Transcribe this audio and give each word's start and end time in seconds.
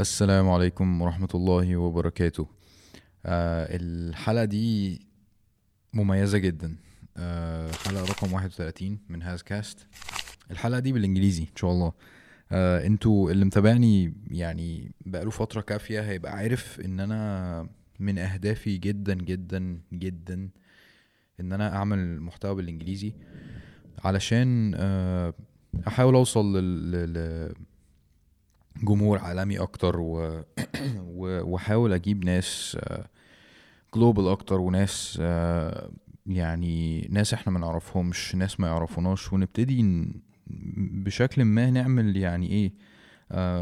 السلام 0.00 0.48
عليكم 0.50 1.02
ورحمة 1.02 1.28
الله 1.34 1.76
وبركاته. 1.76 2.46
آه 3.26 3.68
الحلقة 3.76 4.44
دي 4.44 5.00
مميزة 5.92 6.38
جدا. 6.38 6.76
آه 7.16 7.70
حلقة 7.72 8.04
رقم 8.04 8.32
31 8.32 8.98
من 9.08 9.22
هاز 9.22 9.42
كاست. 9.42 9.86
الحلقة 10.50 10.78
دي 10.80 10.92
بالإنجليزي 10.92 11.42
إن 11.42 11.56
شاء 11.56 11.70
الله. 11.70 11.92
آه 12.52 12.86
أنتوا 12.86 13.30
اللي 13.30 13.44
متابعني 13.44 14.14
يعني 14.30 14.92
بقاله 15.06 15.30
فترة 15.30 15.60
كافية 15.60 16.00
هيبقى 16.00 16.32
عارف 16.32 16.80
إن 16.80 17.00
أنا 17.00 17.68
من 17.98 18.18
أهدافي 18.18 18.76
جدا 18.78 19.14
جدا 19.14 19.80
جدا 19.92 20.48
إن 21.40 21.52
أنا 21.52 21.76
أعمل 21.76 22.20
محتوى 22.20 22.54
بالإنجليزي 22.54 23.12
علشان 24.04 24.74
أحاول 25.88 26.14
أوصل. 26.14 26.56
لل... 26.56 27.54
جمهور 28.82 29.18
عالمي 29.18 29.58
أكتر 29.58 30.00
و... 30.00 30.44
وأحاول 31.50 31.92
أجيب 31.92 32.24
ناس 32.24 32.78
جلوبال 33.94 34.28
أكتر 34.28 34.60
وناس 34.60 35.18
آه، 35.22 35.90
يعني 36.26 37.08
ناس 37.10 37.34
إحنا 37.34 37.52
ما 37.52 37.58
نعرفهمش 37.58 38.34
ناس 38.34 38.60
ما 38.60 38.68
يعرفوناش 38.68 39.32
ونبتدي. 39.32 40.06
بشكل 41.04 41.44
ما 41.44 41.70
نعمل 41.70 42.16
يعني 42.16 42.50
إيه 42.50 42.72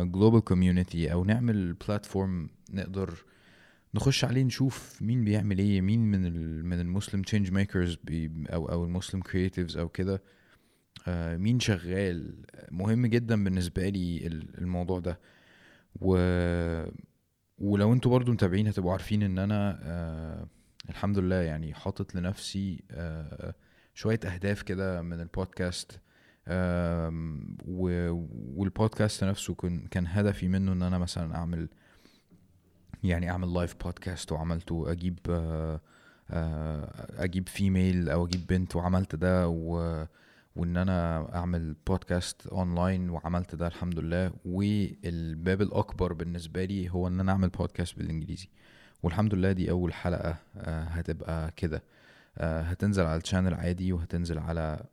جلوبال 0.04 0.40
كوميونيتي 0.40 1.12
أو 1.12 1.24
نعمل 1.24 1.72
بلاتفورم 1.72 2.48
نقدر 2.72 3.24
نخش 3.94 4.24
عليه 4.24 4.42
نشوف 4.42 5.02
مين 5.02 5.24
بيعمل 5.24 5.58
إيه 5.58 5.80
مين 5.80 6.00
من 6.00 6.32
من 6.64 6.80
المسلم 6.80 7.22
تشينج 7.22 7.52
ميكرز 7.52 7.98
أو 8.52 8.68
أو 8.68 8.84
المسلم 8.84 9.20
كرييتيفز 9.20 9.76
أو 9.76 9.88
كده 9.88 10.14
آه، 10.14 10.20
مين 11.38 11.60
شغال؟ 11.60 12.34
مهم 12.70 13.06
جدا 13.06 13.44
بالنسبة 13.44 13.88
لي 13.88 14.26
ال- 14.26 14.58
الموضوع 14.58 14.98
ده. 15.00 15.18
و 16.00 16.16
ولو 17.58 17.92
أنتوا 17.92 18.10
برضو 18.10 18.32
متابعين 18.32 18.66
هتبقوا 18.68 18.92
عارفين 18.92 19.22
ان 19.22 19.38
أنا 19.38 19.78
آه 19.82 20.46
الحمد 20.90 21.18
لله 21.18 21.36
يعني 21.36 21.74
حاطط 21.74 22.14
لنفسي 22.14 22.84
آه 22.90 23.54
شوية 23.94 24.20
أهداف 24.24 24.62
كده 24.62 25.02
من 25.02 25.20
البودكاست. 25.20 26.00
و- 27.66 28.10
والبودكاست 28.56 29.24
نفسه 29.24 29.54
كان 29.54 29.80
كان 29.90 30.06
هدفي 30.06 30.48
منه 30.48 30.72
ان 30.72 30.82
أنا 30.82 30.98
مثلا 30.98 31.34
أعمل 31.34 31.68
يعني 33.04 33.30
أعمل 33.30 33.54
لايف 33.54 33.74
بودكاست 33.84 34.32
وعملته 34.32 34.92
أجيب 34.92 35.18
آه، 35.30 35.80
آه، 36.30 37.06
أجيب 37.24 37.48
فيميل 37.48 38.08
أو 38.10 38.26
أجيب 38.26 38.46
بنت 38.46 38.76
وعملت 38.76 39.14
ده 39.14 39.48
و 39.48 40.04
وإن 40.58 40.76
أنا 40.76 41.28
أعمل 41.34 41.74
بودكاست 41.86 42.46
اونلاين 42.46 43.10
وعملت 43.10 43.54
ده 43.54 43.66
الحمد 43.66 43.98
لله. 43.98 44.32
والباب 44.44 45.62
الأكبر 45.62 46.12
بالنسبة 46.12 46.64
لي 46.64 46.90
هو 46.90 47.08
إن 47.08 47.20
أنا 47.20 47.32
أعمل 47.32 47.48
بودكاست 47.48 47.96
بالإنجليزي. 47.98 48.48
والحمد 49.02 49.34
لله 49.34 49.52
دي 49.52 49.70
أول 49.70 49.92
حلقة 49.94 50.36
آه، 50.56 50.82
هتبقى 50.84 51.50
كده. 51.56 51.82
آه، 52.38 52.60
هتنزل 52.62 53.02
على 53.04 53.16
الشانل 53.20 53.54
عادي 53.54 53.92
وهتنزل 53.92 54.38
على 54.38 54.84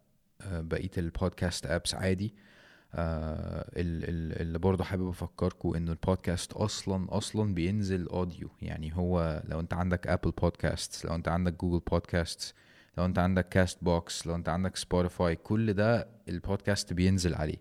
آه، 0.41 0.61
بقية 0.61 0.91
البودكاست 0.97 1.65
ابس 1.65 1.95
عادي. 1.95 2.33
ال- 2.97 4.03
ال- 4.09 4.41
اللي 4.41 4.59
برضه 4.59 4.83
حابب 4.83 5.07
افكركم 5.09 5.75
إنه 5.75 5.91
البودكاست 5.91 6.53
أصلا 6.53 7.17
أصلا 7.17 7.53
بينزل 7.53 8.07
اوديو 8.07 8.49
يعني 8.61 8.95
هو 8.97 9.43
لو 9.47 9.59
أنت 9.59 9.73
عندك 9.73 10.07
ابل 10.07 10.31
بودكاست 10.31 11.05
لو 11.05 11.15
أنت 11.15 11.27
عندك 11.27 11.53
جوجل 11.61 11.79
بودكاست 11.91 12.55
لو 12.97 13.05
انت 13.05 13.19
عندك 13.19 13.49
كاست 13.49 13.77
بوكس 13.83 14.27
لو 14.27 14.35
انت 14.35 14.49
عندك 14.49 14.75
سبوتيفاي 14.75 15.35
كل 15.35 15.73
ده 15.73 16.07
البودكاست 16.29 16.93
بينزل 16.93 17.35
عليه. 17.35 17.57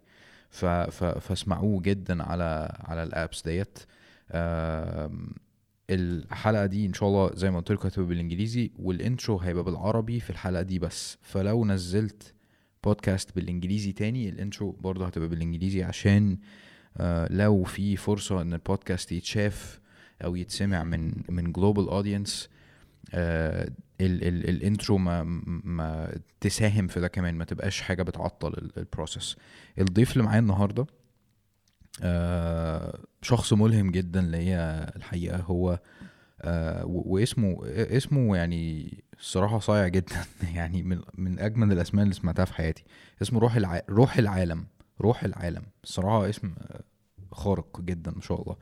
ف 0.50 0.64
ف 0.64 1.04
فاسمعوه 1.04 1.80
جدا 1.82 2.22
على 2.22 2.77
على 2.84 3.02
الابس 3.02 3.42
ديت. 3.42 3.78
الحلقة 5.90 6.66
دي 6.66 6.86
إن 6.86 6.92
شاء 6.92 7.08
الله 7.08 7.30
زي 7.34 7.50
ما 7.50 7.58
قلت 7.58 7.72
لكم 7.72 7.88
هتبقى 7.88 8.08
بالإنجليزي 8.08 8.70
والانترو 8.78 9.38
هيبقى 9.38 9.64
بالعربي 9.64 10.20
في 10.20 10.30
الحلقة 10.30 10.62
دي 10.62 10.78
بس. 10.78 11.18
فلو 11.22 11.64
نزلت 11.64 12.34
بودكاست 12.84 13.36
بالإنجليزي 13.36 13.92
تاني 13.92 14.28
الانترو 14.28 14.73
برضه 14.73 15.06
هتبقى 15.06 15.28
بالإنجليزي 15.28 15.83
عشان 15.83 16.39
آه، 16.96 17.28
لو 17.33 17.62
في 17.64 17.96
فرصة 17.96 18.42
إن 18.42 18.52
البودكاست 18.55 19.12
يتشاف 19.12 19.80
أو 20.24 20.36
يتسمع 20.36 20.84
من 20.84 21.12
من 21.28 21.52
جلوبال 21.52 21.89
اودينس 21.89 22.48
الانترو 24.01 24.98
ما 24.98 25.23
ما 25.65 26.19
تساهم 26.41 26.87
في 26.87 27.01
ده 27.01 27.09
كمان 27.09 27.35
ما 27.35 27.45
تبقاش 27.45 27.81
حاجة 27.81 28.03
بتعطل 28.03 28.48
ال- 28.48 28.79
البروسيس 28.79 29.37
الضيف 29.79 30.13
اللي 30.13 30.25
معايا 30.25 30.39
النهارده 30.41 30.87
آه، 32.03 32.98
شخص 33.23 33.53
ملهم 33.53 33.91
جدا 33.91 34.20
ليا 34.23 34.97
الحقيقة. 34.97 35.37
هو 35.37 35.81
آه، 36.42 36.85
واسمه 36.87 37.59
اسمه 37.67 38.37
يعني 38.37 38.95
الصراحه 39.19 39.59
صايع 39.59 39.89
جدا. 39.89 40.25
يعني 40.55 40.83
من 40.83 41.01
من 41.19 41.39
أجمل 41.39 41.73
الأسماء 41.73 42.03
اللي 42.03 42.15
سمعتها 42.15 42.45
في 42.45 42.55
حياتي. 42.55 42.85
اسمه 43.23 43.41
روح 43.41 43.57
الع... 43.57 43.83
روح 43.91 44.17
العالم. 44.19 44.67
روح 45.01 45.25
العالم. 45.25 45.63
الصراحه 45.85 46.29
اسم 46.29 46.55
آه، 46.59 46.81
خارق 47.33 47.81
جدا 47.81 48.11
ما 48.11 48.21
شاء 48.21 48.42
الله. 48.42 48.57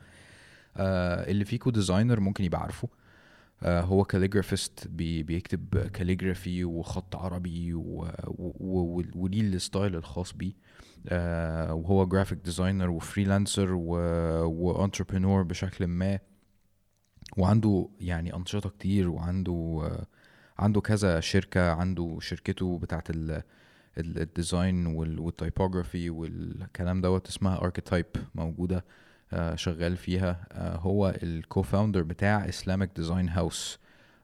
آه، 0.77 1.31
اللي 1.31 1.45
فيكو 1.45 1.69
ديزاينر 1.69 2.19
ممكن 2.19 2.43
يبقى 2.43 2.61
عارفه. 2.61 2.87
آه، 2.87 3.02
هو 3.63 4.03
كاليجرافيست 4.03 4.87
بي 4.87 5.23
بيكتب 5.23 5.77
كاليجرافي 5.77 6.63
وخط 6.65 7.15
عربي 7.15 7.73
وليه 9.15 9.41
الستايل 9.41 9.95
الخاص 9.95 10.33
بيه. 10.33 10.53
آه، 11.07 11.73
وهو 11.73 12.05
جرافيك 12.05 12.37
ديزاينر 12.37 12.89
وفريلانسر 12.89 13.71
وانتربرينور 13.73 15.43
بشكل 15.43 15.87
ما. 15.87 16.19
وعنده 17.37 17.89
يعني 17.99 18.35
أنشطة 18.35 18.69
كتير 18.69 19.09
وعنده 19.09 19.81
آه، 19.83 20.07
عنده 20.63 20.81
كذا 20.81 21.19
شركة 21.19 21.71
عنده 21.71 22.17
شركته 22.21 22.79
بتاعت 22.79 23.09
ال 23.09 23.31
ال- 23.97 24.21
الديزاين 24.21 24.85
وال- 24.87 25.19
والتايبوجرافي 25.19 26.09
والكلام 26.09 27.01
دوت 27.01 27.27
اسمها 27.27 27.61
اركيتايب 27.61 28.05
موجودة. 28.35 28.77
آه، 28.77 28.83
شغال 29.55 29.97
فيها. 29.97 30.47
آه، 30.51 30.77
هو 30.77 31.13
الكوفاوندر 31.23 32.01
بتاع 32.03 32.49
اسلامك 32.49 32.91
ديزاين 32.95 33.29
هاوس 33.29 33.79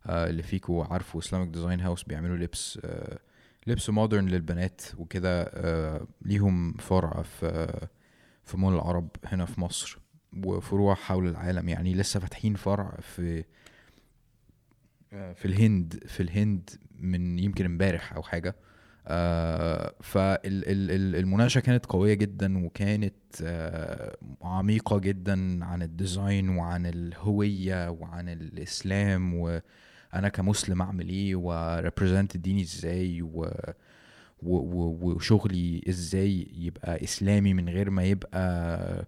اللي 0.06 0.44
فيكو 0.44 0.82
عارفه 0.82 1.20
اسلامك 1.20 1.48
ديزاين 1.48 1.80
هاوس 1.80 2.04
بيعملوا 2.04 2.38
لبس 2.38 2.80
آه، 2.84 3.20
لبس 3.68 3.90
مودرن 3.90 4.26
للبنات 4.26 4.82
وكده. 4.98 5.44
آه، 5.44 6.08
ليهم 6.22 6.74
فرع 6.74 7.22
في 7.22 7.80
في 8.44 8.58
مول 8.58 8.74
العرب 8.76 9.10
هنا 9.26 9.46
في 9.46 9.62
مصر 9.62 10.00
وفروع 10.46 10.96
حول 10.96 11.28
العالم. 11.28 11.70
يعني 11.70 11.94
لسه 11.94 12.20
فاتحين 12.20 12.56
فرع 12.56 12.98
في 13.02 13.44
آه، 15.14 15.34
في 15.34 15.46
الهند 15.46 16.04
في 16.08 16.24
الهند 16.24 16.70
من 17.00 17.40
يمكن 17.40 17.66
امبارح 17.66 18.14
أو 18.14 18.24
حاجة. 18.24 18.56
فالمناقشه 20.02 21.60
كانت 21.60 21.86
قوية 21.86 22.14
جدا 22.14 22.66
وكانت 22.66 23.14
آه، 23.44 24.18
عميقة 24.42 25.00
جدا 25.00 25.66
عن 25.66 25.82
الديزاين 25.82 26.50
وعن 26.50 26.86
الهوية 26.86 27.90
وعن 27.90 28.30
الإسلام 28.30 29.34
وأنا 29.34 30.30
كمسلم 30.34 30.82
أعمل 30.82 31.10
إيه 31.10 31.36
وريبريزنت 31.36 32.38
ديني 32.38 32.62
إزاي 32.62 33.22
و 33.22 33.50
وشغلي 34.44 35.82
إزاي 35.90 36.48
يبقى 36.58 37.04
إسلامي 37.04 37.54
من 37.54 37.70
غير 37.70 37.90
ما 37.90 38.04
يبقى 38.04 39.06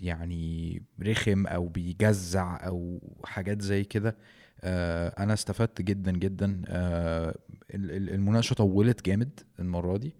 يعني 0.00 0.82
رخم 1.02 1.46
أو 1.46 1.68
بيجزع 1.68 2.66
أو 2.66 3.00
حاجات 3.24 3.62
زي 3.62 3.84
كده. 3.84 4.08
آه، 4.08 4.14
أنا 4.64 5.32
استفدت 5.34 5.82
جدا 5.82 6.12
جدا. 6.12 6.62
آه، 6.66 7.34
ال- 7.74 7.90
ال- 7.90 8.10
المناقشة 8.10 8.54
طولت 8.54 9.04
جامد 9.06 9.40
المرة 9.60 9.96
دي. 9.96 10.14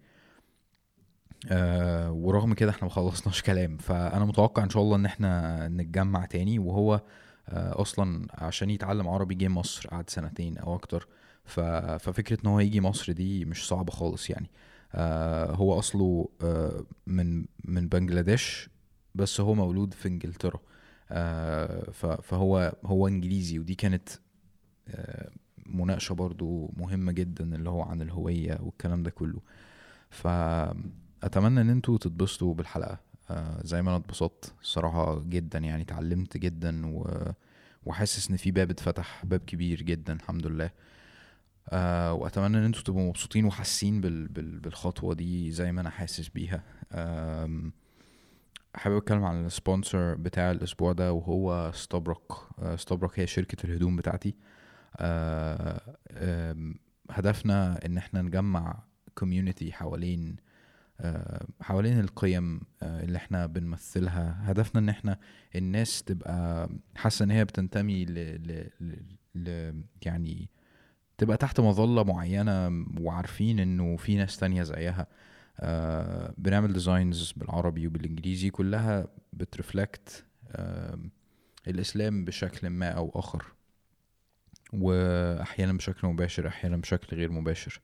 آه، 1.51 2.11
ورغم 2.11 2.53
كده 2.53 2.71
إحنا 2.71 2.85
مخلصناش 2.85 3.41
كلام. 3.41 3.77
فأنا 3.77 4.25
متوقع 4.25 4.63
إن 4.63 4.69
شاء 4.69 4.83
الله 4.83 4.95
إن 4.95 5.05
إحنا 5.05 5.67
نتجمع 5.67 6.25
تاني. 6.25 6.59
وهو 6.59 7.01
آه، 7.49 7.81
أصلا 7.81 8.27
عشان 8.33 8.69
يتعلم 8.69 9.07
عربي 9.07 9.35
جه 9.35 9.47
مصر 9.47 9.89
قعد 9.89 10.09
سنتين 10.09 10.57
أو 10.57 10.75
أكتر. 10.75 11.07
ففكرة 11.45 12.37
إن 12.43 12.47
هو 12.49 12.59
يجي 12.59 12.81
مصر 12.81 13.11
دي 13.11 13.45
مش 13.45 13.67
صعبة 13.67 13.91
خالص 13.91 14.29
يعني. 14.29 14.49
آه، 14.95 15.51
هو 15.51 15.79
أصله 15.79 16.29
آه، 16.41 16.85
من 17.07 17.45
من 17.65 17.87
بنجلاديش 17.87 18.69
بس 19.15 19.41
هو 19.41 19.53
مولود 19.53 19.93
في 19.93 20.07
إنجلترا. 20.07 20.59
آه، 21.11 21.91
فهو 22.21 22.75
هو 22.85 23.07
إنجليزي 23.07 23.59
ودي 23.59 23.75
كانت 23.75 24.09
مناقشة 25.65 26.13
برضو 26.13 26.73
مهمة 26.77 27.11
جدا 27.11 27.55
اللي 27.55 27.69
هو 27.69 27.81
عن 27.81 28.01
الهوية 28.01 28.59
والكلام 28.61 29.03
ده 29.03 29.11
كله. 29.11 29.39
فأتمنى 30.09 31.61
إن 31.61 31.69
أنتوا 31.69 31.97
تتبسطوا 31.97 32.53
بالحلقة. 32.53 32.99
آه، 33.29 33.61
زي 33.63 33.81
ما 33.81 33.89
أنا 33.89 33.97
اتبسطت 33.97 34.53
الصراحة 34.61 35.19
جدا 35.19 35.59
يعني 35.59 35.83
اتعلمت 35.83 36.37
جدا 36.37 36.85
و... 36.87 37.21
وحاسس 37.85 38.29
إن 38.29 38.37
في 38.37 38.51
باب 38.51 38.69
اتفتح 38.69 39.25
باب 39.25 39.39
كبير 39.39 39.81
جدا 39.81 40.13
الحمد 40.13 40.47
لله. 40.47 40.69
آه 41.69 42.13
وأتمنى 42.13 42.57
إن 42.57 42.63
أنتوا 42.63 42.81
تبقوا 42.81 43.07
مبسوطين 43.09 43.45
وحاسين 43.45 44.01
بال... 44.01 44.27
بال... 44.27 44.59
بالخطوة 44.59 45.13
دي 45.13 45.51
زي 45.51 45.71
ما 45.71 45.81
أنا 45.81 45.89
حاسس 45.89 46.27
بيها. 46.29 46.63
حابب 48.75 48.97
أتكلم 48.97 49.23
عن 49.23 49.45
السبونسر 49.45 50.15
بتاع 50.15 50.51
الأسبوع 50.51 50.91
ده 50.91 51.13
وهو 51.13 51.71
ستابرك 51.75 52.31
ستابرك 52.75 53.19
هي 53.19 53.27
شركة 53.27 53.65
الهدوم 53.65 53.95
بتاعتي. 53.95 54.29
آم، 54.29 54.35
هدفنا 57.09 57.85
إن 57.85 57.97
إحنا 57.97 58.21
نجمع 58.21 58.83
كوميونتي 59.15 59.71
حوالين 59.73 60.35
آه، 60.99 61.45
حوالين 61.61 61.99
القيم 61.99 62.61
آه، 62.81 63.03
اللي 63.03 63.17
إحنا 63.17 63.45
بنمثلها. 63.45 64.51
هدفنا 64.51 64.81
إن 64.81 64.89
إحنا 64.89 65.19
الناس 65.55 66.03
تبقى 66.03 66.69
حاسة 66.95 67.25
إن 67.25 67.31
هي 67.31 67.45
بتنتمي 67.45 68.05
ل, 68.05 68.13
ل, 68.15 68.69
ل, 69.35 69.73
يعني 70.05 70.49
تبقى 71.17 71.37
تحت 71.37 71.59
مظلة 71.59 72.03
معينة 72.03 72.85
وعارفين 72.99 73.59
إنه 73.59 73.97
في 73.97 74.15
ناس 74.15 74.37
تانية 74.37 74.63
زيها. 74.63 75.07
آه 75.59 76.33
بنعمل 76.37 76.73
ديزاينز 76.73 77.31
بالعربي 77.37 77.87
وبالإنجليزي 77.87 78.49
كلها 78.49 79.07
بترفلكت 79.33 80.25
آه 80.47 80.99
الإسلام 81.67 82.25
بشكل 82.25 82.69
ما 82.69 82.89
أو 82.89 83.11
آخر. 83.15 83.45
وأحيانا 84.73 85.73
بشكل 85.73 86.07
مباشر 86.07 86.47
أحيانا 86.47 86.77
بشكل 86.77 87.17
غير 87.17 87.31
مباشر. 87.31 87.81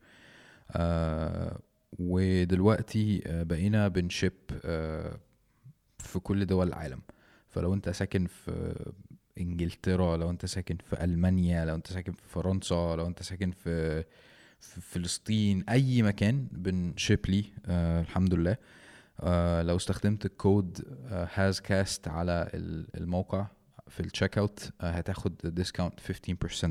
آه 0.71 1.59
ودلوقتي 1.99 3.21
آه، 3.27 3.43
بقينا 3.43 3.87
بنشيب 3.87 4.33
آه 4.65 5.19
في 5.99 6.19
كل 6.19 6.45
دول 6.45 6.67
العالم. 6.67 7.01
فلو 7.49 7.73
أنت 7.73 7.89
ساكن 7.89 8.25
في 8.25 8.75
إنجلترا 9.39 10.17
لو 10.17 10.29
أنت 10.29 10.45
ساكن 10.45 10.77
في 10.89 11.03
ألمانيا 11.03 11.65
لو 11.65 11.75
أنت 11.75 11.87
ساكن 11.87 12.11
في 12.13 12.27
فرنسا 12.27 12.95
لو 12.97 13.07
أنت 13.07 13.23
ساكن 13.23 13.51
في 13.51 14.03
في 14.59 14.81
فلسطين 14.81 15.63
أي 15.69 16.01
مكان 16.01 16.47
بنشيب 16.51 17.19
ليه 17.27 17.43
آه 17.65 18.01
الحمد 18.01 18.33
لله. 18.33 18.57
آه 19.19 19.61
لو 19.61 19.75
استخدمت 19.75 20.25
الكود 20.25 20.97
هاز 21.33 21.59
كاست 21.59 22.07
على 22.07 22.49
ال- 22.53 22.87
الموقع 22.97 23.47
في 23.89 23.99
التشيك 23.99 24.37
اوت 24.37 24.71
آه 24.81 24.91
هتاخد 24.91 25.35
ديسكاونت 25.43 25.99
15% 25.99 26.67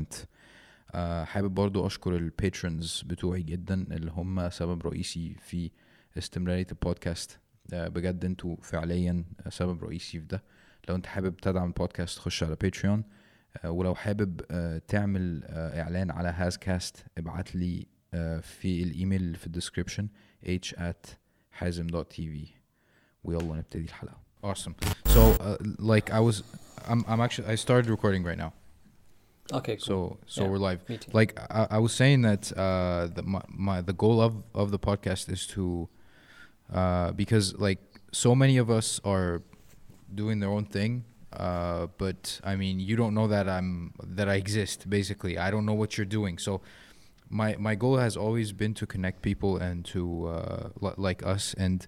آه 0.91 1.23
حابب 1.23 1.53
برضو 1.53 1.87
أشكر 1.87 2.15
الباترونز 2.15 3.01
بتوعي 3.05 3.41
جدا 3.43 3.73
اللي 3.95 4.11
هم 4.11 4.49
سبب 4.49 4.87
رئيسي 4.87 5.35
في 5.41 5.71
استمرارية 6.17 6.67
البودكاست 6.71 7.39
آه 7.73 7.87
بجد 7.87 8.25
أنتوا 8.25 8.55
فعليا 8.61 9.23
سبب 9.49 9.83
رئيسي 9.83 10.19
في 10.19 10.25
ده. 10.25 10.43
لو 10.89 10.95
انت 10.95 11.05
حابب 11.05 11.37
تدعم 11.37 11.67
البودكاست 11.67 12.19
خش 12.19 12.43
على 12.43 12.55
باتريون 12.55 13.03
ولو 13.65 13.95
حابب 13.95 14.41
تعمل 14.87 15.43
إعلان 15.49 16.11
على 16.11 16.29
هازكاست 16.29 17.05
ابعت 17.17 17.55
لي 17.55 17.87
في 18.41 18.83
الإيميل 18.83 19.35
في 19.35 19.47
الديسكريبشن 19.47 20.07
h 20.45 20.73
at 20.77 21.09
hazem.tv 21.61 22.47
ويلا 23.23 23.55
نبتدي 23.55 23.83
الحلقة. 23.85 24.17
Awesome. 24.45 24.73
So 25.15 25.19
uh, 25.41 25.57
like 25.79 26.09
I 26.11 26.19
was 26.21 26.43
I'm, 26.87 27.03
I'm 27.07 27.21
actually 27.21 27.47
I 27.47 27.55
started 27.55 27.89
recording 27.89 28.23
right 28.23 28.37
now 28.37 28.53
Okay, 29.51 29.75
cool. 29.77 29.85
so 29.85 30.17
so 30.27 30.43
Yeah. 30.43 30.49
we're 30.49 30.57
live 30.57 30.81
like 31.13 31.39
I, 31.49 31.67
I 31.71 31.77
was 31.79 31.93
saying 31.93 32.21
that 32.21 32.51
uh 32.57 33.07
the 33.07 33.23
my, 33.23 33.41
my 33.49 33.81
the 33.81 33.93
goal 33.93 34.21
of 34.21 34.43
of 34.53 34.69
the 34.71 34.79
podcast 34.79 35.29
is 35.31 35.47
to 35.47 35.89
uh 36.73 37.11
because 37.13 37.55
like 37.57 37.79
so 38.11 38.35
many 38.35 38.57
of 38.57 38.69
us 38.69 38.99
are 39.03 39.41
doing 40.13 40.39
their 40.39 40.49
own 40.49 40.65
thing 40.65 41.03
uh 41.33 41.87
but 41.97 42.39
i 42.43 42.55
mean 42.55 42.79
you 42.79 42.95
don't 42.95 43.13
know 43.13 43.27
that 43.27 43.47
i'm 43.49 43.93
that 44.03 44.27
i 44.29 44.35
exist 44.35 44.89
basically 44.89 45.37
i 45.37 45.49
don't 45.51 45.65
know 45.65 45.73
what 45.73 45.97
you're 45.97 46.05
doing 46.19 46.37
so 46.39 46.61
my 47.29 47.55
my 47.59 47.75
goal 47.75 47.97
has 47.97 48.17
always 48.17 48.51
been 48.51 48.73
to 48.73 48.85
connect 48.87 49.21
people 49.21 49.57
and 49.57 49.85
to 49.85 50.25
uh 50.27 50.69
li- 50.81 50.93
like 50.97 51.23
us 51.25 51.53
and 51.57 51.85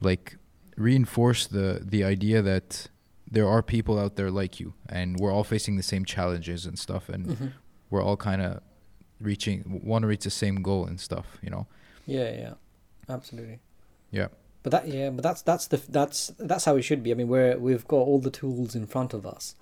like 0.00 0.36
reinforce 0.76 1.46
the 1.46 1.80
the 1.84 2.02
idea 2.02 2.42
that 2.42 2.88
there 3.30 3.48
are 3.48 3.62
people 3.62 3.98
out 3.98 4.16
there 4.16 4.30
like 4.30 4.58
you 4.60 4.74
and 4.88 5.18
we're 5.20 5.32
all 5.32 5.44
facing 5.44 5.76
the 5.76 5.82
same 5.82 6.04
challenges 6.04 6.66
and 6.66 6.78
stuff 6.78 7.08
and 7.08 7.26
Mhm. 7.26 7.52
we're 7.90 8.02
all 8.02 8.16
kind 8.16 8.42
of 8.42 8.60
reaching 9.20 9.80
want 9.84 10.02
to 10.02 10.06
reach 10.08 10.24
the 10.24 10.30
same 10.30 10.62
goal 10.62 10.84
and 10.86 10.98
stuff 11.00 11.38
you 11.42 11.50
know 11.50 11.66
Yeah, 12.06 12.30
yeah, 12.32 12.54
absolutely. 13.08 13.60
Yeah. 14.10 14.28
But 14.62 14.72
that, 14.72 14.88
yeah, 14.88 15.10
but 15.10 15.22
that's 15.22 15.42
that's 15.42 15.66
the 15.68 15.78
that's 15.88 16.28
that's 16.38 16.64
how 16.64 16.76
it 16.76 16.82
should 16.82 17.02
be. 17.02 17.10
I 17.12 17.14
mean, 17.14 17.28
we're 17.28 17.56
we've 17.56 17.86
got 17.86 17.96
all 18.08 18.18
the 18.18 18.30
tools 18.30 18.74
in 18.74 18.86
front 18.86 19.14
of 19.14 19.24
us, 19.24 19.54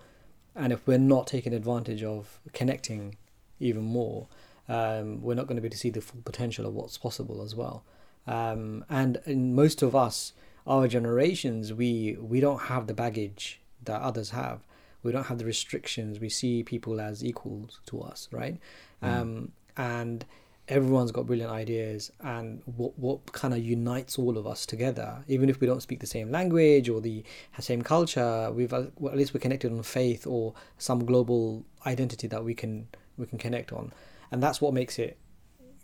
and 0.57 0.73
if 0.73 0.85
we're 0.87 0.99
not 0.99 1.27
taking 1.27 1.53
advantage 1.53 2.03
of 2.03 2.41
connecting 2.53 3.17
even 3.61 3.83
more, 3.85 4.27
um, 4.69 5.21
we're 5.23 5.35
not 5.35 5.47
going 5.47 5.57
to 5.57 5.63
be 5.63 5.67
able 5.67 5.75
to 5.75 5.79
see 5.79 5.91
the 5.91 6.01
full 6.01 6.23
potential 6.25 6.67
of 6.67 6.75
what's 6.75 6.99
possible 6.99 7.43
as 7.43 7.55
well. 7.55 7.85
Um, 8.27 8.85
and 8.89 9.21
in 9.27 9.55
most 9.55 9.83
of 9.83 9.95
us, 9.95 10.33
our 10.69 10.87
generations, 10.87 11.73
we 11.73 12.17
we 12.21 12.41
don't 12.41 12.63
have 12.63 12.87
the 12.87 12.95
baggage 12.95 13.61
that 13.85 14.01
others 14.01 14.31
have. 14.31 14.61
We 15.03 15.13
don't 15.13 15.25
have 15.25 15.39
the 15.39 15.45
restrictions. 15.45 16.21
We 16.21 16.29
see 16.29 16.63
people 16.63 17.01
as 17.01 17.25
equals 17.25 17.81
to 17.87 18.03
us, 18.03 18.29
right? 18.31 18.59
Um, 19.01 19.53
and 19.77 20.25
everyone's 20.69 21.13
got 21.13 21.27
brilliant 21.27 21.51
ideas 21.51 22.13
and 22.21 22.63
what 22.77 22.97
what 22.99 23.33
kind 23.33 23.55
of 23.55 23.61
unites 23.61 24.19
all 24.19 24.37
of 24.37 24.47
us 24.47 24.67
together 24.67 25.25
even 25.27 25.49
if 25.49 25.61
we 25.61 25.67
don't 25.67 25.81
speak 25.81 25.99
the 26.01 26.07
same 26.07 26.31
language 26.31 26.91
or 26.91 27.01
the 27.01 27.25
same 27.59 27.81
culture 27.81 28.51
we've 28.53 28.71
well, 28.71 29.11
at 29.11 29.17
least 29.17 29.33
we're 29.33 29.41
connected 29.41 29.73
on 29.73 29.83
faith 29.83 30.27
or 30.27 30.53
some 30.77 31.07
global 31.07 31.65
identity 31.87 32.27
that 32.27 32.45
we 32.45 32.55
can 32.55 32.87
we 33.17 33.25
can 33.25 33.39
connect 33.39 33.73
on 33.73 33.93
and 34.31 34.43
that's 34.43 34.61
what 34.61 34.75
makes 34.75 34.99
it 34.99 35.17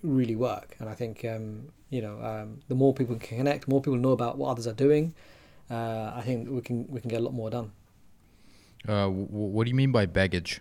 really 0.05 0.37
work. 0.37 0.77
And 0.79 0.89
i 0.89 0.95
think 0.95 1.25
um, 1.25 1.69
you 1.91 2.03
know 2.03 2.17
um, 2.31 2.61
the 2.69 2.75
more 2.75 2.93
people 2.95 3.17
can 3.17 3.39
connect 3.39 3.67
more 3.69 3.81
people 3.81 3.99
know 3.99 4.12
about 4.12 4.39
what 4.39 4.49
others 4.53 4.67
are 4.67 4.79
doing 4.87 5.15
uh, 5.71 6.12
i 6.15 6.23
think 6.27 6.49
we 6.51 6.61
can 6.61 6.87
we 6.89 7.01
can 7.01 7.09
get 7.09 7.21
a 7.21 7.25
lot 7.25 7.35
more 7.35 7.51
done. 7.51 7.73
Uh 8.87 9.09
w- 9.09 9.29
what 9.55 9.65
do 9.65 9.71
you 9.71 9.75
mean 9.83 9.93
by 9.93 10.05
baggage? 10.06 10.61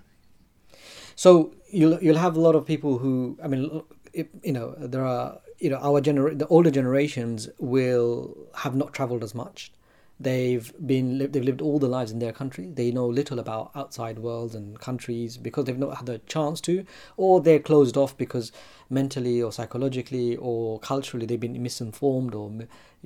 So 1.15 1.51
you'll 1.69 1.99
you'll 2.01 2.23
have 2.27 2.35
a 2.37 2.39
lot 2.47 2.55
of 2.55 2.65
people 2.65 2.97
who 2.99 3.37
I 3.43 3.47
mean, 3.47 3.81
it, 4.13 4.29
you 4.43 4.53
know, 4.53 4.75
there 4.93 5.05
are 5.05 5.39
you 5.59 5.69
know 5.69 5.77
our 5.77 5.99
gener 6.01 6.37
the 6.37 6.47
older 6.47 6.71
generations 6.71 7.49
will 7.59 8.35
have 8.63 8.75
not 8.75 8.93
traveled 8.93 9.23
as 9.23 9.35
much. 9.35 9.73
They've 10.19 10.71
been 10.85 11.17
they've 11.17 11.43
lived 11.43 11.61
all 11.61 11.79
their 11.79 11.89
lives 11.89 12.11
in 12.11 12.19
their 12.19 12.31
country. 12.31 12.69
They 12.73 12.91
know 12.91 13.07
little 13.07 13.39
about 13.39 13.71
outside 13.75 14.19
worlds 14.19 14.55
and 14.55 14.79
countries 14.79 15.37
because 15.37 15.65
they've 15.65 15.77
not 15.77 15.97
had 15.97 16.05
the 16.05 16.19
chance 16.19 16.61
to, 16.61 16.85
or 17.17 17.41
they're 17.41 17.59
closed 17.59 17.97
off 17.97 18.15
because 18.17 18.51
mentally 18.89 19.41
or 19.41 19.51
psychologically 19.51 20.35
or 20.37 20.79
culturally 20.79 21.25
they've 21.25 21.39
been 21.39 21.61
misinformed 21.61 22.35
or 22.35 22.51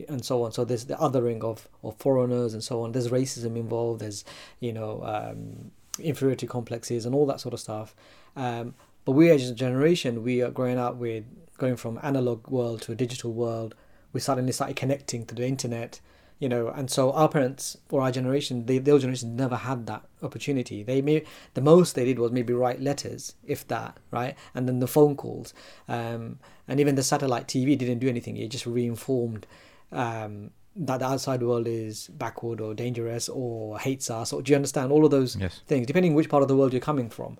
and 0.07 0.23
so 0.23 0.43
on. 0.43 0.51
So 0.51 0.65
there's 0.65 0.85
the 0.85 0.95
othering 0.95 1.41
of 1.43 1.67
of 1.83 1.95
foreigners 1.97 2.53
and 2.53 2.63
so 2.63 2.83
on. 2.83 2.91
There's 2.91 3.09
racism 3.09 3.55
involved. 3.55 4.01
There's 4.01 4.25
you 4.59 4.73
know 4.73 5.01
um, 5.03 5.71
inferiority 5.99 6.47
complexes 6.47 7.05
and 7.05 7.15
all 7.15 7.25
that 7.27 7.39
sort 7.39 7.53
of 7.53 7.59
stuff. 7.59 7.95
Um, 8.35 8.75
but 9.05 9.13
we 9.13 9.29
as 9.29 9.49
a 9.49 9.55
generation, 9.55 10.23
we 10.23 10.41
are 10.41 10.51
growing 10.51 10.77
up 10.77 10.95
with 10.95 11.23
going 11.57 11.75
from 11.75 11.99
analog 12.03 12.47
world 12.49 12.81
to 12.83 12.91
a 12.91 12.95
digital 12.95 13.31
world. 13.33 13.75
We 14.13 14.19
suddenly 14.19 14.51
started 14.51 14.75
connecting 14.75 15.25
to 15.25 15.35
the 15.35 15.45
internet, 15.45 15.99
you 16.39 16.47
know, 16.47 16.67
and 16.67 16.89
so 16.89 17.11
our 17.13 17.29
parents 17.29 17.77
or 17.89 18.01
our 18.01 18.11
generation, 18.11 18.65
they, 18.65 18.77
their 18.77 18.99
generation 18.99 19.35
never 19.35 19.55
had 19.55 19.87
that 19.87 20.03
opportunity. 20.21 20.83
They 20.83 21.01
may 21.01 21.23
the 21.55 21.61
most 21.61 21.95
they 21.95 22.05
did 22.05 22.19
was 22.19 22.31
maybe 22.31 22.53
write 22.53 22.81
letters, 22.81 23.35
if 23.45 23.67
that, 23.69 23.97
right, 24.11 24.35
and 24.53 24.67
then 24.67 24.79
the 24.79 24.87
phone 24.87 25.15
calls, 25.15 25.53
um, 25.87 26.39
and 26.67 26.79
even 26.79 26.95
the 26.95 27.03
satellite 27.03 27.47
TV 27.47 27.77
didn't 27.77 27.99
do 27.99 28.09
anything. 28.09 28.37
It 28.37 28.49
just 28.49 28.65
reinformed 28.65 29.47
um, 29.91 30.51
that 30.75 30.99
the 30.99 31.05
outside 31.05 31.41
world 31.41 31.67
is 31.67 32.07
backward 32.09 32.61
or 32.61 32.73
dangerous 32.73 33.29
or 33.29 33.79
hates 33.79 34.11
us. 34.11 34.31
Or 34.31 34.41
do 34.41 34.51
you 34.51 34.55
understand 34.55 34.91
all 34.91 35.05
of 35.05 35.11
those 35.11 35.35
yes 35.35 35.61
things, 35.65 35.87
depending 35.87 36.13
which 36.13 36.29
part 36.29 36.43
of 36.43 36.49
the 36.49 36.55
world 36.55 36.73
you're 36.73 36.79
coming 36.79 37.09
from. 37.09 37.37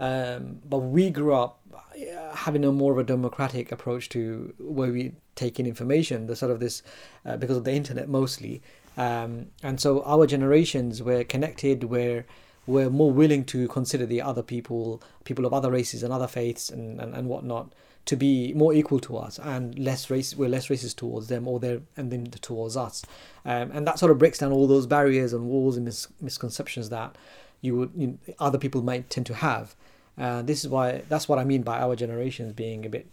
Um, 0.00 0.60
but 0.68 0.78
we 0.78 1.10
grew 1.10 1.34
up 1.34 1.60
uh, 1.72 2.34
having 2.34 2.64
a 2.64 2.72
more 2.72 2.92
of 2.92 2.98
a 2.98 3.04
democratic 3.04 3.70
approach 3.70 4.08
to 4.10 4.54
where 4.58 4.90
we 4.90 5.12
take 5.34 5.60
in 5.60 5.66
information, 5.66 6.26
the 6.26 6.34
sort 6.34 6.50
of 6.50 6.58
this, 6.58 6.82
uh, 7.26 7.36
because 7.36 7.56
of 7.56 7.64
the 7.64 7.72
internet 7.72 8.08
mostly. 8.08 8.62
Um, 8.96 9.46
and 9.62 9.78
so 9.78 10.02
our 10.02 10.26
generations 10.26 11.02
were 11.02 11.22
connected, 11.22 11.84
where 11.84 12.24
we're 12.66 12.90
more 12.90 13.12
willing 13.12 13.44
to 13.46 13.68
consider 13.68 14.06
the 14.06 14.22
other 14.22 14.42
people, 14.42 15.02
people 15.24 15.44
of 15.44 15.52
other 15.52 15.70
races 15.70 16.02
and 16.02 16.12
other 16.12 16.26
faiths 16.26 16.70
and, 16.70 17.00
and, 17.00 17.14
and 17.14 17.28
whatnot, 17.28 17.72
to 18.06 18.16
be 18.16 18.54
more 18.54 18.72
equal 18.72 18.98
to 18.98 19.16
us 19.16 19.38
and 19.38 19.78
less 19.78 20.10
race 20.10 20.34
we're 20.34 20.48
less 20.48 20.68
racist 20.68 20.96
towards 20.96 21.28
them 21.28 21.46
or 21.46 21.60
they're 21.60 21.82
and 21.96 22.10
them 22.10 22.26
towards 22.26 22.76
us 22.76 23.04
um, 23.44 23.70
and 23.72 23.86
that 23.86 23.98
sort 23.98 24.10
of 24.10 24.18
breaks 24.18 24.38
down 24.38 24.52
all 24.52 24.66
those 24.66 24.86
barriers 24.86 25.34
and 25.34 25.44
walls 25.44 25.76
and 25.76 25.84
mis- 25.84 26.08
misconceptions 26.20 26.88
that 26.88 27.14
you 27.60 27.76
would 27.76 27.90
you 27.94 28.06
know, 28.06 28.18
other 28.38 28.58
people 28.58 28.82
might 28.82 29.10
tend 29.10 29.26
to 29.26 29.34
have 29.34 29.76
uh, 30.20 30.42
this 30.42 30.62
is 30.64 30.70
why 30.70 31.02
that's 31.08 31.28
what 31.28 31.40
I 31.40 31.44
mean 31.44 31.62
by 31.62 31.80
our 31.80 31.96
generations 31.96 32.52
being 32.52 32.86
a 32.86 32.88
bit 32.88 33.08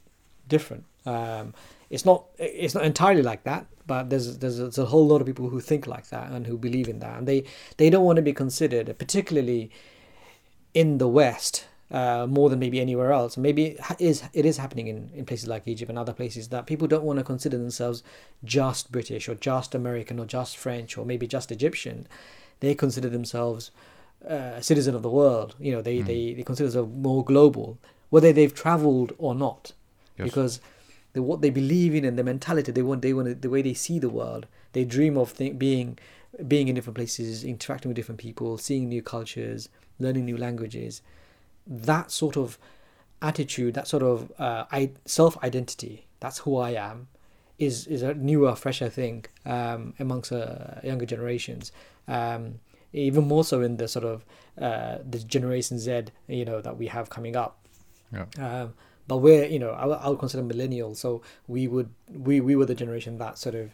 different 0.47 0.83
um, 1.07 1.55
it's 1.89 2.05
not 2.05 2.25
it's 2.37 2.75
not 2.75 2.85
entirely 2.85 3.23
like 3.23 3.43
that 3.45 3.65
but 3.87 4.09
there's 4.11 4.37
there's 4.37 4.59
a, 4.59 4.63
there's 4.63 4.77
a 4.77 4.85
whole 4.85 5.07
lot 5.07 5.21
of 5.21 5.27
people 5.27 5.49
who 5.49 5.59
think 5.59 5.87
like 5.87 6.09
that 6.09 6.31
and 6.31 6.45
who 6.45 6.57
believe 6.57 6.87
in 6.87 6.99
that 6.99 7.17
and 7.17 7.27
they 7.27 7.43
they 7.77 7.89
don't 7.89 8.05
want 8.05 8.17
to 8.17 8.21
be 8.21 8.33
considered 8.33 8.93
particularly 8.99 9.71
in 10.77 10.99
the 10.99 11.07
West, 11.07 11.65
uh, 11.89 12.27
more 12.29 12.51
than 12.51 12.59
maybe 12.59 12.79
anywhere 12.79 13.11
else. 13.11 13.35
Maybe 13.35 13.65
it 13.65 13.99
is 13.99 14.21
it 14.31 14.45
is 14.45 14.57
happening 14.57 14.87
in, 14.87 15.09
in 15.15 15.25
places 15.25 15.47
like 15.47 15.67
Egypt 15.67 15.89
and 15.89 15.97
other 15.97 16.13
places 16.13 16.49
that 16.49 16.67
people 16.67 16.87
don't 16.87 17.03
want 17.03 17.17
to 17.17 17.25
consider 17.25 17.57
themselves 17.57 18.03
just 18.43 18.91
British 18.91 19.27
or 19.27 19.33
just 19.33 19.73
American 19.73 20.19
or 20.19 20.27
just 20.27 20.55
French 20.55 20.95
or 20.95 21.03
maybe 21.03 21.25
just 21.25 21.51
Egyptian. 21.51 22.07
They 22.59 22.75
consider 22.75 23.09
themselves 23.09 23.71
uh, 24.25 24.53
a 24.57 24.63
citizen 24.63 24.95
of 24.95 25.01
the 25.03 25.09
world. 25.09 25.55
You 25.59 25.71
know, 25.73 25.81
they, 25.81 26.01
they, 26.01 26.33
they 26.33 26.43
consider 26.43 26.69
themselves 26.69 26.93
more 26.95 27.23
global, 27.23 27.77
whether 28.09 28.31
they've 28.33 28.53
traveled 28.53 29.13
or 29.17 29.35
not, 29.35 29.73
Yes. 30.17 30.25
because 30.25 30.61
the, 31.13 31.21
what 31.21 31.41
they 31.41 31.49
believe 31.49 31.93
in 31.93 32.03
and 32.05 32.17
the 32.17 32.23
mentality 32.23 32.71
they 32.71 32.81
want, 32.81 33.01
they 33.01 33.13
want 33.13 33.41
the 33.41 33.49
way 33.49 33.61
they 33.61 33.73
see 33.73 33.99
the 33.99 34.09
world. 34.09 34.47
They 34.73 34.83
dream 34.85 35.17
of 35.17 35.35
th- 35.37 35.57
being 35.59 35.97
being 36.47 36.67
in 36.67 36.75
different 36.75 36.95
places, 36.97 37.43
interacting 37.43 37.89
with 37.89 37.95
different 37.95 38.19
people, 38.19 38.57
seeing 38.57 38.89
new 38.89 39.01
cultures, 39.01 39.69
learning 39.99 40.25
new 40.25 40.37
languages. 40.37 41.01
That 41.65 42.11
sort 42.11 42.37
of 42.37 42.57
attitude, 43.21 43.73
that 43.73 43.87
sort 43.87 44.03
of 44.03 44.31
uh, 44.39 44.65
I, 44.71 44.91
self 45.05 45.41
identity, 45.43 46.05
that's 46.19 46.39
who 46.39 46.57
I 46.57 46.71
am, 46.71 47.07
is 47.57 47.87
is 47.87 48.01
a 48.03 48.13
newer, 48.13 48.55
fresher 48.55 48.89
thing 48.89 49.25
um, 49.45 49.93
amongst 49.99 50.31
uh, 50.31 50.75
younger 50.83 51.05
generations. 51.05 51.71
Um, 52.07 52.59
even 52.93 53.27
more 53.27 53.43
so 53.43 53.61
in 53.61 53.77
the 53.77 53.87
sort 53.87 54.05
of 54.05 54.25
uh, 54.59 54.97
the 55.09 55.19
Generation 55.19 55.77
Z, 55.79 56.05
you 56.27 56.45
know, 56.45 56.61
that 56.61 56.77
we 56.77 56.87
have 56.87 57.09
coming 57.09 57.35
up. 57.35 57.59
Yeah. 58.13 58.25
Um, 58.39 58.73
but 59.07 59.17
we're, 59.17 59.45
you 59.45 59.59
know, 59.59 59.71
I, 59.71 59.85
would- 59.85 59.99
I 60.01 60.09
would 60.09 60.19
consider 60.19 60.43
millennials. 60.43 60.97
So 60.97 61.21
we 61.47 61.67
would, 61.67 61.89
we, 62.11 62.41
we 62.41 62.55
were 62.55 62.65
the 62.65 62.75
generation 62.75 63.17
that 63.19 63.37
sort 63.37 63.55
of 63.55 63.71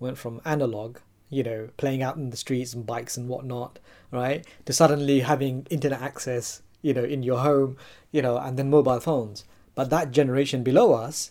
went 0.00 0.18
from 0.18 0.40
analog, 0.44 0.98
you 1.30 1.42
know, 1.42 1.68
playing 1.76 2.02
out 2.02 2.16
in 2.16 2.30
the 2.30 2.36
streets 2.36 2.74
and 2.74 2.84
bikes 2.86 3.16
and 3.16 3.28
whatnot, 3.28 3.78
right, 4.10 4.44
to 4.66 4.72
suddenly 4.72 5.20
having 5.20 5.66
internet 5.70 6.02
access, 6.02 6.62
you 6.82 6.92
know, 6.92 7.04
in 7.04 7.22
your 7.22 7.38
home, 7.38 7.76
you 8.12 8.20
know, 8.22 8.36
and 8.36 8.58
then 8.58 8.68
mobile 8.70 9.00
phones. 9.00 9.44
But 9.74 9.90
that 9.90 10.10
generation 10.10 10.62
below 10.62 10.92
us, 10.92 11.30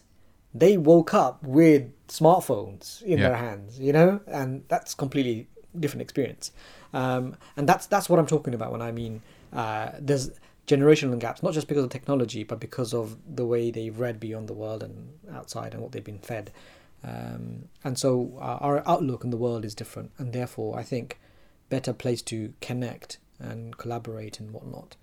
they 0.53 0.77
woke 0.77 1.13
up 1.13 1.41
with 1.43 1.91
smartphones 2.07 3.01
in 3.03 3.17
Yeah. 3.19 3.29
their 3.29 3.37
hands, 3.37 3.79
you 3.79 3.93
know, 3.93 4.21
and 4.27 4.63
that's 4.67 4.93
completely 4.93 5.47
different 5.79 6.01
experience. 6.01 6.51
Um, 6.93 7.35
and 7.57 7.67
that's 7.67 7.87
that's 7.87 8.09
what 8.09 8.19
I'm 8.19 8.27
talking 8.27 8.53
about 8.53 8.71
when 8.71 8.81
I 8.81 8.91
mean 8.91 9.21
uh, 9.51 9.91
there's 9.99 10.31
generational 10.67 11.19
gaps, 11.19 11.43
not 11.43 11.53
just 11.53 11.67
because 11.67 11.83
of 11.83 11.89
technology, 11.89 12.43
but 12.43 12.59
because 12.59 12.93
of 12.93 13.17
the 13.35 13.45
way 13.45 13.71
they've 13.71 13.97
read 13.97 14.19
beyond 14.19 14.47
the 14.47 14.53
world 14.53 14.83
and 14.83 15.09
outside 15.31 15.73
and 15.73 15.81
what 15.81 15.91
they've 15.91 16.03
been 16.03 16.19
fed. 16.19 16.51
Um, 17.03 17.67
and 17.83 17.97
so 17.97 18.37
uh, 18.39 18.57
our 18.61 18.87
outlook 18.87 19.25
on 19.25 19.31
the 19.31 19.37
world 19.37 19.65
is 19.65 19.75
different, 19.75 20.11
and 20.17 20.31
therefore 20.31 20.77
I 20.77 20.83
think 20.83 21.19
better 21.69 21.93
place 21.93 22.21
to 22.21 22.53
connect 22.61 23.17
and 23.39 23.77
collaborate 23.77 24.39
and 24.39 24.51
whatnot. 24.51 24.95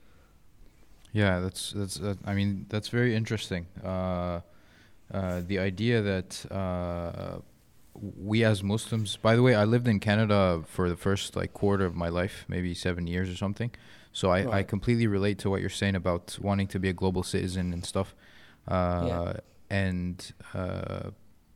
Yeah, 1.13 1.41
that's 1.41 1.73
that's. 1.73 2.01
Uh, 2.01 2.15
I 2.25 2.35
mean, 2.35 2.67
that's 2.69 2.89
very 2.89 3.15
interesting. 3.15 3.67
Uh, 3.85 4.41
uh, 5.13 5.43
the 5.47 5.59
idea 5.59 6.01
that 6.01 6.47
uh, 6.53 7.41
we 8.01 8.45
as 8.45 8.63
Muslims. 8.63 9.17
By 9.17 9.37
the 9.37 9.43
way, 9.43 9.55
I 9.55 9.65
lived 9.65 9.89
in 9.89 10.01
Canada 10.01 10.63
for 10.67 10.89
the 10.89 10.97
first 10.97 11.37
like 11.37 11.53
quarter 11.53 11.85
of 11.85 11.95
my 11.95 12.09
life, 12.09 12.45
maybe 12.49 12.75
seven 12.75 13.07
years 13.07 13.29
or 13.29 13.37
something. 13.37 13.71
So 14.13 14.31
I, 14.31 14.59
I 14.59 14.63
completely 14.65 15.07
relate 15.07 15.39
to 15.41 15.51
what 15.51 15.61
you're 15.61 15.71
saying 15.71 15.97
about 15.97 16.39
wanting 16.41 16.69
to 16.69 16.79
be 16.79 16.89
a 16.89 16.93
global 16.93 17.23
citizen 17.23 17.73
and 17.73 17.85
stuff. 17.85 18.15
Uh, 18.67 19.07
And 19.71 20.33
uh, 20.53 21.11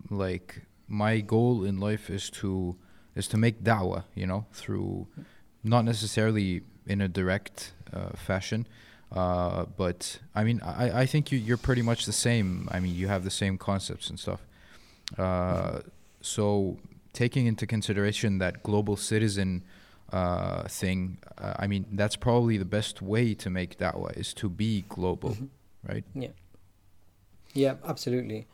like 0.08 0.62
my 0.86 1.20
goal 1.20 1.64
in 1.64 1.80
life 1.80 2.14
is 2.14 2.30
to 2.30 2.76
is 3.16 3.26
to 3.28 3.36
make 3.36 3.64
da'wah, 3.64 4.04
you 4.14 4.26
know, 4.26 4.46
through 4.52 5.08
not 5.62 5.84
necessarily 5.84 6.62
in 6.86 7.00
a 7.00 7.08
direct 7.08 7.72
uh, 7.92 8.10
fashion, 8.14 8.66
uh, 9.10 9.64
but 9.76 10.20
I 10.34 10.44
mean, 10.44 10.60
I, 10.62 11.02
I 11.02 11.06
think 11.06 11.32
you, 11.32 11.38
you're 11.38 11.56
pretty 11.68 11.82
much 11.82 12.06
the 12.06 12.12
same. 12.12 12.68
I 12.70 12.78
mean, 12.80 12.94
you 12.94 13.08
have 13.08 13.24
the 13.24 13.30
same 13.30 13.58
concepts 13.58 14.10
and 14.10 14.18
stuff. 14.18 14.46
Uh, 15.18 15.80
so, 16.24 16.78
taking 17.12 17.46
into 17.46 17.66
consideration 17.66 18.38
that 18.38 18.62
global 18.62 18.96
citizen 18.96 19.62
uh, 20.10 20.66
thing, 20.68 21.18
uh, 21.36 21.54
I 21.58 21.66
mean, 21.66 21.84
that's 21.92 22.16
probably 22.16 22.56
the 22.56 22.64
best 22.64 23.02
way 23.02 23.34
to 23.34 23.50
make 23.50 23.76
da'wah 23.78 24.16
is 24.16 24.32
to 24.34 24.48
be 24.48 24.84
global, 24.88 25.30
Mhm. 25.30 25.48
right? 25.86 26.04
Yeah. 26.14 26.28
Yeah, 27.52 27.74
absolutely. 27.84 28.46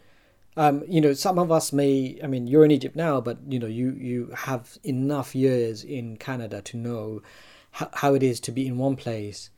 Um, 0.57 0.83
you 0.89 1.01
know, 1.01 1.13
some 1.15 1.39
of 1.39 1.53
us 1.53 1.73
may. 1.73 2.19
I 2.25 2.27
mean, 2.27 2.49
you're 2.49 2.65
in 2.65 2.73
Egypt 2.73 2.97
now, 2.97 3.21
but 3.21 3.39
you 3.49 3.59
know, 3.59 3.69
you 3.69 3.93
you 3.93 4.31
have 4.35 4.77
enough 4.83 5.35
years 5.35 5.85
in 5.85 6.17
Canada 6.17 6.61
to 6.63 6.77
know 6.77 7.23
how, 7.71 7.89
how 7.93 8.15
it 8.15 8.23
is 8.23 8.41
to 8.41 8.53
be 8.53 8.67
in 8.67 8.77
one 8.79 8.97
place. 8.97 9.51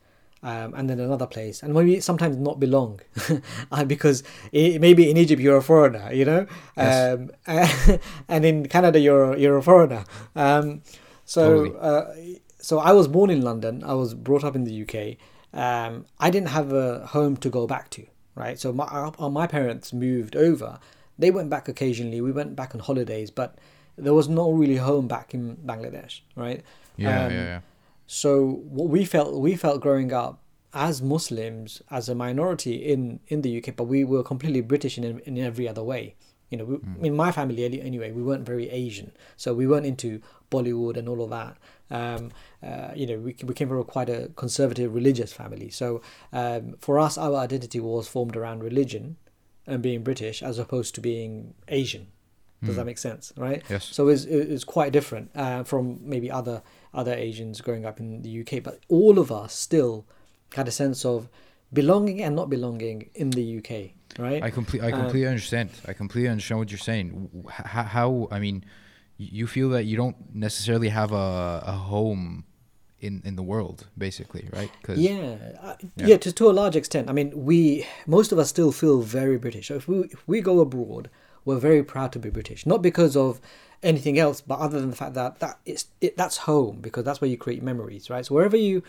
Um, 0.45 0.75
and 0.75 0.91
then 0.91 0.99
another 0.99 1.27
place, 1.29 1.63
and 1.63 1.73
maybe 1.73 2.01
sometimes 2.01 2.37
not 2.37 2.59
belong, 2.59 2.99
uh, 3.73 3.85
because 3.85 4.25
it, 4.51 4.81
maybe 4.81 5.09
in 5.09 5.17
Egypt 5.17 5.41
you're 5.41 5.57
a 5.57 5.63
foreigner, 5.63 6.13
you 6.13 6.25
know, 6.25 6.47
Yes. 6.77 7.15
um, 7.15 7.31
and 8.29 8.45
in 8.45 8.67
Canada 8.69 8.99
you're 8.99 9.37
you're 9.37 9.57
a 9.57 9.63
foreigner. 9.63 10.05
Um, 10.35 10.83
so 11.25 11.67
Totally. 11.67 11.79
uh, 11.81 12.05
so 12.59 12.81
I 12.81 12.93
was 12.93 13.07
born 13.07 13.31
in 13.31 13.43
London. 13.43 13.85
I 13.85 13.95
was 13.95 14.15
brought 14.15 14.43
up 14.43 14.57
in 14.57 14.65
the 14.65 14.83
UK. 14.83 15.17
Um, 15.55 16.07
I 16.19 16.29
didn't 16.31 16.49
have 16.49 16.73
a 16.73 17.07
home 17.07 17.37
to 17.37 17.49
go 17.49 17.67
back 17.69 17.91
to, 17.91 18.05
right? 18.35 18.59
So 18.59 18.73
my 18.73 18.85
uh, 18.85 19.29
my 19.29 19.47
parents 19.47 19.93
moved 19.93 20.35
over. 20.35 20.81
They 21.19 21.31
went 21.31 21.51
back 21.51 21.69
occasionally. 21.69 22.21
We 22.21 22.33
went 22.33 22.57
back 22.57 22.75
on 22.75 22.81
holidays, 22.81 23.31
but 23.31 23.59
there 23.97 24.15
was 24.15 24.29
no 24.29 24.51
really 24.51 24.77
home 24.79 25.07
back 25.07 25.35
in 25.35 25.57
Bangladesh, 25.65 26.21
right? 26.35 26.63
Yeah, 26.97 27.27
Um, 27.27 27.33
yeah, 27.33 27.45
yeah. 27.45 27.61
So 28.15 28.61
what 28.69 28.91
we 28.91 29.07
felt 29.07 29.41
we 29.41 29.57
felt 29.57 29.81
growing 29.81 30.13
up 30.13 30.43
as 30.75 31.01
Muslims 31.01 31.81
as 31.91 32.11
a 32.11 32.15
minority 32.15 32.75
in 32.75 33.21
in 33.29 33.41
the 33.41 33.57
UK, 33.57 33.75
but 33.75 33.85
we 33.85 34.05
were 34.05 34.23
completely 34.23 34.61
British 34.61 34.99
in 34.99 35.21
in 35.21 35.39
every 35.39 35.67
other 35.67 35.83
way. 35.83 36.15
You 36.51 36.59
know, 36.59 36.65
we, 36.67 37.09
in 37.09 37.17
my 37.17 37.33
family 37.33 37.65
anyway, 37.81 38.13
we 38.13 38.23
weren't 38.23 38.45
very 38.45 38.69
Asian, 38.69 39.13
so 39.39 39.55
we 39.55 39.67
weren't 39.67 39.87
into 39.87 40.21
Bollywood 40.51 40.99
and 40.99 41.09
all 41.09 41.25
of 41.25 41.31
that. 41.31 41.57
Um, 41.91 42.33
uh, 42.63 42.91
you 42.95 43.07
know, 43.07 43.19
we 43.19 43.35
we 43.45 43.55
came 43.55 43.69
from 43.69 43.79
a 43.79 43.85
quite 43.85 44.11
a 44.11 44.31
conservative 44.37 44.95
religious 44.95 45.33
family, 45.33 45.71
so 45.71 46.03
um, 46.35 46.75
for 46.81 46.99
us, 46.99 47.17
our 47.17 47.37
identity 47.37 47.81
was 47.81 48.09
formed 48.09 48.37
around 48.37 48.63
religion 48.63 49.17
and 49.67 49.81
being 49.81 50.03
British, 50.03 50.43
as 50.43 50.59
opposed 50.59 50.95
to 50.97 51.01
being 51.01 51.55
Asian. 51.69 52.09
Does 52.65 52.77
that 52.77 52.87
make 52.87 52.99
sense, 52.99 53.33
right? 53.37 53.61
Yes. 53.69 53.85
So 53.87 54.07
it's 54.07 54.25
it's 54.25 54.63
quite 54.63 54.93
different 54.93 55.31
uh, 55.35 55.65
from 55.65 55.99
maybe 56.03 56.31
other 56.31 56.63
other 56.95 57.15
Asians 57.15 57.61
growing 57.61 57.85
up 57.87 57.99
in 58.01 58.23
the 58.23 58.41
UK, 58.41 58.63
but 58.63 58.81
all 58.89 59.19
of 59.19 59.31
us 59.33 59.55
still 59.55 60.05
had 60.55 60.69
a 60.69 60.71
sense 60.71 61.05
of 61.05 61.29
belonging 61.73 62.23
and 62.23 62.37
not 62.37 62.51
belonging 62.51 63.09
in 63.15 63.31
the 63.31 63.59
UK, 63.59 63.93
right? 64.19 64.43
I 64.43 64.51
complete. 64.51 64.83
I 64.83 64.91
Um, 64.93 65.01
completely 65.01 65.27
understand. 65.29 65.71
I 65.87 65.93
completely 65.95 66.29
understand 66.29 66.59
what 66.61 66.71
you're 66.71 66.79
saying. 66.79 67.09
W- 67.11 67.49
h- 67.49 67.61
h- 67.61 67.87
how? 67.97 68.29
I 68.31 68.39
mean, 68.39 68.65
you 69.17 69.47
feel 69.47 69.71
that 69.71 69.85
you 69.85 69.97
don't 69.97 70.17
necessarily 70.35 70.89
have 70.91 71.13
a, 71.13 71.63
a 71.67 71.73
home 71.73 72.45
in 73.01 73.23
in 73.25 73.37
the 73.37 73.43
world, 73.43 73.87
basically, 73.97 74.49
right? 74.53 74.71
'Cause- 74.83 74.99
yeah, 74.99 75.37
uh, 75.63 75.75
Yeah. 75.97 76.07
yeah, 76.09 76.17
to 76.19 76.31
to 76.33 76.51
a 76.51 76.55
large 76.61 76.77
extent. 76.77 77.09
I 77.09 77.13
mean, 77.13 77.31
we 77.45 77.87
most 78.07 78.33
of 78.33 78.39
us 78.39 78.49
still 78.51 78.71
feel 78.73 79.01
very 79.01 79.39
British. 79.39 79.69
So 79.69 79.75
if 79.77 79.89
we 79.89 79.97
if 80.17 80.23
we 80.29 80.41
go 80.43 80.61
abroad, 80.61 81.09
we're 81.47 81.59
very 81.71 81.83
proud 81.83 82.13
to 82.13 82.19
be 82.19 82.29
British, 82.31 82.67
not 82.67 82.83
because 82.83 83.17
of 83.17 83.41
anything 83.83 84.19
else, 84.19 84.41
but 84.41 84.59
other 84.59 84.81
than 84.81 84.91
the 84.91 84.97
fact 84.97 85.15
that 85.15 85.41
that 85.41 85.59
it's 85.67 85.87
it, 86.01 86.17
that's 86.17 86.39
home 86.39 86.81
because 86.81 87.05
that's 87.05 87.21
where 87.21 87.31
you 87.31 87.37
create 87.37 87.63
memories, 87.63 88.11
right? 88.11 88.25
So 88.25 88.35
wherever 88.35 88.57
you 88.57 88.83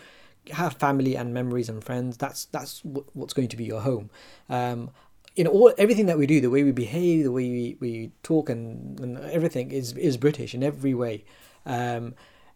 have 0.50 0.74
family 0.74 1.16
and 1.16 1.32
memories 1.32 1.68
and 1.68 1.82
friends, 1.82 2.16
that's 2.16 2.46
that's 2.46 2.80
wh- 2.80 3.16
what's 3.16 3.32
going 3.32 3.48
to 3.48 3.56
be 3.56 3.64
your 3.64 3.80
home. 3.80 4.10
Um, 4.48 4.90
you 5.36 5.42
know, 5.42 5.50
all 5.50 5.72
everything 5.78 6.06
that 6.06 6.18
we 6.18 6.26
do, 6.26 6.40
the 6.40 6.50
way 6.50 6.62
we 6.62 6.70
behave, 6.70 7.24
the 7.24 7.32
way 7.32 7.50
we, 7.50 7.76
we 7.80 8.12
talk, 8.22 8.48
and, 8.48 8.98
and 9.00 9.18
everything 9.18 9.72
is 9.72 9.92
is 9.94 10.16
British 10.16 10.54
in 10.54 10.62
every 10.62 10.94
way. 10.94 11.24
Um, 11.66 12.14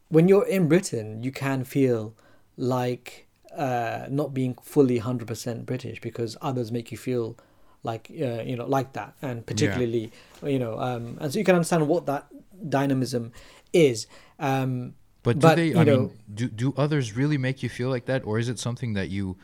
when 0.08 0.28
you're 0.28 0.46
in 0.46 0.68
Britain, 0.68 1.22
you 1.22 1.32
can 1.32 1.64
feel 1.64 2.14
like 2.56 3.26
uh, 3.56 4.06
not 4.08 4.32
being 4.32 4.56
fully 4.62 4.98
hundred 4.98 5.26
percent 5.26 5.66
British 5.66 6.00
because 6.00 6.36
others 6.40 6.70
make 6.70 6.92
you 6.92 6.98
feel 6.98 7.36
like 7.82 8.10
uh, 8.10 8.42
you 8.42 8.56
know 8.56 8.66
like 8.66 8.92
that, 8.94 9.14
and 9.22 9.44
particularly 9.46 10.10
you 10.42 10.58
know, 10.58 10.78
um, 10.78 11.16
and 11.20 11.32
so 11.32 11.38
you 11.38 11.44
can 11.44 11.54
understand 11.54 11.86
what 11.88 12.06
that 12.06 12.26
dynamism 12.68 13.32
is. 13.72 14.06
Um, 14.38 14.94
But 15.22 15.38
do 15.40 15.46
But, 15.48 15.56
they? 15.56 15.68
you 15.68 15.78
I 15.80 15.84
know- 15.84 16.00
mean, 16.00 16.18
do 16.34 16.48
do 16.48 16.74
others 16.76 17.16
really 17.16 17.38
make 17.38 17.62
you 17.62 17.68
feel 17.68 17.90
like 17.90 18.06
that, 18.06 18.24
or 18.24 18.38
is 18.38 18.48
it 18.48 18.58
something 18.58 18.94
that 18.94 19.08
you? 19.10 19.36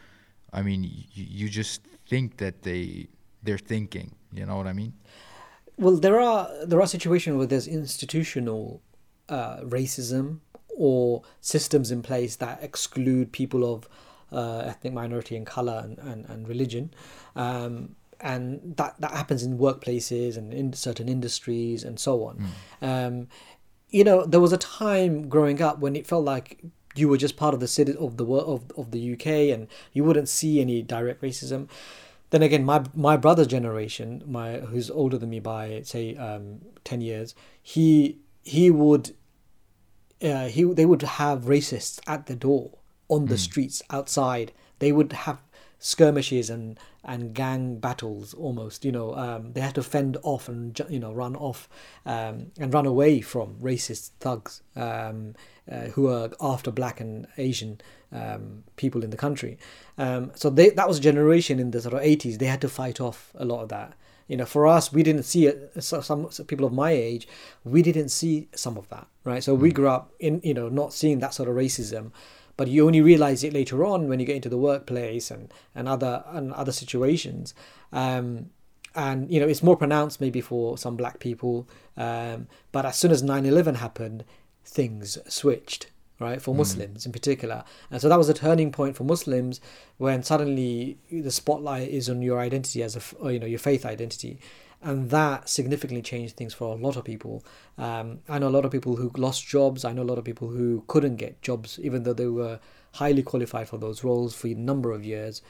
I 0.52 0.62
mean, 0.62 0.84
you, 0.84 1.24
you 1.40 1.48
just 1.48 1.82
think 2.08 2.36
that 2.36 2.62
they 2.62 3.08
they're 3.42 3.58
thinking. 3.74 4.14
You 4.32 4.46
know 4.46 4.56
what 4.56 4.66
I 4.66 4.72
mean? 4.72 4.92
Well, 5.76 5.96
there 5.98 6.20
are 6.20 6.48
there 6.66 6.80
are 6.80 6.86
situations 6.86 7.36
where 7.36 7.46
there's 7.46 7.66
institutional 7.66 8.80
uh, 9.28 9.58
racism 9.62 10.40
or 10.76 11.22
systems 11.40 11.90
in 11.90 12.02
place 12.02 12.36
that 12.36 12.62
exclude 12.62 13.30
people 13.32 13.62
of 13.74 13.88
uh, 14.32 14.58
ethnic 14.70 14.92
minority 14.92 15.36
and 15.36 15.46
color 15.46 15.80
and, 15.84 15.98
and, 15.98 16.24
and 16.28 16.48
religion. 16.48 16.90
Um, 17.36 17.94
and 18.24 18.76
that, 18.78 18.98
that 19.00 19.12
happens 19.12 19.42
in 19.42 19.58
workplaces 19.58 20.36
and 20.36 20.52
in 20.52 20.72
certain 20.72 21.08
industries 21.08 21.84
and 21.84 22.00
so 22.00 22.24
on. 22.24 22.38
Um, 22.80 23.28
you 23.90 24.02
know, 24.02 24.24
there 24.24 24.40
was 24.40 24.52
a 24.52 24.56
time 24.56 25.28
growing 25.28 25.60
up 25.62 25.78
when 25.78 25.94
it 25.94 26.06
felt 26.06 26.24
like 26.24 26.64
you 26.96 27.08
were 27.08 27.18
just 27.18 27.36
part 27.36 27.54
of 27.54 27.60
the 27.60 27.68
city 27.68 27.94
of 27.96 28.16
the 28.16 28.24
of, 28.24 28.70
of 28.76 28.90
the 28.90 29.12
UK 29.12 29.26
and 29.54 29.68
you 29.92 30.02
wouldn't 30.04 30.28
see 30.28 30.60
any 30.60 30.80
direct 30.80 31.22
racism. 31.22 31.68
Then 32.30 32.42
again, 32.42 32.64
my 32.64 32.84
my 32.94 33.16
brother's 33.16 33.46
generation, 33.46 34.22
my 34.26 34.60
who's 34.60 34.90
older 34.90 35.18
than 35.18 35.30
me 35.30 35.38
by 35.38 35.82
say 35.84 36.16
um, 36.16 36.62
ten 36.82 37.00
years, 37.00 37.34
he 37.62 38.18
he 38.42 38.70
would 38.70 39.14
uh, 40.22 40.46
he 40.46 40.64
they 40.64 40.86
would 40.86 41.02
have 41.02 41.42
racists 41.42 42.00
at 42.06 42.26
the 42.26 42.34
door 42.34 42.78
on 43.08 43.26
the 43.26 43.38
streets 43.38 43.82
outside. 43.90 44.52
They 44.78 44.92
would 44.92 45.12
have 45.12 45.38
skirmishes 45.78 46.48
and 46.48 46.78
and 47.04 47.34
gang 47.34 47.76
battles 47.76 48.34
almost 48.34 48.84
you 48.84 48.92
know 48.92 49.14
um, 49.14 49.52
they 49.52 49.60
had 49.60 49.74
to 49.74 49.82
fend 49.82 50.16
off 50.22 50.48
and 50.48 50.80
you 50.88 50.98
know 50.98 51.12
run 51.12 51.36
off 51.36 51.68
um, 52.06 52.50
and 52.58 52.72
run 52.72 52.86
away 52.86 53.20
from 53.20 53.56
racist 53.62 54.10
thugs 54.20 54.62
um, 54.76 55.34
uh, 55.70 55.86
who 55.92 56.08
are 56.08 56.30
after 56.40 56.70
black 56.70 57.00
and 57.00 57.26
asian 57.36 57.80
um, 58.14 58.62
people 58.76 59.02
in 59.02 59.10
the 59.10 59.16
country. 59.16 59.58
Um, 59.98 60.30
so 60.34 60.48
they, 60.48 60.70
that 60.70 60.88
was 60.88 60.98
a 60.98 61.00
generation 61.00 61.58
in 61.58 61.72
the 61.72 61.80
sort 61.80 61.94
of 61.94 62.00
80s 62.00 62.38
they 62.38 62.46
had 62.46 62.60
to 62.62 62.68
fight 62.68 63.00
off 63.00 63.32
a 63.34 63.44
lot 63.44 63.62
of 63.62 63.68
that. 63.70 63.94
You 64.28 64.38
know 64.38 64.46
for 64.46 64.66
us 64.66 64.90
we 64.90 65.02
didn't 65.02 65.24
see 65.24 65.46
it 65.46 65.82
so 65.84 66.00
some, 66.00 66.30
some 66.30 66.46
people 66.46 66.64
of 66.64 66.72
my 66.72 66.92
age 66.92 67.28
we 67.62 67.82
didn't 67.82 68.08
see 68.08 68.48
some 68.54 68.78
of 68.78 68.88
that 68.88 69.06
right? 69.24 69.44
So 69.44 69.54
we 69.54 69.70
grew 69.70 69.88
up 69.88 70.14
in 70.18 70.40
you 70.42 70.54
know 70.54 70.70
not 70.70 70.94
seeing 70.94 71.18
that 71.18 71.34
sort 71.34 71.48
of 71.48 71.54
racism 71.56 72.10
but 72.56 72.68
you 72.68 72.86
only 72.86 73.00
realize 73.00 73.42
it 73.44 73.52
later 73.52 73.84
on 73.84 74.08
when 74.08 74.20
you 74.20 74.26
get 74.26 74.36
into 74.36 74.48
the 74.48 74.58
workplace 74.58 75.30
and, 75.30 75.52
and 75.74 75.88
other 75.88 76.24
and 76.28 76.52
other 76.52 76.72
situations. 76.72 77.54
Um, 77.92 78.50
and 78.94 79.30
you 79.30 79.40
know 79.40 79.48
it's 79.48 79.62
more 79.62 79.76
pronounced 79.76 80.20
maybe 80.20 80.40
for 80.40 80.78
some 80.78 80.96
black 80.96 81.18
people 81.18 81.68
um, 81.96 82.46
but 82.70 82.86
as 82.86 82.96
soon 82.96 83.10
as 83.10 83.22
9-11 83.24 83.76
happened 83.76 84.24
things 84.64 85.18
switched 85.26 85.90
right 86.20 86.40
for 86.40 86.54
muslims 86.54 87.04
in 87.04 87.12
particular. 87.12 87.64
And 87.90 88.00
so 88.00 88.08
that 88.08 88.16
was 88.16 88.28
a 88.28 88.34
turning 88.34 88.70
point 88.70 88.96
for 88.96 89.04
muslims 89.04 89.60
when 89.98 90.22
suddenly 90.22 90.98
the 91.10 91.30
spotlight 91.30 91.88
is 91.88 92.08
on 92.08 92.22
your 92.22 92.38
identity 92.38 92.82
as 92.82 92.96
a 92.96 93.32
you 93.32 93.38
know 93.38 93.46
your 93.46 93.58
faith 93.58 93.84
identity 93.84 94.38
and 94.84 95.08
that 95.10 95.48
significantly 95.48 96.02
changed 96.02 96.36
things 96.36 96.52
for 96.52 96.76
a 96.76 96.76
lot 96.76 96.96
of 96.96 97.04
people. 97.04 97.42
Um, 97.78 98.20
I 98.28 98.38
know 98.38 98.48
a 98.48 98.50
lot 98.50 98.66
of 98.66 98.70
people 98.70 98.96
who 98.96 99.10
lost 99.16 99.46
jobs. 99.46 99.84
I 99.84 99.92
know 99.94 100.02
a 100.02 100.10
lot 100.12 100.18
of 100.18 100.24
people 100.24 100.48
who 100.48 100.84
couldn't 100.86 101.16
get 101.16 101.40
jobs, 101.40 101.80
even 101.82 102.02
though 102.02 102.12
they 102.12 102.26
were 102.26 102.60
highly 102.92 103.22
qualified 103.22 103.68
for 103.68 103.78
those 103.78 104.04
roles 104.04 104.34
for 104.34 104.48
a 104.48 104.54
number 104.54 104.92
of 104.92 105.02
years. 105.02 105.40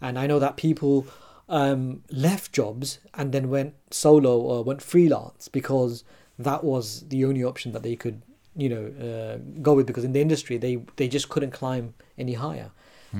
And 0.00 0.18
I 0.18 0.26
know 0.26 0.38
that 0.38 0.56
people 0.56 1.06
um, 1.50 2.02
left 2.10 2.52
jobs 2.52 2.98
and 3.12 3.30
then 3.30 3.50
went 3.50 3.74
solo 3.90 4.38
or 4.38 4.64
went 4.64 4.80
freelance 4.80 5.48
because 5.48 6.02
that 6.38 6.64
was 6.64 7.06
the 7.08 7.26
only 7.26 7.44
option 7.44 7.72
that 7.72 7.82
they 7.82 7.94
could, 7.94 8.22
you 8.56 8.70
know, 8.70 8.86
uh, 9.06 9.38
go 9.60 9.74
with. 9.74 9.86
Because 9.86 10.04
in 10.04 10.12
the 10.12 10.22
industry, 10.22 10.56
they 10.56 10.76
they 10.96 11.08
just 11.08 11.28
couldn't 11.28 11.50
climb 11.50 11.92
any 12.16 12.34
higher. 12.34 12.70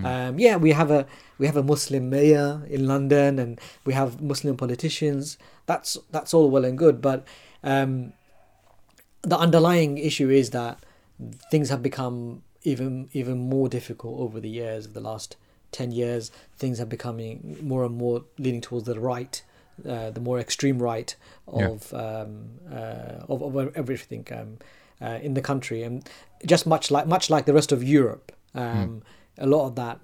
Um, 0.04 0.38
yeah, 0.38 0.56
we 0.56 0.72
have 0.72 0.90
a 0.90 1.06
we 1.38 1.46
have 1.46 1.56
a 1.56 1.62
Muslim 1.62 2.10
mayor 2.10 2.62
in 2.68 2.87
London, 2.87 3.38
and 3.38 3.60
we 3.84 3.94
have 3.94 4.20
Muslim 4.20 4.56
politicians. 4.56 5.38
That's 5.68 5.98
that's 6.10 6.32
all 6.32 6.48
well 6.50 6.64
and 6.64 6.78
good, 6.78 7.00
but 7.02 7.26
um, 7.62 8.14
the 9.22 9.37
underlying 9.37 9.98
issue 9.98 10.30
is 10.30 10.50
that 10.50 10.78
things 11.50 11.68
have 11.68 11.82
become 11.82 12.42
even 12.62 13.10
even 13.12 13.38
more 13.38 13.68
difficult 13.68 14.18
over 14.18 14.40
the 14.40 14.48
years 14.48 14.87
of 14.87 14.94
the 14.94 15.00
last 15.00 15.37
10 15.72 15.92
years. 15.92 16.32
Things 16.56 16.80
are 16.80 16.87
becoming 16.87 17.58
more 17.60 17.84
and 17.84 17.94
more 17.96 18.25
leaning 18.38 18.62
towards 18.62 18.87
the 18.87 18.98
right 18.98 19.42
uh, 19.87 20.10
the 20.10 20.20
more 20.20 20.40
extreme 20.40 20.78
right 20.78 21.14
of 21.46 21.92
um, 21.92 22.48
uh, 22.72 23.26
of, 23.28 23.42
of 23.42 23.76
everything 23.76 24.26
um, 24.32 24.58
uh, 25.06 25.18
in 25.20 25.34
the 25.34 25.42
country. 25.42 25.82
And 25.82 26.08
just 26.46 26.66
much 26.66 26.90
like 26.90 27.06
much 27.06 27.28
like 27.28 27.44
the 27.44 27.54
rest 27.54 27.72
of 27.72 27.84
Europe 27.84 28.32
um, 28.54 29.02
a 29.37 29.46
lot 29.46 29.66
of 29.66 29.75
that 29.76 30.00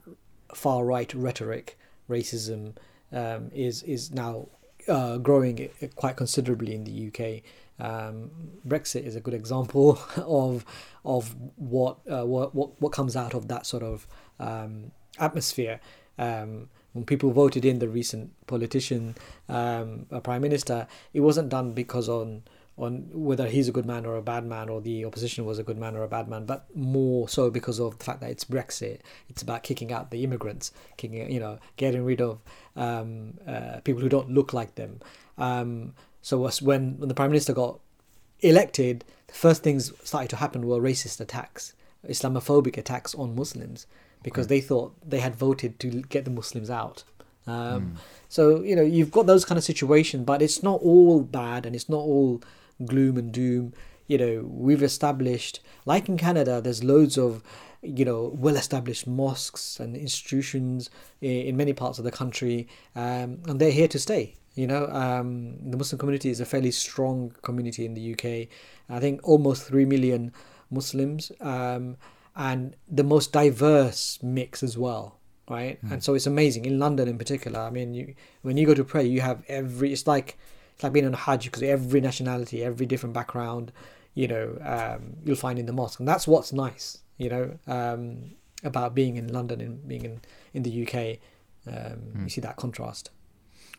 far 0.55 0.85
right 0.85 1.13
rhetoric 1.15 1.79
racism 2.09 2.75
um, 3.13 3.51
is 3.55 3.83
is 3.85 4.13
now 4.13 4.49
uh, 4.89 5.19
growing 5.19 5.69
quite 5.97 6.17
considerably 6.17 6.75
in 6.75 6.85
the 6.85 7.09
UK 7.09 7.43
um, 7.79 8.31
Brexit 8.67 9.05
is 9.05 9.17
a 9.17 9.21
good 9.21 9.35
example 9.35 9.99
of 10.17 10.65
of 11.05 11.35
what 11.57 11.99
uh, 12.11 12.25
what 12.25 12.55
what 12.55 12.81
what 12.81 12.93
comes 12.93 13.17
out 13.17 13.35
of 13.35 13.49
that 13.49 13.67
sort 13.67 13.83
of 13.83 14.07
um, 14.39 14.93
atmosphere. 15.19 15.81
Um, 16.19 16.69
when 16.93 17.05
people 17.05 17.33
voted 17.33 17.65
in 17.65 17.81
the 17.81 17.89
recent 17.89 18.31
politician, 18.47 19.17
um, 19.49 20.07
a 20.13 20.21
prime 20.21 20.43
minister, 20.43 20.87
it 21.13 21.21
wasn't 21.21 21.49
done 21.49 21.73
because 21.73 22.09
on 22.09 22.45
on 22.77 23.09
whether 23.13 23.49
he's 23.49 23.69
a 23.69 23.73
good 23.73 23.87
man 23.87 24.05
or 24.05 24.17
a 24.17 24.23
bad 24.23 24.45
man, 24.45 24.69
or 24.69 24.81
the 24.81 25.05
opposition 25.05 25.45
was 25.45 25.59
a 25.59 25.63
good 25.63 25.79
man 25.79 25.95
or 25.95 26.03
a 26.03 26.09
bad 26.09 26.29
man, 26.29 26.45
but 26.45 26.67
more 26.75 27.29
so 27.29 27.51
because 27.51 27.79
of 27.79 27.99
the 27.99 28.05
fact 28.05 28.21
that 28.21 28.31
it's 28.31 28.45
Brexit. 28.45 29.01
It's 29.29 29.43
about 29.43 29.63
kicking 29.63 29.93
out 29.93 30.11
the 30.11 30.25
immigrants, 30.25 30.73
kicking 30.97 31.31
you 31.31 31.41
know, 31.41 31.59
getting 31.77 32.05
rid 32.05 32.21
of 32.21 32.41
um, 32.75 33.35
uh, 33.47 33.81
people 33.85 34.03
who 34.03 34.09
don't 34.09 34.31
look 34.31 34.53
like 34.53 34.75
them. 34.75 35.01
Um, 35.39 35.95
so 36.21 36.51
when, 36.63 36.99
when 36.99 37.09
the 37.09 37.15
prime 37.15 37.31
minister 37.31 37.53
got 37.53 37.79
elected, 38.41 39.05
the 39.29 39.35
first 39.35 39.63
things 39.63 39.93
started 40.03 40.31
to 40.31 40.37
happen 40.37 40.67
were 40.67 40.81
racist 40.81 41.21
attacks, 41.21 41.75
Islamophobic 42.09 42.77
attacks 42.77 43.15
on 43.15 43.37
Muslims 43.37 43.87
because 44.23 44.47
they 44.49 44.61
thought 44.61 44.95
they 45.09 45.21
had 45.21 45.37
voted 45.37 45.79
to 45.79 46.03
get 46.09 46.25
the 46.25 46.31
Muslims 46.31 46.71
out. 46.71 47.05
Um, 47.47 47.97
So 48.29 48.63
you 48.63 48.75
know 48.75 48.83
you've 48.83 49.13
got 49.13 49.27
those 49.27 49.45
kind 49.45 49.59
of 49.59 49.65
situations, 49.65 50.25
but 50.25 50.43
it's 50.43 50.63
not 50.63 50.81
all 50.83 51.21
bad 51.21 51.67
and 51.67 51.77
it's 51.77 51.89
not 51.89 51.99
all 51.99 52.43
gloom 52.85 53.17
and 53.17 53.33
doom. 53.33 53.73
You 54.07 54.19
know 54.19 54.45
we've 54.47 54.83
established, 54.83 55.61
like 55.87 56.09
in 56.09 56.19
Canada, 56.19 56.61
there's 56.61 56.85
loads 56.85 57.17
of 57.17 57.43
you 57.83 58.05
know 58.05 58.33
well-established 58.35 59.07
mosques 59.07 59.79
and 59.79 59.97
institutions 59.97 60.91
in, 61.21 61.47
in 61.49 61.57
many 61.57 61.73
parts 61.73 61.99
of 61.99 62.05
the 62.05 62.11
country, 62.11 62.69
um, 62.97 63.41
and 63.47 63.61
they're 63.61 63.71
here 63.71 63.89
to 63.89 63.99
stay. 63.99 64.35
You 64.55 64.69
know, 64.69 64.87
um, 64.87 65.57
the 65.69 65.77
Muslim 65.77 65.99
community 65.99 66.31
is 66.31 66.41
a 66.41 66.45
fairly 66.45 66.71
strong 66.71 67.35
community 67.43 67.85
in 67.85 67.95
the 67.95 68.13
UK. 68.13 68.49
I 68.89 69.01
think 69.01 69.21
almost 69.25 69.65
three 69.65 69.85
million 69.85 70.33
Muslims, 70.71 71.33
um, 71.41 71.97
and 72.37 72.77
the 72.89 73.05
most 73.05 73.33
diverse 73.33 74.19
mix 74.23 74.63
as 74.63 74.79
well, 74.79 75.19
right? 75.49 75.79
And 75.91 76.03
so 76.05 76.15
it's 76.15 76.27
amazing 76.27 76.67
in 76.67 76.79
London 76.79 77.09
in 77.09 77.19
particular. 77.19 77.61
I 77.61 77.71
mean, 77.71 77.95
you 77.95 78.15
when 78.43 78.57
you 78.57 78.67
go 78.67 78.75
to 78.75 78.85
pray, 78.85 79.05
you 79.05 79.21
have 79.23 79.43
every. 79.49 79.93
It's 79.93 80.07
like 80.07 80.39
it's 80.75 80.83
like 80.83 80.93
being 80.93 81.07
on 81.07 81.15
a 81.15 81.17
Hajj 81.17 81.45
because 81.47 81.63
every 81.63 82.01
nationality, 82.01 82.63
every 82.65 82.87
different 82.87 83.15
background, 83.15 83.73
you 84.15 84.29
know, 84.29 84.59
um, 84.63 85.15
you'll 85.25 85.37
find 85.37 85.59
in 85.59 85.67
the 85.67 85.73
mosque, 85.73 85.99
and 86.01 86.09
that's 86.09 86.27
what's 86.27 86.53
nice, 86.53 86.99
you 87.17 87.29
know, 87.29 87.59
um, 87.67 88.33
about 88.63 88.95
being 88.95 89.17
in 89.17 89.29
London 89.33 89.61
and 89.61 89.87
being 89.89 90.05
in 90.05 90.21
in 90.53 90.63
the 90.63 90.83
UK. 90.87 91.19
Um, 91.67 92.23
You 92.25 92.29
see 92.29 92.41
that 92.43 92.57
contrast. 92.57 93.11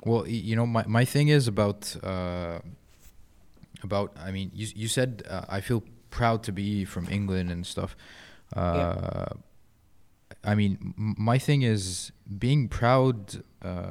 Well, 0.04 0.28
you 0.28 0.56
know, 0.56 0.66
my, 0.66 0.84
my 0.88 1.06
thing 1.06 1.28
is 1.30 1.48
about 1.48 1.96
uh, 2.04 2.60
about. 3.84 4.16
I 4.18 4.32
mean, 4.32 4.52
you 4.54 4.68
you 4.76 4.88
said 4.88 5.24
uh, 5.30 5.46
I 5.50 5.62
feel 5.62 5.84
proud 6.10 6.44
to 6.44 6.52
be 6.52 6.86
from 6.86 7.08
England 7.10 7.52
and 7.52 7.66
stuff. 7.66 7.96
Uh, 8.56 9.26
I 10.44 10.56
mean, 10.56 10.94
m- 10.98 11.16
my 11.18 11.38
thing 11.38 11.62
is 11.64 12.12
being 12.40 12.68
proud 12.68 13.44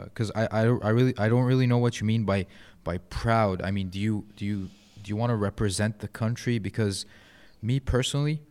because 0.05 0.31
I, 0.35 0.47
I 0.51 0.61
I 0.61 0.91
really 0.91 1.15
I 1.19 1.29
don't 1.29 1.45
really 1.45 1.67
know 1.67 1.79
what 1.79 2.01
you 2.01 2.07
mean 2.07 2.25
by 2.25 2.47
by 2.85 2.99
proud. 2.99 3.63
I 3.63 3.71
mean, 3.71 3.89
do 3.89 3.99
you 3.99 4.27
do 4.37 4.45
you 4.45 4.71
do 5.03 5.09
you 5.09 5.17
want 5.17 5.31
to 5.31 5.37
represent 5.37 5.99
the 6.01 6.09
country? 6.09 6.59
Because 6.59 7.07
me 7.63 7.81
personally, 7.81 8.43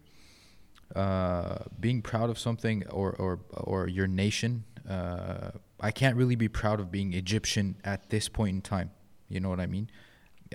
uh, 0.95 1.59
being 1.79 2.01
proud 2.01 2.29
of 2.29 2.37
something 2.37 2.85
or 2.87 3.13
or 3.13 3.39
or 3.53 3.87
your 3.87 4.07
nation, 4.07 4.63
uh, 4.89 5.51
I 5.79 5.91
can't 5.91 6.15
really 6.15 6.35
be 6.35 6.49
proud 6.49 6.79
of 6.79 6.91
being 6.91 7.13
Egyptian 7.13 7.75
at 7.83 8.09
this 8.09 8.27
point 8.29 8.55
in 8.55 8.61
time. 8.61 8.91
You 9.29 9.39
know 9.39 9.49
what 9.49 9.59
I 9.59 9.67
mean? 9.67 9.89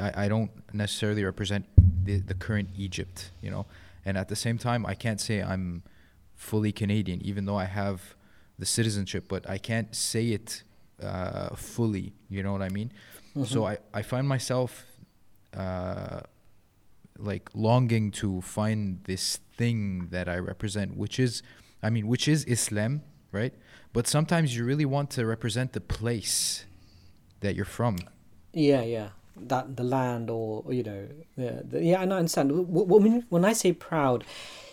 I, 0.01 0.25
I 0.25 0.29
don't 0.29 0.51
necessarily 0.75 1.25
represent 1.25 1.67
the 2.05 2.21
the 2.21 2.35
current 2.35 2.71
Egypt. 2.77 3.33
You 3.41 3.51
know, 3.51 3.67
and 4.05 4.19
at 4.19 4.29
the 4.29 4.37
same 4.37 4.59
time, 4.59 4.85
I 4.87 4.95
can't 4.95 5.21
say 5.21 5.43
I'm 5.43 5.83
fully 6.35 6.73
Canadian, 6.73 7.21
even 7.23 7.47
though 7.47 7.57
I 7.57 7.65
have 7.65 8.15
the 8.59 8.67
citizenship, 8.67 9.25
but 9.29 9.49
I 9.49 9.59
can't 9.59 9.95
say 9.95 10.29
it 10.29 10.63
uh, 11.03 11.55
fully. 11.55 12.13
You 12.29 12.43
know 12.43 12.53
what 12.53 12.63
I 12.63 12.69
mean? 12.71 12.93
So 13.45 13.67
I, 13.67 13.79
I 13.95 14.03
find 14.03 14.27
myself 14.27 14.85
uh, 15.57 16.21
like 17.17 17.51
longing 17.55 18.11
to 18.13 18.41
find 18.41 19.01
this 19.05 19.39
thing 19.57 20.09
that 20.11 20.29
I 20.29 20.39
represent, 20.39 20.97
which 20.97 21.21
is, 21.21 21.43
I 21.83 21.91
mean, 21.91 22.09
which 22.09 22.27
is 22.27 22.45
Islam, 22.47 23.03
right? 23.31 23.55
But 23.93 24.07
sometimes 24.09 24.57
you 24.57 24.65
really 24.65 24.85
want 24.85 25.11
to 25.11 25.25
represent 25.25 25.73
the 25.73 25.81
place 25.81 26.65
that 27.41 27.55
you're 27.55 27.65
from. 27.65 27.97
Yeah, 28.53 28.83
yeah. 28.83 29.09
That 29.37 29.77
the 29.77 29.85
land, 29.85 30.31
or 30.31 30.65
you 30.73 30.83
know, 30.83 31.07
yeah, 31.37 31.61
the, 31.63 31.81
yeah. 31.85 32.01
I 32.01 32.03
understand. 32.03 32.49
W- 32.51 32.67
w- 32.67 32.87
When 32.87 33.25
when 33.29 33.45
I 33.45 33.53
say 33.53 33.73
proud, 33.73 34.25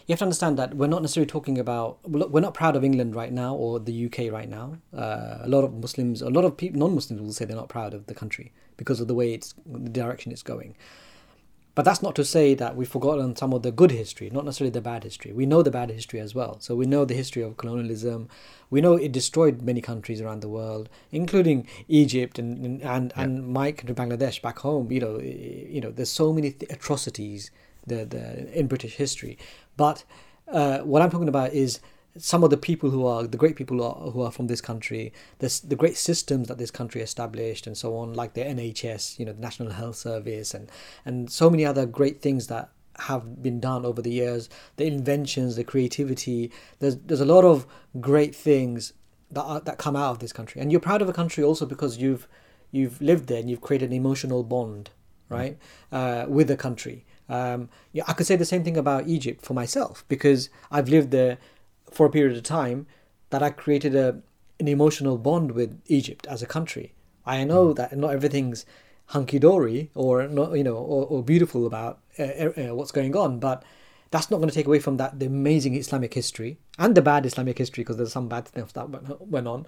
you 0.08 0.14
have 0.14 0.20
to 0.20 0.26
understand 0.26 0.58
that 0.60 0.76
we're 0.76 0.88
not 0.88 1.02
necessarily 1.02 1.28
talking 1.28 1.58
about. 1.58 1.98
We're 2.08 2.40
not 2.42 2.54
proud 2.54 2.76
of 2.76 2.84
England 2.84 3.16
right 3.16 3.34
now 3.34 3.56
or 3.56 3.80
the 3.80 4.06
UK 4.06 4.32
right 4.32 4.50
now. 4.50 4.78
Uh, 4.96 5.40
a 5.42 5.48
lot 5.48 5.64
of 5.64 5.74
Muslims, 5.74 6.22
a 6.22 6.30
lot 6.30 6.46
of 6.46 6.56
people, 6.58 6.80
non-Muslims 6.80 7.22
will 7.22 7.34
say 7.34 7.46
they're 7.46 7.56
not 7.56 7.70
proud 7.70 7.94
of 7.94 8.06
the 8.06 8.14
country 8.14 8.52
because 8.78 9.00
of 9.00 9.08
the 9.08 9.16
way 9.16 9.34
it's 9.34 9.56
the 9.66 9.90
direction 9.90 10.32
it's 10.32 10.44
going. 10.44 10.76
but 11.76 11.84
that's 11.84 12.02
not 12.02 12.16
to 12.16 12.24
say 12.24 12.54
that 12.56 12.76
we've 12.78 12.88
forgotten 12.88 13.36
some 13.36 13.52
of 13.54 13.62
the 13.62 13.72
good 13.72 13.92
history, 13.92 14.30
not 14.30 14.46
necessarily 14.46 14.72
the 14.72 14.80
bad 14.80 15.04
history. 15.04 15.34
We 15.34 15.46
know 15.46 15.62
the 15.62 15.72
bad 15.72 15.90
history 15.90 16.22
as 16.22 16.34
well. 16.34 16.58
So 16.62 16.74
we 16.74 16.86
know 16.86 17.04
the 17.04 17.14
history 17.16 17.44
of 17.44 17.58
colonialism. 17.58 18.30
We 18.70 18.80
know 18.80 18.94
it 18.94 19.12
destroyed 19.12 19.62
many 19.62 19.82
countries 19.82 20.22
around 20.22 20.40
the 20.42 20.48
world, 20.60 20.88
including 21.12 21.68
Egypt 21.90 22.40
and 22.40 22.50
and 22.66 22.82
and, 22.82 23.12
Yeah. 23.14 23.24
and 23.24 23.32
my 23.62 23.68
country, 23.74 23.96
Bangladesh, 24.02 24.42
back 24.42 24.60
home. 24.60 24.86
You 24.96 25.02
know, 25.06 25.20
you 25.76 25.82
know, 25.82 25.92
there's 25.92 26.12
so 26.24 26.32
many 26.32 26.52
th- 26.52 26.72
atrocities 26.72 27.52
the, 27.88 28.00
the 28.14 28.24
in 28.60 28.68
British 28.68 28.96
history. 28.96 29.38
But 29.78 30.04
uh, 30.48 30.80
what 30.80 31.02
I'm 31.02 31.10
talking 31.10 31.30
about 31.30 31.54
is 31.54 31.80
some 32.18 32.44
of 32.44 32.50
the 32.50 32.58
people 32.58 32.90
who 32.90 33.06
are 33.06 33.28
the 33.28 33.38
great 33.38 33.56
people 33.56 33.78
who 33.78 33.84
are, 33.84 34.12
who 34.12 34.22
are 34.22 34.32
from 34.32 34.48
this 34.48 34.62
country, 34.62 35.12
this, 35.40 35.60
the 35.60 35.76
great 35.76 35.98
systems 35.98 36.48
that 36.48 36.58
this 36.58 36.72
country 36.72 37.02
established, 37.02 37.68
and 37.68 37.78
so 37.78 37.98
on, 37.98 38.14
like 38.14 38.34
the 38.34 38.42
NHS, 38.42 39.20
you 39.20 39.26
know, 39.26 39.34
the 39.34 39.42
National 39.42 39.72
Health 39.72 39.98
Service, 39.98 40.54
and 40.54 40.70
and 41.04 41.30
so 41.30 41.50
many 41.50 41.66
other 41.66 41.86
great 41.86 42.22
things 42.22 42.48
that 42.48 42.70
have 43.00 43.44
been 43.44 43.60
done 43.60 43.86
over 43.86 44.02
the 44.02 44.12
years. 44.12 44.50
The 44.78 44.86
inventions, 44.86 45.56
the 45.56 45.64
creativity. 45.64 46.52
There's 46.80 46.96
there's 46.98 47.22
a 47.22 47.26
lot 47.26 47.44
of 47.44 47.68
great 48.00 48.34
things 48.34 48.94
that 49.32 49.44
are, 49.44 49.60
that 49.62 49.78
come 49.78 49.96
out 49.96 50.12
of 50.12 50.20
this 50.20 50.32
country, 50.32 50.62
and 50.62 50.72
you're 50.72 50.82
proud 50.82 51.02
of 51.02 51.10
a 51.10 51.14
country 51.14 51.44
also 51.44 51.66
because 51.66 51.98
you've 51.98 52.28
you've 52.72 53.02
lived 53.02 53.28
there 53.28 53.40
and 53.40 53.50
you've 53.50 53.62
created 53.62 53.90
an 53.90 53.96
emotional 53.96 54.44
bond, 54.44 54.92
right, 55.28 55.58
uh, 55.92 56.26
with 56.28 56.48
the 56.48 56.58
country. 56.58 57.06
Um, 57.28 57.70
yeah, 57.92 58.04
I 58.08 58.14
could 58.14 58.26
say 58.26 58.36
the 58.36 58.46
same 58.46 58.64
thing 58.64 58.78
about 58.78 59.08
Egypt 59.08 59.44
for 59.44 59.54
myself 59.54 60.04
because 60.08 60.50
I've 60.72 60.90
lived 60.90 61.12
there 61.12 61.38
for 61.92 62.06
a 62.06 62.10
period 62.12 62.38
of 62.38 62.44
time 62.44 62.88
that 63.30 63.42
I 63.42 63.50
created 63.50 63.96
a 63.96 64.22
an 64.60 64.68
emotional 64.68 65.18
bond 65.18 65.52
with 65.52 65.82
Egypt 65.88 66.26
as 66.28 66.42
a 66.42 66.46
country. 66.46 66.94
I 67.26 67.44
know 67.44 67.74
that 67.74 67.98
not 67.98 68.12
everything's 68.12 68.66
hunky 69.08 69.40
dory 69.40 69.92
or 69.94 70.28
not, 70.28 70.54
you 70.54 70.64
know, 70.64 70.76
or, 70.76 71.06
or 71.06 71.24
beautiful 71.24 71.66
about 71.66 72.00
uh, 72.18 72.24
uh, 72.24 72.76
what's 72.76 72.92
going 72.92 73.16
on, 73.16 73.40
but 73.40 73.64
that's 74.12 74.32
not 74.32 74.38
going 74.38 74.50
to 74.50 74.56
take 74.56 74.68
away 74.68 74.80
from 74.80 74.98
that 74.98 75.20
the 75.20 75.26
amazing 75.26 75.76
Islamic 75.76 76.14
history 76.14 76.58
and 76.80 76.96
the 76.96 77.02
bad 77.02 77.26
Islamic 77.26 77.58
history 77.58 77.84
because 77.84 77.98
there's 77.98 78.14
some 78.14 78.30
bad 78.30 78.48
stuff 78.48 78.74
that 78.74 78.90
went, 78.90 79.22
went 79.22 79.48
on. 79.48 79.66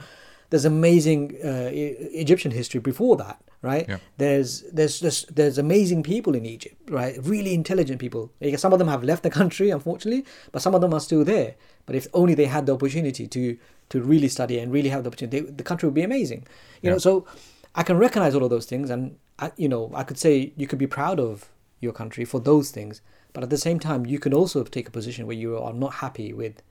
There's 0.49 0.65
amazing 0.65 1.35
uh, 1.43 1.69
Egyptian 1.73 2.51
history 2.51 2.79
before 2.79 3.17
that, 3.17 3.41
right? 3.61 3.85
Yeah. 3.87 3.97
There's, 4.17 4.61
there's 4.71 4.99
there's 4.99 5.25
there's 5.25 5.57
amazing 5.57 6.03
people 6.03 6.35
in 6.35 6.45
Egypt, 6.45 6.75
right? 6.89 7.17
Really 7.23 7.53
intelligent 7.53 7.99
people. 7.99 8.31
Some 8.57 8.73
of 8.73 8.79
them 8.79 8.87
have 8.87 9.03
left 9.03 9.23
the 9.23 9.29
country, 9.29 9.69
unfortunately, 9.69 10.25
but 10.51 10.61
some 10.61 10.75
of 10.75 10.81
them 10.81 10.93
are 10.93 10.99
still 10.99 11.23
there. 11.23 11.55
But 11.85 11.95
if 11.95 12.07
only 12.13 12.35
they 12.35 12.45
had 12.45 12.65
the 12.65 12.73
opportunity 12.73 13.27
to 13.27 13.57
to 13.89 14.01
really 14.01 14.27
study 14.27 14.59
and 14.59 14.71
really 14.71 14.89
have 14.89 15.03
the 15.03 15.07
opportunity, 15.09 15.39
they, 15.39 15.51
the 15.51 15.63
country 15.63 15.87
would 15.87 15.95
be 15.95 16.03
amazing. 16.03 16.45
You 16.81 16.91
know, 16.91 16.97
so 16.97 17.25
I 17.73 17.83
can 17.83 17.97
recognize 17.97 18.35
all 18.35 18.43
of 18.43 18.49
those 18.49 18.65
things, 18.65 18.89
and 18.89 19.17
I, 19.39 19.51
you 19.55 19.69
know, 19.69 19.91
I 19.93 20.03
could 20.03 20.17
say 20.17 20.53
you 20.55 20.67
could 20.67 20.79
be 20.79 20.87
proud 20.87 21.19
of 21.19 21.49
your 21.79 21.93
country 21.93 22.25
for 22.25 22.39
those 22.39 22.71
things, 22.71 23.01
but 23.33 23.43
at 23.43 23.49
the 23.49 23.57
same 23.57 23.79
time, 23.79 24.05
you 24.05 24.19
can 24.19 24.33
also 24.33 24.63
take 24.63 24.87
a 24.87 24.91
position 24.91 25.27
where 25.27 25.35
you 25.35 25.57
are 25.57 25.73
not 25.73 25.95
happy 25.95 26.33
with, 26.33 26.61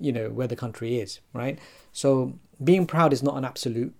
you 0.00 0.12
know, 0.12 0.28
where 0.28 0.48
the 0.48 0.56
country 0.56 0.98
is, 0.98 1.20
right? 1.32 1.58
So 1.92 2.38
being 2.62 2.84
proud 2.86 3.12
is 3.12 3.22
not 3.22 3.36
an 3.36 3.44
absolute, 3.44 3.94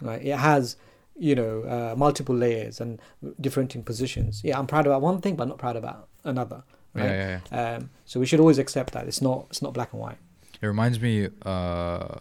right? 0.00 0.24
It 0.24 0.36
has, 0.36 0.76
you 1.18 1.34
know, 1.34 1.62
uh, 1.62 1.94
multiple 1.96 2.34
layers 2.34 2.80
and 2.80 3.00
different 3.40 3.74
in 3.74 3.82
positions. 3.82 4.42
Yeah, 4.44 4.58
I'm 4.58 4.66
proud 4.66 4.86
about 4.86 5.02
one 5.02 5.20
thing, 5.20 5.36
but 5.36 5.48
not 5.48 5.58
proud 5.58 5.76
about 5.76 6.08
another, 6.24 6.62
Yeah, 6.94 7.02
right? 7.02 7.10
yeah, 7.10 7.40
yeah. 7.52 7.74
Um, 7.76 7.90
so 8.04 8.20
we 8.20 8.26
should 8.26 8.40
always 8.40 8.58
accept 8.58 8.92
that 8.92 9.06
it's 9.06 9.22
not 9.22 9.46
it's 9.50 9.62
not 9.62 9.72
black 9.72 9.92
and 9.92 10.00
white. 10.00 10.18
It 10.60 10.66
reminds 10.66 11.00
me 11.00 11.28
uh, 11.44 12.18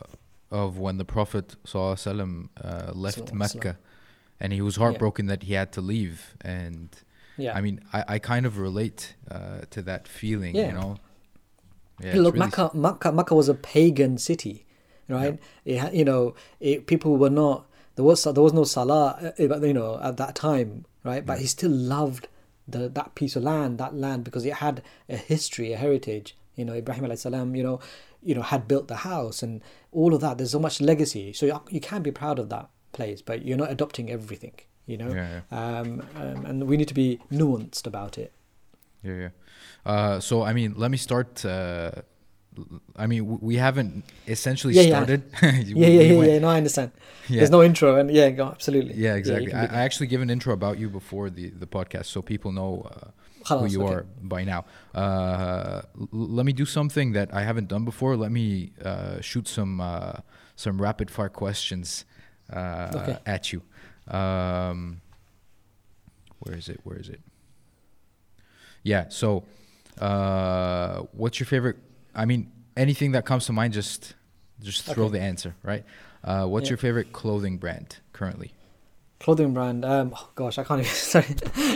of 0.52 0.78
when 0.78 0.98
the 0.98 1.06
Prophet 1.06 1.56
ﷺ, 1.66 2.50
uh, 2.64 2.92
left 2.94 3.34
Mecca, 3.34 3.78
and 4.40 4.52
he 4.54 4.62
was 4.62 4.76
heartbroken 4.78 5.28
that 5.28 5.44
he 5.44 5.54
had 5.54 5.72
to 5.74 5.82
leave. 5.82 6.36
And 6.42 6.90
Yeah. 7.38 7.58
I 7.58 7.62
mean, 7.62 7.80
I, 7.94 8.04
I 8.16 8.20
kind 8.20 8.46
of 8.46 8.58
relate 8.58 9.16
uh, 9.32 9.62
to 9.72 9.82
that 9.84 10.08
feeling. 10.08 10.56
Yeah. 10.56 10.68
You 10.68 10.74
know. 10.80 10.96
Yeah, 12.02 12.16
Look, 12.16 12.34
really- 12.36 12.40
Makkah, 12.46 12.72
Makkah, 12.74 13.12
Makkah 13.12 13.36
was 13.36 13.48
a 13.50 13.54
pagan 13.54 14.18
city, 14.18 14.66
right? 15.08 15.40
It, 15.64 15.94
you 15.94 16.04
know, 16.06 16.36
it, 16.60 16.88
people 16.88 17.16
were 17.18 17.30
not 17.30 17.66
there 17.96 18.06
was 18.06 18.24
there 18.24 18.44
was 18.44 18.54
no 18.54 18.64
salah, 18.64 19.34
uh, 19.40 19.44
uh, 19.44 19.62
you 19.62 19.74
know, 19.74 20.00
at 20.02 20.18
that 20.18 20.36
time, 20.36 20.86
right? 21.04 21.26
But 21.26 21.40
he 21.40 21.48
still 21.48 21.72
loved 21.72 22.28
the 22.68 22.90
that 22.90 23.16
piece 23.16 23.36
of 23.36 23.44
land, 23.44 23.78
that 23.78 23.96
land, 23.96 24.24
because 24.24 24.46
it 24.46 24.56
had 24.56 24.82
a 25.10 25.18
history, 25.18 25.72
a 25.74 25.78
heritage. 25.78 26.36
You 26.56 26.66
know, 26.66 26.74
Ibrahim 26.74 27.06
alayhi 27.06 27.18
salam, 27.20 27.56
you 27.56 27.64
know, 27.64 27.80
you 28.24 28.36
know, 28.36 28.42
had 28.42 28.68
built 28.68 28.88
the 28.88 28.98
house 28.98 29.44
and 29.44 29.62
all 29.92 30.14
of 30.14 30.22
that. 30.22 30.38
There's 30.38 30.52
so 30.52 30.60
much 30.60 30.82
legacy, 30.82 31.34
so 31.34 31.46
you, 31.46 31.62
you 31.70 31.80
can 31.80 32.02
be 32.02 32.12
proud 32.12 32.40
of 32.40 32.50
that 32.50 32.70
place, 32.94 33.22
but 33.22 33.46
you're 33.46 33.58
not 33.58 33.72
adopting 33.72 34.10
everything. 34.10 34.54
You 34.86 34.98
know, 34.98 35.10
Yeah, 35.10 35.42
Um, 35.52 36.04
um, 36.16 36.46
and 36.46 36.68
we 36.68 36.78
need 36.78 36.88
to 36.90 36.94
be 36.94 37.20
nuanced 37.32 37.88
about 37.88 38.18
it. 38.18 38.32
Yeah, 39.04 39.16
yeah. 39.16 39.30
Uh, 39.86 40.20
so 40.20 40.44
I 40.44 40.54
mean, 40.54 40.74
let 40.78 40.92
me 40.92 40.98
start. 40.98 41.46
Uh, 41.46 41.92
I 42.96 43.08
mean, 43.08 43.40
we 43.42 43.56
haven't 43.58 44.04
essentially 44.28 44.74
Yeah, 44.74 44.82
yeah. 44.84 44.96
started. 44.96 45.24
Yeah, 45.42 45.88
yeah, 45.88 46.02
yeah, 46.02 46.24
yeah. 46.34 46.40
No, 46.40 46.48
I 46.50 46.58
understand. 46.58 46.92
Yeah. 47.28 47.38
There's 47.40 47.50
no 47.52 47.64
intro, 47.64 47.96
and 47.98 48.10
yeah, 48.12 48.30
go, 48.30 48.46
absolutely. 48.48 48.94
Yeah, 48.96 49.16
exactly. 49.16 49.52
can 49.52 49.60
I, 49.60 49.80
I 49.80 49.82
actually 49.84 50.08
give 50.08 50.22
an 50.22 50.30
intro 50.30 50.54
about 50.54 50.78
you 50.80 50.90
before 50.90 51.30
the, 51.30 51.50
the 51.50 51.68
podcast, 51.68 52.06
so 52.06 52.22
people 52.22 52.52
know 52.52 52.88
uh, 53.50 53.58
who 53.60 53.66
you 53.68 53.84
okay. 53.84 53.94
are 53.94 54.06
by 54.22 54.44
now. 54.44 54.66
Uh, 54.94 55.82
l- 56.00 56.08
let 56.12 56.46
me 56.46 56.54
do 56.54 56.66
something 56.66 57.14
that 57.14 57.34
I 57.34 57.42
haven't 57.44 57.68
done 57.68 57.84
before. 57.86 58.16
Let 58.16 58.32
me 58.32 58.72
uh, 58.84 59.22
shoot 59.22 59.48
some 59.48 59.82
uh, 59.82 60.14
some 60.56 60.82
rapid 60.82 61.10
fire 61.12 61.30
questions 61.30 62.06
uh, 62.54 62.92
Okay. 62.96 63.18
at 63.26 63.52
you. 63.54 63.62
Um, 64.08 65.02
where 66.40 66.56
is 66.56 66.70
it? 66.70 66.80
Where 66.84 66.98
is 66.98 67.10
it? 67.10 67.22
Yeah. 68.84 69.06
So, 69.10 69.44
uh, 70.00 71.00
what's 71.12 71.40
your 71.40 71.48
favorite? 71.48 71.78
I 72.16 72.26
mean, 72.26 72.52
anything 72.78 73.12
that 73.14 73.26
comes 73.26 73.46
to 73.48 73.54
mind, 73.54 73.74
just 73.74 74.16
just 74.62 74.84
throw 74.86 75.06
Okay. 75.06 75.20
the 75.20 75.24
answer. 75.24 75.56
Right. 75.64 75.84
Uh, 76.24 76.46
what's 76.48 76.66
Yeah. 76.68 76.72
your 76.72 76.78
favorite 76.78 77.14
clothing 77.14 77.58
brand 77.58 77.98
currently? 78.14 78.54
Clothing 79.20 79.54
brand. 79.54 79.86
Um, 79.86 80.14
oh 80.16 80.30
gosh, 80.36 80.58
I 80.58 80.64
can't 80.64 80.82
even. 80.82 80.92
Sorry, 81.16 81.26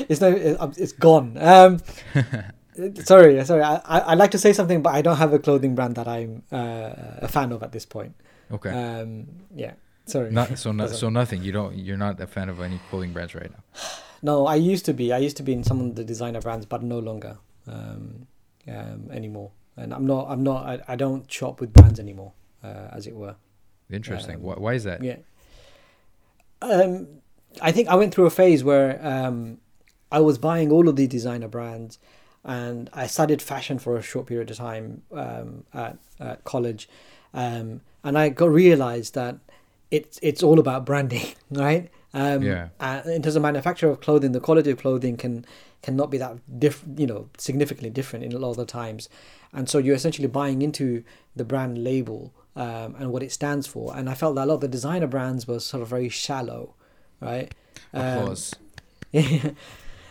it's 0.10 0.22
no, 0.22 0.30
it, 0.30 0.58
um, 0.60 0.74
it's 0.78 0.92
gone. 0.94 1.38
Um, 1.38 1.80
sorry, 3.04 3.44
sorry. 3.46 3.64
I, 3.64 3.76
I 3.86 4.00
I 4.00 4.14
like 4.16 4.32
to 4.32 4.38
say 4.38 4.54
something, 4.54 4.82
but 4.82 4.94
I 4.96 5.02
don't 5.02 5.18
have 5.18 5.34
a 5.34 5.40
clothing 5.40 5.76
brand 5.76 5.96
that 5.96 6.08
I'm 6.08 6.44
uh, 6.52 6.92
a 7.22 7.28
fan 7.28 7.52
of 7.52 7.64
at 7.64 7.72
this 7.72 7.86
point. 7.86 8.14
Okay. 8.52 8.70
Um, 8.72 9.28
yeah. 9.56 9.74
Sorry. 10.06 10.32
Not, 10.32 10.58
so 10.58 10.72
no, 10.80 10.88
so 10.88 11.10
nothing. 11.10 11.44
You 11.44 11.52
don't. 11.52 11.76
You're 11.76 11.98
not 11.98 12.20
a 12.20 12.28
fan 12.28 12.50
of 12.50 12.60
any 12.62 12.80
clothing 12.90 13.14
brands 13.14 13.36
right 13.36 13.52
now. 13.52 13.64
No, 14.22 14.48
I 14.48 14.56
used 14.56 14.84
to 14.88 14.94
be. 14.94 15.14
I 15.14 15.18
used 15.20 15.38
to 15.38 15.44
be 15.44 15.54
in 15.54 15.64
some 15.64 15.80
of 15.80 15.96
the 15.96 16.04
designer 16.04 16.42
brands, 16.42 16.66
but 16.66 16.84
no 16.84 17.00
longer 17.00 17.38
um, 17.68 18.28
um, 18.68 19.08
anymore. 19.14 19.52
And 19.80 19.94
I'm 19.94 20.06
not. 20.06 20.28
I'm 20.30 20.44
not. 20.44 20.66
I, 20.66 20.94
I 20.94 20.96
don't 20.96 21.30
shop 21.32 21.60
with 21.62 21.72
brands 21.74 22.00
anymore, 22.00 22.34
uh, 22.64 22.88
as 22.92 23.08
it 23.08 23.16
were. 23.16 23.36
Interesting. 23.90 24.36
Um, 24.36 24.42
why, 24.42 24.54
why 24.56 24.74
is 24.74 24.84
that? 24.84 25.04
Yeah. 25.04 25.18
Um, 26.62 27.08
I 27.62 27.72
think 27.72 27.88
I 27.88 27.96
went 27.96 28.14
through 28.14 28.26
a 28.26 28.30
phase 28.30 28.64
where 28.64 29.00
um, 29.06 29.58
I 30.12 30.20
was 30.20 30.38
buying 30.38 30.72
all 30.72 30.88
of 30.90 30.96
the 30.96 31.08
designer 31.08 31.48
brands, 31.48 31.98
and 32.44 32.90
I 32.94 33.08
studied 33.08 33.42
fashion 33.42 33.80
for 33.80 33.98
a 33.98 34.02
short 34.02 34.28
period 34.28 34.52
of 34.52 34.58
time 34.58 35.04
um, 35.14 35.64
at, 35.74 35.98
at 36.20 36.44
college, 36.44 36.90
um, 37.34 37.82
and 38.04 38.18
I 38.18 38.30
got 38.30 38.50
realized 38.52 39.16
that 39.16 39.38
it's 39.92 40.20
it's 40.22 40.44
all 40.44 40.60
about 40.60 40.86
branding, 40.86 41.28
right? 41.52 41.90
Um, 42.14 42.42
Yeah. 42.44 42.70
uh, 42.80 43.02
in 43.06 43.22
terms 43.22 43.36
of 43.36 43.42
manufacture 43.42 43.90
of 43.90 44.02
clothing, 44.02 44.32
the 44.34 44.40
quality 44.40 44.72
of 44.72 44.80
clothing 44.80 45.16
can 45.18 45.46
cannot 45.82 46.12
be 46.12 46.18
that 46.18 46.38
diff, 46.60 46.84
you 46.98 47.08
know, 47.08 47.30
significantly 47.38 47.90
different 47.90 48.26
in 48.26 48.34
a 48.34 48.40
lot 48.40 48.52
of 48.52 48.58
the 48.58 48.66
times, 48.66 49.10
and 49.54 49.70
so 49.70 49.78
you're 49.78 49.96
essentially 49.96 50.28
buying 50.28 50.62
into 50.62 51.04
the 51.36 51.46
brand 51.46 51.84
label 51.84 52.34
um, 52.56 52.96
and 53.00 53.12
what 53.12 53.24
it 53.24 53.32
stands 53.32 53.68
for. 53.68 53.96
And 53.96 54.10
I 54.10 54.14
felt 54.14 54.36
that 54.36 54.46
a 54.46 54.48
lot 54.48 54.56
of 54.56 54.62
the 54.62 54.68
designer 54.68 55.08
brands 55.08 55.48
were 55.48 55.60
sort 55.60 55.82
of 55.82 55.90
very 55.90 56.10
shallow, 56.10 56.76
right? 57.22 57.54
Um, 57.94 58.18
Applause. 58.18 58.54
yeah. 59.12 59.52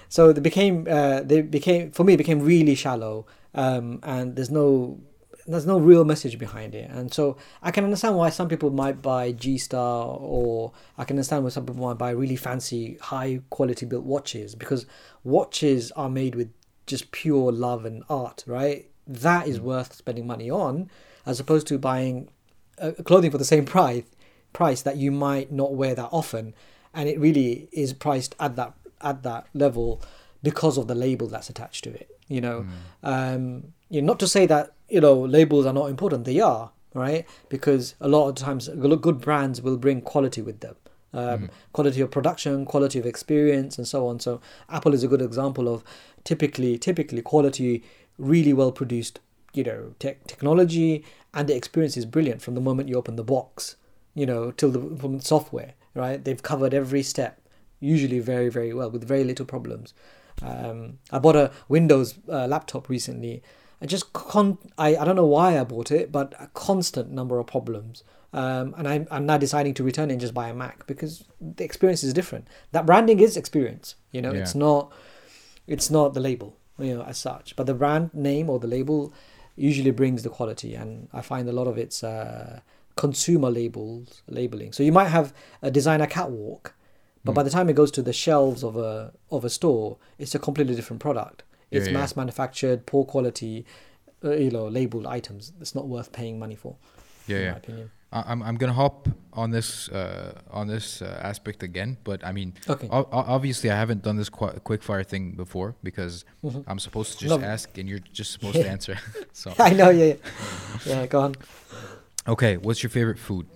So 0.09 0.33
they 0.33 0.41
became 0.41 0.87
uh, 0.89 1.21
they 1.21 1.43
became 1.43 1.91
for 1.91 2.05
me 2.05 2.15
it 2.15 2.17
became 2.17 2.41
really 2.41 2.75
shallow, 2.75 3.27
um, 3.55 4.01
and 4.03 4.37
there's 4.37 4.51
no 4.51 4.99
there's 5.49 5.67
no 5.67 5.79
real 5.79 6.05
message 6.05 6.39
behind 6.39 6.75
it. 6.75 6.91
And 6.91 7.13
so 7.13 7.37
I 7.63 7.71
can 7.71 7.85
understand 7.85 8.17
why 8.17 8.29
some 8.31 8.49
people 8.49 8.71
might 8.71 9.01
buy 9.01 9.33
G 9.33 9.59
Star, 9.59 10.07
or 10.07 10.73
I 10.97 11.05
can 11.05 11.17
understand 11.17 11.45
why 11.45 11.51
some 11.51 11.67
people 11.67 11.87
might 11.87 11.99
buy 11.99 12.11
really 12.11 12.37
fancy, 12.37 12.99
high 13.01 13.41
quality 13.51 13.87
built 13.87 14.05
watches 14.05 14.55
because 14.55 14.87
watches 15.25 15.91
are 15.93 16.11
made 16.11 16.35
with 16.35 16.53
just 16.87 17.11
pure 17.13 17.51
love 17.51 17.85
and 17.85 18.05
art, 18.09 18.45
right? 18.47 18.91
That 19.07 19.49
is 19.49 19.61
worth 19.61 19.95
spending 19.95 20.27
money 20.27 20.51
on, 20.51 20.91
as 21.25 21.41
opposed 21.41 21.67
to 21.69 21.79
buying 21.79 22.29
uh, 22.81 22.93
clothing 23.05 23.31
for 23.31 23.39
the 23.39 23.45
same 23.45 23.65
price 23.65 24.05
price 24.53 24.83
that 24.83 24.97
you 24.97 25.11
might 25.11 25.53
not 25.53 25.75
wear 25.75 25.95
that 25.95 26.09
often 26.11 26.55
and 26.95 27.09
it 27.09 27.19
really 27.21 27.69
is 27.71 27.93
priced 27.93 28.35
at 28.41 28.57
that 28.57 28.73
at 29.01 29.23
that 29.23 29.47
level 29.55 30.03
because 30.43 30.79
of 30.79 30.89
the 30.89 30.95
label 30.95 31.27
that's 31.27 31.51
attached 31.51 31.85
to 31.85 31.91
it 31.91 32.19
you 32.29 32.41
know 32.41 32.67
um 33.03 33.63
you 33.91 34.01
know, 34.01 34.07
not 34.07 34.19
to 34.19 34.27
say 34.27 34.47
that 34.47 34.73
you 34.89 35.01
know 35.01 35.15
labels 35.15 35.67
are 35.67 35.73
not 35.73 35.91
important 35.91 36.25
they 36.25 36.41
are 36.41 36.71
right 36.95 37.27
because 37.49 37.95
a 38.01 38.09
lot 38.09 38.29
of 38.29 38.35
times 38.35 38.69
good 38.69 39.21
brands 39.21 39.61
will 39.61 39.77
bring 39.77 40.01
quality 40.01 40.43
with 40.43 40.61
them 40.61 40.75
um, 41.15 41.49
quality 41.73 42.01
of 42.01 42.11
production 42.11 42.65
quality 42.67 42.99
of 42.99 43.07
experience 43.07 43.79
and 43.79 43.89
so 43.89 44.07
on 44.07 44.21
so 44.21 44.41
apple 44.69 44.93
is 44.95 45.03
a 45.03 45.09
good 45.09 45.23
example 45.23 45.69
of 45.73 45.83
typically 46.29 46.77
typically 46.77 47.23
quality, 47.23 47.83
really 48.19 48.53
well 48.53 48.71
produced, 48.71 49.21
you 49.55 49.65
know, 49.65 49.95
tech 49.99 50.27
technology, 50.27 51.03
and 51.33 51.49
the 51.49 51.57
experience 51.57 51.97
is 51.97 52.05
brilliant 52.05 52.43
from 52.43 52.55
the 52.55 52.61
moment 52.61 52.91
you 52.91 52.97
open 52.97 53.17
the 53.17 53.25
box, 53.25 53.77
you 54.15 54.27
know, 54.27 54.51
till 54.51 54.71
the 54.71 54.97
from 54.97 55.21
software. 55.21 55.73
Right, 55.95 56.23
they've 56.23 56.43
covered 56.43 56.75
every 56.75 57.03
step, 57.03 57.41
usually 57.81 58.21
very 58.21 58.51
very 58.51 58.75
well 58.75 58.91
with 58.91 59.09
very 59.09 59.25
little 59.25 59.47
problems. 59.47 59.95
Um, 60.43 60.99
I 61.11 61.19
bought 61.19 61.37
a 61.37 61.51
Windows 61.69 62.19
uh, 62.29 62.47
laptop 62.47 62.89
recently. 62.91 63.43
I 63.81 63.87
just 63.87 64.13
con 64.13 64.59
I, 64.77 64.97
I 64.97 65.05
don't 65.05 65.17
know 65.17 65.27
why 65.27 65.59
I 65.59 65.65
bought 65.65 65.91
it, 65.91 66.11
but 66.11 66.35
a 66.39 66.49
constant 66.55 67.11
number 67.11 67.39
of 67.39 67.47
problems. 67.47 68.03
Um, 68.33 68.75
and 68.77 68.87
I'm, 68.87 69.09
I'm 69.11 69.25
now 69.25 69.39
deciding 69.39 69.73
to 69.75 69.83
return 69.83 70.11
it 70.11 70.15
and 70.15 70.21
just 70.21 70.35
buy 70.35 70.49
a 70.49 70.55
Mac 70.55 70.87
because 70.87 71.25
the 71.41 71.65
experience 71.65 72.05
is 72.05 72.13
different. 72.13 72.47
That 72.73 72.85
branding 72.85 73.21
is 73.21 73.39
experience, 73.39 73.95
you 74.13 74.21
know. 74.21 74.33
Yeah. 74.33 74.41
It's 74.41 74.55
not, 74.55 74.93
it's 75.67 75.91
not 75.91 76.13
the 76.13 76.21
label, 76.21 76.55
you 76.79 76.95
know, 76.95 77.05
as 77.05 77.17
such. 77.17 77.57
But 77.57 77.67
the 77.67 77.75
brand 77.75 78.13
name 78.13 78.51
or 78.51 78.59
the 78.59 78.67
label 78.67 79.15
usually 79.57 79.93
brings 79.93 80.23
the 80.23 80.29
quality, 80.29 80.75
and 80.75 81.09
I 81.13 81.23
find 81.23 81.49
a 81.49 81.53
lot 81.53 81.67
of 81.67 81.79
it's 81.79 82.05
uh, 82.05 82.61
consumer 82.97 83.51
labels 83.51 84.23
labeling. 84.29 84.73
So 84.73 84.83
you 84.83 84.93
might 84.93 85.09
have 85.09 85.33
a 85.63 85.71
designer 85.71 86.07
catwalk, 86.07 86.75
but 87.25 87.35
by 87.35 87.43
the 87.43 87.51
time 87.51 87.69
it 87.69 87.77
goes 87.77 87.91
to 87.93 88.03
the 88.03 88.13
shelves 88.13 88.63
of 88.63 88.77
a 88.77 89.13
of 89.31 89.45
a 89.45 89.51
store, 89.51 89.97
it's 90.19 90.35
a 90.35 90.39
completely 90.39 90.75
different 90.75 91.01
product. 91.01 91.43
Yeah, 91.71 91.79
It's 91.79 91.87
yeah. 91.89 91.95
mass 91.99 92.17
manufactured, 92.17 92.87
poor 92.87 93.05
quality, 93.05 93.65
uh, 94.25 94.31
you 94.33 94.51
know, 94.51 94.67
labeled 94.69 95.07
items. 95.07 95.53
It's 95.61 95.75
not 95.75 95.87
worth 95.89 96.13
paying 96.13 96.39
money 96.39 96.55
for. 96.57 96.77
Yeah, 97.27 97.37
in 97.37 97.43
yeah. 97.45 97.51
my 97.53 97.57
opinion. 97.59 97.91
I'm 98.11 98.43
I'm 98.43 98.57
gonna 98.57 98.73
hop 98.73 99.07
on 99.35 99.51
this 99.51 99.91
uh, 99.91 100.41
on 100.51 100.67
this 100.67 101.03
uh, 101.03 101.21
aspect 101.23 101.63
again, 101.63 101.99
but 102.05 102.25
I 102.25 102.33
mean, 102.33 102.55
Okay. 102.67 102.89
o- 102.91 103.07
obviously 103.13 103.69
I 103.71 103.77
haven't 103.77 104.03
done 104.03 104.17
this 104.17 104.31
qu- 104.31 104.59
quick 104.65 104.83
fire 104.83 105.05
thing 105.05 105.33
before 105.37 105.75
because 105.83 106.25
Mhm. 106.43 106.65
I'm 106.67 106.79
supposed 106.79 107.13
to 107.13 107.19
just 107.29 107.39
No. 107.41 107.47
ask 107.47 107.77
and 107.77 107.87
you're 107.87 108.05
just 108.15 108.33
supposed 108.33 108.55
to 108.55 108.67
answer. 108.67 108.97
so 109.35 109.53
I 109.59 109.75
know, 109.75 109.91
yeah, 109.91 110.15
yeah. 110.87 111.01
yeah 111.01 111.07
go 111.07 111.21
on. 111.21 111.35
okay, 112.27 112.57
what's 112.57 112.83
your 112.83 112.89
favorite 112.91 113.19
food? 113.19 113.47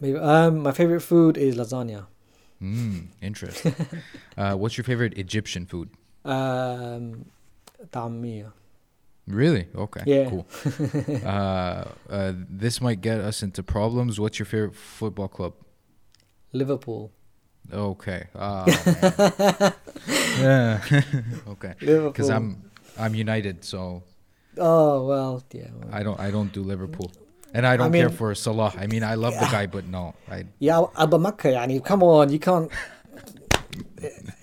Maybe, 0.00 0.16
um, 0.18 0.60
my 0.62 0.72
favorite 0.72 1.00
food 1.02 1.36
is 1.36 1.54
lasagna. 1.56 2.06
Mm, 2.62 3.08
interesting. 3.20 3.74
uh, 4.38 4.54
what's 4.56 4.78
your 4.78 4.84
favorite 4.84 5.18
Egyptian 5.18 5.66
food? 5.66 5.90
Um, 6.24 7.26
tamia. 7.90 8.52
Really? 9.26 9.68
Okay. 9.74 10.02
Yeah. 10.06 10.28
Cool. 10.30 10.46
uh, 11.24 11.84
uh, 12.10 12.32
this 12.48 12.80
might 12.80 13.00
get 13.00 13.20
us 13.20 13.42
into 13.42 13.62
problems. 13.62 14.18
What's 14.18 14.38
your 14.38 14.46
favorite 14.46 14.74
football 14.74 15.28
club? 15.28 15.54
Liverpool. 16.52 17.10
Okay. 17.72 18.26
Oh, 18.34 18.64
yeah. 20.40 20.80
okay. 21.48 21.74
Because 21.78 22.30
I'm 22.30 22.70
I'm 22.98 23.14
United, 23.14 23.64
so 23.64 24.02
Oh 24.58 25.06
well, 25.06 25.42
yeah. 25.52 25.68
well. 25.72 25.88
I 25.92 26.02
don't 26.02 26.18
I 26.20 26.30
don't 26.30 26.52
do 26.52 26.62
Liverpool, 26.62 27.10
and 27.54 27.66
I 27.66 27.76
don't 27.76 27.90
mean- 27.92 28.02
care 28.02 28.10
for 28.10 28.34
Salah. 28.34 28.72
I 28.76 28.86
mean, 28.86 29.04
I 29.04 29.14
love 29.14 29.34
the 29.34 29.46
guy, 29.46 29.66
but 29.66 29.86
no, 29.86 30.14
I 30.30 30.44
Yeah, 30.58 30.84
Abba 30.98 31.18
Makkah, 31.18 31.48
yani, 31.52 31.84
come 31.84 32.02
on, 32.02 32.30
you 32.32 32.38
can't. 32.38 32.70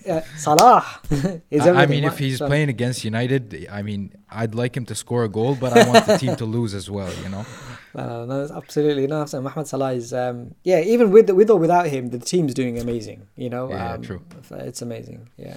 Uh, 0.08 0.20
Salah 0.36 0.84
is 1.50 1.66
I, 1.66 1.86
mean, 1.86 2.04
if 2.04 2.18
he's 2.18 2.38
So- 2.38 2.46
playing 2.46 2.68
against 2.68 3.04
United, 3.04 3.68
I 3.70 3.82
mean, 3.82 4.12
I'd 4.30 4.54
like 4.54 4.76
him 4.76 4.86
to 4.86 4.94
score 4.94 5.24
a 5.24 5.28
goal, 5.28 5.54
but 5.54 5.76
I 5.76 5.86
want 5.88 6.06
the 6.06 6.16
team 6.18 6.34
to 6.36 6.44
lose 6.44 6.74
as 6.74 6.90
well. 6.90 7.12
You 7.22 7.28
know. 7.28 7.46
No, 7.92 8.06
no, 8.06 8.24
no, 8.26 8.42
it's 8.44 8.52
absolutely 8.52 9.08
no. 9.08 9.24
So 9.26 9.40
Mohamed 9.42 9.66
Salah 9.66 9.92
is, 9.94 10.14
um, 10.14 10.54
yeah, 10.62 10.78
even 10.78 11.10
with 11.10 11.28
with 11.30 11.50
or 11.50 11.58
without 11.58 11.86
him, 11.88 12.10
the 12.10 12.20
team's 12.20 12.54
doing 12.54 12.78
amazing. 12.78 13.26
You 13.34 13.50
know, 13.50 13.68
Yeah, 13.68 13.94
um, 13.94 14.02
true. 14.02 14.22
It's 14.52 14.80
amazing. 14.80 15.28
Yeah. 15.36 15.56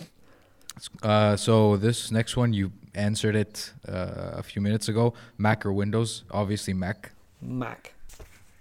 Uh, 1.04 1.36
so 1.36 1.78
this 1.78 2.12
next 2.12 2.36
one, 2.36 2.52
you 2.52 2.72
answered 2.96 3.36
it 3.36 3.72
uh, 3.88 4.32
a 4.34 4.42
few 4.42 4.64
minutes 4.64 4.88
ago. 4.90 5.14
Mac 5.38 5.64
or 5.64 5.74
Windows? 5.74 6.24
Obviously 6.32 6.74
Mac. 6.74 7.12
Mac. 7.40 7.94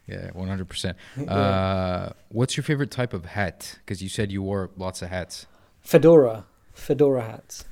Yeah, 0.07 0.31
one 0.33 0.49
hundred 0.49 0.69
percent. 0.69 0.97
Uh, 1.29 2.11
what's 2.29 2.57
your 2.57 2.65
favorite 2.65 2.91
type 2.91 3.12
of 3.12 3.25
hat? 3.25 3.79
Because 3.79 4.03
you 4.03 4.09
said 4.09 4.33
you 4.33 4.43
wore 4.43 4.71
lots 4.77 5.01
of 5.03 5.09
hats. 5.11 5.47
Fedora, 5.81 6.45
fedora 6.73 7.23
hats. 7.23 7.65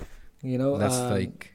You 0.43 0.57
know, 0.59 0.79
That's 0.79 0.97
um, 0.97 1.11
like 1.11 1.53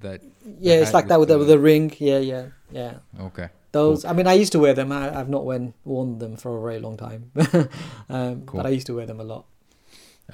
that. 0.00 0.20
yeah, 0.60 0.74
it's 0.74 0.92
like 0.94 1.08
that 1.08 1.18
with 1.18 1.28
with 1.28 1.28
the, 1.28 1.34
the- 1.34 1.38
with 1.38 1.48
the 1.48 1.58
ring. 1.58 1.92
Yeah, 1.98 2.18
yeah, 2.18 2.46
yeah. 2.70 2.94
Okay. 3.18 3.48
Those. 3.72 4.04
I 4.04 4.12
mean, 4.12 4.26
I 4.26 4.34
used 4.34 4.52
to 4.52 4.58
wear 4.58 4.74
them. 4.74 4.90
I, 4.92 5.16
I've 5.18 5.28
not 5.28 5.44
when, 5.44 5.74
worn 5.84 6.18
them 6.18 6.36
for 6.36 6.58
a 6.58 6.60
very 6.60 6.80
long 6.80 6.96
time, 6.96 7.30
um, 8.08 8.42
Cool. 8.44 8.58
but 8.60 8.66
I 8.66 8.70
used 8.70 8.86
to 8.88 8.94
wear 8.94 9.06
them 9.06 9.20
a 9.20 9.24
lot. 9.24 9.46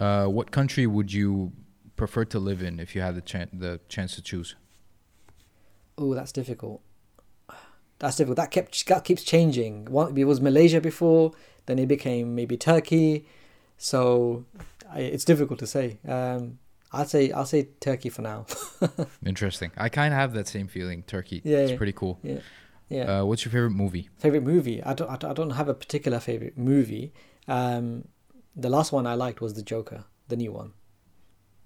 Uh, 0.00 0.26
what 0.26 0.50
country 0.50 0.86
would 0.86 1.12
you 1.12 1.52
prefer 1.96 2.24
to 2.26 2.38
live 2.38 2.62
in 2.62 2.80
if 2.80 2.94
you 2.94 3.00
had 3.02 3.14
the 3.14 3.20
chance 3.20 3.50
the 3.52 3.80
chance 3.88 4.14
to 4.16 4.22
choose? 4.22 4.56
Oh, 5.98 6.14
that's 6.14 6.32
difficult. 6.32 6.80
That's 7.98 8.16
difficult. 8.16 8.36
That 8.36 8.50
kept 8.50 8.86
that 8.88 9.04
keeps 9.04 9.22
changing. 9.22 9.86
One, 9.86 10.16
it 10.16 10.24
was 10.24 10.40
Malaysia 10.40 10.80
before, 10.80 11.32
then 11.66 11.78
it 11.78 11.86
became 11.88 12.34
maybe 12.34 12.56
Turkey. 12.56 13.26
So 13.78 14.44
I, 14.90 15.00
it's 15.00 15.24
difficult 15.24 15.58
to 15.60 15.66
say. 15.66 15.98
Um, 16.06 16.58
I'd 16.92 17.08
say 17.08 17.32
I'll 17.32 17.46
say 17.46 17.68
Turkey 17.80 18.08
for 18.10 18.22
now. 18.22 18.46
Interesting. 19.26 19.70
I 19.76 19.88
kind 19.88 20.12
of 20.14 20.20
have 20.20 20.32
that 20.34 20.46
same 20.48 20.68
feeling. 20.68 21.02
Turkey. 21.04 21.40
Yeah, 21.44 21.58
it's 21.58 21.72
yeah. 21.72 21.76
pretty 21.76 21.92
cool. 21.92 22.18
yeah, 22.22 22.38
yeah. 22.88 23.20
Uh, 23.20 23.24
what's 23.24 23.44
your 23.44 23.52
favorite 23.52 23.70
movie? 23.70 24.08
favorite 24.18 24.42
movie? 24.44 24.82
I 24.82 24.92
don't, 24.94 25.24
I 25.24 25.32
don't. 25.32 25.50
Have 25.50 25.68
a 25.68 25.74
particular 25.74 26.20
favorite 26.20 26.56
movie. 26.56 27.12
Um, 27.48 28.08
the 28.54 28.70
last 28.70 28.92
one 28.92 29.06
I 29.06 29.14
liked 29.14 29.40
was 29.40 29.54
The 29.54 29.62
Joker, 29.62 30.04
the 30.28 30.36
new 30.36 30.52
one. 30.52 30.72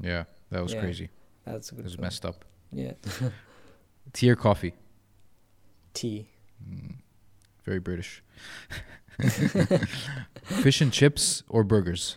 Yeah, 0.01 0.25
that 0.51 0.63
was 0.63 0.73
Yeah. 0.73 0.81
crazy. 0.81 1.11
That's 1.45 1.71
a 1.73 1.77
It 1.79 1.85
was 1.85 1.95
film. 1.95 2.03
messed 2.03 2.25
up. 2.25 2.45
Yeah. 2.73 2.93
Tea 4.13 4.31
or 4.31 4.37
coffee? 4.37 4.75
Tea. 5.95 6.27
Very 7.65 7.79
British. 7.81 8.23
Fish 10.45 10.81
and 10.81 10.93
chips 10.93 11.43
or 11.49 11.63
burgers? 11.65 12.17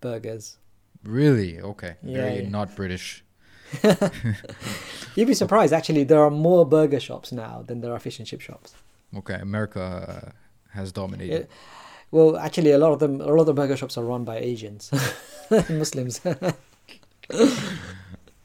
Burgers. 0.00 0.56
Really? 1.04 1.60
Okay. 1.60 1.96
Yeah, 2.02 2.16
Very 2.16 2.42
yeah. 2.42 2.48
not 2.48 2.74
British. 2.74 3.24
You'd 5.14 5.28
be 5.28 5.34
surprised. 5.34 5.72
Actually, 5.72 6.04
there 6.04 6.22
are 6.22 6.30
more 6.30 6.66
burger 6.66 7.00
shops 7.00 7.30
now 7.32 7.62
than 7.66 7.80
there 7.80 7.92
are 7.92 7.98
fish 7.98 8.18
and 8.18 8.26
chip 8.26 8.40
shops. 8.40 8.74
Okay. 9.16 9.34
America 9.34 9.82
uh, 10.26 10.30
has 10.78 10.92
dominated. 10.92 11.48
Well, 12.10 12.36
actually, 12.36 12.72
a 12.72 12.78
lot 12.78 12.92
of 12.92 12.98
them, 12.98 13.20
a 13.20 13.26
lot 13.26 13.40
of 13.40 13.46
the 13.46 13.54
burger 13.54 13.76
shops 13.76 13.96
are 13.96 14.04
run 14.04 14.24
by 14.24 14.38
Asians, 14.38 14.90
Muslims. 15.70 16.20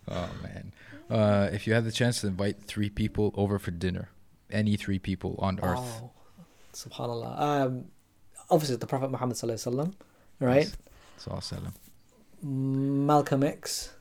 Oh 0.07 0.29
man. 0.43 0.71
Uh, 1.09 1.49
if 1.53 1.67
you 1.67 1.73
had 1.73 1.83
the 1.85 1.91
chance 1.91 2.21
to 2.21 2.27
invite 2.27 2.63
three 2.63 2.89
people 2.89 3.31
over 3.35 3.59
for 3.59 3.71
dinner, 3.71 4.09
any 4.49 4.75
three 4.75 4.99
people 4.99 5.35
on 5.39 5.59
earth, 5.61 5.79
Wow. 6.01 6.11
Subhanallah. 6.73 7.39
Um, 7.39 7.85
obviously, 8.49 8.75
the 8.77 8.87
Prophet 8.87 9.09
Muhammad 9.11 9.37
sallallahu 9.37 9.53
alaihi 9.67 9.73
wasallam, 9.75 9.93
right? 10.39 10.75
Sallallahu 11.19 11.39
alaihi 11.39 11.61
wasallam. 11.61 11.73
Malcolm 12.43 13.43
X, 13.43 13.93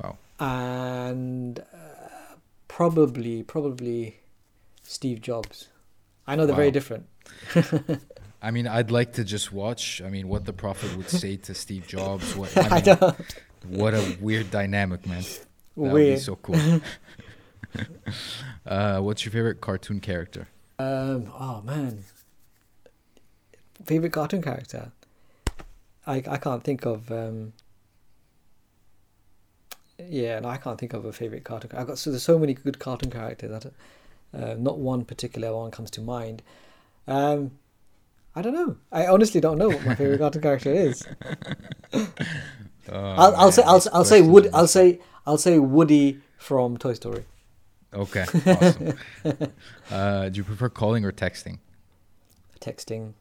Wow. 0.00 0.16
and 0.40 1.58
uh, 1.60 2.34
probably, 2.68 3.42
probably 3.42 4.20
Steve 4.82 5.20
Jobs. 5.20 5.68
I 6.26 6.34
know 6.36 6.46
they're 6.46 6.56
very 6.56 6.70
different. 6.72 7.06
I 8.42 8.50
mean, 8.50 8.66
I'd 8.66 8.90
like 8.90 9.12
to 9.14 9.24
just 9.24 9.52
watch. 9.52 10.00
I 10.02 10.08
mean, 10.08 10.28
what 10.28 10.44
the 10.44 10.52
prophet 10.52 10.96
would 10.96 11.08
say 11.10 11.36
to 11.36 11.54
Steve 11.54 11.86
Jobs. 11.86 12.34
What 12.36 12.56
I 12.58 12.68
I 12.68 12.74
mean, 12.82 12.98
know. 13.00 13.16
what 13.68 13.94
a 13.94 14.16
weird 14.20 14.50
dynamic, 14.50 15.06
man. 15.06 15.24
That 15.76 15.92
would 15.92 15.98
be 15.98 16.16
so 16.16 16.36
cool. 16.36 16.56
uh, 18.66 19.00
what's 19.00 19.24
your 19.24 19.32
favorite 19.32 19.60
cartoon 19.60 20.00
character? 20.00 20.48
Um, 20.78 21.30
oh 21.38 21.62
man, 21.62 22.04
favorite 23.84 24.12
cartoon 24.12 24.42
character. 24.42 24.92
I 26.06 26.16
I 26.28 26.36
can't 26.38 26.64
think 26.64 26.86
of. 26.86 27.10
Um, 27.10 27.52
yeah, 29.98 30.40
no, 30.40 30.48
I 30.48 30.58
can't 30.58 30.78
think 30.78 30.92
of 30.92 31.04
a 31.04 31.12
favorite 31.12 31.44
cartoon. 31.44 31.70
I 31.74 31.84
got 31.84 31.98
so 31.98 32.10
there's 32.10 32.22
so 32.22 32.38
many 32.38 32.54
good 32.54 32.78
cartoon 32.78 33.10
characters 33.10 33.50
that 33.50 33.72
uh, 34.34 34.54
not 34.54 34.78
one 34.78 35.04
particular 35.04 35.54
one 35.54 35.70
comes 35.70 35.90
to 35.92 36.00
mind. 36.00 36.42
Um, 37.06 37.52
I 38.34 38.42
don't 38.42 38.52
know. 38.54 38.76
I 38.92 39.06
honestly 39.06 39.40
don't 39.40 39.58
know 39.58 39.68
what 39.68 39.84
my 39.84 39.94
favorite 39.94 40.18
cartoon 40.24 40.42
character 40.42 40.72
is. 40.72 41.06
Oh, 42.90 42.98
I'll, 42.98 43.36
I'll 43.36 43.52
say 43.52 43.62
I'll, 43.62 43.82
I'll 43.92 44.04
say 44.04 44.20
questions 44.20 44.28
Wood. 44.28 44.46
are 44.46 44.56
I'll 44.56 44.66
say 44.68 45.00
I'll 45.26 45.38
say 45.38 45.58
Woody 45.58 46.20
from 46.38 46.76
Toy 46.76 46.94
Story. 46.94 47.24
Okay, 47.94 48.24
awesome. 48.46 48.94
uh, 49.90 50.28
do 50.28 50.36
you 50.36 50.44
prefer 50.44 50.68
calling 50.68 51.04
or 51.04 51.12
texting? 51.12 51.58
Texting 52.60 53.14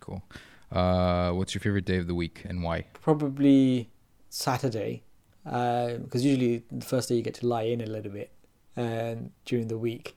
Cool. 0.00 0.22
Uh, 0.70 1.30
what's 1.32 1.54
your 1.54 1.60
favorite 1.60 1.84
day 1.84 1.98
of 1.98 2.06
the 2.06 2.14
week 2.14 2.42
and 2.44 2.62
why? 2.62 2.86
probably 3.00 3.88
Saturday, 4.30 5.02
because 5.44 6.24
usually 6.24 6.64
the 6.72 6.84
first 6.84 7.08
day 7.08 7.14
you 7.14 7.22
get 7.22 7.34
to 7.34 7.46
lie 7.46 7.62
in 7.62 7.80
a 7.80 7.86
little 7.86 8.10
bit 8.10 8.30
um, 8.76 9.30
during 9.44 9.68
the 9.68 9.78
week. 9.78 10.16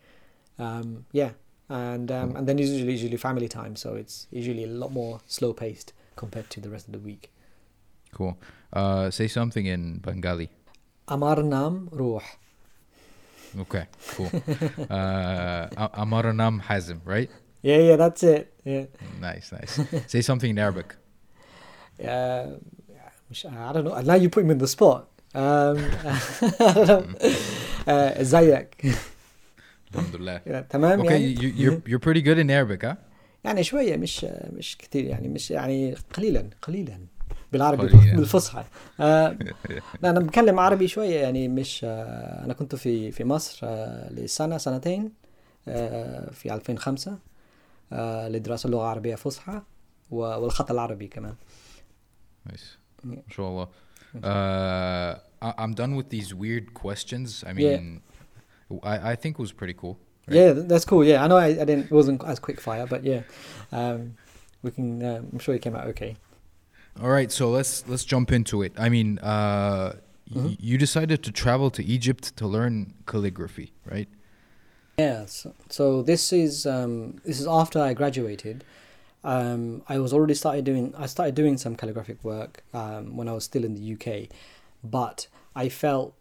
Um, 0.58 1.06
yeah, 1.12 1.32
and 1.70 2.12
um, 2.12 2.36
and 2.36 2.48
then 2.48 2.58
usually 2.58 2.92
usually 2.92 3.18
family 3.18 3.48
time, 3.48 3.76
so 3.76 3.96
it's 3.96 4.28
usually 4.32 4.64
a 4.64 4.68
lot 4.68 4.92
more 4.92 5.20
slow 5.28 5.54
paced 5.54 5.94
compared 6.16 6.50
to 6.52 6.62
the 6.62 6.70
rest 6.70 6.88
of 6.88 6.94
the 6.94 7.00
week. 7.00 7.30
Cool. 8.16 8.38
Uh, 8.72 9.12
say 9.12 9.28
something 9.28 9.66
in 9.66 10.00
Bengali. 10.00 10.50
Amar 11.10 11.44
nam 11.44 11.90
Ruh. 11.92 12.24
Okay, 13.60 13.86
cool. 14.16 14.32
uh, 14.90 15.90
Amar 15.94 16.32
nam 16.34 16.62
Hazem, 16.68 17.00
right? 17.04 17.30
Yeah, 17.62 17.78
yeah, 17.78 17.96
that's 17.98 18.24
it. 18.24 18.54
Yeah. 18.64 18.86
Nice, 19.20 19.52
nice. 19.52 19.80
say 20.08 20.22
something 20.22 20.50
in 20.50 20.58
Arabic. 20.58 20.96
Uh, 22.00 22.56
I 23.52 23.74
don't 23.74 23.86
know. 23.86 24.00
Now 24.02 24.16
you 24.16 24.30
put 24.30 24.44
him 24.44 24.52
in 24.52 24.60
the 24.60 24.68
spot. 24.68 25.10
Um, 25.34 25.78
I 26.60 26.74
don't 26.74 26.88
know. 26.88 27.06
Uh, 27.88 28.24
زيك. 28.24 28.96
الحمد 29.92 30.16
لله. 30.16 30.62
تمام 30.70 31.04
okay, 31.04 31.12
يعني. 31.12 31.36
You, 31.36 31.48
you're, 31.48 31.82
you're 31.86 32.00
pretty 32.00 32.22
good 32.22 32.40
in 32.40 32.50
Arabic, 32.50 32.84
huh? 32.84 32.96
يعني 33.46 33.64
شوية 33.64 33.98
مش 33.98 34.26
مش 34.54 34.78
كتير 34.78 35.06
يعني 35.06 35.28
مش 35.28 35.52
يعني 35.52 35.96
قليلا 36.14 36.50
قليلا. 36.62 37.15
بالعربي. 37.58 37.88
بالفصحى 38.16 38.64
آه 39.00 39.38
لا 40.02 40.10
أنا 40.10 40.20
بتكلم 40.20 40.60
عربي 40.60 40.88
شوية 40.88 41.16
يعني 41.20 41.48
مش 41.48 41.82
آه 41.84 42.46
أنا 42.46 42.54
كنت 42.54 42.76
في 42.76 43.12
في 43.12 43.24
مصر 43.24 43.60
آه 43.64 44.14
لسنة 44.14 44.58
سنتين 44.58 45.12
آه 45.68 46.32
في 46.32 46.54
2005 46.54 47.18
آه 47.94 48.28
لدراسة 48.28 48.68
اللغة 48.68 48.82
العربية 48.82 49.16
فصحى 49.16 49.62
والخط 50.12 50.72
العربي 50.72 51.08
كمان 51.08 51.36
Nice. 52.50 52.78
Yeah. 53.04 53.16
Mashallah. 53.28 53.68
Uh, 54.24 55.16
I, 55.48 55.54
I'm 55.64 55.74
done 55.74 55.96
with 55.96 56.10
these 56.16 56.30
weird 56.44 56.74
questions. 56.74 57.44
I 57.50 57.54
mean, 57.54 58.02
I, 58.84 59.12
I 59.12 59.16
think 59.22 59.32
it 59.38 59.42
was 59.48 59.52
pretty 59.52 59.74
cool. 59.82 59.96
Right. 60.28 60.36
Yeah, 60.40 60.54
th- 60.54 60.68
that's 60.72 60.86
cool. 60.86 61.04
Yeah, 61.04 61.24
I 61.24 61.28
know 61.28 61.38
I, 61.38 61.50
I 61.64 61.66
didn't 61.70 61.86
it 61.86 61.96
wasn't 62.00 62.24
as 62.32 62.40
quick 62.48 62.60
fire, 62.68 62.88
but 62.94 63.02
yeah, 63.12 63.22
um, 63.80 64.00
we 64.64 64.70
can. 64.76 64.88
Uh, 65.04 65.22
I'm 65.32 65.40
sure 65.46 65.54
it 65.58 65.62
came 65.66 65.76
out 65.76 65.86
okay. 65.94 66.12
All 67.02 67.10
right, 67.10 67.32
so 67.32 67.50
let's 67.50 67.88
let's 67.88 68.06
jump 68.06 68.32
into 68.32 68.62
it. 68.62 68.74
I 68.78 68.88
mean, 68.90 69.20
uh, 69.20 69.94
y- 70.34 70.42
Mhm. 70.42 70.58
you 70.60 70.78
decided 70.78 71.24
to 71.24 71.32
travel 71.32 71.70
to 71.72 71.84
Egypt 71.84 72.36
to 72.38 72.48
learn 72.48 72.94
calligraphy, 73.06 73.74
right? 73.86 74.08
Yeah, 74.98 75.26
so, 75.26 75.54
so 75.70 76.02
this 76.02 76.32
is 76.32 76.66
um, 76.66 77.20
this 77.26 77.40
is 77.40 77.48
after 77.48 77.80
I 77.82 77.94
graduated. 77.94 78.64
Um, 79.26 79.82
I 79.90 79.98
was 80.00 80.14
already 80.14 80.36
started 80.36 80.64
doing 80.66 80.94
I 80.98 81.08
started 81.08 81.36
doing 81.36 81.58
some 81.58 81.76
calligraphic 81.76 82.24
work 82.24 82.64
um, 82.74 83.18
when 83.18 83.28
I 83.28 83.34
was 83.34 83.44
still 83.44 83.66
in 83.66 83.74
the 83.74 83.82
UK, 83.96 84.30
but 84.84 85.28
I 85.56 85.68
felt 85.70 86.14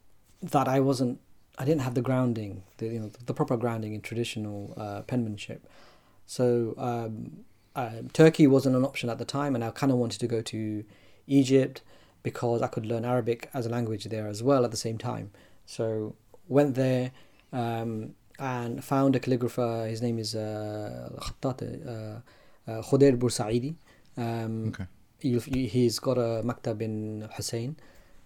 that 0.42 0.66
I 0.66 0.80
wasn't 0.80 1.20
I 1.56 1.64
didn't 1.64 1.82
have 1.82 1.94
the 1.94 2.02
grounding 2.02 2.62
the 2.78 2.86
you 2.86 2.98
know 3.00 3.10
the 3.26 3.34
proper 3.34 3.56
grounding 3.56 3.94
in 3.94 4.00
traditional 4.00 4.74
uh, 4.76 5.02
penmanship. 5.02 5.60
So 6.26 6.74
um, 6.78 7.44
um, 7.76 8.08
Turkey 8.12 8.46
wasn't 8.46 8.76
an 8.76 8.84
option 8.84 9.10
at 9.10 9.18
the 9.18 9.24
time, 9.24 9.54
and 9.54 9.64
I 9.64 9.70
kind 9.70 9.90
of 9.92 9.98
wanted 9.98 10.20
to 10.20 10.26
go 10.26 10.40
to 10.42 10.84
Egypt 11.26 11.82
because 12.22 12.62
I 12.62 12.68
could 12.68 12.86
learn 12.86 13.04
Arabic 13.04 13.50
as 13.52 13.66
a 13.66 13.68
language 13.68 14.04
there 14.04 14.26
as 14.28 14.42
well 14.42 14.64
at 14.64 14.70
the 14.70 14.76
same 14.76 14.98
time. 14.98 15.30
So 15.66 16.14
went 16.48 16.74
there 16.74 17.12
um, 17.52 18.14
and 18.38 18.82
found 18.84 19.16
a 19.16 19.20
calligrapher. 19.20 19.88
His 19.88 20.00
name 20.02 20.18
is 20.18 20.34
uh, 20.34 21.10
Khattat, 21.20 21.86
uh, 21.86 22.70
uh, 22.70 22.82
Khudair 22.82 23.16
Bursaidi. 23.18 23.74
Um, 24.16 24.68
Okay. 24.68 24.86
he's 25.20 25.98
got 25.98 26.18
a 26.18 26.42
maktab 26.44 26.80
in 26.80 27.28
Hussein, 27.36 27.76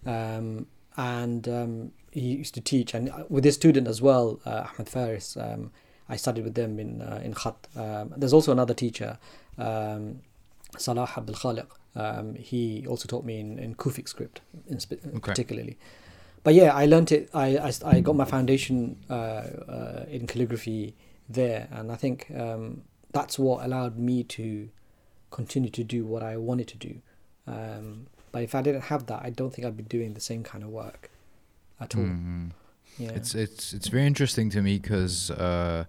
um, 0.05 0.67
and 0.97 1.47
um, 1.47 1.91
he 2.11 2.21
used 2.37 2.53
to 2.55 2.61
teach. 2.61 2.93
And 2.93 3.11
with 3.29 3.43
his 3.43 3.55
student 3.55 3.87
as 3.87 4.01
well, 4.01 4.39
uh, 4.45 4.67
Ahmed 4.67 4.89
Faris, 4.89 5.35
um, 5.37 5.71
I 6.09 6.17
studied 6.17 6.43
with 6.43 6.55
them 6.55 6.79
in 6.79 7.01
uh, 7.01 7.21
in 7.23 7.33
Khat. 7.33 7.55
Um, 7.75 8.13
there's 8.17 8.33
also 8.33 8.51
another 8.51 8.73
teacher, 8.73 9.17
um, 9.57 10.19
Salah 10.77 11.09
Abdul 11.15 11.35
Khaliq. 11.35 11.67
Um, 11.95 12.35
he 12.35 12.85
also 12.87 13.07
taught 13.07 13.25
me 13.25 13.39
in, 13.39 13.57
in 13.59 13.75
Kufic 13.75 14.07
script, 14.07 14.41
in 14.67 14.79
spe- 14.79 15.01
particularly. 15.21 15.77
But 16.43 16.53
yeah, 16.53 16.73
I 16.73 16.85
learnt 16.85 17.11
it. 17.11 17.29
I, 17.33 17.57
I, 17.57 17.71
I 17.85 17.99
got 17.99 18.15
my 18.15 18.25
foundation 18.25 18.97
uh, 19.09 19.13
uh, 19.13 20.05
in 20.09 20.25
calligraphy 20.27 20.95
there, 21.27 21.67
and 21.71 21.91
I 21.91 21.95
think 21.95 22.31
um, 22.35 22.83
that's 23.11 23.37
what 23.37 23.65
allowed 23.65 23.97
me 23.97 24.23
to 24.23 24.69
continue 25.31 25.69
to 25.71 25.83
do 25.83 26.05
what 26.05 26.23
I 26.23 26.37
wanted 26.37 26.67
to 26.69 26.77
do. 26.77 27.01
Um, 27.47 28.07
but 28.31 28.43
if 28.43 28.53
I 28.55 28.61
didn't 28.61 28.83
have 28.83 29.07
that, 29.07 29.21
I 29.23 29.31
don't 29.31 29.51
think 29.53 29.65
I'd 29.67 29.75
be 29.77 29.83
doing 29.83 30.13
the 30.13 30.21
same 30.21 30.43
kind 30.43 30.63
of 30.63 30.69
work 30.69 31.09
at 31.79 31.95
all. 31.95 32.03
Mhm. 32.03 32.51
Yeah. 32.99 33.11
It's 33.11 33.33
it's 33.33 33.73
it's 33.73 33.87
very 33.87 34.05
interesting 34.05 34.49
to 34.51 34.61
me 34.61 34.77
because 34.77 35.31
uh, 35.31 35.85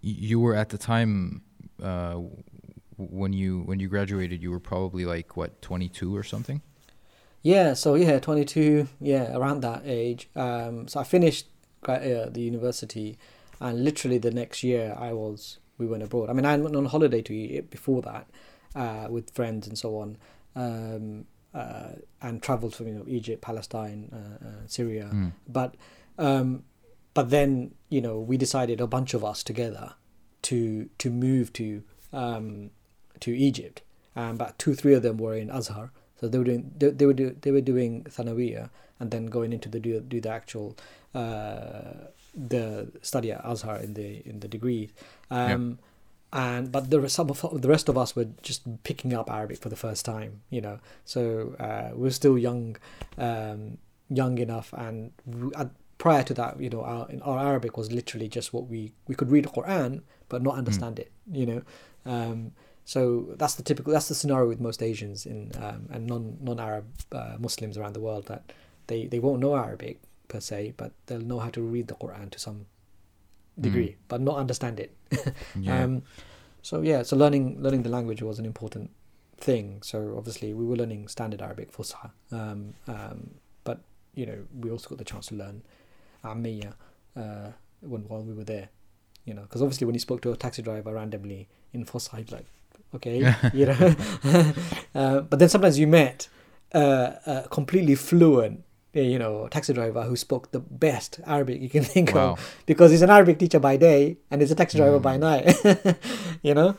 you 0.00 0.40
were 0.40 0.54
at 0.54 0.68
the 0.68 0.78
time 0.78 1.42
uh, 1.82 2.20
when 2.96 3.32
you 3.32 3.62
when 3.62 3.80
you 3.80 3.88
graduated, 3.88 4.42
you 4.42 4.50
were 4.50 4.60
probably 4.60 5.04
like 5.04 5.36
what 5.36 5.60
22 5.62 6.16
or 6.16 6.22
something. 6.22 6.62
Yeah, 7.42 7.74
so 7.74 7.94
yeah, 7.94 8.18
22, 8.18 8.88
yeah, 9.00 9.34
around 9.36 9.60
that 9.60 9.82
age. 9.84 10.28
Um, 10.34 10.88
so 10.88 11.00
I 11.00 11.04
finished 11.04 11.46
uh, 11.86 12.28
the 12.28 12.40
university, 12.40 13.16
and 13.60 13.84
literally 13.84 14.18
the 14.18 14.32
next 14.32 14.64
year 14.64 14.94
I 14.98 15.12
was, 15.12 15.58
we 15.78 15.86
went 15.86 16.02
abroad. 16.02 16.30
I 16.30 16.32
mean, 16.32 16.44
I 16.44 16.56
went 16.56 16.74
on 16.74 16.86
holiday 16.86 17.22
to 17.22 17.32
Egypt 17.32 17.70
before 17.70 18.02
that 18.02 18.26
uh, 18.74 19.06
with 19.08 19.30
friends 19.30 19.68
and 19.68 19.78
so 19.78 19.98
on, 19.98 20.16
um, 20.56 21.26
uh, 21.54 21.92
and 22.20 22.42
traveled 22.42 22.74
from, 22.74 22.88
you 22.88 22.94
know, 22.94 23.04
Egypt, 23.06 23.40
Palestine, 23.40 24.10
uh, 24.12 24.46
uh, 24.46 24.50
Syria. 24.66 25.08
Mm. 25.12 25.32
But, 25.46 25.76
um, 26.18 26.64
but 27.14 27.30
then, 27.30 27.72
you 27.88 28.00
know, 28.00 28.18
we 28.18 28.36
decided, 28.36 28.80
a 28.80 28.86
bunch 28.86 29.14
of 29.14 29.24
us 29.24 29.42
together, 29.42 29.94
to, 30.42 30.88
to 30.98 31.10
move 31.10 31.52
to, 31.54 31.82
um, 32.12 32.70
to 33.20 33.36
Egypt. 33.36 33.82
Um, 34.14 34.36
but 34.36 34.58
two, 34.58 34.74
three 34.74 34.94
of 34.94 35.02
them 35.02 35.16
were 35.18 35.36
in 35.36 35.48
Azhar. 35.50 35.90
So 36.20 36.28
they 36.28 36.38
were 36.38 36.44
doing 36.44 36.72
they, 36.76 36.90
they 36.90 37.06
were 37.06 37.12
do, 37.12 37.36
they 37.40 37.52
were 37.52 37.60
doing 37.60 38.04
Thanawiya 38.04 38.70
and 38.98 39.10
then 39.12 39.26
going 39.26 39.52
into 39.52 39.68
the 39.68 39.78
do, 39.78 40.00
do 40.00 40.20
the 40.20 40.30
actual 40.30 40.76
uh, 41.14 42.08
the 42.34 42.90
study 43.02 43.30
at 43.30 43.44
Azhar 43.44 43.78
in 43.78 43.94
the 43.94 44.28
in 44.28 44.40
the 44.40 44.48
degree. 44.48 44.90
Um, 45.30 45.78
And 46.30 46.70
but 46.70 46.90
the 46.90 47.00
rest- 47.00 47.14
some 47.14 47.30
of 47.30 47.40
the 47.62 47.68
rest 47.68 47.88
of 47.88 47.96
us 47.96 48.14
were 48.14 48.26
just 48.42 48.82
picking 48.82 49.14
up 49.14 49.30
Arabic 49.30 49.58
for 49.58 49.70
the 49.70 49.76
first 49.76 50.04
time, 50.04 50.42
you 50.50 50.60
know. 50.60 50.78
So 51.04 51.56
uh, 51.58 51.96
we 51.96 52.06
are 52.08 52.12
still 52.12 52.36
young, 52.36 52.76
um, 53.16 53.78
young 54.10 54.36
enough, 54.38 54.74
and 54.74 55.12
at, 55.56 55.70
prior 55.98 56.22
to 56.22 56.34
that, 56.34 56.60
you 56.60 56.70
know, 56.70 56.82
our 56.82 57.08
our 57.22 57.38
Arabic 57.38 57.76
was 57.76 57.92
literally 57.92 58.28
just 58.28 58.52
what 58.52 58.68
we 58.68 58.92
we 59.06 59.14
could 59.14 59.30
read 59.30 59.44
the 59.44 59.50
Quran 59.50 60.02
but 60.28 60.42
not 60.42 60.56
understand 60.56 60.98
it, 60.98 61.10
you 61.30 61.46
know. 61.46 61.62
Um, 62.04 62.52
so 62.84 63.34
that's 63.36 63.54
the 63.54 63.62
typical 63.62 63.92
that's 63.92 64.08
the 64.08 64.14
scenario 64.14 64.48
with 64.48 64.60
most 64.60 64.82
Asians 64.82 65.26
in 65.26 65.52
um, 65.60 65.88
and 65.90 66.06
non 66.06 66.38
non 66.40 66.60
Arab 66.60 66.86
uh, 67.12 67.36
Muslims 67.38 67.76
around 67.76 67.94
the 67.94 68.00
world 68.00 68.26
that 68.26 68.52
they 68.86 69.06
they 69.06 69.18
won't 69.18 69.40
know 69.40 69.56
Arabic 69.56 70.00
per 70.28 70.40
se, 70.40 70.74
but 70.76 70.92
they'll 71.06 71.20
know 71.20 71.38
how 71.38 71.50
to 71.50 71.60
read 71.60 71.88
the 71.88 71.94
Quran 71.94 72.30
to 72.30 72.38
some 72.38 72.66
degree, 73.60 73.96
but 74.08 74.20
not 74.20 74.36
understand 74.36 74.80
it. 74.80 74.94
Yeah. 75.60 75.82
Um, 75.82 76.02
so 76.62 76.82
yeah, 76.82 77.02
so 77.02 77.16
learning 77.16 77.62
learning 77.62 77.82
the 77.82 77.88
language 77.88 78.22
was 78.22 78.38
an 78.38 78.46
important 78.46 78.90
thing. 79.38 79.80
So 79.82 80.14
obviously 80.16 80.54
we 80.54 80.64
were 80.64 80.76
learning 80.76 81.08
standard 81.08 81.40
Arabic 81.42 81.72
Fusha, 81.72 82.10
um, 82.32 82.74
um, 82.86 83.30
but 83.64 83.80
you 84.14 84.26
know 84.26 84.44
we 84.60 84.70
also 84.70 84.88
got 84.88 84.98
the 84.98 85.04
chance 85.04 85.26
to 85.28 85.34
learn 85.34 85.62
Ammiya 86.24 86.72
uh, 87.16 87.52
when 87.80 88.02
while 88.02 88.22
we 88.22 88.32
were 88.34 88.44
there. 88.44 88.68
You 89.24 89.34
know, 89.34 89.42
because 89.42 89.60
obviously 89.62 89.84
when 89.86 89.94
you 89.94 90.00
spoke 90.00 90.22
to 90.22 90.32
a 90.32 90.36
taxi 90.36 90.62
driver 90.62 90.94
randomly 90.94 91.48
in 91.74 91.84
Fusha, 91.84 92.30
like, 92.32 92.46
okay, 92.94 93.34
you 93.52 93.66
know. 93.66 93.94
uh, 94.94 95.20
but 95.20 95.38
then 95.38 95.48
sometimes 95.50 95.78
you 95.78 95.86
met 95.86 96.28
uh, 96.74 97.12
a 97.26 97.46
completely 97.50 97.94
fluent, 97.94 98.64
uh, 98.96 99.00
you 99.00 99.18
know, 99.18 99.46
taxi 99.48 99.74
driver 99.74 100.04
who 100.04 100.16
spoke 100.16 100.50
the 100.52 100.60
best 100.60 101.20
Arabic 101.26 101.60
you 101.60 101.68
can 101.68 101.84
think 101.94 102.14
Wow. 102.14 102.32
of 102.32 102.56
because 102.64 102.90
he's 102.90 103.02
an 103.02 103.10
Arabic 103.10 103.38
teacher 103.38 103.58
by 103.60 103.76
day 103.76 104.16
and 104.30 104.40
he's 104.40 104.50
a 104.50 104.54
taxi 104.54 104.78
driver 104.78 104.98
by 104.98 105.18
Mm. 105.18 105.20
night. 105.20 105.46
you 106.42 106.54
know, 106.54 106.74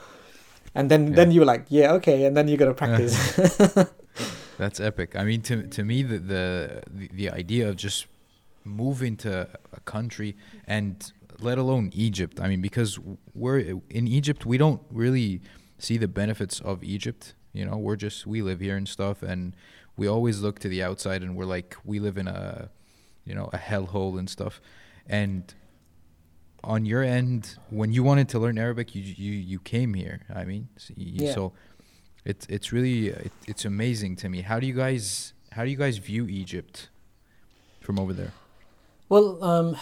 and 0.74 0.90
then 0.90 1.08
Yeah. 1.10 1.16
then 1.18 1.32
you 1.32 1.42
were 1.42 1.46
like, 1.54 1.66
yeah, 1.70 1.94
okay, 1.94 2.26
and 2.26 2.36
then 2.36 2.48
you 2.48 2.58
got 2.58 2.66
to 2.66 2.74
practice. 2.74 3.14
That's 4.58 4.80
epic. 4.80 5.16
I 5.16 5.24
mean, 5.24 5.42
to 5.44 5.64
to 5.68 5.84
me, 5.84 6.04
the 6.04 6.18
the, 6.20 7.10
the 7.14 7.30
idea 7.32 7.70
of 7.70 7.76
just 7.78 8.08
moving 8.70 9.18
to 9.18 9.48
a 9.74 9.80
country 9.82 10.36
and 10.68 11.12
let 11.40 11.58
alone 11.58 11.92
Egypt. 11.94 12.40
I 12.40 12.48
mean, 12.50 12.62
because 12.62 13.00
we're 13.34 13.60
in 13.90 14.08
Egypt, 14.08 14.46
we 14.46 14.58
don't 14.58 14.82
really 14.92 15.42
see 15.78 15.98
the 15.98 16.08
benefits 16.08 16.60
of 16.60 16.84
Egypt. 16.84 17.34
You 17.54 17.66
know, 17.66 17.78
we're 17.78 17.96
just 17.96 18.28
we 18.28 18.42
live 18.42 18.60
here 18.60 18.76
and 18.78 18.88
stuff, 18.88 19.24
and 19.24 19.56
we 19.98 20.08
always 20.08 20.42
look 20.42 20.60
to 20.60 20.70
the 20.70 20.84
outside, 20.84 21.24
and 21.24 21.36
we're 21.36 21.46
like 21.46 21.76
we 21.84 22.00
live 22.00 22.18
in 22.18 22.28
a, 22.28 22.70
you 23.26 23.34
know, 23.34 23.50
a 23.54 23.58
hellhole 23.58 24.20
and 24.20 24.30
stuff. 24.30 24.62
And 25.08 25.54
on 26.64 26.86
your 26.86 27.04
end, 27.04 27.58
when 27.70 27.94
you 27.94 28.04
wanted 28.04 28.30
to 28.30 28.40
learn 28.40 28.58
Arabic, 28.58 28.94
you 28.94 29.02
you 29.02 29.32
you 29.32 29.60
came 29.60 29.94
here. 29.94 30.22
I 30.34 30.44
mean, 30.46 30.68
so, 30.78 30.94
you, 30.98 31.26
Yeah. 31.26 31.34
so 31.34 31.54
it's 32.26 32.46
it's 32.48 32.72
really 32.72 33.08
it, 33.08 33.32
it's 33.48 33.66
amazing 33.66 34.18
to 34.18 34.30
me. 34.30 34.42
How 34.42 34.60
do 34.60 34.68
you 34.68 34.74
guys 34.76 35.34
how 35.54 35.64
do 35.64 35.72
you 35.72 35.78
guys 35.78 35.98
view 35.98 36.28
Egypt 36.28 36.90
from 37.80 37.98
over 37.98 38.14
there? 38.14 38.34
Well, 39.10 39.44
um, 39.44 39.76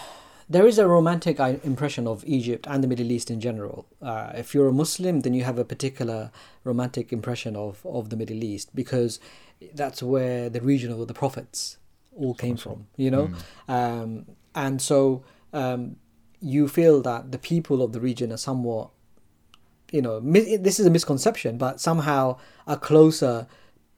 there 0.49 0.65
is 0.65 0.79
a 0.79 0.87
romantic 0.87 1.39
impression 1.39 2.07
of 2.07 2.23
Egypt 2.25 2.65
and 2.69 2.83
the 2.83 2.87
Middle 2.87 3.11
East 3.11 3.29
in 3.29 3.39
general. 3.41 3.85
Uh, 4.01 4.31
if 4.35 4.53
you're 4.53 4.69
a 4.69 4.73
Muslim, 4.73 5.21
then 5.21 5.33
you 5.33 5.43
have 5.43 5.59
a 5.59 5.65
particular 5.65 6.31
romantic 6.63 7.11
impression 7.11 7.55
of, 7.55 7.85
of 7.85 8.09
the 8.09 8.15
Middle 8.15 8.43
East 8.43 8.73
because 8.73 9.19
that's 9.73 10.01
where 10.01 10.49
the 10.49 10.61
region 10.61 10.91
of 10.91 11.07
the 11.07 11.13
prophets 11.13 11.77
all 12.15 12.33
came 12.33 12.57
from. 12.57 12.87
You 12.95 13.11
know, 13.11 13.27
Mm. 13.67 13.73
um, 14.01 14.25
and 14.55 14.81
so 14.81 15.23
um, 15.53 15.97
you 16.39 16.67
feel 16.67 17.01
that 17.01 17.31
the 17.31 17.37
people 17.37 17.81
of 17.81 17.91
the 17.91 17.99
region 17.99 18.31
are 18.31 18.37
somewhat, 18.37 18.89
you 19.91 20.01
know, 20.01 20.19
mi- 20.21 20.55
this 20.55 20.79
is 20.79 20.85
a 20.85 20.89
misconception, 20.89 21.57
but 21.57 21.79
somehow 21.81 22.37
are 22.65 22.77
closer 22.77 23.47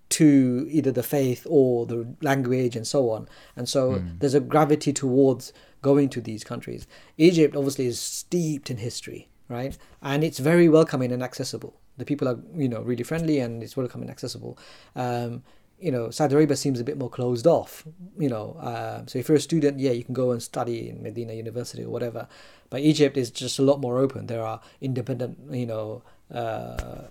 to 0.10 0.68
either 0.70 0.91
the 0.91 1.03
faith 1.03 1.45
or 1.49 1.86
the 1.86 2.16
language 2.22 2.76
and 2.76 2.88
so 2.88 3.10
on. 3.12 3.28
And 3.55 3.70
so 3.70 4.01
there's 4.20 4.34
a 4.34 4.39
gravity 4.39 4.91
towards 4.91 5.53
going 5.82 6.10
to 6.10 6.22
these 6.22 6.43
countries. 6.43 6.88
Egypt 7.18 7.55
obviously 7.55 7.86
is 7.86 7.99
steeped 7.99 8.70
in 8.70 8.78
history, 8.78 9.30
right? 9.47 9.78
And 10.01 10.24
it's 10.24 10.39
very 10.39 10.68
welcoming 10.68 11.12
and 11.12 11.24
accessible. 11.24 11.80
The 11.97 12.05
people 12.05 12.28
are, 12.28 12.39
you 12.55 12.70
know, 12.70 12.82
really 12.82 13.03
friendly 13.03 13.39
and 13.39 13.62
it's 13.62 13.78
welcoming 13.78 14.05
and 14.05 14.12
accessible. 14.12 14.57
Um, 14.95 15.43
you 15.80 15.91
know, 15.91 16.10
Saudi 16.10 16.36
Arabia 16.36 16.57
seems 16.57 16.80
a 16.80 16.84
bit 16.84 16.97
more 16.97 17.10
closed 17.10 17.47
off. 17.47 17.86
You 18.18 18.30
know, 18.30 18.53
uh, 18.60 19.03
so 19.05 19.20
if 19.20 19.30
you're 19.30 19.38
a 19.38 19.41
student, 19.41 19.80
yeah, 19.80 19.91
you 19.91 20.03
can 20.03 20.14
go 20.14 20.32
and 20.32 20.43
study 20.43 20.89
in 20.89 21.01
Medina 21.01 21.34
University 21.34 21.84
or 21.84 21.89
whatever. 21.89 22.28
But 22.70 22.82
Egypt 22.82 23.16
is 23.18 23.32
just 23.32 23.60
a 23.60 23.62
lot 23.62 23.80
more 23.80 23.97
open. 23.97 24.28
There 24.28 24.43
are 24.43 24.60
independent, 24.82 25.38
you 25.51 25.66
know, 25.66 26.03
uh, 26.34 26.38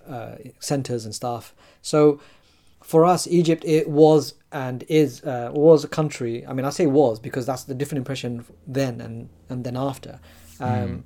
uh, 0.07 0.37
centers 0.59 1.05
and 1.05 1.13
stuff. 1.13 1.53
So 1.81 2.21
for 2.81 3.05
us, 3.05 3.27
Egypt 3.27 3.63
it 3.65 3.89
was 3.89 4.33
and 4.51 4.83
is 4.87 5.23
uh, 5.23 5.51
was 5.53 5.83
a 5.83 5.87
country. 5.87 6.45
I 6.47 6.53
mean, 6.53 6.65
I 6.65 6.69
say 6.71 6.87
was 6.87 7.19
because 7.19 7.45
that's 7.45 7.63
the 7.65 7.75
different 7.75 7.99
impression 7.99 8.45
then 8.67 9.01
and 9.01 9.29
and 9.49 9.63
then 9.63 9.75
after. 9.77 10.19
Um, 10.59 11.03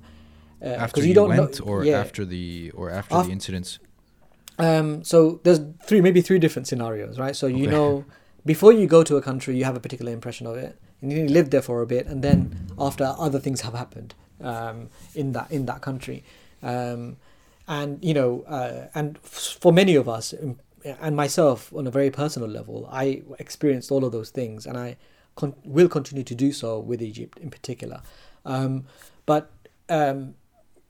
uh, 0.62 0.66
after 0.68 1.00
you, 1.04 1.14
know- 1.14 1.26
went, 1.28 1.60
or 1.60 1.84
yeah. 1.84 2.00
after 2.00 2.24
the 2.24 2.70
or 2.74 2.90
after 2.90 3.14
Af- 3.16 3.26
the 3.26 3.32
incidents. 3.32 3.78
Um, 4.58 5.02
so 5.04 5.40
there's 5.42 5.60
three, 5.82 6.00
maybe 6.00 6.20
three 6.22 6.38
different 6.38 6.68
scenarios, 6.68 7.18
right? 7.18 7.34
So 7.36 7.46
you 7.48 7.64
Okay. 7.64 7.70
know, 7.72 8.04
before 8.46 8.72
you 8.72 8.86
go 8.86 9.02
to 9.02 9.16
a 9.16 9.22
country, 9.22 9.56
you 9.56 9.64
have 9.64 9.76
a 9.76 9.80
particular 9.80 10.12
impression 10.12 10.46
of 10.46 10.56
it, 10.56 10.78
and 11.02 11.12
you 11.12 11.26
live 11.28 11.50
there 11.50 11.62
for 11.62 11.82
a 11.82 11.86
bit, 11.86 12.06
and 12.06 12.22
then 12.22 12.54
after 12.78 13.04
other 13.18 13.40
things 13.40 13.62
have 13.62 13.74
happened 13.74 14.14
um, 14.40 14.88
in 15.14 15.32
that 15.32 15.50
in 15.50 15.66
that 15.66 15.80
country, 15.82 16.22
um, 16.62 17.16
and 17.66 17.98
you 18.04 18.14
know, 18.14 18.42
uh, 18.46 18.86
and 18.94 19.18
f- 19.24 19.56
for 19.60 19.72
many 19.72 19.96
of 19.96 20.08
us, 20.08 20.32
and 20.84 21.16
myself 21.16 21.72
on 21.74 21.86
a 21.86 21.90
very 21.90 22.10
personal 22.10 22.48
level, 22.48 22.88
I 22.90 23.22
experienced 23.38 23.90
all 23.90 24.04
of 24.04 24.12
those 24.12 24.30
things, 24.30 24.66
and 24.66 24.76
I 24.76 24.96
con- 25.36 25.54
will 25.64 25.88
continue 25.88 26.24
to 26.24 26.34
do 26.34 26.52
so 26.52 26.78
with 26.78 27.02
Egypt 27.02 27.38
in 27.38 27.50
particular. 27.50 28.02
Um, 28.44 28.84
but 29.26 29.50
um, 29.88 30.34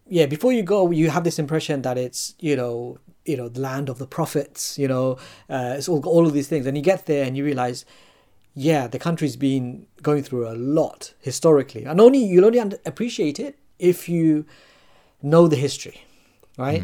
yeah, 0.09 0.27
before 0.27 0.53
you 0.53 0.63
go, 0.63 0.91
you 0.91 1.11
have 1.11 1.25
this 1.25 1.39
impression 1.39 1.83
that 1.83 1.97
it's 1.97 2.35
you 2.39 2.57
know 2.57 2.99
you 3.25 3.37
know 3.37 3.49
the 3.49 3.61
land 3.61 3.89
of 3.89 3.99
the 3.99 4.07
prophets, 4.07 4.79
you 4.79 4.89
know, 4.89 5.19
uh, 5.49 5.75
it's 5.77 5.89
all 5.89 6.05
all 6.07 6.27
of 6.27 6.33
these 6.33 6.49
things, 6.49 6.67
and 6.67 6.77
you 6.77 6.83
get 6.83 7.07
there 7.07 7.25
and 7.25 7.37
you 7.37 7.45
realize, 7.45 7.85
yeah, 8.55 8.87
the 8.87 8.99
country's 8.99 9.37
been 9.37 9.87
going 10.03 10.23
through 10.23 10.49
a 10.49 10.55
lot 10.55 11.15
historically, 11.21 11.85
and 11.85 12.01
only 12.01 12.19
you'll 12.19 12.45
only 12.45 12.59
appreciate 12.85 13.39
it 13.41 13.59
if 13.79 14.09
you 14.09 14.45
know 15.23 15.49
the 15.49 15.57
history, 15.57 16.03
right? 16.59 16.83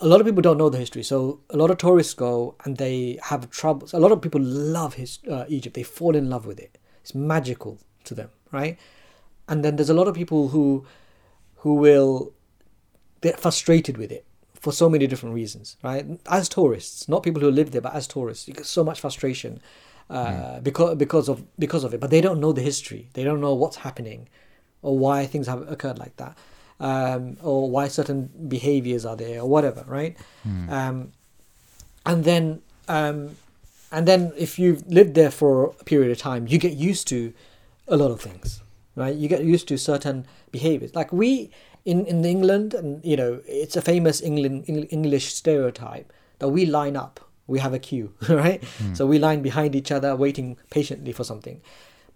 A 0.00 0.06
lot 0.06 0.20
of 0.20 0.26
people 0.26 0.42
don't 0.42 0.58
know 0.58 0.68
the 0.68 0.78
history, 0.78 1.02
so 1.02 1.40
a 1.50 1.56
lot 1.56 1.70
of 1.70 1.78
tourists 1.78 2.14
go 2.14 2.56
and 2.64 2.76
they 2.76 3.18
have 3.22 3.48
troubles. 3.50 3.92
A 3.92 3.98
lot 3.98 4.12
of 4.12 4.20
people 4.20 4.40
love 4.40 4.94
his 4.94 5.18
uh, 5.30 5.44
Egypt; 5.48 5.74
they 5.74 5.82
fall 5.82 6.16
in 6.16 6.28
love 6.28 6.46
with 6.46 6.58
it. 6.58 6.78
It's 7.02 7.14
magical 7.14 7.78
to 8.04 8.14
them, 8.14 8.30
right? 8.50 8.78
And 9.48 9.64
then 9.64 9.76
there's 9.76 9.90
a 9.90 9.94
lot 9.94 10.08
of 10.08 10.14
people 10.14 10.48
who 10.48 10.84
who 11.56 11.74
will 11.74 12.32
they're 13.20 13.32
frustrated 13.36 13.96
with 13.96 14.12
it 14.12 14.26
for 14.54 14.72
so 14.72 14.88
many 14.88 15.06
different 15.06 15.34
reasons, 15.34 15.76
right? 15.82 16.06
As 16.26 16.48
tourists, 16.48 17.08
not 17.08 17.22
people 17.22 17.40
who 17.40 17.50
live 17.50 17.70
there, 17.70 17.80
but 17.80 17.94
as 17.94 18.06
tourists, 18.06 18.48
you 18.48 18.54
get 18.54 18.66
so 18.66 18.82
much 18.82 19.00
frustration 19.00 19.60
uh, 20.10 20.60
because 20.60 20.96
because 20.96 21.28
of 21.28 21.44
because 21.58 21.84
of 21.84 21.94
it. 21.94 22.00
But 22.00 22.10
they 22.10 22.20
don't 22.20 22.40
know 22.40 22.52
the 22.52 22.62
history. 22.62 23.08
They 23.14 23.24
don't 23.24 23.40
know 23.40 23.54
what's 23.54 23.76
happening, 23.76 24.28
or 24.82 24.98
why 24.98 25.26
things 25.26 25.46
have 25.46 25.66
occurred 25.70 25.98
like 25.98 26.16
that, 26.16 26.36
um, 26.80 27.36
or 27.42 27.70
why 27.70 27.88
certain 27.88 28.30
behaviors 28.48 29.04
are 29.04 29.16
there, 29.16 29.40
or 29.40 29.48
whatever, 29.48 29.84
right? 29.86 30.16
Um, 30.70 31.12
and 32.06 32.24
then 32.24 32.62
um, 32.88 33.36
and 33.92 34.06
then 34.08 34.32
if 34.36 34.58
you've 34.58 34.86
lived 34.88 35.14
there 35.14 35.30
for 35.30 35.74
a 35.80 35.84
period 35.84 36.10
of 36.10 36.18
time, 36.18 36.46
you 36.48 36.58
get 36.58 36.72
used 36.74 37.06
to 37.08 37.32
a 37.88 37.96
lot 37.96 38.10
of 38.10 38.20
things, 38.20 38.60
right? 38.96 39.14
You 39.14 39.28
get 39.28 39.44
used 39.44 39.68
to 39.68 39.78
certain 39.78 40.26
behaviors. 40.50 40.94
Like 40.94 41.12
we 41.12 41.50
in 41.84 42.04
in 42.06 42.24
England, 42.24 42.74
and 42.74 43.04
you 43.04 43.16
know, 43.16 43.40
it's 43.46 43.76
a 43.76 43.82
famous 43.82 44.20
England 44.22 44.64
English 44.68 45.32
stereotype 45.34 46.12
that 46.40 46.48
we 46.48 46.66
line 46.66 46.96
up, 46.96 47.20
we 47.46 47.60
have 47.60 47.72
a 47.72 47.78
queue, 47.78 48.12
right? 48.28 48.62
So 48.94 49.06
we 49.06 49.18
line 49.18 49.42
behind 49.42 49.74
each 49.74 49.92
other, 49.92 50.16
waiting 50.16 50.56
patiently 50.70 51.12
for 51.12 51.24
something. 51.24 51.60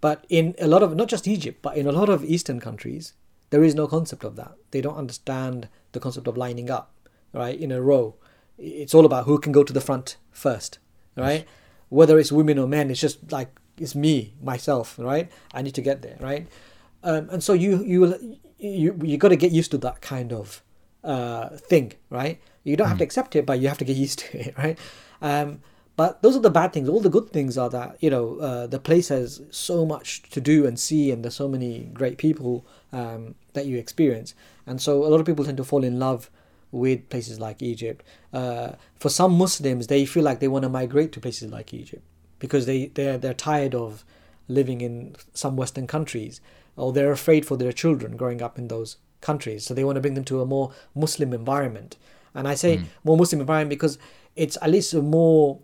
But 0.01 0.25
in 0.29 0.55
a 0.59 0.67
lot 0.67 0.83
of 0.83 0.95
not 0.95 1.07
just 1.07 1.27
Egypt, 1.27 1.59
but 1.61 1.77
in 1.77 1.87
a 1.87 1.91
lot 1.91 2.09
of 2.09 2.23
Eastern 2.23 2.59
countries, 2.59 3.13
there 3.49 3.63
is 3.63 3.75
no 3.75 3.87
concept 3.87 4.23
of 4.23 4.35
that. 4.35 4.53
They 4.71 4.81
don't 4.81 4.95
understand 4.95 5.67
the 5.91 5.99
concept 5.99 6.27
of 6.27 6.37
lining 6.37 6.69
up, 6.69 6.91
right, 7.33 7.59
in 7.59 7.71
a 7.71 7.81
row. 7.81 8.15
It's 8.57 8.93
all 8.93 9.05
about 9.05 9.25
who 9.25 9.39
can 9.39 9.51
go 9.51 9.63
to 9.63 9.73
the 9.73 9.81
front 9.81 10.17
first, 10.31 10.79
right? 11.15 11.47
Whether 11.89 12.19
it's 12.19 12.31
women 12.31 12.59
or 12.59 12.67
men, 12.67 12.91
it's 12.91 12.99
just 12.99 13.31
like 13.31 13.49
it's 13.77 13.95
me, 13.95 14.33
myself, 14.41 14.99
right? 14.99 15.31
I 15.53 15.61
need 15.61 15.75
to 15.75 15.81
get 15.81 16.01
there, 16.01 16.17
right? 16.19 16.47
Um, 17.03 17.29
and 17.29 17.43
so 17.43 17.53
you 17.53 17.83
you 17.83 18.01
will 18.01 18.19
you 18.57 18.99
you 19.01 19.17
got 19.17 19.29
to 19.29 19.37
get 19.37 19.51
used 19.51 19.71
to 19.71 19.77
that 19.79 20.01
kind 20.01 20.33
of 20.33 20.61
uh, 21.03 21.49
thing, 21.49 21.93
right? 22.09 22.39
You 22.63 22.75
don't 22.75 22.89
have 22.89 22.97
to 22.97 23.03
accept 23.03 23.35
it, 23.35 23.45
but 23.45 23.59
you 23.59 23.67
have 23.69 23.77
to 23.77 23.85
get 23.85 23.97
used 23.97 24.19
to 24.19 24.47
it, 24.47 24.55
right? 24.57 24.77
Um, 25.21 25.61
but 25.99 26.21
those 26.21 26.37
are 26.37 26.39
the 26.39 26.49
bad 26.49 26.71
things. 26.71 26.87
All 26.87 27.01
the 27.01 27.09
good 27.09 27.29
things 27.29 27.57
are 27.57 27.69
that 27.71 27.97
you 27.99 28.09
know 28.09 28.37
uh, 28.37 28.67
the 28.67 28.79
place 28.79 29.09
has 29.09 29.41
so 29.51 29.85
much 29.85 30.21
to 30.29 30.39
do 30.39 30.65
and 30.65 30.79
see, 30.79 31.11
and 31.11 31.25
there's 31.25 31.35
so 31.35 31.49
many 31.49 31.89
great 31.93 32.17
people 32.17 32.65
um, 32.93 33.35
that 33.51 33.65
you 33.65 33.77
experience. 33.77 34.33
And 34.65 34.81
so 34.81 35.03
a 35.03 35.09
lot 35.09 35.19
of 35.19 35.25
people 35.25 35.43
tend 35.43 35.57
to 35.57 35.65
fall 35.65 35.83
in 35.83 35.99
love 35.99 36.31
with 36.71 37.09
places 37.09 37.37
like 37.37 37.61
Egypt. 37.61 38.05
Uh, 38.31 38.75
for 38.97 39.09
some 39.09 39.33
Muslims, 39.37 39.87
they 39.87 40.05
feel 40.05 40.23
like 40.23 40.39
they 40.39 40.47
want 40.47 40.63
to 40.63 40.69
migrate 40.69 41.11
to 41.11 41.19
places 41.19 41.51
like 41.51 41.73
Egypt 41.73 42.05
because 42.39 42.65
they 42.65 42.85
they're 42.85 43.17
they're 43.17 43.33
tired 43.33 43.75
of 43.75 44.05
living 44.47 44.79
in 44.79 45.17
some 45.33 45.57
Western 45.57 45.85
countries, 45.85 46.39
or 46.77 46.93
they're 46.93 47.11
afraid 47.11 47.45
for 47.45 47.57
their 47.57 47.73
children 47.73 48.15
growing 48.15 48.41
up 48.41 48.57
in 48.57 48.69
those 48.69 48.95
countries. 49.19 49.65
So 49.65 49.73
they 49.73 49.83
want 49.83 49.97
to 49.97 50.01
bring 50.01 50.13
them 50.13 50.29
to 50.31 50.39
a 50.39 50.45
more 50.45 50.71
Muslim 50.95 51.33
environment. 51.33 51.97
And 52.33 52.47
I 52.47 52.55
say 52.55 52.83
more 53.03 53.17
Muslim 53.17 53.41
environment 53.41 53.71
because 53.71 53.97
it's 54.37 54.57
at 54.61 54.69
least 54.69 54.93
a 54.93 55.01
more 55.01 55.59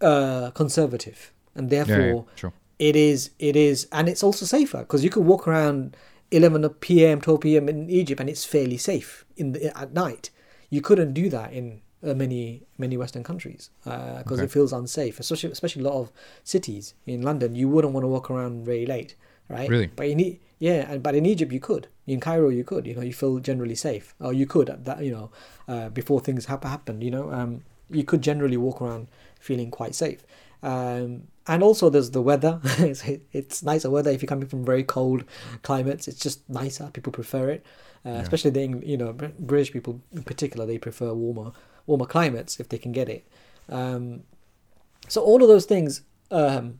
uh, 0.00 0.50
conservative, 0.52 1.32
and 1.54 1.70
therefore 1.70 2.26
yeah, 2.28 2.36
sure. 2.36 2.52
it 2.78 2.96
is 2.96 3.30
it 3.38 3.56
is 3.56 3.86
and 3.92 4.08
it's 4.08 4.22
also 4.22 4.46
safer 4.46 4.78
because 4.78 5.02
you 5.04 5.10
can 5.10 5.26
walk 5.26 5.46
around 5.48 5.96
11 6.30 6.68
p.m 6.80 7.20
12 7.20 7.40
p.m 7.40 7.68
in 7.68 7.88
egypt 7.90 8.20
and 8.20 8.28
it's 8.28 8.44
fairly 8.44 8.76
safe 8.76 9.24
in 9.36 9.52
the, 9.52 9.76
at 9.78 9.92
night. 9.92 10.30
You 10.70 10.82
couldn't 10.82 11.14
do 11.14 11.30
that 11.30 11.52
in 11.52 11.80
uh, 12.04 12.14
many 12.14 12.62
many 12.76 12.96
western 12.96 13.24
countries 13.24 13.70
because 13.82 14.38
Okay. 14.38 14.44
it 14.44 14.50
feels 14.50 14.72
unsafe 14.72 15.18
especially 15.18 15.50
especially 15.50 15.82
a 15.82 15.88
lot 15.88 15.98
of 16.00 16.12
cities 16.44 16.94
in 17.06 17.22
london. 17.22 17.54
You 17.54 17.68
wouldn't 17.68 17.92
want 17.94 18.04
to 18.04 18.08
walk 18.08 18.30
around 18.30 18.64
very 18.64 18.86
late 18.86 19.16
right? 19.48 19.68
Really? 19.70 19.86
but 19.96 20.06
in 20.06 20.20
E- 20.20 20.40
yeah 20.58 20.90
and 20.92 21.02
but 21.02 21.14
in 21.14 21.24
egypt 21.26 21.52
you 21.52 21.60
could. 21.60 21.88
In 22.06 22.20
cairo 22.20 22.50
you 22.50 22.64
could 22.64 22.86
you 22.86 22.94
know 22.94 23.02
you 23.02 23.12
feel 23.14 23.38
generally 23.38 23.74
safe. 23.74 24.14
Or 24.20 24.32
you 24.34 24.46
could 24.46 24.68
that 24.84 25.02
you 25.02 25.10
know 25.10 25.30
uh, 25.66 25.88
before 25.88 26.20
things 26.20 26.44
hap- 26.46 26.64
happened 26.64 27.02
you 27.02 27.10
know? 27.10 27.32
Um 27.32 27.62
you 27.90 28.04
could 28.04 28.20
generally 28.20 28.58
walk 28.58 28.82
around 28.82 29.08
feeling 29.38 29.70
quite 29.70 29.94
safe. 29.94 30.24
Um, 30.62 31.28
and 31.46 31.62
also 31.62 31.88
there's 31.88 32.10
the 32.10 32.22
weather. 32.22 32.60
It's, 32.78 33.02
it's 33.32 33.62
nicer 33.62 33.90
weather 33.90 34.10
if 34.10 34.22
you're 34.22 34.28
coming 34.28 34.48
from 34.48 34.64
very 34.64 34.82
cold 34.82 35.24
climates. 35.62 36.08
It's 36.08 36.20
just 36.20 36.48
nicer. 36.48 36.90
People 36.92 37.12
prefer 37.12 37.50
it 37.50 37.64
uh, 38.04 38.20
especially 38.22 38.50
the 38.50 38.80
you 38.86 38.96
know 38.96 39.12
british 39.12 39.72
people 39.72 40.00
in 40.12 40.22
particular 40.22 40.66
they 40.66 40.78
prefer 40.78 41.12
warmer 41.12 41.52
warmer 41.86 42.06
climates 42.06 42.60
if 42.60 42.68
they 42.68 42.78
can 42.78 42.92
get 42.92 43.08
it. 43.08 43.26
Um, 43.68 44.22
so 45.08 45.22
all 45.22 45.42
of 45.42 45.48
those 45.48 45.64
things 45.64 46.02
um, 46.30 46.78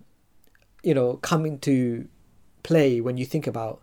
you 0.82 0.94
know 0.94 1.14
come 1.16 1.46
into 1.46 2.08
play 2.62 3.00
when 3.00 3.16
you 3.16 3.24
think 3.24 3.46
about 3.46 3.82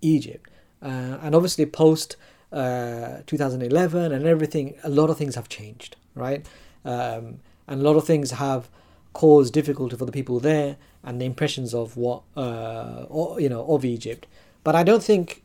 egypt. 0.00 0.50
Uh, 0.82 1.18
and 1.22 1.34
obviously 1.34 1.64
post 1.64 2.16
uh, 2.52 3.18
2011 3.26 4.12
and 4.12 4.26
everything 4.26 4.74
a 4.82 4.88
lot 4.88 5.08
of 5.10 5.16
things 5.16 5.36
have 5.36 5.48
changed 5.48 5.96
right? 6.14 6.46
Um, 6.84 7.40
and 7.66 7.80
a 7.80 7.84
lot 7.84 7.96
of 7.96 8.04
things 8.04 8.32
have 8.32 8.68
caused 9.12 9.52
difficulty 9.52 9.96
for 9.96 10.06
the 10.06 10.12
people 10.12 10.40
there 10.40 10.76
and 11.02 11.20
the 11.20 11.24
impressions 11.24 11.74
of 11.74 11.96
what 11.96 12.22
uh, 12.36 13.06
or, 13.08 13.40
you 13.40 13.48
know 13.48 13.64
of 13.66 13.84
Egypt. 13.84 14.26
But 14.64 14.74
I 14.74 14.82
don't 14.82 15.02
think 15.02 15.42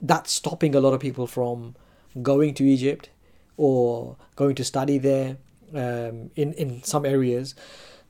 that's 0.00 0.32
stopping 0.32 0.74
a 0.74 0.80
lot 0.80 0.94
of 0.94 1.00
people 1.00 1.26
from 1.26 1.74
going 2.22 2.54
to 2.54 2.64
Egypt 2.64 3.10
or 3.56 4.16
going 4.36 4.54
to 4.54 4.64
study 4.64 4.98
there 4.98 5.36
um, 5.74 6.30
in 6.36 6.52
in 6.54 6.82
some 6.82 7.04
areas 7.04 7.54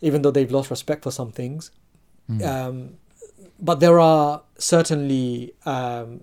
even 0.03 0.23
though 0.23 0.31
they've 0.31 0.51
lost 0.51 0.71
respect 0.71 1.03
for 1.03 1.11
some 1.11 1.31
things. 1.31 1.71
Um, 2.45 2.95
but 3.59 3.81
there 3.81 3.99
are 3.99 4.43
certainly 4.57 5.53
um, 5.67 6.21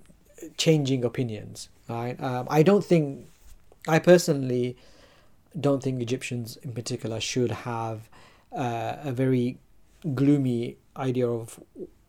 changing 0.56 1.04
opinions 1.04 1.70
right? 1.90 2.22
Um, 2.22 2.48
I 2.50 2.64
don't 2.64 2.84
think 2.84 3.28
I 3.88 4.00
personally 4.00 4.78
don't 5.60 5.82
think 5.82 6.02
Egyptians 6.02 6.58
in 6.58 6.74
particular 6.74 7.20
should 7.20 7.52
have 7.52 8.10
uh, 8.52 8.98
a 9.04 9.12
very 9.12 9.58
gloomy 10.14 10.78
idea 10.96 11.28
of 11.28 11.60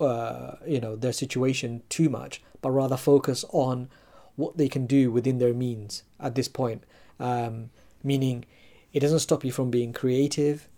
uh, 0.01 0.57
you 0.67 0.81
know 0.81 0.97
their 0.97 1.13
situation 1.13 1.83
too 1.89 2.09
much, 2.09 2.43
but 2.63 2.71
rather 2.71 2.97
focus 2.97 3.45
on 3.51 3.89
what 4.37 4.57
they 4.57 4.69
can 4.69 4.87
do 4.87 5.11
within 5.11 5.39
their 5.39 5.55
means 5.55 6.05
at 6.21 6.35
this 6.35 6.49
point. 6.49 6.85
Um, 7.19 7.71
meaning, 8.05 8.45
it 8.93 9.01
doesn't 9.01 9.19
stop 9.19 9.45
you 9.45 9.51
from 9.51 9.71
being 9.71 9.93
creative, 9.93 10.69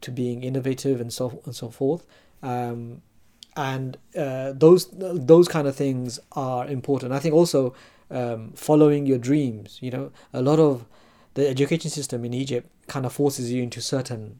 to 0.00 0.10
being 0.10 0.42
innovative, 0.42 1.00
and 1.00 1.12
so 1.12 1.40
and 1.44 1.54
so 1.54 1.68
forth. 1.68 2.06
Um, 2.42 3.02
and 3.56 3.98
uh, 4.16 4.52
those 4.54 4.88
those 4.92 5.48
kind 5.48 5.66
of 5.66 5.76
things 5.76 6.18
are 6.32 6.66
important. 6.66 7.12
I 7.12 7.18
think 7.18 7.34
also 7.34 7.74
um, 8.10 8.52
following 8.54 9.06
your 9.06 9.18
dreams. 9.18 9.78
You 9.82 9.90
know, 9.90 10.12
a 10.32 10.42
lot 10.42 10.58
of 10.58 10.86
the 11.34 11.48
education 11.48 11.90
system 11.90 12.24
in 12.24 12.34
Egypt 12.34 12.68
kind 12.88 13.06
of 13.06 13.12
forces 13.12 13.52
you 13.52 13.62
into 13.62 13.80
certain 13.80 14.38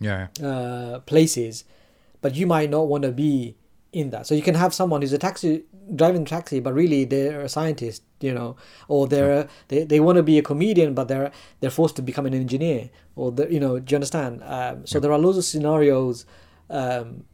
Yeah. 0.00 0.28
uh, 0.42 1.00
places, 1.00 1.64
but 2.20 2.34
you 2.34 2.46
might 2.46 2.70
not 2.70 2.86
want 2.88 3.02
to 3.04 3.10
be 3.12 3.56
in 3.92 4.10
that. 4.10 4.26
So 4.26 4.34
you 4.34 4.42
can 4.42 4.54
have 4.54 4.72
someone 4.74 5.00
who's 5.02 5.12
a 5.12 5.18
taxi 5.18 5.64
driving 5.94 6.24
taxi, 6.24 6.60
but 6.60 6.74
really 6.74 7.04
they're 7.04 7.40
a 7.40 7.48
scientist, 7.48 8.02
you 8.20 8.32
know, 8.34 8.54
or 8.86 9.08
they're 9.08 9.32
a, 9.40 9.48
they 9.68 9.82
they 9.84 9.98
want 10.00 10.16
to 10.16 10.22
be 10.22 10.38
a 10.38 10.42
comedian, 10.42 10.94
but 10.94 11.08
they're 11.08 11.30
they're 11.60 11.70
forced 11.70 11.96
to 11.96 12.02
become 12.02 12.26
an 12.26 12.34
engineer, 12.34 12.90
or 13.16 13.32
the, 13.32 13.50
you 13.52 13.58
know, 13.58 13.78
do 13.80 13.92
you 13.92 13.96
understand? 13.96 14.42
Um, 14.44 14.86
so 14.86 14.98
Yeah. 14.98 15.00
there 15.02 15.12
are 15.12 15.18
loads 15.18 15.38
of 15.38 15.44
scenarios 15.44 16.26
um, 16.70 17.24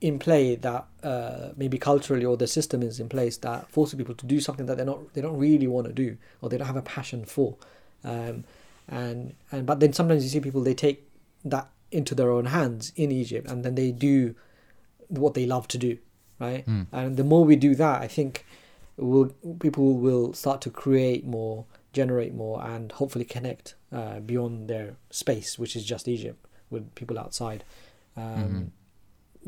in 0.00 0.18
play 0.18 0.56
that 0.56 0.86
uh, 1.02 1.50
maybe 1.56 1.76
culturally 1.78 2.24
or 2.24 2.36
the 2.36 2.46
system 2.46 2.82
is 2.82 2.98
in 2.98 3.08
place 3.08 3.36
that 3.38 3.70
forces 3.70 3.94
people 3.96 4.14
to 4.14 4.26
do 4.26 4.40
something 4.40 4.64
that 4.66 4.76
they're 4.78 4.86
not 4.86 5.12
they 5.14 5.20
don't 5.20 5.36
really 5.38 5.66
want 5.66 5.86
to 5.86 5.92
do 5.92 6.16
or 6.40 6.48
they 6.48 6.56
don't 6.56 6.66
have 6.66 6.76
a 6.76 6.82
passion 6.82 7.24
for 7.26 7.56
um, 8.04 8.44
and 8.88 9.34
and 9.52 9.66
but 9.66 9.80
then 9.80 9.92
sometimes 9.92 10.22
you 10.24 10.30
see 10.30 10.40
people 10.40 10.62
they 10.62 10.74
take 10.74 11.08
that 11.44 11.68
into 11.90 12.14
their 12.14 12.30
own 12.30 12.46
hands 12.46 12.92
in 12.96 13.10
Egypt 13.10 13.50
and 13.50 13.64
then 13.64 13.74
they 13.74 13.90
do 13.92 14.34
what 15.08 15.34
they 15.34 15.46
love 15.46 15.66
to 15.68 15.78
do 15.78 15.98
right? 16.38 16.64
Mm. 16.66 16.86
and 16.92 17.16
the 17.16 17.24
more 17.24 17.44
we 17.44 17.56
do 17.56 17.74
that 17.74 18.00
I 18.02 18.08
think 18.08 18.44
will 18.96 19.32
people 19.58 19.94
will 19.94 20.32
start 20.32 20.60
to 20.62 20.70
create 20.70 21.26
more 21.26 21.64
generate 21.92 22.32
more 22.34 22.62
and 22.64 22.92
hopefully 22.92 23.24
connect 23.24 23.74
uh, 23.92 24.20
beyond 24.20 24.68
their 24.68 24.96
space 25.10 25.58
which 25.58 25.74
is 25.74 25.84
just 25.84 26.06
Egypt 26.08 26.46
with 26.70 26.94
people 26.94 27.18
outside. 27.18 27.64
Um, 28.16 28.22
Mhm. 28.24 28.70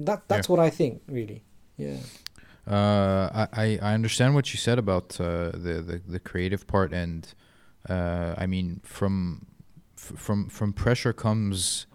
that 0.06 0.26
that's 0.28 0.48
what 0.48 0.58
I 0.58 0.70
think 0.70 1.02
really. 1.06 1.42
Yeah. 1.76 1.98
Uh, 2.66 3.46
I, 3.52 3.62
I 3.64 3.78
I 3.90 3.94
understand 3.94 4.34
what 4.34 4.52
you 4.52 4.58
said 4.58 4.78
about 4.78 5.20
uh, 5.20 5.50
the, 5.52 5.82
the 5.82 6.00
the 6.06 6.18
creative 6.20 6.66
part, 6.66 6.92
and 6.92 7.26
uh, 7.88 8.34
I 8.36 8.46
mean 8.46 8.80
from 8.84 9.46
f- 9.96 10.12
from 10.16 10.48
from 10.48 10.72
pressure 10.72 11.12
comes 11.12 11.86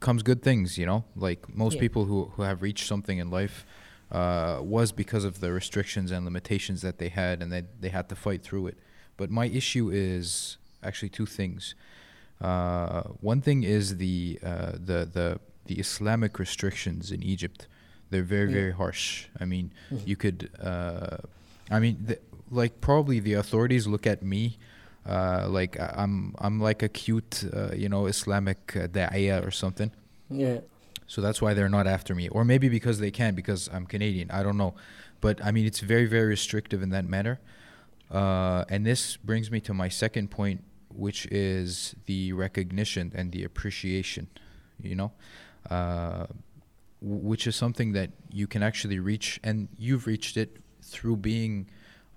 comes 0.00 0.22
good 0.22 0.42
things. 0.42 0.78
You 0.78 0.86
know, 0.86 1.04
like 1.16 1.48
most 1.54 1.74
Yeah. 1.74 1.80
people 1.80 2.04
who 2.06 2.32
who 2.36 2.42
have 2.42 2.62
reached 2.62 2.86
something 2.86 3.18
in 3.18 3.30
life 3.30 3.64
uh, 4.10 4.60
was 4.62 4.92
because 4.92 5.24
of 5.24 5.40
the 5.40 5.52
restrictions 5.52 6.10
and 6.10 6.24
limitations 6.24 6.80
that 6.82 6.98
they 6.98 7.08
had, 7.08 7.42
and 7.42 7.50
they 7.52 7.62
they 7.80 7.88
had 7.90 8.08
to 8.08 8.14
fight 8.16 8.42
through 8.42 8.66
it. 8.68 8.78
But 9.16 9.30
my 9.30 9.46
issue 9.46 9.90
is 9.92 10.58
actually 10.82 11.10
two 11.10 11.26
things. 11.26 11.74
Uh, 12.40 13.02
one 13.20 13.40
thing 13.40 13.62
is 13.62 13.96
the 13.98 14.38
uh, 14.42 14.72
the 14.72 15.08
the 15.12 15.38
the 15.66 15.76
Islamic 15.78 16.38
restrictions 16.38 17.10
in 17.12 17.22
Egypt. 17.22 17.68
They're 18.10 18.22
very 18.24 18.52
very 18.52 18.72
harsh. 18.72 19.26
I 19.40 19.44
mean, 19.46 19.70
Mhm. 19.90 20.06
you 20.06 20.16
could. 20.16 20.50
Uh, 20.60 21.18
I 21.70 21.78
mean, 21.80 21.96
the, 22.04 22.18
like 22.50 22.80
probably 22.80 23.20
the 23.20 23.34
authorities 23.34 23.86
look 23.86 24.06
at 24.06 24.22
me. 24.22 24.58
Uh, 25.06 25.46
like 25.48 25.76
I'm, 25.80 26.34
I'm 26.38 26.60
like 26.60 26.82
a 26.82 26.88
cute, 26.88 27.44
uh, 27.52 27.72
you 27.74 27.88
know, 27.88 28.06
Islamic 28.06 28.76
uh, 28.76 28.86
da'iyah 28.86 29.44
or 29.46 29.50
something. 29.50 29.90
yeah 30.30 30.60
So 31.08 31.20
that's 31.20 31.42
why 31.42 31.54
they're 31.54 31.68
not 31.68 31.86
after 31.86 32.14
me, 32.14 32.28
or 32.28 32.44
maybe 32.44 32.68
because 32.68 32.98
they 33.00 33.10
can, 33.10 33.34
because 33.34 33.68
I'm 33.72 33.86
Canadian. 33.86 34.30
I 34.30 34.42
don't 34.42 34.56
know, 34.56 34.74
but 35.20 35.44
I 35.44 35.50
mean, 35.50 35.66
it's 35.66 35.80
very, 35.80 36.06
very 36.06 36.26
restrictive 36.26 36.82
in 36.82 36.90
that 36.90 37.04
matter. 37.04 37.40
Uh, 38.10 38.64
and 38.68 38.86
this 38.86 39.16
brings 39.16 39.50
me 39.50 39.60
to 39.60 39.74
my 39.74 39.88
second 39.88 40.30
point, 40.30 40.62
which 40.88 41.26
is 41.26 41.94
the 42.06 42.32
recognition 42.32 43.12
and 43.14 43.32
the 43.32 43.42
appreciation. 43.44 44.28
You 44.80 44.96
know, 44.96 45.12
uh, 45.70 46.26
w- 47.00 47.22
which 47.30 47.46
is 47.46 47.56
something 47.56 47.92
that 47.92 48.10
you 48.30 48.46
can 48.46 48.62
actually 48.62 48.98
reach, 48.98 49.40
and 49.42 49.68
you've 49.76 50.06
reached 50.06 50.36
it 50.36 50.58
through 50.82 51.16
being 51.16 51.68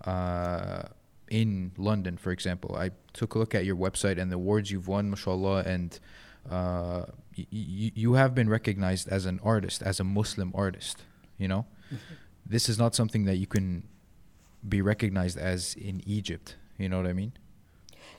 uh, 0.05 0.83
in 1.29 1.71
London, 1.77 2.17
for 2.17 2.31
example. 2.31 2.75
I 2.75 2.91
took 3.13 3.35
a 3.35 3.39
look 3.39 3.55
at 3.55 3.65
your 3.65 3.75
website 3.75 4.19
and 4.19 4.31
the 4.31 4.35
awards 4.35 4.71
you've 4.71 4.87
won, 4.87 5.09
mashallah, 5.09 5.63
and 5.65 5.99
uh, 6.49 7.05
y- 7.37 7.47
y- 7.51 7.91
you 7.95 8.13
have 8.13 8.35
been 8.35 8.49
recognized 8.49 9.07
as 9.09 9.25
an 9.25 9.39
artist, 9.43 9.81
as 9.81 9.99
a 9.99 10.03
Muslim 10.03 10.51
artist. 10.55 11.03
You 11.37 11.47
know, 11.47 11.65
this 12.45 12.69
is 12.69 12.77
not 12.77 12.95
something 12.95 13.25
that 13.25 13.37
you 13.37 13.47
can 13.47 13.87
be 14.67 14.81
recognized 14.81 15.37
as 15.37 15.75
in 15.75 16.01
Egypt. 16.05 16.55
You 16.77 16.89
know 16.89 16.97
what 16.97 17.07
I 17.07 17.13
mean? 17.13 17.33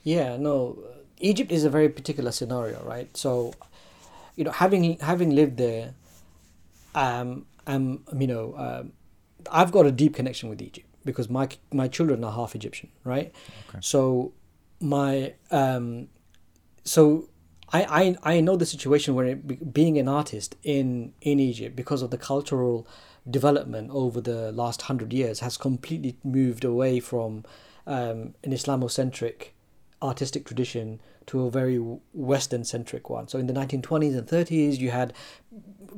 Yeah, 0.03 0.37
no. 0.37 0.79
Egypt 1.19 1.51
is 1.51 1.65
a 1.65 1.71
very 1.71 1.89
particular 1.89 2.31
scenario, 2.31 2.83
right? 2.85 3.15
So, 3.17 3.55
you 4.37 4.45
know, 4.45 4.51
having 4.51 4.99
having 4.99 5.31
lived 5.31 5.57
there, 5.57 5.95
um, 6.95 7.47
um, 7.67 8.05
you 8.19 8.27
know, 8.27 8.55
um, 8.57 8.93
I've 9.51 9.73
got 9.73 9.87
a 9.87 9.93
deep 9.93 10.15
connection 10.15 10.49
with 10.49 10.61
Egypt 10.61 10.86
because 11.07 11.31
my 11.31 11.49
my 11.73 11.89
children 11.89 12.23
are 12.25 12.33
half 12.33 12.55
Egyptian, 12.55 12.91
right? 13.05 13.33
Okay. 13.69 13.79
So, 13.81 14.33
my 14.81 15.35
um, 15.51 16.09
so 16.85 17.29
I, 17.73 18.17
I 18.25 18.35
I 18.37 18.41
know 18.41 18.57
the 18.57 18.67
situation 18.67 19.15
where 19.15 19.27
it, 19.27 19.73
being 19.73 19.97
an 19.99 20.09
artist 20.09 20.57
in 20.63 21.15
in 21.23 21.41
Egypt 21.41 21.75
because 21.75 22.03
of 22.03 22.11
the 22.11 22.19
cultural 22.19 22.87
development 23.29 23.91
over 23.91 24.21
the 24.21 24.53
last 24.53 24.83
hundred 24.83 25.13
years 25.13 25.41
has 25.41 25.57
completely 25.57 26.19
moved 26.23 26.65
away 26.65 27.01
from 27.01 27.45
um, 27.87 28.35
an 28.45 28.53
Islamocentric 28.53 29.49
artistic 30.03 30.45
tradition 30.45 31.01
to 31.27 31.47
a 31.47 31.51
very 31.51 31.79
Western 32.13 32.65
centric 32.65 33.11
one. 33.11 33.29
So 33.29 33.39
in 33.39 33.47
the 33.47 33.53
1920s 33.53 34.17
and 34.17 34.29
30s, 34.29 34.79
you 34.79 34.91
had 34.91 35.13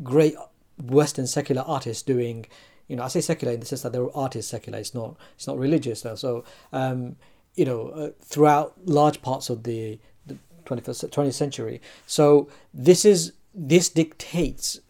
great 0.03 0.37
Western 0.81 1.27
secular 1.27 1.63
artists 1.63 2.03
doing, 2.03 2.47
you 2.89 2.97
know, 2.97 3.05
I 3.05 3.09
say 3.09 3.21
secular 3.21 3.53
in 3.53 3.61
the 3.61 3.67
sense 3.67 3.83
that 3.83 3.93
they 3.93 4.01
were 4.01 4.17
artists 4.17 4.51
secular. 4.51 4.79
It's 4.79 4.95
not 4.95 5.17
it's 5.37 5.47
not 5.47 5.59
religious 5.59 6.03
though. 6.03 6.17
So 6.17 6.45
um, 6.73 7.17
you 7.55 7.65
know, 7.65 7.89
uh, 7.89 8.11
throughout 8.21 8.75
large 8.85 9.21
parts 9.21 9.51
of 9.51 9.65
the, 9.65 9.99
the 10.27 10.37
21st 10.65 11.11
20th 11.11 11.35
century. 11.35 11.81
So 12.07 12.49
this 12.73 13.05
is 13.05 13.33
this 13.55 13.89
dictates 13.89 14.81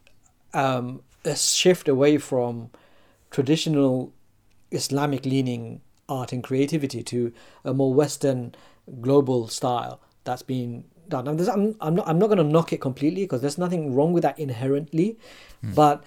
um, 0.55 1.03
a 1.25 1.35
shift 1.35 1.89
away 1.89 2.19
from 2.19 2.71
traditional 3.31 4.13
Islamic 4.71 5.25
leaning 5.25 5.81
art 6.09 6.33
and 6.33 6.43
creativity 6.43 7.03
to 7.03 7.33
a 7.65 7.75
more 7.75 7.93
Western 7.93 8.55
global 9.01 9.49
style 9.49 10.01
that's 10.25 10.43
been 10.43 10.85
done. 11.09 11.27
And 11.27 11.41
I'm, 11.49 11.77
I'm 11.81 11.95
not 11.95 12.09
I'm 12.09 12.19
not 12.19 12.27
going 12.27 12.39
to 12.39 12.45
knock 12.45 12.73
it 12.73 12.81
completely 12.81 13.25
because 13.25 13.41
there's 13.41 13.59
nothing 13.59 13.95
wrong 13.95 14.13
with 14.13 14.23
that 14.23 14.39
inherently, 14.39 15.19
but 15.63 16.05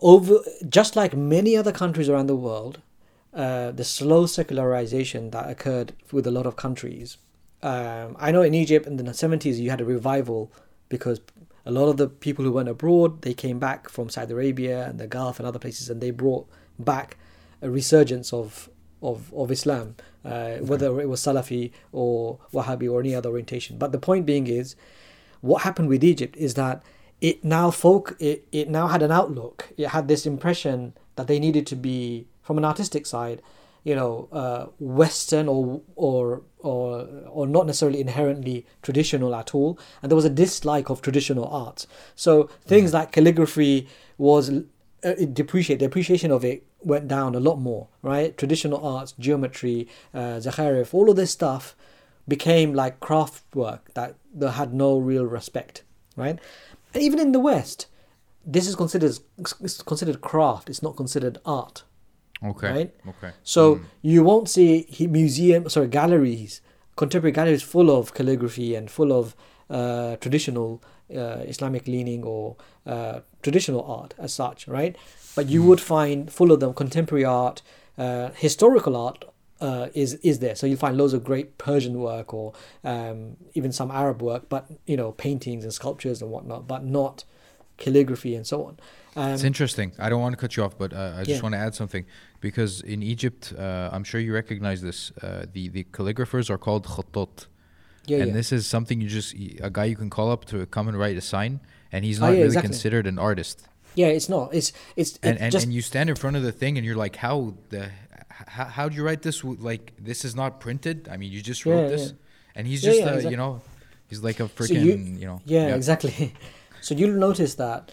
over 0.00 0.40
just 0.68 0.96
like 0.96 1.14
many 1.14 1.56
other 1.56 1.72
countries 1.72 2.08
around 2.08 2.26
the 2.26 2.36
world, 2.36 2.80
uh, 3.34 3.70
the 3.70 3.84
slow 3.84 4.26
secularization 4.26 5.30
that 5.30 5.48
occurred 5.48 5.92
with 6.10 6.26
a 6.26 6.30
lot 6.30 6.46
of 6.46 6.56
countries. 6.56 7.18
Um, 7.62 8.16
I 8.18 8.32
know 8.32 8.42
in 8.42 8.54
Egypt 8.54 8.86
in 8.86 8.96
the 8.96 9.04
70s 9.04 9.58
you 9.58 9.70
had 9.70 9.80
a 9.80 9.84
revival 9.84 10.50
because 10.88 11.20
a 11.66 11.70
lot 11.70 11.88
of 11.88 11.98
the 11.98 12.08
people 12.08 12.44
who 12.44 12.52
went 12.52 12.68
abroad 12.70 13.20
they 13.20 13.34
came 13.34 13.58
back 13.58 13.88
from 13.88 14.08
Saudi 14.08 14.32
Arabia 14.32 14.88
and 14.88 14.98
the 14.98 15.06
Gulf 15.06 15.38
and 15.38 15.46
other 15.46 15.58
places 15.58 15.90
and 15.90 16.00
they 16.00 16.10
brought 16.10 16.48
back 16.78 17.18
a 17.60 17.70
resurgence 17.70 18.32
of 18.32 18.70
of, 19.02 19.32
of 19.32 19.50
Islam, 19.50 19.96
uh, 20.24 20.56
whether 20.56 21.00
it 21.00 21.08
was 21.08 21.22
Salafi 21.22 21.72
or 21.92 22.38
Wahhabi 22.52 22.90
or 22.90 23.00
any 23.00 23.14
other 23.14 23.30
orientation. 23.30 23.78
But 23.78 23.92
the 23.92 23.98
point 23.98 24.26
being 24.26 24.46
is, 24.46 24.76
what 25.40 25.62
happened 25.62 25.88
with 25.88 26.04
Egypt 26.04 26.36
is 26.36 26.52
that 26.54 26.82
it 27.20 27.44
now 27.44 27.70
folk 27.70 28.16
it, 28.18 28.46
it 28.52 28.68
now 28.68 28.88
had 28.88 29.02
an 29.02 29.12
outlook. 29.12 29.72
It 29.76 29.88
had 29.88 30.08
this 30.08 30.26
impression 30.26 30.94
that 31.16 31.26
they 31.26 31.38
needed 31.38 31.66
to 31.68 31.76
be 31.76 32.26
from 32.42 32.58
an 32.58 32.64
artistic 32.64 33.06
side, 33.06 33.42
you 33.84 33.94
know, 33.94 34.28
uh, 34.32 34.66
Western 34.78 35.48
or 35.48 35.82
or 35.96 36.42
or 36.58 37.08
or 37.28 37.46
not 37.46 37.66
necessarily 37.66 38.00
inherently 38.00 38.66
traditional 38.82 39.34
at 39.34 39.54
all. 39.54 39.78
And 40.02 40.10
there 40.10 40.16
was 40.16 40.24
a 40.24 40.30
dislike 40.30 40.90
of 40.90 41.02
traditional 41.02 41.46
arts. 41.46 41.86
So 42.14 42.44
things 42.64 42.92
like 42.92 43.12
calligraphy 43.12 43.88
was 44.16 44.50
uh, 45.02 45.14
it 45.18 45.34
depreciate 45.34 45.78
the 45.78 45.86
appreciation 45.86 46.30
of 46.30 46.44
it 46.44 46.66
went 46.80 47.08
down 47.08 47.34
a 47.34 47.40
lot 47.40 47.56
more 47.56 47.88
right 48.02 48.36
traditional 48.36 48.84
arts 48.86 49.12
geometry 49.18 49.88
uh, 50.14 50.40
all 50.92 51.10
of 51.10 51.16
this 51.16 51.30
stuff 51.30 51.74
became 52.28 52.74
like 52.74 53.00
craft 53.00 53.44
work 53.54 53.92
that, 53.94 54.14
that 54.34 54.52
had 54.52 54.74
no 54.74 54.98
real 54.98 55.24
respect 55.24 55.82
right 56.16 56.38
and 56.94 57.02
even 57.02 57.18
in 57.18 57.32
the 57.32 57.40
west 57.40 57.86
this 58.46 58.66
is 58.68 58.74
considered 58.74 59.12
it's 59.60 59.82
considered 59.82 60.20
craft 60.20 60.68
it's 60.70 60.82
not 60.82 60.96
considered 60.96 61.38
art 61.44 61.84
Okay. 62.42 62.70
Right? 62.72 62.94
Okay. 63.12 63.32
so 63.42 63.62
Mm. 63.76 63.80
you 64.00 64.22
won't 64.24 64.48
see 64.48 64.86
museum 65.10 65.68
sorry 65.68 65.88
galleries 65.88 66.62
contemporary 66.96 67.32
galleries 67.32 67.62
full 67.62 67.90
of 67.90 68.14
calligraphy 68.14 68.74
and 68.74 68.90
full 68.90 69.12
of 69.12 69.36
uh, 69.68 70.16
traditional 70.16 70.82
uh, 71.14 71.42
Islamic 71.52 71.86
leaning 71.86 72.24
or 72.24 72.56
uh, 72.86 73.20
traditional 73.42 73.82
art 73.84 74.14
as 74.18 74.32
such, 74.34 74.66
right? 74.66 74.96
But 75.36 75.48
you 75.48 75.62
would 75.62 75.80
find 75.80 76.32
full 76.32 76.50
of 76.52 76.58
them 76.60 76.72
contemporary 76.74 77.24
art, 77.24 77.62
uh, 77.98 78.30
historical 78.34 78.96
art 78.96 79.24
uh, 79.60 79.88
is 79.94 80.14
is 80.22 80.38
there. 80.38 80.54
So 80.54 80.66
you'll 80.66 80.78
find 80.78 80.96
loads 80.96 81.12
of 81.14 81.22
great 81.24 81.58
Persian 81.58 81.98
work 81.98 82.32
or 82.34 82.52
um, 82.84 83.36
even 83.54 83.72
some 83.72 83.90
Arab 83.90 84.22
work, 84.22 84.48
but 84.48 84.66
you 84.86 84.96
know 84.96 85.12
paintings 85.12 85.64
and 85.64 85.72
sculptures 85.72 86.22
and 86.22 86.30
whatnot, 86.30 86.66
but 86.66 86.84
not 86.84 87.24
calligraphy 87.76 88.34
and 88.34 88.46
so 88.46 88.64
on. 88.64 88.78
Um, 89.16 89.32
It's 89.34 89.44
interesting. 89.44 89.92
I 89.98 90.08
don't 90.10 90.20
want 90.20 90.34
to 90.34 90.40
cut 90.40 90.56
you 90.56 90.62
off, 90.64 90.76
but 90.78 90.92
uh, 90.92 91.14
I 91.16 91.24
just 91.24 91.30
Yeah. 91.30 91.42
want 91.42 91.54
to 91.54 91.58
add 91.58 91.74
something 91.74 92.04
because 92.40 92.80
in 92.82 93.02
Egypt, 93.02 93.52
uh, 93.58 93.88
I'm 93.92 94.04
sure 94.04 94.20
you 94.20 94.32
recognize 94.34 94.82
this. 94.82 95.10
Uh, 95.22 95.46
the 95.52 95.68
the 95.68 95.84
calligraphers 95.92 96.48
are 96.50 96.58
called 96.58 96.84
khattat, 96.86 97.46
yeah, 98.06 98.18
and 98.18 98.28
yeah. 98.28 98.34
this 98.34 98.52
is 98.52 98.66
something 98.66 99.00
you 99.00 99.08
just 99.08 99.34
a 99.62 99.70
guy 99.70 99.84
you 99.86 99.96
can 99.96 100.10
call 100.10 100.30
up 100.30 100.44
to 100.46 100.66
come 100.66 100.88
and 100.88 100.96
write 100.98 101.16
a 101.16 101.20
sign, 101.34 101.60
and 101.92 102.04
he's 102.04 102.18
Oh, 102.20 102.26
not 102.26 102.32
yeah, 102.32 102.36
really 102.38 102.46
exactly. 102.46 102.68
considered 102.68 103.06
an 103.06 103.18
artist. 103.18 103.66
yeah, 103.96 104.06
it's 104.16 104.28
not. 104.28 104.54
It's 104.54 104.72
it's, 104.96 105.18
And 105.22 105.38
and, 105.40 105.50
just 105.52 105.64
and 105.66 105.74
you 105.74 105.82
stand 105.82 106.08
in 106.08 106.16
front 106.16 106.36
of 106.36 106.42
the 106.44 106.52
thing, 106.52 106.76
and 106.78 106.84
you're 106.86 107.02
like, 107.04 107.16
how 107.16 107.54
the 107.70 107.90
how 108.48 108.64
how'd 108.64 108.94
you 108.94 109.04
write 109.04 109.22
this? 109.22 109.42
Like 109.44 109.92
this 109.98 110.24
is 110.24 110.34
not 110.34 110.60
printed. 110.60 111.08
I 111.10 111.16
mean, 111.16 111.32
you 111.32 111.40
just 111.42 111.64
wrote 111.66 111.82
Yeah, 111.82 111.88
this, 111.88 112.06
yeah. 112.08 112.12
and 112.56 112.66
he's 112.66 112.82
just 112.82 113.00
yeah, 113.00 113.06
uh, 113.06 113.14
exactly. 113.14 113.30
you 113.30 113.36
know, 113.36 113.60
he's 114.08 114.22
like 114.22 114.40
a 114.40 114.48
So 114.48 114.54
freaking 114.56 114.84
you- 114.84 115.18
you, 115.20 115.26
know. 115.26 115.40
yeah, 115.44 115.74
exactly. 115.74 116.34
so 116.80 116.94
you'll 116.94 117.18
notice 117.18 117.54
that 117.56 117.92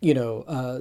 you 0.00 0.14
know 0.14 0.44
uh, 0.46 0.52
uh, 0.52 0.80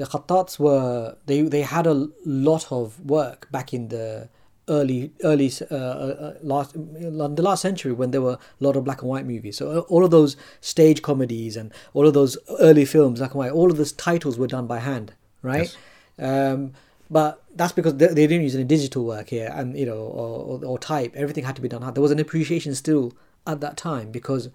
the 0.00 0.06
Khattats 0.10 0.58
were 0.58 1.16
they 1.26 1.42
they 1.42 1.62
had 1.62 1.86
a 1.86 2.08
lot 2.24 2.70
of 2.72 2.98
work 3.08 3.50
back 3.50 3.72
in 3.74 3.88
the 3.88 4.28
early 4.68 5.12
early 5.22 5.52
uh, 5.70 5.74
uh, 5.74 5.76
uh, 5.78 6.34
last 6.42 6.72
the 6.74 7.42
last 7.42 7.62
century 7.62 7.92
when 7.92 8.10
there 8.10 8.20
were 8.22 8.32
a 8.60 8.64
lot 8.64 8.74
of 8.76 8.82
black 8.84 9.00
and 9.02 9.08
white 9.10 9.26
movies. 9.26 9.56
So 9.58 9.70
uh, 9.70 9.80
all 9.92 10.04
of 10.04 10.10
those 10.10 10.36
stage 10.60 11.02
comedies 11.02 11.56
and 11.56 11.70
all 11.94 12.06
of 12.06 12.14
those 12.14 12.36
early 12.60 12.84
films 12.84 13.18
black 13.20 13.30
and 13.32 13.38
white, 13.38 13.52
all 13.52 13.70
of 13.70 13.76
those 13.76 13.92
titles 13.92 14.38
were 14.38 14.48
done 14.48 14.66
by 14.66 14.78
hand, 14.80 15.12
right? 15.42 15.76
Um, 16.18 16.72
but 17.10 17.42
that's 17.56 17.72
because 17.72 17.96
they, 17.96 18.08
they 18.08 18.26
didn't 18.26 18.42
use 18.42 18.54
any 18.54 18.64
digital 18.64 19.04
work 19.04 19.28
here, 19.28 19.50
and 19.54 19.78
you 19.78 19.86
know, 19.86 19.98
or, 19.98 20.58
or, 20.60 20.64
or 20.64 20.78
type. 20.78 21.12
Everything 21.16 21.44
had 21.44 21.56
to 21.56 21.62
be 21.62 21.68
done. 21.68 21.82
There 21.94 22.02
was 22.02 22.10
an 22.10 22.18
appreciation 22.18 22.74
still 22.74 23.12
at 23.46 23.60
that 23.60 23.76
time 23.76 24.10
because 24.10 24.48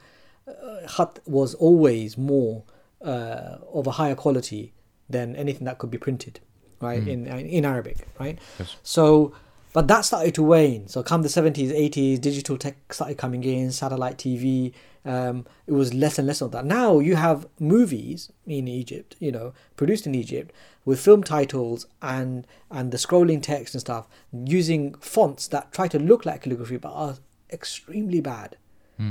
uh, 0.47 0.87
khat 0.87 1.19
was 1.25 1.53
always 1.55 2.17
more 2.17 2.63
uh, 3.01 3.57
of 3.73 3.87
a 3.87 3.91
higher 3.91 4.15
quality 4.15 4.73
than 5.09 5.35
anything 5.35 5.65
that 5.65 5.77
could 5.77 5.91
be 5.91 5.97
printed, 5.97 6.39
right? 6.79 7.05
In 7.07 7.27
in 7.27 7.65
Arabic, 7.65 8.07
right? 8.19 8.37
Yes. 8.59 8.75
So, 8.83 9.33
but 9.73 9.87
that 9.87 10.01
started 10.01 10.35
to 10.35 10.43
wane. 10.43 10.87
So, 10.87 11.03
come 11.03 11.21
the 11.21 11.29
seventies, 11.29 11.71
eighties, 11.71 12.19
digital 12.19 12.57
tech 12.57 12.93
started 12.93 13.17
coming 13.17 13.43
in, 13.43 13.71
satellite 13.71 14.17
TV. 14.17 14.73
Um, 15.03 15.45
it 15.65 15.71
was 15.71 15.93
less 15.93 16.19
and 16.19 16.27
less 16.27 16.41
of 16.41 16.51
that. 16.51 16.63
Now 16.63 16.99
you 16.99 17.15
have 17.15 17.47
movies 17.59 18.31
in 18.45 18.67
Egypt, 18.67 19.15
you 19.19 19.31
know, 19.31 19.53
produced 19.75 20.05
in 20.05 20.13
Egypt 20.13 20.53
with 20.85 20.99
film 20.99 21.23
titles 21.23 21.87
and 22.01 22.45
and 22.69 22.91
the 22.91 22.97
scrolling 22.97 23.41
text 23.41 23.73
and 23.73 23.81
stuff 23.81 24.07
using 24.31 24.93
fonts 24.95 25.47
that 25.47 25.71
try 25.71 25.87
to 25.87 25.99
look 25.99 26.25
like 26.25 26.43
calligraphy 26.43 26.77
but 26.77 26.91
are 26.91 27.15
extremely 27.51 28.21
bad. 28.21 28.57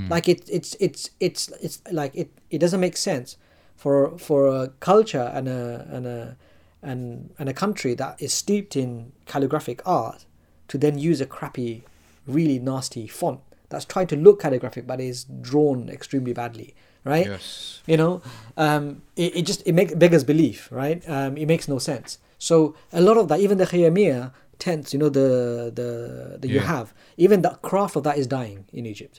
Like 0.08 0.28
it, 0.28 0.48
it's 0.48 0.76
it's 0.78 1.10
it's 1.18 1.48
it's 1.60 1.82
like 1.90 2.14
it, 2.14 2.30
it 2.50 2.58
doesn't 2.58 2.80
make 2.80 2.96
sense 2.96 3.36
for 3.76 4.16
for 4.18 4.46
a 4.46 4.68
culture 4.78 5.32
and 5.34 5.48
a 5.48 5.86
and 5.90 6.06
a 6.06 6.36
and 6.82 7.34
and 7.38 7.48
a 7.48 7.52
country 7.52 7.94
that 7.94 8.22
is 8.22 8.32
steeped 8.32 8.76
in 8.76 9.10
calligraphic 9.26 9.80
art 9.84 10.26
to 10.70 10.78
then 10.84 10.94
use 10.98 11.20
a 11.20 11.26
crappy, 11.36 11.72
really 12.26 12.58
nasty 12.58 13.06
font 13.06 13.40
that's 13.70 13.84
trying 13.84 14.08
to 14.12 14.16
look 14.16 14.40
calligraphic 14.42 14.84
but 14.86 14.98
is 15.00 15.24
drawn 15.50 15.88
extremely 15.96 16.32
badly, 16.32 16.74
right? 17.12 17.26
Yes. 17.26 17.82
you 17.90 17.96
know 18.02 18.12
um 18.56 18.84
it, 19.24 19.30
it 19.38 19.44
just 19.50 19.60
it 19.70 19.74
makes 19.78 19.92
beggars 20.02 20.24
belief 20.32 20.58
right? 20.82 21.00
Um 21.16 21.32
it 21.42 21.46
makes 21.52 21.66
no 21.74 21.78
sense. 21.90 22.18
So 22.48 22.74
a 23.00 23.02
lot 23.08 23.16
of 23.22 23.28
that 23.30 23.38
even 23.46 23.56
the 23.62 23.66
khayamiya 23.72 24.32
tents 24.58 24.92
you 24.94 24.98
know 25.02 25.08
the 25.20 25.28
the 25.80 25.88
that 26.40 26.48
you 26.54 26.60
have 26.74 26.86
even 27.24 27.38
the 27.46 27.52
craft 27.68 27.94
of 27.98 28.02
that 28.08 28.16
is 28.22 28.26
dying 28.38 28.60
in 28.78 28.84
egypt 28.92 29.16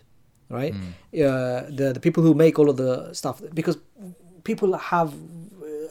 right? 0.57 0.73
Uh, 0.75 1.61
the 1.79 1.87
the 1.95 1.99
people 2.07 2.21
who 2.25 2.33
make 2.45 2.55
all 2.59 2.69
of 2.73 2.77
the 2.83 2.91
stuff 3.21 3.41
because 3.59 3.77
people 4.49 4.69
have 4.93 5.09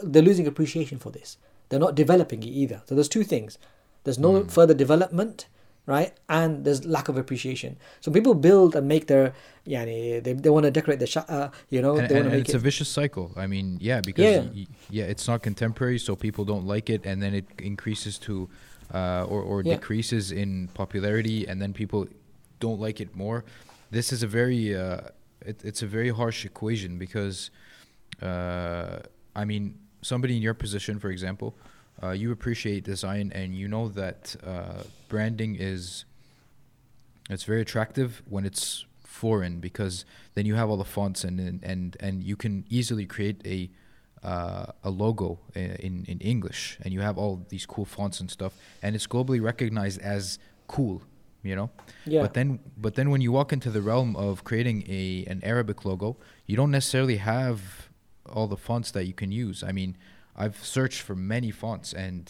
they're 0.03 0.29
losing 0.31 0.47
appreciation 0.53 0.99
for 1.05 1.11
this. 1.19 1.29
They're 1.69 1.85
not 1.87 1.95
developing 1.95 2.41
it 2.49 2.53
either. 2.63 2.79
So 2.87 2.95
there's 2.97 3.09
two 3.09 3.25
things 3.35 3.59
there's 4.05 4.19
no 4.19 4.45
further 4.45 4.75
development 4.75 5.47
right 5.87 6.13
and 6.29 6.65
there's 6.65 6.85
lack 6.85 7.09
of 7.09 7.17
appreciation 7.17 7.77
so 8.01 8.11
people 8.13 8.35
build 8.35 8.77
and 8.77 8.87
make 8.87 9.07
their 9.07 9.33
yeah 9.65 9.85
they, 9.85 10.21
they 10.45 10.51
want 10.51 10.65
to 10.65 10.71
decorate 10.71 10.99
the 10.99 11.07
sha'a 11.07 11.51
you 11.71 11.81
know 11.83 11.97
and, 11.97 12.09
they 12.09 12.15
want 12.15 12.27
and- 12.27 12.31
to 12.31 12.31
and 12.31 12.31
make 12.33 12.41
it's 12.41 12.51
it 12.51 12.57
a 12.57 12.59
vicious 12.71 12.89
cycle. 12.89 13.33
I 13.37 13.47
mean, 13.47 13.79
yeah, 13.81 14.01
because 14.01 14.25
Yeah. 14.25 14.41
y- 14.61 14.67
yeah, 14.91 15.05
it's 15.13 15.27
not 15.31 15.43
contemporary, 15.43 15.99
so 15.99 16.15
people 16.17 16.45
don't 16.45 16.67
like 16.75 16.89
it, 16.91 17.01
and 17.07 17.17
then 17.23 17.35
it 17.35 17.47
increases 17.73 18.19
to, 18.27 18.49
uh, 18.95 19.25
or 19.33 19.41
or 19.51 19.57
Yeah. 19.63 19.75
decreases 19.77 20.33
in 20.33 20.69
popularity, 20.83 21.47
and 21.49 21.61
then 21.63 21.73
people 21.73 22.01
don't 22.65 22.81
like 22.87 22.99
it 23.05 23.11
more. 23.25 23.39
This 23.91 24.13
is 24.15 24.23
a 24.23 24.27
very, 24.41 24.63
uh, 24.77 25.01
it, 25.51 25.57
it's 25.65 25.83
a 25.83 25.87
very 25.99 26.11
harsh 26.21 26.45
equation 26.51 26.99
because, 26.99 27.51
uh, 28.23 28.99
I 29.35 29.45
mean, 29.45 29.75
somebody 30.03 30.37
in 30.37 30.43
your 30.43 30.55
position, 30.55 30.99
for 30.99 31.11
example, 31.11 31.55
uh, 32.03 32.11
you 32.11 32.33
appreciate 32.33 32.85
design, 32.85 33.31
and 33.35 33.55
you 33.55 33.69
know 33.69 33.89
that 33.89 34.37
uh, 34.47 34.83
branding 35.09 35.57
is 35.59 36.05
it's 37.29 37.45
very 37.45 37.61
attractive 37.61 38.23
when 38.29 38.45
it's 38.45 38.85
foreign 39.05 39.61
because 39.61 40.05
then 40.35 40.47
you 40.47 40.55
have 40.55 40.69
all 40.71 40.77
the 40.77 40.85
fonts 40.85 41.25
and 41.25 41.39
and 41.41 41.63
and, 41.63 41.97
and 42.01 42.23
you 42.25 42.37
can 42.37 42.65
easily 42.69 43.07
create 43.07 43.41
a 43.45 43.71
uh, 44.27 44.67
a 44.85 44.91
logo 44.91 45.39
in 45.55 46.05
in 46.07 46.19
English 46.21 46.79
and 46.83 46.93
you 46.93 47.01
have 47.01 47.17
all 47.19 47.45
these 47.49 47.67
cool 47.67 47.85
fonts 47.85 48.21
and 48.21 48.31
stuff 48.31 48.53
and 48.83 48.95
it's 48.95 49.07
globally 49.07 49.41
recognized 49.43 50.01
as 50.03 50.39
cool 50.69 51.03
you 51.43 51.57
know 51.57 51.71
Yeah. 52.05 52.21
but 52.23 52.35
then 52.35 52.61
but 52.77 52.95
then 52.97 53.11
when 53.11 53.23
you 53.23 53.33
walk 53.33 53.51
into 53.53 53.71
the 53.71 53.81
realm 53.81 54.15
of 54.17 54.45
creating 54.45 54.85
a 54.89 55.25
an 55.27 55.41
Arabic 55.43 55.85
logo 55.87 56.17
you 56.47 56.55
don't 56.57 56.71
necessarily 56.71 57.17
have 57.17 57.89
all 58.27 58.47
the 58.47 58.59
fonts 58.59 58.91
that 58.91 59.05
you 59.07 59.15
can 59.15 59.33
use 59.33 59.63
I 59.65 59.73
mean 59.73 59.97
I've 60.43 60.59
searched 60.65 61.03
for 61.03 61.15
many 61.15 61.51
fonts 61.51 61.93
and 61.93 62.23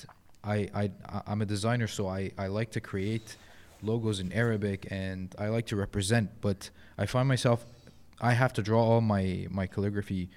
I 0.42 0.56
I 0.82 0.84
I'm 1.30 1.40
a 1.42 1.48
designer 1.56 1.88
so 1.96 2.02
I 2.08 2.32
I 2.44 2.46
like 2.58 2.70
to 2.72 2.80
create 2.80 3.36
logos 3.82 4.18
in 4.24 4.32
Arabic 4.32 4.88
and 4.90 5.34
I 5.38 5.46
like 5.56 5.66
to 5.66 5.76
represent, 5.76 6.26
but 6.40 6.70
I 6.98 7.06
find 7.06 7.26
myself 7.28 7.64
I 8.20 8.32
have 8.42 8.52
to 8.54 8.62
draw 8.62 8.82
all 8.90 9.00
my 9.00 9.46
my 9.50 9.66
calligraphy 9.66 10.28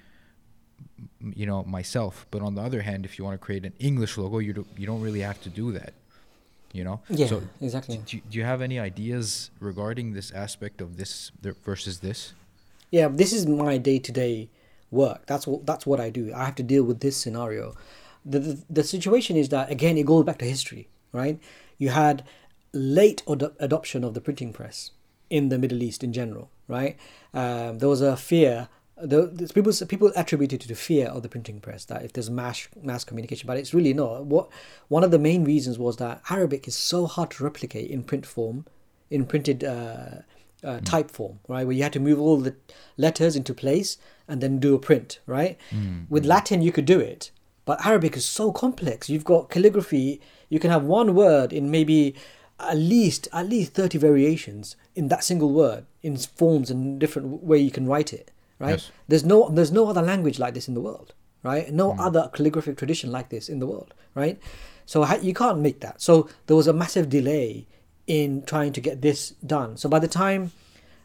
you 1.40 1.46
know 1.50 1.64
myself. 1.78 2.26
But 2.30 2.40
on 2.42 2.54
the 2.54 2.62
other 2.68 2.82
hand 2.82 3.04
if 3.04 3.18
you 3.18 3.24
want 3.24 3.40
to 3.40 3.44
create 3.48 3.64
an 3.70 3.74
English 3.90 4.16
logo 4.18 4.38
you 4.38 4.52
don't 4.58 4.70
you 4.80 4.86
don't 4.90 5.02
really 5.06 5.24
have 5.30 5.40
to 5.42 5.50
do 5.62 5.72
that 5.72 5.94
you 6.74 6.82
know? 6.82 7.00
Yeah, 7.08 7.28
so 7.28 7.42
exactly. 7.60 8.00
do, 8.04 8.20
do 8.28 8.36
you 8.38 8.44
have 8.44 8.60
any 8.60 8.78
ideas 8.80 9.50
regarding 9.60 10.12
this 10.12 10.32
aspect 10.32 10.80
of 10.80 10.96
this 10.96 11.30
versus 11.64 12.00
this? 12.00 12.34
Yeah, 12.90 13.08
this 13.08 13.32
is 13.32 13.46
my 13.46 13.78
day 13.78 14.00
to 14.00 14.12
day 14.12 14.48
work. 14.94 15.26
That's 15.26 15.46
what 15.46 15.66
that's 15.66 15.86
what 15.86 16.00
I 16.00 16.10
do. 16.10 16.32
I 16.34 16.44
have 16.44 16.54
to 16.56 16.62
deal 16.62 16.84
with 16.84 17.00
this 17.00 17.16
scenario. 17.16 17.74
The, 18.24 18.38
the 18.38 18.64
the 18.70 18.84
situation 18.84 19.36
is 19.36 19.48
that 19.50 19.70
again 19.70 19.98
it 19.98 20.06
goes 20.06 20.24
back 20.24 20.38
to 20.38 20.44
history, 20.44 20.88
right? 21.12 21.38
You 21.76 21.90
had 21.90 22.24
late 22.72 23.22
ad- 23.30 23.52
adoption 23.58 24.04
of 24.04 24.14
the 24.14 24.20
printing 24.20 24.52
press 24.52 24.90
in 25.30 25.48
the 25.48 25.58
Middle 25.58 25.82
East 25.82 26.04
in 26.04 26.12
general, 26.12 26.50
right? 26.68 26.96
Um, 27.32 27.78
there 27.78 27.88
was 27.88 28.00
a 28.00 28.16
fear. 28.16 28.68
The, 28.96 29.50
people 29.52 29.72
people 29.86 30.12
attributed 30.14 30.60
to 30.60 30.68
the 30.68 30.76
fear 30.76 31.08
of 31.08 31.22
the 31.22 31.28
printing 31.28 31.60
press 31.60 31.84
that 31.86 32.04
if 32.04 32.12
there's 32.12 32.30
mass 32.30 32.68
mass 32.80 33.02
communication, 33.02 33.46
but 33.46 33.56
it's 33.56 33.74
really 33.74 33.92
not. 33.92 34.24
What 34.24 34.48
one 34.88 35.02
of 35.02 35.10
the 35.10 35.18
main 35.18 35.44
reasons 35.44 35.78
was 35.78 35.96
that 35.96 36.22
Arabic 36.30 36.68
is 36.68 36.76
so 36.76 37.06
hard 37.06 37.30
to 37.32 37.44
replicate 37.44 37.90
in 37.90 38.04
print 38.04 38.24
form, 38.24 38.66
in 39.10 39.26
printed 39.26 39.64
uh, 39.64 40.22
uh, 40.64 40.80
type 40.80 41.10
form, 41.10 41.40
right? 41.48 41.66
Where 41.66 41.76
you 41.76 41.82
had 41.82 41.92
to 41.94 42.00
move 42.00 42.20
all 42.20 42.38
the 42.38 42.54
letters 42.96 43.36
into 43.36 43.54
place 43.54 43.98
and 44.26 44.40
then 44.40 44.58
do 44.58 44.74
a 44.74 44.78
print, 44.78 45.20
right? 45.26 45.58
Mm, 45.70 46.08
With 46.08 46.24
mm. 46.24 46.28
Latin, 46.28 46.62
you 46.62 46.72
could 46.72 46.86
do 46.86 46.98
it, 46.98 47.30
but 47.64 47.84
Arabic 47.84 48.16
is 48.16 48.24
so 48.24 48.52
complex. 48.52 49.08
You've 49.08 49.24
got 49.24 49.50
calligraphy. 49.50 50.20
You 50.48 50.58
can 50.58 50.70
have 50.70 50.84
one 50.84 51.14
word 51.14 51.52
in 51.52 51.70
maybe 51.70 52.14
at 52.60 52.76
least 52.76 53.28
at 53.32 53.48
least 53.48 53.74
thirty 53.74 53.98
variations 53.98 54.76
in 54.94 55.08
that 55.08 55.24
single 55.24 55.52
word 55.52 55.86
in 56.02 56.16
forms 56.16 56.70
and 56.70 56.98
different 57.00 57.42
way 57.42 57.58
you 57.58 57.70
can 57.70 57.86
write 57.86 58.12
it, 58.12 58.30
right? 58.58 58.70
Yes. 58.72 58.90
There's 59.08 59.24
no 59.24 59.48
there's 59.48 59.72
no 59.72 59.88
other 59.88 60.02
language 60.02 60.38
like 60.38 60.54
this 60.54 60.68
in 60.68 60.74
the 60.74 60.80
world, 60.80 61.14
right? 61.42 61.72
No 61.72 61.92
mm. 61.92 62.00
other 62.00 62.30
calligraphic 62.32 62.76
tradition 62.76 63.10
like 63.10 63.28
this 63.28 63.48
in 63.48 63.58
the 63.58 63.66
world, 63.66 63.92
right? 64.14 64.38
So 64.86 65.06
you 65.16 65.34
can't 65.34 65.60
make 65.60 65.80
that. 65.80 66.00
So 66.00 66.28
there 66.46 66.56
was 66.56 66.66
a 66.66 66.72
massive 66.72 67.08
delay 67.08 67.66
in 68.06 68.42
trying 68.42 68.72
to 68.72 68.80
get 68.80 69.02
this 69.02 69.30
done. 69.46 69.76
So 69.76 69.88
by 69.88 69.98
the 69.98 70.08
time, 70.08 70.52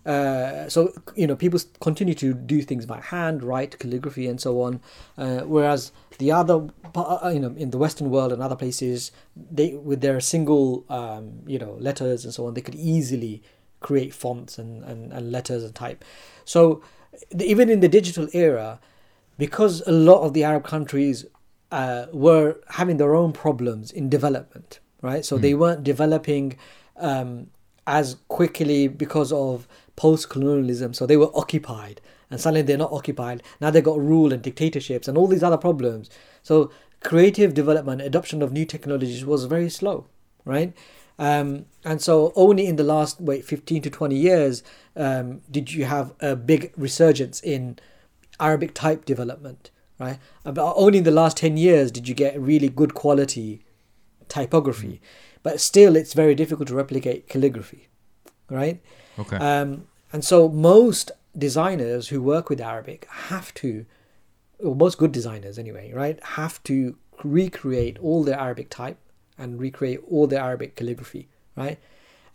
uh, 0.06 0.70
so 0.70 0.94
you 1.16 1.28
know, 1.28 1.36
people 1.36 1.60
continue 1.82 2.14
to 2.16 2.34
do 2.34 2.62
things 2.62 2.86
by 2.86 3.00
hand, 3.02 3.44
write 3.44 3.78
calligraphy, 3.80 4.28
and 4.28 4.40
so 4.40 4.62
on. 4.62 4.82
Uh, 5.18 5.42
whereas 5.42 5.92
the 6.18 6.32
other, 6.32 6.68
uh, 6.96 7.32
you 7.34 7.40
know, 7.40 7.54
in 7.56 7.70
the 7.72 7.78
Western 7.78 8.10
world 8.10 8.32
and 8.32 8.42
other 8.42 8.56
places, 8.56 9.12
they 9.36 9.76
with 9.76 10.02
their 10.02 10.20
single, 10.20 10.86
um, 10.90 11.42
you 11.46 11.60
know, 11.60 11.74
letters 11.80 12.26
and 12.26 12.34
so 12.34 12.48
on, 12.48 12.54
they 12.54 12.62
could 12.62 12.76
easily 12.76 13.44
create 13.82 14.14
fonts 14.14 14.58
and, 14.58 14.84
and, 14.84 15.14
and 15.14 15.32
letters 15.32 15.64
and 15.64 15.76
type. 15.76 16.04
So 16.44 16.82
even 17.38 17.70
in 17.70 17.80
the 17.80 17.88
digital 17.88 18.28
era, 18.34 18.80
because 19.38 19.82
a 19.88 19.92
lot 19.92 20.22
of 20.22 20.34
the 20.34 20.44
Arab 20.44 20.66
countries 20.66 21.26
uh, 21.72 22.08
were 22.12 22.60
having 22.70 22.98
their 22.98 23.16
own 23.16 23.32
problems 23.32 23.92
in 23.92 24.10
development, 24.10 24.80
right? 25.02 25.24
So 25.24 25.38
they 25.38 25.54
weren't 25.54 25.84
developing 25.84 26.58
um, 27.00 27.48
as 27.88 28.18
quickly 28.28 28.88
because 28.88 29.32
of 29.32 29.68
post-colonialism. 29.96 30.94
So 30.94 31.06
they 31.06 31.18
were 31.18 31.36
occupied, 31.36 32.02
and 32.30 32.40
suddenly 32.40 32.62
they're 32.62 32.78
not 32.78 32.92
occupied. 32.92 33.44
Now 33.60 33.72
they've 33.72 33.84
got 33.84 34.00
rule 34.00 34.32
and 34.32 34.42
dictatorships 34.42 35.08
and 35.08 35.18
all 35.18 35.28
these 35.28 35.44
other 35.44 35.58
problems. 35.58 36.10
So 36.44 36.72
creative 37.02 37.54
development, 37.54 38.02
adoption 38.02 38.42
of 38.42 38.52
new 38.52 38.66
technologies 38.66 39.26
was 39.26 39.46
very 39.46 39.70
slow, 39.70 40.06
right? 40.46 40.74
Um, 41.18 41.66
and 41.84 42.02
so 42.02 42.32
only 42.36 42.66
in 42.66 42.78
the 42.78 42.84
last 42.84 43.20
wait 43.20 43.44
15 43.44 43.82
to 43.84 43.90
20 43.90 44.16
years 44.16 44.64
um, 44.96 45.42
did 45.52 45.74
you 45.74 45.84
have 45.84 46.14
a 46.22 46.34
big 46.34 46.72
resurgence 46.78 47.42
in 47.42 47.78
Arabic 48.40 48.74
type 48.74 49.04
development, 49.04 49.70
right? 50.00 50.18
But 50.46 50.74
only 50.78 51.00
in 51.00 51.04
the 51.04 51.12
last 51.12 51.36
10 51.38 51.58
years 51.58 51.92
did 51.92 52.08
you 52.08 52.16
get 52.16 52.40
really 52.40 52.70
good 52.70 52.94
quality 52.94 53.62
typography. 54.30 55.02
But 55.44 55.62
still, 55.62 55.96
it's 55.96 56.14
very 56.14 56.36
difficult 56.36 56.68
to 56.68 56.76
replicate 56.76 57.28
calligraphy, 57.28 57.88
right? 58.50 58.82
Okay. 59.18 59.38
Um, 59.38 59.88
and 60.12 60.24
so 60.24 60.50
most 60.50 61.12
designers 61.38 62.10
who 62.10 62.22
work 62.22 62.50
with 62.50 62.60
Arabic 62.60 63.08
have 63.10 63.54
to, 63.56 63.86
or 64.60 64.76
most 64.76 64.98
good 64.98 65.12
designers 65.12 65.58
anyway, 65.58 65.92
right, 65.94 66.22
have 66.24 66.62
to 66.64 66.98
recreate 67.24 67.98
all 68.00 68.24
the 68.24 68.40
Arabic 68.40 68.70
type 68.70 68.98
and 69.38 69.60
recreate 69.60 70.02
all 70.10 70.28
the 70.28 70.38
Arabic 70.38 70.76
calligraphy, 70.76 71.30
right? 71.56 71.80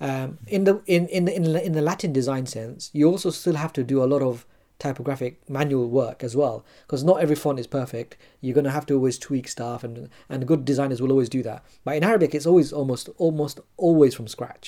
Um, 0.00 0.38
in 0.46 0.64
the 0.64 0.82
in 0.86 1.06
in 1.08 1.24
the, 1.26 1.34
in 1.34 1.42
the 1.44 1.64
in 1.64 1.72
the 1.72 1.82
Latin 1.82 2.12
design 2.12 2.46
sense, 2.46 2.90
you 2.92 3.08
also 3.08 3.30
still 3.30 3.54
have 3.54 3.72
to 3.74 3.84
do 3.84 4.02
a 4.02 4.06
lot 4.06 4.22
of 4.22 4.46
typographic 4.86 5.32
manual 5.58 5.88
work 6.00 6.18
as 6.28 6.34
well, 6.40 6.56
because 6.84 7.02
not 7.10 7.20
every 7.24 7.38
font 7.44 7.58
is 7.58 7.66
perfect. 7.80 8.10
You're 8.40 8.58
gonna 8.58 8.76
have 8.78 8.86
to 8.86 8.94
always 8.98 9.18
tweak 9.26 9.46
stuff, 9.56 9.80
and 9.86 9.94
and 10.28 10.46
good 10.50 10.62
designers 10.64 11.00
will 11.00 11.14
always 11.14 11.30
do 11.38 11.42
that. 11.48 11.60
But 11.84 11.96
in 11.98 12.04
Arabic, 12.10 12.34
it's 12.34 12.48
always 12.50 12.72
almost 12.72 13.04
almost 13.24 13.60
always 13.76 14.12
from 14.14 14.28
scratch, 14.28 14.66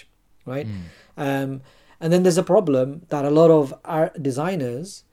right? 0.52 0.66
Um, 1.16 1.50
and 2.00 2.08
then 2.12 2.22
there's 2.22 2.38
a 2.38 2.52
problem 2.54 2.86
that 3.12 3.24
a 3.24 3.30
lot 3.40 3.50
of 3.50 3.74
our 3.84 4.06
designers 4.30 5.04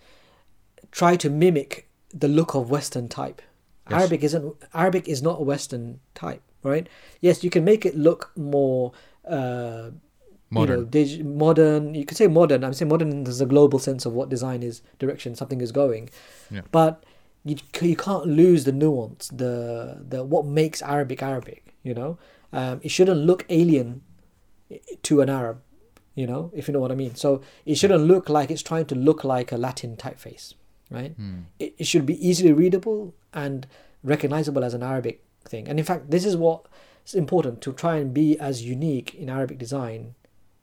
try 0.91 1.15
to 1.23 1.29
mimic 1.29 1.71
the 2.23 2.27
look 2.27 2.55
of 2.55 2.69
Western 2.69 3.07
type. 3.07 3.41
Yes. 3.89 3.99
Arabic 3.99 4.23
isn't 4.23 4.45
Arabic 4.73 5.07
is 5.07 5.21
not 5.21 5.39
a 5.41 5.43
Western 5.43 5.99
type, 6.13 6.43
right? 6.63 6.85
Yes, 7.19 7.43
you 7.43 7.49
can 7.49 7.63
make 7.71 7.85
it 7.89 7.95
look 8.07 8.31
more 8.35 8.91
uh, 9.27 9.91
Modern. 10.53 10.79
You 10.79 10.83
know, 10.83 10.89
dig- 10.89 11.25
modern. 11.25 11.95
You 11.95 12.05
could 12.05 12.17
say 12.17 12.27
modern. 12.27 12.63
I'm 12.63 12.73
saying 12.73 12.89
modern 12.89 13.25
is 13.25 13.41
a 13.41 13.45
global 13.45 13.79
sense 13.79 14.05
of 14.05 14.13
what 14.13 14.29
design 14.29 14.61
is, 14.63 14.81
direction 14.99 15.35
something 15.35 15.61
is 15.61 15.71
going. 15.71 16.09
Yeah. 16.51 16.61
But 16.71 17.03
you 17.43 17.57
you 17.81 17.95
can't 17.95 18.25
lose 18.25 18.63
the 18.63 18.71
nuance, 18.71 19.27
the 19.29 19.53
the 20.07 20.23
what 20.23 20.45
makes 20.45 20.81
Arabic 20.81 21.21
Arabic. 21.21 21.73
You 21.83 21.93
know, 21.93 22.17
um, 22.53 22.79
it 22.83 22.89
shouldn't 22.89 23.21
look 23.21 23.45
alien 23.49 24.01
to 25.03 25.21
an 25.21 25.29
Arab. 25.29 25.61
You 26.15 26.27
know, 26.27 26.51
if 26.53 26.67
you 26.67 26.73
know 26.73 26.79
what 26.79 26.91
I 26.91 26.95
mean. 26.95 27.15
So 27.15 27.41
it 27.65 27.75
shouldn't 27.75 28.03
look 28.03 28.29
like 28.29 28.51
it's 28.51 28.61
trying 28.61 28.85
to 28.85 28.95
look 28.95 29.23
like 29.23 29.51
a 29.51 29.57
Latin 29.57 29.97
typeface, 29.97 30.53
right? 30.91 31.15
It, 31.59 31.73
it 31.79 31.87
should 31.87 32.05
be 32.05 32.15
easily 32.25 32.53
readable 32.53 33.15
and 33.33 33.65
recognizable 34.03 34.63
as 34.63 34.75
an 34.75 34.83
Arabic 34.83 35.23
thing. 35.43 35.67
And 35.67 35.79
in 35.79 35.85
fact, 35.85 36.11
this 36.11 36.23
is 36.23 36.37
what 36.37 36.67
is 37.05 37.15
important 37.15 37.61
to 37.61 37.73
try 37.73 37.97
and 37.97 38.13
be 38.13 38.37
as 38.39 38.61
unique 38.63 39.15
in 39.15 39.27
Arabic 39.29 39.57
design 39.57 40.13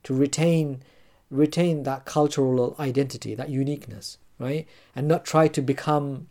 to 0.03 0.13
retain 0.13 0.83
retain 1.29 1.83
that 1.83 2.03
cultural 2.05 2.75
identity, 2.77 3.33
that 3.35 3.49
uniqueness, 3.49 4.17
right? 4.37 4.67
And 4.95 5.07
not 5.07 5.23
try 5.23 5.47
to 5.47 5.61
become 5.61 6.27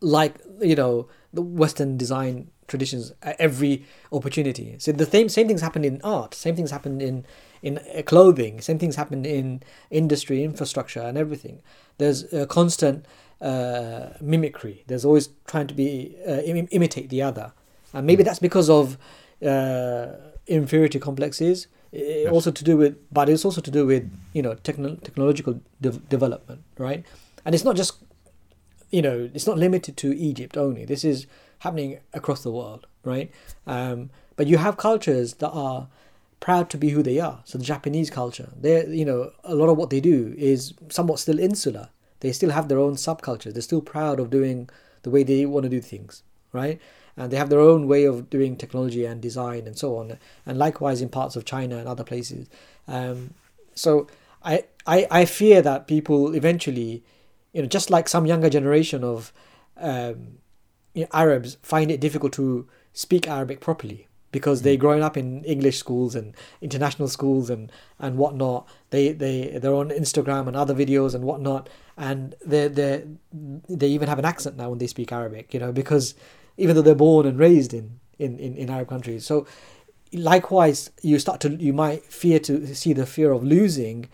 like 0.00 0.36
you 0.60 0.76
know 0.76 1.08
the 1.32 1.42
Western 1.42 1.96
design 1.96 2.50
traditions 2.68 3.12
at 3.22 3.36
every 3.40 3.84
opportunity. 4.12 4.76
So 4.78 4.92
the 4.92 5.06
same 5.06 5.28
same 5.28 5.48
things 5.48 5.60
happen 5.60 5.84
in 5.84 6.00
art, 6.04 6.34
same 6.34 6.56
things 6.56 6.70
happen 6.70 7.00
in 7.00 7.26
in 7.62 7.78
uh, 7.78 8.02
clothing, 8.02 8.60
same 8.60 8.78
things 8.78 8.96
happen 8.96 9.24
in 9.24 9.62
industry, 9.90 10.44
infrastructure, 10.44 11.00
and 11.00 11.18
everything. 11.18 11.60
There's 11.98 12.32
a 12.32 12.46
constant 12.46 13.06
uh, 13.40 14.10
mimicry. 14.20 14.84
There's 14.86 15.04
always 15.04 15.30
trying 15.46 15.66
to 15.66 15.74
be 15.74 16.16
uh, 16.26 16.42
Im- 16.42 16.68
imitate 16.70 17.08
the 17.08 17.22
other, 17.22 17.52
and 17.92 18.06
maybe 18.06 18.22
that's 18.22 18.38
because 18.38 18.70
of 18.70 18.96
uh, 19.44 20.08
inferiority 20.46 20.98
complexes. 21.00 21.66
I- 21.92 22.26
Also 22.32 22.50
to 22.50 22.64
do 22.64 22.76
with, 22.76 22.96
but 23.12 23.28
it's 23.28 23.44
also 23.44 23.60
to 23.60 23.70
do 23.70 23.86
with 23.86 24.04
you 24.32 24.42
know 24.42 24.54
techno- 24.54 24.96
technological 24.96 25.60
de- 25.80 26.00
development, 26.10 26.60
right? 26.78 27.04
And 27.44 27.54
it's 27.54 27.64
not 27.64 27.76
just 27.76 27.94
you 28.90 29.02
know, 29.02 29.28
it's 29.34 29.46
not 29.46 29.58
limited 29.58 29.96
to 29.98 30.16
Egypt 30.16 30.56
only. 30.56 30.84
This 30.86 31.04
is 31.04 31.26
happening 31.58 31.98
across 32.14 32.42
the 32.42 32.50
world, 32.50 32.86
right? 33.04 33.30
Um, 33.66 34.08
but 34.36 34.46
you 34.46 34.56
have 34.58 34.76
cultures 34.78 35.34
that 35.34 35.50
are 35.50 35.88
proud 36.40 36.70
to 36.70 36.78
be 36.78 36.90
who 36.90 37.02
they 37.02 37.18
are. 37.20 37.40
So 37.44 37.58
the 37.58 37.64
Japanese 37.64 38.08
culture, 38.10 38.48
they 38.58 38.86
you 38.86 39.04
know, 39.04 39.32
a 39.44 39.54
lot 39.54 39.68
of 39.68 39.76
what 39.76 39.90
they 39.90 40.00
do 40.00 40.34
is 40.38 40.72
somewhat 40.88 41.18
still 41.18 41.38
insular. 41.38 41.88
They 42.20 42.32
still 42.32 42.50
have 42.50 42.68
their 42.68 42.78
own 42.78 42.94
subculture. 42.94 43.52
They're 43.52 43.62
still 43.62 43.82
proud 43.82 44.18
of 44.20 44.30
doing 44.30 44.70
the 45.02 45.10
way 45.10 45.22
they 45.22 45.44
want 45.46 45.64
to 45.64 45.68
do 45.70 45.80
things, 45.80 46.22
right? 46.52 46.80
And 47.18 47.30
they 47.30 47.36
have 47.36 47.50
their 47.50 47.60
own 47.60 47.88
way 47.88 48.04
of 48.04 48.30
doing 48.30 48.56
technology 48.56 49.04
and 49.04 49.20
design 49.20 49.66
and 49.66 49.76
so 49.76 49.96
on. 49.96 50.18
And 50.46 50.56
likewise 50.56 51.02
in 51.02 51.08
parts 51.08 51.36
of 51.36 51.44
China 51.44 51.76
and 51.76 51.88
other 51.88 52.04
places. 52.04 52.48
Um, 52.86 53.34
so 53.74 54.06
I, 54.42 54.64
I 54.86 55.06
I 55.10 55.24
fear 55.24 55.60
that 55.62 55.86
people 55.86 56.34
eventually 56.34 57.02
you 57.52 57.62
know, 57.62 57.68
just 57.68 57.90
like 57.90 58.08
some 58.08 58.26
younger 58.26 58.50
generation 58.50 59.02
of 59.02 59.32
um, 59.76 60.38
you 60.94 61.02
know, 61.02 61.08
Arabs 61.12 61.56
find 61.62 61.90
it 61.90 62.00
difficult 62.00 62.32
to 62.34 62.68
speak 62.92 63.28
Arabic 63.28 63.60
properly 63.60 64.06
because 64.30 64.62
they're 64.62 64.76
growing 64.76 65.02
up 65.02 65.16
in 65.16 65.42
English 65.44 65.78
schools 65.78 66.14
and 66.14 66.34
international 66.60 67.08
schools 67.08 67.48
and 67.50 67.72
and 67.98 68.16
whatnot. 68.16 68.68
They 68.90 69.12
they 69.12 69.58
they're 69.60 69.74
on 69.74 69.90
Instagram 69.90 70.46
and 70.46 70.56
other 70.56 70.74
videos 70.74 71.14
and 71.14 71.24
whatnot, 71.24 71.68
and 71.96 72.34
they 72.44 72.68
they 72.68 73.04
they 73.32 73.88
even 73.88 74.08
have 74.08 74.18
an 74.18 74.24
accent 74.24 74.56
now 74.56 74.70
when 74.70 74.78
they 74.78 74.86
speak 74.86 75.12
Arabic. 75.12 75.54
You 75.54 75.60
know, 75.60 75.72
because 75.72 76.14
even 76.58 76.76
though 76.76 76.82
they're 76.82 76.94
born 76.94 77.26
and 77.26 77.38
raised 77.38 77.72
in 77.72 77.98
in 78.18 78.38
in, 78.38 78.54
in 78.56 78.70
Arab 78.70 78.88
countries, 78.88 79.24
so 79.24 79.46
likewise 80.12 80.90
you 81.02 81.18
start 81.18 81.40
to 81.40 81.48
you 81.56 81.72
might 81.72 82.04
fear 82.04 82.38
to 82.40 82.74
see 82.74 82.92
the 82.92 83.06
fear 83.06 83.32
of 83.32 83.42
losing 83.42 84.08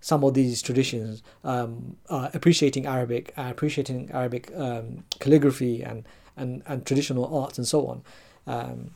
some 0.00 0.24
of 0.24 0.34
these 0.34 0.62
traditions, 0.62 1.22
um, 1.44 1.96
uh, 2.08 2.30
appreciating 2.32 2.86
Arabic, 2.86 3.32
uh, 3.36 3.48
appreciating 3.50 4.10
Arabic 4.12 4.50
um, 4.56 5.04
calligraphy 5.18 5.82
and, 5.82 6.04
and, 6.38 6.62
and 6.66 6.86
traditional 6.86 7.26
arts 7.42 7.58
and 7.58 7.68
so 7.68 7.86
on. 7.86 8.02
Um, 8.46 8.92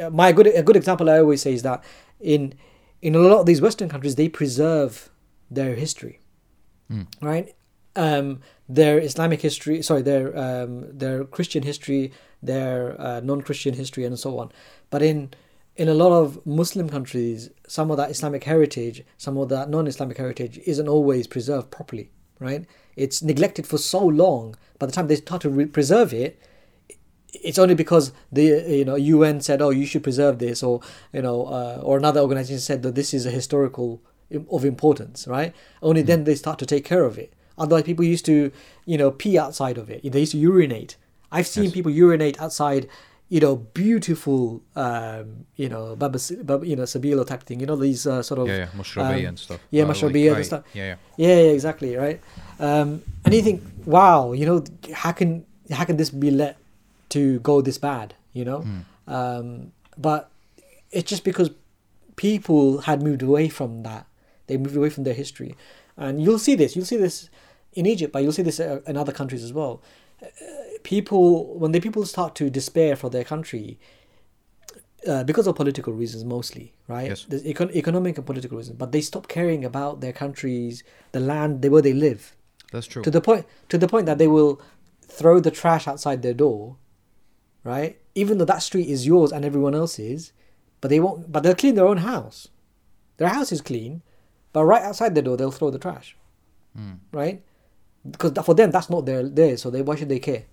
uh, 0.00 0.10
my 0.10 0.30
good 0.30 0.46
a 0.46 0.62
good 0.62 0.76
example 0.76 1.10
I 1.10 1.18
always 1.18 1.42
say 1.42 1.52
is 1.52 1.62
that 1.62 1.82
in 2.20 2.54
in 3.02 3.14
a 3.14 3.18
lot 3.18 3.40
of 3.40 3.46
these 3.46 3.60
Western 3.60 3.88
countries 3.88 4.14
they 4.14 4.28
preserve 4.28 5.10
their 5.50 5.74
history, 5.74 6.20
right? 7.20 7.54
Um, 7.96 8.40
their 8.68 9.00
Islamic 9.00 9.40
history, 9.40 9.82
sorry, 9.82 10.02
their 10.02 10.36
um, 10.38 10.96
their 10.96 11.24
Christian 11.24 11.64
history, 11.64 12.12
their 12.42 13.00
uh, 13.00 13.20
non-Christian 13.20 13.74
history, 13.74 14.04
and 14.04 14.18
so 14.18 14.38
on. 14.38 14.52
But 14.90 15.02
in 15.02 15.30
in 15.76 15.88
a 15.88 15.94
lot 15.94 16.10
of 16.10 16.44
Muslim 16.44 16.88
countries, 16.88 17.50
some 17.68 17.90
of 17.90 17.96
that 17.96 18.10
Islamic 18.10 18.44
heritage, 18.44 19.04
some 19.16 19.36
of 19.36 19.48
that 19.50 19.70
non-Islamic 19.70 20.18
heritage 20.18 20.58
isn't 20.66 20.88
always 20.88 21.28
preserved 21.28 21.70
properly, 21.70 22.10
right? 22.40 22.66
It's 22.96 23.22
neglected 23.22 23.64
for 23.64 23.78
so 23.78 24.04
long. 24.04 24.56
By 24.80 24.86
the 24.86 24.92
time 24.92 25.06
they 25.06 25.14
start 25.16 25.42
to 25.42 25.50
re- 25.50 25.66
preserve 25.66 26.12
it, 26.12 26.40
it's 27.32 27.58
only 27.58 27.74
because 27.74 28.12
the 28.32 28.64
you 28.66 28.84
know 28.84 28.96
UN 28.96 29.40
said, 29.40 29.62
oh, 29.62 29.70
you 29.70 29.86
should 29.86 30.02
preserve 30.02 30.38
this, 30.38 30.62
or 30.62 30.80
you 31.12 31.22
know, 31.22 31.46
uh, 31.46 31.80
or 31.82 31.96
another 31.96 32.20
organization 32.20 32.60
said 32.60 32.82
that 32.82 32.94
this 32.94 33.14
is 33.14 33.26
a 33.26 33.30
historical 33.30 34.02
of 34.50 34.64
importance, 34.64 35.26
right? 35.26 35.54
Only 35.82 36.02
then 36.02 36.24
they 36.24 36.34
start 36.34 36.58
to 36.58 36.66
take 36.66 36.84
care 36.84 37.04
of 37.04 37.18
it. 37.18 37.32
Otherwise, 37.56 37.84
people 37.84 38.04
used 38.04 38.24
to, 38.26 38.52
you 38.84 38.98
know, 38.98 39.10
pee 39.10 39.38
outside 39.38 39.78
of 39.78 39.90
it. 39.90 40.10
They 40.10 40.20
used 40.20 40.32
to 40.32 40.38
urinate. 40.38 40.96
I've 41.30 41.46
seen 41.46 41.64
Yes. 41.64 41.72
people 41.72 41.92
urinate 41.92 42.40
outside, 42.40 42.88
you 43.28 43.40
know, 43.40 43.56
beautiful, 43.56 44.62
um, 44.76 45.44
you 45.56 45.68
know, 45.68 45.94
baba, 45.96 46.18
baba, 46.42 46.66
you 46.66 46.76
know, 46.76 46.84
sabilo 46.84 47.26
type 47.26 47.42
thing. 47.44 47.60
You 47.60 47.66
know, 47.66 47.76
these 47.76 48.06
uh, 48.06 48.22
sort 48.22 48.40
of 48.40 48.48
Yeah, 48.48 48.56
yeah, 48.56 48.68
Mashrabiya 48.76 49.20
um, 49.20 49.26
and 49.26 49.38
stuff. 49.38 49.60
yeah, 49.70 49.84
Uh, 49.84 49.88
like, 49.88 50.14
and 50.14 50.46
stuff. 50.46 50.64
Yeah, 50.74 50.84
yeah. 50.84 50.96
yeah, 51.16 51.40
yeah, 51.42 51.50
exactly, 51.52 51.96
right. 51.96 52.20
Um, 52.58 53.02
and 53.24 53.34
you 53.34 53.42
think, 53.42 53.62
wow, 53.84 54.32
you 54.32 54.46
know, 54.46 54.64
how 54.94 55.12
can 55.12 55.44
how 55.70 55.84
can 55.84 55.96
this 55.98 56.10
be 56.10 56.30
let 56.30 56.56
to 57.10 57.38
go 57.40 57.60
this 57.60 57.76
bad? 57.78 58.14
You 58.32 58.44
know, 58.44 58.64
um, 59.06 59.72
but 59.98 60.30
it's 60.90 61.08
just 61.10 61.24
because 61.24 61.50
people 62.16 62.78
had 62.82 63.02
moved 63.02 63.22
away 63.22 63.48
from 63.48 63.82
that. 63.82 64.06
They 64.46 64.56
moved 64.56 64.76
away 64.76 64.90
from 64.90 65.04
their 65.04 65.14
history, 65.14 65.54
and 65.96 66.22
you'll 66.22 66.38
see 66.38 66.54
this. 66.54 66.74
You'll 66.76 66.86
see 66.86 66.96
this 66.96 67.28
in 67.74 67.84
Egypt, 67.86 68.12
but 68.12 68.22
you'll 68.22 68.32
see 68.32 68.42
this 68.42 68.58
in 68.60 68.96
other 68.96 69.12
countries 69.12 69.44
as 69.44 69.52
well. 69.52 69.82
People, 70.82 71.58
when 71.58 71.72
the 71.72 71.80
people 71.80 72.04
start 72.06 72.34
to 72.36 72.50
despair 72.50 72.96
for 72.96 73.10
their 73.10 73.24
country, 73.24 73.78
uh, 75.06 75.22
because 75.24 75.46
of 75.46 75.54
political 75.56 75.92
reasons 75.92 76.24
mostly, 76.24 76.72
right? 76.88 77.08
Yes. 77.08 77.24
There's 77.28 77.42
econ- 77.44 77.74
economic 77.74 78.16
and 78.16 78.26
political 78.26 78.56
reasons, 78.58 78.76
but 78.78 78.92
they 78.92 79.00
stop 79.00 79.28
caring 79.28 79.64
about 79.64 80.00
their 80.00 80.12
countries, 80.12 80.82
the 81.12 81.20
land 81.20 81.62
they, 81.62 81.68
where 81.68 81.82
they 81.82 81.92
live. 81.92 82.34
That's 82.72 82.86
true. 82.86 83.02
to 83.02 83.10
the 83.10 83.20
point 83.22 83.46
to 83.70 83.78
the 83.78 83.88
point 83.88 84.04
that 84.06 84.18
they 84.18 84.28
will 84.28 84.60
throw 85.02 85.40
the 85.40 85.50
trash 85.50 85.88
outside 85.88 86.20
their 86.22 86.34
door, 86.34 86.76
right? 87.64 87.98
Even 88.14 88.38
though 88.38 88.44
that 88.44 88.62
street 88.62 88.88
is 88.88 89.06
yours 89.06 89.32
and 89.32 89.44
everyone 89.44 89.74
else's, 89.74 90.32
but 90.80 90.88
they 90.88 91.00
won't. 91.00 91.30
But 91.32 91.42
they'll 91.44 91.54
clean 91.54 91.76
their 91.76 91.86
own 91.86 91.98
house. 91.98 92.48
Their 93.16 93.28
house 93.28 93.52
is 93.52 93.60
clean, 93.62 94.02
but 94.52 94.64
right 94.64 94.82
outside 94.82 95.14
their 95.14 95.22
door 95.22 95.36
they'll 95.36 95.50
throw 95.50 95.70
the 95.70 95.78
trash, 95.78 96.16
Mm. 96.78 96.98
right? 97.12 97.42
Because 98.12 98.32
for 98.44 98.54
them 98.54 98.70
that's 98.70 98.90
not 98.90 99.06
their 99.06 99.22
there, 99.28 99.56
so 99.56 99.70
they 99.70 99.82
why 99.82 99.96
should 99.96 100.08
they 100.08 100.18
care, 100.18 100.44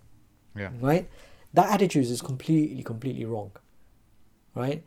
Yeah. 0.56 0.72
right? 0.82 1.08
That 1.54 1.72
attitude 1.72 2.06
is 2.06 2.22
completely 2.22 2.84
completely 2.84 3.26
wrong, 3.26 3.52
right? 4.56 4.84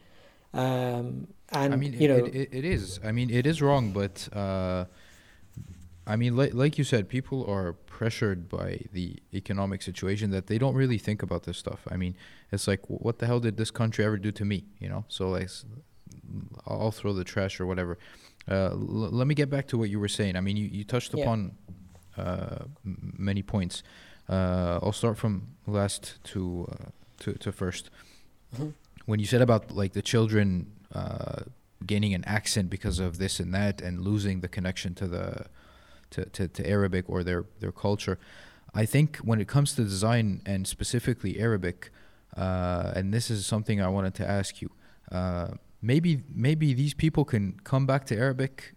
Um, 0.52 1.28
and 1.50 1.72
I 1.72 1.76
mean, 1.76 1.92
you 1.94 2.00
it, 2.00 2.08
know, 2.08 2.24
it, 2.26 2.34
it, 2.34 2.48
it 2.52 2.64
is. 2.64 3.00
I 3.04 3.12
mean, 3.12 3.30
it 3.30 3.46
is 3.46 3.62
wrong, 3.62 3.92
but 3.92 4.28
uh, 4.34 4.84
I 6.06 6.16
mean, 6.16 6.36
like, 6.36 6.54
like 6.54 6.78
you 6.78 6.84
said, 6.84 7.08
people 7.08 7.44
are 7.46 7.72
pressured 7.72 8.48
by 8.48 8.80
the 8.92 9.16
economic 9.34 9.82
situation 9.82 10.30
that 10.30 10.46
they 10.46 10.58
don't 10.58 10.74
really 10.74 10.98
think 10.98 11.22
about 11.22 11.42
this 11.44 11.58
stuff. 11.58 11.80
I 11.90 11.96
mean, 11.96 12.14
it's 12.50 12.66
like, 12.66 12.80
what 12.88 13.18
the 13.18 13.26
hell 13.26 13.40
did 13.40 13.56
this 13.56 13.70
country 13.70 14.04
ever 14.04 14.16
do 14.18 14.30
to 14.32 14.44
me? 14.44 14.64
You 14.78 14.88
know, 14.88 15.04
so 15.08 15.28
like, 15.30 15.50
I'll 16.66 16.90
throw 16.90 17.12
the 17.12 17.24
trash 17.24 17.60
or 17.60 17.66
whatever. 17.66 17.98
Uh, 18.50 18.70
l- 18.70 18.78
let 19.20 19.26
me 19.26 19.34
get 19.34 19.50
back 19.50 19.66
to 19.68 19.78
what 19.78 19.90
you 19.90 20.00
were 20.00 20.08
saying. 20.08 20.36
I 20.36 20.40
mean, 20.40 20.56
you, 20.56 20.66
you 20.66 20.84
touched 20.84 21.12
Yeah. 21.14 21.24
upon 21.24 21.52
many 22.84 23.42
points. 23.42 23.82
Uh, 24.28 24.78
I'll 24.82 24.92
start 24.92 25.16
from 25.18 25.48
last 25.66 26.18
to 26.32 26.68
uh, 26.72 26.90
to, 27.22 27.32
to 27.34 27.52
first. 27.52 27.90
Mhm. 28.56 28.72
When 29.06 29.20
you 29.20 29.26
said 29.26 29.42
about 29.42 29.70
like 29.70 29.92
the 29.92 30.02
children 30.02 30.72
uh, 30.94 31.42
gaining 31.86 32.14
an 32.14 32.24
accent 32.26 32.70
because 32.70 32.98
of 32.98 33.18
this 33.18 33.40
and 33.40 33.54
that 33.54 33.80
and 33.80 34.00
losing 34.00 34.40
the 34.40 34.48
connection 34.48 34.94
to 34.94 35.06
the 35.06 35.46
to, 36.10 36.24
to, 36.24 36.48
to 36.48 36.66
Arabic 36.66 37.04
or 37.08 37.22
their, 37.22 37.44
their 37.60 37.72
culture, 37.72 38.18
I 38.74 38.86
think 38.86 39.18
when 39.18 39.40
it 39.40 39.48
comes 39.48 39.74
to 39.74 39.84
design 39.84 40.40
and 40.46 40.66
specifically 40.66 41.38
Arabic, 41.38 41.90
uh, 42.36 42.92
and 42.96 43.12
this 43.12 43.30
is 43.30 43.46
something 43.46 43.80
I 43.80 43.88
wanted 43.88 44.14
to 44.14 44.28
ask 44.28 44.62
you, 44.62 44.70
uh, 45.12 45.48
maybe 45.82 46.22
maybe 46.34 46.74
these 46.74 46.94
people 46.94 47.24
can 47.24 47.60
come 47.64 47.86
back 47.86 48.04
to 48.06 48.16
Arabic 48.16 48.74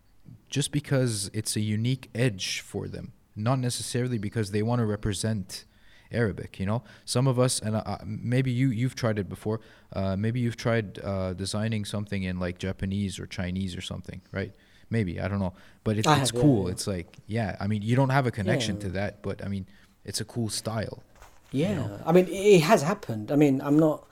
just 0.49 0.71
because 0.71 1.29
it's 1.33 1.55
a 1.55 1.61
unique 1.61 2.09
edge 2.13 2.59
for 2.59 2.87
them, 2.87 3.13
not 3.35 3.59
necessarily 3.59 4.17
because 4.17 4.51
they 4.51 4.61
want 4.61 4.79
to 4.79 4.85
represent 4.85 5.65
Arabic. 6.11 6.59
You 6.59 6.65
know, 6.65 6.83
some 7.05 7.27
of 7.27 7.39
us, 7.39 7.59
and 7.59 7.75
uh, 7.75 7.97
maybe 8.05 8.51
you 8.51 8.69
you've 8.69 8.95
tried 8.95 9.17
it 9.19 9.29
before. 9.29 9.59
Uh, 9.93 10.15
maybe 10.15 10.39
you've 10.39 10.57
tried 10.57 10.99
uh, 11.03 11.33
designing 11.33 11.85
something 11.85 12.23
in 12.23 12.39
like 12.39 12.57
Japanese 12.57 13.19
or 13.19 13.25
Chinese 13.25 13.75
or 13.77 13.81
something, 13.81 14.21
right? 14.31 14.51
Maybe 14.89 15.21
I 15.21 15.27
don't 15.29 15.39
know, 15.39 15.53
but 15.83 15.97
it's 15.97 16.07
it's 16.07 16.31
have, 16.31 16.41
cool. 16.41 16.65
yeah. 16.65 16.71
It's 16.71 16.87
like 16.87 17.17
yeah, 17.27 17.55
I 17.59 17.67
mean 17.67 17.81
you 17.81 17.95
don't 17.95 18.09
have 18.09 18.27
a 18.27 18.31
connection 18.31 18.75
Yeah. 18.75 18.81
to 18.81 18.89
that, 18.89 19.21
but 19.21 19.43
I 19.43 19.47
mean 19.47 19.65
it's 20.03 20.19
a 20.19 20.25
cool 20.25 20.49
style. 20.49 21.01
Yeah, 21.51 21.97
I 22.05 22.11
mean, 22.13 22.27
it 22.27 22.31
it 22.57 22.61
has 22.61 22.81
happened. 22.81 23.31
I 23.31 23.35
mean, 23.35 23.61
I'm 23.61 23.77
not. 23.77 24.07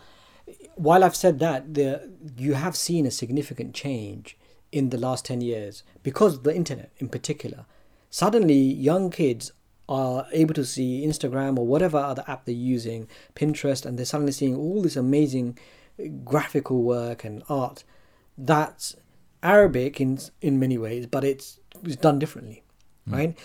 While 0.75 1.03
I've 1.03 1.15
said 1.15 1.39
that, 1.39 1.73
the 1.73 2.11
you 2.37 2.53
have 2.53 2.75
seen 2.75 3.05
a 3.05 3.11
significant 3.11 3.73
change 3.73 4.37
in 4.71 4.89
the 4.89 4.97
last 4.97 5.25
ten 5.25 5.41
years 5.41 5.83
because 6.03 6.35
of 6.35 6.43
the 6.43 6.55
internet, 6.55 6.91
in 6.97 7.07
particular. 7.09 7.65
Suddenly, 8.09 8.59
young 8.59 9.09
kids 9.09 9.51
are 9.87 10.27
able 10.31 10.53
to 10.53 10.65
see 10.65 11.05
Instagram 11.05 11.57
or 11.57 11.65
whatever 11.65 11.97
other 11.97 12.23
app 12.27 12.45
they're 12.45 12.53
using, 12.55 13.07
Pinterest, 13.35 13.85
and 13.85 13.97
they're 13.97 14.05
suddenly 14.05 14.31
seeing 14.31 14.55
all 14.55 14.81
this 14.81 14.95
amazing 14.95 15.57
graphical 16.23 16.83
work 16.83 17.23
and 17.23 17.43
art 17.49 17.83
that's 18.39 18.95
Arabic 19.43 19.99
in 19.99 20.19
in 20.41 20.59
many 20.59 20.77
ways, 20.77 21.05
but 21.05 21.23
it's, 21.23 21.59
it's 21.83 21.95
done 21.95 22.19
differently, 22.19 22.63
hmm. 23.05 23.13
right? 23.13 23.37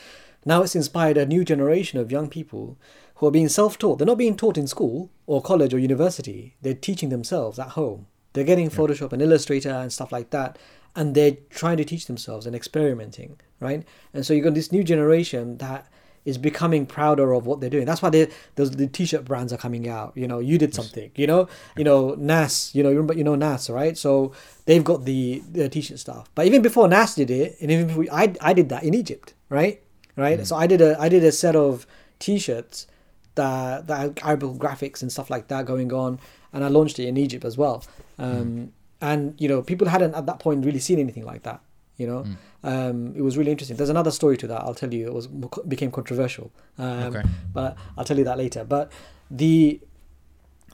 Now 0.45 0.63
it's 0.63 0.77
inspired 0.77 1.17
a 1.17 1.27
new 1.27 1.45
generation 1.45 1.99
of 1.99 2.13
young 2.13 2.29
people 2.29 2.79
who 3.17 3.27
are 3.27 3.31
being 3.31 3.49
self-taught. 3.49 3.99
They're 3.99 4.07
not 4.07 4.19
being 4.19 4.37
taught 4.37 4.59
in 4.59 4.67
school 4.67 5.11
or 5.27 5.41
college 5.41 5.73
or 5.73 5.79
university. 5.79 6.57
They're 6.63 6.75
teaching 6.75 7.09
themselves 7.09 7.59
at 7.59 7.71
home. 7.71 8.07
They're 8.33 8.45
getting 8.45 8.69
Photoshop 8.69 9.13
and 9.13 9.23
Illustrator 9.23 9.71
and 9.71 9.93
stuff 9.93 10.13
like 10.13 10.31
that, 10.31 10.59
and 10.97 11.15
they're 11.15 11.37
trying 11.51 11.77
to 11.77 11.85
teach 11.85 12.07
themselves 12.07 12.47
and 12.47 12.55
experimenting, 12.55 13.41
right? 13.61 13.85
And 14.13 14.25
so 14.25 14.35
you've 14.35 14.45
got 14.45 14.55
this 14.55 14.71
new 14.73 14.85
generation 14.85 15.59
that 15.59 15.89
is 16.25 16.39
becoming 16.39 16.87
prouder 16.87 17.33
of 17.33 17.47
what 17.47 17.61
they're 17.61 17.71
doing. 17.71 17.85
That's 17.85 18.01
why 18.01 18.11
they, 18.11 18.31
those 18.55 18.71
the 18.71 18.87
t-shirt 18.87 19.25
brands 19.25 19.53
are 19.53 19.59
coming 19.59 19.89
out. 19.89 20.13
You 20.15 20.27
know, 20.27 20.39
you 20.39 20.57
did 20.57 20.75
something. 20.75 21.11
You 21.17 21.27
know, 21.27 21.49
you 21.77 21.85
know 21.85 22.15
Nas. 22.15 22.71
You 22.75 22.83
know, 22.83 22.89
you 22.89 22.97
remember 22.97 23.15
you 23.15 23.25
know 23.25 23.35
Nas, 23.35 23.69
right? 23.69 23.97
So 23.99 24.33
they've 24.65 24.83
got 24.85 25.05
the, 25.05 25.43
the 25.51 25.69
t-shirt 25.69 25.99
stuff. 25.99 26.31
But 26.35 26.47
even 26.47 26.63
before 26.63 26.89
Nas 26.89 27.15
did 27.15 27.31
it, 27.31 27.57
and 27.61 27.71
even 27.71 27.87
before 27.89 28.07
I 28.11 28.35
I 28.41 28.55
did 28.55 28.69
that 28.71 28.85
in 28.85 28.95
Egypt, 28.95 29.35
right? 29.49 29.83
Right. 30.17 30.47
So 30.47 30.55
I 30.55 30.69
did 30.69 30.81
a 30.81 30.99
I 31.01 31.09
did 31.09 31.25
a 31.25 31.33
set 31.33 31.57
of 31.57 31.87
t-shirts 32.21 32.87
that 33.35 33.89
that 33.89 34.25
Arabic 34.25 34.51
graphics 34.51 35.03
and 35.03 35.11
stuff 35.11 35.29
like 35.29 35.49
that 35.49 35.67
going 35.67 35.93
on, 35.93 36.21
and 36.53 36.65
I 36.65 36.69
launched 36.69 36.99
it 36.99 37.09
in 37.09 37.17
Egypt 37.17 37.45
as 37.45 37.59
well. 37.59 37.85
Um, 38.19 38.73
And 39.01 39.35
you 39.41 39.49
know, 39.49 39.63
people 39.63 39.89
hadn't 39.89 40.15
at 40.15 40.27
that 40.27 40.39
point 40.39 40.65
really 40.65 40.79
seen 40.81 40.99
anything 40.99 41.25
like 41.25 41.43
that. 41.43 41.61
You 41.97 42.07
know, 42.09 42.25
um, 42.65 43.15
it 43.15 43.21
was 43.23 43.37
really 43.39 43.53
interesting. 43.53 43.77
There's 43.77 43.91
another 43.91 44.11
story 44.11 44.37
to 44.39 44.47
that. 44.49 44.63
I'll 44.63 44.75
tell 44.75 44.93
you. 44.93 45.07
It 45.07 45.15
was 45.15 45.27
became 45.27 45.91
controversial. 45.91 46.51
Um, 46.79 47.05
Okay. 47.15 47.23
But 47.53 47.77
I'll 47.97 48.05
tell 48.05 48.19
you 48.19 48.25
that 48.25 48.39
later. 48.39 48.65
But 48.65 48.91
the 49.31 49.81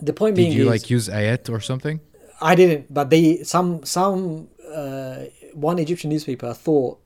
the 0.00 0.12
point 0.14 0.34
being 0.36 0.48
Did 0.50 0.56
being 0.56 0.66
you 0.66 0.72
is, 0.72 0.82
like 0.82 0.90
use 0.90 1.08
ayat 1.08 1.50
or 1.50 1.60
something? 1.60 2.00
I 2.40 2.54
didn't, 2.54 2.92
but 2.92 3.10
they 3.10 3.42
some 3.42 3.84
some 3.84 4.48
uh, 4.74 5.24
one 5.52 5.78
Egyptian 5.78 6.08
newspaper 6.10 6.54
thought 6.54 6.98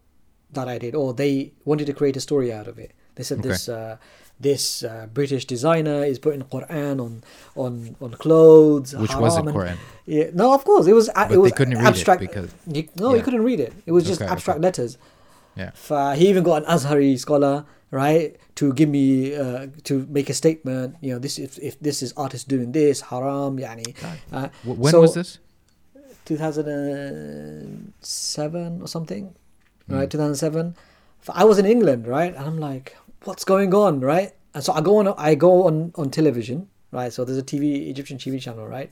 that 0.53 0.69
I 0.69 0.79
did, 0.79 0.95
or 0.95 1.12
they 1.12 1.53
wanted 1.65 1.87
to 1.87 1.93
create 1.93 2.17
a 2.17 2.21
story 2.21 2.53
out 2.53 2.69
of 2.69 2.79
it. 2.79 2.93
They 3.17 3.25
said 3.25 3.39
Okay. 3.41 3.49
this 3.49 3.69
uh, 3.69 3.97
this 4.41 4.82
uh, 4.82 5.07
British 5.12 5.45
designer 5.47 6.05
is 6.05 6.18
putting 6.18 6.43
Quran 6.43 7.01
on 7.01 7.22
on 7.57 7.97
on 8.01 8.11
clothes, 8.12 8.95
Which 8.95 9.14
wasn't 9.16 9.49
and- 9.49 9.57
Quran. 9.57 9.76
Yeah, 10.07 10.30
no, 10.35 10.53
of 10.55 10.64
course 10.64 10.87
it 10.87 10.93
was. 10.93 11.09
But 11.14 11.32
it 11.32 11.39
was 11.39 11.53
they 11.53 11.57
couldn't 11.57 11.78
read 11.78 11.87
abstract. 11.87 12.22
it 12.22 12.28
because 12.28 12.51
You, 12.66 12.89
no, 12.99 13.14
you 13.14 13.22
couldn't 13.22 13.43
read 13.45 13.61
it. 13.61 13.72
It 13.87 13.93
was 13.93 14.05
just 14.05 14.20
Okay, 14.20 14.30
abstract 14.30 14.59
okay. 14.59 14.66
letters. 14.66 14.99
Yeah. 15.57 15.70
He 16.14 16.28
even 16.28 16.43
got 16.43 16.64
an 16.64 16.68
Azhari 16.68 17.16
scholar, 17.18 17.64
right, 17.91 18.37
to 18.57 18.72
give 18.74 18.89
me 18.89 19.35
uh, 19.37 19.68
to 19.85 20.07
make 20.11 20.28
a 20.28 20.35
statement. 20.35 20.97
You 21.01 21.12
know, 21.14 21.18
this 21.20 21.39
if, 21.39 21.59
if 21.59 21.78
this 21.80 22.03
is 22.03 22.12
artist 22.16 22.49
doing 22.49 22.72
this 22.72 23.01
haram, 23.03 23.57
yani. 23.59 23.95
Uh, 24.32 24.49
when 24.64 24.91
so- 24.93 25.01
was 25.01 25.14
this? 25.14 25.39
2007 26.26 28.82
or 28.82 28.89
something, 28.89 29.35
Hmm. 29.87 29.95
right? 29.95 30.11
2007. 30.11 30.74
I 31.28 31.45
was 31.45 31.59
in 31.59 31.66
England, 31.66 32.07
right, 32.07 32.35
and 32.35 32.45
I'm 32.45 32.59
like, 32.59 32.97
what's 33.27 33.45
going 33.45 33.75
on, 33.75 34.01
right? 34.01 34.33
And 34.55 34.62
so 34.62 34.72
I 34.72 34.81
go 34.81 34.99
on, 34.99 35.09
I 35.18 35.35
go 35.35 35.66
on 35.66 35.93
on 35.97 36.11
television, 36.11 36.68
right? 36.93 37.12
So 37.12 37.25
there's 37.25 37.39
a 37.39 37.43
TV 37.43 37.89
Egyptian 37.89 38.18
TV 38.18 38.41
channel, 38.41 38.66
right? 38.66 38.91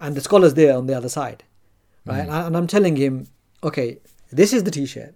And 0.00 0.16
the 0.16 0.20
scholar's 0.20 0.54
there 0.54 0.76
on 0.76 0.86
the 0.86 0.94
other 0.94 1.08
side, 1.08 1.44
right? 2.04 2.28
Mm. 2.28 2.46
And 2.46 2.56
I'm 2.56 2.66
telling 2.66 2.96
him, 2.96 3.28
okay, 3.62 3.98
this 4.30 4.52
is 4.52 4.64
the 4.64 4.70
T-shirt. 4.70 5.14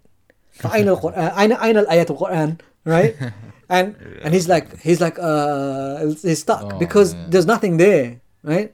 I 0.64 0.82
know 0.82 0.97
Quran, 0.97 1.32
I 1.34 1.47
know, 1.47 1.57
I 1.59 1.72
know 1.72 1.84
ayat 1.84 2.11
of 2.11 2.18
Quran, 2.18 2.61
right? 2.84 3.16
And 3.68 3.97
and 4.22 4.32
he's 4.32 4.49
like 4.49 4.78
he's 4.78 5.01
like 5.01 5.18
uh 5.18 6.07
he's 6.22 6.39
stuck 6.39 6.72
oh, 6.72 6.78
because 6.78 7.14
man. 7.14 7.30
there's 7.30 7.47
nothing 7.47 7.78
there, 7.78 8.20
right? 8.45 8.70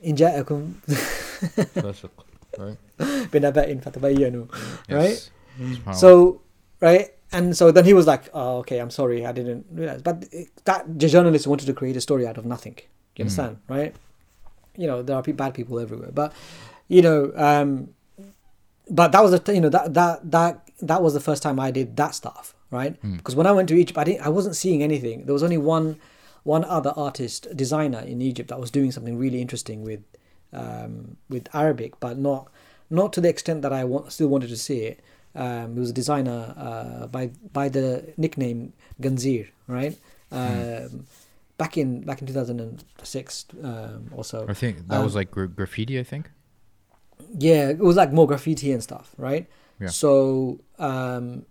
In 0.00 0.14
ja'akum. 0.14 0.78
right? 4.88 5.18
yes. 5.58 5.82
Right? 5.84 5.96
So, 5.96 6.42
right? 6.80 7.15
And 7.36 7.56
so 7.60 7.64
then 7.76 7.84
he 7.90 7.94
was 8.00 8.06
like 8.12 8.24
oh 8.40 8.52
okay 8.62 8.78
i'm 8.82 8.90
sorry 9.00 9.18
i 9.30 9.32
didn't 9.38 9.62
realize. 9.80 10.02
But 10.08 10.16
it- 10.40 10.50
that 10.68 10.80
the 11.02 11.08
journalist 11.14 11.46
wanted 11.52 11.66
to 11.70 11.74
create 11.80 11.96
a 11.96 12.04
story 12.08 12.24
out 12.30 12.38
of 12.40 12.44
nothing. 12.54 12.76
You 13.16 13.22
understand 13.24 13.54
right? 13.76 13.92
You 14.82 14.86
know 14.90 14.98
there 15.06 15.16
are 15.18 15.22
bad 15.42 15.52
people 15.58 15.76
everywhere. 15.84 16.12
But 16.22 16.30
you 16.96 17.02
know 17.06 17.18
um 17.48 17.70
but 18.98 19.08
that 19.12 19.22
was 19.24 19.32
the 19.38 19.54
you 19.54 19.60
know 19.64 19.68
that 19.76 19.94
that 19.94 20.30
that 20.36 20.54
that 20.90 21.00
was 21.02 21.12
the 21.18 21.20
first 21.28 21.42
time 21.42 21.58
i 21.58 21.70
did 21.78 21.96
that 21.96 22.14
stuff 22.14 22.54
right? 22.70 22.94
Because 23.18 23.34
when 23.38 23.46
i 23.46 23.52
went 23.58 23.68
to 23.70 23.74
egypt 23.82 23.98
i 23.98 24.04
didn't 24.04 24.22
i 24.28 24.28
wasn't 24.38 24.56
seeing 24.62 24.82
anything. 24.82 25.24
There 25.26 25.32
was 25.38 25.42
only 25.48 25.58
one 25.76 25.88
one 26.54 26.64
other 26.64 26.92
artist 27.06 27.40
designer 27.56 28.00
in 28.12 28.16
egypt 28.30 28.48
that 28.50 28.60
was 28.64 28.70
doing 28.78 28.90
something 28.96 29.16
really 29.24 29.40
interesting 29.46 29.78
with 29.90 30.02
um 30.62 30.92
with 31.28 31.44
arabic 31.62 31.90
but 32.04 32.14
not 32.28 32.42
not 32.98 33.12
to 33.14 33.20
the 33.20 33.28
extent 33.28 33.62
that 33.62 33.72
i 33.72 33.82
want, 33.92 34.12
still 34.12 34.28
wanted 34.34 34.48
to 34.48 34.56
see 34.68 34.80
it 34.90 35.00
um, 35.36 35.74
he 35.74 35.80
was 35.80 35.90
a 35.90 35.92
designer 35.92 36.54
uh, 36.56 37.06
by 37.06 37.30
by 37.52 37.68
the 37.68 38.12
nickname 38.16 38.72
Ganzeer, 39.00 39.48
right? 39.68 39.98
Um, 40.32 41.06
back 41.58 41.76
in 41.76 42.02
back 42.02 42.20
in 42.20 42.26
two 42.26 42.32
thousand 42.32 42.60
and 42.60 42.84
six 43.02 43.46
um, 43.62 44.10
or 44.12 44.24
so. 44.24 44.46
I 44.48 44.54
think 44.54 44.88
that 44.88 44.98
um, 44.98 45.04
was 45.04 45.14
like 45.14 45.30
gra- 45.30 45.48
graffiti. 45.48 45.98
I 45.98 46.02
think. 46.02 46.30
Yeah, 47.38 47.68
it 47.68 47.78
was 47.78 47.96
like 47.96 48.12
more 48.12 48.26
graffiti 48.26 48.72
and 48.72 48.82
stuff, 48.82 49.14
right? 49.16 49.46
Yeah. 49.80 49.88
So, 49.88 50.60
um, 50.78 51.46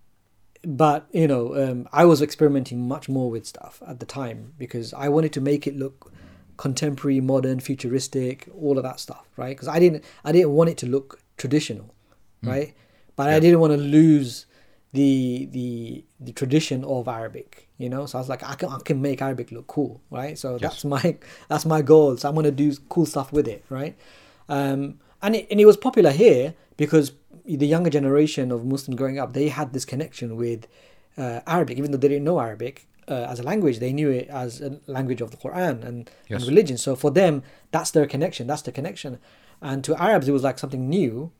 but 0.63 1.07
you 1.11 1.27
know, 1.27 1.55
um, 1.55 1.87
I 1.93 2.05
was 2.05 2.21
experimenting 2.21 2.87
much 2.87 3.07
more 3.07 3.29
with 3.29 3.45
stuff 3.45 3.81
at 3.87 3.99
the 3.99 4.05
time 4.05 4.53
because 4.57 4.93
I 4.93 5.09
wanted 5.09 5.33
to 5.33 5.41
make 5.41 5.67
it 5.67 5.75
look 5.75 6.11
contemporary, 6.57 7.19
modern, 7.19 7.59
futuristic, 7.59 8.47
all 8.59 8.77
of 8.77 8.83
that 8.83 8.99
stuff, 8.99 9.25
right? 9.37 9.55
Because 9.55 9.67
I 9.67 9.79
didn't, 9.79 10.03
I 10.23 10.31
didn't 10.31 10.51
want 10.51 10.69
it 10.69 10.77
to 10.77 10.85
look 10.87 11.19
traditional, 11.37 11.93
right? 12.41 12.73
But 13.15 13.29
I 13.29 13.39
didn't 13.39 13.59
want 13.59 13.71
to 13.73 13.77
lose 13.77 14.45
the 14.93 15.47
the 15.51 16.03
the 16.19 16.31
tradition 16.33 16.83
of 16.83 17.07
Arabic. 17.07 17.67
You 17.77 17.89
know, 17.89 18.05
so 18.05 18.17
I 18.17 18.21
was 18.21 18.29
like, 18.29 18.43
I 18.43 18.55
can 18.55 18.69
I 18.69 18.79
can 18.79 19.01
make 19.01 19.21
Arabic 19.21 19.51
look 19.51 19.67
cool, 19.67 20.01
right? 20.09 20.37
So 20.37 20.57
that's 20.57 20.83
my 20.85 21.17
that's 21.49 21.65
my 21.65 21.81
goal. 21.81 22.17
So 22.17 22.29
I'm 22.29 22.35
gonna 22.35 22.51
do 22.51 22.73
cool 22.89 23.05
stuff 23.05 23.31
with 23.31 23.47
it, 23.47 23.63
right? 23.69 23.95
Um, 24.49 24.99
and 25.21 25.35
it, 25.35 25.47
and 25.49 25.59
it 25.59 25.65
was 25.65 25.77
popular 25.77 26.11
here 26.11 26.53
because 26.77 27.13
the 27.45 27.65
younger 27.67 27.89
generation 27.89 28.51
of 28.51 28.65
Muslims 28.65 28.97
growing 28.97 29.19
up, 29.19 29.33
they 29.33 29.49
had 29.49 29.73
this 29.73 29.85
connection 29.85 30.35
with 30.35 30.67
uh, 31.17 31.41
Arabic, 31.47 31.77
even 31.77 31.91
though 31.91 31.97
they 31.97 32.07
didn't 32.07 32.23
know 32.23 32.39
Arabic 32.39 32.87
uh, 33.07 33.27
as 33.29 33.39
a 33.39 33.43
language, 33.43 33.79
they 33.79 33.93
knew 33.93 34.09
it 34.09 34.27
as 34.29 34.61
a 34.61 34.79
language 34.87 35.21
of 35.21 35.31
the 35.31 35.37
Quran 35.37 35.83
and, 35.85 36.09
Yes. 36.27 36.41
and 36.41 36.49
religion. 36.49 36.77
So 36.77 36.95
for 36.95 37.11
them, 37.11 37.43
that's 37.71 37.91
their 37.91 38.07
connection. 38.07 38.47
That's 38.47 38.61
the 38.63 38.71
connection. 38.71 39.19
And 39.61 39.83
to 39.83 39.95
Arabs, 40.01 40.27
it 40.27 40.31
was 40.31 40.43
like 40.43 40.57
something 40.59 40.89
new, 40.89 41.31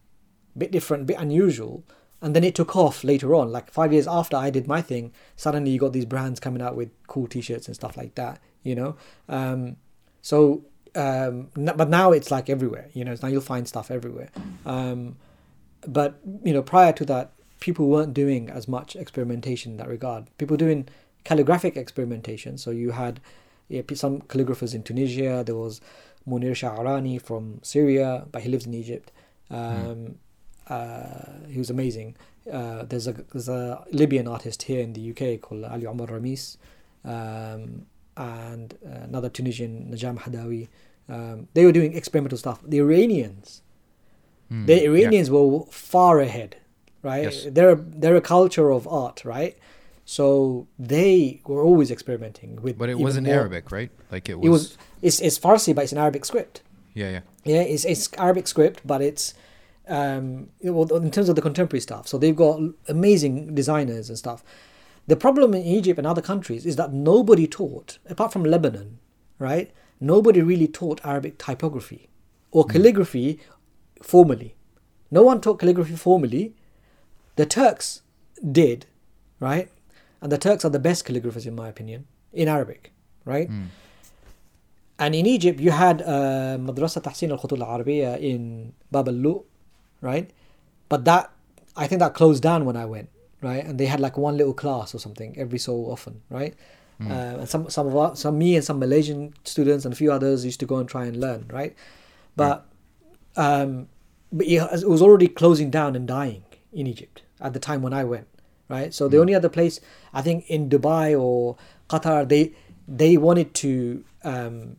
bit 0.57 0.71
different, 0.71 1.07
bit 1.07 1.17
unusual. 1.19 1.83
And 2.21 2.35
then 2.35 2.43
it 2.43 2.55
took 2.55 2.75
off 2.75 3.03
later 3.03 3.35
on. 3.35 3.51
Like 3.51 3.69
five 3.71 3.93
years 3.93 4.07
after 4.07 4.37
I 4.37 4.49
did 4.49 4.67
my 4.67 4.81
thing, 4.81 5.11
suddenly 5.35 5.71
you 5.71 5.79
got 5.79 5.93
these 5.93 6.05
brands 6.05 6.39
coming 6.39 6.61
out 6.61 6.75
with 6.75 6.89
cool 7.07 7.27
T-shirts 7.27 7.67
and 7.67 7.75
stuff 7.75 7.97
like 7.97 8.15
that. 8.15 8.39
You 8.63 8.75
know, 8.75 8.95
um, 9.29 9.75
so 10.21 10.63
um, 10.95 11.49
but 11.53 11.89
now 11.89 12.11
it's 12.11 12.31
like 12.31 12.49
everywhere. 12.49 12.89
You 12.93 13.03
know, 13.05 13.15
now 13.21 13.27
you'll 13.27 13.41
find 13.41 13.67
stuff 13.67 13.91
everywhere. 13.91 14.29
Um, 14.65 15.17
but 15.87 16.19
you 16.43 16.53
know, 16.53 16.63
prior 16.63 16.93
to 16.93 17.05
that, 17.05 17.33
people 17.59 17.87
weren't 17.87 18.13
doing 18.13 18.49
as 18.49 18.67
much 18.67 18.95
experimentation 18.95 19.73
in 19.73 19.77
that 19.77 19.89
regard. 19.89 20.25
People 20.37 20.57
doing 20.57 20.87
calligraphic 21.25 21.75
experimentation. 21.75 22.57
So 22.57 22.71
you 22.71 22.91
had 22.91 23.19
yeah, 23.67 23.81
some 23.93 24.21
calligraphers 24.21 24.73
in 24.73 24.83
Tunisia. 24.83 25.43
There 25.45 25.55
was 25.55 25.81
Munir 26.27 26.51
Sha'arani 26.51 27.21
from 27.21 27.59
Syria, 27.61 28.25
but 28.31 28.43
he 28.43 28.49
lives 28.49 28.65
in 28.65 28.73
Egypt. 28.73 29.11
Um, 29.49 29.57
uh, 29.59 30.09
he 31.49 31.57
was 31.59 31.69
amazing. 31.69 32.15
Uh, 32.51 32.83
there's 32.83 33.07
a 33.07 33.13
there's 33.31 33.49
a 33.49 33.83
Libyan 33.91 34.27
artist 34.27 34.63
here 34.63 34.81
in 34.81 34.93
the 34.93 35.11
UK 35.11 35.41
called 35.41 35.63
Ali 35.65 35.85
Omar 35.87 36.07
Ermes, 36.07 36.57
um, 37.03 37.85
and 38.17 38.73
uh, 38.85 39.03
another 39.03 39.29
Tunisian 39.29 39.91
Nja 39.91 40.17
Mahdaoui. 40.17 40.67
Um, 41.07 41.47
they 41.53 41.65
were 41.65 41.71
doing 41.71 41.95
experimental 41.95 42.37
stuff. 42.37 42.59
The 42.65 42.79
Iranians, 42.79 43.61
Mm, 44.51 44.67
the 44.67 44.75
yeah. 44.75 44.89
Iranians 44.89 45.31
were 45.31 45.65
far 45.71 46.19
ahead, 46.19 46.57
right? 47.01 47.23
Yes. 47.23 47.47
They're 47.49 47.75
they're 47.75 48.15
a 48.15 48.21
culture 48.21 48.69
of 48.71 48.87
art, 48.87 49.25
right? 49.25 49.57
So 50.05 50.67
they 50.77 51.41
were 51.47 51.63
always 51.63 51.89
experimenting 51.89 52.61
with. 52.61 52.77
But 52.77 52.89
it 52.89 52.99
wasn't 52.99 53.25
more- 53.25 53.35
Arabic, 53.37 53.71
right? 53.71 53.89
Like 54.11 54.29
it 54.29 54.35
was. 54.39 54.45
It 54.45 54.49
was. 54.49 54.77
It's 55.01 55.19
it's 55.19 55.39
Farsi, 55.39 55.73
but 55.73 55.83
it's 55.85 55.91
an 55.93 55.97
Arabic 55.97 56.25
script. 56.25 56.61
Yeah, 56.93 57.09
yeah. 57.09 57.21
Yeah, 57.43 57.61
it's 57.61 57.85
it's 57.85 58.07
Arabic 58.19 58.47
script, 58.47 58.81
but 58.85 59.01
it's 59.01 59.33
um 59.87 60.49
well, 60.61 60.85
in 60.95 61.11
terms 61.11 61.29
of 61.29 61.35
the 61.35 61.41
contemporary 61.41 61.81
stuff. 61.81 62.07
So 62.07 62.17
they've 62.17 62.35
got 62.35 62.59
amazing 62.87 63.55
designers 63.55 64.09
and 64.09 64.17
stuff. 64.17 64.43
The 65.07 65.15
problem 65.15 65.53
in 65.53 65.63
Egypt 65.63 65.99
and 65.99 66.07
other 66.07 66.21
countries 66.21 66.65
is 66.65 66.75
that 66.77 66.91
nobody 66.91 67.47
taught, 67.47 67.99
apart 68.09 68.33
from 68.33 68.43
Lebanon, 68.43 68.99
right? 69.37 69.71
Nobody 69.99 70.41
really 70.41 70.67
taught 70.67 70.99
Arabic 71.03 71.37
typography 71.37 72.09
or 72.51 72.65
calligraphy 72.65 73.39
formally. 74.01 74.55
No 75.11 75.21
one 75.21 75.41
taught 75.41 75.59
calligraphy 75.59 75.95
formally. 75.95 76.55
The 77.35 77.45
Turks 77.45 78.01
did, 78.51 78.87
right? 79.39 79.69
And 80.21 80.31
the 80.31 80.37
Turks 80.37 80.65
are 80.65 80.69
the 80.69 80.79
best 80.79 81.05
calligraphers, 81.05 81.45
in 81.45 81.55
my 81.55 81.67
opinion, 81.69 82.07
in 82.33 82.47
Arabic, 82.47 82.91
right? 83.25 83.49
Mm. 83.49 83.67
And 84.97 85.13
in 85.13 85.25
Egypt, 85.25 85.59
you 85.59 85.71
had 85.71 86.01
uh, 86.01 86.57
Madrasa 86.57 87.01
Tahsin 87.01 87.29
al 87.29 87.37
Khutul 87.37 87.61
al 87.61 87.79
Arabiya 87.79 88.19
in 88.19 88.73
Bab 88.91 89.07
al 89.09 89.43
right? 90.05 90.29
But 90.87 91.03
that, 91.05 91.31
I 91.75 91.87
think 91.87 91.99
that 91.99 92.13
closed 92.13 92.43
down 92.43 92.63
when 92.63 92.77
I 92.77 92.85
went, 92.85 93.09
right? 93.41 93.63
And 93.65 93.79
they 93.79 93.87
had 93.87 93.99
like 93.99 94.17
one 94.17 94.37
little 94.37 94.53
class 94.53 94.93
or 94.95 94.99
something 94.99 95.35
every 95.37 95.59
so 95.67 95.73
often, 95.95 96.21
right? 96.29 96.53
Uh, 97.11 97.39
and 97.41 97.49
some 97.49 97.69
some 97.69 97.87
of 97.87 97.95
our, 97.97 98.15
some 98.15 98.37
me 98.37 98.55
and 98.55 98.63
some 98.63 98.79
Malaysian 98.79 99.33
students 99.43 99.83
and 99.83 99.93
a 99.93 99.97
few 99.97 100.11
others 100.17 100.45
used 100.45 100.61
to 100.61 100.65
go 100.65 100.77
and 100.77 100.87
try 100.87 101.03
and 101.05 101.17
learn, 101.19 101.41
right? 101.51 101.75
But 102.37 102.65
um, 103.35 103.89
but 104.31 104.45
it 104.47 104.61
it 104.83 104.87
was 104.87 105.01
already 105.01 105.27
closing 105.27 105.69
down 105.69 105.95
and 105.97 106.07
dying 106.07 106.43
in 106.71 106.87
Egypt 106.87 107.23
at 107.41 107.51
the 107.51 107.59
time 107.59 107.81
when 107.81 107.93
I 107.93 108.03
went, 108.05 108.27
right? 108.69 108.93
So 108.93 109.09
the 109.09 109.19
only 109.19 109.35
other 109.35 109.49
place 109.49 109.81
I 110.13 110.21
think 110.21 110.49
in 110.49 110.69
Dubai 110.69 111.19
or 111.19 111.57
Qatar 111.89 112.29
they 112.29 112.53
they 112.87 113.17
wanted 113.17 113.53
to 113.55 114.05
um, 114.23 114.77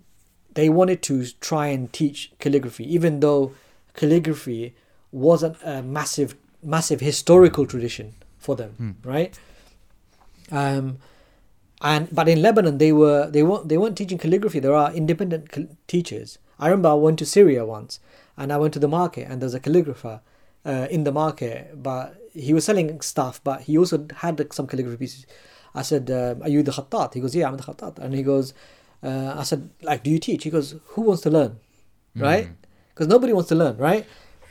they 0.55 0.69
wanted 0.71 1.03
to 1.03 1.15
try 1.51 1.67
and 1.67 1.93
teach 1.93 2.33
calligraphy, 2.39 2.85
even 2.99 3.21
though 3.21 3.53
calligraphy 3.93 4.75
wasn't 5.17 5.57
a 5.65 5.83
massive 5.83 6.31
massive 6.63 7.01
historical 7.01 7.65
tradition 7.73 8.07
for 8.39 8.55
them, 8.61 8.71
right? 9.15 9.33
Um, 10.61 10.99
and 11.83 12.09
but 12.19 12.29
in 12.29 12.41
Lebanon 12.43 12.79
they 12.79 12.93
were 12.93 13.31
they 13.31 13.43
weren't 13.43 13.69
they 13.71 13.79
weren't 13.79 13.97
teaching 13.97 14.19
calligraphy. 14.19 14.61
There 14.61 14.75
are 14.75 14.93
independent 14.93 15.51
cal- 15.53 15.69
teachers. 15.87 16.39
I 16.59 16.69
remember 16.69 16.89
I 16.91 16.95
went 16.95 17.19
to 17.23 17.27
Syria 17.27 17.65
once, 17.67 18.01
and 18.37 18.53
I 18.53 18.57
went 18.57 18.73
to 18.75 18.81
the 18.81 18.89
market, 19.01 19.25
and 19.29 19.41
there's 19.41 19.55
a 19.55 19.61
calligrapher 19.61 20.21
uh, 20.65 20.87
in 20.91 21.05
the 21.05 21.13
market, 21.13 21.83
but 21.83 22.17
he 22.33 22.53
was 22.55 22.65
selling 22.65 22.89
stuff, 23.01 23.41
but 23.45 23.63
he 23.63 23.77
also 23.79 24.07
had 24.23 24.35
some 24.53 24.67
calligraphy 24.67 24.99
pieces. 25.05 25.27
I 25.75 25.83
said, 25.83 26.11
um, 26.11 26.43
"Are 26.43 26.49
you 26.49 26.63
the 26.63 26.73
khattat?" 26.73 27.15
He 27.15 27.21
goes, 27.21 27.35
"Yeah, 27.35 27.49
I'm 27.49 27.57
the 27.57 27.63
khattat." 27.69 27.99
And 27.99 28.15
he 28.15 28.23
goes, 28.23 28.55
uh, 29.03 29.35
"I 29.37 29.43
said, 29.51 29.69
like, 29.83 30.03
do 30.03 30.11
you 30.11 30.19
teach?" 30.19 30.45
He 30.45 30.51
goes, 30.51 30.75
"Who 30.93 31.03
wants 31.03 31.23
to 31.23 31.31
learn?" 31.31 31.53
Right? 32.29 32.49
Because 32.95 33.09
nobody 33.09 33.33
wants 33.35 33.51
to 33.51 33.55
learn, 33.55 33.77
right? 33.77 34.07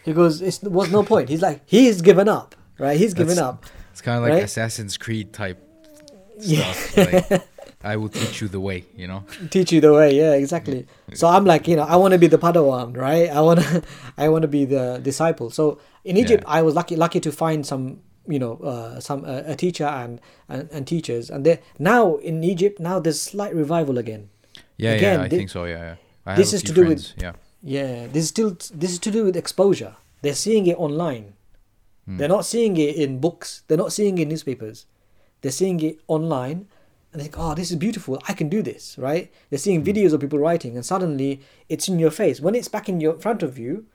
He 0.06 0.14
goes, 0.14 0.42
"It's 0.42 0.62
was 0.62 0.92
no 0.92 1.04
point." 1.04 1.28
He's 1.30 1.42
like, 1.42 1.62
he's 1.66 2.02
given 2.02 2.30
up, 2.30 2.56
right? 2.80 2.98
He's 2.98 3.14
given 3.14 3.36
That's- 3.36 3.50
up. 3.50 3.66
It's 3.92 4.02
kind 4.02 4.18
of 4.18 4.24
like 4.24 4.34
Right? 4.34 4.44
Assassin's 4.44 4.98
Creed 4.98 5.34
type 5.34 5.58
Yeah. 6.40 6.72
stuff. 6.74 7.32
like, 7.32 7.44
I 7.84 7.96
will 7.98 8.10
teach 8.10 8.42
you 8.42 8.48
the 8.48 8.60
way, 8.60 8.84
you 8.96 9.08
know? 9.08 9.24
teach 9.50 9.72
you 9.72 9.80
the 9.80 9.94
way 9.94 10.16
yeah 10.16 10.34
exactly 10.34 10.86
so 11.14 11.28
i'm 11.28 11.46
like 11.46 11.68
you 11.68 11.76
know 11.76 11.84
i 11.84 11.96
want 11.96 12.12
to 12.14 12.18
be 12.18 12.26
the 12.28 12.38
padawan 12.40 12.98
right 12.98 13.30
i 13.30 13.40
want 13.42 13.60
to 13.62 13.84
i 14.18 14.28
want 14.28 14.42
to 14.42 14.48
be 14.48 14.66
the 14.66 15.00
disciple 15.04 15.50
so 15.52 15.78
in 16.04 16.18
egypt 16.18 16.44
i 16.48 16.62
was 16.64 16.74
lucky 16.74 16.96
lucky 16.96 17.20
to 17.20 17.32
find 17.32 17.64
some 17.66 17.84
you 18.28 18.40
know 18.40 18.54
uh, 18.72 19.00
some 19.00 19.24
uh, 19.24 19.44
a 19.46 19.56
teacher 19.56 19.86
and, 19.86 20.20
and 20.50 20.68
and 20.72 20.88
teachers 20.88 21.30
and 21.30 21.46
they 21.46 21.60
now 21.78 22.16
in 22.18 22.44
egypt 22.44 22.80
now 22.80 22.98
there's 23.00 23.22
slight 23.22 23.54
revival 23.56 23.98
again 24.00 24.30
Yeah, 24.78 24.92
Again, 24.98 25.20
yeah, 25.20 25.26
I 25.26 25.30
thi- 25.30 25.38
think 25.38 25.50
so, 25.52 25.64
yeah. 25.66 25.78
yeah. 25.78 25.96
I 26.26 26.36
this 26.36 26.52
is 26.58 26.62
to 26.64 26.74
do 26.74 26.84
with- 26.90 27.14
Yeah. 27.22 27.34
Yeah 27.74 28.08
this 28.08 28.24
is 28.26 28.30
still 28.30 28.52
this 28.74 28.92
is 28.92 29.00
to 29.00 29.12
do 29.12 29.26
with 29.26 29.36
exposure. 29.36 29.96
They're 30.22 30.42
seeing 30.46 30.66
it 30.68 30.78
online. 30.78 31.34
Hmm. 32.06 32.18
They're 32.18 32.36
not 32.38 32.46
seeing 32.46 32.78
it 32.78 32.96
in 32.96 33.20
books. 33.20 33.64
They're 33.68 33.84
not 33.86 33.94
seeing 33.94 34.18
it 34.18 34.24
in 34.24 34.30
newspapers. 34.30 34.86
They're 35.42 35.52
seeing 35.62 35.80
it 35.82 36.00
online 36.08 36.68
and 37.12 37.20
they 37.20 37.26
think 37.26 37.36
oh 37.38 37.56
this 37.56 37.72
is 37.72 37.78
beautiful. 37.78 38.22
I 38.28 38.34
can 38.34 38.50
do 38.50 38.62
this 38.62 38.98
right? 38.98 39.32
They're 39.50 39.66
seeing 39.68 39.82
hmm. 39.82 39.90
videos 39.90 40.14
of 40.14 40.22
people 40.22 40.40
writing 40.40 40.76
and 40.76 40.86
suddenly 40.86 41.42
it's 41.68 41.88
in 41.90 42.00
your 42.00 42.12
face. 42.12 42.40
When 42.40 42.56
it's 42.56 42.68
back 42.76 42.88
in 42.88 43.02
your 43.02 43.16
front 43.26 43.44
of 43.44 43.58
you 43.58 43.86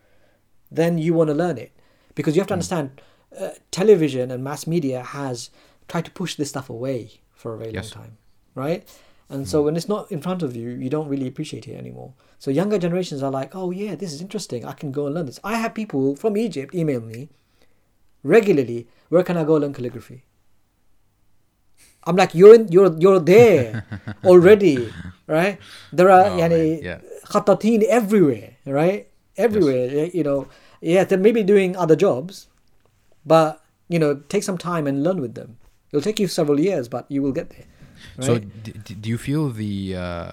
then 0.70 0.98
you 0.98 1.14
want 1.14 1.28
to 1.28 1.34
learn 1.34 1.58
it. 1.58 1.72
Because 2.14 2.34
you 2.36 2.40
have 2.40 2.48
to 2.48 2.54
hmm. 2.54 2.60
understand 2.60 3.00
uh, 3.38 3.50
television 3.70 4.30
and 4.30 4.42
mass 4.42 4.66
media 4.66 5.02
has 5.02 5.50
tried 5.88 6.04
to 6.04 6.10
push 6.10 6.34
this 6.34 6.48
stuff 6.50 6.68
away 6.68 7.20
for 7.32 7.54
a 7.54 7.58
very 7.58 7.72
Yes. 7.72 7.94
long 7.94 8.04
time 8.04 8.16
right 8.54 8.88
and 9.30 9.42
hmm. 9.42 9.48
so 9.48 9.62
when 9.62 9.76
it's 9.76 9.88
not 9.88 10.10
in 10.10 10.20
front 10.20 10.42
of 10.42 10.56
you 10.56 10.70
you 10.70 10.90
don't 10.90 11.08
really 11.08 11.26
appreciate 11.28 11.66
it 11.68 11.76
anymore. 11.76 12.12
So 12.38 12.50
younger 12.50 12.78
generations 12.78 13.22
are 13.22 13.30
like 13.30 13.54
oh 13.54 13.70
yeah 13.70 13.94
this 13.94 14.12
is 14.12 14.20
interesting. 14.20 14.64
I 14.64 14.72
can 14.72 14.92
go 14.92 15.06
and 15.06 15.14
learn 15.14 15.26
this. 15.26 15.40
I 15.44 15.56
have 15.56 15.74
people 15.74 16.16
from 16.16 16.36
egypt 16.36 16.74
email 16.74 17.00
me 17.00 17.28
regularly 18.22 18.86
where 19.08 19.22
can 19.22 19.36
i 19.36 19.44
go 19.44 19.54
learn 19.54 19.72
calligraphy? 19.72 20.24
I'm 22.04 22.16
like 22.16 22.34
you're 22.34 22.54
in, 22.54 22.68
you're 22.68 22.92
you're 22.98 23.20
there 23.20 23.86
already 24.24 24.92
right? 25.26 25.58
There 25.92 26.10
are 26.10 26.24
Oh, 26.24 26.38
yani, 26.38 26.82
yeah. 26.82 26.98
khatatin 27.26 27.84
everywhere 27.84 28.56
right? 28.66 29.08
Everywhere 29.36 30.06
you 30.06 30.24
know. 30.24 30.48
Yeah 30.80 31.04
they 31.04 31.16
may 31.16 31.30
be 31.30 31.42
doing 31.44 31.76
other 31.76 31.94
jobs 31.94 32.48
but 33.24 33.62
you 33.88 33.98
know 33.98 34.14
take 34.28 34.42
some 34.42 34.58
time 34.58 34.86
and 34.86 35.04
learn 35.04 35.20
with 35.20 35.34
them. 35.34 35.58
It'll 35.92 36.02
take 36.02 36.18
you 36.18 36.26
several 36.26 36.58
years 36.58 36.88
but 36.88 37.06
you 37.10 37.22
will 37.22 37.32
get 37.32 37.50
there 37.50 37.66
So, 38.20 38.38
d- 38.38 38.72
d- 38.84 38.94
do 38.94 39.08
you 39.08 39.18
feel 39.18 39.50
the? 39.50 39.96
Uh, 39.96 40.30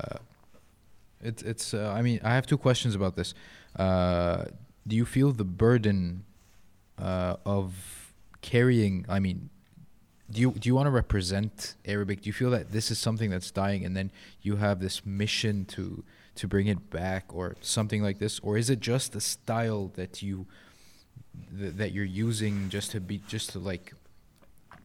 it's 1.22 1.42
it's. 1.44 1.74
Uh, 1.74 1.94
I 1.96 2.02
mean, 2.02 2.20
I 2.24 2.36
have 2.36 2.46
two 2.46 2.58
questions 2.58 2.96
about 2.96 3.16
this. 3.16 3.34
Uh, 3.76 4.46
do 4.88 4.96
you 4.96 5.06
feel 5.06 5.32
the 5.32 5.44
burden 5.46 6.24
uh, 6.98 7.36
of 7.46 8.14
carrying? 8.42 9.06
I 9.10 9.20
mean, 9.20 9.50
do 10.30 10.42
you 10.42 10.52
do 10.52 10.68
you 10.70 10.76
want 10.76 10.88
to 10.88 10.92
represent 10.92 11.76
Arabic? 11.86 12.22
Do 12.22 12.28
you 12.30 12.34
feel 12.34 12.52
that 12.52 12.72
this 12.72 12.92
is 12.92 13.00
something 13.00 13.30
that's 13.30 13.52
dying, 13.52 13.86
and 13.86 13.96
then 13.96 14.12
you 14.42 14.58
have 14.58 14.80
this 14.80 15.06
mission 15.06 15.66
to 15.66 16.04
to 16.36 16.48
bring 16.48 16.68
it 16.68 16.90
back, 16.90 17.26
or 17.34 17.56
something 17.62 18.04
like 18.04 18.20
this, 18.20 18.40
or 18.40 18.58
is 18.58 18.70
it 18.70 18.80
just 18.80 19.14
the 19.14 19.22
style 19.22 19.92
that 19.96 20.22
you 20.22 20.46
th- 21.58 21.74
that 21.76 21.92
you're 21.92 22.06
using 22.06 22.70
just 22.70 22.92
to 22.92 23.00
be 23.00 23.22
just 23.28 23.50
to 23.52 23.60
like 23.60 23.94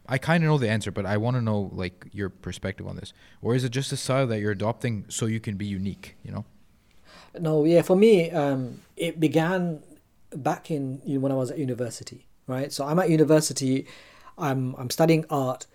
I 0.07 0.18
kind 0.18 0.42
of 0.42 0.48
know 0.48 0.59
the 0.59 0.68
answer, 0.68 0.90
but 0.90 1.07
I 1.07 1.16
want 1.16 1.36
to 1.36 1.40
know 1.40 1.70
like 1.72 2.07
your 2.12 2.28
perspective 2.28 2.86
on 2.86 2.96
this. 2.96 3.12
Or 3.40 3.55
is 3.55 3.64
it 3.64 3.70
just 3.70 3.92
a 3.92 3.96
style 3.96 4.26
that 4.26 4.40
you're 4.40 4.50
adopting 4.50 5.05
so 5.09 5.26
you 5.26 5.40
can 5.40 5.57
be 5.57 5.66
unique? 5.66 6.16
You 6.24 6.32
know? 6.32 6.44
No, 7.38 7.64
yeah, 7.64 7.82
for 7.82 7.96
me, 7.96 8.30
um, 8.30 8.82
it 8.96 9.18
began 9.18 9.82
back 10.34 10.70
in 10.70 11.00
you 11.05 11.14
know, 11.14 11.20
when 11.20 11.32
I 11.32 11.34
was 11.34 11.50
at 11.50 11.59
university, 11.59 12.26
right? 12.46 12.72
So 12.72 12.84
I'm 12.84 12.98
at 12.98 13.11
university. 13.11 13.86
I'm 14.38 14.74
I'm 14.76 14.90
studying 14.90 15.24
art, 15.30 15.66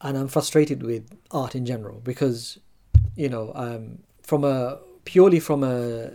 and 0.00 0.16
I'm 0.16 0.28
frustrated 0.28 0.82
with 0.82 1.10
art 1.30 1.54
in 1.54 1.66
general 1.66 2.00
because, 2.04 2.58
you 3.16 3.28
know, 3.28 3.52
um, 3.54 3.98
from 4.22 4.44
a 4.44 4.78
purely 5.04 5.40
from 5.40 5.64
a 5.64 6.10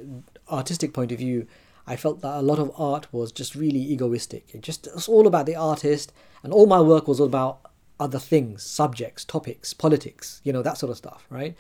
artistic 0.50 0.94
point 0.94 1.12
of 1.12 1.18
view, 1.18 1.48
I 1.88 1.96
felt 1.96 2.22
that 2.22 2.36
a 2.36 2.42
lot 2.42 2.60
of 2.60 2.72
art 2.78 3.08
was 3.12 3.32
just 3.32 3.56
really 3.56 3.80
egoistic. 3.80 4.54
It 4.54 4.62
just 4.62 4.88
it's 4.88 5.08
all 5.08 5.28
about 5.28 5.46
the 5.46 5.56
artist, 5.56 6.12
and 6.44 6.52
all 6.52 6.66
my 6.66 6.82
work 6.82 7.08
was 7.08 7.20
all 7.20 7.28
about 7.28 7.60
other 8.00 8.20
things, 8.20 8.64
subjects, 8.64 9.24
topics, 9.24 9.74
politics, 9.74 10.42
you 10.44 10.52
know, 10.52 10.62
that 10.62 10.78
sort 10.78 10.92
of 10.92 10.98
stuff, 10.98 11.26
right? 11.30 11.56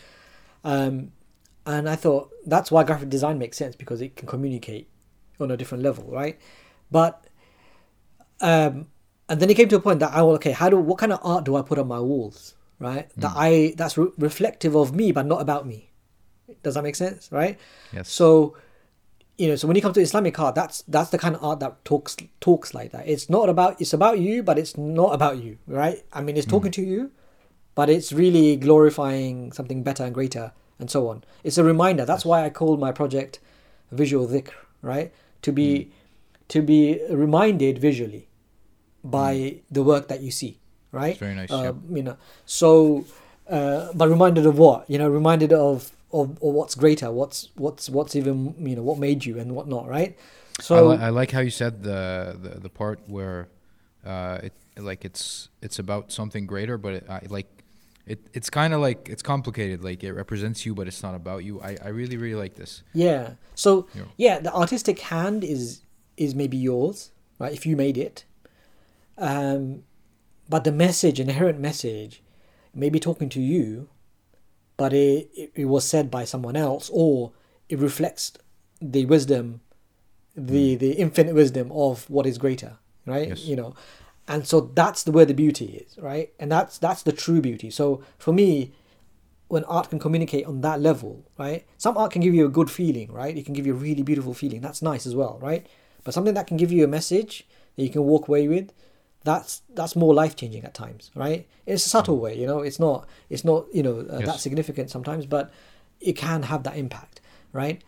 Um, 0.64 1.12
and 1.66 1.90
I 1.90 1.96
thought 1.96 2.32
that's 2.46 2.72
why 2.72 2.84
graphic 2.84 3.10
design 3.10 3.40
makes 3.40 3.58
sense 3.58 3.76
because 3.76 4.02
it 4.02 4.16
can 4.16 4.28
communicate 4.28 4.90
on 5.40 5.52
a 5.52 5.58
different 5.58 5.84
level, 5.84 6.06
right? 6.12 6.40
But 6.92 7.26
um, 8.42 8.88
and 9.30 9.40
then 9.40 9.50
it 9.50 9.56
came 9.56 9.70
to 9.70 9.76
a 9.78 9.80
point 9.80 10.00
that 10.00 10.12
I 10.12 10.22
well, 10.22 10.36
okay, 10.36 10.52
how 10.52 10.70
do 10.70 10.78
what 10.78 10.98
kind 10.98 11.14
of 11.14 11.20
art 11.24 11.46
do 11.46 11.56
I 11.56 11.62
put 11.62 11.80
on 11.80 11.88
my 11.88 12.00
walls, 12.00 12.56
right? 12.80 13.10
That 13.18 13.34
I 13.36 13.74
that's 13.78 13.98
re- 13.98 14.12
reflective 14.18 14.76
of 14.76 14.94
me 14.94 15.12
but 15.12 15.26
not 15.26 15.42
about 15.42 15.66
me. 15.66 15.92
Does 16.62 16.76
that 16.76 16.84
make 16.84 16.96
sense, 16.96 17.32
right? 17.32 17.58
Yes. 17.92 18.12
So, 18.12 18.56
you 19.38 19.48
know, 19.50 19.56
so 19.56 19.68
when 19.68 19.76
you 19.76 19.82
come 19.82 19.94
to 19.94 20.02
Islamic 20.02 20.40
art, 20.40 20.56
that's 20.56 20.84
that's 20.88 21.10
the 21.10 21.18
kind 21.18 21.36
of 21.36 21.44
art 21.44 21.60
that 21.60 21.84
talks 21.84 22.16
talks 22.40 22.74
like 22.74 22.92
that. 22.92 23.08
It's 23.08 23.30
not 23.30 23.50
about 23.50 23.80
it's 23.82 23.94
about 23.94 24.20
you, 24.20 24.44
but 24.44 24.58
it's 24.58 24.78
not 24.78 25.14
about 25.14 25.38
you, 25.44 25.58
right? 25.68 26.04
I 26.14 26.22
mean, 26.22 26.38
it's 26.38 26.48
talking 26.48 26.72
to 26.72 26.82
you, 26.82 27.12
but 27.76 27.90
it's 27.90 28.12
really 28.14 28.56
glorifying 28.56 29.52
something 29.52 29.84
better 29.84 30.04
and 30.04 30.14
greater, 30.14 30.54
and 30.80 30.90
so 30.90 31.10
on. 31.10 31.24
It's 31.44 31.58
a 31.58 31.64
reminder. 31.64 32.06
That's 32.06 32.26
why 32.26 32.46
I 32.46 32.50
called 32.50 32.80
my 32.80 32.92
project 32.92 33.40
visual 33.92 34.28
dhikr, 34.28 34.52
right? 34.82 35.12
To 35.42 35.52
be 35.52 35.92
to 36.48 36.62
be 36.62 37.02
reminded 37.10 37.80
visually 37.80 38.28
by 39.04 39.58
the 39.70 39.84
work 39.84 40.08
that 40.08 40.22
you 40.22 40.32
see, 40.32 40.60
right? 40.92 41.12
It's 41.12 41.20
very 41.20 41.36
nice, 41.36 41.52
Uh, 41.52 41.74
yeah. 41.90 41.96
You 41.98 42.04
know, 42.04 42.18
so 42.46 43.06
uh, 43.50 43.92
but 43.94 44.10
reminded 44.10 44.46
of 44.46 44.58
what? 44.58 44.90
You 44.90 44.98
know, 44.98 45.10
reminded 45.10 45.52
of 45.54 45.92
of, 46.20 46.32
of 46.46 46.52
what's 46.58 46.76
greater, 46.84 47.10
what's 47.20 47.38
what's 47.64 47.84
what's 47.96 48.16
even 48.16 48.38
you 48.70 48.76
know 48.78 48.84
what 48.90 48.98
made 49.08 49.20
you 49.28 49.34
and 49.42 49.48
what 49.58 49.68
not, 49.68 49.88
right? 49.98 50.18
So 50.62 50.76
I, 50.76 50.82
li- 50.82 51.04
I 51.08 51.10
like 51.10 51.32
how 51.32 51.42
you 51.42 51.52
said 51.62 51.74
the 51.84 52.02
the, 52.44 52.60
the 52.66 52.70
part 52.70 53.00
where 53.08 53.48
uh, 54.06 54.40
it 54.48 54.54
like 54.90 55.06
it's 55.10 55.50
it's 55.62 55.80
about 55.80 56.12
something 56.12 56.46
greater, 56.54 56.78
but 56.78 56.94
it, 56.94 57.06
I, 57.10 57.22
like 57.28 57.50
it 58.06 58.20
it's 58.34 58.50
kind 58.50 58.74
of 58.74 58.80
like 58.88 59.10
it's 59.14 59.24
complicated. 59.24 59.84
Like 59.84 60.04
it 60.04 60.14
represents 60.14 60.66
you, 60.66 60.74
but 60.76 60.88
it's 60.88 61.04
not 61.04 61.16
about 61.16 61.44
you. 61.44 61.62
I, 61.62 61.78
I 61.84 61.90
really 61.90 62.18
really 62.18 62.40
like 62.44 62.56
this. 62.56 62.84
Yeah. 62.94 63.24
So 63.56 63.88
Yeah. 63.94 64.04
yeah, 64.18 64.40
the 64.40 64.54
artistic 64.54 65.00
hand 65.12 65.44
is 65.44 65.82
is 66.18 66.34
maybe 66.34 66.58
yours, 66.58 67.12
right? 67.40 67.54
If 67.54 67.66
you 67.66 67.76
made 67.76 67.98
it, 67.98 68.24
um, 69.18 69.84
but 70.50 70.64
the 70.64 70.72
message, 70.72 71.20
inherent 71.20 71.60
message, 71.60 72.22
may 72.74 72.90
be 72.90 73.00
talking 73.00 73.30
to 73.30 73.42
you, 73.42 73.88
but 74.78 74.94
it, 74.94 75.30
it 75.36 75.52
it 75.56 75.66
was 75.66 75.88
said 75.88 76.12
by 76.12 76.26
someone 76.26 76.56
else, 76.56 76.90
or 76.94 77.32
it 77.70 77.80
reflects 77.80 78.34
the 78.82 79.06
wisdom, 79.06 79.62
the 80.36 80.74
hmm. 80.74 80.80
the 80.80 80.92
infinite 80.94 81.36
wisdom 81.36 81.72
of 81.72 82.10
what 82.10 82.26
is 82.26 82.38
greater, 82.38 82.78
right? 83.06 83.30
Yes. 83.30 83.46
You 83.46 83.56
know, 83.56 83.76
and 84.28 84.48
so 84.48 84.62
that's 84.74 85.04
the 85.04 85.12
where 85.12 85.26
the 85.26 85.34
beauty 85.34 85.86
is, 85.86 85.98
right? 85.98 86.32
And 86.40 86.52
that's 86.52 86.78
that's 86.78 87.04
the 87.04 87.12
true 87.12 87.42
beauty. 87.42 87.70
So 87.70 88.04
for 88.18 88.34
me, 88.34 88.74
when 89.48 89.64
art 89.66 89.90
can 89.90 90.00
communicate 90.00 90.46
on 90.46 90.62
that 90.62 90.82
level, 90.82 91.24
right? 91.38 91.66
Some 91.78 91.98
art 91.98 92.12
can 92.12 92.22
give 92.22 92.34
you 92.34 92.46
a 92.46 92.50
good 92.50 92.72
feeling, 92.72 93.12
right? 93.12 93.38
It 93.38 93.46
can 93.46 93.54
give 93.54 93.68
you 93.68 93.74
a 93.74 93.78
really 93.78 94.04
beautiful 94.04 94.34
feeling. 94.34 94.62
That's 94.62 94.82
nice 94.82 95.06
as 95.06 95.16
well, 95.16 95.38
right? 95.42 95.68
But 96.04 96.14
something 96.14 96.34
that 96.34 96.48
can 96.48 96.58
give 96.58 96.72
you 96.72 96.84
a 96.84 96.88
message 96.88 97.48
that 97.76 97.84
you 97.84 97.90
can 97.90 98.04
walk 98.04 98.28
away 98.28 98.48
with, 98.48 98.72
that's 99.26 99.62
that's 99.74 99.96
more 99.96 100.14
life 100.14 100.36
changing 100.36 100.64
at 100.64 100.74
times, 100.74 101.12
right? 101.16 101.46
It's 101.66 101.86
a 101.86 101.90
subtle 101.90 102.18
way, 102.18 102.38
you 102.40 102.48
know. 102.48 102.60
It's 102.60 102.80
not 102.80 103.08
it's 103.30 103.44
not 103.44 103.66
you 103.74 103.84
know 103.84 104.00
uh, 104.10 104.20
that 104.28 104.40
significant 104.40 104.90
sometimes, 104.90 105.26
but 105.26 105.52
it 106.00 106.14
can 106.14 106.44
have 106.44 106.64
that 106.64 106.78
impact, 106.78 107.20
right? 107.52 107.82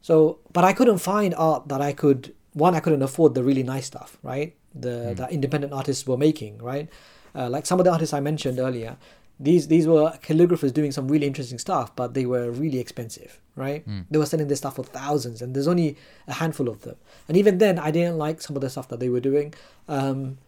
So, 0.00 0.38
but 0.52 0.64
I 0.64 0.72
couldn't 0.72 0.98
find 0.98 1.34
art 1.34 1.68
that 1.68 1.80
I 1.82 1.92
could. 1.92 2.34
One, 2.52 2.74
I 2.74 2.80
couldn't 2.80 3.02
afford 3.02 3.34
the 3.34 3.42
really 3.42 3.64
nice 3.64 3.86
stuff, 3.86 4.16
right? 4.22 4.54
The 4.74 5.14
that 5.16 5.32
independent 5.32 5.72
artists 5.72 6.06
were 6.06 6.16
making, 6.16 6.58
right? 6.58 6.88
Uh, 7.34 7.48
like 7.50 7.66
some 7.66 7.80
of 7.80 7.84
the 7.84 7.90
artists 7.90 8.12
I 8.14 8.20
mentioned 8.20 8.60
earlier, 8.60 8.96
these 9.40 9.66
these 9.66 9.86
were 9.88 10.12
calligraphers 10.22 10.72
doing 10.72 10.92
some 10.92 11.08
really 11.08 11.26
interesting 11.26 11.58
stuff, 11.58 11.94
but 11.96 12.14
they 12.14 12.26
were 12.26 12.52
really 12.52 12.78
expensive, 12.78 13.40
right? 13.56 13.82
They 14.10 14.18
were 14.18 14.26
selling 14.26 14.46
this 14.46 14.58
stuff 14.58 14.76
for 14.76 14.84
thousands, 14.84 15.42
and 15.42 15.54
there's 15.54 15.66
only 15.66 15.96
a 16.28 16.34
handful 16.34 16.68
of 16.68 16.82
them. 16.82 16.96
And 17.26 17.36
even 17.36 17.58
then, 17.58 17.78
I 17.80 17.90
didn't 17.90 18.18
like 18.18 18.40
some 18.40 18.54
of 18.54 18.62
the 18.62 18.70
stuff 18.70 18.86
that 18.88 19.00
they 19.00 19.08
were 19.08 19.20
doing. 19.20 19.54
Um, 19.88 20.38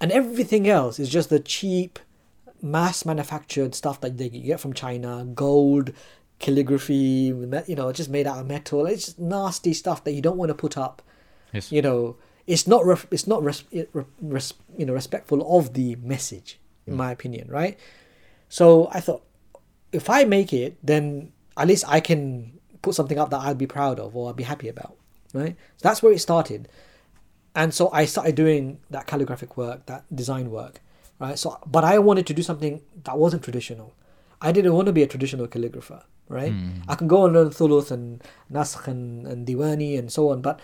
and 0.00 0.12
everything 0.12 0.68
else 0.68 0.98
is 0.98 1.08
just 1.08 1.30
the 1.30 1.40
cheap 1.40 1.98
mass 2.60 3.04
manufactured 3.04 3.74
stuff 3.74 4.00
that 4.00 4.16
they 4.16 4.28
get 4.28 4.58
from 4.60 4.72
China, 4.72 5.24
gold, 5.34 5.92
calligraphy, 6.38 7.32
you 7.66 7.74
know, 7.76 7.92
just 7.92 8.10
made 8.10 8.26
out 8.26 8.38
of 8.38 8.46
metal. 8.46 8.86
It's 8.86 9.06
just 9.06 9.18
nasty 9.18 9.74
stuff 9.74 10.02
that 10.04 10.12
you 10.12 10.22
don't 10.22 10.36
want 10.36 10.48
to 10.48 10.54
put 10.54 10.76
up. 10.76 11.02
Yes. 11.52 11.70
You 11.70 11.82
know, 11.82 12.16
it's 12.46 12.66
not 12.66 12.84
ref- 12.84 13.06
it's 13.10 13.26
not 13.26 13.42
res- 13.42 13.64
res- 14.20 14.54
you 14.76 14.84
know 14.84 14.92
respectful 14.92 15.58
of 15.58 15.74
the 15.74 15.96
message, 15.96 16.58
in 16.86 16.94
mm. 16.94 16.96
my 16.96 17.12
opinion, 17.12 17.48
right? 17.48 17.78
So 18.48 18.88
I 18.92 19.00
thought, 19.00 19.24
if 19.92 20.10
I 20.10 20.24
make 20.24 20.52
it, 20.52 20.76
then 20.82 21.32
at 21.56 21.68
least 21.68 21.84
I 21.86 22.00
can 22.00 22.58
put 22.82 22.94
something 22.94 23.18
up 23.18 23.30
that 23.30 23.40
I'd 23.40 23.58
be 23.58 23.66
proud 23.66 23.98
of 23.98 24.16
or 24.16 24.28
I'd 24.28 24.36
be 24.36 24.42
happy 24.42 24.68
about, 24.68 24.96
right? 25.32 25.56
So 25.76 25.88
that's 25.88 26.02
where 26.02 26.12
it 26.12 26.18
started 26.18 26.68
and 27.54 27.72
so 27.72 27.90
I 27.92 28.04
started 28.04 28.34
doing 28.34 28.80
that 28.90 29.06
calligraphic 29.06 29.56
work, 29.56 29.86
that 29.86 30.04
design 30.14 30.50
work, 30.50 30.80
right? 31.18 31.38
So, 31.38 31.58
but 31.66 31.84
I 31.84 31.98
wanted 31.98 32.26
to 32.26 32.34
do 32.34 32.42
something 32.42 32.82
that 33.04 33.16
wasn't 33.18 33.42
traditional. 33.42 33.94
I 34.40 34.52
didn't 34.52 34.74
want 34.74 34.86
to 34.86 34.92
be 34.92 35.02
a 35.02 35.06
traditional 35.06 35.46
calligrapher, 35.46 36.02
right? 36.28 36.52
I 36.88 36.94
can 36.96 37.06
go 37.08 37.24
and 37.24 37.34
learn 37.34 37.50
thuluth 37.50 37.90
and 37.90 38.22
naskh 38.52 38.86
and, 38.88 39.26
and 39.26 39.46
diwani 39.46 39.98
and 39.98 40.12
so 40.12 40.30
on, 40.30 40.42
but 40.42 40.60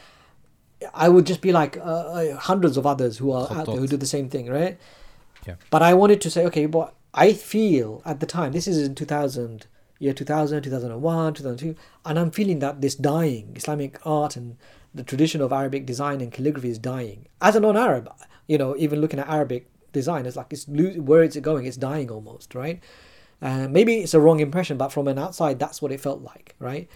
I 0.94 1.08
would 1.08 1.26
just 1.26 1.40
be 1.40 1.52
like 1.52 1.76
uh, 1.76 1.80
uh, 1.80 2.36
hundreds 2.36 2.76
of 2.76 2.86
others 2.86 3.18
who 3.18 3.30
are 3.32 3.50
out 3.52 3.66
there 3.66 3.76
who 3.76 3.86
do 3.86 3.96
the 3.96 4.06
same 4.06 4.28
thing, 4.28 4.48
right? 4.48 4.78
Yeah. 5.46 5.54
But 5.70 5.82
I 5.82 5.94
wanted 5.94 6.20
to 6.22 6.30
say, 6.30 6.44
okay, 6.46 6.66
but 6.66 6.94
I 7.14 7.32
feel 7.32 8.02
at 8.04 8.20
the 8.20 8.26
time, 8.26 8.52
this 8.52 8.66
is 8.66 8.78
in 8.86 8.94
2000, 8.94 9.66
year 9.98 10.12
2000, 10.12 10.62
2001, 10.62 11.34
2002, 11.34 11.76
and 12.04 12.18
I'm 12.18 12.30
feeling 12.30 12.58
that 12.60 12.80
this 12.80 12.94
dying 12.94 13.52
Islamic 13.56 13.98
art 14.04 14.36
and 14.36 14.56
the 14.94 15.04
tradition 15.04 15.40
of 15.40 15.52
Arabic 15.52 15.86
design 15.86 16.20
and 16.20 16.32
calligraphy 16.32 16.70
is 16.70 16.78
dying. 16.78 17.26
As 17.40 17.56
a 17.56 17.60
non-Arab, 17.60 18.12
you 18.46 18.58
know, 18.58 18.76
even 18.76 19.00
looking 19.00 19.20
at 19.20 19.28
Arabic 19.28 19.68
design, 19.92 20.26
it's 20.26 20.36
like 20.36 20.52
it's 20.52 20.66
lo- 20.68 21.00
where 21.00 21.22
is 21.22 21.36
it 21.36 21.42
going? 21.42 21.66
It's 21.66 21.76
dying 21.76 22.10
almost, 22.10 22.54
right? 22.54 22.82
Uh, 23.42 23.68
maybe 23.68 23.96
it's 23.96 24.14
a 24.14 24.20
wrong 24.20 24.40
impression, 24.40 24.76
but 24.76 24.92
from 24.92 25.08
an 25.08 25.18
outside, 25.18 25.58
that's 25.58 25.80
what 25.80 25.92
it 25.92 26.00
felt 26.00 26.22
like, 26.22 26.54
right? 26.58 26.88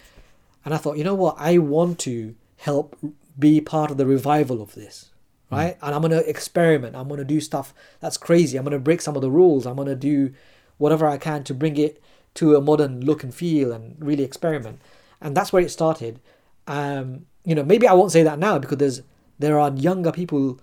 And 0.65 0.75
I 0.75 0.77
thought, 0.77 0.99
you 0.99 1.05
know 1.05 1.15
what? 1.15 1.37
I 1.39 1.59
want 1.59 1.99
to 2.01 2.35
help 2.59 2.97
be 3.39 3.61
part 3.61 3.91
of 3.91 3.97
the 3.97 4.07
revival 4.07 4.63
of 4.63 4.75
this, 4.75 5.11
right? 5.51 5.77
And 5.83 5.95
I'm 5.95 6.01
going 6.01 6.11
to 6.11 6.29
experiment. 6.29 6.97
I'm 6.97 7.09
going 7.09 7.19
to 7.19 7.25
do 7.25 7.41
stuff 7.41 7.75
that's 8.01 8.17
crazy. 8.17 8.57
I'm 8.57 8.65
going 8.65 8.73
to 8.73 8.79
break 8.79 9.01
some 9.01 9.17
of 9.17 9.23
the 9.23 9.31
rules. 9.31 9.67
I'm 9.67 9.77
going 9.77 9.89
to 9.89 9.97
do 9.97 10.33
whatever 10.79 11.07
I 11.07 11.19
can 11.19 11.45
to 11.45 11.55
bring 11.55 11.77
it 11.77 12.03
to 12.35 12.57
a 12.57 12.61
modern 12.61 13.01
look 13.03 13.23
and 13.23 13.35
feel 13.35 13.73
and 13.73 13.97
really 14.01 14.25
experiment. 14.25 14.81
And 15.21 15.37
that's 15.37 15.53
where 15.53 15.63
it 15.63 15.71
started. 15.71 16.21
Um, 16.67 17.27
you 17.45 17.55
know, 17.55 17.63
maybe 17.63 17.87
I 17.87 17.93
won't 17.93 18.13
say 18.13 18.23
that 18.23 18.39
now 18.39 18.59
because 18.59 18.79
there's 18.79 19.03
there 19.39 19.59
are 19.59 19.73
younger 19.73 20.13
people 20.13 20.61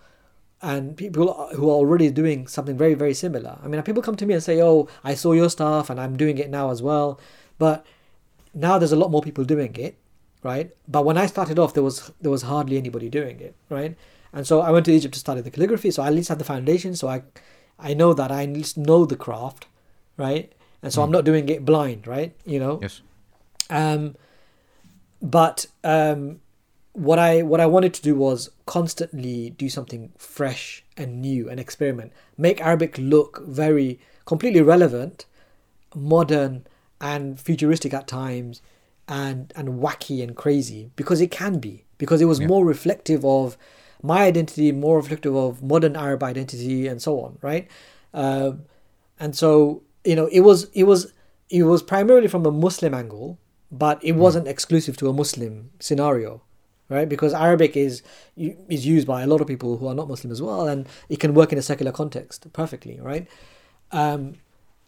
and 0.62 0.96
people 0.96 1.50
who 1.56 1.70
are 1.70 1.74
already 1.74 2.12
doing 2.12 2.48
something 2.48 2.78
very 2.78 2.94
very 2.94 3.14
similar. 3.14 3.58
I 3.64 3.68
mean, 3.68 3.82
people 3.84 4.02
come 4.02 4.16
to 4.16 4.26
me 4.26 4.34
and 4.34 4.44
say, 4.44 4.62
"Oh, 4.62 4.88
I 5.04 5.16
saw 5.16 5.34
your 5.34 5.50
stuff 5.50 5.90
and 5.90 6.00
I'm 6.00 6.18
doing 6.18 6.38
it 6.38 6.50
now 6.50 6.72
as 6.72 6.82
well." 6.82 7.20
But 7.58 7.86
now 8.54 8.78
there's 8.78 8.92
a 8.92 8.96
lot 8.96 9.12
more 9.12 9.22
people 9.22 9.44
doing 9.44 9.76
it, 9.76 9.98
right? 10.44 10.72
But 10.88 11.06
when 11.06 11.18
I 11.18 11.26
started 11.26 11.60
off, 11.60 11.74
there 11.74 11.84
was 11.84 12.12
there 12.22 12.32
was 12.32 12.44
hardly 12.44 12.78
anybody 12.78 13.10
doing 13.10 13.40
it, 13.40 13.56
right? 13.70 13.96
And 14.34 14.48
so 14.48 14.62
I 14.62 14.72
went 14.72 14.86
to 14.86 14.94
Egypt 14.94 15.14
to 15.14 15.20
study 15.20 15.42
the 15.42 15.52
calligraphy, 15.52 15.92
so 15.92 16.04
I 16.04 16.08
at 16.08 16.14
least 16.14 16.30
had 16.30 16.40
the 16.40 16.46
foundation, 16.46 16.96
so 16.96 17.08
I 17.08 17.24
I 17.78 17.94
know 17.94 18.14
that 18.14 18.32
I 18.32 18.44
at 18.44 18.50
least 18.50 18.78
know 18.78 19.06
the 19.06 19.16
craft, 19.16 19.66
right? 20.18 20.52
And 20.84 20.92
so 20.92 21.04
I'm 21.04 21.12
not 21.12 21.26
doing 21.26 21.48
it 21.50 21.64
blind, 21.64 22.08
right? 22.08 22.36
You 22.46 22.60
know. 22.60 22.80
Yes. 22.82 23.02
Um, 23.70 24.16
but 25.22 25.68
um, 25.84 26.42
what 26.94 27.20
I 27.20 27.42
what 27.42 27.60
I 27.60 27.66
wanted 27.66 27.94
to 27.96 28.02
do 28.02 28.16
was 28.16 28.50
constantly 28.66 29.52
do 29.52 29.70
something 29.70 30.12
fresh 30.18 30.84
and 30.98 31.22
new 31.22 31.50
and 31.50 31.60
experiment. 31.60 32.12
Make 32.38 32.60
Arabic 32.62 32.98
look 32.98 33.42
very 33.48 34.00
completely 34.26 34.62
relevant, 34.62 35.26
modern 35.96 36.66
and 37.00 37.40
futuristic 37.40 37.94
at 37.94 38.08
times, 38.08 38.62
and 39.08 39.54
and 39.56 39.80
wacky 39.82 40.22
and 40.24 40.36
crazy 40.36 40.92
because 40.96 41.22
it 41.22 41.32
can 41.32 41.60
be 41.60 41.86
because 41.98 42.22
it 42.22 42.26
was 42.26 42.40
Yeah. 42.40 42.48
more 42.48 42.66
reflective 42.66 43.24
of 43.26 43.58
my 44.04 44.24
identity, 44.24 44.72
more 44.72 44.98
reflective 44.98 45.36
of 45.36 45.62
modern 45.62 45.96
Arab 45.96 46.24
identity, 46.24 46.88
and 46.88 47.02
so 47.02 47.22
on, 47.22 47.38
right? 47.42 47.68
Um, 48.14 48.64
and 49.20 49.36
so 49.36 49.84
you 50.04 50.16
know, 50.16 50.26
it 50.28 50.42
was 50.42 50.66
it 50.74 50.84
was 50.84 51.14
it 51.50 51.64
was 51.64 51.84
primarily 51.84 52.28
from 52.28 52.46
a 52.46 52.52
Muslim 52.52 52.94
angle, 52.94 53.38
but 53.72 54.04
it 54.04 54.14
wasn't 54.14 54.48
exclusive 54.48 54.98
to 54.98 55.10
a 55.10 55.14
Muslim 55.14 55.70
scenario, 55.80 56.42
right? 56.92 57.10
Because 57.10 57.34
Arabic 57.34 57.76
is 57.76 58.04
is 58.36 58.86
used 58.86 59.08
by 59.08 59.24
a 59.24 59.28
lot 59.28 59.42
of 59.42 59.48
people 59.48 59.78
who 59.78 59.88
are 59.88 59.96
not 59.96 60.08
Muslim 60.08 60.32
as 60.32 60.42
well, 60.42 60.68
and 60.68 60.88
it 61.10 61.20
can 61.20 61.34
work 61.34 61.52
in 61.52 61.58
a 61.58 61.62
secular 61.62 61.92
context 61.92 62.52
perfectly, 62.54 63.00
right? 63.00 63.28
Um, 63.92 64.36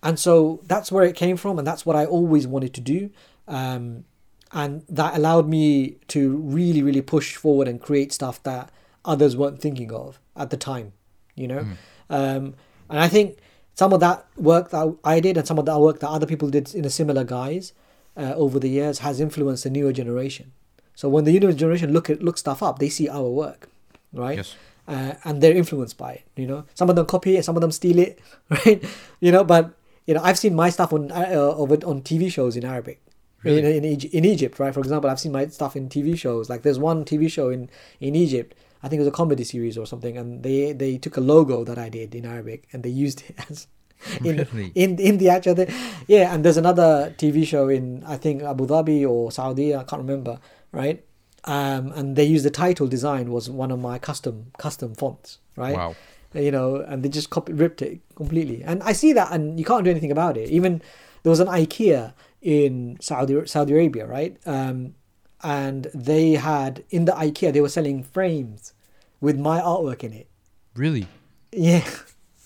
and 0.03 0.19
so 0.19 0.59
that's 0.65 0.91
where 0.91 1.05
it 1.05 1.15
came 1.15 1.38
from, 1.38 1.57
and 1.57 1.65
that's 1.65 1.85
what 1.85 1.95
I 1.95 2.05
always 2.05 2.45
wanted 2.45 2.73
to 2.73 2.81
do. 2.81 3.09
Um, 3.47 4.05
and 4.51 4.84
that 4.88 5.15
allowed 5.17 5.47
me 5.47 5.95
to 6.09 6.38
really, 6.38 6.84
really 6.84 7.01
push 7.01 7.35
forward 7.35 7.67
and 7.67 7.81
create 7.81 8.13
stuff 8.13 8.43
that 8.43 8.69
others 9.03 9.35
weren't 9.35 9.59
thinking 9.59 9.91
of 9.91 10.19
at 10.35 10.49
the 10.49 10.57
time, 10.57 10.93
you 11.35 11.47
know. 11.47 11.61
Mm. 11.61 11.75
Um, 12.09 12.55
and 12.89 12.99
I 12.99 13.07
think 13.07 13.39
some 13.73 13.93
of 13.93 13.99
that 14.01 14.27
work 14.38 14.69
that 14.69 14.95
I 15.03 15.19
did 15.19 15.38
and 15.38 15.47
some 15.47 15.57
of 15.57 15.65
that 15.65 15.80
work 15.80 15.99
that 15.99 16.09
other 16.09 16.27
people 16.27 16.49
did 16.49 16.75
in 16.75 16.85
a 16.85 16.89
similar 16.89 17.23
guise 17.23 17.73
uh, 18.15 18.34
over 18.35 18.59
the 18.59 18.69
years 18.69 18.99
has 18.99 19.19
influenced 19.19 19.63
the 19.63 19.69
newer 19.69 19.91
generation. 19.91 20.51
So 20.95 21.09
when 21.09 21.23
the 21.23 21.37
newer 21.39 21.53
generation 21.53 21.91
look 21.93 22.09
at 22.09 22.21
look 22.21 22.37
stuff 22.37 22.61
up, 22.61 22.79
they 22.79 22.89
see 22.89 23.09
our 23.09 23.29
work, 23.29 23.69
right? 24.13 24.37
Yes. 24.37 24.55
Uh, 24.87 25.13
and 25.23 25.41
they're 25.41 25.55
influenced 25.55 25.97
by 25.97 26.11
it. 26.13 26.23
You 26.35 26.45
know, 26.47 26.65
some 26.73 26.89
of 26.89 26.95
them 26.95 27.05
copy 27.05 27.37
it, 27.37 27.45
some 27.45 27.55
of 27.55 27.61
them 27.61 27.71
steal 27.71 27.99
it, 27.99 28.19
right? 28.49 28.83
You 29.19 29.31
know, 29.31 29.43
but 29.43 29.73
you 30.05 30.13
know, 30.13 30.21
I've 30.21 30.37
seen 30.37 30.55
my 30.55 30.69
stuff 30.69 30.91
on 30.93 31.11
uh, 31.11 31.25
over 31.55 31.75
on 31.85 32.01
TV 32.01 32.31
shows 32.31 32.55
in 32.57 32.65
Arabic. 32.65 32.99
Really? 33.43 33.77
In, 33.77 33.83
in, 33.83 33.99
in 34.01 34.25
Egypt, 34.25 34.57
right? 34.57 34.73
For 34.73 34.79
example, 34.79 35.09
I've 35.09 35.19
seen 35.19 35.33
my 35.33 35.47
stuff 35.47 35.75
in 35.75 35.89
TV 35.89 36.17
shows. 36.17 36.49
Like 36.49 36.61
there's 36.61 36.79
one 36.79 37.03
TV 37.03 37.29
show 37.29 37.49
in, 37.49 37.69
in 37.99 38.15
Egypt. 38.15 38.55
I 38.81 38.87
think 38.87 38.99
it 38.99 39.03
was 39.03 39.09
a 39.09 39.11
comedy 39.11 39.43
series 39.43 39.77
or 39.77 39.85
something, 39.85 40.17
and 40.17 40.43
they 40.43 40.71
they 40.73 40.97
took 40.97 41.17
a 41.17 41.21
logo 41.21 41.63
that 41.65 41.77
I 41.77 41.89
did 41.89 42.15
in 42.15 42.25
Arabic 42.25 42.67
and 42.71 42.83
they 42.83 42.89
used 42.89 43.23
it 43.29 43.35
as 43.49 43.67
in 44.23 44.37
Really? 44.37 44.71
in 44.75 44.97
in 44.99 45.17
the 45.17 45.29
actual 45.29 45.55
thing. 45.55 45.73
Yeah, 46.07 46.33
and 46.33 46.43
there's 46.43 46.57
another 46.57 47.13
TV 47.17 47.45
show 47.45 47.67
in 47.69 48.03
I 48.05 48.17
think 48.17 48.43
Abu 48.43 48.65
Dhabi 48.67 49.07
or 49.09 49.31
Saudi. 49.31 49.75
I 49.75 49.83
can't 49.83 50.01
remember, 50.01 50.39
right? 50.73 51.01
Um, 51.45 51.91
and 51.93 52.15
they 52.17 52.25
used 52.25 52.43
the 52.45 52.49
title 52.49 52.87
design 52.87 53.31
was 53.31 53.49
one 53.49 53.71
of 53.71 53.79
my 53.79 53.97
custom 53.99 54.51
custom 54.57 54.93
fonts, 54.95 55.39
right? 55.55 55.75
Wow. 55.75 55.95
you 56.33 56.51
know, 56.51 56.77
and 56.77 57.03
they 57.03 57.09
just 57.09 57.29
copied, 57.29 57.57
ripped 57.59 57.81
it 57.81 57.99
completely. 58.15 58.63
And 58.63 58.81
I 58.83 58.91
see 58.93 59.13
that, 59.13 59.31
and 59.31 59.57
you 59.59 59.65
can't 59.65 59.83
do 59.85 59.91
anything 59.91 60.11
about 60.11 60.35
it. 60.37 60.49
Even 60.49 60.81
there 61.23 61.29
was 61.29 61.39
an 61.39 61.47
IKEA 61.47 62.13
in 62.41 62.97
Saudi 62.99 63.45
Saudi 63.45 63.71
Arabia, 63.73 64.05
right? 64.07 64.35
Um, 64.45 64.95
and 65.43 65.87
they 65.93 66.31
had 66.33 66.83
in 66.89 67.05
the 67.05 67.11
IKEA 67.11 67.51
they 67.53 67.61
were 67.61 67.69
selling 67.69 68.03
frames 68.03 68.73
with 69.21 69.37
my 69.37 69.59
artwork 69.61 70.03
in 70.03 70.11
it. 70.13 70.27
Really? 70.75 71.07
Yeah, 71.51 71.87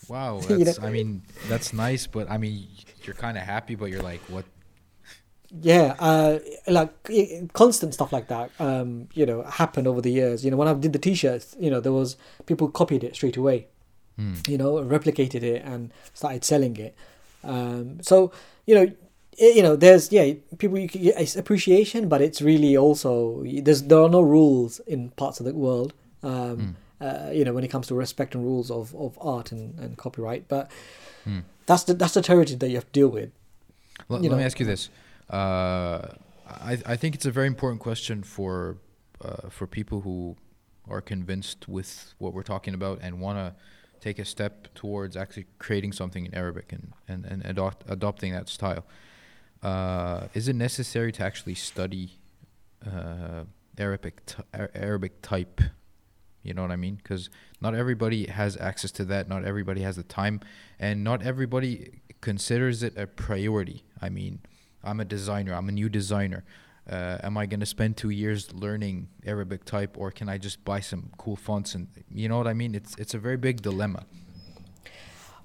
Wow. 0.09 0.41
You 0.49 0.65
know- 0.65 0.73
I 0.81 0.89
mean, 0.89 1.21
that's 1.47 1.71
nice, 1.73 2.07
but 2.07 2.29
I 2.29 2.37
mean, 2.37 2.67
you're 3.03 3.15
kind 3.15 3.37
of 3.37 3.43
happy, 3.43 3.75
but 3.75 3.89
you're 3.91 4.01
like, 4.03 4.21
what? 4.27 4.45
Yeah, 5.61 5.95
uh, 5.99 6.39
like 6.67 6.91
constant 7.53 7.93
stuff 7.93 8.11
like 8.11 8.27
that. 8.27 8.51
Um, 8.59 9.07
you 9.13 9.25
know, 9.25 9.43
happened 9.43 9.87
over 9.87 10.01
the 10.01 10.11
years. 10.11 10.43
You 10.43 10.51
know, 10.51 10.57
when 10.57 10.67
I 10.67 10.73
did 10.73 10.93
the 10.93 10.99
T-shirts, 10.99 11.55
you 11.59 11.69
know, 11.69 11.79
there 11.79 11.93
was 11.93 12.17
people 12.45 12.67
copied 12.69 13.03
it 13.03 13.15
straight 13.15 13.37
away. 13.37 13.67
Hmm. 14.17 14.33
you 14.47 14.57
know, 14.57 14.73
replicated 14.83 15.43
it 15.43 15.61
and 15.63 15.91
started 16.15 16.43
selling 16.43 16.75
it. 16.77 16.95
Um, 17.43 18.01
so 18.01 18.31
you 18.65 18.73
know, 18.73 18.91
i 19.39 19.45
you 19.55 19.61
know, 19.61 19.75
there's 19.75 20.11
yeah, 20.11 20.33
people 20.57 20.79
you 20.79 20.89
can 20.89 21.03
get 21.03 21.21
it's 21.21 21.35
appreciation, 21.35 22.09
but 22.09 22.19
it's 22.21 22.41
really 22.41 22.75
also 22.75 23.43
there's 23.61 23.83
there 23.83 24.01
are 24.01 24.09
no 24.09 24.21
rules 24.21 24.79
in 24.87 25.11
parts 25.11 25.39
of 25.39 25.45
the 25.45 25.53
world. 25.53 25.93
Um, 26.23 26.75
uh, 26.99 27.29
you 27.31 27.45
know, 27.45 27.53
when 27.53 27.63
it 27.63 27.67
comes 27.67 27.85
to 27.87 27.93
respect 27.95 28.33
and 28.33 28.43
rules 28.43 28.71
of, 28.71 28.95
of 28.95 29.19
art 29.21 29.51
and, 29.51 29.77
and 29.79 29.97
copyright, 29.97 30.47
but 30.47 30.71
Hmm. 31.23 31.39
that's 31.67 31.83
the 31.83 31.93
that's 31.93 32.15
the 32.15 32.21
territory 32.21 32.57
that 32.57 32.69
you 32.69 32.75
have 32.75 32.85
to 32.85 32.91
deal 32.91 33.09
with. 33.09 33.29
Let, 34.09 34.23
you 34.23 34.29
let 34.31 34.37
me 34.37 34.43
ask 34.45 34.59
you 34.59 34.65
this. 34.65 34.89
Uh, 35.29 36.07
I 36.47 36.77
I 36.85 36.95
think 36.95 37.15
it's 37.15 37.25
a 37.25 37.31
very 37.31 37.47
important 37.47 37.81
question 37.81 38.23
for 38.23 38.77
uh, 39.21 39.49
for 39.49 39.67
people 39.67 40.01
who 40.01 40.37
are 40.89 41.01
convinced 41.01 41.67
with 41.67 42.13
what 42.17 42.33
we're 42.33 42.43
talking 42.43 42.73
about 42.73 42.99
and 43.01 43.19
want 43.19 43.37
to 43.37 43.55
take 43.99 44.19
a 44.19 44.25
step 44.25 44.73
towards 44.73 45.17
actually 45.17 45.45
creating 45.59 45.91
something 45.91 46.25
in 46.25 46.33
Arabic 46.35 46.71
and 46.71 46.93
and 47.07 47.25
and 47.25 47.45
adopt, 47.45 47.83
adopting 47.89 48.31
that 48.33 48.49
style. 48.49 48.85
Uh, 49.61 50.27
is 50.33 50.47
it 50.47 50.55
necessary 50.55 51.11
to 51.11 51.23
actually 51.23 51.55
study 51.55 52.11
uh, 52.85 53.43
Arabic 53.77 54.25
t- 54.25 54.43
Arabic 54.75 55.21
type? 55.21 55.61
You 56.43 56.53
know 56.53 56.61
what 56.61 56.71
I 56.71 56.77
mean? 56.77 56.95
Because 56.95 57.29
not 57.59 57.75
everybody 57.75 58.27
has 58.27 58.55
access 58.55 58.91
to 58.91 59.05
that. 59.05 59.27
Not 59.27 59.43
everybody 59.43 59.81
has 59.81 59.97
the 59.97 60.03
time, 60.03 60.39
and 60.79 61.03
not 61.03 61.21
everybody 61.21 62.01
considers 62.21 62.83
it 62.83 62.97
a 62.97 63.07
priority. 63.07 63.83
I 64.01 64.09
mean, 64.09 64.39
I'm 64.88 64.99
a 64.99 65.05
designer. 65.05 65.53
I'm 65.53 65.68
a 65.69 65.72
new 65.72 65.89
designer. 65.89 66.43
Uh, 66.89 67.18
am 67.22 67.38
I 67.38 67.45
going 67.45 67.59
to 67.59 67.65
spend 67.65 67.97
two 67.97 68.09
years 68.09 68.53
learning 68.53 69.09
Arabic 69.26 69.65
type, 69.65 69.97
or 69.97 70.09
can 70.09 70.30
I 70.30 70.38
just 70.38 70.64
buy 70.64 70.80
some 70.80 71.09
cool 71.18 71.35
fonts? 71.35 71.76
And 71.76 71.88
you 72.09 72.30
know 72.30 72.38
what 72.38 72.47
I 72.47 72.53
mean? 72.53 72.73
It's 72.76 72.95
it's 72.97 73.14
a 73.14 73.19
very 73.19 73.35
big 73.38 73.61
dilemma. 73.61 74.05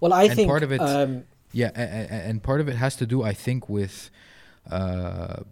Well, 0.00 0.12
I 0.12 0.24
And 0.24 0.34
think 0.36 0.48
part 0.48 0.62
of 0.62 0.72
it- 0.72 0.80
um, 0.80 1.24
Yeah, 1.54 1.70
a- 1.74 1.80
a- 1.82 2.08
a- 2.16 2.22
and 2.28 2.42
part 2.42 2.60
of 2.62 2.68
it 2.68 2.76
has 2.76 2.96
to 2.96 3.06
do, 3.06 3.22
I 3.22 3.34
think, 3.34 3.68
with, 3.68 4.10
uh, 4.70 5.42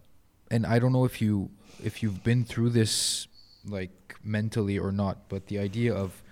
and 0.51 0.65
I 0.65 0.79
don't 0.79 0.93
know 0.93 1.05
if 1.05 1.21
you 1.21 1.51
if 1.85 2.03
you've 2.03 2.23
been 2.23 2.45
through 2.45 2.71
this 2.71 3.27
like 3.67 3.91
mentally 4.25 4.79
or 4.79 4.93
not, 4.93 5.29
but 5.29 5.47
the 5.49 5.59
idea 5.59 5.93
of 5.95 6.23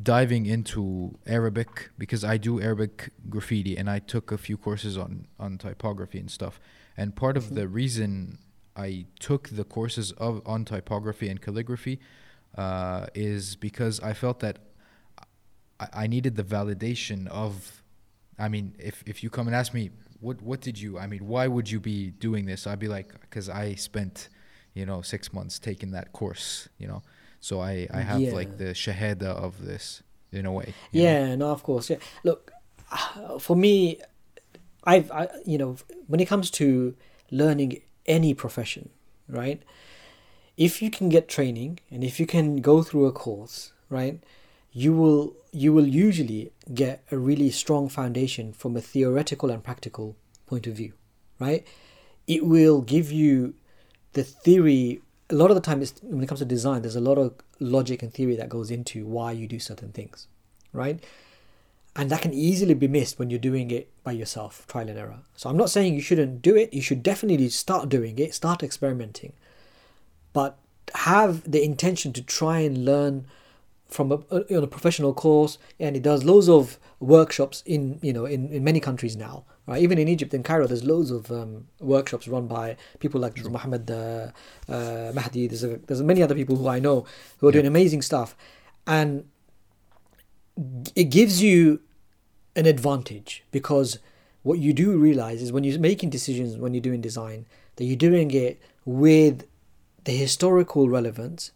diving 0.00 0.46
into 0.46 1.18
Arabic 1.26 1.90
because 1.98 2.22
I 2.24 2.36
do 2.36 2.60
Arabic 2.60 3.10
graffiti 3.28 3.76
and 3.76 3.88
I 3.90 3.98
took 4.00 4.30
a 4.32 4.38
few 4.38 4.56
courses 4.56 4.96
on 4.98 5.26
on 5.38 5.58
typography 5.58 6.18
and 6.18 6.30
stuff, 6.30 6.60
and 6.96 7.14
part 7.16 7.36
of 7.36 7.54
the 7.54 7.68
reason 7.68 8.38
I 8.76 9.06
took 9.20 9.48
the 9.48 9.64
courses 9.64 10.12
of 10.12 10.42
on 10.46 10.64
typography 10.64 11.28
and 11.28 11.40
calligraphy 11.40 12.00
uh, 12.56 13.06
is 13.14 13.56
because 13.56 14.00
I 14.00 14.12
felt 14.12 14.40
that 14.40 14.58
I, 15.80 15.88
I 16.04 16.06
needed 16.06 16.36
the 16.36 16.44
validation 16.44 17.26
of 17.28 17.82
I 18.38 18.48
mean, 18.48 18.74
if 18.78 19.02
if 19.06 19.22
you 19.22 19.30
come 19.30 19.46
and 19.46 19.54
ask 19.56 19.74
me 19.74 19.90
what 20.20 20.40
what 20.42 20.60
did 20.60 20.78
you 20.80 20.98
I 20.98 21.06
mean, 21.06 21.26
why 21.26 21.46
would 21.48 21.70
you 21.70 21.80
be 21.80 22.10
doing 22.10 22.46
this? 22.46 22.66
I'd 22.66 22.78
be 22.78 22.88
like 22.88 23.08
cuz 23.30 23.48
I 23.48 23.74
spent, 23.74 24.28
you 24.74 24.86
know, 24.86 25.02
6 25.02 25.32
months 25.32 25.58
taking 25.58 25.90
that 25.92 26.12
course, 26.12 26.68
you 26.78 26.86
know. 26.88 27.02
So 27.40 27.60
I 27.60 27.88
I 27.92 28.00
have 28.02 28.22
Yeah. 28.22 28.32
like 28.32 28.56
the 28.58 28.74
shahada 28.74 29.22
of 29.46 29.64
this 29.64 30.02
in 30.32 30.46
a 30.46 30.52
way. 30.52 30.74
you 30.92 31.02
know? 31.02 31.08
Yeah, 31.08 31.34
no, 31.36 31.50
of 31.50 31.62
course. 31.62 31.90
Yeah, 31.90 31.98
look, 32.24 32.52
for 33.40 33.56
me, 33.56 34.00
I've, 34.84 35.10
I, 35.10 35.28
you 35.44 35.58
know, 35.58 35.76
when 36.06 36.20
it 36.20 36.26
comes 36.26 36.50
to 36.52 36.94
learning 37.30 37.82
any 38.06 38.34
profession, 38.34 38.90
right? 39.28 39.62
If 40.56 40.82
you 40.82 40.90
can 40.90 41.08
get 41.08 41.28
training 41.28 41.80
and 41.90 42.04
if 42.04 42.20
you 42.20 42.26
can 42.26 42.56
go 42.56 42.82
through 42.82 43.06
a 43.06 43.12
course, 43.12 43.72
right, 43.88 44.22
you 44.72 44.92
will 44.92 45.34
you 45.52 45.72
will 45.72 45.86
usually 45.86 46.50
get 46.72 47.04
a 47.10 47.18
really 47.18 47.50
strong 47.50 47.88
foundation 47.88 48.52
from 48.52 48.76
a 48.76 48.80
theoretical 48.80 49.50
and 49.50 49.62
practical 49.62 50.16
point 50.46 50.66
of 50.66 50.74
view, 50.74 50.94
right? 51.38 51.66
It 52.26 52.46
will 52.46 52.80
give 52.80 53.12
you 53.12 53.54
the 54.12 54.24
theory 54.24 55.02
a 55.30 55.34
lot 55.34 55.50
of 55.50 55.54
the 55.54 55.60
time 55.60 55.80
it's, 55.80 55.94
when 56.02 56.22
it 56.22 56.26
comes 56.26 56.40
to 56.40 56.44
design 56.44 56.82
there's 56.82 56.96
a 56.96 57.00
lot 57.00 57.18
of 57.18 57.34
logic 57.58 58.02
and 58.02 58.12
theory 58.12 58.36
that 58.36 58.48
goes 58.48 58.70
into 58.70 59.06
why 59.06 59.32
you 59.32 59.46
do 59.46 59.58
certain 59.58 59.90
things 59.90 60.28
right 60.72 61.02
and 61.94 62.10
that 62.10 62.22
can 62.22 62.32
easily 62.32 62.74
be 62.74 62.88
missed 62.88 63.18
when 63.18 63.30
you're 63.30 63.38
doing 63.38 63.70
it 63.70 63.90
by 64.02 64.12
yourself 64.12 64.66
trial 64.66 64.88
and 64.88 64.98
error. 64.98 65.18
So 65.36 65.50
i'm 65.50 65.56
not 65.56 65.70
saying 65.70 65.94
you 65.94 66.00
shouldn't 66.00 66.42
do 66.42 66.56
it. 66.56 66.72
You 66.72 66.82
should 66.82 67.02
definitely 67.02 67.48
start 67.50 67.88
doing 67.88 68.18
it 68.18 68.34
start 68.34 68.62
experimenting. 68.62 69.32
But 70.32 70.58
have 70.94 71.50
the 71.50 71.62
intention 71.62 72.12
to 72.14 72.22
try 72.22 72.60
and 72.60 72.84
learn 72.84 73.26
from 73.86 74.10
a, 74.10 74.16
on 74.30 74.64
a 74.64 74.66
professional 74.66 75.12
course. 75.12 75.58
And 75.78 75.96
it 75.96 76.02
does 76.02 76.24
loads 76.24 76.48
of 76.48 76.78
workshops 77.00 77.62
in 77.66 77.98
you 78.02 78.12
know 78.12 78.24
in, 78.24 78.50
in 78.52 78.64
many 78.64 78.80
countries 78.80 79.16
now 79.16 79.44
right? 79.66 79.82
Even 79.82 79.98
in 79.98 80.08
egypt 80.08 80.32
in 80.34 80.42
cairo 80.42 80.66
there's 80.66 80.84
loads 80.84 81.10
of 81.10 81.30
um, 81.32 81.66
workshops 81.80 82.28
run 82.28 82.46
by 82.46 82.76
people 83.00 83.20
like 83.20 83.36
Muhammad 83.44 83.90
uh, 83.90 84.28
uh, 84.68 85.12
Mahdi. 85.14 85.48
There's 85.48 85.64
a, 85.64 85.78
there's 85.86 86.02
many 86.02 86.22
other 86.22 86.34
people 86.34 86.56
who 86.56 86.68
I 86.68 86.78
know 86.78 87.04
who 87.38 87.48
are 87.48 87.52
doing 87.52 87.66
amazing 87.66 88.02
stuff. 88.02 88.36
And 88.86 89.28
it 90.94 91.04
gives 91.04 91.42
you 91.42 91.80
an 92.54 92.66
advantage 92.66 93.44
because 93.50 93.98
what 94.42 94.58
you 94.58 94.72
do 94.72 94.98
realize 94.98 95.40
is 95.40 95.52
when 95.52 95.64
you're 95.64 95.78
making 95.78 96.10
decisions 96.10 96.56
when 96.56 96.74
you're 96.74 96.82
doing 96.82 97.00
design 97.00 97.46
that 97.76 97.84
you're 97.84 97.96
doing 97.96 98.30
it 98.30 98.60
with 98.84 99.46
the 100.04 100.12
historical 100.12 100.88
relevance 100.88 101.52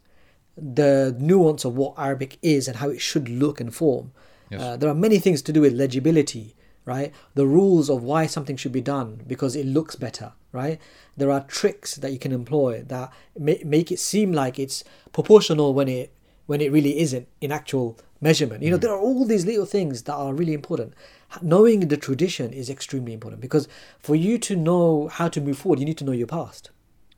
the 0.56 1.14
nuance 1.18 1.64
of 1.64 1.76
what 1.76 1.94
Arabic 1.98 2.38
is 2.42 2.66
and 2.66 2.78
how 2.78 2.88
it 2.88 3.00
should 3.00 3.28
look 3.28 3.60
and 3.60 3.74
form. 3.74 4.12
Yes. 4.50 4.60
Uh, 4.60 4.76
there 4.76 4.88
are 4.88 4.94
many 4.94 5.18
things 5.18 5.42
to 5.42 5.52
do 5.52 5.60
with 5.60 5.74
legibility, 5.74 6.54
right? 6.84 7.12
The 7.34 7.46
rules 7.46 7.90
of 7.90 8.02
why 8.02 8.26
something 8.26 8.56
should 8.56 8.72
be 8.72 8.80
done 8.80 9.22
because 9.26 9.54
it 9.54 9.66
looks 9.66 9.96
better, 9.96 10.32
right? 10.52 10.80
There 11.16 11.30
are 11.30 11.40
tricks 11.42 11.96
that 11.96 12.12
you 12.12 12.18
can 12.18 12.32
employ 12.32 12.82
that 12.82 13.12
ma- 13.38 13.62
make 13.64 13.92
it 13.92 13.98
seem 13.98 14.32
like 14.32 14.58
it's 14.58 14.82
proportional 15.12 15.74
when 15.74 15.88
it 15.88 16.12
when 16.46 16.60
it 16.60 16.70
really 16.70 17.00
isn't 17.00 17.26
in 17.40 17.50
actual 17.50 17.98
measurement. 18.20 18.62
You 18.62 18.70
know, 18.70 18.78
mm. 18.78 18.82
there 18.82 18.92
are 18.92 18.98
all 18.98 19.24
these 19.24 19.46
little 19.46 19.66
things 19.66 20.02
that 20.02 20.14
are 20.14 20.32
really 20.34 20.54
important. 20.54 20.94
Knowing 21.42 21.88
the 21.88 21.96
tradition 21.96 22.52
is 22.52 22.70
extremely 22.70 23.12
important 23.12 23.40
because 23.40 23.68
for 23.98 24.14
you 24.14 24.38
to 24.38 24.56
know 24.56 25.08
how 25.08 25.28
to 25.28 25.40
move 25.40 25.58
forward, 25.58 25.78
you 25.78 25.84
need 25.84 25.98
to 25.98 26.04
know 26.04 26.12
your 26.12 26.26
past 26.26 26.70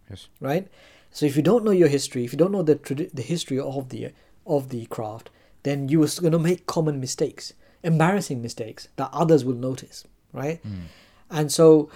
Yes. 0.09 0.29
right? 0.41 0.69
So 1.11 1.27
if 1.27 1.37
you 1.37 1.43
don't 1.43 1.65
know 1.65 1.70
your 1.70 1.89
history, 1.89 2.25
if 2.25 2.33
you 2.33 2.39
don't 2.39 2.53
know 2.53 2.62
the 2.62 2.77
tradi- 2.77 3.12
the 3.12 3.23
history 3.23 3.59
of 3.59 3.89
the 3.91 4.12
of 4.47 4.70
the 4.70 4.87
craft, 4.87 5.31
then 5.62 5.89
you 5.89 6.03
are 6.03 6.09
going 6.20 6.33
to 6.33 6.39
make 6.39 6.66
common 6.66 7.01
mistakes, 7.01 7.53
embarrassing 7.83 8.41
mistakes 8.41 8.89
that 8.97 9.11
others 9.12 9.45
will 9.45 9.55
notice, 9.55 10.05
right? 10.33 10.62
Mm. 10.65 10.85
And 11.31 11.53
so 11.53 11.91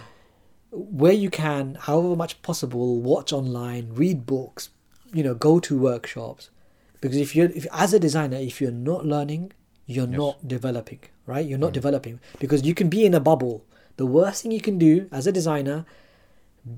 where 0.71 1.13
you 1.13 1.31
can, 1.31 1.77
however 1.81 2.17
much 2.17 2.41
possible, 2.43 3.01
watch 3.01 3.33
online, 3.33 3.91
read 3.93 4.27
books, 4.27 4.71
you 5.13 5.23
know, 5.23 5.35
go 5.35 5.61
to 5.61 5.79
workshops. 5.79 6.51
Because 7.03 7.19
if 7.19 7.37
you're, 7.37 7.51
if 7.51 7.67
as 7.73 7.93
a 7.93 7.99
designer, 7.99 8.39
if 8.39 8.61
you're 8.61 8.71
not 8.71 9.05
learning, 9.05 9.53
you're 9.87 10.09
Yes. 10.09 10.17
not 10.17 10.49
developing, 10.49 11.01
right? 11.27 11.45
You're 11.45 11.59
not 11.59 11.71
mm. 11.71 11.81
developing 11.81 12.21
because 12.39 12.65
you 12.65 12.75
can 12.75 12.89
be 12.89 13.05
in 13.05 13.13
a 13.13 13.21
bubble. 13.21 13.65
The 13.97 14.07
worst 14.07 14.43
thing 14.43 14.53
you 14.53 14.61
can 14.61 14.79
do 14.79 15.09
as 15.13 15.27
a 15.27 15.33
designer, 15.33 15.85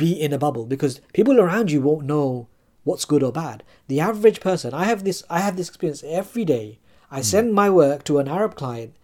be 0.03 0.13
in 0.21 0.33
a 0.33 0.39
bubble 0.39 0.65
because 0.65 1.01
people 1.13 1.39
around 1.39 1.71
you 1.71 1.83
won't 1.83 2.07
know 2.07 2.49
what's 2.85 3.05
good 3.05 3.23
or 3.23 3.31
bad. 3.31 3.63
The 3.87 4.01
average 4.01 4.41
person, 4.41 4.73
I 4.73 4.85
have 4.85 5.05
this, 5.05 5.23
I 5.29 5.41
have 5.41 5.57
this 5.59 5.69
experience 5.69 6.03
every 6.07 6.47
day. 6.47 6.79
I 7.11 7.21
mm. 7.21 7.25
send 7.25 7.53
my 7.53 7.69
work 7.69 8.03
to 8.05 8.19
an 8.19 8.27
Arab 8.27 8.55
client. 8.55 8.97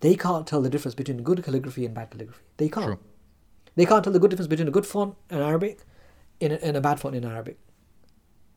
They 0.00 0.14
can't 0.14 0.46
tell 0.46 0.62
the 0.62 0.70
difference 0.70 0.94
between 0.94 1.24
good 1.24 1.42
calligraphy 1.42 1.84
and 1.84 1.94
bad 1.94 2.10
calligraphy. 2.10 2.44
They 2.56 2.68
can't. 2.68 2.86
True. 2.86 2.98
They 3.74 3.84
can't 3.84 4.04
tell 4.04 4.12
the 4.12 4.20
good 4.20 4.30
difference 4.30 4.48
between 4.48 4.68
a 4.68 4.76
good 4.78 4.86
font 4.86 5.16
in 5.28 5.38
Arabic 5.38 5.80
and 6.40 6.52
a, 6.52 6.64
and 6.64 6.76
a 6.76 6.80
bad 6.80 7.00
font 7.00 7.16
in 7.16 7.24
Arabic 7.24 7.58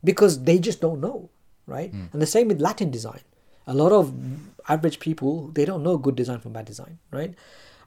because 0.04 0.44
they 0.44 0.60
just 0.60 0.82
don't 0.82 1.02
know, 1.02 1.32
right? 1.72 1.92
Hmm. 1.92 2.06
And 2.14 2.22
the 2.22 2.28
same 2.28 2.48
with 2.48 2.62
Latin 2.62 2.92
design. 2.92 3.22
A 3.68 3.74
lot 3.74 3.92
of 3.92 4.14
average 4.68 5.00
people 5.00 5.48
they 5.48 5.66
don't 5.66 5.84
know 5.84 5.98
good 5.98 6.16
design 6.16 6.40
from 6.40 6.54
bad 6.54 6.66
design, 6.66 7.00
right? 7.12 7.34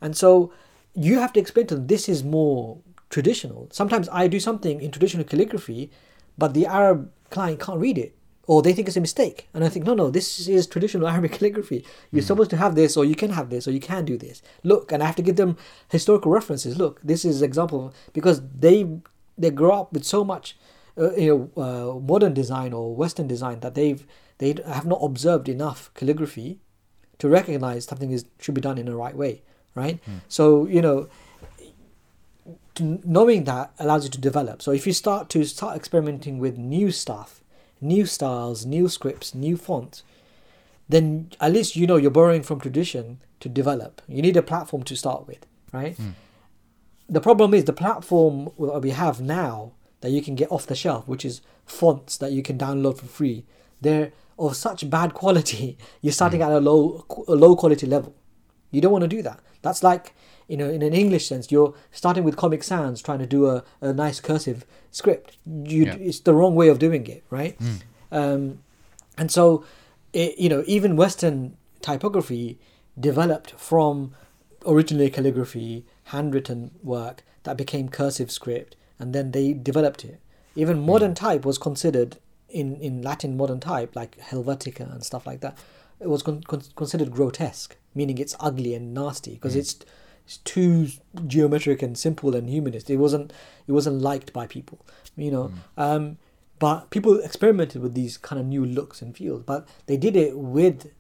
And 0.00 0.16
so 0.16 0.52
you 0.94 1.18
have 1.18 1.32
to 1.34 1.40
explain 1.40 1.66
to 1.68 1.74
them 1.76 1.86
this 1.86 2.08
is 2.08 2.24
more 2.24 2.78
traditional. 3.10 3.68
Sometimes 3.72 4.08
I 4.10 4.26
do 4.28 4.40
something 4.40 4.80
in 4.80 4.90
traditional 4.90 5.24
calligraphy, 5.24 5.90
but 6.38 6.54
the 6.54 6.66
Arab 6.66 7.10
client 7.30 7.60
can't 7.60 7.78
read 7.78 7.98
it. 7.98 8.16
Or 8.46 8.60
they 8.60 8.74
think 8.74 8.88
it's 8.88 8.96
a 8.96 9.00
mistake. 9.00 9.48
And 9.54 9.64
I 9.64 9.70
think, 9.70 9.86
no, 9.86 9.94
no, 9.94 10.10
this 10.10 10.48
is 10.48 10.66
traditional 10.66 11.08
Arabic 11.12 11.32
calligraphy. 11.32 11.84
You're 12.10 12.22
hmm. 12.22 12.26
supposed 12.26 12.50
to 12.50 12.58
have 12.58 12.74
this, 12.74 12.96
or 12.96 13.04
you 13.04 13.14
can 13.14 13.30
have 13.30 13.48
this, 13.48 13.66
or 13.66 13.70
you 13.70 13.80
can 13.80 14.04
do 14.04 14.18
this. 14.18 14.42
Look, 14.62 14.92
and 14.92 15.02
I 15.02 15.06
have 15.06 15.16
to 15.16 15.22
give 15.22 15.36
them 15.36 15.56
historical 15.88 16.30
references. 16.30 16.76
Look, 16.76 17.00
this 17.02 17.24
is 17.24 17.40
example 17.40 17.94
because 18.12 18.42
they 18.66 19.00
they 19.36 19.50
grow 19.50 19.80
up 19.80 19.92
with 19.92 20.04
so 20.04 20.24
much 20.24 20.56
uh, 20.98 21.12
you 21.14 21.50
know 21.56 21.62
uh, 21.62 21.98
modern 22.00 22.34
design 22.34 22.72
or 22.72 22.94
Western 22.94 23.26
design 23.26 23.60
that 23.60 23.74
they've 23.74 24.06
they 24.38 24.54
have 24.66 24.86
not 24.86 24.98
observed 25.02 25.48
enough 25.48 25.90
calligraphy 25.94 26.58
to 27.18 27.28
recognize 27.28 27.84
something 27.84 28.10
is 28.10 28.24
should 28.40 28.54
be 28.54 28.60
done 28.60 28.78
in 28.78 28.86
the 28.86 28.96
right 28.96 29.16
way, 29.16 29.42
right? 29.74 30.00
So 30.28 30.66
you 30.66 30.82
know, 30.82 31.08
to, 32.76 33.00
knowing 33.04 33.44
that 33.44 33.72
allows 33.78 34.04
you 34.04 34.10
to 34.10 34.20
develop. 34.20 34.62
So 34.62 34.70
if 34.72 34.86
you 34.86 34.92
start 34.92 35.28
to 35.30 35.44
start 35.44 35.76
experimenting 35.76 36.38
with 36.38 36.58
new 36.58 36.90
stuff, 36.90 37.40
new 37.80 38.06
styles, 38.06 38.66
new 38.66 38.88
scripts, 38.88 39.34
new 39.34 39.56
fonts, 39.56 40.02
then 40.88 41.30
at 41.40 41.52
least 41.52 41.76
you 41.76 41.86
know 41.86 41.96
you're 41.96 42.10
borrowing 42.10 42.42
from 42.42 42.60
tradition 42.60 43.20
to 43.40 43.48
develop. 43.48 44.02
You 44.08 44.22
need 44.22 44.36
a 44.36 44.42
platform 44.42 44.82
to 44.84 44.96
start 44.96 45.26
with, 45.26 45.46
right? 45.72 45.96
The 47.08 47.20
problem 47.20 47.52
is 47.54 47.64
the 47.64 47.72
platform 47.72 48.50
we 48.56 48.90
have 48.90 49.20
now 49.20 49.72
that 50.04 50.10
you 50.10 50.20
can 50.20 50.34
get 50.34 50.52
off 50.52 50.66
the 50.66 50.74
shelf, 50.74 51.08
which 51.08 51.24
is 51.24 51.40
fonts 51.64 52.18
that 52.18 52.30
you 52.30 52.42
can 52.42 52.58
download 52.58 52.98
for 52.98 53.06
free. 53.06 53.46
They're 53.80 54.12
of 54.38 54.54
such 54.54 54.90
bad 54.90 55.14
quality. 55.22 55.78
You're 56.02 56.12
starting 56.12 56.42
at 56.42 56.52
a 56.52 56.60
low 56.60 57.06
a 57.26 57.34
low 57.34 57.56
quality 57.56 57.86
level. 57.86 58.14
You 58.70 58.82
don't 58.82 58.92
want 58.92 59.00
to 59.00 59.08
do 59.08 59.22
that. 59.22 59.40
That's 59.62 59.82
like, 59.82 60.14
you 60.46 60.58
know, 60.58 60.68
in 60.68 60.82
an 60.82 60.92
English 60.92 61.26
sense, 61.26 61.50
you're 61.50 61.72
starting 61.90 62.22
with 62.22 62.36
Comic 62.36 62.62
Sans 62.62 63.00
trying 63.00 63.20
to 63.20 63.26
do 63.26 63.46
a, 63.46 63.64
a 63.80 63.94
nice 63.94 64.20
cursive 64.20 64.66
script. 64.90 65.38
You, 65.46 65.86
Yeah. 65.86 65.94
It's 65.94 66.20
the 66.20 66.34
wrong 66.34 66.54
way 66.54 66.68
of 66.68 66.78
doing 66.78 67.06
it, 67.06 67.24
right? 67.30 67.56
Um, 68.12 68.58
and 69.16 69.30
so, 69.30 69.64
it, 70.12 70.36
you 70.36 70.50
know, 70.50 70.64
even 70.66 70.96
Western 70.96 71.56
typography 71.80 72.58
developed 73.00 73.52
from 73.52 74.14
originally 74.66 75.08
calligraphy, 75.08 75.86
handwritten 76.04 76.72
work 76.82 77.24
that 77.44 77.56
became 77.56 77.88
cursive 77.88 78.30
script, 78.30 78.76
and 78.98 79.14
then 79.14 79.32
they 79.32 79.52
developed 79.52 80.04
it. 80.04 80.20
Even 80.56 80.78
hmm. 80.78 80.86
modern 80.86 81.14
type 81.14 81.44
was 81.44 81.58
considered 81.58 82.18
in, 82.48 82.76
in 82.76 83.02
Latin 83.02 83.36
modern 83.36 83.60
type, 83.60 83.94
like 83.96 84.18
Helvetica 84.18 84.90
and 84.92 85.02
stuff 85.02 85.26
like 85.26 85.40
that. 85.40 85.58
It 86.00 86.08
was 86.08 86.22
con- 86.22 86.42
con- 86.42 86.62
considered 86.76 87.10
grotesque, 87.10 87.76
meaning 87.94 88.18
it's 88.18 88.36
ugly 88.40 88.74
and 88.74 88.94
nasty 88.94 89.34
because 89.34 89.54
hmm. 89.54 89.60
it's 89.60 89.76
it's 90.26 90.38
too 90.38 90.88
geometric 91.26 91.82
and 91.82 91.98
simple 91.98 92.34
and 92.34 92.48
humanist. 92.48 92.88
It 92.88 92.96
wasn't 92.96 93.32
it 93.66 93.72
wasn't 93.72 94.00
liked 94.00 94.32
by 94.32 94.46
people, 94.46 94.84
you 95.16 95.30
know. 95.30 95.48
Hmm. 95.76 95.80
Um, 95.80 96.18
but 96.58 96.90
people 96.90 97.18
experimented 97.20 97.82
with 97.82 97.94
these 97.94 98.16
kind 98.16 98.40
of 98.40 98.46
new 98.46 98.64
looks 98.64 99.02
and 99.02 99.14
feels, 99.16 99.42
but 99.42 99.68
they 99.86 99.96
did 99.96 100.16
it 100.16 100.38
with 100.38 100.90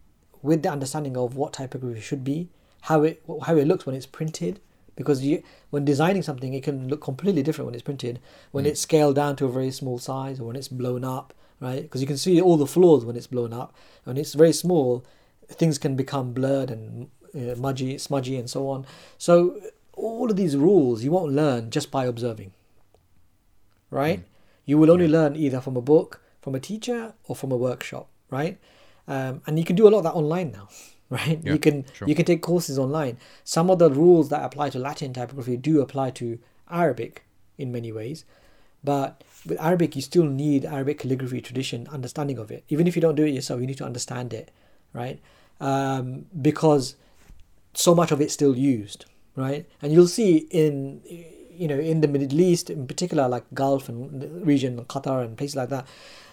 with 0.42 0.62
the 0.62 0.68
understanding 0.68 1.16
of 1.16 1.36
what 1.36 1.54
typography 1.54 2.00
should 2.00 2.22
be, 2.22 2.50
how 2.82 3.02
it 3.02 3.22
how 3.46 3.56
it 3.56 3.66
looks 3.66 3.86
when 3.86 3.94
it's 3.94 4.06
printed. 4.06 4.60
Because 4.96 5.24
you, 5.24 5.42
when 5.70 5.84
designing 5.84 6.22
something, 6.22 6.54
it 6.54 6.62
can 6.62 6.88
look 6.88 7.00
completely 7.00 7.42
different 7.42 7.66
when 7.66 7.74
it's 7.74 7.82
printed. 7.82 8.20
When 8.52 8.64
it's 8.66 8.80
scaled 8.80 9.16
down 9.16 9.36
to 9.36 9.46
a 9.46 9.52
very 9.52 9.70
small 9.70 9.98
size, 9.98 10.38
or 10.40 10.44
when 10.44 10.56
it's 10.56 10.68
blown 10.68 11.04
up, 11.04 11.34
right? 11.60 11.82
Because 11.82 12.00
you 12.00 12.06
can 12.06 12.18
see 12.18 12.40
all 12.40 12.56
the 12.56 12.66
flaws 12.66 13.04
when 13.04 13.16
it's 13.16 13.26
blown 13.26 13.52
up. 13.52 13.74
When 14.04 14.16
it's 14.16 14.34
very 14.34 14.52
small, 14.52 15.04
things 15.48 15.78
can 15.78 15.96
become 15.96 16.32
blurred 16.32 16.70
and 16.70 17.08
uh, 17.34 17.56
mudgy, 17.56 18.00
smudgy, 18.00 18.36
and 18.36 18.48
so 18.48 18.68
on. 18.68 18.86
So 19.18 19.60
all 19.94 20.30
of 20.30 20.36
these 20.36 20.56
rules 20.56 21.04
you 21.04 21.10
won't 21.10 21.32
learn 21.32 21.70
just 21.70 21.90
by 21.90 22.04
observing, 22.06 22.52
right? 23.90 24.24
You 24.64 24.78
will 24.78 24.90
only 24.90 25.08
learn 25.08 25.36
either 25.36 25.60
from 25.60 25.76
a 25.76 25.82
book, 25.82 26.20
from 26.40 26.54
a 26.54 26.60
teacher, 26.60 27.14
or 27.24 27.36
from 27.36 27.52
a 27.52 27.56
workshop, 27.56 28.08
right? 28.30 28.58
Um, 29.06 29.42
and 29.46 29.58
you 29.58 29.64
can 29.64 29.76
do 29.76 29.86
a 29.86 29.90
lot 29.90 29.98
of 29.98 30.04
that 30.04 30.14
online 30.14 30.52
now, 30.52 30.68
right? 31.14 31.40
Yeah, 31.42 31.52
you 31.52 31.58
can 31.58 31.84
sure. 31.92 32.08
you 32.08 32.14
can 32.14 32.24
take 32.24 32.42
courses 32.42 32.78
online. 32.78 33.18
Some 33.44 33.70
of 33.70 33.78
the 33.78 33.90
rules 33.90 34.28
that 34.30 34.42
apply 34.42 34.70
to 34.70 34.78
Latin 34.78 35.12
typography 35.12 35.56
do 35.56 35.80
apply 35.80 36.10
to 36.22 36.38
Arabic 36.70 37.24
in 37.56 37.70
many 37.70 37.92
ways, 37.92 38.24
but 38.82 39.22
with 39.46 39.60
Arabic 39.60 39.94
you 39.96 40.02
still 40.02 40.24
need 40.24 40.64
Arabic 40.64 40.98
calligraphy 40.98 41.40
tradition, 41.40 41.86
understanding 41.88 42.38
of 42.38 42.50
it. 42.50 42.64
Even 42.68 42.86
if 42.86 42.96
you 42.96 43.02
don't 43.02 43.14
do 43.14 43.24
it 43.24 43.30
yourself, 43.30 43.60
you 43.60 43.66
need 43.66 43.78
to 43.78 43.84
understand 43.84 44.32
it, 44.32 44.50
right? 44.92 45.20
Um, 45.60 46.26
because 46.40 46.96
so 47.74 47.94
much 47.94 48.10
of 48.10 48.20
it's 48.20 48.34
still 48.34 48.56
used, 48.56 49.06
right? 49.36 49.66
And 49.82 49.92
you'll 49.92 50.08
see 50.08 50.48
in 50.50 51.00
you 51.50 51.68
know 51.68 51.78
in 51.78 52.00
the 52.00 52.08
Middle 52.08 52.40
East, 52.40 52.70
in 52.70 52.86
particular, 52.86 53.28
like 53.28 53.44
Gulf 53.54 53.88
and 53.88 54.20
the 54.20 54.28
region, 54.44 54.84
Qatar 54.86 55.24
and 55.24 55.36
places 55.36 55.56
like 55.56 55.68
that, 55.68 55.86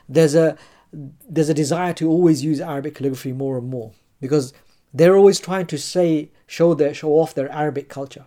there's 0.09 0.35
a 0.35 0.57
there's 0.93 1.49
a 1.49 1.53
desire 1.53 1.93
to 1.93 2.09
always 2.09 2.43
use 2.43 2.59
Arabic 2.59 2.95
calligraphy 2.95 3.31
more 3.31 3.57
and 3.57 3.69
more 3.69 3.91
because 4.19 4.53
they're 4.93 5.15
always 5.15 5.39
trying 5.39 5.67
to 5.67 5.77
say 5.77 6.31
show 6.47 6.73
their 6.73 6.93
show 6.93 7.11
off 7.11 7.33
their 7.33 7.49
Arabic 7.51 7.87
culture, 7.89 8.25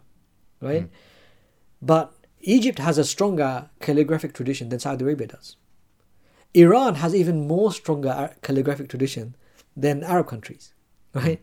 right? 0.60 0.88
But 1.82 2.12
Egypt 2.40 2.78
has 2.78 2.98
a 2.98 3.04
stronger 3.04 3.70
calligraphic 3.80 4.32
tradition 4.34 4.68
than 4.68 4.78
Saudi 4.78 5.04
Arabia 5.04 5.28
does. 5.28 5.56
Iran 6.54 6.96
has 6.96 7.14
even 7.14 7.46
more 7.48 7.72
stronger 7.72 8.34
calligraphic 8.42 8.88
tradition 8.88 9.34
than 9.76 10.02
Arab 10.04 10.28
countries, 10.28 10.72
right? 11.14 11.40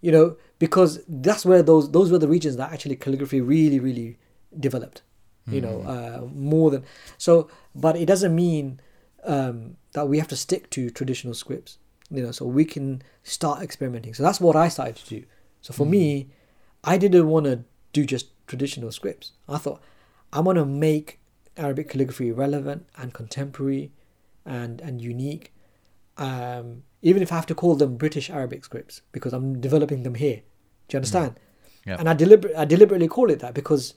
You 0.00 0.12
know, 0.12 0.36
because 0.58 1.00
that's 1.08 1.44
where 1.44 1.62
those 1.62 1.90
those 1.90 2.10
were 2.10 2.18
the 2.18 2.28
regions 2.28 2.56
that 2.56 2.72
actually 2.72 2.96
calligraphy 2.96 3.40
really 3.40 3.78
really 3.80 4.18
developed. 4.58 5.02
You 5.46 5.60
know, 5.60 5.82
uh, 5.82 6.26
more 6.34 6.70
than 6.70 6.84
so. 7.18 7.48
But 7.74 7.96
it 7.96 8.06
doesn't 8.06 8.34
mean 8.34 8.80
um, 9.24 9.76
that 9.92 10.08
we 10.08 10.18
have 10.18 10.28
to 10.28 10.36
stick 10.36 10.70
to 10.70 10.88
traditional 10.88 11.34
scripts. 11.34 11.76
You 12.16 12.24
know, 12.24 12.32
so 12.32 12.44
we 12.46 12.64
can 12.64 13.02
start 13.22 13.62
experimenting. 13.62 14.14
So 14.14 14.22
that's 14.22 14.40
what 14.40 14.56
I 14.56 14.68
started 14.68 14.96
to 14.96 15.08
do. 15.08 15.24
So 15.60 15.72
for 15.72 15.86
me, 15.86 16.28
I 16.82 16.98
didn't 16.98 17.26
want 17.28 17.46
to 17.46 17.64
do 17.92 18.04
just 18.04 18.26
traditional 18.46 18.92
scripts. 18.92 19.32
I 19.48 19.58
thought 19.58 19.80
I 20.32 20.40
want 20.40 20.58
to 20.58 20.64
make 20.66 21.20
Arabic 21.56 21.88
calligraphy 21.90 22.32
relevant 22.32 22.86
and 22.96 23.12
contemporary 23.12 23.92
and 24.44 24.80
and 24.80 25.00
unique. 25.00 25.52
Um, 26.16 26.84
even 27.02 27.22
if 27.22 27.32
I 27.32 27.34
have 27.36 27.46
to 27.46 27.54
call 27.54 27.74
them 27.76 27.96
British 27.96 28.30
Arabic 28.30 28.64
scripts 28.64 29.02
because 29.12 29.32
I'm 29.32 29.60
developing 29.60 30.02
them 30.04 30.14
here. 30.14 30.42
Do 30.88 30.94
you 30.94 30.98
understand? 30.98 31.38
Yeah. 31.86 31.96
And 31.98 32.08
I 32.08 32.14
deliber- 32.14 32.54
I 32.56 32.64
deliberately 32.64 33.08
call 33.08 33.30
it 33.30 33.40
that 33.40 33.52
because 33.54 33.94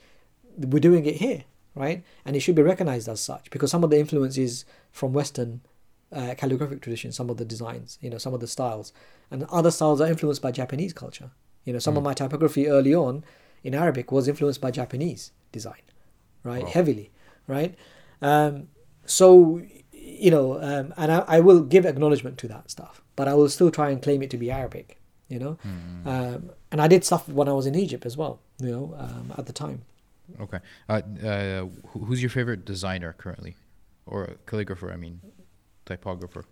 we're 0.58 0.80
doing 0.80 1.06
it 1.06 1.16
here, 1.18 1.44
right? 1.76 2.04
And 2.26 2.36
it 2.36 2.40
should 2.42 2.56
be 2.56 2.64
recognized 2.64 3.08
as 3.08 3.20
such 3.20 3.50
because 3.52 3.70
some 3.72 3.84
of 3.84 3.90
the 3.92 4.00
influence 4.00 4.38
is 4.38 4.66
from 4.92 5.14
Western 5.14 5.62
uh, 6.12 6.36
calligraphic 6.38 6.82
tradition, 6.82 7.12
some 7.12 7.30
of 7.30 7.38
the 7.38 7.46
designs, 7.46 7.98
you 8.02 8.10
know, 8.10 8.18
some 8.18 8.34
of 8.34 8.40
the 8.40 8.48
styles, 8.48 8.94
and 9.32 9.44
other 9.46 9.72
styles 9.72 10.02
are 10.02 10.08
influenced 10.08 10.42
by 10.42 10.52
Japanese 10.52 10.94
culture. 10.94 11.32
You 11.66 11.74
know, 11.74 11.80
some 11.80 11.98
of 11.98 12.04
my 12.04 12.14
typography 12.14 12.68
early 12.70 12.96
on 12.96 13.26
in 13.64 13.74
Arabic 13.74 14.12
was 14.12 14.28
influenced 14.28 14.62
by 14.62 14.72
Japanese 14.72 15.32
design, 15.52 15.82
right? 16.44 16.64
Wow. 16.64 16.70
Heavily, 16.70 17.12
right? 17.46 17.76
Um, 18.22 18.70
so, 19.06 19.62
you 19.92 20.32
know, 20.32 20.62
um, 20.62 20.94
and 20.96 21.12
I, 21.12 21.20
I 21.28 21.40
will 21.42 21.62
give 21.62 21.86
acknowledgement 21.86 22.38
to 22.40 22.48
that 22.48 22.72
stuff, 22.72 23.02
but 23.18 23.28
I 23.28 23.34
will 23.34 23.50
still 23.50 23.70
try 23.70 23.90
and 23.90 24.02
claim 24.02 24.24
it 24.24 24.30
to 24.30 24.38
be 24.38 24.50
Arabic, 24.50 25.02
you 25.28 25.40
know. 25.40 25.58
Um, 26.06 26.52
and 26.72 26.82
I 26.82 26.88
did 26.88 27.04
stuff 27.04 27.28
when 27.28 27.50
I 27.50 27.54
was 27.54 27.66
in 27.66 27.76
Egypt 27.76 28.06
as 28.06 28.16
well, 28.16 28.40
you 28.60 28.72
know, 28.72 28.96
um, 28.98 29.34
at 29.38 29.46
the 29.46 29.54
time. 29.54 29.82
Okay. 30.40 30.60
Uh, 30.88 31.02
uh, 31.26 31.66
who's 31.90 32.22
your 32.22 32.30
favorite 32.30 32.64
designer 32.64 33.14
currently? 33.18 33.56
or 34.08 34.38
calligrapher? 34.48 34.92
I 34.92 34.96
mean, 34.96 35.22
typographer. 35.88 36.44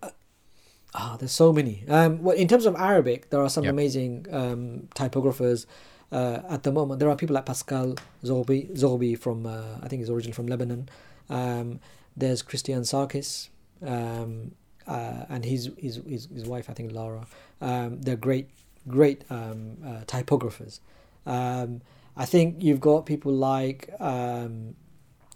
Ah, 0.94 1.16
there's 1.18 1.32
so 1.32 1.52
many. 1.52 1.84
Um, 1.88 2.22
well, 2.24 2.36
in 2.36 2.48
terms 2.48 2.64
of 2.66 2.74
Arabic, 2.90 3.30
there 3.30 3.40
are 3.46 3.50
some 3.56 3.64
Yep. 3.64 3.72
amazing 3.76 4.26
um, 4.40 4.60
typographers 4.94 5.66
uh, 6.10 6.38
at 6.54 6.62
the 6.62 6.72
moment. 6.72 7.00
There 7.00 7.10
are 7.10 7.16
people 7.16 7.34
like 7.34 7.44
Pascal 7.46 7.88
Zoghbi, 8.24 8.60
Zoghbi 8.82 9.18
from 9.24 9.38
uh, 9.46 9.76
I 9.82 9.88
think 9.88 10.00
he's 10.00 10.10
originally 10.10 10.32
from 10.40 10.46
Lebanon. 10.46 10.88
Um, 11.28 11.80
there's 12.16 12.42
Kristyan 12.42 12.84
Sarkis, 12.92 13.48
um, 13.94 14.52
uh, 14.86 15.24
and 15.28 15.44
his, 15.44 15.62
his 15.84 15.96
his 16.08 16.22
his 16.32 16.44
wife 16.52 16.66
I 16.70 16.72
think 16.72 16.92
Lara. 16.92 17.26
Um, 17.60 18.00
they're 18.04 18.16
great 18.28 18.46
great 18.88 19.24
um, 19.30 19.76
uh, 19.84 20.02
typographers. 20.14 20.80
Um, 21.26 21.82
I 22.16 22.24
think 22.24 22.62
you've 22.66 22.80
got 22.80 23.04
people 23.04 23.32
like 23.32 23.90
um, 24.00 24.54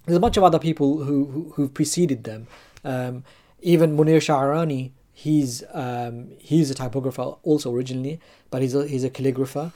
there's 0.06 0.16
a 0.16 0.20
bunch 0.26 0.36
of 0.38 0.44
other 0.44 0.58
people 0.68 0.90
who, 1.06 1.26
who 1.32 1.40
who've 1.54 1.74
preceded 1.74 2.24
them. 2.24 2.46
Even 3.62 3.96
Munir 3.96 4.18
Sha'rani, 4.18 4.92
he's 5.12 5.62
um, 5.72 6.28
he's 6.38 6.70
a 6.70 6.74
typographer 6.74 7.22
also 7.42 7.74
originally, 7.74 8.20
but 8.50 8.62
he's 8.62 8.74
a, 8.74 8.86
he's 8.86 9.04
a 9.04 9.10
calligrapher, 9.10 9.72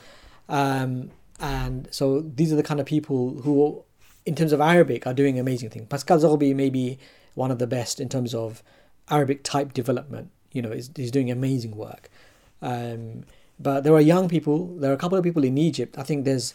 um, 0.49 1.11
and 1.41 1.89
so 1.91 2.21
these 2.21 2.53
are 2.53 2.57
the 2.57 2.63
kind 2.63 2.81
of 2.81 2.87
people 2.87 3.41
who, 3.43 3.83
in 4.25 4.35
terms 4.35 4.53
of 4.53 4.61
Arabic, 4.61 5.07
are 5.07 5.15
doing 5.15 5.39
amazing 5.39 5.71
things. 5.71 5.87
Pascal 5.89 6.19
Zoghbi 6.19 6.55
may 6.55 6.71
be 6.71 6.99
one 7.35 7.51
of 7.51 7.59
the 7.59 7.67
best 7.67 8.01
in 8.01 8.09
terms 8.09 8.35
of 8.35 8.63
Arabic 9.11 9.43
type 9.43 9.73
development. 9.73 10.31
You 10.53 10.63
know, 10.63 10.71
he's, 10.71 10.91
he's 10.95 11.11
doing 11.11 11.31
amazing 11.31 11.77
work. 11.77 12.09
Um, 12.63 13.25
but 13.59 13.83
there 13.83 13.93
are 13.93 14.01
young 14.01 14.29
people. 14.29 14.77
There 14.79 14.91
are 14.91 14.95
a 14.95 14.99
couple 14.99 15.19
of 15.19 15.25
people 15.25 15.45
in 15.45 15.59
Egypt. 15.59 15.99
I 15.99 16.03
think 16.03 16.25
there's 16.25 16.55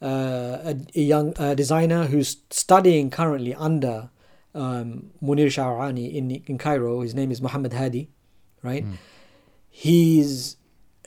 uh, 0.00 0.58
a, 0.64 0.76
a 0.94 1.00
young 1.00 1.34
uh, 1.36 1.54
designer 1.54 2.06
who's 2.06 2.38
studying 2.50 3.10
currently 3.10 3.54
under 3.54 4.10
um, 4.54 5.10
Munir 5.22 5.46
Sha'rani 5.46 6.12
in 6.14 6.30
in 6.30 6.58
Cairo. 6.58 7.00
His 7.00 7.14
name 7.14 7.30
is 7.30 7.40
Muhammad 7.40 7.72
Hadi, 7.72 8.08
right? 8.62 8.84
He's 9.68 10.56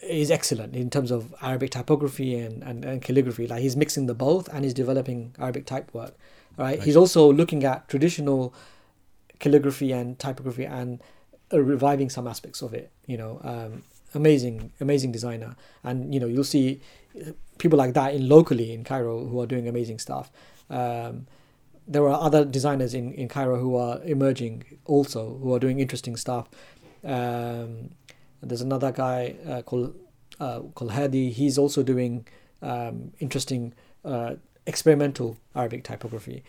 is 0.02 0.32
excellent 0.32 0.76
in 0.76 0.90
terms 0.90 1.11
of 1.11 1.34
Arabic 1.41 1.72
typography 1.72 2.38
and, 2.38 2.64
and, 2.64 2.86
and 2.86 3.02
calligraphy. 3.02 3.48
Like 3.48 3.61
he's 3.61 3.76
mixing 3.76 4.06
the 4.06 4.14
both 4.14 4.48
and 4.49 4.64
he's 4.64 4.74
developing 4.74 5.36
Arabic 5.40 5.65
type 5.65 5.94
work. 5.94 6.15
Right. 6.57 6.82
He's 6.82 6.95
also 6.95 7.32
looking 7.32 7.64
at 7.64 7.88
traditional 7.88 8.53
calligraphy 9.40 9.91
and 9.91 10.18
typography 10.18 10.65
and 10.65 11.02
uh, 11.53 11.60
reviving 11.61 12.10
some 12.10 12.28
aspects 12.28 12.61
of 12.61 12.74
it. 12.74 12.91
You 13.06 13.18
know, 13.18 13.40
um, 13.44 13.84
amazing, 14.15 14.72
amazing 14.80 15.11
designer. 15.11 15.56
And 15.84 16.14
you 16.14 16.19
know, 16.19 16.26
you'll 16.26 16.44
see 16.44 16.82
uh, 17.19 17.32
people 17.60 17.78
like 17.78 17.94
that 17.94 18.15
in 18.15 18.28
locally 18.28 18.74
in 18.74 18.84
Cairo 18.84 19.26
who 19.26 19.40
are 19.40 19.45
doing 19.45 19.68
amazing 19.68 19.99
stuff. 19.99 20.32
Um, 20.69 21.28
there 21.88 22.07
are 22.07 22.19
other 22.22 22.43
designers 22.43 22.93
in, 22.93 23.14
in 23.14 23.27
Cairo 23.27 23.57
who 23.57 23.76
are 23.76 24.01
emerging 24.03 24.64
also 24.85 25.38
who 25.38 25.53
are 25.53 25.59
doing 25.59 25.80
interesting 25.80 26.15
stuff. 26.15 26.49
Um, 27.03 27.91
there's 28.41 28.61
another 28.61 28.91
guy 28.91 29.35
uh, 29.47 29.61
called 29.61 29.95
uh, 30.39 30.61
called 30.76 30.91
Hadi. 30.91 31.31
He's 31.31 31.57
also 31.57 31.84
doing 31.84 32.27
um, 32.61 33.11
interesting 33.19 33.73
uh, 34.03 34.35
experimental 34.65 35.38
Arabic 35.55 35.84
typography. 35.84 36.43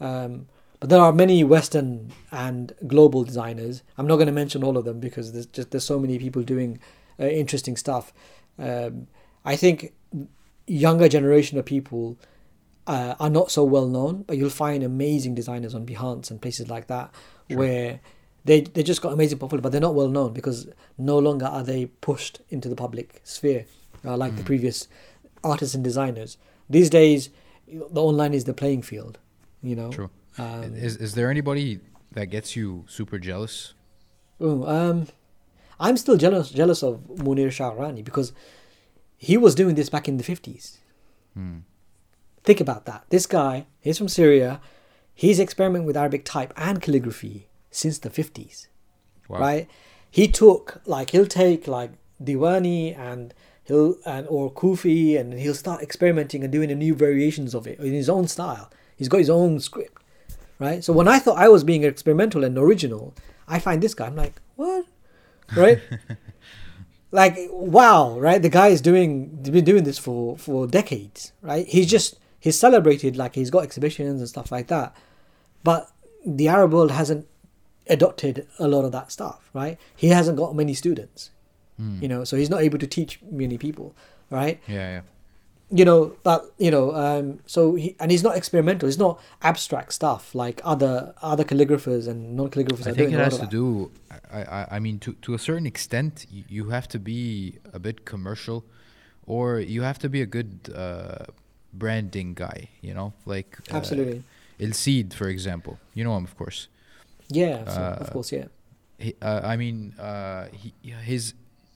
Um, 0.00 0.46
but 0.80 0.88
there 0.88 1.00
are 1.00 1.12
many 1.12 1.44
Western 1.44 2.10
and 2.32 2.72
global 2.86 3.22
designers. 3.22 3.82
I'm 3.98 4.06
not 4.06 4.16
going 4.16 4.26
to 4.26 4.32
mention 4.32 4.64
all 4.64 4.78
of 4.78 4.84
them 4.84 4.98
because 4.98 5.32
there's 5.32 5.46
just 5.46 5.70
there's 5.70 5.84
so 5.84 5.98
many 5.98 6.18
people 6.18 6.42
doing 6.42 6.80
uh, 7.18 7.26
interesting 7.26 7.76
stuff. 7.76 8.12
Um, 8.58 9.06
I 9.44 9.56
think 9.56 9.92
younger 10.66 11.08
generation 11.08 11.58
of 11.58 11.64
people 11.64 12.18
uh, 12.86 13.14
are 13.20 13.30
not 13.30 13.50
so 13.50 13.64
well 13.64 13.86
known, 13.86 14.22
but 14.22 14.36
you'll 14.36 14.50
find 14.50 14.82
amazing 14.82 15.34
designers 15.34 15.74
on 15.74 15.86
Behance 15.86 16.30
and 16.30 16.40
places 16.40 16.68
like 16.68 16.86
that 16.88 17.12
where 17.48 18.00
they 18.44 18.62
they 18.62 18.82
just 18.82 19.02
got 19.02 19.12
amazing 19.12 19.38
popular, 19.38 19.60
but 19.60 19.72
they're 19.72 19.80
not 19.80 19.94
well 19.94 20.08
known 20.08 20.32
because 20.32 20.68
no 20.96 21.18
longer 21.18 21.46
are 21.46 21.62
they 21.62 21.86
pushed 21.86 22.40
into 22.48 22.68
the 22.68 22.76
public 22.76 23.20
sphere 23.24 23.66
uh, 24.04 24.16
like 24.16 24.36
the 24.36 24.42
previous 24.42 24.88
artists 25.44 25.74
and 25.74 25.84
designers. 25.84 26.36
These 26.68 26.90
days, 26.90 27.30
the 27.66 28.02
online 28.02 28.34
is 28.34 28.44
the 28.44 28.54
playing 28.54 28.82
field. 28.82 29.18
You 29.62 29.76
know. 29.76 29.90
True. 29.90 30.10
Um, 30.38 30.74
is 30.74 30.96
is 30.96 31.14
there 31.14 31.30
anybody 31.30 31.80
that 32.12 32.26
gets 32.26 32.56
you 32.56 32.84
super 32.88 33.18
jealous? 33.18 33.74
Ooh, 34.40 34.66
um, 34.66 35.08
I'm 35.78 35.96
still 35.96 36.16
jealous 36.16 36.50
jealous 36.50 36.82
of 36.82 37.00
Munir 37.16 37.48
Sha'rani 37.48 38.04
because 38.04 38.32
he 39.18 39.36
was 39.36 39.54
doing 39.54 39.74
this 39.74 39.90
back 39.90 40.08
in 40.08 40.16
the 40.16 40.24
fifties. 40.24 40.78
Hmm. 41.34 41.58
Think 42.44 42.60
about 42.60 42.86
that. 42.86 43.04
This 43.10 43.26
guy, 43.26 43.66
he's 43.80 43.98
from 43.98 44.08
Syria. 44.08 44.60
He's 45.14 45.38
experimenting 45.38 45.86
with 45.86 45.96
Arabic 45.96 46.24
type 46.24 46.52
and 46.56 46.80
calligraphy 46.80 47.48
since 47.70 47.98
the 47.98 48.10
fifties, 48.10 48.68
Wow. 49.28 49.38
right? 49.40 49.68
He 50.10 50.26
took 50.28 50.80
like 50.86 51.10
he'll 51.10 51.26
take 51.26 51.68
like 51.68 51.92
Diwani 52.22 52.98
and 52.98 53.34
he'll 53.64 53.96
and 54.06 54.26
or 54.28 54.50
Kufi 54.52 55.18
and 55.20 55.34
he'll 55.34 55.54
start 55.54 55.82
experimenting 55.82 56.42
and 56.42 56.50
doing 56.52 56.68
the 56.70 56.74
new 56.74 56.94
variations 56.94 57.54
of 57.54 57.66
it 57.66 57.78
in 57.78 57.92
his 57.92 58.08
own 58.08 58.26
style. 58.28 58.70
He's 58.96 59.08
got 59.08 59.18
his 59.18 59.30
own 59.30 59.60
script, 59.60 60.02
right? 60.58 60.82
So 60.82 60.92
when 60.92 61.08
I 61.08 61.18
thought 61.18 61.38
I 61.38 61.48
was 61.48 61.62
being 61.64 61.84
experimental 61.84 62.42
and 62.44 62.56
original, 62.58 63.14
I 63.46 63.58
find 63.58 63.82
this 63.82 63.94
guy. 63.94 64.06
I'm 64.06 64.16
like, 64.16 64.40
what, 64.56 64.86
right? 65.56 65.78
like 67.12 67.36
wow 67.50 68.16
right 68.20 68.40
the 68.40 68.48
guy 68.48 68.68
is 68.68 68.80
doing 68.80 69.26
been 69.42 69.64
doing 69.64 69.82
this 69.82 69.98
for 69.98 70.38
for 70.38 70.66
decades 70.68 71.32
right 71.42 71.66
he's 71.66 71.90
just 71.90 72.16
he's 72.40 72.58
celebrated 72.58 73.16
like 73.16 73.34
he's 73.34 73.50
got 73.50 73.62
exhibitions 73.62 74.20
and 74.20 74.28
stuff 74.28 74.50
like 74.50 74.66
that 74.68 74.94
but 75.62 75.90
the 76.26 76.48
arab 76.48 76.72
world 76.72 76.90
hasn't 76.90 77.26
adopted 77.88 78.46
a 78.58 78.68
lot 78.68 78.84
of 78.84 78.92
that 78.92 79.10
stuff 79.12 79.50
right 79.52 79.78
he 79.96 80.08
hasn't 80.08 80.36
got 80.36 80.54
many 80.54 80.74
students 80.74 81.30
you 82.02 82.06
know 82.08 82.24
so 82.24 82.36
he's 82.36 82.50
not 82.50 82.60
able 82.60 82.78
to 82.78 82.86
teach 82.86 83.18
many 83.30 83.56
people 83.56 83.94
right 84.28 84.60
Yeah, 84.68 84.88
yeah. 84.96 85.00
you 85.78 85.84
know 85.86 86.12
but 86.22 86.52
you 86.58 86.70
know 86.70 86.94
um 86.94 87.38
so 87.46 87.74
he 87.74 87.96
and 87.98 88.10
he's 88.10 88.22
not 88.22 88.36
experimental 88.36 88.86
it's 88.86 88.98
not 88.98 89.18
abstract 89.40 89.94
stuff 89.94 90.34
like 90.34 90.60
other 90.62 91.14
other 91.22 91.42
calligraphers 91.42 92.06
and 92.06 92.36
non-calligraphers 92.36 92.86
I 92.86 92.90
are 92.90 92.94
think 92.94 93.12
it 93.14 93.18
has 93.18 93.36
to 93.38 93.46
that. 93.46 93.50
do. 93.50 93.90
I, 94.30 94.40
I, 94.58 94.66
I 94.76 94.78
mean, 94.78 94.98
to 95.04 95.14
to 95.22 95.32
a 95.32 95.38
certain 95.38 95.66
extent, 95.74 96.26
you, 96.30 96.44
you 96.56 96.68
have 96.76 96.86
to 96.88 96.98
be 96.98 97.56
a 97.72 97.78
bit 97.78 98.04
commercial, 98.04 98.58
or 99.26 99.58
you 99.58 99.80
have 99.80 99.98
to 100.00 100.08
be 100.10 100.20
a 100.20 100.26
good 100.26 100.50
uh, 100.84 101.24
branding 101.72 102.34
guy. 102.34 102.68
You 102.80 102.94
know, 102.94 103.12
like 103.26 103.58
uh, 103.72 103.76
absolutely 103.76 104.22
eL 104.58 104.72
Seed, 104.72 105.14
for 105.14 105.28
example. 105.28 105.78
You 105.94 106.04
know 106.04 106.16
him, 106.16 106.24
of 106.24 106.36
course. 106.36 106.68
yeah 107.28 107.64
so- 107.68 107.80
of 108.02 108.08
uh, 108.08 108.12
course 108.12 108.32
yeah 108.32 108.46
He, 108.98 109.14
uh, 109.22 109.40
I 109.44 109.56
mean, 109.56 109.94
uh, 109.98 110.48
he, 110.52 110.74
his 110.82 111.34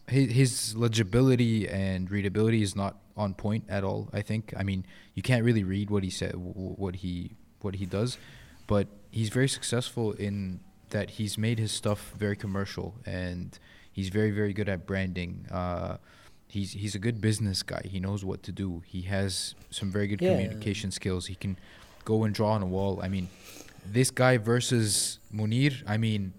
his 0.09 0.31
his 0.33 0.77
legibility 0.77 1.67
and 1.69 2.11
readability 2.11 2.61
is 2.63 2.77
not 2.77 2.97
on 3.17 3.33
point 3.35 3.65
at 3.69 3.83
all. 3.85 4.11
I 4.13 4.21
think. 4.21 4.53
I 4.57 4.63
mean, 4.63 4.85
you 5.15 5.23
can't 5.23 5.43
really 5.45 5.65
read 5.65 5.89
what 5.91 6.03
he 6.05 6.11
said, 6.11 6.33
what 6.37 6.97
he 6.97 7.33
what 7.65 7.75
he 7.77 7.87
does, 7.87 8.19
but 8.67 8.89
he's 9.11 9.31
very 9.31 9.49
successful 9.49 10.13
in 10.13 10.61
that 10.91 11.11
he's 11.17 11.39
made 11.39 11.59
his 11.59 11.73
stuff 11.73 12.13
very 12.19 12.37
commercial 12.37 12.95
and 13.07 13.59
he's 13.91 14.11
very 14.11 14.31
very 14.31 14.53
good 14.53 14.69
at 14.69 14.85
branding. 14.87 15.47
Uh, 15.51 15.97
he's 16.55 16.71
he's 16.83 16.95
a 16.95 17.03
good 17.07 17.19
business 17.29 17.59
guy. 17.73 17.83
He 17.95 17.99
knows 18.07 18.21
what 18.25 18.41
to 18.49 18.53
do. 18.53 18.69
He 18.95 19.01
has 19.17 19.55
some 19.79 19.89
very 19.97 20.07
good 20.13 20.21
Yeah. 20.23 20.31
communication 20.31 20.91
skills. 20.99 21.23
He 21.33 21.37
can 21.45 21.57
go 22.05 22.17
and 22.25 22.33
draw 22.39 22.53
on 22.59 22.63
a 22.63 22.71
wall. 22.77 22.95
I 23.07 23.09
mean, 23.15 23.27
this 23.99 24.11
guy 24.23 24.35
versus 24.53 25.19
Munir. 25.39 25.73
I 25.95 25.97
mean, 26.07 26.33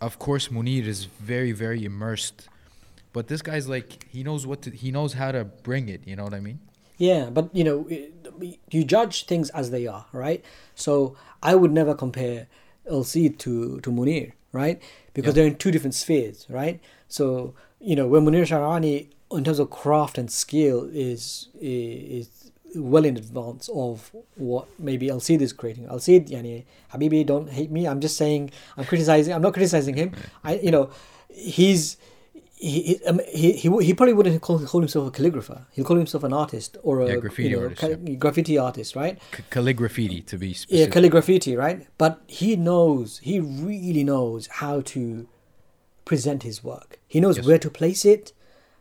of 0.00 0.18
course 0.26 0.44
Munir 0.56 0.84
is 0.94 1.00
very 1.32 1.52
very 1.64 1.80
immersed, 1.90 2.38
but 3.14 3.22
this 3.28 3.42
guy's 3.48 3.66
like 3.76 3.88
he 4.14 4.20
knows 4.28 4.42
what 4.50 4.58
to 4.64 4.70
he 4.84 4.88
knows 4.96 5.12
how 5.20 5.30
to 5.32 5.42
bring 5.68 5.84
it. 5.94 6.00
You 6.08 6.16
know 6.16 6.24
what 6.28 6.34
I 6.34 6.42
mean? 6.48 6.58
Yeah, 6.98 7.30
but 7.36 7.44
you 7.58 7.64
know, 7.68 7.78
you 8.74 8.84
judge 8.84 9.16
things 9.30 9.48
as 9.60 9.70
they 9.70 9.84
are, 9.86 10.04
right? 10.12 10.44
So 10.74 11.16
I 11.50 11.52
would 11.60 11.72
never 11.80 11.94
compare 12.04 12.38
eL 12.94 13.04
Seed 13.04 13.38
to 13.44 13.80
to 13.84 13.88
Munir, 13.98 14.26
right? 14.52 14.76
Because 15.14 15.30
Yeah. 15.30 15.36
they're 15.36 15.50
in 15.52 15.56
two 15.64 15.70
different 15.74 15.94
spheres, 15.94 16.38
right? 16.60 16.76
So 17.08 17.54
you 17.90 17.96
know, 17.96 18.06
when 18.12 18.22
Munir 18.26 18.44
Sharani, 18.52 18.96
in 19.32 19.44
terms 19.44 19.58
of 19.58 19.70
craft 19.70 20.18
and 20.18 20.30
skill, 20.30 20.88
is 20.92 21.48
is 21.60 22.50
well 22.76 23.04
in 23.04 23.16
advance 23.16 23.68
of 23.74 24.12
what 24.36 24.66
maybe 24.78 25.08
eL 25.08 25.20
Seed 25.20 25.42
is 25.42 25.52
creating. 25.52 25.84
eL 25.86 25.98
Seed, 25.98 26.28
yani, 26.28 26.64
Habibi, 26.92 27.24
don't 27.26 27.50
hate 27.50 27.70
me. 27.70 27.86
I'm 27.86 28.00
just 28.00 28.16
saying, 28.16 28.50
I'm 28.76 28.84
criticizing. 28.84 29.32
I'm 29.34 29.42
not 29.42 29.52
criticizing 29.54 29.96
him. 29.96 30.12
I, 30.44 30.54
you 30.56 30.70
know, 30.70 30.90
he's 31.28 31.96
he 32.54 32.82
he, 32.82 33.04
um, 33.06 33.20
he 33.32 33.52
he 33.52 33.68
he 33.86 33.94
probably 33.94 34.12
wouldn't 34.12 34.40
call, 34.42 34.58
call 34.66 34.80
himself 34.80 35.08
a 35.08 35.10
calligrapher. 35.10 35.64
He'll 35.72 35.84
call 35.84 35.96
himself 35.96 36.22
an 36.24 36.32
artist 36.32 36.76
or 36.82 37.00
a 37.00 37.08
Yeah, 37.08 37.16
graffiti 37.16 37.48
you 37.48 37.56
know, 37.56 37.62
artist, 37.64 37.80
ca- 37.80 38.14
graffiti 38.18 38.58
artist, 38.58 38.94
right? 38.94 39.18
C- 39.36 39.42
calligraphy 39.50 40.20
to 40.22 40.36
be 40.38 40.52
specific. 40.52 40.94
Yeah, 40.94 41.00
calligraffiti, 41.00 41.56
right? 41.56 41.86
But 41.98 42.20
he 42.26 42.56
knows, 42.56 43.18
he 43.22 43.40
really 43.40 44.04
knows 44.04 44.46
how 44.62 44.80
to 44.94 45.26
present 46.04 46.42
his 46.42 46.62
work. 46.62 46.98
He 47.08 47.18
knows 47.20 47.36
Yes. 47.38 47.46
where 47.46 47.58
to 47.58 47.70
place 47.70 48.04
it 48.04 48.32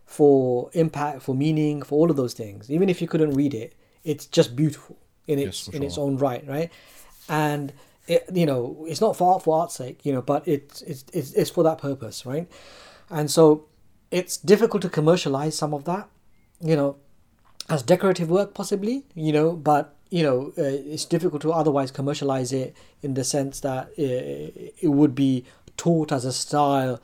for 0.09 0.71
impact, 0.73 1.21
for 1.21 1.35
meaning, 1.35 1.83
for 1.83 1.99
all 1.99 2.09
of 2.09 2.17
those 2.17 2.33
things. 2.33 2.71
Even 2.71 2.89
if 2.89 2.99
you 2.99 3.07
couldn't 3.07 3.35
read 3.35 3.53
it, 3.53 3.75
it's 4.03 4.25
just 4.25 4.55
beautiful 4.55 4.97
in 5.27 5.37
its 5.37 5.67
Yes, 5.67 5.75
in 5.75 5.83
its 5.83 5.99
own 5.99 6.17
right, 6.17 6.43
right? 6.47 6.71
And 7.29 7.71
it, 8.07 8.25
you 8.33 8.47
know, 8.47 8.85
it's 8.87 9.01
not 9.01 9.15
for 9.15 9.33
art 9.33 9.43
for 9.43 9.59
art's 9.59 9.75
sake, 9.75 10.03
you 10.03 10.11
know, 10.11 10.23
but 10.23 10.47
it's 10.47 10.81
it's 10.81 11.05
it's, 11.13 11.33
it's 11.33 11.51
for 11.51 11.63
that 11.63 11.77
purpose, 11.77 12.25
right? 12.25 12.47
And 13.11 13.29
so 13.29 13.67
it's 14.09 14.35
difficult 14.37 14.81
to 14.81 14.89
commercialize 14.89 15.55
some 15.55 15.75
of 15.75 15.83
that, 15.85 16.09
you 16.59 16.75
know, 16.75 16.95
as 17.69 17.83
decorative 17.83 18.31
work 18.31 18.55
possibly, 18.55 19.05
you 19.13 19.31
know, 19.31 19.53
but 19.53 19.93
you 20.09 20.23
know, 20.23 20.51
uh, 20.57 20.63
it's 20.63 21.05
difficult 21.05 21.43
to 21.43 21.51
otherwise 21.51 21.91
commercialize 21.91 22.51
it 22.51 22.75
in 23.03 23.13
the 23.13 23.23
sense 23.23 23.59
that 23.59 23.89
uh, 23.89 24.71
it 24.85 24.89
would 24.89 25.13
be 25.13 25.45
taught 25.77 26.11
as 26.11 26.25
a 26.25 26.33
style 26.33 26.99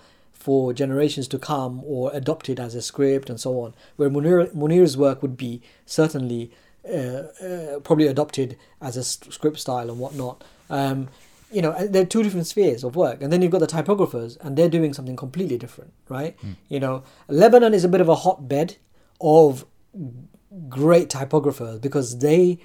for 0.45 0.73
generations 0.73 1.27
to 1.27 1.39
come 1.39 1.81
or 1.84 2.11
adopted 2.13 2.59
as 2.59 2.76
a 2.76 2.81
script 2.84 3.31
and 3.31 3.39
so 3.39 3.59
on. 3.61 3.73
Where 3.95 4.11
Munir, 4.11 4.53
Munir's 4.53 4.95
work 4.95 5.23
would 5.23 5.35
be 5.35 5.63
certainly 5.88 6.51
uh, 6.88 7.23
uh, 7.43 7.80
probably 7.80 8.05
adopted 8.05 8.55
as 8.80 8.95
a 8.95 9.03
script 9.03 9.57
style 9.57 9.89
and 9.89 9.97
whatnot. 9.97 10.43
Um, 10.69 11.07
you 11.51 11.63
know, 11.63 11.73
they're 11.88 12.05
two 12.05 12.22
different 12.22 12.45
spheres 12.45 12.84
of 12.84 12.95
work. 12.95 13.23
And 13.23 13.34
then 13.34 13.41
you've 13.41 13.51
got 13.51 13.61
the 13.61 13.73
typographers, 13.77 14.38
and 14.41 14.55
they're 14.55 14.69
doing 14.69 14.93
something 14.93 15.15
completely 15.15 15.57
different, 15.57 15.93
right? 16.09 16.38
Hmm. 16.41 16.51
You 16.69 16.80
know, 16.80 17.03
Lebanon 17.27 17.73
is 17.73 17.84
a 17.84 17.89
bit 17.89 18.01
of 18.01 18.09
a 18.09 18.15
hotbed 18.15 18.76
of 19.19 19.65
great 20.69 21.09
typographers 21.09 21.81
because 21.81 22.19
they 22.19 22.59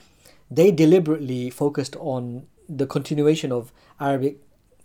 they 0.50 0.70
deliberately 0.70 1.48
focused 1.48 1.96
on 1.96 2.46
the 2.68 2.86
continuation 2.86 3.52
of 3.52 3.72
Arabic 3.98 4.36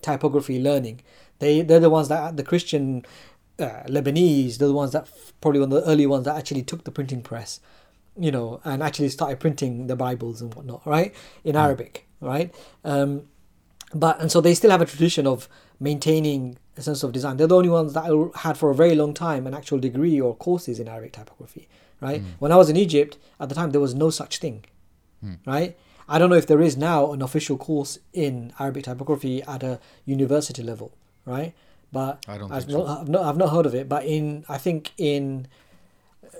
typography 0.01 0.61
learning. 0.61 1.01
They 1.39 1.61
they're 1.61 1.79
the 1.79 1.89
ones 1.89 2.07
that 2.07 2.37
the 2.37 2.43
Christian 2.43 3.05
uh, 3.59 3.83
Lebanese, 3.87 4.57
they're 4.57 4.67
the 4.67 4.73
ones 4.73 4.91
that 4.91 5.07
probably 5.41 5.59
one 5.59 5.71
of 5.71 5.83
the 5.83 5.89
early 5.89 6.05
ones 6.05 6.25
that 6.25 6.35
actually 6.35 6.63
took 6.63 6.83
the 6.83 6.91
printing 6.91 7.21
press, 7.21 7.59
you 8.17 8.31
know, 8.31 8.61
and 8.63 8.81
actually 8.81 9.09
started 9.09 9.39
printing 9.39 9.87
the 9.87 9.95
Bibles 9.95 10.41
and 10.41 10.53
whatnot, 10.53 10.85
right, 10.85 11.13
in 11.43 11.55
Arabic, 11.55 12.07
right. 12.21 12.53
Um, 12.83 13.23
but 13.93 14.19
and 14.19 14.31
so 14.31 14.41
they 14.41 14.53
still 14.53 14.71
have 14.71 14.81
a 14.81 14.85
tradition 14.85 15.27
of 15.27 15.47
maintaining 15.79 16.57
a 16.77 16.81
sense 16.81 17.03
of 17.03 17.11
design. 17.11 17.37
They're 17.37 17.47
the 17.47 17.55
only 17.55 17.69
ones 17.69 17.93
that 17.93 18.31
had 18.35 18.57
for 18.57 18.69
a 18.69 18.75
very 18.75 18.95
long 18.95 19.13
time 19.13 19.47
an 19.47 19.53
actual 19.53 19.79
degree 19.79 20.19
or 20.19 20.35
courses 20.35 20.79
in 20.79 20.87
Arabic 20.87 21.13
typography, 21.13 21.67
right. 22.01 22.21
When 22.39 22.51
I 22.51 22.57
was 22.57 22.69
in 22.69 22.75
Egypt 22.77 23.17
at 23.39 23.49
the 23.49 23.55
time, 23.55 23.71
there 23.71 23.81
was 23.81 23.93
no 23.93 24.09
such 24.09 24.39
thing, 24.39 24.65
right. 25.45 25.77
I 26.07 26.19
don't 26.19 26.29
know 26.29 26.35
if 26.35 26.45
there 26.47 26.61
is 26.61 26.77
now 26.77 27.13
an 27.13 27.21
official 27.21 27.57
course 27.57 27.97
in 28.13 28.53
Arabic 28.59 28.83
typography 28.83 29.41
at 29.43 29.63
a 29.63 29.79
university 30.05 30.61
level, 30.61 30.93
right? 31.25 31.53
But 31.91 32.25
I 32.27 32.37
don't 32.37 32.51
I've 32.51 32.67
not, 32.67 32.87
so. 32.87 33.01
I've 33.01 33.09
not, 33.09 33.23
I've 33.23 33.37
not 33.37 33.49
heard 33.49 33.65
of 33.65 33.75
it. 33.75 33.87
But 33.87 34.05
in 34.05 34.45
I 34.49 34.57
think 34.57 34.91
in 34.97 35.47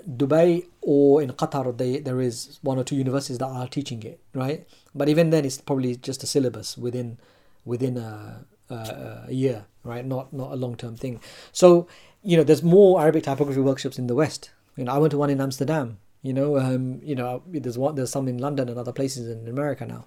Dubai 0.08 0.66
or 0.82 1.22
in 1.22 1.32
Qatar, 1.32 1.76
they, 1.78 2.00
there 2.00 2.22
is 2.22 2.60
one 2.62 2.78
or 2.78 2.84
two 2.84 2.96
universities 2.96 3.38
that 3.38 3.48
are 3.48 3.68
teaching 3.68 4.04
it, 4.04 4.20
right? 4.34 4.68
But 4.94 5.10
even 5.10 5.30
then, 5.30 5.46
it's 5.46 5.60
probably 5.60 5.96
just 5.96 6.24
a 6.24 6.28
syllabus 6.28 6.78
within 6.78 7.18
within 7.64 7.98
a, 7.98 8.46
a, 8.70 9.26
a 9.28 9.34
year, 9.34 9.66
right? 9.84 10.06
Not 10.06 10.34
not 10.34 10.52
a 10.52 10.56
long 10.56 10.76
term 10.76 10.96
thing. 10.96 11.22
So 11.52 11.88
you 12.24 12.36
know, 12.38 12.44
there's 12.44 12.64
more 12.64 13.00
Arabic 13.00 13.24
typography 13.24 13.62
workshops 13.62 14.00
in 14.00 14.08
the 14.08 14.16
West. 14.16 14.52
You 14.76 14.84
know, 14.84 14.94
I 14.94 14.98
went 14.98 15.12
to 15.12 15.18
one 15.18 15.30
in 15.30 15.40
Amsterdam. 15.40 16.00
You 16.22 16.34
know, 16.34 16.58
um, 16.58 17.02
you 17.04 17.14
know, 17.14 17.44
there's 17.46 17.78
one, 17.78 17.94
there's 17.94 18.10
some 18.10 18.28
in 18.28 18.40
London 18.40 18.68
and 18.68 18.80
other 18.80 18.92
places 18.92 19.30
in 19.30 19.48
America 19.48 19.86
now. 19.86 20.06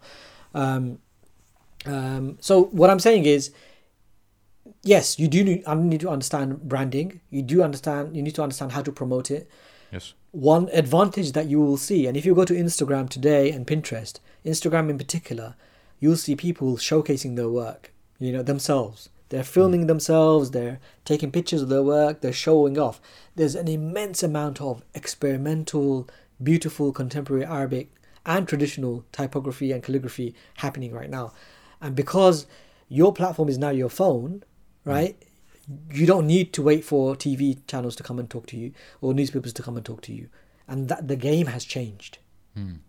Um, 0.52 0.98
um, 1.86 2.38
so 2.40 2.64
what 2.64 2.90
I'm 2.90 2.98
saying 2.98 3.24
is, 3.24 3.52
yes, 4.88 5.18
you 5.18 5.28
do 5.28 5.44
need, 5.44 5.66
need 5.68 6.00
to 6.00 6.08
understand 6.08 6.62
branding. 6.62 7.20
You 7.30 7.42
do 7.42 7.62
understand. 7.62 8.16
You 8.16 8.22
need 8.22 8.34
to 8.36 8.42
understand 8.42 8.72
how 8.72 8.82
to 8.82 8.90
promote 8.90 9.30
it. 9.30 9.48
Yes. 9.92 10.14
One 10.32 10.68
advantage 10.72 11.32
that 11.32 11.46
you 11.46 11.60
will 11.60 11.76
see, 11.76 12.06
and 12.06 12.16
if 12.16 12.26
you 12.26 12.34
go 12.34 12.44
to 12.44 12.54
Instagram 12.54 13.08
today 13.08 13.50
and 13.50 13.66
Pinterest, 13.66 14.18
Instagram 14.44 14.90
in 14.90 14.98
particular, 14.98 15.54
you'll 16.00 16.16
see 16.16 16.36
people 16.36 16.76
showcasing 16.76 17.36
their 17.36 17.48
work. 17.48 17.92
You 18.18 18.32
know 18.32 18.42
themselves. 18.42 19.10
They're 19.28 19.42
mm. 19.42 19.54
filming 19.56 19.86
themselves. 19.86 20.50
They're 20.50 20.80
taking 21.04 21.30
pictures 21.30 21.62
of 21.62 21.68
their 21.68 21.82
work. 21.82 22.20
They're 22.20 22.32
showing 22.32 22.78
off. 22.78 23.00
There's 23.36 23.54
an 23.54 23.68
immense 23.68 24.22
amount 24.22 24.60
of 24.60 24.82
experimental, 24.94 26.08
beautiful 26.42 26.92
contemporary 26.92 27.44
Arabic 27.44 27.92
and 28.26 28.46
traditional 28.46 29.04
typography 29.12 29.72
and 29.72 29.82
calligraphy 29.82 30.34
happening 30.56 30.92
right 30.92 31.10
now. 31.10 31.32
And 31.80 31.94
because 31.94 32.46
your 32.88 33.12
platform 33.12 33.48
is 33.48 33.58
now 33.58 33.70
your 33.70 33.88
phone, 33.88 34.42
right? 34.84 35.16
You 35.92 36.06
don't 36.06 36.26
need 36.26 36.52
to 36.54 36.62
wait 36.62 36.84
for 36.84 37.14
TV 37.14 37.58
channels 37.66 37.94
to 37.96 38.02
come 38.02 38.18
and 38.18 38.28
talk 38.30 38.46
to 38.46 38.56
you 38.56 38.72
or 39.00 39.12
newspapers 39.12 39.52
to 39.54 39.62
come 39.62 39.76
and 39.76 39.84
talk 39.84 40.00
to 40.02 40.12
you. 40.12 40.28
And 40.66 40.88
that 40.88 41.08
the 41.08 41.16
game 41.16 41.46
has 41.46 41.64
changed, 41.64 42.18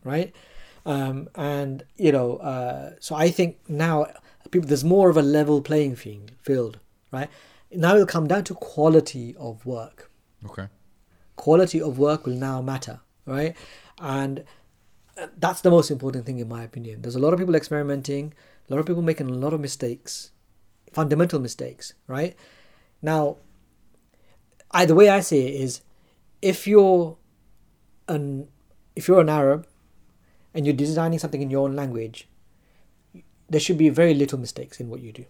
right? 0.04 0.34
Um, 0.86 1.30
and 1.36 1.84
you 1.98 2.12
know, 2.12 2.38
uh, 2.38 2.94
so 3.00 3.16
I 3.16 3.30
think 3.30 3.58
now 3.68 4.08
people 4.52 4.68
there's 4.68 4.84
more 4.84 5.10
of 5.10 5.18
a 5.18 5.22
level 5.22 5.62
playing 5.62 5.96
field, 5.98 6.32
field, 6.42 6.80
right? 7.12 7.30
Now 7.72 7.94
it'll 7.96 8.06
come 8.08 8.28
down 8.28 8.44
to 8.46 8.54
quality 8.56 9.36
of 9.38 9.66
work 9.66 10.10
Okay. 10.46 10.68
quality 11.36 11.82
of 11.82 12.00
work 12.00 12.26
will 12.26 12.34
now 12.36 12.62
matter, 12.62 13.02
right? 13.26 13.56
And 14.00 14.44
uh, 15.18 15.28
that's 15.38 15.62
the 15.62 15.70
most 15.70 15.92
important 15.92 16.26
thing 16.26 16.40
in 16.40 16.48
my 16.48 16.64
opinion. 16.64 17.02
There's 17.02 17.16
a 17.16 17.20
lot 17.20 17.34
of 17.34 17.40
people 17.40 17.56
experimenting, 17.56 18.34
a 18.70 18.74
lot 18.74 18.80
of 18.80 18.86
people 18.86 19.02
making 19.02 19.30
a 19.30 19.34
lot 19.34 19.54
of 19.54 19.60
mistakes, 19.60 20.32
fundamental 20.92 21.40
mistakes, 21.40 21.94
right? 22.08 22.36
Now, 23.02 23.38
I 24.72 24.86
the 24.86 24.96
way 24.96 25.10
I 25.10 25.20
see 25.22 25.48
it 25.48 25.62
is, 25.62 25.82
if 26.42 26.68
you're 26.68 27.18
an 28.08 28.48
if 28.96 29.08
you're 29.08 29.22
an 29.22 29.30
Arab, 29.30 29.68
and 30.54 30.66
you're 30.66 30.76
designing 30.76 31.20
something 31.20 31.42
in 31.42 31.50
your 31.50 31.64
own 31.64 31.76
language, 31.76 32.28
there 33.50 33.60
should 33.60 33.78
be 33.78 33.90
very 33.90 34.14
little 34.14 34.40
mistakes 34.40 34.80
in 34.80 34.90
what 34.90 35.02
you 35.02 35.12
do, 35.12 35.26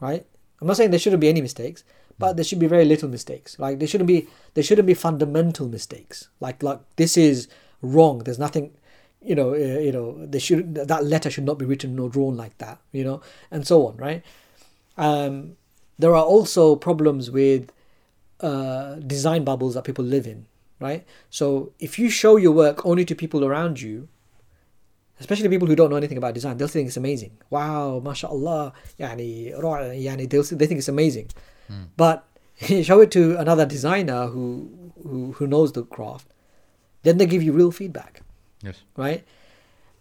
right? 0.00 0.26
I'm 0.60 0.66
not 0.66 0.76
saying 0.76 0.90
there 0.90 0.98
shouldn't 0.98 1.20
be 1.20 1.28
any 1.28 1.40
mistakes, 1.40 1.84
but 2.18 2.36
there 2.36 2.44
should 2.44 2.58
be 2.58 2.66
very 2.66 2.84
little 2.84 3.08
mistakes. 3.08 3.58
Like 3.58 3.78
there 3.78 3.88
shouldn't 3.88 4.08
be 4.08 4.28
there 4.54 4.62
shouldn't 4.62 4.86
be 4.86 4.94
fundamental 4.94 5.68
mistakes. 5.68 6.28
Like 6.38 6.62
like 6.62 6.80
this 6.96 7.16
is 7.16 7.48
wrong. 7.80 8.18
There's 8.18 8.38
nothing, 8.38 8.76
you 9.22 9.34
know, 9.34 9.54
uh, 9.54 9.80
you 9.80 9.92
know. 9.92 10.26
They 10.26 10.38
should 10.38 10.74
that 10.74 11.04
letter 11.04 11.30
should 11.30 11.44
not 11.44 11.58
be 11.58 11.64
written 11.64 11.98
or 11.98 12.10
drawn 12.10 12.36
like 12.36 12.58
that. 12.58 12.78
You 12.92 13.04
know, 13.04 13.22
and 13.50 13.66
so 13.66 13.86
on. 13.86 13.96
Right. 13.96 14.22
Um, 15.06 15.56
there 15.98 16.14
are 16.14 16.24
also 16.34 16.76
problems 16.76 17.30
with 17.30 17.62
uh, 18.40 18.94
design 19.16 19.44
bubbles 19.44 19.74
that 19.74 19.84
people 19.84 20.04
live 20.04 20.26
in. 20.26 20.46
Right. 20.78 21.04
So 21.28 21.72
if 21.78 21.98
you 21.98 22.08
show 22.08 22.36
your 22.36 22.52
work 22.52 22.86
only 22.86 23.04
to 23.04 23.14
people 23.14 23.44
around 23.44 23.82
you, 23.82 24.08
especially 25.20 25.48
people 25.50 25.68
who 25.68 25.76
don't 25.76 25.90
know 25.90 25.96
anything 25.96 26.16
about 26.16 26.32
design, 26.32 26.56
they'll 26.56 26.68
think 26.68 26.88
it's 26.88 26.96
amazing. 26.96 27.32
Wow, 27.50 28.00
mashallah, 28.02 28.72
yani, 28.98 29.52
yani 29.52 30.24
they'll 30.30 30.42
they 30.58 30.66
think 30.66 30.78
it's 30.78 30.88
amazing. 30.88 31.28
But 31.98 32.24
show 32.88 33.00
it 33.02 33.10
to 33.12 33.36
another 33.36 33.66
designer 33.66 34.26
who, 34.28 34.70
who 35.02 35.32
who 35.36 35.46
knows 35.46 35.72
the 35.72 35.84
craft, 35.84 36.26
then 37.02 37.18
they 37.18 37.26
give 37.26 37.42
you 37.42 37.52
real 37.52 37.70
feedback, 37.70 38.22
Yes. 38.62 38.80
right? 38.96 39.22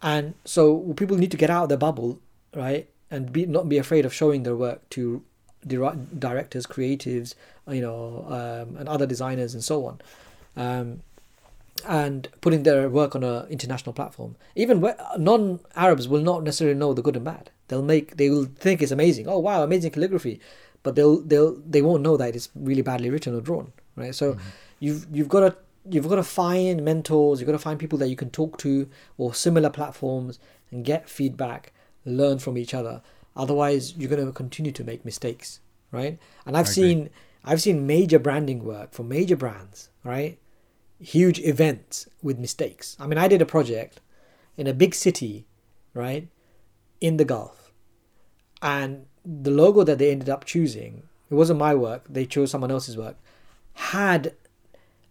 And 0.01 0.33
so 0.45 0.93
people 0.95 1.17
need 1.17 1.31
to 1.31 1.37
get 1.37 1.49
out 1.49 1.63
of 1.63 1.69
their 1.69 1.77
bubble, 1.77 2.19
right, 2.55 2.87
and 3.11 3.31
be 3.31 3.45
not 3.45 3.69
be 3.69 3.77
afraid 3.77 4.05
of 4.05 4.13
showing 4.13 4.43
their 4.43 4.55
work 4.55 4.87
to 4.91 5.23
directors, 5.67 6.65
creatives, 6.65 7.35
you 7.67 7.81
know, 7.81 8.25
um, 8.27 8.77
and 8.77 8.87
other 8.87 9.05
designers 9.05 9.53
and 9.53 9.63
so 9.63 9.85
on. 9.85 10.01
Um, 10.55 11.01
and 11.87 12.27
putting 12.41 12.63
their 12.63 12.89
work 12.89 13.15
on 13.15 13.23
an 13.23 13.47
international 13.47 13.93
platform. 13.93 14.35
Even 14.55 14.81
non-Arabs 15.17 16.07
will 16.07 16.21
not 16.21 16.43
necessarily 16.43 16.77
know 16.77 16.93
the 16.93 17.01
good 17.01 17.15
and 17.15 17.23
bad. 17.23 17.51
They'll 17.69 17.81
make 17.81 18.17
they 18.17 18.29
will 18.29 18.45
think 18.45 18.81
it's 18.81 18.91
amazing. 18.91 19.27
Oh 19.27 19.39
wow, 19.39 19.63
amazing 19.63 19.91
calligraphy, 19.91 20.39
but 20.83 20.95
they'll 20.95 21.21
they'll 21.21 21.55
they 21.55 21.81
won't 21.81 22.03
know 22.03 22.17
that 22.17 22.35
it's 22.35 22.49
really 22.55 22.81
badly 22.81 23.09
written 23.09 23.35
or 23.35 23.41
drawn. 23.41 23.71
Right. 23.95 24.13
So 24.13 24.37
you've 24.79 25.05
you've 25.11 25.29
got 25.29 25.41
to 25.41 25.55
you've 25.89 26.09
got 26.09 26.15
to 26.15 26.23
find 26.23 26.83
mentors. 26.83 27.39
You've 27.39 27.47
got 27.47 27.53
to 27.53 27.59
find 27.59 27.79
people 27.79 27.99
that 27.99 28.09
you 28.09 28.15
can 28.15 28.29
talk 28.29 28.57
to 28.59 28.89
or 29.17 29.33
similar 29.33 29.69
platforms 29.69 30.39
and 30.71 30.83
get 30.83 31.09
feedback, 31.09 31.71
learn 32.05 32.39
from 32.39 32.57
each 32.57 32.73
other. 32.73 33.01
Otherwise, 33.35 33.95
you're 33.95 34.09
going 34.09 34.25
to 34.25 34.31
continue 34.31 34.71
to 34.71 34.83
make 34.83 35.05
mistakes. 35.05 35.59
Right. 35.91 36.19
And 36.45 36.55
I've 36.57 36.67
I 36.67 36.71
agree. 36.71 36.73
seen 36.83 37.09
I've 37.43 37.61
seen 37.61 37.87
major 37.87 38.19
branding 38.19 38.63
work 38.63 38.93
for 38.93 39.03
major 39.03 39.35
brands. 39.35 39.89
Right 40.03 40.37
huge 41.01 41.39
events 41.39 42.07
with 42.21 42.37
mistakes. 42.37 42.97
I 42.99 43.07
mean, 43.07 43.17
I 43.17 43.27
did 43.27 43.41
a 43.41 43.45
project 43.45 44.01
in 44.57 44.67
a 44.67 44.73
big 44.73 44.93
city, 44.93 45.45
right, 45.93 46.27
in 46.99 47.17
the 47.17 47.25
Gulf, 47.25 47.71
and 48.61 49.05
the 49.25 49.51
logo 49.51 49.83
that 49.83 49.97
they 49.97 50.11
ended 50.11 50.29
up 50.29 50.43
choosing, 50.43 51.03
it 51.29 51.35
wasn't 51.35 51.59
my 51.59 51.73
work, 51.73 52.03
they 52.09 52.25
chose 52.25 52.51
someone 52.51 52.71
else's 52.71 52.97
work, 52.97 53.15
had 53.73 54.33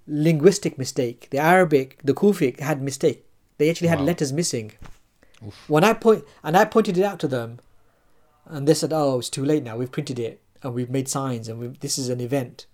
linguistic 0.07 0.77
mistake. 0.79 1.29
The 1.31 1.39
Arabic, 1.39 1.99
the 2.05 2.15
Kufic 2.15 2.61
had 2.61 2.83
mistake. 2.83 3.25
They 3.57 3.71
actually 3.71 3.89
had 3.89 4.01
Wow. 4.01 4.05
letters 4.07 4.33
missing. 4.33 4.73
Oof. 5.47 5.69
When 5.69 5.85
I 5.85 5.93
point 5.93 6.25
and 6.43 6.57
I 6.57 6.65
pointed 6.65 6.99
it 6.99 7.05
out 7.05 7.19
to 7.21 7.29
them, 7.29 7.61
and 8.47 8.67
they 8.67 8.75
said, 8.75 8.93
"Oh, 8.93 9.19
it's 9.19 9.31
too 9.31 9.45
late 9.45 9.63
now. 9.63 9.77
We've 9.77 9.93
printed 9.93 10.19
it 10.19 10.41
and 10.63 10.75
we've 10.75 10.91
made 10.91 11.09
signs 11.09 11.49
and 11.49 11.77
this 11.77 11.99
is 11.99 12.09
an 12.09 12.21
event." 12.21 12.67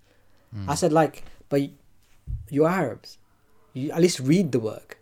I 0.69 0.77
said, 0.77 0.93
"Like, 0.93 1.25
but 1.49 1.63
you're 2.49 2.69
Arabs. 2.69 3.19
You 3.73 3.91
at 3.91 4.01
least 4.01 4.21
read 4.21 4.53
the 4.53 4.61
work, 4.61 4.99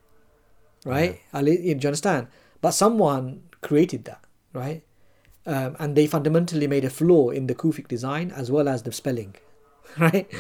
right? 0.87 1.21
At 1.35 1.45
least, 1.45 1.63
do 1.63 1.69
you 1.69 1.75
understand? 1.75 2.29
But 2.63 2.71
someone 2.71 3.43
created 3.61 4.07
that, 4.07 4.25
right? 4.55 4.83
um, 5.47 5.77
and 5.79 5.97
they 5.97 6.07
fundamentally 6.07 6.67
made 6.67 6.85
a 6.85 6.91
flaw 6.91 7.31
in 7.31 7.47
the 7.47 7.55
Kufic 7.55 7.89
design 7.89 8.31
as 8.31 8.51
well 8.51 8.69
as 8.69 8.83
the 8.83 8.93
spelling, 8.93 9.35
right? 9.99 10.31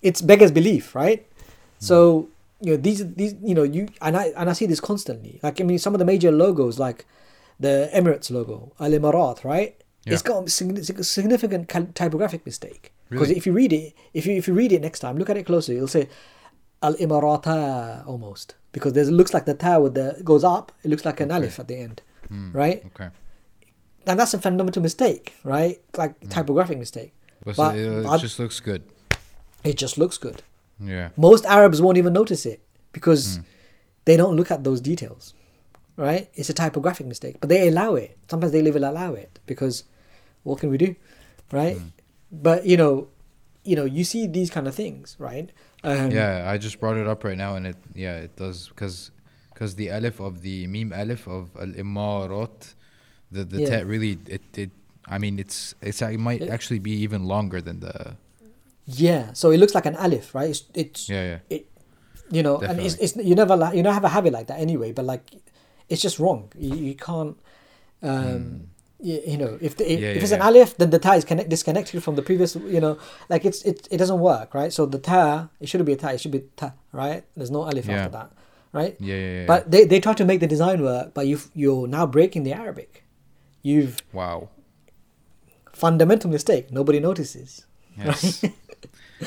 It's 0.00 0.20
beggars 0.20 0.50
belief, 0.52 0.94
right? 0.94 1.26
So 1.78 2.28
you 2.62 2.70
know 2.72 2.76
these 2.76 3.00
these 3.14 3.34
you 3.42 3.54
know 3.54 3.64
you 3.64 3.88
and 4.00 4.16
I 4.16 4.26
and 4.36 4.48
I 4.48 4.52
see 4.52 4.66
this 4.66 4.80
constantly. 4.80 5.40
Like 5.42 5.60
I 5.60 5.64
mean, 5.64 5.78
some 5.78 5.94
of 5.94 5.98
the 5.98 6.04
major 6.04 6.30
logos, 6.30 6.78
like 6.78 7.04
the 7.60 7.90
Emirates 7.92 8.30
logo, 8.30 8.72
Al 8.80 8.90
Emirat, 8.92 9.44
right? 9.44 9.76
Yeah. 10.04 10.14
It's 10.14 10.22
got 10.22 10.44
a 10.48 11.04
significant 11.04 11.68
typographic 11.94 12.44
mistake 12.44 12.92
because 13.08 13.28
Really? 13.28 13.38
if 13.38 13.46
you 13.46 13.52
read 13.52 13.72
it, 13.72 13.94
if 14.14 14.26
you 14.26 14.34
if 14.36 14.48
you 14.48 14.54
read 14.54 14.72
it 14.72 14.80
next 14.82 15.00
time, 15.00 15.16
look 15.18 15.30
at 15.30 15.36
it 15.36 15.46
closer, 15.46 15.72
you'll 15.72 15.86
say 15.88 16.08
Al 16.82 16.94
Emirata 16.94 18.06
almost 18.06 18.56
because 18.72 18.92
there's 18.94 19.08
it 19.08 19.12
looks 19.12 19.32
like 19.34 19.44
the 19.44 19.54
ta 19.54 19.78
with 19.78 19.94
the 19.94 20.20
goes 20.24 20.44
up. 20.44 20.72
It 20.82 20.88
looks 20.90 21.04
like 21.04 21.20
an 21.20 21.30
alif 21.30 21.58
at 21.60 21.68
the 21.68 21.76
end, 21.76 22.02
hmm, 22.28 22.50
right? 22.52 22.82
Okay. 22.86 23.10
And 24.06 24.18
that's 24.18 24.34
a 24.34 24.40
fundamental 24.40 24.82
mistake, 24.82 25.34
right? 25.44 25.80
Like 25.96 26.18
hmm. 26.20 26.28
typographic 26.28 26.78
mistake. 26.78 27.12
But, 27.44 27.56
But 27.56 27.76
it, 27.76 27.86
it 27.86 28.06
I- 28.06 28.18
just 28.18 28.38
looks 28.38 28.58
good. 28.60 28.82
It 29.64 29.76
just 29.76 29.96
looks 29.98 30.18
good. 30.18 30.42
Yeah. 30.84 31.10
Most 31.16 31.44
Arabs 31.46 31.80
won't 31.80 31.98
even 31.98 32.12
notice 32.12 32.46
it 32.46 32.60
because 32.92 33.40
they 34.04 34.16
don't 34.16 34.36
look 34.36 34.50
at 34.50 34.64
those 34.64 34.80
details, 34.80 35.34
right? 35.96 36.28
It's 36.34 36.50
a 36.50 36.54
typographic 36.54 37.06
mistake, 37.06 37.36
but 37.40 37.48
they 37.48 37.68
allow 37.68 37.94
it. 37.94 38.18
Sometimes 38.28 38.52
they 38.52 38.62
will 38.62 38.84
allow 38.84 39.14
it 39.14 39.38
because 39.46 39.84
what 40.42 40.58
can 40.60 40.70
we 40.70 40.78
do, 40.78 40.94
right? 41.50 41.78
But 42.30 42.66
you 42.66 42.76
know, 42.76 43.08
you 43.64 43.76
know, 43.76 43.84
you 43.84 44.04
see 44.04 44.26
these 44.26 44.50
kind 44.50 44.66
of 44.66 44.74
things, 44.74 45.16
right? 45.18 45.50
Um, 45.84 46.10
Yeah, 46.10 46.50
I 46.50 46.58
just 46.58 46.80
brought 46.80 46.96
it 46.96 47.06
up 47.06 47.24
right 47.24 47.38
now, 47.38 47.54
and 47.56 47.66
it 47.66 47.76
yeah 47.94 48.16
it 48.16 48.36
does 48.36 48.68
because 48.68 49.10
because 49.52 49.74
the 49.76 49.88
alif 49.90 50.20
of 50.20 50.42
the 50.42 50.66
meme 50.66 50.92
alif 50.92 51.26
of 51.28 51.50
al 51.56 51.68
imarat, 51.68 52.74
the 53.30 53.44
the 53.44 53.60
Yeah. 53.60 53.68
tet 53.68 53.86
really 53.86 54.18
it 54.26 54.42
it 54.56 54.70
I 55.06 55.18
mean 55.18 55.38
it's 55.38 55.74
it's 55.82 56.02
it 56.02 56.18
might 56.18 56.42
actually 56.48 56.78
be 56.78 56.92
even 56.92 57.24
longer 57.24 57.60
than 57.60 57.80
the 57.80 58.16
Yeah. 58.94 59.32
So 59.32 59.50
it 59.50 59.58
looks 59.58 59.74
like 59.74 59.86
an 59.86 59.96
alif, 59.96 60.34
right? 60.34 60.50
It's, 60.50 60.64
it's 60.74 61.08
yeah 61.08 61.24
yeah 61.24 61.38
it, 61.50 61.66
you 62.30 62.42
know, 62.42 62.58
and 62.60 62.80
it's, 62.80 62.94
it's 62.96 63.16
you 63.16 63.34
never 63.34 63.56
li- 63.56 63.76
you 63.76 63.82
never 63.82 63.92
have 63.94 64.04
a 64.04 64.08
habit 64.08 64.32
like 64.32 64.46
that 64.46 64.58
anyway. 64.58 64.92
But 64.92 65.04
like, 65.04 65.22
it's 65.88 66.00
just 66.00 66.18
wrong. 66.18 66.50
You, 66.56 66.74
you 66.76 66.94
can't. 66.94 67.36
Um, 68.02 68.68
you, 68.98 69.20
you 69.26 69.36
know, 69.36 69.58
if 69.60 69.76
the. 69.76 69.84
Yeah, 69.84 69.98
if 69.98 70.16
yeah, 70.16 70.22
it's 70.22 70.32
an 70.32 70.40
alif, 70.40 70.76
then 70.78 70.90
the 70.90 70.98
ta 70.98 71.12
is 71.12 71.24
connect, 71.24 71.50
disconnected 71.50 72.02
from 72.02 72.14
the 72.16 72.22
previous. 72.22 72.56
You 72.56 72.80
know, 72.80 72.98
like 73.28 73.44
it's 73.44 73.62
it, 73.62 73.86
it 73.90 73.98
doesn't 73.98 74.18
work, 74.18 74.54
right? 74.54 74.72
So 74.72 74.86
the 74.86 74.98
ta 74.98 75.48
it 75.60 75.68
shouldn't 75.68 75.86
be 75.86 75.92
a 75.92 75.96
ta, 75.96 76.08
it 76.08 76.20
should 76.20 76.32
be 76.32 76.44
ta, 76.56 76.72
right? 76.92 77.24
There's 77.36 77.50
no 77.50 77.64
alif 77.68 77.88
after 77.88 78.12
that, 78.12 78.32
right? 78.72 78.96
yeah 78.98 79.14
yeah, 79.14 79.32
yeah. 79.40 79.46
But 79.46 79.70
they, 79.70 79.84
they 79.84 80.00
try 80.00 80.14
to 80.14 80.24
make 80.24 80.40
the 80.40 80.46
design 80.46 80.82
work, 80.82 81.12
but 81.12 81.26
you 81.26 81.38
you're 81.54 81.86
now 81.86 82.06
breaking 82.06 82.44
the 82.44 82.52
Arabic. 82.54 83.04
You've 83.62 84.00
wow 84.12 84.48
fundamental 85.72 86.30
mistake. 86.30 86.70
Nobody 86.72 87.00
notices 87.00 87.66
yes 87.98 88.42
right 88.44 88.54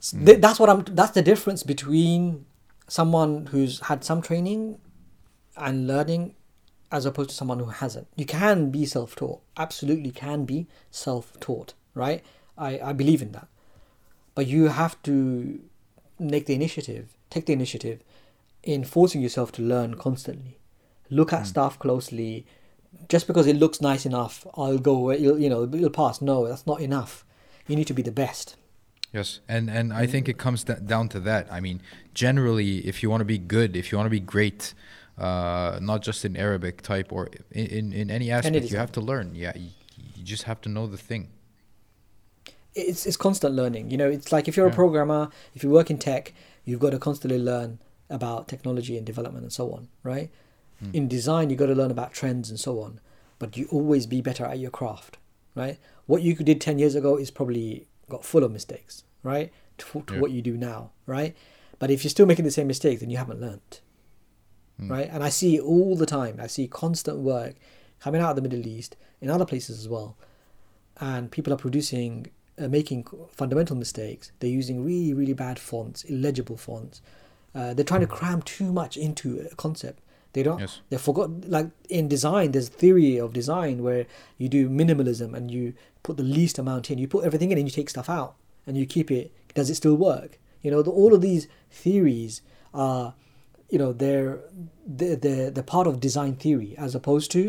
S- 0.00 0.12
th- 0.12 0.38
mm. 0.38 0.40
that's 0.40 0.60
what 0.60 0.70
i'm 0.70 0.84
that's 0.84 1.10
the 1.12 1.22
difference 1.22 1.62
between 1.64 2.46
someone 2.86 3.46
who's 3.46 3.80
had 3.80 4.04
some 4.04 4.22
training 4.22 4.78
and 5.56 5.86
learning 5.86 6.34
as 6.90 7.04
opposed 7.04 7.30
to 7.30 7.36
someone 7.36 7.58
who 7.58 7.66
hasn't. 7.66 8.08
You 8.16 8.24
can 8.24 8.70
be 8.70 8.86
self-taught. 8.86 9.42
Absolutely 9.58 10.10
can 10.10 10.46
be 10.46 10.66
self-taught 10.90 11.74
right? 11.94 12.22
I 12.56 12.78
i 12.78 12.92
believe 12.92 13.20
in 13.20 13.32
that. 13.32 13.48
But 14.34 14.46
you 14.46 14.68
have 14.68 15.00
to 15.02 15.60
make 16.18 16.46
the 16.46 16.54
initiative 16.54 17.16
take 17.30 17.46
the 17.46 17.52
initiative 17.52 18.02
in 18.62 18.84
forcing 18.84 19.20
yourself 19.20 19.52
to 19.52 19.62
learn 19.62 19.94
constantly. 19.94 20.58
Look 21.10 21.32
at 21.32 21.42
mm. 21.42 21.46
stuff 21.46 21.78
closely. 21.78 22.46
Just 23.08 23.26
because 23.26 23.46
it 23.46 23.56
looks 23.56 23.80
nice 23.82 24.06
enough 24.06 24.46
i'll 24.54 24.78
go 24.78 24.96
away 24.96 25.18
you'll, 25.18 25.38
you 25.38 25.50
know 25.50 25.64
it'll 25.64 25.90
pass. 25.90 26.22
No 26.22 26.48
that's 26.48 26.66
not 26.66 26.80
enough 26.80 27.24
you 27.68 27.76
need 27.76 27.86
to 27.86 27.94
be 27.94 28.02
the 28.02 28.12
best 28.12 28.56
yes 29.12 29.40
and 29.48 29.70
and 29.70 29.92
I 29.92 30.06
think 30.06 30.28
it 30.28 30.38
comes 30.38 30.64
down 30.64 31.08
to 31.10 31.20
that. 31.20 31.46
I 31.50 31.60
mean, 31.60 31.80
generally, 32.14 32.78
if 32.86 33.02
you 33.02 33.08
want 33.10 33.20
to 33.22 33.24
be 33.24 33.38
good, 33.38 33.76
if 33.76 33.90
you 33.90 33.98
want 33.98 34.06
to 34.06 34.10
be 34.10 34.20
great. 34.20 34.74
Uh, 35.16 35.80
not 35.82 36.00
just 36.00 36.24
in 36.24 36.36
Arabic 36.36 36.80
type 36.80 37.12
or 37.12 37.28
in, 37.50 37.66
in, 37.66 37.92
in 37.92 38.08
any 38.08 38.30
aspect, 38.30 38.70
you 38.70 38.76
have 38.76 38.92
to 38.92 39.00
learn. 39.00 39.34
Yeah, 39.34 39.52
you, 39.56 39.70
you 40.14 40.22
just 40.22 40.44
have 40.44 40.60
to 40.60 40.68
know 40.68 40.86
the 40.86 40.96
thing. 40.96 41.30
it's 42.74 43.06
it's 43.06 43.16
constant 43.16 43.54
learning. 43.54 43.90
You 43.90 43.96
know, 43.96 44.08
it's 44.08 44.30
like 44.32 44.48
if 44.48 44.56
you're 44.56 44.68
a 44.68 44.72
programmer, 44.72 45.30
if 45.54 45.62
you 45.64 45.70
work 45.70 45.90
in 45.90 45.98
tech, 45.98 46.32
you've 46.64 46.80
got 46.80 46.90
to 46.90 46.98
constantly 46.98 47.38
learn 47.38 47.78
about 48.10 48.48
technology 48.48 48.96
and 48.96 49.04
development 49.04 49.42
and 49.42 49.52
so 49.52 49.72
on, 49.72 49.88
right? 50.02 50.30
Hmm. 50.80 50.90
In 50.94 51.08
design, 51.08 51.50
you've 51.50 51.58
got 51.58 51.66
to 51.66 51.74
learn 51.74 51.90
about 51.90 52.12
trends 52.12 52.50
and 52.50 52.58
so 52.58 52.80
on, 52.80 53.00
but 53.38 53.56
you 53.56 53.66
always 53.70 54.06
be 54.06 54.20
better 54.20 54.44
at 54.44 54.58
your 54.58 54.70
craft, 54.70 55.18
right? 55.58 55.78
What 56.06 56.22
you 56.22 56.34
did 56.34 56.60
10 56.60 56.78
years 56.78 56.94
ago 56.94 57.16
is 57.16 57.30
probably 57.30 57.86
got 58.08 58.24
full 58.24 58.44
of 58.44 58.50
mistakes, 58.52 59.04
right? 59.22 59.52
To, 59.78 60.02
to 60.06 60.14
Yeah. 60.14 60.20
what 60.20 60.30
you 60.30 60.40
do 60.42 60.56
now, 60.56 60.90
right? 61.06 61.36
But 61.78 61.90
if 61.90 62.02
you're 62.02 62.10
still 62.10 62.26
making 62.26 62.44
the 62.44 62.50
same 62.50 62.66
mistakes, 62.66 63.00
then 63.00 63.10
you 63.10 63.18
haven't 63.18 63.40
learned, 63.40 63.80
Hmm. 64.78 64.90
right? 64.90 65.08
And 65.12 65.22
I 65.22 65.28
see 65.28 65.56
it 65.56 65.62
all 65.62 65.96
the 65.96 66.06
time. 66.06 66.36
I 66.40 66.46
see 66.46 66.66
constant 66.68 67.18
work 67.18 67.54
coming 68.00 68.20
out 68.20 68.30
of 68.30 68.36
the 68.36 68.42
Middle 68.42 68.66
East, 68.66 68.96
in 69.20 69.28
other 69.30 69.44
places 69.44 69.78
as 69.80 69.88
well, 69.88 70.16
and 71.00 71.30
people 71.30 71.52
are 71.52 71.56
producing 71.56 72.26
uh, 72.58 72.66
making 72.66 73.04
fundamental 73.30 73.76
mistakes 73.76 74.32
they're 74.40 74.50
using 74.50 74.84
really 74.84 75.14
really 75.14 75.32
bad 75.32 75.60
fonts 75.60 76.02
illegible 76.04 76.56
fonts 76.56 77.00
uh, 77.54 77.72
they're 77.72 77.84
trying 77.84 78.00
to 78.00 78.06
cram 78.08 78.42
too 78.42 78.72
much 78.72 78.96
into 78.96 79.38
a 79.52 79.54
concept 79.54 80.00
they 80.38 80.44
don't 80.48 80.60
Yes. 80.60 80.80
they 80.90 80.98
forgot 80.98 81.28
like 81.56 81.68
in 81.98 82.04
design 82.16 82.52
there's 82.52 82.68
theory 82.82 83.14
of 83.24 83.32
design 83.32 83.82
where 83.86 84.06
you 84.40 84.48
do 84.48 84.62
minimalism 84.80 85.34
and 85.36 85.50
you 85.50 85.64
put 86.06 86.16
the 86.16 86.28
least 86.38 86.58
amount 86.62 86.90
in. 86.90 86.98
You 86.98 87.08
put 87.08 87.24
everything 87.24 87.50
in 87.52 87.58
and 87.58 87.66
you 87.68 87.72
take 87.72 87.90
stuff 87.90 88.08
out 88.08 88.32
and 88.66 88.76
you 88.76 88.86
keep 88.86 89.10
it. 89.10 89.26
Does 89.58 89.68
it 89.72 89.74
still 89.82 89.96
work? 89.96 90.30
You 90.62 90.70
know 90.72 90.82
the, 90.86 90.92
all 91.00 91.12
of 91.16 91.20
these 91.28 91.48
theories 91.70 92.34
are 92.72 93.14
you 93.72 93.78
know 93.82 93.92
they're 93.92 94.38
they're, 94.86 95.16
they're, 95.16 95.50
they're 95.50 95.72
part 95.76 95.86
of 95.88 95.98
design 96.08 96.34
theory 96.44 96.74
as 96.78 96.94
opposed 96.94 97.28
to 97.32 97.42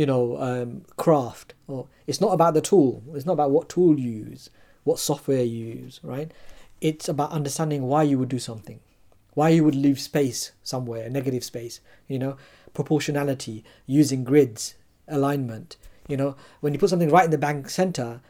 you 0.00 0.06
know 0.10 0.22
um, 0.48 0.68
craft 0.96 1.54
or 1.68 1.86
it's 2.06 2.20
not 2.20 2.32
about 2.38 2.52
the 2.54 2.60
tool. 2.60 3.02
It's 3.14 3.26
not 3.26 3.36
about 3.38 3.50
what 3.50 3.68
tool 3.74 3.98
you 3.98 4.10
use 4.30 4.50
what 4.84 4.98
software 4.98 5.42
you 5.54 5.66
use 5.84 6.00
right? 6.02 6.30
It's 6.80 7.08
about 7.08 7.30
understanding 7.32 7.82
why 7.90 8.02
you 8.10 8.18
would 8.18 8.32
do 8.36 8.38
something 8.38 8.80
why 9.40 9.48
you 9.48 9.64
would 9.64 9.74
leave 9.74 9.98
space 9.98 10.52
somewhere 10.62 11.06
a 11.06 11.10
negative 11.18 11.44
space 11.52 11.80
you 12.08 12.18
know 12.18 12.36
proportionality 12.74 13.64
using 13.86 14.22
grids 14.22 14.74
alignment 15.08 15.76
you 16.10 16.16
know. 16.16 16.36
When 16.60 16.72
you 16.72 16.78
put 16.78 16.90
something 16.90 17.08
right 17.08 17.24
in 17.24 17.30
the 17.30 17.38
bank 17.38 17.70
center 17.70 18.20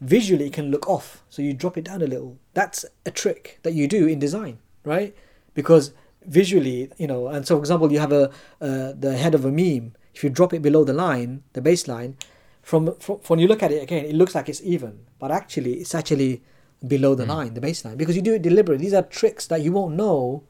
visually 0.00 0.46
it 0.46 0.52
can 0.52 0.70
look 0.70 0.88
off 0.88 1.24
so 1.30 1.40
you 1.42 1.54
drop 1.54 1.78
it 1.78 1.84
down 1.84 2.02
a 2.02 2.06
little. 2.06 2.38
That's 2.52 2.84
a 3.04 3.10
trick 3.10 3.58
that 3.62 3.72
you 3.72 3.88
do 3.88 4.06
in 4.06 4.18
design 4.18 4.58
right? 4.84 5.16
Because 5.54 5.92
visually 6.22 6.90
you 6.98 7.06
know 7.06 7.28
and 7.28 7.46
so 7.46 7.56
for 7.56 7.60
example 7.60 7.92
you 7.92 7.98
have 7.98 8.12
a 8.12 8.30
uh, 8.60 8.92
the 9.04 9.16
head 9.16 9.34
of 9.34 9.44
a 9.44 9.50
meem. 9.50 9.94
If 10.14 10.22
you 10.24 10.30
drop 10.30 10.52
it 10.54 10.62
below 10.62 10.84
the 10.84 10.92
line 10.92 11.42
the 11.54 11.62
baseline 11.62 12.14
from, 12.62 12.94
from 12.96 13.16
when 13.26 13.38
you 13.38 13.48
look 13.48 13.62
at 13.62 13.72
it 13.72 13.82
again 13.82 14.04
it 14.04 14.14
looks 14.14 14.34
like 14.34 14.48
it's 14.48 14.62
even 14.62 15.06
but 15.18 15.30
actually 15.30 15.74
it's 15.74 15.94
actually 15.94 16.42
below 16.86 17.14
the 17.14 17.24
line 17.26 17.54
the 17.54 17.60
baseline 17.60 17.96
because 17.96 18.16
you 18.16 18.22
do 18.22 18.34
it 18.34 18.42
deliberately 18.42 18.84
these 18.84 18.94
are 18.94 19.02
tricks 19.02 19.46
that 19.46 19.60
you 19.62 19.72
won't 19.72 19.94
know 19.94 20.42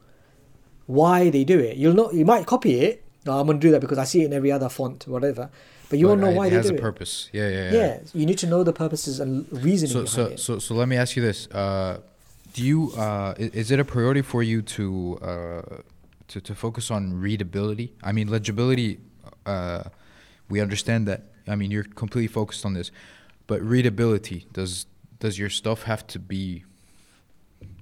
why 0.85 1.29
they 1.29 1.43
do 1.43 1.57
it 1.59 1.77
you'll 1.77 1.93
know 1.93 2.11
you 2.11 2.25
might 2.25 2.45
copy 2.45 2.79
it 2.81 3.03
i'm 3.27 3.45
going 3.45 3.59
to 3.59 3.67
do 3.67 3.71
that 3.71 3.79
because 3.81 3.97
i 3.97 4.03
see 4.03 4.21
it 4.21 4.25
in 4.25 4.33
every 4.33 4.51
other 4.51 4.69
font 4.69 5.07
whatever 5.07 5.49
but 5.89 5.97
you 5.99 6.07
won't 6.07 6.19
know 6.19 6.27
But 6.27 6.35
why 6.35 6.47
it 6.47 6.49
they 6.49 6.55
has 6.57 6.65
do 6.65 6.73
a 6.73 6.75
it 6.75 6.81
purpose. 6.81 7.29
Yeah, 7.31 7.47
yeah, 7.47 7.71
yeah. 7.71 7.71
yeah, 7.79 7.99
you 8.13 8.25
need 8.25 8.37
to 8.39 8.47
know 8.47 8.61
the 8.61 8.73
purposes 8.73 9.21
and 9.21 9.47
reasoning 9.63 9.93
So, 9.93 10.01
behind 10.03 10.27
so, 10.27 10.33
it. 10.33 10.39
so, 10.41 10.59
so 10.59 10.75
let 10.75 10.89
me 10.89 10.97
ask 10.97 11.15
you 11.15 11.21
this: 11.21 11.47
uh, 11.47 12.01
Do 12.53 12.61
you 12.61 12.91
uh, 12.97 13.33
i- 13.39 13.51
is 13.53 13.71
it 13.71 13.79
a 13.79 13.85
priority 13.85 14.21
for 14.21 14.43
you 14.43 14.61
to 14.75 15.17
uh, 15.21 15.61
to 16.27 16.41
to 16.41 16.53
focus 16.55 16.91
on 16.91 17.13
readability? 17.21 17.93
I 18.03 18.11
mean, 18.11 18.27
legibility. 18.27 18.99
Uh, 19.45 19.83
we 20.49 20.59
understand 20.59 21.07
that. 21.07 21.21
I 21.47 21.55
mean, 21.55 21.71
you're 21.71 21.85
completely 21.85 22.27
focused 22.27 22.65
on 22.65 22.73
this, 22.73 22.91
but 23.47 23.61
readability 23.61 24.45
does 24.51 24.87
does 25.19 25.37
your 25.39 25.49
stuff 25.49 25.83
have 25.83 26.05
to 26.07 26.19
be 26.19 26.63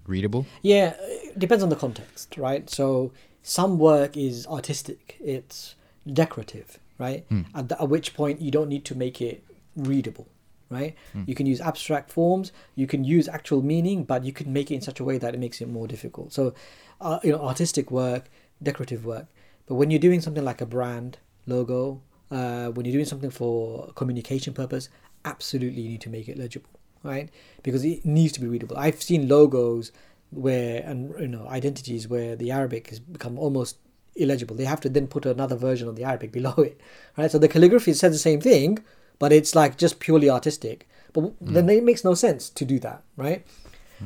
readable? 0.07 0.45
Yeah, 0.61 0.95
it 0.99 1.37
depends 1.39 1.63
on 1.63 1.69
the 1.69 1.75
context, 1.75 2.37
right? 2.37 2.69
So 2.69 3.11
some 3.41 3.77
work 3.79 4.15
is 4.17 4.47
artistic, 4.47 5.17
it's 5.19 5.75
decorative, 6.11 6.79
right? 6.97 7.25
At, 7.53 7.69
the, 7.69 7.81
at 7.81 7.89
which 7.89 8.13
point 8.13 8.41
you 8.41 8.51
don't 8.51 8.69
need 8.69 8.85
to 8.85 8.95
make 8.95 9.21
it 9.21 9.43
readable, 9.75 10.27
right? 10.69 10.95
You 11.27 11.35
can 11.35 11.45
use 11.45 11.61
abstract 11.61 12.11
forms, 12.11 12.51
you 12.75 12.87
can 12.87 13.03
use 13.03 13.27
actual 13.27 13.61
meaning, 13.61 14.03
but 14.03 14.23
you 14.23 14.31
can 14.31 14.51
make 14.53 14.71
it 14.71 14.75
in 14.75 14.81
such 14.81 14.99
a 14.99 15.03
way 15.03 15.17
that 15.17 15.33
it 15.33 15.39
makes 15.39 15.61
it 15.61 15.67
more 15.67 15.87
difficult. 15.87 16.33
So, 16.33 16.53
uh, 17.01 17.19
you 17.23 17.31
know, 17.31 17.41
artistic 17.41 17.91
work, 17.91 18.29
decorative 18.61 19.05
work. 19.05 19.27
But 19.67 19.75
when 19.75 19.91
you're 19.91 19.99
doing 19.99 20.21
something 20.21 20.43
like 20.43 20.61
a 20.61 20.65
brand 20.65 21.17
logo, 21.47 22.01
uh, 22.31 22.69
when 22.69 22.85
you're 22.85 22.93
doing 22.93 23.05
something 23.05 23.31
for 23.31 23.91
communication 23.95 24.53
purpose, 24.53 24.89
absolutely 25.25 25.81
you 25.81 25.89
need 25.89 26.01
to 26.01 26.09
make 26.09 26.29
it 26.29 26.37
legible, 26.37 26.69
right? 27.05 27.29
Because 27.63 27.83
it 27.85 28.05
needs 28.05 28.33
to 28.33 28.39
be 28.41 28.47
readable. 28.47 28.77
I've 28.77 29.01
seen 29.01 29.27
logos 29.27 29.91
where 30.31 30.83
and 30.89 31.13
you 31.19 31.27
know 31.27 31.47
identities 31.47 32.07
where 32.07 32.35
the 32.35 32.51
Arabic 32.51 32.89
has 32.89 32.99
become 32.99 33.37
almost 33.39 33.77
illegible. 34.15 34.55
They 34.55 34.65
have 34.65 34.81
to 34.81 34.89
then 34.89 35.07
put 35.07 35.25
another 35.25 35.55
version 35.55 35.87
of 35.87 35.95
the 35.95 36.03
Arabic 36.03 36.31
below 36.31 36.53
it, 36.57 36.79
right? 37.17 37.31
So 37.31 37.37
the 37.37 37.47
calligraphy 37.47 37.93
says 37.93 38.11
the 38.13 38.17
same 38.29 38.41
thing, 38.41 38.79
but 39.19 39.31
it's 39.31 39.53
like 39.55 39.77
just 39.77 39.99
purely 39.99 40.29
artistic. 40.29 40.87
But 41.13 41.23
Mm. 41.23 41.53
then 41.53 41.69
it 41.69 41.83
makes 41.83 42.03
no 42.03 42.13
sense 42.13 42.49
to 42.49 42.65
do 42.65 42.77
that, 42.79 43.03
right? 43.15 43.45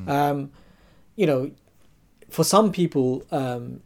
Um, 0.08 0.52
you 1.16 1.26
know, 1.26 1.52
for 2.30 2.44
some 2.44 2.72
people, 2.72 3.24
um, 3.32 3.82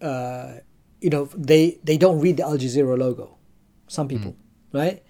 uh, 0.00 0.54
you 1.00 1.10
know, 1.10 1.24
they 1.36 1.78
they 1.84 1.96
don't 1.96 2.20
read 2.20 2.36
the 2.38 2.44
Al 2.44 2.58
Jazeera 2.58 2.96
logo. 2.98 3.36
Some 3.88 4.08
people, 4.08 4.34
right? 4.72 5.02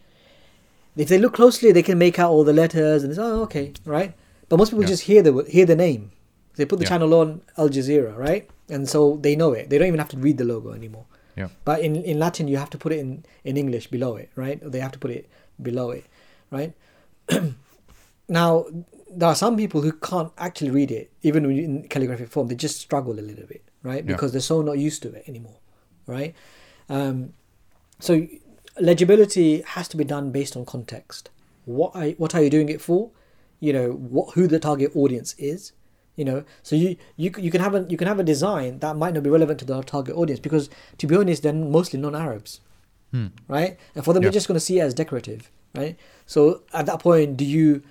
If 0.97 1.09
they 1.09 1.19
look 1.19 1.35
closely, 1.35 1.73
they 1.73 1.83
can 1.83 1.99
make 1.99 2.19
out 2.19 2.31
all 2.31 2.45
the 2.45 2.53
letters 2.53 3.03
and 3.03 3.11
it's 3.13 3.19
oh 3.19 3.43
okay, 3.43 3.73
right? 3.85 4.15
But 4.49 4.57
most 4.59 4.71
people 4.71 4.85
Yeah. 4.85 4.89
just 4.95 5.03
hear 5.05 5.23
the 5.23 5.33
hear 5.49 5.67
the 5.67 5.77
name. 5.77 6.11
They 6.57 6.65
put 6.65 6.79
the 6.79 6.85
Yeah. 6.85 6.89
channel 6.91 7.13
on 7.15 7.43
Al 7.59 7.69
Jazeera, 7.69 8.17
right? 8.17 8.49
And 8.69 8.89
so 8.89 9.19
they 9.21 9.37
know 9.37 9.53
it. 9.53 9.69
They 9.69 9.77
don't 9.79 9.89
even 9.89 9.99
have 9.99 10.09
to 10.11 10.17
read 10.17 10.39
the 10.39 10.45
logo 10.45 10.73
anymore. 10.73 11.05
Yeah. 11.37 11.49
But 11.65 11.81
in, 11.81 11.97
in 11.97 12.19
Latin, 12.19 12.49
you 12.49 12.57
have 12.57 12.71
to 12.71 12.79
put 12.79 12.93
it 12.93 12.99
in, 12.99 13.25
in 13.45 13.57
English 13.59 13.89
below 13.89 14.17
it, 14.17 14.31
right? 14.37 14.59
They 14.73 14.81
have 14.81 14.93
to 14.93 14.99
put 14.99 15.11
it 15.11 15.29
below 15.61 15.91
it, 15.91 16.05
right? 16.51 16.73
now, 18.29 18.65
there 19.11 19.29
are 19.29 19.35
some 19.35 19.57
people 19.57 19.83
who 19.83 19.93
can't 19.93 20.33
actually 20.39 20.71
read 20.71 20.91
it, 20.91 21.11
even 21.23 21.45
in 21.51 21.87
calligraphic 21.89 22.29
form. 22.29 22.49
They 22.49 22.55
just 22.55 22.81
struggle 22.81 23.13
a 23.19 23.21
little 23.21 23.47
bit, 23.47 23.63
right? 23.83 24.05
Yeah. 24.05 24.13
Because 24.13 24.33
they're 24.33 24.41
so 24.41 24.63
not 24.63 24.79
used 24.79 25.03
to 25.03 25.13
it 25.13 25.25
anymore, 25.29 25.59
right? 26.07 26.35
Um, 26.89 27.35
so 28.01 28.27
legibility 28.81 29.63
has 29.63 29.89
to 29.89 29.97
be 29.97 30.05
done 30.05 30.31
based 30.31 30.57
on 30.57 30.65
context. 30.65 31.31
What 31.65 31.93
I, 31.95 32.13
what 32.19 32.35
are 32.35 32.43
you 32.43 32.51
doing 32.51 32.69
it 32.69 32.81
for? 32.81 33.11
You 33.61 33.73
know 33.73 33.91
what 33.93 34.35
who 34.35 34.47
the 34.47 34.59
target 34.59 34.93
audience 34.95 35.35
is. 35.39 35.73
You 36.17 36.25
know, 36.25 36.45
so 36.63 36.77
you 36.77 36.97
you 37.17 37.31
you 37.39 37.51
can 37.51 37.61
have 37.61 37.75
a 37.75 37.85
you 37.89 37.97
can 37.97 38.09
have 38.09 38.19
a 38.19 38.23
design 38.25 38.79
that 38.79 38.97
might 38.97 39.13
not 39.15 39.23
be 39.23 39.31
relevant 39.31 39.59
to 39.61 39.65
the 39.67 39.83
target 39.83 40.17
audience 40.17 40.41
because 40.41 40.71
to 40.99 41.07
be 41.07 41.17
honest, 41.17 41.43
they're 41.43 41.53
mostly 41.53 41.99
non-Arabs, 42.01 42.61
Hmm. 43.13 43.27
right? 43.49 43.77
And 43.95 44.05
for 44.05 44.15
them, 44.15 44.23
Yeah. 44.23 44.27
they're 44.29 44.33
just 44.41 44.49
going 44.49 44.57
to 44.57 44.65
see 44.65 44.79
it 44.79 44.83
as 44.83 44.95
decorative, 44.95 45.51
right? 45.75 45.97
So 46.27 46.63
at 46.73 46.87
that 46.87 47.01
point, 47.01 47.37
do 47.37 47.45
you 47.45 47.83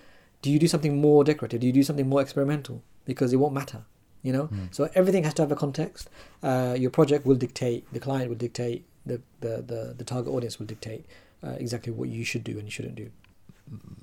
do 0.42 0.52
you 0.52 0.58
do 0.60 0.68
something 0.68 1.00
more 1.00 1.24
decorative? 1.24 1.60
Do 1.62 1.68
you 1.68 1.74
do 1.74 1.84
something 1.84 2.08
more 2.10 2.22
experimental? 2.22 2.82
Because 3.06 3.32
it 3.34 3.38
won't 3.38 3.54
matter, 3.54 3.82
you 4.24 4.34
know. 4.34 4.50
So 4.72 4.90
everything 4.96 5.24
has 5.24 5.34
to 5.36 5.42
have 5.44 5.52
a 5.52 5.56
context. 5.56 6.10
Uh, 6.42 6.76
your 6.78 6.90
project 6.90 7.26
will 7.28 7.36
dictate, 7.36 7.86
the 7.94 8.00
client 8.00 8.30
will 8.30 8.38
dictate, 8.38 8.86
the 9.06 9.22
the 9.42 9.62
the, 9.72 9.94
the 9.98 10.04
target 10.04 10.34
audience 10.34 10.60
will 10.60 10.66
dictate 10.68 11.06
uh, 11.44 11.52
exactly 11.60 11.92
what 11.92 12.10
you 12.10 12.24
should 12.26 12.44
do 12.44 12.52
and 12.54 12.64
you 12.64 12.72
shouldn't 12.72 12.96
do. 12.96 13.10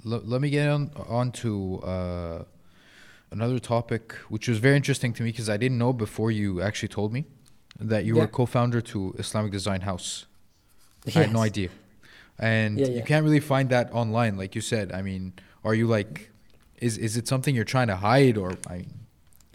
L- 0.07 0.23
let 0.25 0.41
me 0.41 0.51
get 0.51 0.69
on 0.69 0.91
on 1.09 1.31
to 1.33 1.81
uh, 1.85 2.45
another 3.31 3.59
topic, 3.59 4.15
which 4.29 4.49
was 4.49 4.59
very 4.59 4.77
interesting 4.77 5.13
to 5.15 5.23
me 5.23 5.31
because 5.31 5.49
I 5.49 5.57
didn't 5.57 5.79
know 5.79 5.93
before 5.93 6.31
you 6.31 6.61
actually 6.61 6.89
told 6.89 7.13
me 7.13 7.25
that 7.79 8.05
you 8.05 8.15
Yeah. 8.15 8.23
were 8.23 8.29
co-founder 8.29 8.81
to 8.93 9.15
Islamic 9.19 9.53
Design 9.53 9.83
House. 9.83 10.27
I 11.07 11.11
had 11.11 11.33
no 11.33 11.41
idea, 11.43 11.69
and 12.39 12.79
Yeah, 12.79 12.87
you 12.99 13.03
can't 13.03 13.25
really 13.25 13.41
find 13.41 13.69
that 13.71 13.93
online, 13.93 14.37
like 14.37 14.55
you 14.55 14.61
said. 14.63 14.93
I 14.93 15.03
mean, 15.03 15.33
are 15.65 15.75
you 15.75 15.87
like, 15.97 16.31
is 16.81 16.97
is 16.99 17.17
it 17.17 17.27
something 17.27 17.55
you're 17.57 17.73
trying 17.77 17.89
to 17.89 17.97
hide, 17.97 18.37
or 18.37 18.51
I? 18.69 18.87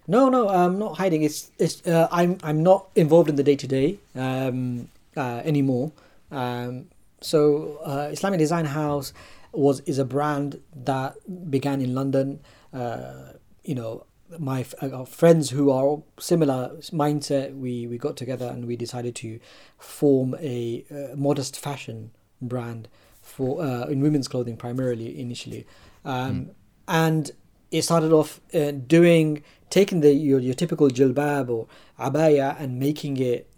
No, 0.07 0.29
no, 0.29 0.47
I'm 0.49 0.77
not 0.79 0.97
hiding. 0.97 1.23
It's 1.23 1.51
it's 1.59 1.85
uh, 1.87 2.07
I'm 2.11 2.37
I'm 2.43 2.63
not 2.63 2.87
involved 2.95 3.29
in 3.29 3.35
the 3.35 3.43
day 3.43 3.55
to 3.55 3.67
day 3.67 3.97
um 4.15 4.87
uh, 5.17 5.41
anymore. 5.43 5.91
Um, 6.31 6.87
so 7.21 7.79
uh, 7.83 8.09
Islamic 8.11 8.39
Design 8.39 8.65
House 8.65 9.13
was 9.51 9.79
is 9.81 9.97
a 9.97 10.05
brand 10.05 10.61
that 10.75 11.15
began 11.49 11.81
in 11.81 11.95
London. 11.95 12.39
Uh, 12.71 13.33
you 13.63 13.75
know, 13.75 14.05
my 14.37 14.65
uh, 14.81 15.03
friends 15.05 15.49
who 15.49 15.71
are 15.71 16.01
similar 16.19 16.77
mindset, 16.91 17.57
we 17.57 17.87
we 17.87 17.97
got 17.97 18.15
together 18.15 18.47
and 18.47 18.65
we 18.65 18.75
decided 18.75 19.15
to 19.15 19.39
form 19.77 20.35
a 20.39 20.85
uh, 20.91 21.15
modest 21.15 21.59
fashion 21.59 22.11
brand 22.41 22.87
for 23.21 23.61
uh, 23.61 23.85
in 23.87 24.01
women's 24.01 24.27
clothing 24.27 24.57
primarily 24.57 25.19
initially, 25.19 25.65
um, 26.05 26.51
and 26.87 27.31
it 27.71 27.81
started 27.81 28.13
off 28.13 28.39
uh, 28.53 28.71
doing 28.71 29.43
taking 29.69 29.99
the 30.01 30.13
your, 30.13 30.39
your 30.39 30.53
typical 30.53 30.87
jilbab 30.89 31.49
or 31.49 31.67
abaya 31.99 32.59
and 32.59 32.79
making 32.79 33.17
it 33.17 33.49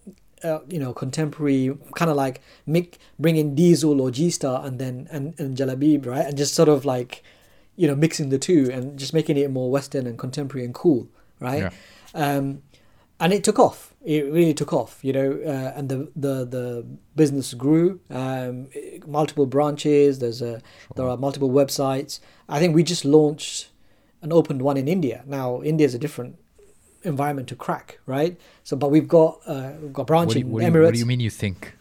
uh, 0.44 0.60
you 0.68 0.80
know 0.80 0.94
contemporary 0.94 1.76
kind 1.95 2.10
of 2.11 2.18
like 2.18 2.41
make 2.66 2.98
bring 3.18 3.36
in 3.38 3.56
diesel 3.56 4.02
or 4.02 4.11
G 4.11 4.30
Star 4.30 4.66
and 4.66 4.80
then 4.80 5.07
and, 5.11 5.40
and 5.40 5.57
jalabib 5.57 6.06
right? 6.06 6.26
And 6.26 6.38
just 6.38 6.53
sort 6.56 6.70
of 6.70 6.86
like 6.86 7.24
you 7.76 7.88
know 7.88 7.95
mixing 7.95 8.30
the 8.30 8.38
two 8.40 8.70
and 8.72 8.98
just 8.99 9.14
making 9.14 9.38
it 9.38 9.49
more 9.52 9.70
western 9.72 10.06
and 10.07 10.18
contemporary 10.18 10.66
and 10.66 10.74
cool 10.74 11.07
right? 11.40 11.64
Yeah. 11.64 11.72
um 12.14 12.61
and 13.22 13.34
it 13.34 13.44
took 13.44 13.60
off. 13.60 13.94
It 14.02 14.32
really 14.32 14.53
took 14.53 14.72
off 14.72 14.99
you 15.03 15.11
know 15.14 15.32
uh, 15.45 15.74
and 15.78 15.90
the 15.90 16.10
the 16.16 16.45
the 16.45 16.86
business 17.16 17.53
grew. 17.53 17.99
Um 18.10 18.68
multiple 19.06 19.45
branches 19.45 20.20
there's 20.20 20.41
a 20.41 20.61
there 20.95 21.07
are 21.07 21.18
multiple 21.18 21.49
websites. 21.49 22.20
I 22.48 22.60
think 22.60 22.76
we 22.76 22.84
just 22.84 23.03
launched 23.03 23.70
and 24.22 24.34
opened 24.34 24.61
one 24.61 24.78
in 24.78 24.88
india. 24.88 25.24
Now 25.26 25.61
india 25.64 25.86
is 25.86 25.94
a 25.94 25.99
different 25.99 26.38
environment 27.03 27.47
to 27.47 27.55
crack 27.55 27.99
right 28.05 28.38
so 28.63 28.76
but 28.76 28.91
we've 28.91 29.07
got 29.07 29.39
uh 29.47 29.71
we've 29.81 29.93
got 29.93 30.05
branch 30.07 30.27
What 30.27 30.34
do, 30.34 30.39
you, 30.39 30.45
in 30.45 30.51
do 30.59 30.61
you, 30.65 30.71
emirates 30.71 30.85
what 30.85 30.93
do 30.93 30.99
you 30.99 31.05
mean 31.05 31.19
you 31.21 31.30
think? 31.30 31.73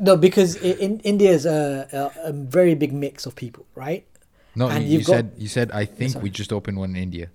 No 0.00 0.16
because 0.16 0.56
in 0.56 1.00
india 1.00 1.30
is 1.30 1.46
a, 1.46 1.88
a, 2.24 2.28
a 2.30 2.32
very 2.32 2.74
big 2.74 2.92
mix 2.92 3.26
of 3.26 3.34
people 3.36 3.66
right 3.74 4.06
No, 4.56 4.68
And 4.68 4.84
you, 4.84 4.98
you've 4.98 5.06
got- 5.06 5.12
said 5.16 5.32
you 5.36 5.48
said 5.48 5.70
I 5.72 5.84
think 5.84 6.12
sorry. 6.12 6.22
we 6.24 6.30
just 6.30 6.52
opened 6.52 6.78
one 6.78 6.90
in 6.90 7.02
India. 7.02 7.28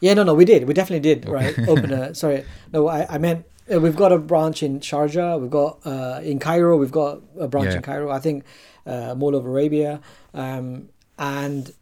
Yeah, 0.00 0.14
no, 0.14 0.22
no, 0.24 0.34
we 0.34 0.44
did. 0.44 0.64
We 0.68 0.74
definitely 0.74 1.00
did. 1.14 1.24
Right, 1.28 1.52
open 1.68 1.90
a. 1.92 2.14
Sorry, 2.22 2.44
no, 2.72 2.88
I, 2.88 3.06
I 3.14 3.16
meant 3.18 3.46
uh, 3.72 3.80
we've 3.80 3.96
got 3.96 4.12
a 4.12 4.18
branch 4.18 4.62
in 4.62 4.80
Sharjah. 4.80 5.40
We've 5.40 5.50
got 5.62 5.80
uh, 5.86 6.20
in 6.30 6.38
Cairo. 6.40 6.76
We've 6.76 6.92
got 7.02 7.20
a 7.38 7.48
branch 7.48 7.70
Yeah. 7.70 7.76
in 7.76 7.82
Cairo. 7.82 8.10
I 8.10 8.20
think 8.20 8.44
uh, 8.84 9.14
Mall 9.14 9.34
of 9.34 9.44
Arabia, 9.46 10.00
um, 10.34 10.88
and 11.18 11.72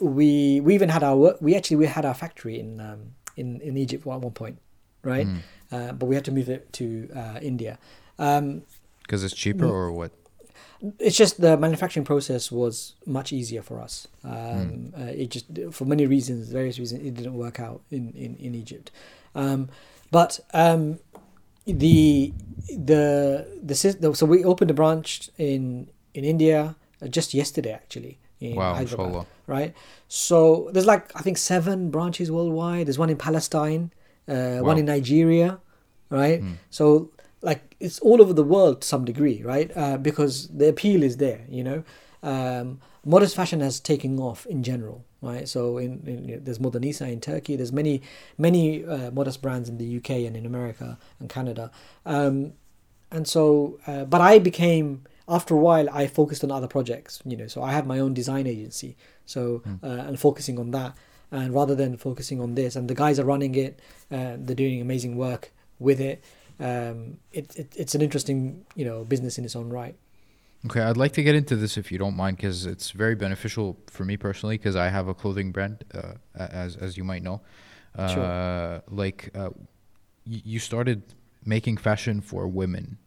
we 0.00 0.58
we 0.60 0.74
even 0.74 0.88
had 0.88 1.02
our. 1.04 1.36
We 1.40 1.54
actually 1.58 1.76
we 1.82 1.86
had 1.86 2.04
our 2.04 2.14
factory 2.14 2.58
in 2.58 2.80
um, 2.80 3.14
in 3.40 3.60
in 3.60 3.76
Egypt 3.76 4.02
at 4.06 4.20
one 4.22 4.30
point, 4.42 4.58
right? 5.02 5.26
Mm. 5.26 5.38
Uh, 5.72 5.92
but 5.98 6.06
we 6.06 6.14
had 6.14 6.24
to 6.24 6.32
move 6.32 6.48
it 6.56 6.72
to 6.78 6.84
uh, 7.14 7.38
India. 7.42 7.78
Um, 8.18 8.62
Because 9.02 9.24
it's 9.26 9.34
cheaper 9.34 9.66
Mm. 9.66 9.72
or 9.78 9.92
what? 9.92 10.12
it's 11.00 11.16
just 11.16 11.40
the 11.40 11.56
manufacturing 11.56 12.04
process 12.04 12.52
was 12.52 12.94
much 13.04 13.32
easier 13.32 13.62
for 13.62 13.80
us. 13.80 14.06
Um, 14.22 14.92
uh, 14.96 15.10
it 15.22 15.30
just 15.30 15.46
for 15.72 15.84
many 15.84 16.06
reasons, 16.06 16.48
various 16.50 16.78
reasons, 16.78 17.02
it 17.02 17.14
didn't 17.14 17.34
work 17.34 17.58
out 17.60 17.80
in 17.90 18.12
in 18.24 18.36
in 18.36 18.54
Egypt. 18.54 18.90
Um, 19.34 19.68
but 20.10 20.40
um, 20.54 20.98
the 21.66 22.32
the 22.68 23.46
the 23.62 23.74
so 24.14 24.26
we 24.26 24.44
opened 24.44 24.70
a 24.70 24.74
branch 24.74 25.30
in 25.36 25.88
in 26.14 26.24
India 26.24 26.76
uh, 27.02 27.08
just 27.08 27.34
yesterday 27.34 27.72
actually. 27.72 28.18
In 28.40 28.54
Wow, 28.54 28.74
Hyderabad, 28.74 29.06
mashallah. 29.06 29.26
right? 29.46 29.74
So 30.06 30.70
there's 30.72 30.86
like 30.86 31.10
I 31.16 31.22
think 31.22 31.38
seven 31.38 31.90
branches 31.90 32.30
worldwide. 32.30 32.86
There's 32.86 32.98
one 32.98 33.10
in 33.10 33.16
Palestine, 33.16 33.92
uh, 34.28 34.58
one 34.58 34.78
in 34.78 34.84
Nigeria, 34.86 35.58
right? 36.10 36.40
Mm. 36.42 36.54
So 36.70 37.10
like 37.42 37.76
it's 37.80 37.98
all 38.00 38.20
over 38.22 38.32
the 38.32 38.44
world 38.44 38.82
to 38.82 38.86
some 38.88 39.04
degree, 39.04 39.42
right? 39.42 39.70
Uh, 39.76 39.98
because 39.98 40.48
the 40.48 40.68
appeal 40.68 41.02
is 41.02 41.16
there, 41.16 41.44
you 41.48 41.64
know. 41.64 41.82
Um, 42.22 42.80
modest 43.04 43.36
fashion 43.36 43.60
has 43.60 43.80
taken 43.80 44.18
off 44.18 44.44
in 44.46 44.62
general, 44.62 45.04
right? 45.22 45.48
So 45.48 45.78
in, 45.78 46.02
in 46.06 46.44
there's 46.44 46.58
Modanisa 46.58 47.10
in 47.10 47.20
Turkey. 47.20 47.56
There's 47.56 47.72
many 47.72 48.02
many 48.36 48.84
uh, 48.84 49.10
modest 49.10 49.42
brands 49.42 49.68
in 49.68 49.78
the 49.78 49.96
UK 49.98 50.10
and 50.26 50.36
in 50.36 50.46
America 50.46 50.98
and 51.20 51.28
Canada. 51.28 51.70
Um, 52.06 52.52
and 53.10 53.26
so, 53.26 53.80
uh, 53.86 54.04
but 54.04 54.20
I 54.20 54.38
became 54.38 55.04
after 55.28 55.54
a 55.54 55.58
while 55.58 55.88
I 55.92 56.06
focused 56.06 56.42
on 56.44 56.50
other 56.50 56.66
projects, 56.68 57.20
you 57.24 57.36
know. 57.36 57.46
So 57.48 57.62
I 57.62 57.72
have 57.72 57.86
my 57.86 57.98
own 57.98 58.14
design 58.14 58.46
agency, 58.46 58.96
so 59.26 59.62
uh, 59.82 59.86
and 60.08 60.18
focusing 60.18 60.58
on 60.58 60.70
that, 60.72 60.96
and 61.30 61.54
rather 61.54 61.74
than 61.74 61.96
focusing 61.96 62.40
on 62.40 62.54
this, 62.54 62.76
and 62.76 62.88
the 62.88 62.94
guys 62.94 63.18
are 63.20 63.24
running 63.24 63.54
it, 63.54 63.80
uh, 64.10 64.36
they're 64.38 64.56
doing 64.56 64.80
amazing 64.80 65.16
work 65.16 65.52
with 65.78 66.00
it. 66.00 66.24
Um, 66.60 67.18
it, 67.32 67.54
it 67.56 67.72
it's 67.76 67.94
an 67.94 68.02
interesting 68.02 68.64
you 68.74 68.84
know 68.84 69.04
business 69.04 69.38
in 69.38 69.44
its 69.44 69.54
own 69.56 69.68
right. 69.70 69.94
Okay, 70.66 70.80
I'd 70.80 70.96
like 70.96 71.12
to 71.12 71.22
get 71.22 71.34
into 71.36 71.54
this 71.54 71.76
if 71.76 71.92
you 71.92 71.98
don't 71.98 72.16
mind, 72.16 72.36
because 72.36 72.66
it's 72.66 72.90
very 72.90 73.14
beneficial 73.14 73.76
for 73.86 74.04
me 74.04 74.16
personally. 74.16 74.58
Because 74.58 74.74
I 74.74 74.88
have 74.88 75.06
a 75.06 75.14
clothing 75.14 75.52
brand, 75.52 75.84
uh, 75.94 76.14
as 76.36 76.74
as 76.76 76.96
you 76.96 77.04
might 77.04 77.22
know. 77.22 77.40
Uh, 77.94 78.08
Sure. 78.14 78.82
Like, 78.90 79.30
uh, 79.34 79.50
y- 80.26 80.42
you 80.44 80.58
started 80.58 81.02
making 81.44 81.76
fashion 81.78 82.20
for 82.20 82.46
women. 82.48 82.98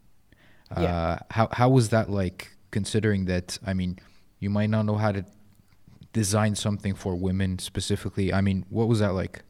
Uh, 0.76 0.82
Yeah. 0.82 1.18
How 1.30 1.48
how 1.52 1.68
was 1.68 1.88
that 1.90 2.08
like? 2.10 2.50
Considering 2.70 3.26
that, 3.26 3.58
I 3.66 3.74
mean, 3.74 3.98
you 4.40 4.48
might 4.48 4.70
not 4.70 4.86
know 4.86 4.96
how 4.96 5.12
to 5.12 5.22
design 6.12 6.54
something 6.54 6.94
for 6.94 7.14
women 7.14 7.58
specifically. 7.58 8.32
I 8.32 8.40
mean, 8.40 8.64
what 8.70 8.88
was 8.88 8.98
that 9.00 9.14
like? 9.14 9.42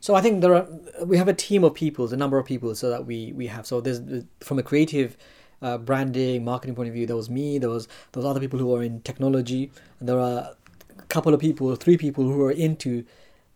So 0.00 0.14
I 0.14 0.20
think 0.22 0.40
there 0.40 0.54
are 0.54 0.66
we 1.04 1.16
have 1.18 1.28
a 1.28 1.34
team 1.34 1.64
of 1.64 1.74
people, 1.74 2.06
the 2.08 2.16
number 2.16 2.38
of 2.38 2.46
people, 2.46 2.74
so 2.74 2.88
that 2.90 3.06
we 3.06 3.32
we 3.36 3.46
have. 3.48 3.66
So 3.66 3.80
there's 3.80 4.00
from 4.40 4.58
a 4.58 4.62
creative, 4.62 5.16
uh, 5.60 5.78
branding, 5.78 6.44
marketing 6.44 6.74
point 6.74 6.88
of 6.88 6.94
view, 6.94 7.06
there 7.06 7.16
was 7.16 7.30
me, 7.30 7.58
there 7.58 7.70
was 7.70 7.86
those 8.12 8.24
other 8.24 8.40
people 8.40 8.58
who 8.58 8.74
are 8.74 8.82
in 8.82 9.00
technology, 9.02 9.70
and 10.00 10.08
there 10.08 10.18
are 10.18 10.54
a 10.98 11.02
couple 11.08 11.32
of 11.34 11.40
people, 11.40 11.76
three 11.76 11.96
people 11.98 12.24
who 12.24 12.42
are 12.42 12.50
into 12.50 13.04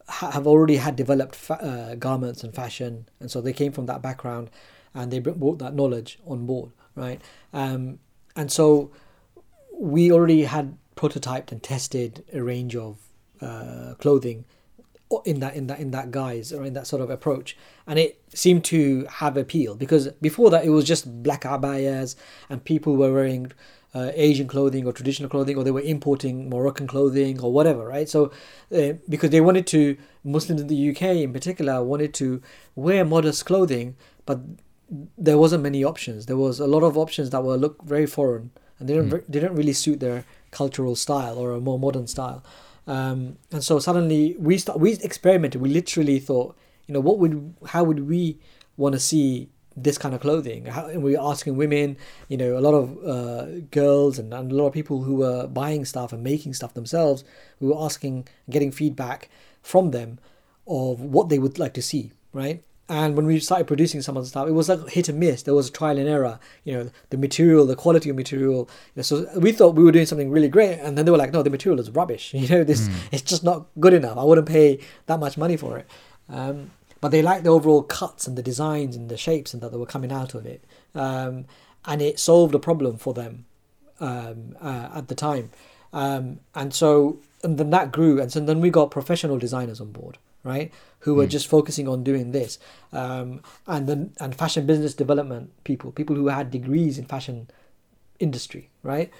ha- 0.08 0.30
have 0.30 0.46
already 0.46 0.76
had 0.76 0.94
developed 0.94 1.34
fa- 1.34 1.62
uh, 1.62 1.94
garments 1.96 2.44
and 2.44 2.54
fashion, 2.54 3.06
and 3.20 3.30
so 3.30 3.40
they 3.40 3.52
came 3.52 3.72
from 3.72 3.86
that 3.86 4.02
background. 4.02 4.50
and 4.98 5.10
they 5.12 5.18
brought 5.20 5.58
that 5.58 5.74
knowledge 5.74 6.18
on 6.26 6.46
board, 6.46 6.70
right? 6.96 7.22
Um, 7.52 8.00
and 8.34 8.50
so 8.50 8.90
we 9.72 10.10
already 10.10 10.44
had 10.44 10.76
prototyped 10.96 11.52
and 11.52 11.62
tested 11.62 12.24
a 12.32 12.42
range 12.42 12.74
of 12.74 12.98
uh, 13.40 13.94
clothing 13.98 14.44
in 15.24 15.38
that 15.38 15.54
in 15.54 15.68
that 15.68 15.78
in 15.78 15.92
that 15.92 16.10
guise 16.10 16.52
or 16.52 16.64
in 16.64 16.72
that 16.72 16.86
sort 16.86 17.00
of 17.00 17.10
approach 17.10 17.56
and 17.86 17.96
it 17.98 18.20
seemed 18.34 18.64
to 18.64 19.06
have 19.08 19.36
appeal 19.36 19.76
because 19.76 20.08
before 20.20 20.50
that 20.50 20.64
it 20.64 20.70
was 20.70 20.84
just 20.84 21.22
black 21.22 21.42
abayas 21.42 22.16
and 22.48 22.64
people 22.64 22.96
were 22.96 23.12
wearing 23.12 23.52
uh, 23.94 24.10
asian 24.14 24.48
clothing 24.48 24.84
or 24.84 24.92
traditional 24.92 25.28
clothing 25.28 25.56
or 25.56 25.62
they 25.62 25.70
were 25.70 25.80
importing 25.82 26.50
moroccan 26.50 26.88
clothing 26.88 27.40
or 27.40 27.52
whatever 27.52 27.86
right 27.86 28.08
so 28.08 28.32
uh, 28.74 28.94
because 29.08 29.30
they 29.30 29.40
wanted 29.40 29.64
to 29.64 29.96
muslims 30.24 30.60
in 30.60 30.66
the 30.66 30.90
uk 30.90 31.02
in 31.02 31.32
particular 31.32 31.84
wanted 31.84 32.12
to 32.12 32.42
wear 32.74 33.04
modest 33.04 33.46
clothing 33.46 33.94
but 34.24 34.40
there 35.18 35.38
wasn't 35.38 35.62
many 35.62 35.82
options 35.82 36.26
there 36.26 36.36
was 36.36 36.60
a 36.60 36.66
lot 36.66 36.82
of 36.82 36.96
options 36.96 37.30
that 37.30 37.42
were 37.42 37.56
look 37.56 37.82
very 37.82 38.06
foreign 38.06 38.50
and 38.78 38.88
they 38.88 38.94
didn't, 38.94 39.10
mm. 39.10 39.30
didn't 39.30 39.54
really 39.54 39.72
suit 39.72 40.00
their 40.00 40.24
cultural 40.50 40.94
style 40.94 41.38
or 41.38 41.52
a 41.52 41.60
more 41.60 41.78
modern 41.78 42.06
style 42.06 42.44
um, 42.86 43.38
and 43.50 43.64
so 43.64 43.78
suddenly 43.78 44.36
we 44.38 44.58
start 44.58 44.78
we 44.78 44.92
experimented. 44.94 45.60
We 45.60 45.68
literally 45.68 46.18
thought, 46.18 46.56
you 46.86 46.94
know, 46.94 47.00
what 47.00 47.18
would 47.18 47.54
how 47.66 47.84
would 47.84 48.08
we 48.08 48.38
want 48.76 48.94
to 48.94 49.00
see 49.00 49.48
this 49.76 49.98
kind 49.98 50.14
of 50.14 50.20
clothing? 50.20 50.66
How, 50.66 50.86
and 50.86 51.02
we 51.02 51.12
were 51.12 51.22
asking 51.22 51.56
women, 51.56 51.96
you 52.28 52.36
know, 52.36 52.56
a 52.56 52.60
lot 52.60 52.74
of 52.74 53.04
uh, 53.04 53.60
girls 53.70 54.18
and, 54.18 54.32
and 54.32 54.52
a 54.52 54.54
lot 54.54 54.68
of 54.68 54.72
people 54.72 55.02
who 55.02 55.16
were 55.16 55.46
buying 55.48 55.84
stuff 55.84 56.12
and 56.12 56.22
making 56.22 56.54
stuff 56.54 56.74
themselves. 56.74 57.24
We 57.60 57.68
were 57.68 57.78
asking, 57.78 58.28
getting 58.48 58.70
feedback 58.70 59.28
from 59.62 59.90
them 59.90 60.18
of 60.68 61.00
what 61.00 61.28
they 61.28 61.38
would 61.38 61.58
like 61.58 61.74
to 61.74 61.82
see, 61.82 62.12
right? 62.32 62.62
And 62.88 63.16
when 63.16 63.26
we 63.26 63.40
started 63.40 63.66
producing 63.66 64.00
some 64.00 64.16
of 64.16 64.22
the 64.22 64.28
stuff, 64.28 64.46
it 64.46 64.52
was 64.52 64.68
like 64.68 64.88
hit 64.90 65.08
and 65.08 65.18
miss. 65.18 65.42
There 65.42 65.54
was 65.54 65.68
a 65.68 65.72
trial 65.72 65.98
and 65.98 66.08
error. 66.08 66.38
You 66.62 66.72
know, 66.72 66.90
the 67.10 67.16
material, 67.16 67.66
the 67.66 67.74
quality 67.74 68.10
of 68.10 68.16
material. 68.16 68.68
You 68.94 68.98
know, 68.98 69.02
so 69.02 69.28
we 69.36 69.50
thought 69.50 69.74
we 69.74 69.82
were 69.82 69.90
doing 69.90 70.06
something 70.06 70.30
really 70.30 70.48
great, 70.48 70.78
and 70.78 70.96
then 70.96 71.04
they 71.04 71.10
were 71.10 71.18
like, 71.18 71.32
"No, 71.32 71.42
the 71.42 71.50
material 71.50 71.80
is 71.80 71.90
rubbish. 71.90 72.32
You 72.46 72.48
know, 72.48 72.64
this 72.64 72.88
mm. 72.88 72.94
it's 73.10 73.22
just 73.22 73.42
not 73.42 73.66
good 73.80 73.92
enough. 73.92 74.16
I 74.16 74.22
wouldn't 74.22 74.46
pay 74.46 74.78
that 75.06 75.18
much 75.18 75.36
money 75.36 75.56
for 75.56 75.78
it." 75.78 75.86
Um, 76.28 76.70
but 77.00 77.08
they 77.10 77.22
liked 77.22 77.44
the 77.44 77.50
overall 77.50 77.82
cuts 77.82 78.26
and 78.26 78.38
the 78.38 78.42
designs 78.42 78.94
and 78.94 79.08
the 79.08 79.16
shapes 79.16 79.52
and 79.52 79.62
that 79.62 79.72
they 79.72 79.78
were 79.78 79.86
coming 79.86 80.12
out 80.12 80.34
of 80.34 80.46
it, 80.46 80.62
um, 80.94 81.46
and 81.86 82.00
it 82.00 82.20
solved 82.20 82.54
a 82.54 82.60
problem 82.60 82.98
for 82.98 83.14
them 83.14 83.46
um, 83.98 84.56
uh, 84.60 84.90
at 84.94 85.08
the 85.08 85.14
time. 85.16 85.50
Um, 85.92 86.40
and 86.54 86.72
so, 86.72 87.18
and 87.42 87.58
then 87.58 87.70
that 87.70 87.90
grew, 87.90 88.20
and 88.20 88.30
so 88.30 88.38
then 88.38 88.60
we 88.60 88.70
got 88.70 88.92
professional 88.92 89.38
designers 89.38 89.80
on 89.80 89.90
board 89.90 90.18
right? 90.46 90.72
Who 91.00 91.14
were 91.14 91.26
mm. 91.26 91.30
just 91.30 91.46
focusing 91.48 91.88
on 91.88 92.04
doing 92.04 92.32
this, 92.32 92.58
um, 92.92 93.42
and 93.66 93.86
then 93.86 94.12
and 94.20 94.34
fashion 94.34 94.66
business 94.66 94.94
development 94.94 95.50
people, 95.64 95.92
people 95.92 96.16
who 96.16 96.28
had 96.28 96.50
degrees 96.50 96.98
in 96.98 97.04
fashion 97.04 97.48
industry, 98.18 98.70
right? 98.82 99.10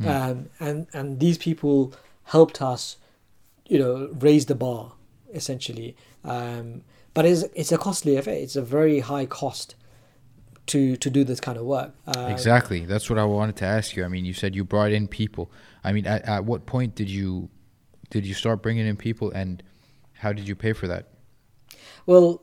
Mm. 0.00 0.06
Um, 0.08 0.50
and 0.60 0.86
and 0.92 1.20
these 1.20 1.38
people 1.38 1.92
helped 2.24 2.62
us, 2.62 2.96
you 3.66 3.78
know, 3.78 4.10
raise 4.18 4.46
the 4.46 4.54
bar 4.54 4.92
essentially. 5.32 5.96
Um, 6.24 6.82
but 7.14 7.24
it's 7.24 7.44
it's 7.54 7.72
a 7.72 7.78
costly 7.78 8.16
affair. 8.16 8.34
It's 8.34 8.56
a 8.56 8.62
very 8.62 9.00
high 9.00 9.26
cost 9.26 9.74
to 10.66 10.96
to 10.96 11.10
do 11.10 11.24
this 11.24 11.40
kind 11.40 11.58
of 11.58 11.64
work. 11.64 11.94
Uh, 12.06 12.28
exactly. 12.30 12.84
That's 12.84 13.08
what 13.08 13.18
I 13.18 13.24
wanted 13.24 13.56
to 13.56 13.64
ask 13.64 13.96
you. 13.96 14.04
I 14.04 14.08
mean, 14.08 14.24
you 14.24 14.34
said 14.34 14.54
you 14.54 14.64
brought 14.64 14.92
in 14.92 15.08
people. 15.08 15.50
I 15.84 15.92
mean, 15.92 16.06
at, 16.06 16.24
at 16.24 16.44
what 16.44 16.66
point 16.66 16.94
did 16.94 17.08
you 17.08 17.48
did 18.10 18.26
you 18.26 18.34
start 18.34 18.62
bringing 18.62 18.86
in 18.86 18.96
people 18.96 19.30
and 19.30 19.62
how 20.18 20.32
did 20.32 20.48
you 20.48 20.54
pay 20.54 20.72
for 20.72 20.86
that? 20.86 21.06
Well, 22.06 22.42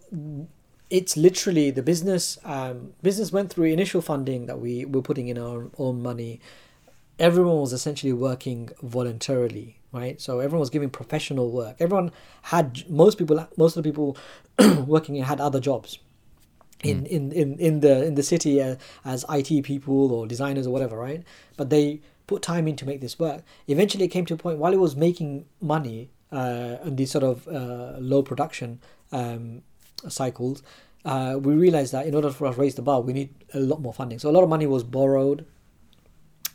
it's 0.90 1.18
literally 1.18 1.72
the 1.72 1.82
business. 1.82 2.38
Um, 2.44 2.94
business 3.02 3.32
went 3.32 3.52
through 3.52 3.66
initial 3.66 4.02
funding 4.02 4.46
that 4.46 4.60
we 4.60 4.86
were 4.86 5.02
putting 5.02 5.28
in 5.28 5.38
our 5.38 5.70
own 5.78 6.02
money. 6.02 6.40
Everyone 7.20 7.60
was 7.62 7.74
essentially 7.74 8.14
working 8.14 8.70
voluntarily, 8.82 9.80
right? 9.92 10.20
So 10.20 10.40
everyone 10.40 10.60
was 10.60 10.70
giving 10.70 10.90
professional 10.90 11.52
work. 11.52 11.78
Everyone 11.80 12.12
had 12.44 12.84
most 12.90 13.18
people, 13.18 13.48
most 13.58 13.78
of 13.78 13.84
the 13.84 13.90
people 13.90 14.18
working 14.86 15.16
had 15.16 15.40
other 15.40 15.60
jobs 15.60 16.00
in, 16.84 17.04
mm. 17.04 17.08
in, 17.08 17.32
in, 17.32 17.60
in 17.60 17.80
the 17.80 18.04
in 18.06 18.16
the 18.16 18.24
city 18.24 18.62
uh, 18.62 18.76
as 19.06 19.26
IT 19.30 19.64
people 19.64 20.12
or 20.12 20.28
designers 20.28 20.68
or 20.68 20.72
whatever, 20.72 20.98
right? 20.98 21.24
But 21.58 21.70
they 21.70 22.02
put 22.28 22.42
time 22.42 22.68
in 22.68 22.76
to 22.78 22.86
make 22.86 23.02
this 23.02 23.18
work. 23.18 23.44
Eventually, 23.68 24.06
it 24.06 24.10
came 24.10 24.26
to 24.26 24.34
a 24.34 24.38
point 24.38 24.60
while 24.60 24.74
it 24.74 24.80
was 24.80 24.96
making 24.96 25.46
money, 25.62 26.10
uh, 26.34 26.78
and 26.84 26.98
these 26.98 27.12
sort 27.12 27.24
of 27.24 27.48
uh, 27.48 27.98
low 28.00 28.24
production 28.24 28.80
um, 29.12 29.62
cycles, 30.10 30.64
uh, 31.06 31.38
we 31.40 31.54
realized 31.54 31.94
that 31.94 32.08
in 32.08 32.16
order 32.16 32.32
for 32.32 32.48
us 32.48 32.56
to 32.56 32.62
raise 32.62 32.76
the 32.76 32.82
bar, 32.82 33.02
we 33.02 33.14
need 33.14 33.30
a 33.54 33.60
lot 33.60 33.82
more 33.82 33.94
funding. 33.94 34.20
So 34.20 34.30
a 34.30 34.32
lot 34.32 34.44
of 34.44 34.50
money 34.50 34.66
was 34.66 34.84
borrowed 34.84 35.46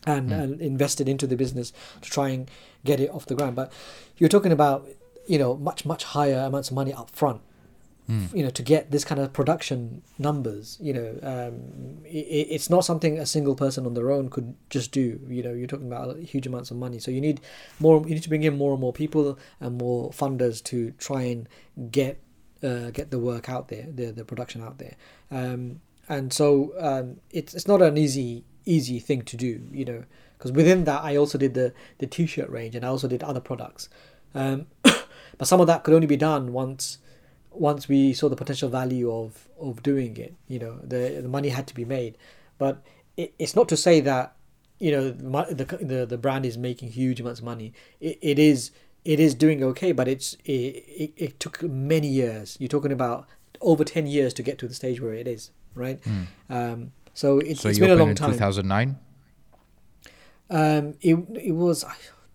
and, 0.07 0.31
mm. 0.31 0.43
and 0.43 0.61
invested 0.61 1.09
into 1.09 1.27
the 1.27 1.37
business 1.37 1.73
to 2.03 2.11
try 2.11 2.31
and 2.31 2.51
get 2.85 3.01
it 3.01 3.11
off 3.11 3.27
the 3.27 3.35
ground. 3.35 3.57
But 3.57 3.73
you're 4.17 4.29
talking 4.29 4.53
about 4.53 4.87
you 5.27 5.39
know 5.39 5.57
much 5.57 5.85
much 5.85 6.05
higher 6.05 6.39
amounts 6.39 6.71
of 6.71 6.75
money 6.75 6.93
up 6.93 7.11
front 7.11 7.43
Mm. 8.09 8.35
you 8.35 8.43
know 8.43 8.49
to 8.49 8.63
get 8.63 8.91
this 8.91 9.05
kind 9.05 9.21
of 9.21 9.35
production 9.35 10.01
numbers 10.19 10.79
you 10.81 10.95
know 10.95 11.19
um, 11.23 11.99
it, 12.07 12.49
it's 12.49 12.71
not 12.71 12.83
something 12.83 13.19
a 13.19 13.27
single 13.27 13.55
person 13.55 13.85
on 13.85 13.95
their 13.95 14.11
own 14.11 14.31
could 14.31 14.55
just 14.71 14.93
do. 14.93 15.21
You 15.29 15.43
know 15.43 15.53
you're 15.53 15.67
talking 15.67 15.87
about 15.87 16.17
huge 16.19 16.47
amounts 16.47 16.71
of 16.71 16.77
money. 16.77 16.99
So 16.99 17.11
you 17.11 17.21
need 17.21 17.41
more 17.79 18.01
you 18.01 18.15
need 18.15 18.23
to 18.23 18.29
bring 18.29 18.43
in 18.43 18.57
more 18.57 18.73
and 18.73 18.81
more 18.81 18.93
people 18.93 19.39
and 19.61 19.79
more 19.79 20.11
funders 20.11 20.63
to 20.65 20.93
try 20.93 21.23
and 21.23 21.49
get 21.91 22.21
uh, 22.63 22.91
get 22.91 23.11
the 23.11 23.19
work 23.19 23.49
out 23.49 23.69
there 23.69 23.87
the 23.93 24.07
the 24.07 24.25
production 24.25 24.63
out 24.63 24.79
there. 24.79 24.97
Um, 25.31 25.81
and 26.09 26.33
so 26.33 26.73
um, 26.79 27.21
it's 27.31 27.55
it's 27.55 27.69
not 27.69 27.83
an 27.83 27.99
easy 27.99 28.45
easy 28.65 28.99
thing 28.99 29.23
to 29.23 29.37
do 29.37 29.67
you 29.71 29.85
know 29.85 30.05
because 30.37 30.53
within 30.53 30.85
that 30.85 31.03
I 31.03 31.17
also 31.17 31.39
did 31.39 31.55
the 31.55 31.73
the 31.99 32.07
t-shirt 32.07 32.49
range 32.51 32.75
and 32.75 32.85
I 32.85 32.89
also 32.89 33.09
did 33.09 33.23
other 33.23 33.41
products. 33.41 33.89
Um, 34.35 34.67
but 34.83 35.49
some 35.49 35.61
of 35.61 35.67
that 35.67 35.85
could 35.85 35.95
only 35.95 36.07
be 36.07 36.17
done 36.17 36.53
once 36.53 36.99
once 37.61 37.89
we 37.89 38.13
saw 38.13 38.29
the 38.29 38.37
potential 38.37 38.69
value 38.69 39.13
of 39.13 39.49
of 39.61 39.83
doing 39.83 40.17
it 40.17 40.35
you 40.47 40.59
know 40.59 40.79
the 40.83 41.21
the 41.23 41.29
money 41.29 41.49
had 41.49 41.67
to 41.67 41.75
be 41.75 41.85
made. 41.85 42.17
But 42.59 42.83
it, 43.17 43.35
it's 43.39 43.55
not 43.55 43.69
to 43.69 43.77
say 43.77 44.01
that 44.01 44.35
you 44.79 44.91
know 44.91 45.11
the, 45.11 45.65
the 45.81 46.07
the 46.07 46.19
brand 46.19 46.47
is 46.47 46.57
making 46.57 46.93
huge 46.93 47.21
amounts 47.21 47.41
of 47.41 47.45
money. 47.45 47.73
It, 48.01 48.19
it 48.21 48.39
is 48.39 48.71
it 49.05 49.21
is 49.21 49.35
doing 49.35 49.63
okay 49.63 49.93
but 49.93 50.09
it's 50.09 50.35
it, 50.45 50.85
it, 51.03 51.13
it 51.17 51.41
took 51.41 51.63
many 51.63 52.09
years. 52.09 52.57
You're 52.61 52.69
talking 52.69 52.93
about 52.93 53.27
over 53.61 53.83
10 53.83 54.07
years 54.07 54.33
to 54.35 54.43
get 54.43 54.59
to 54.59 54.69
the 54.69 54.75
stage 54.75 55.01
where 55.01 55.15
it 55.15 55.27
is 55.27 55.51
right? 55.79 56.01
Mm. 56.03 56.27
um 56.51 56.93
so, 57.15 57.39
it, 57.39 57.59
so 57.59 57.69
it's 57.69 57.79
been 57.79 57.91
a 57.91 57.97
long 57.97 58.15
time. 58.15 58.33
2009 58.33 58.97
um 60.51 60.95
it, 61.01 61.17
it 61.43 61.53
was 61.53 61.85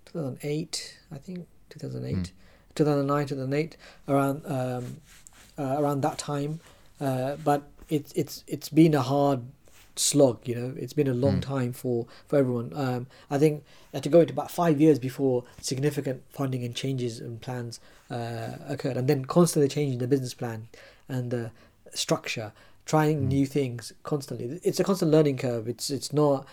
2008 0.05 0.99
i 1.11 1.17
think 1.17 1.47
2008 1.69 2.15
mm. 2.15 2.31
2009 2.75 3.27
2008 3.27 3.77
around 4.07 4.41
um, 4.45 4.97
uh, 5.57 5.81
around 5.81 6.01
that 6.01 6.17
time. 6.17 6.59
Uh, 6.99 7.35
but 7.43 7.63
it's 7.89 8.11
it's 8.13 8.43
it's 8.47 8.69
been 8.69 8.93
a 8.93 9.01
hard 9.01 9.41
slog 9.95 10.39
you 10.47 10.55
know? 10.55 10.73
It's 10.77 10.93
been 10.93 11.07
a 11.07 11.13
long 11.13 11.37
mm. 11.37 11.41
time 11.41 11.73
for 11.73 12.07
for 12.27 12.37
everyone. 12.37 12.71
Um, 12.75 13.07
i 13.29 13.37
think 13.37 13.63
had 13.93 14.03
to 14.03 14.09
go 14.09 14.21
into 14.21 14.33
about 14.33 14.49
five 14.49 14.81
years 14.81 14.99
before 14.99 15.43
significant 15.61 16.23
funding 16.29 16.63
and 16.63 16.75
changes 16.75 17.19
and 17.19 17.39
plans 17.41 17.79
uh, 18.09 18.53
occurred 18.67 18.97
and 18.97 19.07
then 19.07 19.25
constantly 19.25 19.67
changing 19.67 19.99
the 19.99 20.07
business 20.07 20.33
plan 20.33 20.67
and 21.07 21.29
the 21.29 21.51
structure 21.93 22.51
trying 22.85 23.21
mm. 23.21 23.27
new 23.27 23.45
things 23.45 23.93
constantly. 24.03 24.59
It's 24.63 24.79
a 24.79 24.83
constant 24.83 25.11
learning 25.11 25.37
curve. 25.37 25.67
It's 25.67 25.89
it's 25.89 26.11
not 26.11 26.47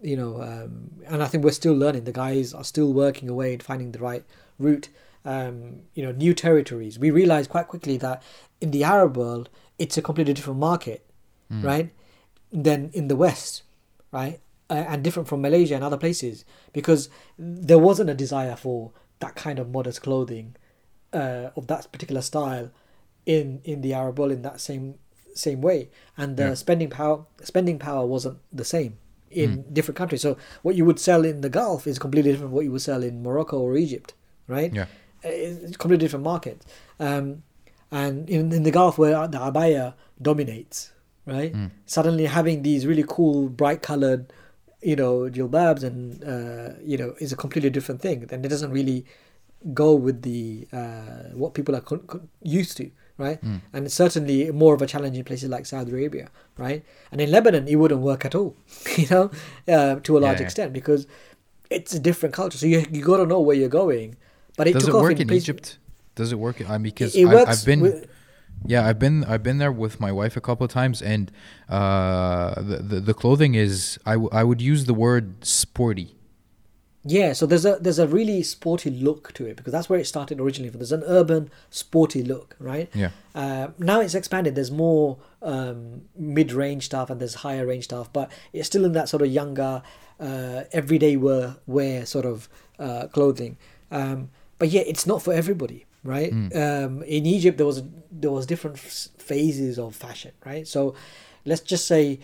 you 0.00 0.16
know 0.16 0.42
um, 0.42 0.90
and 1.06 1.22
i 1.22 1.26
think 1.26 1.44
we're 1.44 1.52
still 1.52 1.74
learning. 1.74 2.04
The 2.04 2.12
guys 2.12 2.54
are 2.54 2.64
still 2.64 2.92
working 2.92 3.28
away 3.28 3.54
and 3.54 3.62
finding 3.62 3.92
the 3.92 3.98
right 3.98 4.24
route 4.58 4.88
um, 5.24 5.82
you 5.94 6.02
know 6.02 6.12
new 6.12 6.34
territories. 6.34 6.98
We 6.98 7.10
realized 7.10 7.50
quite 7.50 7.68
quickly 7.68 7.96
that 7.98 8.22
in 8.60 8.70
the 8.70 8.84
Arab 8.84 9.16
world, 9.16 9.48
it's 9.78 9.96
a 9.96 10.02
completely 10.02 10.34
different 10.34 10.58
market, 10.58 11.04
mm. 11.50 11.62
right, 11.64 11.90
than 12.52 12.90
in 12.92 13.08
the 13.08 13.16
West, 13.16 13.62
right, 14.12 14.40
uh, 14.70 14.84
and 14.88 15.02
different 15.02 15.28
from 15.28 15.40
Malaysia 15.40 15.74
and 15.74 15.84
other 15.84 15.96
places 15.96 16.44
because 16.72 17.08
there 17.38 17.78
wasn't 17.78 18.10
a 18.10 18.14
desire 18.14 18.56
for 18.56 18.92
that 19.20 19.34
kind 19.34 19.58
of 19.58 19.70
modest 19.70 20.02
clothing 20.02 20.56
uh, 21.12 21.50
of 21.56 21.66
that 21.68 21.90
particular 21.90 22.20
style 22.20 22.70
in 23.24 23.60
in 23.64 23.80
the 23.80 23.94
Arab 23.94 24.18
world 24.18 24.32
in 24.32 24.42
that 24.42 24.60
same 24.60 24.96
same 25.34 25.60
way, 25.60 25.90
and 26.16 26.36
the 26.36 26.48
yeah. 26.48 26.54
spending 26.54 26.90
power 26.90 27.24
spending 27.42 27.78
power 27.78 28.06
wasn't 28.06 28.38
the 28.52 28.64
same 28.64 28.98
in 29.30 29.64
mm. 29.64 29.74
different 29.74 29.96
countries. 29.96 30.20
So 30.20 30.36
what 30.62 30.76
you 30.76 30.84
would 30.84 31.00
sell 31.00 31.24
in 31.24 31.40
the 31.40 31.48
Gulf 31.48 31.86
is 31.86 31.98
completely 31.98 32.30
different 32.30 32.50
from 32.50 32.56
what 32.56 32.64
you 32.64 32.72
would 32.72 32.82
sell 32.82 33.02
in 33.02 33.22
Morocco 33.22 33.58
or 33.58 33.76
Egypt, 33.76 34.12
right? 34.46 34.72
Yeah 34.72 34.86
it's 35.24 35.76
completely 35.76 36.04
different 36.04 36.24
market. 36.24 36.62
Um, 37.00 37.42
and 37.90 38.28
in, 38.28 38.52
in 38.52 38.62
the 38.62 38.70
Gulf 38.70 38.98
where 38.98 39.26
the 39.28 39.38
abaya 39.38 39.94
dominates, 40.20 40.92
right? 41.26 41.52
Mm. 41.52 41.70
Suddenly 41.86 42.26
having 42.26 42.62
these 42.62 42.86
really 42.86 43.04
cool, 43.06 43.48
bright 43.48 43.82
colored, 43.82 44.32
you 44.82 44.96
know, 44.96 45.30
jilbabs 45.30 45.82
and, 45.82 46.22
uh, 46.24 46.74
you 46.84 46.98
know, 46.98 47.14
is 47.20 47.32
a 47.32 47.36
completely 47.36 47.70
different 47.70 48.00
thing. 48.00 48.28
And 48.30 48.44
it 48.44 48.48
doesn't 48.48 48.70
really 48.70 49.06
go 49.72 49.94
with 49.94 50.22
the, 50.22 50.66
uh, 50.72 51.30
what 51.34 51.54
people 51.54 51.74
are 51.74 51.82
used 52.42 52.76
to, 52.78 52.90
right? 53.16 53.40
And 53.72 53.86
it's 53.86 53.94
certainly 53.94 54.50
more 54.50 54.74
of 54.74 54.82
a 54.82 54.86
challenge 54.86 55.16
in 55.16 55.24
places 55.24 55.48
like 55.48 55.64
Saudi 55.64 55.92
Arabia, 55.92 56.28
right? 56.58 56.84
And 57.12 57.20
in 57.20 57.30
Lebanon, 57.30 57.66
it 57.68 57.76
wouldn't 57.76 58.00
work 58.00 58.24
at 58.24 58.34
all, 58.34 58.56
you 58.96 59.06
know, 59.10 59.30
uh, 59.68 60.00
to 60.00 60.18
a 60.18 60.20
large 60.20 60.40
yeah. 60.40 60.44
extent 60.44 60.72
because 60.72 61.06
it's 61.70 61.94
a 61.94 61.98
different 61.98 62.34
culture. 62.34 62.58
So 62.58 62.66
you 62.66 62.84
you 62.90 63.02
got 63.02 63.18
to 63.18 63.26
know 63.26 63.40
where 63.40 63.56
you're 63.56 63.68
going. 63.68 64.16
But 64.56 64.68
it 64.68 64.74
Does 64.74 64.84
took 64.84 64.94
it 64.94 64.96
off 64.96 65.02
work 65.02 65.20
in, 65.20 65.28
in 65.30 65.34
Egypt? 65.36 65.78
Does 66.14 66.32
it 66.32 66.38
work? 66.38 66.68
I 66.68 66.74
mean, 66.78 66.82
because 66.84 67.16
I. 67.16 67.44
I've 67.44 67.64
been, 67.64 67.80
with- 67.80 68.08
yeah, 68.66 68.86
I've 68.86 68.98
been, 68.98 69.24
I've 69.24 69.42
been 69.42 69.58
there 69.58 69.72
with 69.72 69.98
my 70.00 70.12
wife 70.12 70.36
a 70.36 70.40
couple 70.40 70.64
of 70.64 70.70
times, 70.70 71.02
and 71.02 71.30
uh, 71.68 72.54
the, 72.60 72.76
the 72.78 73.00
the 73.00 73.14
clothing 73.14 73.54
is, 73.54 73.98
I, 74.06 74.12
w- 74.12 74.30
I 74.32 74.44
would 74.44 74.62
use 74.62 74.84
the 74.86 74.94
word 74.94 75.44
sporty. 75.44 76.14
Yeah, 77.06 77.34
so 77.34 77.44
there's 77.44 77.66
a 77.66 77.76
there's 77.80 77.98
a 77.98 78.06
really 78.06 78.42
sporty 78.42 78.88
look 78.88 79.32
to 79.34 79.44
it 79.44 79.56
because 79.56 79.72
that's 79.72 79.90
where 79.90 79.98
it 79.98 80.06
started 80.06 80.40
originally. 80.40 80.70
There's 80.70 80.92
an 80.92 81.02
urban 81.06 81.50
sporty 81.68 82.22
look, 82.22 82.56
right? 82.58 82.88
Yeah. 82.94 83.10
Uh, 83.34 83.68
now 83.78 84.00
it's 84.00 84.14
expanded. 84.14 84.54
There's 84.54 84.70
more 84.70 85.18
um, 85.42 86.02
mid-range 86.16 86.86
stuff 86.86 87.10
and 87.10 87.20
there's 87.20 87.34
higher 87.34 87.66
range 87.66 87.84
stuff, 87.84 88.10
but 88.10 88.30
it's 88.54 88.66
still 88.68 88.86
in 88.86 88.92
that 88.92 89.10
sort 89.10 89.22
of 89.22 89.28
younger, 89.28 89.82
uh, 90.18 90.62
everyday 90.72 91.16
wear 91.18 91.56
wear 91.66 92.06
sort 92.06 92.24
of 92.24 92.48
uh, 92.78 93.08
clothing. 93.08 93.58
Um, 93.90 94.30
but 94.58 94.68
yeah, 94.68 94.82
it's 94.86 95.06
not 95.06 95.22
for 95.22 95.32
everybody, 95.32 95.86
right? 96.04 96.32
Um, 96.32 97.02
in 97.02 97.26
Egypt, 97.26 97.56
there 97.58 97.66
was 97.66 97.82
there 98.10 98.30
was 98.30 98.46
different 98.46 98.76
f- 98.76 99.08
phases 99.18 99.78
of 99.78 99.94
fashion, 99.96 100.32
right? 100.44 100.66
So 100.66 100.94
let's 101.44 101.60
just 101.62 101.86
say 101.86 102.20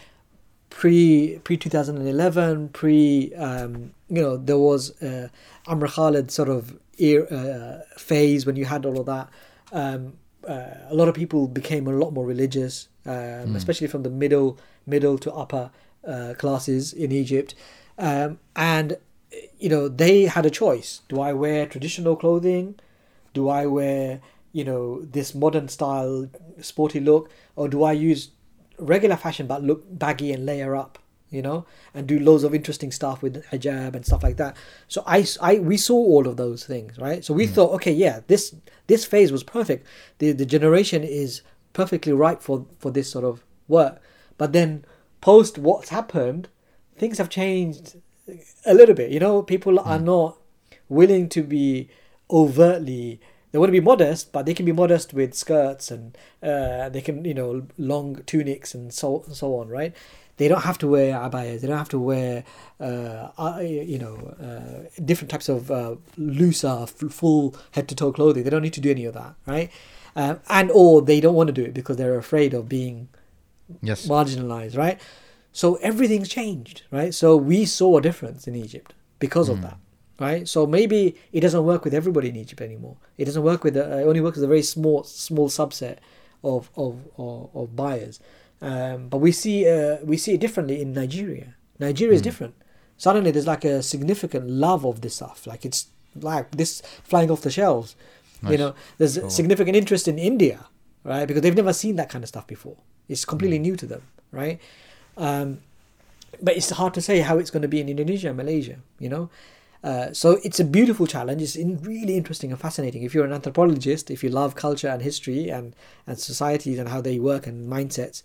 pre 0.70 1.38
pre 1.44 1.56
2011 1.56 2.68
pre 2.68 3.34
um 3.34 3.92
you 4.08 4.22
know 4.22 4.36
there 4.36 4.58
was 4.58 4.90
uh 5.02 5.28
Amr 5.66 5.88
Khalid 5.88 6.30
sort 6.30 6.48
of 6.48 6.78
ear, 6.98 7.26
uh, 7.30 7.80
phase 7.98 8.46
when 8.46 8.56
you 8.56 8.64
had 8.66 8.86
all 8.86 9.00
of 9.00 9.06
that 9.06 9.28
um 9.72 10.12
uh, 10.48 10.74
a 10.88 10.94
lot 10.94 11.08
of 11.08 11.14
people 11.14 11.48
became 11.48 11.86
a 11.86 11.92
lot 11.92 12.12
more 12.12 12.24
religious 12.24 12.88
um, 13.04 13.56
especially 13.56 13.86
from 13.88 14.02
the 14.04 14.10
middle 14.10 14.58
middle 14.86 15.18
to 15.18 15.32
upper 15.32 15.70
uh, 16.06 16.34
classes 16.38 16.92
in 16.92 17.10
Egypt 17.12 17.54
um 17.98 18.38
and 18.54 18.96
you 19.58 19.68
know 19.68 19.88
they 19.88 20.24
had 20.24 20.46
a 20.46 20.50
choice. 20.50 21.02
Do 21.08 21.20
I 21.20 21.32
wear 21.32 21.66
traditional 21.66 22.16
clothing? 22.16 22.78
Do 23.34 23.48
I 23.48 23.66
wear 23.66 24.20
you 24.52 24.64
know 24.64 25.02
this 25.02 25.34
modern 25.34 25.68
style 25.68 26.28
sporty 26.60 27.00
look? 27.00 27.30
Or 27.56 27.68
do 27.68 27.82
I 27.82 27.92
use 27.92 28.30
regular 28.78 29.16
fashion 29.16 29.46
but 29.46 29.62
look 29.62 29.84
baggy 29.98 30.32
and 30.32 30.46
layer 30.46 30.74
up 30.74 30.98
you 31.28 31.42
know 31.42 31.66
and 31.92 32.06
do 32.06 32.18
loads 32.18 32.44
of 32.44 32.54
interesting 32.54 32.90
stuff 32.90 33.20
with 33.20 33.44
hijab 33.50 33.94
and 33.94 34.04
stuff 34.04 34.22
like 34.22 34.36
that? 34.38 34.56
So 34.88 35.02
i, 35.06 35.24
I 35.40 35.58
we 35.58 35.76
saw 35.76 35.94
all 35.94 36.26
of 36.26 36.36
those 36.36 36.64
things 36.64 36.98
right? 36.98 37.24
So 37.24 37.34
we 37.34 37.46
mm. 37.46 37.50
thought 37.50 37.72
okay 37.74 37.92
yeah 37.92 38.20
this 38.26 38.54
this 38.86 39.04
phase 39.04 39.30
was 39.30 39.44
perfect. 39.44 39.86
The 40.18 40.32
the 40.32 40.46
generation 40.46 41.04
is 41.04 41.42
perfectly 41.72 42.12
ripe 42.12 42.42
for 42.42 42.66
for 42.78 42.90
this 42.90 43.10
sort 43.10 43.24
of 43.24 43.44
work. 43.68 44.00
But 44.38 44.52
then 44.52 44.84
post 45.20 45.58
what's 45.58 45.90
happened 45.90 46.48
things 46.96 47.18
have 47.18 47.30
changed 47.30 47.96
a 48.66 48.74
little 48.74 48.94
bit 48.94 49.10
you 49.10 49.20
know 49.20 49.42
people 49.42 49.78
are 49.80 49.98
not 49.98 50.38
willing 50.88 51.28
to 51.28 51.42
be 51.42 51.88
overtly 52.30 53.20
they 53.52 53.58
want 53.58 53.68
to 53.68 53.72
be 53.72 53.80
modest 53.80 54.32
but 54.32 54.46
they 54.46 54.54
can 54.54 54.64
be 54.66 54.72
modest 54.72 55.12
with 55.12 55.34
skirts 55.34 55.90
and 55.90 56.16
uh, 56.42 56.88
they 56.88 57.00
can 57.00 57.24
you 57.24 57.34
know 57.34 57.66
long 57.78 58.22
tunics 58.26 58.74
and 58.74 58.92
so 58.92 59.22
and 59.26 59.34
so 59.36 59.56
on 59.56 59.68
right 59.68 59.94
they 60.36 60.48
don't 60.48 60.62
have 60.62 60.78
to 60.78 60.86
wear 60.88 61.14
abayas 61.18 61.60
they 61.60 61.68
don't 61.68 61.78
have 61.78 61.88
to 61.88 61.98
wear 61.98 62.44
uh, 62.80 63.28
uh, 63.38 63.58
you 63.60 63.98
know 63.98 64.16
uh, 64.40 64.88
different 65.04 65.30
types 65.30 65.48
of 65.48 65.70
uh, 65.70 65.96
looser 66.16 66.86
full 66.86 67.54
head 67.72 67.88
to 67.88 67.94
toe 67.94 68.12
clothing 68.12 68.42
they 68.44 68.50
don't 68.50 68.62
need 68.62 68.72
to 68.72 68.80
do 68.80 68.90
any 68.90 69.04
of 69.04 69.14
that 69.14 69.34
right 69.46 69.70
um, 70.16 70.40
and 70.48 70.70
or 70.72 71.02
they 71.02 71.20
don't 71.20 71.34
want 71.34 71.46
to 71.48 71.52
do 71.52 71.62
it 71.64 71.74
because 71.74 71.96
they're 71.96 72.18
afraid 72.18 72.54
of 72.54 72.68
being 72.68 73.08
Yes. 73.82 74.06
marginalized, 74.08 74.76
right? 74.76 75.00
So 75.52 75.74
everything's 75.76 76.28
changed, 76.28 76.82
right? 76.90 77.12
So 77.14 77.36
we 77.36 77.64
saw 77.64 77.98
a 77.98 78.00
difference 78.02 78.46
in 78.46 78.54
Egypt 78.54 78.94
because 79.18 79.48
of 79.48 79.62
that, 79.62 79.76
right? 80.18 80.46
So 80.48 80.66
maybe 80.66 81.16
it 81.32 81.40
doesn't 81.40 81.64
work 81.64 81.84
with 81.84 81.92
everybody 81.94 82.28
in 82.28 82.36
Egypt 82.36 82.60
anymore. 82.60 82.96
It 83.18 83.24
doesn't 83.24 83.42
work 83.42 83.64
with 83.64 83.74
the, 83.74 84.00
it 84.00 84.04
only 84.04 84.20
works 84.20 84.36
with 84.36 84.44
a 84.44 84.48
very 84.48 84.62
small 84.62 85.02
small 85.04 85.48
subset 85.48 85.96
of 86.44 86.70
of 86.76 86.92
of, 87.18 87.50
of 87.54 87.74
buyers. 87.76 88.20
Um, 88.62 89.08
but 89.08 89.18
we 89.18 89.32
see 89.32 89.68
uh, 89.68 89.98
we 90.04 90.16
see 90.16 90.34
it 90.34 90.40
differently 90.40 90.80
in 90.80 90.92
Nigeria. 90.92 91.54
Nigeria 91.78 92.14
is 92.14 92.22
different. 92.22 92.54
Suddenly, 92.96 93.30
there's 93.30 93.46
like 93.46 93.64
a 93.64 93.82
significant 93.82 94.48
love 94.50 94.84
of 94.84 95.00
this 95.00 95.14
stuff. 95.16 95.46
Like 95.46 95.64
it's 95.64 95.86
like 96.14 96.50
this 96.52 96.82
flying 97.02 97.30
off 97.30 97.40
the 97.42 97.50
shelves. 97.50 97.96
You 98.48 98.56
know, 98.56 98.74
there's 98.98 99.18
Cool. 99.18 99.28
significant 99.30 99.76
interest 99.76 100.08
in 100.08 100.18
India, 100.18 100.66
right? 101.04 101.26
Because 101.26 101.42
they've 101.42 101.54
never 101.56 101.72
seen 101.74 101.96
that 101.96 102.08
kind 102.08 102.22
of 102.24 102.28
stuff 102.28 102.46
before. 102.46 102.76
It's 103.08 103.24
completely 103.26 103.58
Mm. 103.58 103.62
new 103.68 103.76
to 103.76 103.86
them, 103.86 104.02
right? 104.32 104.58
Um, 105.20 105.60
but 106.42 106.56
it's 106.56 106.70
hard 106.70 106.94
to 106.94 107.02
say 107.02 107.20
how 107.20 107.38
it's 107.38 107.50
going 107.50 107.62
to 107.62 107.68
be 107.68 107.80
in 107.80 107.88
Indonesia 107.88 108.28
and 108.28 108.36
Malaysia, 108.36 108.76
you 108.98 109.08
know. 109.08 109.28
Uh, 109.82 110.12
so 110.12 110.38
it's 110.44 110.60
a 110.60 110.64
beautiful 110.64 111.06
challenge. 111.06 111.40
It's 111.42 111.56
in 111.56 111.80
really 111.82 112.16
interesting 112.16 112.50
and 112.52 112.60
fascinating. 112.60 113.02
If 113.02 113.14
you're 113.14 113.24
an 113.24 113.32
anthropologist, 113.32 114.10
if 114.10 114.22
you 114.24 114.30
love 114.30 114.54
culture 114.54 114.88
and 114.88 115.00
history 115.02 115.48
and 115.48 115.74
and 116.06 116.18
societies 116.18 116.78
and 116.78 116.88
how 116.88 117.00
they 117.00 117.18
work 117.18 117.46
and 117.46 117.70
mindsets, 117.70 118.22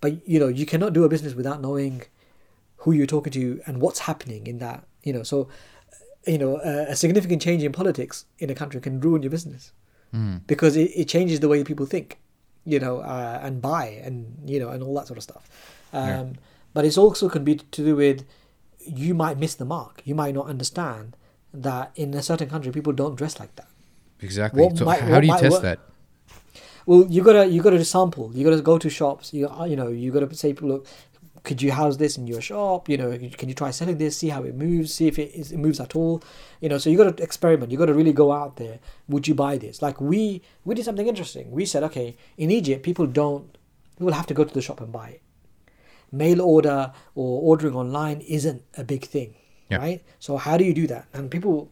but 0.00 0.12
you 0.28 0.38
know 0.38 0.48
you 0.48 0.66
cannot 0.66 0.92
do 0.92 1.04
a 1.04 1.08
business 1.08 1.34
without 1.34 1.60
knowing 1.60 2.02
who 2.84 2.92
you're 2.92 3.06
talking 3.06 3.32
to 3.32 3.60
and 3.66 3.80
what's 3.80 4.00
happening 4.00 4.46
in 4.46 4.58
that. 4.58 4.84
You 5.02 5.12
know, 5.14 5.22
so 5.22 5.48
you 6.26 6.38
know 6.38 6.60
a, 6.64 6.92
a 6.92 6.96
significant 6.96 7.40
change 7.42 7.62
in 7.64 7.72
politics 7.72 8.24
in 8.38 8.50
a 8.50 8.54
country 8.54 8.80
can 8.80 9.00
ruin 9.00 9.22
your 9.22 9.30
business 9.30 9.72
Mm. 10.12 10.40
because 10.48 10.74
it, 10.76 10.90
it 10.96 11.06
changes 11.06 11.38
the 11.38 11.46
way 11.46 11.62
people 11.62 11.86
think, 11.86 12.18
you 12.66 12.80
know, 12.80 12.98
uh, 12.98 13.38
and 13.46 13.62
buy 13.62 13.86
and 14.02 14.16
you 14.44 14.58
know 14.58 14.70
and 14.70 14.82
all 14.82 14.94
that 14.98 15.06
sort 15.06 15.18
of 15.18 15.22
stuff. 15.22 15.48
Um, 15.92 16.08
Yeah. 16.08 16.24
But 16.72 16.84
it's 16.84 16.96
also 16.96 17.28
can 17.28 17.42
be 17.42 17.56
to 17.56 17.84
do 17.84 17.96
with 17.96 18.24
you 18.86 19.12
might 19.14 19.38
miss 19.38 19.54
the 19.56 19.64
mark. 19.64 20.02
You 20.04 20.14
might 20.14 20.34
not 20.34 20.46
understand 20.46 21.16
that 21.52 21.90
in 21.96 22.14
a 22.14 22.22
certain 22.22 22.48
country 22.48 22.70
people 22.70 22.92
don't 22.92 23.16
dress 23.16 23.40
like 23.40 23.54
that. 23.56 23.66
Exactly. 24.20 24.62
What 24.62 24.78
so 24.78 24.84
might- 24.84 25.00
how 25.00 25.20
do 25.20 25.26
you 25.26 25.36
test 25.38 25.50
work- 25.54 25.62
that? 25.62 25.78
Well, 26.86 27.06
you 27.08 27.22
gotta 27.22 27.46
you 27.46 27.60
gotta 27.62 27.84
sample. 27.84 28.30
You 28.34 28.44
gotta 28.48 28.62
go 28.62 28.78
to 28.78 28.88
shops. 28.88 29.34
You 29.34 29.50
you 29.66 29.76
know 29.76 29.88
you 29.88 30.10
gotta 30.12 30.32
say, 30.34 30.52
look, 30.60 30.86
could 31.42 31.60
you 31.62 31.72
house 31.72 31.96
this 31.96 32.16
in 32.18 32.26
your 32.26 32.40
shop? 32.40 32.88
You 32.88 32.96
know, 32.98 33.10
can 33.40 33.48
you 33.48 33.54
try 33.54 33.70
selling 33.70 33.98
this? 33.98 34.16
See 34.18 34.28
how 34.28 34.42
it 34.44 34.54
moves. 34.54 34.94
See 34.94 35.06
if 35.06 35.18
it, 35.18 35.30
is, 35.34 35.52
it 35.52 35.58
moves 35.58 35.80
at 35.80 35.94
all. 35.96 36.22
You 36.60 36.68
know, 36.68 36.78
so 36.78 36.88
you 36.90 36.96
gotta 36.96 37.20
experiment. 37.22 37.70
You 37.72 37.78
gotta 37.78 37.94
really 37.94 38.12
go 38.12 38.32
out 38.32 38.56
there. 38.56 38.78
Would 39.08 39.26
you 39.28 39.34
buy 39.34 39.58
this? 39.58 39.82
Like 39.82 40.00
we 40.00 40.42
we 40.64 40.74
did 40.74 40.84
something 40.84 41.06
interesting. 41.08 41.50
We 41.50 41.64
said, 41.66 41.82
okay, 41.84 42.16
in 42.36 42.50
Egypt, 42.50 42.82
people 42.82 43.06
don't 43.06 43.56
people 43.98 44.12
have 44.12 44.26
to 44.28 44.34
go 44.34 44.44
to 44.44 44.54
the 44.54 44.62
shop 44.62 44.80
and 44.80 44.92
buy 44.92 45.08
it. 45.10 45.22
Mail 46.12 46.40
order 46.40 46.92
or 47.14 47.42
ordering 47.42 47.74
online 47.74 48.20
isn't 48.20 48.62
a 48.76 48.84
big 48.84 49.04
thing. 49.04 49.34
Yeah. 49.68 49.78
Right, 49.78 50.02
so 50.18 50.36
how 50.36 50.56
do 50.56 50.64
you 50.64 50.74
do 50.74 50.88
that? 50.88 51.06
And 51.12 51.30
people, 51.30 51.70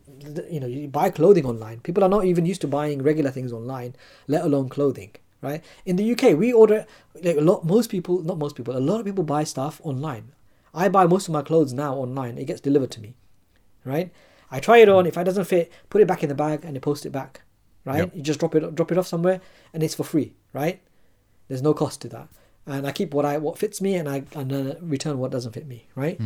you 0.49 0.61
know, 0.61 0.69
you 0.69 0.87
buy 0.87 1.11
clothing 1.11 1.45
online. 1.45 1.81
People 1.81 2.05
are 2.05 2.09
not 2.09 2.25
even 2.27 2.47
used 2.47 2.61
to 2.61 2.69
buying 2.69 3.03
regular 3.03 3.33
things 3.33 3.53
online, 3.53 3.97
let 4.29 4.45
alone 4.45 4.69
clothing. 4.69 5.11
Right? 5.41 5.65
In 5.85 5.97
the 5.97 6.13
UK, 6.13 6.39
we 6.39 6.53
order 6.53 6.87
like 7.23 7.37
a 7.37 7.41
lot. 7.41 7.65
Most 7.65 7.91
people, 7.91 8.23
not 8.23 8.39
most 8.39 8.55
people, 8.55 8.77
a 8.77 8.79
lot 8.79 9.01
of 9.01 9.05
people 9.05 9.25
buy 9.25 9.43
stuff 9.45 9.81
online. 9.83 10.33
I 10.73 10.89
buy 10.89 11.07
most 11.07 11.27
of 11.27 11.35
my 11.35 11.43
clothes 11.43 11.73
now 11.73 11.95
online. 11.95 12.39
It 12.39 12.45
gets 12.45 12.61
delivered 12.61 12.93
to 12.93 13.01
me. 13.01 13.15
Right? 13.85 14.13
I 14.51 14.61
try 14.61 14.79
it 14.79 14.89
on. 14.89 15.07
If 15.07 15.17
it 15.17 15.25
doesn't 15.25 15.47
fit, 15.47 15.73
put 15.91 16.01
it 16.01 16.09
back 16.09 16.23
in 16.23 16.29
the 16.29 16.35
bag 16.35 16.65
and 16.65 16.75
you 16.75 16.81
post 16.81 17.05
it 17.05 17.11
back. 17.11 17.43
Right? 17.85 17.99
Yep. 17.99 18.17
You 18.17 18.23
just 18.23 18.41
drop 18.41 18.55
it 18.55 18.75
drop 18.75 18.93
it 18.93 18.99
off 18.99 19.07
somewhere, 19.07 19.41
and 19.73 19.83
it's 19.83 19.95
for 19.95 20.05
free. 20.05 20.35
Right? 20.53 20.81
There's 21.49 21.63
no 21.63 21.75
cost 21.75 22.01
to 22.03 22.09
that, 22.11 22.29
and 22.69 22.87
I 22.87 22.93
keep 22.93 23.15
what 23.15 23.25
I 23.25 23.39
what 23.39 23.59
fits 23.59 23.81
me, 23.81 23.95
and 23.95 24.09
I 24.09 24.25
and 24.35 24.77
return 24.83 25.19
what 25.19 25.31
doesn't 25.31 25.53
fit 25.53 25.67
me. 25.67 25.87
Right? 25.95 26.21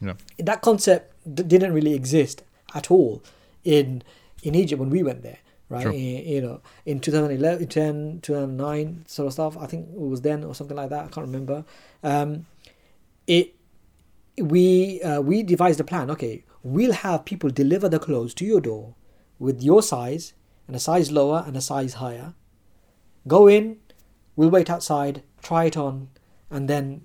Yeah. 0.00 0.14
that 0.38 0.62
concept 0.62 1.12
d- 1.34 1.42
didn't 1.42 1.72
really 1.74 1.92
exist 1.94 2.42
at 2.74 2.90
all 2.90 3.22
in 3.64 4.02
in 4.42 4.54
Egypt 4.54 4.80
when 4.80 4.88
we 4.90 5.02
went 5.02 5.22
there, 5.22 5.38
right? 5.68 5.82
Sure. 5.82 5.92
In- 5.92 6.26
you 6.26 6.40
know, 6.40 6.60
in 6.86 7.00
2011, 7.00 7.66
10, 7.68 8.20
2009 8.22 9.04
sort 9.06 9.26
of 9.26 9.32
stuff. 9.34 9.58
I 9.58 9.66
think 9.66 9.88
it 9.92 9.98
was 10.00 10.22
then 10.22 10.42
or 10.44 10.54
something 10.54 10.76
like 10.76 10.88
that. 10.90 11.04
I 11.04 11.08
can't 11.08 11.26
remember. 11.26 11.64
Um, 12.02 12.46
it 13.26 13.54
we 14.38 15.02
uh, 15.02 15.20
we 15.20 15.42
devised 15.42 15.80
a 15.80 15.84
plan. 15.84 16.10
Okay, 16.10 16.44
we'll 16.62 16.92
have 16.92 17.24
people 17.24 17.50
deliver 17.50 17.88
the 17.88 17.98
clothes 17.98 18.32
to 18.34 18.44
your 18.44 18.60
door 18.60 18.94
with 19.38 19.62
your 19.62 19.82
size 19.82 20.32
and 20.66 20.74
a 20.76 20.80
size 20.80 21.10
lower 21.10 21.44
and 21.46 21.56
a 21.56 21.60
size 21.60 21.94
higher. 21.94 22.34
Go 23.28 23.46
in, 23.48 23.76
we'll 24.36 24.48
wait 24.50 24.70
outside, 24.70 25.22
try 25.42 25.64
it 25.64 25.76
on, 25.76 26.08
and 26.50 26.68
then 26.68 27.02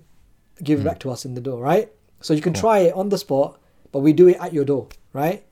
give 0.62 0.80
it 0.80 0.84
back 0.84 0.98
to 1.00 1.10
us 1.10 1.24
in 1.24 1.34
the 1.34 1.40
door, 1.40 1.60
right? 1.60 1.90
So 2.20 2.32
you 2.34 2.40
can 2.42 2.52
Cool. 2.54 2.60
try 2.60 2.78
it 2.80 2.94
on 2.94 3.08
the 3.10 3.18
spot, 3.18 3.58
but 3.92 4.00
we 4.00 4.12
do 4.12 4.28
it 4.28 4.36
at 4.40 4.52
your 4.52 4.64
door, 4.64 4.88
right? 5.12 5.42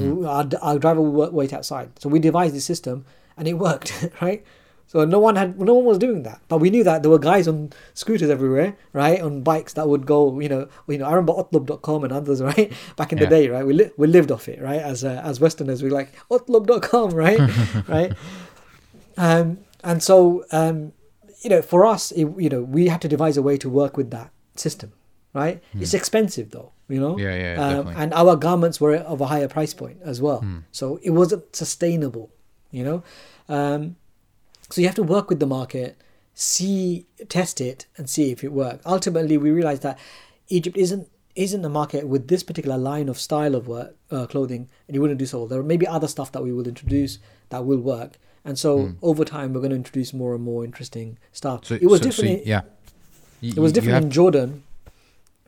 Our, 0.00 0.48
our 0.62 0.78
driver 0.78 1.00
will 1.00 1.30
wait 1.30 1.52
outside. 1.52 1.90
So 2.00 2.08
we 2.08 2.18
devised 2.18 2.54
this 2.54 2.64
system, 2.64 3.04
and 3.36 3.46
it 3.46 3.54
worked, 3.68 3.92
right? 4.20 4.42
So 4.86 5.04
no 5.04 5.18
one 5.18 5.36
had, 5.36 5.58
no 5.58 5.74
one 5.74 5.84
was 5.86 5.98
doing 5.98 6.22
that, 6.24 6.40
but 6.48 6.58
we 6.58 6.68
knew 6.70 6.84
that 6.84 7.02
there 7.02 7.10
were 7.10 7.18
guys 7.18 7.48
on 7.48 7.72
scooters 7.94 8.28
everywhere, 8.30 8.76
right? 8.92 9.20
On 9.20 9.42
bikes 9.42 9.72
that 9.74 9.88
would 9.88 10.04
go, 10.06 10.38
you 10.40 10.48
know, 10.48 10.68
you 10.86 10.98
know. 10.98 11.06
I 11.06 11.10
remember 11.12 11.32
Otlob.com 11.32 12.04
and 12.04 12.12
others, 12.12 12.42
right? 12.50 12.70
Back 12.96 13.12
in 13.12 13.18
the 13.18 13.26
day, 13.26 13.48
right? 13.48 13.64
We 13.66 13.72
li- 13.72 13.90
we 13.96 14.06
lived 14.06 14.30
off 14.30 14.48
it, 14.48 14.60
right? 14.60 14.80
As 14.80 15.02
uh, 15.04 15.20
as 15.24 15.40
Westerners, 15.40 15.82
we 15.82 15.90
like 15.90 16.12
Otlob.com, 16.30 17.10
right? 17.24 17.40
right? 17.88 18.12
Um, 19.16 19.58
and 19.82 20.02
so 20.02 20.44
um, 20.52 20.92
you 21.44 21.50
know, 21.50 21.62
for 21.62 21.84
us, 21.86 22.10
it, 22.12 22.26
you 22.44 22.48
know, 22.48 22.62
we 22.62 22.88
had 22.88 23.00
to 23.02 23.08
devise 23.08 23.36
a 23.36 23.42
way 23.42 23.56
to 23.58 23.68
work 23.68 23.96
with 23.96 24.10
that 24.10 24.30
system, 24.56 24.92
right? 25.34 25.62
It's 25.78 25.94
expensive 25.94 26.50
though, 26.50 26.72
you 26.88 27.00
know. 27.00 27.18
Yeah, 27.18 27.34
yeah, 27.44 27.52
Um, 27.62 27.70
definitely. 27.76 28.02
and 28.02 28.14
our 28.14 28.34
garments 28.36 28.80
were 28.80 28.96
of 28.96 29.20
a 29.20 29.26
higher 29.26 29.48
price 29.48 29.74
point 29.74 29.98
as 30.02 30.20
well, 30.22 30.40
Hmm. 30.40 30.58
so 30.72 30.98
it 31.02 31.10
wasn't 31.10 31.44
sustainable, 31.54 32.30
you 32.70 32.84
know. 32.88 33.02
Um, 33.48 33.96
so 34.70 34.80
you 34.80 34.86
have 34.86 34.96
to 34.96 35.02
work 35.16 35.28
with 35.28 35.40
the 35.40 35.46
market, 35.46 35.96
see, 36.34 37.06
test 37.28 37.60
it, 37.60 37.86
and 37.96 38.08
see 38.08 38.30
if 38.32 38.42
it 38.42 38.52
works. 38.52 38.82
Ultimately, 38.86 39.36
we 39.38 39.50
realized 39.50 39.82
that 39.82 39.98
Egypt 40.48 40.76
isn't 40.76 41.08
isn't 41.36 41.64
a 41.64 41.68
market 41.68 42.06
with 42.06 42.28
this 42.28 42.44
particular 42.44 42.78
line 42.78 43.08
of 43.08 43.18
style 43.18 43.56
of 43.56 43.66
work 43.66 43.96
uh, 44.12 44.24
clothing, 44.26 44.68
and 44.86 44.94
you 44.94 45.00
wouldn't 45.00 45.18
do 45.18 45.26
so. 45.26 45.48
There 45.48 45.64
may 45.64 45.76
be 45.76 45.86
other 45.86 46.06
stuff 46.06 46.30
that 46.30 46.44
we 46.44 46.52
will 46.52 46.68
introduce 46.68 47.18
that 47.48 47.64
will 47.66 47.80
work, 47.80 48.12
and 48.44 48.58
so 48.58 48.92
over 49.02 49.24
time 49.24 49.52
we're 49.52 49.60
going 49.60 49.70
to 49.70 49.76
introduce 49.76 50.12
more 50.12 50.34
and 50.34 50.42
more 50.44 50.64
interesting 50.64 51.18
stuff. 51.32 51.64
So 51.64 51.74
it 51.74 51.86
was 51.86 52.00
so- 52.00 52.10
so 52.10 52.22
different. 52.22 52.42
in- 52.42 52.48
yeah. 52.48 52.60
You- 53.40 53.54
it 53.56 53.60
was 53.60 53.72
different 53.72 53.94
have- 53.94 54.04
in 54.04 54.10
Jordan, 54.10 54.62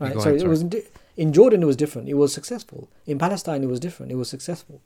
right? 0.00 0.14
go 0.14 0.20
so 0.20 0.30
ahead, 0.30 0.42
it 0.42 0.48
was 0.48 0.60
in, 0.62 0.68
di- 0.70 0.82
in 1.16 1.32
Jordan. 1.32 1.62
It 1.62 1.66
was 1.66 1.76
different. 1.76 2.08
It 2.08 2.14
was 2.14 2.32
successful. 2.32 2.88
In 3.06 3.18
Palestine, 3.18 3.62
it 3.62 3.68
was 3.68 3.80
different. 3.80 4.12
It 4.12 4.16
was 4.16 4.28
successful, 4.28 4.80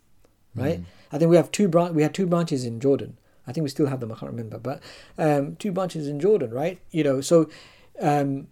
right? 0.55 0.81
Mm. 0.81 0.85
I 1.13 1.19
think 1.19 1.31
we 1.31 1.37
have 1.37 1.51
two 1.51 1.69
bran- 1.69 1.95
We 1.95 2.03
had 2.03 2.15
two 2.15 2.27
branches 2.27 2.65
in 2.65 2.79
Jordan. 2.81 3.17
I 3.47 3.53
think 3.53 3.63
we 3.65 3.71
still 3.71 3.87
have 3.87 3.99
them. 4.01 4.13
I 4.13 4.17
can't 4.17 4.31
remember, 4.31 4.59
but 4.59 4.81
um, 5.19 5.57
two 5.57 5.73
branches 5.73 6.07
in 6.07 6.21
Jordan, 6.21 6.51
right? 6.53 6.79
You 6.93 7.03
know, 7.03 7.21
so 7.21 7.49
um, 8.01 8.47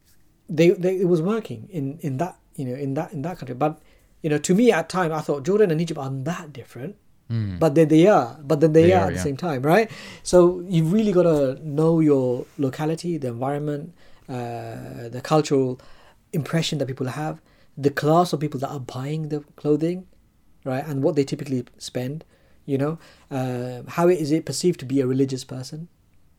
they, 0.49 0.71
they 0.71 0.97
it 0.97 1.09
was 1.09 1.21
working 1.23 1.69
in 1.71 1.99
in 2.01 2.17
that 2.17 2.37
you 2.57 2.65
know 2.65 2.75
in 2.75 2.95
that 2.95 3.13
in 3.13 3.23
that 3.23 3.39
country. 3.39 3.55
But 3.55 3.79
you 4.23 4.31
know, 4.31 4.39
to 4.39 4.55
me 4.55 4.73
at 4.73 4.89
time, 4.89 5.13
I 5.13 5.21
thought 5.21 5.45
Jordan 5.45 5.71
and 5.71 5.81
Egypt 5.81 5.99
aren't 6.01 6.25
that 6.25 6.53
different. 6.53 6.97
Mm. 7.31 7.59
But 7.59 7.75
then 7.75 7.89
they 7.89 8.07
are, 8.07 8.39
but 8.43 8.61
then 8.61 8.73
they, 8.73 8.85
They 8.85 8.93
are, 8.93 9.01
are, 9.03 9.07
at 9.09 9.11
the 9.11 9.17
yeah. 9.17 9.23
same 9.23 9.37
time, 9.37 9.61
right? 9.63 9.91
So 10.23 10.65
you've 10.67 10.93
really 10.93 11.13
got 11.13 11.25
to 11.25 11.59
know 11.67 12.01
your 12.01 12.47
locality, 12.57 13.19
the 13.19 13.29
environment, 13.29 13.93
uh, 14.29 15.09
the 15.11 15.21
cultural 15.23 15.79
impression 16.33 16.79
that 16.79 16.87
people 16.87 17.07
have, 17.09 17.41
the 17.77 17.91
class 17.91 18.33
of 18.33 18.41
people 18.41 18.61
that 18.61 18.71
are 18.71 18.81
buying 18.81 19.29
the 19.29 19.41
clothing, 19.57 20.07
right, 20.65 20.85
and 20.87 21.03
what 21.03 21.17
they 21.17 21.25
typically 21.25 21.65
spend. 21.79 22.25
You 22.65 22.77
know, 22.79 22.99
uh, 23.31 23.83
how 23.89 24.09
is 24.09 24.31
it 24.31 24.45
perceived 24.45 24.79
to 24.81 24.87
be 24.87 25.01
a 25.01 25.07
religious 25.07 25.45
person 25.45 25.89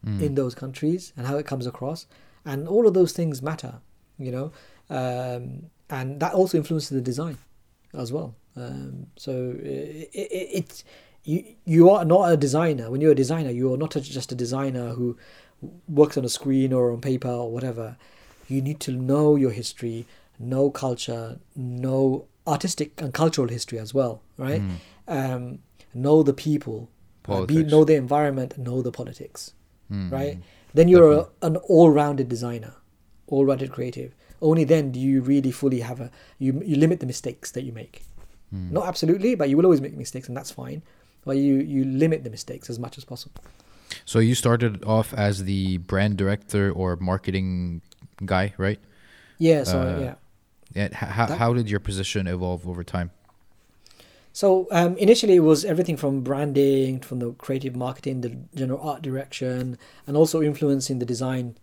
Mm. 0.05 0.21
in 0.21 0.35
those 0.35 0.55
countries, 0.55 1.11
and 1.17 1.27
how 1.27 1.35
it 1.35 1.45
comes 1.45 1.67
across, 1.67 2.07
and 2.45 2.69
all 2.69 2.87
of 2.87 2.93
those 2.93 3.11
things 3.11 3.41
matter. 3.41 3.81
You 4.17 4.31
know, 4.31 4.51
um, 4.89 5.69
and 5.89 6.19
that 6.21 6.33
also 6.33 6.57
influences 6.57 6.89
the 6.89 7.01
design 7.01 7.37
as 7.93 8.13
well. 8.13 8.33
Um, 8.59 9.07
so 9.15 9.55
it, 9.61 10.09
it, 10.13 10.49
it's 10.59 10.83
you 11.23 11.55
you 11.65 11.89
are 11.89 12.05
not 12.05 12.31
a 12.31 12.37
designer. 12.37 12.89
When 12.91 13.01
you're 13.01 13.11
a 13.11 13.15
designer, 13.15 13.51
you 13.51 13.73
are 13.73 13.77
not 13.77 13.95
a, 13.95 14.01
just 14.01 14.31
a 14.31 14.35
designer 14.35 14.89
who 14.89 15.17
works 15.87 16.17
on 16.17 16.25
a 16.25 16.29
screen 16.29 16.73
or 16.73 16.91
on 16.91 17.01
paper 17.01 17.29
or 17.29 17.51
whatever. 17.51 17.97
You 18.47 18.61
need 18.61 18.79
to 18.81 18.91
know 18.91 19.35
your 19.35 19.51
history, 19.51 20.05
know 20.39 20.69
culture, 20.71 21.39
know 21.55 22.25
artistic 22.47 22.99
and 23.01 23.13
cultural 23.13 23.47
history 23.47 23.77
as 23.77 23.93
well, 23.93 24.21
right? 24.37 24.61
Um, 25.07 25.59
know 25.93 26.23
the 26.23 26.33
people, 26.33 26.89
uh, 27.27 27.45
be, 27.45 27.63
know 27.63 27.83
the 27.83 27.95
environment, 27.95 28.57
know 28.57 28.81
the 28.81 28.91
politics, 28.91 29.53
Mm. 29.91 30.11
right? 30.11 30.37
Then 30.73 30.87
you're 30.87 31.11
a, 31.11 31.27
an 31.41 31.55
all-rounded 31.57 32.29
designer, 32.29 32.73
all-rounded 33.27 33.71
creative. 33.71 34.13
Only 34.41 34.63
then 34.63 34.91
do 34.91 34.99
you 34.99 35.21
really 35.21 35.51
fully 35.51 35.79
have 35.81 35.99
a 35.99 36.11
you 36.37 36.61
you 36.63 36.75
limit 36.75 36.99
the 36.99 37.05
mistakes 37.07 37.51
that 37.51 37.63
you 37.63 37.73
make. 37.73 38.03
Mm. 38.53 38.71
Not 38.71 38.87
absolutely, 38.87 39.35
but 39.35 39.49
you 39.49 39.57
will 39.57 39.65
always 39.65 39.81
make 39.81 39.95
mistakes, 39.97 40.27
and 40.27 40.35
that's 40.37 40.51
fine. 40.51 40.81
But 41.25 41.37
you 41.37 41.55
you 41.73 41.83
limit 41.85 42.23
the 42.23 42.29
mistakes 42.29 42.69
as 42.69 42.79
much 42.79 42.97
as 42.97 43.05
possible. 43.05 43.41
So 44.05 44.19
you 44.19 44.35
started 44.35 44.83
off 44.85 45.13
as 45.13 45.43
the 45.43 45.77
brand 45.77 46.17
director 46.17 46.71
or 46.71 46.95
marketing 46.95 47.81
guy, 48.25 48.53
right? 48.57 48.79
Yeah. 49.37 49.63
So 49.63 49.79
Uh, 49.79 49.99
yeah. 49.99 50.15
And 50.83 50.93
how, 50.93 51.25
That- 51.25 51.37
how 51.39 51.53
did 51.53 51.69
your 51.69 51.79
position 51.79 52.27
evolve 52.27 52.67
over 52.67 52.83
time? 52.83 53.09
So 54.31 54.67
um, 54.71 54.95
initially, 54.97 55.35
it 55.35 55.43
was 55.43 55.65
everything 55.65 55.97
from 55.97 56.21
branding, 56.21 56.99
from 57.01 57.19
the 57.19 57.33
creative 57.33 57.75
marketing, 57.75 58.21
the 58.21 58.37
general 58.55 58.79
art 58.81 59.01
direction, 59.01 59.77
and 60.07 60.15
also 60.15 60.41
influencing 60.41 60.99
the 60.99 61.05
design 61.05 61.55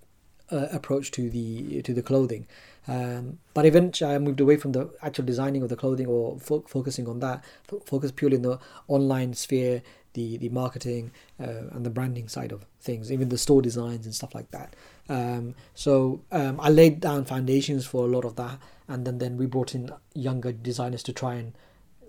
uh, 0.50 0.66
approach 0.72 1.10
to 1.12 1.30
the 1.30 1.82
to 1.82 1.94
the 1.94 2.02
clothing. 2.02 2.46
Um, 2.88 3.38
but 3.54 3.66
eventually, 3.66 4.14
I 4.14 4.18
moved 4.18 4.40
away 4.40 4.56
from 4.56 4.72
the 4.72 4.90
actual 5.02 5.24
designing 5.24 5.62
of 5.62 5.68
the 5.68 5.76
clothing 5.76 6.06
or 6.06 6.38
fo- 6.38 6.64
focusing 6.68 7.08
on 7.08 7.20
that. 7.20 7.44
Fo- 7.66 7.80
focus 7.80 8.12
purely 8.12 8.36
in 8.36 8.42
the 8.42 8.58
online 8.88 9.34
sphere, 9.34 9.82
the 10.14 10.36
the 10.38 10.48
marketing 10.48 11.12
uh, 11.40 11.68
and 11.72 11.84
the 11.84 11.90
branding 11.90 12.28
side 12.28 12.52
of 12.52 12.64
things, 12.80 13.10
even 13.10 13.28
the 13.28 13.38
store 13.38 13.62
designs 13.62 14.06
and 14.06 14.14
stuff 14.14 14.34
like 14.34 14.50
that. 14.50 14.74
Um, 15.08 15.54
so 15.74 16.22
um, 16.32 16.60
I 16.60 16.70
laid 16.70 17.00
down 17.00 17.24
foundations 17.24 17.86
for 17.86 18.04
a 18.04 18.08
lot 18.08 18.24
of 18.24 18.36
that, 18.36 18.58
and 18.88 19.06
then 19.06 19.18
then 19.18 19.36
we 19.36 19.46
brought 19.46 19.74
in 19.74 19.90
younger 20.14 20.52
designers 20.52 21.02
to 21.04 21.12
try 21.12 21.34
and 21.34 21.54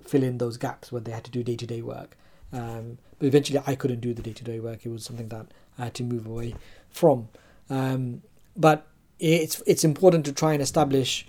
fill 0.05 0.23
in 0.23 0.37
those 0.37 0.57
gaps 0.57 0.91
where 0.91 1.01
they 1.01 1.11
had 1.11 1.23
to 1.25 1.31
do 1.31 1.43
day 1.43 1.55
to 1.55 1.67
day 1.67 1.81
work. 1.81 2.17
Um, 2.53 2.97
but 3.19 3.27
eventually, 3.27 3.61
I 3.67 3.75
couldn't 3.75 3.99
do 3.99 4.13
the 4.13 4.21
day 4.21 4.33
to 4.33 4.43
day 4.43 4.59
work. 4.59 4.85
It 4.85 4.89
was 4.89 5.03
something 5.03 5.27
that 5.29 5.47
I 5.77 5.85
had 5.85 5.93
to 5.95 6.03
move 6.03 6.27
away 6.27 6.55
from. 6.89 7.29
Um, 7.69 8.21
but 8.55 8.87
it's 9.19 9.61
it's 9.65 9.83
important 9.83 10.25
to 10.25 10.31
try 10.33 10.53
and 10.53 10.61
establish 10.61 11.25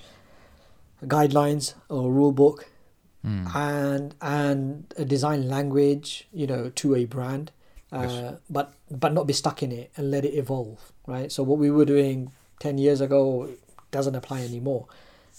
guidelines 1.04 1.74
or 1.88 2.10
rule 2.12 2.32
book 2.32 2.66
Mm. 3.26 3.52
and 3.56 4.14
and 4.22 4.94
a 4.96 5.04
design 5.04 5.48
language, 5.48 6.28
you 6.32 6.46
know, 6.46 6.70
to 6.70 6.94
a 6.94 7.04
brand, 7.04 7.50
uh, 7.92 8.02
Yes. 8.06 8.40
but 8.48 8.74
but 8.88 9.12
not 9.12 9.26
be 9.26 9.32
stuck 9.32 9.60
in 9.60 9.72
it 9.72 9.90
and 9.96 10.08
let 10.12 10.24
it 10.24 10.34
evolve, 10.34 10.92
right? 11.04 11.30
So 11.32 11.42
what 11.42 11.58
we 11.58 11.68
were 11.68 11.84
doing 11.84 12.30
ten 12.60 12.78
years 12.78 13.00
ago 13.00 13.48
doesn't 13.90 14.14
apply 14.14 14.42
anymore. 14.42 14.86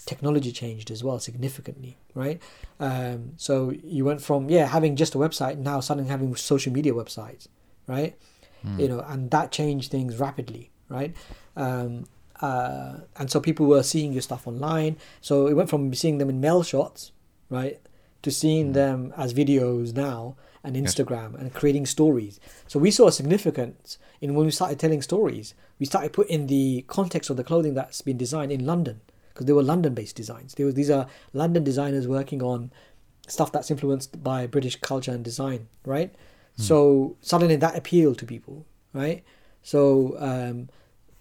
Technology 0.04 0.52
changed 0.52 0.90
as 0.90 1.02
well 1.02 1.18
significantly, 1.18 1.96
right? 2.14 2.38
Um, 2.78 3.32
so 3.38 3.70
you 3.82 4.04
went 4.04 4.20
from 4.20 4.50
yeah 4.50 4.66
having 4.66 4.94
just 4.94 5.14
a 5.14 5.18
website 5.18 5.56
now 5.56 5.80
suddenly 5.80 6.10
having 6.10 6.36
social 6.36 6.72
media 6.74 6.92
websites, 6.92 7.48
right? 7.86 8.14
You 8.76 8.88
know, 8.88 9.00
and 9.00 9.30
that 9.30 9.52
changed 9.52 9.90
things 9.90 10.18
rapidly, 10.18 10.70
right? 10.90 11.14
Um, 11.56 12.04
uh, 12.40 13.00
and 13.16 13.30
so 13.30 13.40
people 13.40 13.66
were 13.66 13.82
seeing 13.82 14.12
your 14.12 14.22
stuff 14.22 14.46
online. 14.46 14.96
So 15.20 15.46
it 15.46 15.54
went 15.54 15.70
from 15.70 15.92
seeing 15.94 16.18
them 16.18 16.30
in 16.30 16.40
mail 16.40 16.62
shots, 16.62 17.12
right, 17.48 17.78
to 18.22 18.30
seeing 18.30 18.72
them 18.72 19.12
as 19.16 19.34
videos 19.34 19.94
now 19.94 20.36
and 20.62 20.76
Yes. 20.76 20.94
Instagram 20.94 21.38
and 21.40 21.54
creating 21.54 21.86
stories. 21.86 22.38
So 22.66 22.78
we 22.78 22.90
saw 22.90 23.06
a 23.08 23.12
significance 23.12 23.98
in 24.20 24.34
when 24.34 24.44
we 24.44 24.50
started 24.52 24.78
telling 24.78 25.02
stories. 25.02 25.54
We 25.78 25.86
started 25.86 26.12
putting 26.12 26.46
the 26.46 26.84
context 26.86 27.30
of 27.30 27.36
the 27.36 27.44
clothing 27.44 27.74
that's 27.74 28.02
been 28.02 28.18
designed 28.18 28.52
in 28.52 28.66
London 28.66 29.00
because 29.32 29.46
they 29.46 29.54
were 29.54 29.62
London-based 29.62 30.16
designs. 30.16 30.54
Were, 30.58 30.72
these 30.72 30.90
are 30.90 31.06
London 31.32 31.64
designers 31.64 32.06
working 32.06 32.42
on 32.42 32.70
stuff 33.26 33.52
that's 33.52 33.70
influenced 33.70 34.22
by 34.22 34.46
British 34.46 34.76
culture 34.80 35.12
and 35.12 35.24
design, 35.24 35.68
right? 35.86 36.14
So 36.56 37.16
suddenly 37.22 37.56
that 37.56 37.74
appealed 37.74 38.18
to 38.18 38.26
people, 38.26 38.66
right? 38.92 39.24
So 39.62 40.16
um, 40.18 40.68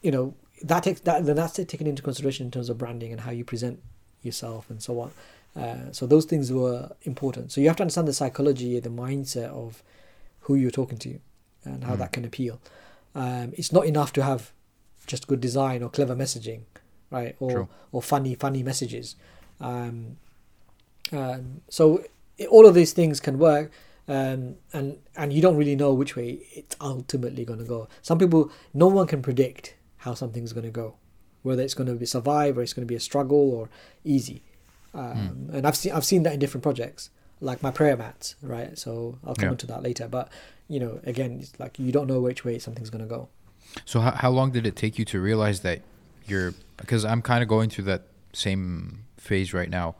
you 0.01 0.11
know 0.11 0.33
that 0.63 0.83
takes 0.83 1.01
that 1.01 1.25
then 1.25 1.35
that's 1.35 1.53
taken 1.53 1.87
into 1.87 2.01
consideration 2.01 2.45
in 2.47 2.51
terms 2.51 2.69
of 2.69 2.77
branding 2.77 3.11
and 3.11 3.21
how 3.21 3.31
you 3.31 3.43
present 3.43 3.81
yourself 4.21 4.69
and 4.69 4.81
so 4.81 4.99
on. 4.99 5.11
Uh, 5.55 5.91
so 5.91 6.05
those 6.05 6.25
things 6.25 6.51
were 6.51 6.91
important. 7.03 7.51
So 7.51 7.59
you 7.61 7.67
have 7.67 7.77
to 7.77 7.83
understand 7.83 8.07
the 8.07 8.13
psychology, 8.13 8.79
the 8.79 8.89
mindset 8.89 9.49
of 9.49 9.81
who 10.41 10.55
you're 10.55 10.71
talking 10.71 10.97
to, 10.99 11.19
and 11.65 11.83
how 11.83 11.95
Mm. 11.95 11.99
that 11.99 12.11
can 12.11 12.25
appeal. 12.25 12.59
Um, 13.15 13.53
it's 13.57 13.71
not 13.71 13.85
enough 13.85 14.13
to 14.13 14.23
have 14.23 14.51
just 15.07 15.27
good 15.27 15.41
design 15.41 15.81
or 15.81 15.89
clever 15.89 16.15
messaging, 16.15 16.61
right? 17.09 17.35
Or 17.39 17.51
True. 17.51 17.67
or 17.91 18.01
funny 18.01 18.35
funny 18.35 18.61
messages. 18.63 19.15
Um, 19.59 20.17
um, 21.11 21.61
so 21.69 22.03
i 22.39 22.45
all 22.45 22.65
of 22.65 22.73
these 22.75 22.93
things 22.93 23.19
can 23.19 23.37
work, 23.39 23.71
um, 24.07 24.55
and 24.71 24.97
and 25.15 25.33
you 25.33 25.41
don't 25.41 25.57
really 25.57 25.75
know 25.75 25.93
which 25.93 26.15
way 26.15 26.39
it's 26.53 26.75
ultimately 26.79 27.43
going 27.45 27.59
to 27.59 27.65
go. 27.65 27.87
Some 28.01 28.17
people, 28.19 28.51
no 28.73 28.87
one 28.87 29.07
can 29.07 29.21
predict 29.21 29.73
how 29.99 30.13
something's 30.13 30.53
going 30.53 30.65
to 30.65 30.71
go, 30.71 30.95
whether 31.43 31.61
it's 31.63 31.73
going 31.73 31.87
to 31.87 31.95
be 31.95 32.05
survive 32.05 32.57
or 32.57 32.61
it's 32.61 32.73
going 32.73 32.85
to 32.87 32.91
be 32.91 32.95
a 32.95 32.99
struggle 32.99 33.51
or 33.53 33.69
easy. 34.03 34.41
Um, 34.93 35.49
And 35.53 35.65
I've 35.67 35.75
seen 35.75 35.91
I've 35.93 36.05
seen 36.05 36.23
that 36.23 36.33
in 36.33 36.39
different 36.39 36.63
projects, 36.63 37.09
like 37.41 37.61
my 37.61 37.71
prayer 37.71 37.95
mats, 37.97 38.35
right? 38.41 38.77
So 38.77 39.17
I'll 39.25 39.35
come 39.35 39.45
Yeah. 39.49 39.51
into 39.51 39.67
that 39.67 39.83
later. 39.83 40.07
But 40.07 40.29
you 40.67 40.79
know, 40.79 40.99
again, 41.03 41.39
it's 41.41 41.59
like 41.59 41.77
you 41.79 41.91
don't 41.91 42.07
know 42.07 42.19
which 42.21 42.43
way 42.45 42.59
something's 42.59 42.89
going 42.89 43.03
to 43.03 43.07
go. 43.17 43.29
So 43.85 43.99
how, 43.99 44.11
how 44.11 44.31
long 44.31 44.51
did 44.51 44.65
it 44.65 44.75
take 44.75 44.97
you 44.99 45.05
to 45.05 45.19
realize 45.21 45.59
that 45.61 45.81
you're 46.25 46.53
because 46.77 47.05
I'm 47.05 47.21
kind 47.21 47.41
of 47.43 47.49
going 47.49 47.69
through 47.69 47.85
that 47.85 48.03
same 48.33 49.05
phase 49.17 49.53
right 49.53 49.69
now 49.69 49.95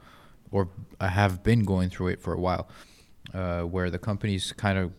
or 0.51 0.69
I 0.99 1.09
have 1.09 1.43
been 1.43 1.65
going 1.65 1.89
through 1.89 2.07
it 2.13 2.21
for 2.21 2.33
a 2.33 2.39
while 2.39 2.67
uh, 3.33 3.61
where 3.63 3.89
the 3.89 3.99
company's 3.99 4.51
kind 4.53 4.77
of 4.79 4.91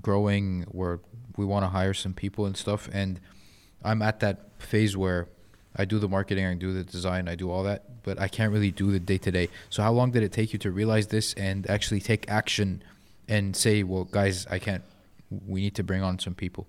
growing 0.00 0.62
where 0.70 0.98
we 1.36 1.44
want 1.44 1.62
to 1.64 1.68
hire 1.68 1.94
some 1.94 2.14
people 2.14 2.46
and 2.46 2.56
stuff 2.56 2.88
and 2.92 3.20
I'm 3.86 4.02
at 4.02 4.20
that 4.20 4.40
phase 4.58 4.96
where 4.96 5.28
I 5.76 5.84
do 5.84 5.98
the 5.98 6.08
marketing, 6.08 6.44
I 6.46 6.54
do 6.54 6.72
the 6.72 6.84
design, 6.84 7.28
I 7.28 7.34
do 7.34 7.50
all 7.50 7.62
that, 7.64 8.02
but 8.02 8.20
I 8.20 8.28
can't 8.28 8.52
really 8.52 8.70
do 8.70 8.90
the 8.90 8.98
day 9.00 9.18
to 9.18 9.30
day. 9.30 9.48
So 9.70 9.82
how 9.82 9.92
long 9.92 10.10
did 10.10 10.22
it 10.22 10.32
take 10.32 10.52
you 10.52 10.58
to 10.60 10.70
realize 10.70 11.06
this 11.08 11.34
and 11.34 11.68
actually 11.70 12.00
take 12.00 12.28
action 12.28 12.82
and 13.28 13.54
say, 13.54 13.82
well, 13.82 14.04
guys, 14.04 14.46
I 14.50 14.58
can't. 14.58 14.82
We 15.46 15.60
need 15.60 15.74
to 15.74 15.82
bring 15.82 16.02
on 16.02 16.18
some 16.18 16.34
people. 16.34 16.66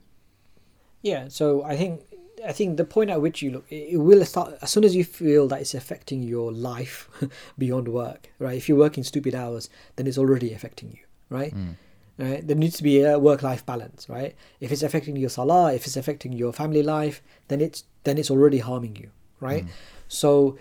Yeah, 1.02 1.28
so 1.30 1.64
I 1.64 1.78
think 1.78 2.02
I 2.46 2.52
think 2.52 2.78
the 2.78 2.86
point 2.86 3.10
at 3.10 3.22
which 3.22 3.42
you 3.42 3.52
look, 3.52 3.66
it 3.70 3.94
it 3.94 3.98
will 3.98 4.26
start 4.26 4.58
as 4.62 4.72
soon 4.72 4.84
as 4.84 4.96
you 4.96 5.04
feel 5.04 5.48
that 5.48 5.62
it's 5.62 5.74
affecting 5.74 6.24
your 6.24 6.52
life 6.52 7.10
beyond 7.58 7.88
work, 7.88 8.30
right? 8.40 8.58
If 8.58 8.68
you're 8.68 8.78
working 8.78 9.04
stupid 9.04 9.36
hours, 9.36 9.70
then 9.96 10.08
it's 10.08 10.18
already 10.18 10.54
affecting 10.54 10.92
you, 10.92 11.04
right? 11.30 11.54
Mm. 11.56 11.76
Right? 12.18 12.46
There 12.46 12.56
needs 12.56 12.78
to 12.78 12.84
be 12.84 13.02
a 13.02 13.20
work-life 13.20 13.64
balance, 13.66 14.10
right? 14.10 14.36
If 14.60 14.72
it's 14.72 14.82
affecting 14.82 15.16
your 15.18 15.30
salah, 15.30 15.74
if 15.74 15.86
it's 15.86 15.98
affecting 15.98 16.34
your 16.34 16.52
family 16.52 16.82
life, 16.82 17.22
then 17.48 17.62
it's 17.62 17.84
then 18.06 18.18
it's 18.18 18.32
already 18.32 18.58
harming 18.60 18.96
you, 18.96 19.12
right? 19.40 19.66
So 20.08 20.58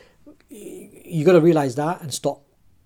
y- 0.50 0.90
you 1.04 1.24
got 1.24 1.32
to 1.32 1.40
realize 1.40 1.74
that 1.76 2.02
and 2.02 2.12
stop 2.12 2.42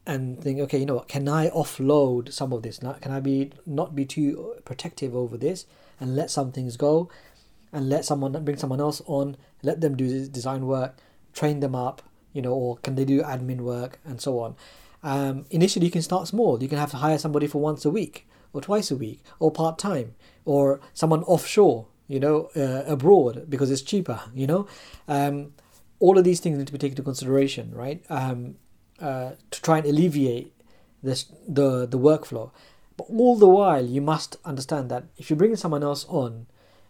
and 0.06 0.40
think, 0.40 0.60
okay, 0.60 0.78
you 0.78 0.86
know 0.86 0.94
what? 0.96 1.08
Can 1.08 1.28
I 1.28 1.50
offload 1.50 2.32
some 2.32 2.52
of 2.52 2.62
this? 2.62 2.80
Now, 2.82 2.92
can 2.92 3.10
I 3.10 3.20
be 3.20 3.50
not 3.66 3.96
be 3.96 4.04
too 4.04 4.54
protective 4.64 5.16
over 5.16 5.36
this 5.36 5.66
and 5.98 6.14
let 6.14 6.30
some 6.30 6.52
things 6.52 6.76
go, 6.76 7.10
and 7.72 7.88
let 7.88 8.04
someone 8.04 8.32
bring 8.44 8.56
someone 8.56 8.80
else 8.80 9.02
on, 9.06 9.36
let 9.62 9.80
them 9.80 9.96
do 9.96 10.08
this 10.08 10.28
design 10.28 10.66
work, 10.66 10.96
train 11.32 11.60
them 11.60 11.74
up, 11.74 12.02
you 12.32 12.42
know, 12.42 12.52
or 12.52 12.76
can 12.78 12.94
they 12.94 13.04
do 13.04 13.22
admin 13.22 13.60
work 13.60 13.98
and 14.04 14.20
so 14.20 14.38
on. 14.38 14.54
Um, 15.02 15.46
initially, 15.50 15.86
you 15.86 15.92
can 15.92 16.02
start 16.02 16.28
small. 16.28 16.62
You 16.62 16.68
can 16.68 16.78
have 16.78 16.90
to 16.92 16.98
hire 16.98 17.18
somebody 17.18 17.46
for 17.46 17.60
once 17.60 17.84
a 17.84 17.90
week 17.90 18.26
or 18.52 18.60
twice 18.60 18.90
a 18.90 18.96
week 18.96 19.22
or 19.38 19.50
part 19.50 19.78
time 19.78 20.14
or 20.44 20.80
someone 20.94 21.22
offshore, 21.24 21.86
you 22.08 22.20
know, 22.20 22.50
uh, 22.56 22.82
abroad 22.86 23.46
because 23.48 23.70
it's 23.70 23.82
cheaper, 23.82 24.20
you 24.34 24.46
know. 24.46 24.66
Um, 25.08 25.54
all 25.98 26.18
of 26.18 26.24
these 26.24 26.40
things 26.40 26.58
need 26.58 26.66
to 26.66 26.72
be 26.72 26.78
taken 26.78 26.92
into 26.92 27.02
consideration, 27.02 27.72
right? 27.74 28.02
Um, 28.08 28.56
uh, 29.00 29.32
to 29.50 29.62
try 29.62 29.78
and 29.78 29.86
alleviate 29.86 30.52
this 31.02 31.26
the 31.46 31.86
the 31.86 31.98
workflow. 31.98 32.50
But 32.96 33.06
all 33.08 33.36
the 33.36 33.48
while, 33.48 33.86
you 33.86 34.02
must 34.02 34.36
understand 34.44 34.90
that 34.90 35.04
if 35.16 35.30
you 35.30 35.36
bring 35.36 35.56
someone 35.56 35.82
else 35.82 36.04
on, 36.08 36.46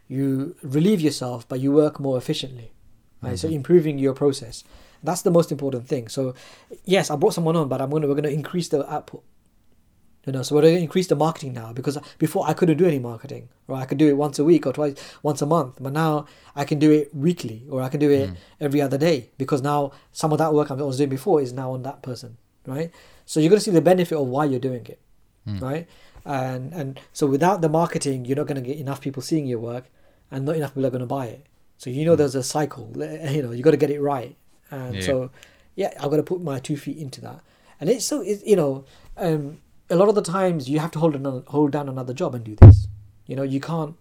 you 0.08 0.56
relieve 0.62 1.00
yourself, 1.00 1.48
but 1.48 1.60
you 1.60 1.70
work 1.70 2.00
more 2.00 2.18
efficiently. 2.18 2.72
Right? 3.22 3.38
So 3.38 3.48
improving 3.48 3.98
your 3.98 4.14
process. 4.14 4.64
That's 5.02 5.22
the 5.22 5.30
most 5.30 5.52
important 5.52 5.86
thing. 5.86 6.08
So, 6.08 6.34
yes, 6.84 7.10
I 7.10 7.16
brought 7.16 7.34
someone 7.34 7.54
on, 7.54 7.68
but 7.68 7.80
I'm 7.80 7.90
gonna 7.90 8.08
we're 8.08 8.14
gonna 8.14 8.28
increase 8.28 8.68
the 8.68 8.90
output. 8.90 9.22
You 10.26 10.32
know, 10.34 10.42
so 10.42 10.54
we're 10.54 10.62
going 10.62 10.76
to 10.76 10.82
increase 10.82 11.06
the 11.06 11.16
marketing 11.16 11.54
now 11.54 11.72
because 11.72 11.96
before 12.18 12.46
I 12.46 12.52
couldn't 12.52 12.76
do 12.76 12.84
any 12.86 12.98
marketing, 12.98 13.48
right? 13.66 13.80
I 13.80 13.86
could 13.86 13.96
do 13.96 14.06
it 14.06 14.18
once 14.18 14.38
a 14.38 14.44
week 14.44 14.66
or 14.66 14.72
twice, 14.72 14.94
once 15.22 15.40
a 15.40 15.46
month, 15.46 15.76
but 15.80 15.94
now 15.94 16.26
I 16.54 16.64
can 16.64 16.78
do 16.78 16.90
it 16.90 17.14
weekly 17.14 17.64
or 17.70 17.80
I 17.80 17.88
can 17.88 18.00
do 18.00 18.10
it 18.10 18.30
mm. 18.30 18.36
every 18.60 18.82
other 18.82 18.98
day 18.98 19.30
because 19.38 19.62
now 19.62 19.92
some 20.12 20.30
of 20.30 20.38
that 20.38 20.52
work 20.52 20.70
I 20.70 20.74
was 20.74 20.98
doing 20.98 21.08
before 21.08 21.40
is 21.40 21.54
now 21.54 21.72
on 21.72 21.84
that 21.84 22.02
person, 22.02 22.36
right? 22.66 22.90
So 23.24 23.40
you're 23.40 23.48
going 23.48 23.60
to 23.60 23.64
see 23.64 23.70
the 23.70 23.80
benefit 23.80 24.18
of 24.18 24.26
why 24.26 24.44
you're 24.44 24.58
doing 24.58 24.84
it, 24.86 24.98
hmm. 25.44 25.58
right? 25.60 25.86
And 26.24 26.72
and 26.72 26.98
so 27.12 27.28
without 27.28 27.60
the 27.60 27.68
marketing, 27.68 28.24
you're 28.24 28.36
not 28.36 28.48
going 28.48 28.60
to 28.60 28.68
get 28.68 28.76
enough 28.76 29.00
people 29.00 29.22
seeing 29.22 29.46
your 29.46 29.60
work, 29.60 29.84
and 30.32 30.44
not 30.44 30.56
enough 30.56 30.70
people 30.70 30.86
are 30.86 30.90
going 30.90 30.98
to 31.00 31.06
buy 31.06 31.26
it. 31.26 31.46
So 31.78 31.90
you 31.90 32.04
know 32.04 32.14
hmm. 32.14 32.18
there's 32.18 32.34
a 32.34 32.42
cycle. 32.42 32.92
You 32.96 33.42
know 33.42 33.52
you 33.52 33.62
got 33.62 33.70
to 33.70 33.76
get 33.76 33.90
it 33.90 34.00
right, 34.00 34.34
and 34.72 34.96
Yeah. 34.96 35.02
so 35.02 35.30
yeah, 35.76 35.94
I've 36.00 36.10
got 36.10 36.16
to 36.16 36.24
put 36.24 36.42
my 36.42 36.58
two 36.58 36.76
feet 36.76 36.98
into 36.98 37.20
that. 37.20 37.40
And 37.80 37.88
it's 37.88 38.04
so 38.04 38.20
it, 38.20 38.44
you 38.44 38.56
know, 38.56 38.84
um, 39.16 39.60
a 39.90 39.96
lot 39.96 40.08
of 40.08 40.14
the 40.14 40.22
times 40.22 40.68
you 40.68 40.78
have 40.78 40.90
to 40.92 40.98
hold 40.98 41.16
another, 41.16 41.42
hold 41.48 41.72
down 41.72 41.88
another 41.88 42.14
job 42.14 42.34
and 42.34 42.44
do 42.44 42.56
this. 42.56 42.88
You 43.26 43.36
know, 43.36 43.42
you 43.42 43.60
can't 43.60 43.96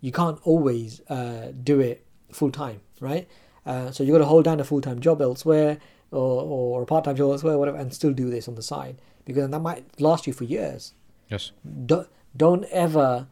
you 0.00 0.12
can't 0.12 0.38
always 0.42 1.00
uh, 1.08 1.52
do 1.62 1.80
it 1.80 2.06
full 2.32 2.50
time, 2.50 2.80
right? 3.00 3.28
Uh, 3.66 3.90
so 3.90 4.04
you 4.04 4.12
got 4.12 4.18
to 4.18 4.26
hold 4.26 4.44
down 4.44 4.60
a 4.60 4.64
full 4.64 4.80
time 4.80 5.00
job 5.00 5.22
elsewhere 5.22 5.78
or, 6.10 6.42
or 6.42 6.82
a 6.82 6.86
part 6.86 7.04
time 7.04 7.16
job 7.16 7.30
elsewhere, 7.30 7.58
whatever, 7.58 7.78
and 7.78 7.92
still 7.94 8.12
do 8.12 8.30
this 8.30 8.48
on 8.48 8.54
the 8.54 8.62
side 8.62 9.00
because 9.24 9.48
that 9.48 9.60
might 9.60 10.00
last 10.00 10.26
you 10.26 10.32
for 10.32 10.44
years. 10.44 10.92
Yes. 11.30 11.52
Don't 11.86 12.08
don't 12.36 12.64
ever, 12.66 13.26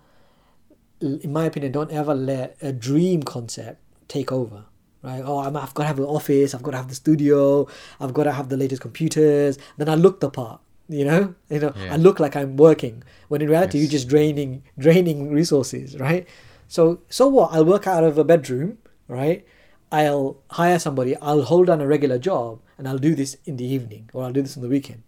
in 1.00 1.32
my 1.32 1.44
opinion, 1.46 1.72
don't 1.72 1.90
ever 1.90 2.14
let 2.14 2.56
a 2.62 2.72
dream 2.72 3.22
concept 3.22 3.80
take 4.08 4.32
over. 4.32 4.64
Right? 5.02 5.22
Oh, 5.24 5.38
I'm, 5.38 5.56
I've 5.56 5.74
got 5.74 5.82
to 5.82 5.88
have 5.88 5.98
an 5.98 6.04
office. 6.04 6.54
I've 6.54 6.62
got 6.62 6.70
to 6.70 6.76
have 6.76 6.88
the 6.88 6.94
studio. 6.94 7.66
I've 7.98 8.14
got 8.14 8.24
to 8.24 8.32
have 8.32 8.48
the 8.48 8.56
latest 8.56 8.80
computers. 8.80 9.58
Then 9.76 9.88
I 9.88 9.96
look 9.96 10.20
the 10.20 10.30
part. 10.30 10.60
You 10.88 11.04
know, 11.04 11.34
you 11.48 11.58
know, 11.60 11.72
Yeah. 11.76 11.94
I 11.94 11.96
look 11.96 12.20
like 12.20 12.36
I'm 12.36 12.56
working 12.56 13.02
when 13.28 13.40
in 13.40 13.48
reality 13.48 13.78
Yes. 13.78 13.82
you're 13.84 13.90
just 13.98 14.08
draining 14.08 14.62
draining 14.78 15.30
resources, 15.32 15.96
right? 15.98 16.26
So 16.68 17.00
so 17.08 17.28
what? 17.28 17.52
I'll 17.52 17.64
work 17.64 17.86
out 17.86 18.04
of 18.04 18.18
a 18.18 18.24
bedroom, 18.24 18.78
right? 19.08 19.44
I'll 19.90 20.38
hire 20.50 20.78
somebody. 20.78 21.16
I'll 21.16 21.42
hold 21.42 21.66
down 21.66 21.80
a 21.80 21.86
regular 21.86 22.18
job, 22.18 22.60
and 22.78 22.88
I'll 22.88 22.98
do 22.98 23.14
this 23.14 23.36
in 23.44 23.56
the 23.58 23.64
evening, 23.66 24.08
or 24.12 24.24
I'll 24.24 24.32
do 24.32 24.42
this 24.42 24.56
on 24.56 24.62
the 24.62 24.68
weekend. 24.68 25.02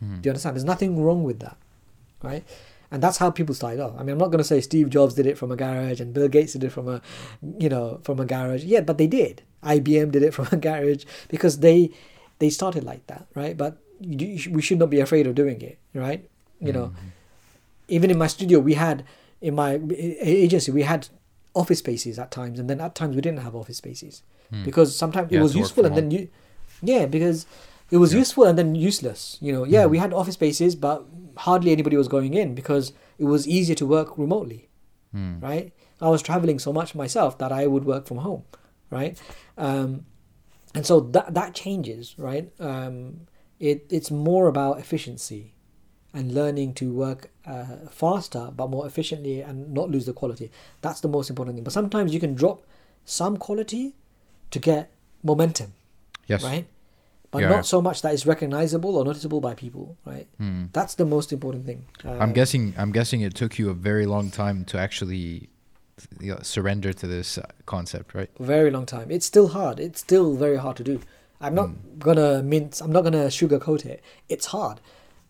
Hmm. 0.00 0.20
Do 0.20 0.26
you 0.28 0.30
understand? 0.32 0.56
There's 0.56 0.64
nothing 0.64 1.02
wrong 1.02 1.24
with 1.24 1.40
that, 1.40 1.56
right? 2.22 2.44
And 2.90 3.02
that's 3.02 3.18
how 3.18 3.30
people 3.30 3.54
started 3.54 3.80
off. 3.80 3.92
I 3.96 4.00
mean, 4.02 4.10
I'm 4.14 4.18
not 4.18 4.28
going 4.32 4.38
to 4.42 4.44
say 4.52 4.60
Steve 4.60 4.90
Jobs 4.90 5.14
did 5.14 5.26
it 5.26 5.38
from 5.38 5.52
a 5.52 5.56
garage 5.56 6.00
and 6.00 6.12
Bill 6.12 6.26
Gates 6.26 6.54
did 6.54 6.64
it 6.64 6.70
from 6.72 6.88
a, 6.88 7.00
you 7.58 7.68
know, 7.68 8.00
from 8.02 8.18
a 8.18 8.24
garage. 8.24 8.64
Yeah, 8.64 8.80
but 8.80 8.98
they 8.98 9.06
did. 9.06 9.42
IBM 9.62 10.10
did 10.10 10.22
it 10.24 10.34
from 10.34 10.48
a 10.50 10.56
garage 10.68 11.04
because 11.28 11.60
they 11.60 11.90
they 12.40 12.50
started 12.50 12.82
like 12.82 13.06
that, 13.06 13.26
right? 13.36 13.56
But 13.56 13.76
you, 14.00 14.50
we 14.52 14.62
should 14.62 14.78
not 14.78 14.90
be 14.90 15.00
afraid 15.00 15.26
of 15.26 15.34
doing 15.34 15.60
it, 15.62 15.78
right? 15.94 16.28
You 16.60 16.72
know, 16.72 16.92
even 17.88 18.10
in 18.10 18.18
my 18.18 18.26
studio, 18.26 18.58
we 18.58 18.74
had 18.74 19.04
in 19.40 19.54
my 19.54 19.80
agency 20.20 20.70
we 20.72 20.82
had 20.82 21.08
office 21.54 21.78
spaces 21.78 22.18
at 22.18 22.30
times, 22.30 22.58
and 22.60 22.68
then 22.70 22.80
at 22.80 22.94
times 22.94 23.16
we 23.16 23.22
didn't 23.22 23.40
have 23.40 23.54
office 23.54 23.78
spaces 23.78 24.22
because 24.64 24.96
sometimes 24.96 25.30
You 25.32 25.38
it 25.38 25.42
was 25.42 25.56
useful, 25.56 25.86
and 25.86 25.96
then 25.96 26.10
you, 26.10 26.28
yeah, 26.82 27.06
because 27.06 27.46
it 27.90 27.96
was 27.96 28.12
Yeah. 28.12 28.18
useful 28.20 28.44
and 28.44 28.58
then 28.58 28.74
useless. 28.74 29.38
You 29.40 29.52
know, 29.52 29.64
yeah, 29.64 29.86
we 29.86 29.98
had 29.98 30.12
office 30.12 30.34
spaces, 30.34 30.74
but 30.76 31.04
hardly 31.36 31.72
anybody 31.72 31.96
was 31.96 32.08
going 32.08 32.34
in 32.34 32.54
because 32.54 32.92
it 33.18 33.24
was 33.24 33.46
easier 33.48 33.74
to 33.76 33.86
work 33.86 34.18
remotely, 34.18 34.68
Hmm. 35.12 35.40
right? 35.40 35.72
I 36.00 36.08
was 36.08 36.22
traveling 36.22 36.58
so 36.58 36.72
much 36.72 36.94
myself 36.94 37.38
that 37.38 37.52
I 37.52 37.66
would 37.66 37.84
work 37.84 38.06
from 38.06 38.18
home, 38.18 38.44
right? 38.90 39.20
Um, 39.58 40.06
and 40.74 40.86
so 40.86 41.00
that 41.00 41.34
that 41.34 41.54
changes, 41.54 42.14
right? 42.18 42.50
Um, 42.60 43.26
it 43.60 43.86
it's 43.90 44.10
more 44.10 44.48
about 44.48 44.78
efficiency 44.78 45.52
and 46.12 46.32
learning 46.34 46.74
to 46.74 46.92
work 46.92 47.30
uh, 47.46 47.64
faster 47.90 48.50
but 48.56 48.68
more 48.68 48.86
efficiently 48.86 49.40
and 49.42 49.72
not 49.72 49.90
lose 49.90 50.06
the 50.06 50.12
quality. 50.12 50.50
That's 50.80 51.00
the 51.00 51.08
most 51.08 51.30
important 51.30 51.56
thing. 51.56 51.64
But 51.64 51.72
sometimes 51.72 52.12
you 52.14 52.20
can 52.20 52.34
drop 52.34 52.58
some 53.04 53.36
quality 53.36 53.94
to 54.50 54.58
get 54.58 54.90
momentum, 55.22 55.72
Yes. 56.26 56.42
right? 56.42 56.66
But 57.30 57.42
Yeah, 57.42 57.48
not 57.50 57.56
yeah. 57.56 57.62
so 57.74 57.80
much 57.80 58.02
that 58.02 58.12
it's 58.12 58.26
recognizable 58.26 58.96
or 58.96 59.04
noticeable 59.04 59.40
by 59.40 59.54
people, 59.54 59.96
right? 60.04 60.26
Hmm. 60.38 60.64
That's 60.72 60.94
the 60.96 61.04
most 61.04 61.32
important 61.32 61.64
thing. 61.64 61.84
I'm 62.04 62.30
Uh, 62.30 62.32
guessing. 62.32 62.74
I'm 62.76 62.90
guessing 62.90 63.20
it 63.20 63.34
took 63.36 63.56
you 63.60 63.70
a 63.70 63.74
very 63.74 64.04
long 64.06 64.30
time 64.30 64.64
to 64.64 64.78
actually 64.78 65.48
you 66.18 66.32
know, 66.34 66.40
surrender 66.42 66.92
to 66.94 67.06
this 67.06 67.38
concept, 67.66 68.14
right? 68.14 68.30
very 68.40 68.70
long 68.70 68.86
time. 68.86 69.10
It's 69.10 69.26
still 69.26 69.48
hard. 69.48 69.78
It's 69.78 70.00
still 70.00 70.34
very 70.34 70.56
hard 70.56 70.76
to 70.78 70.84
do. 70.84 70.98
I'm 71.40 71.54
not 71.54 71.70
gonna 71.98 72.42
mince. 72.42 72.80
I'm 72.80 72.92
not 72.92 73.02
gonna 73.02 73.26
sugarcoat 73.26 73.86
it. 73.86 74.02
It's 74.28 74.46
hard. 74.46 74.80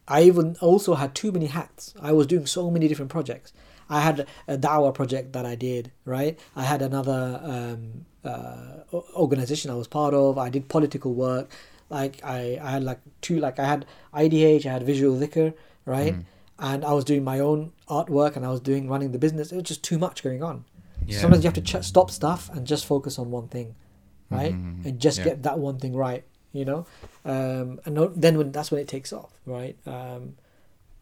I 0.09 0.23
even 0.23 0.57
also 0.61 0.95
had 0.95 1.15
too 1.15 1.31
many 1.31 1.47
hats. 1.47 1.95
I 2.01 2.13
was 2.13 2.27
doing 2.27 2.47
so 2.47 2.71
many 2.71 2.89
different 2.89 3.11
projects. 3.11 3.53
I 3.89 4.01
had 4.01 4.27
a 4.49 4.57
Dawa 4.57 4.93
project 4.95 5.33
that 5.33 5.45
I 5.47 5.55
did, 5.55 5.93
right? 6.05 6.39
I 6.57 6.63
had 6.63 6.81
another 6.83 7.41
um, 7.43 8.07
uh, 8.25 8.97
organization 9.15 9.71
I 9.71 9.75
was 9.75 9.89
part 9.89 10.15
of. 10.15 10.39
I 10.39 10.49
did 10.49 10.69
political 10.69 11.13
work. 11.15 11.51
Like 11.91 12.21
I, 12.25 12.59
I 12.63 12.71
had 12.71 12.85
like 12.85 13.01
two, 13.21 13.39
like 13.41 13.59
I 13.59 13.67
had 13.67 13.85
IDH, 14.15 14.65
I 14.67 14.73
had 14.73 14.85
Visual 14.85 15.19
Dhikr, 15.19 15.55
right? 15.87 16.15
And 16.61 16.85
I 16.85 16.93
was 16.93 17.05
doing 17.05 17.25
my 17.25 17.41
own 17.41 17.73
artwork 17.89 18.37
and 18.37 18.45
I 18.45 18.51
was 18.51 18.61
doing 18.61 18.89
running 18.89 19.11
the 19.13 19.19
business. 19.19 19.51
It 19.51 19.57
was 19.57 19.65
just 19.65 19.83
too 19.83 19.99
much 19.99 20.23
going 20.23 20.43
on. 20.43 20.65
Yeah. 21.07 21.19
Sometimes 21.19 21.43
you 21.43 21.49
have 21.49 21.55
to 21.55 21.63
ch- 21.63 21.85
stop 21.85 22.11
stuff 22.11 22.49
and 22.53 22.67
just 22.67 22.85
focus 22.87 23.19
on 23.19 23.31
one 23.31 23.49
thing, 23.49 23.75
right? 24.31 24.55
Mhm. 24.55 24.85
And 24.85 25.01
just 25.01 25.19
Yeah. 25.19 25.25
get 25.25 25.43
that 25.43 25.59
one 25.59 25.79
thing 25.79 25.95
right, 25.95 26.25
you 26.53 26.65
know. 26.65 26.87
Um, 27.25 27.81
and 27.85 27.95
no- 27.95 28.13
then 28.15 28.39
when 28.39 28.53
that's 28.53 28.71
when 28.71 28.81
it 28.81 28.89
takes 28.89 29.13
off, 29.13 29.33
right? 29.47 29.77
Um, 29.87 30.37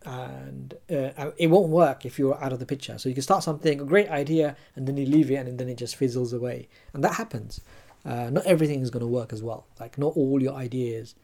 and 0.05 0.75
uh, 0.91 1.31
it 1.37 1.49
won't 1.49 1.69
work 1.69 2.07
if 2.07 2.19
you're 2.19 2.43
out 2.43 2.53
of 2.53 2.59
the 2.61 2.67
picture. 2.67 2.99
So 2.99 3.09
you 3.09 3.15
can 3.15 3.23
start 3.23 3.43
something, 3.43 3.81
a 3.81 3.85
great 3.85 4.09
idea, 4.09 4.57
and 4.77 4.87
then 4.87 4.97
you 4.97 5.07
leave 5.07 5.31
it, 5.31 5.47
and 5.47 5.59
then 5.59 5.69
it 5.69 5.77
just 5.77 5.97
fizzles 5.97 6.33
away, 6.33 6.69
and 6.95 7.03
that 7.05 7.15
happens. 7.15 7.61
Uh, 8.05 8.31
not 8.31 8.47
everything 8.47 8.81
is 8.81 8.91
going 8.91 9.01
to 9.01 9.07
work 9.09 9.33
as 9.33 9.43
well. 9.43 9.67
Like 9.81 9.99
not 9.99 10.17
all 10.17 10.41
your 10.43 10.55
ideas 10.55 11.15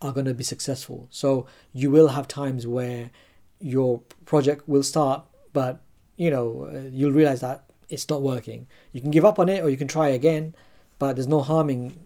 are 0.00 0.12
going 0.12 0.26
to 0.26 0.34
be 0.34 0.44
successful. 0.44 1.08
So 1.10 1.46
you 1.72 1.90
will 1.90 2.08
have 2.08 2.28
times 2.28 2.66
where 2.66 3.10
your 3.60 4.00
project 4.26 4.68
will 4.68 4.84
start, 4.84 5.24
but 5.52 5.80
you 6.16 6.30
know 6.30 6.68
uh, 6.72 6.88
you'll 6.92 7.12
realize 7.12 7.40
that 7.40 7.64
it's 7.88 8.08
not 8.08 8.22
working. 8.22 8.66
You 8.92 9.00
can 9.00 9.10
give 9.10 9.24
up 9.24 9.38
on 9.38 9.48
it, 9.48 9.64
or 9.64 9.70
you 9.70 9.76
can 9.78 9.88
try 9.88 10.08
again, 10.08 10.54
but 10.98 11.14
there's 11.16 11.28
no 11.28 11.40
harming, 11.42 11.98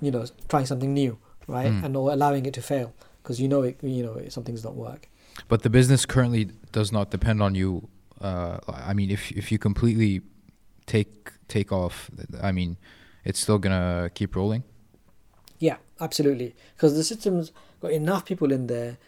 you 0.00 0.10
know, 0.10 0.24
trying 0.48 0.66
something 0.66 0.92
new, 0.92 1.18
right, 1.46 1.70
Mm. 1.72 1.84
and 1.84 1.96
or 1.96 2.12
allowing 2.12 2.46
it 2.46 2.54
to 2.54 2.62
fail 2.62 2.92
because 3.22 3.40
you 3.40 3.48
know 3.48 3.62
it, 3.62 3.78
you 3.82 4.02
know 4.02 4.20
something's 4.28 4.64
not 4.64 4.74
work. 4.74 5.08
But 5.48 5.62
the 5.62 5.70
business 5.70 6.06
currently 6.06 6.50
does 6.72 6.92
not 6.92 7.10
depend 7.10 7.42
on 7.42 7.54
you. 7.54 7.88
Uh, 8.20 8.58
I 8.68 8.92
mean, 8.94 9.10
if 9.10 9.30
if 9.32 9.50
you 9.52 9.58
completely 9.58 10.22
take 10.86 11.30
take 11.48 11.72
off, 11.72 12.10
I 12.42 12.52
mean, 12.52 12.76
it's 13.24 13.40
still 13.40 13.58
gonna 13.58 14.10
keep 14.14 14.34
rolling. 14.36 14.62
Yeah, 15.58 15.76
absolutely. 16.00 16.54
Because 16.76 16.94
the 16.96 17.04
system's 17.04 17.52
got 17.80 17.92
enough 17.92 18.24
people 18.24 18.52
in 18.52 18.66
there 18.66 18.98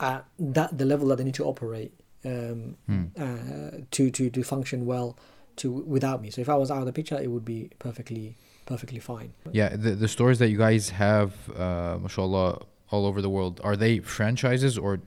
at 0.00 0.24
that 0.38 0.76
the 0.78 0.84
level 0.84 1.08
that 1.08 1.16
they 1.18 1.24
need 1.24 1.34
to 1.34 1.44
operate 1.44 1.92
um, 2.24 2.76
Hmm. 2.86 3.04
uh, 3.18 3.70
to 3.90 4.10
to 4.10 4.30
to 4.30 4.42
function 4.42 4.86
well. 4.86 5.16
to 5.56 5.70
without 5.70 6.20
me. 6.20 6.30
So 6.32 6.40
if 6.40 6.48
I 6.48 6.56
was 6.56 6.68
out 6.68 6.80
of 6.80 6.86
the 6.86 6.92
picture, 6.92 7.16
it 7.20 7.30
would 7.30 7.44
be 7.44 7.70
perfectly 7.78 8.34
perfectly 8.66 8.98
fine. 8.98 9.32
Yeah, 9.52 9.70
the 9.76 9.90
the 9.90 10.08
stores 10.08 10.38
that 10.38 10.50
you 10.50 10.58
guys 10.58 10.90
have, 10.90 11.32
uh, 11.56 11.98
mashallah, 12.00 12.62
all 12.90 13.06
over 13.06 13.20
the 13.20 13.30
world, 13.30 13.60
are 13.64 13.76
they 13.76 13.98
franchises 13.98 14.78
or 14.78 15.00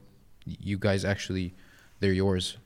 you 0.45 0.77
guys 0.77 1.03
actually 1.03 1.53
they're 1.99 2.13
yours? 2.13 2.57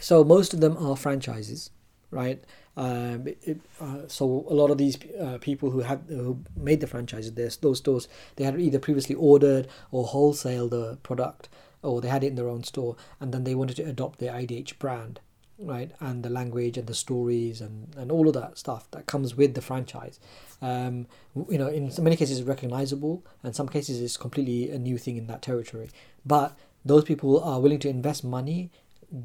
So 0.00 0.24
most 0.24 0.54
of 0.54 0.60
them 0.60 0.76
are 0.78 0.96
franchises, 0.96 1.70
right? 2.10 2.42
Um, 2.76 3.28
it, 3.42 3.60
uh, 3.80 4.08
so 4.08 4.46
a 4.48 4.54
lot 4.54 4.70
of 4.70 4.78
these 4.78 4.96
uh, 5.20 5.38
people 5.40 5.70
who 5.70 5.80
had 5.80 6.04
who 6.08 6.38
made 6.56 6.80
the 6.80 6.86
franchises, 6.86 7.32
those 7.58 7.78
stores 7.78 8.08
they 8.36 8.44
had 8.44 8.58
either 8.58 8.78
previously 8.78 9.14
ordered 9.14 9.68
or 9.90 10.06
wholesale 10.06 10.68
the 10.68 10.96
product, 11.02 11.48
or 11.82 12.00
they 12.00 12.08
had 12.08 12.24
it 12.24 12.28
in 12.28 12.34
their 12.36 12.48
own 12.48 12.64
store, 12.64 12.96
and 13.20 13.32
then 13.32 13.44
they 13.44 13.54
wanted 13.54 13.76
to 13.76 13.82
adopt 13.82 14.18
the 14.18 14.26
IDH 14.26 14.78
brand, 14.78 15.20
right? 15.58 15.90
And 16.00 16.22
the 16.22 16.30
language 16.30 16.76
and 16.76 16.86
the 16.86 16.94
stories 16.94 17.60
and, 17.60 17.94
and 17.96 18.10
all 18.10 18.28
of 18.28 18.34
that 18.34 18.58
stuff 18.58 18.90
that 18.92 19.06
comes 19.06 19.34
with 19.36 19.54
the 19.54 19.60
franchise. 19.62 20.18
Um, 20.60 21.06
you 21.48 21.58
know, 21.58 21.68
in 21.68 21.92
many 22.00 22.16
cases, 22.16 22.38
it's 22.38 22.48
recognizable, 22.48 23.24
and 23.42 23.54
some 23.54 23.68
cases, 23.68 24.00
it's 24.00 24.16
completely 24.16 24.70
a 24.70 24.78
new 24.78 24.98
thing 24.98 25.16
in 25.16 25.26
that 25.26 25.42
territory. 25.42 25.90
But 26.24 26.56
those 26.84 27.04
people 27.04 27.42
are 27.42 27.60
willing 27.60 27.80
to 27.80 27.88
invest 27.88 28.24
money, 28.24 28.70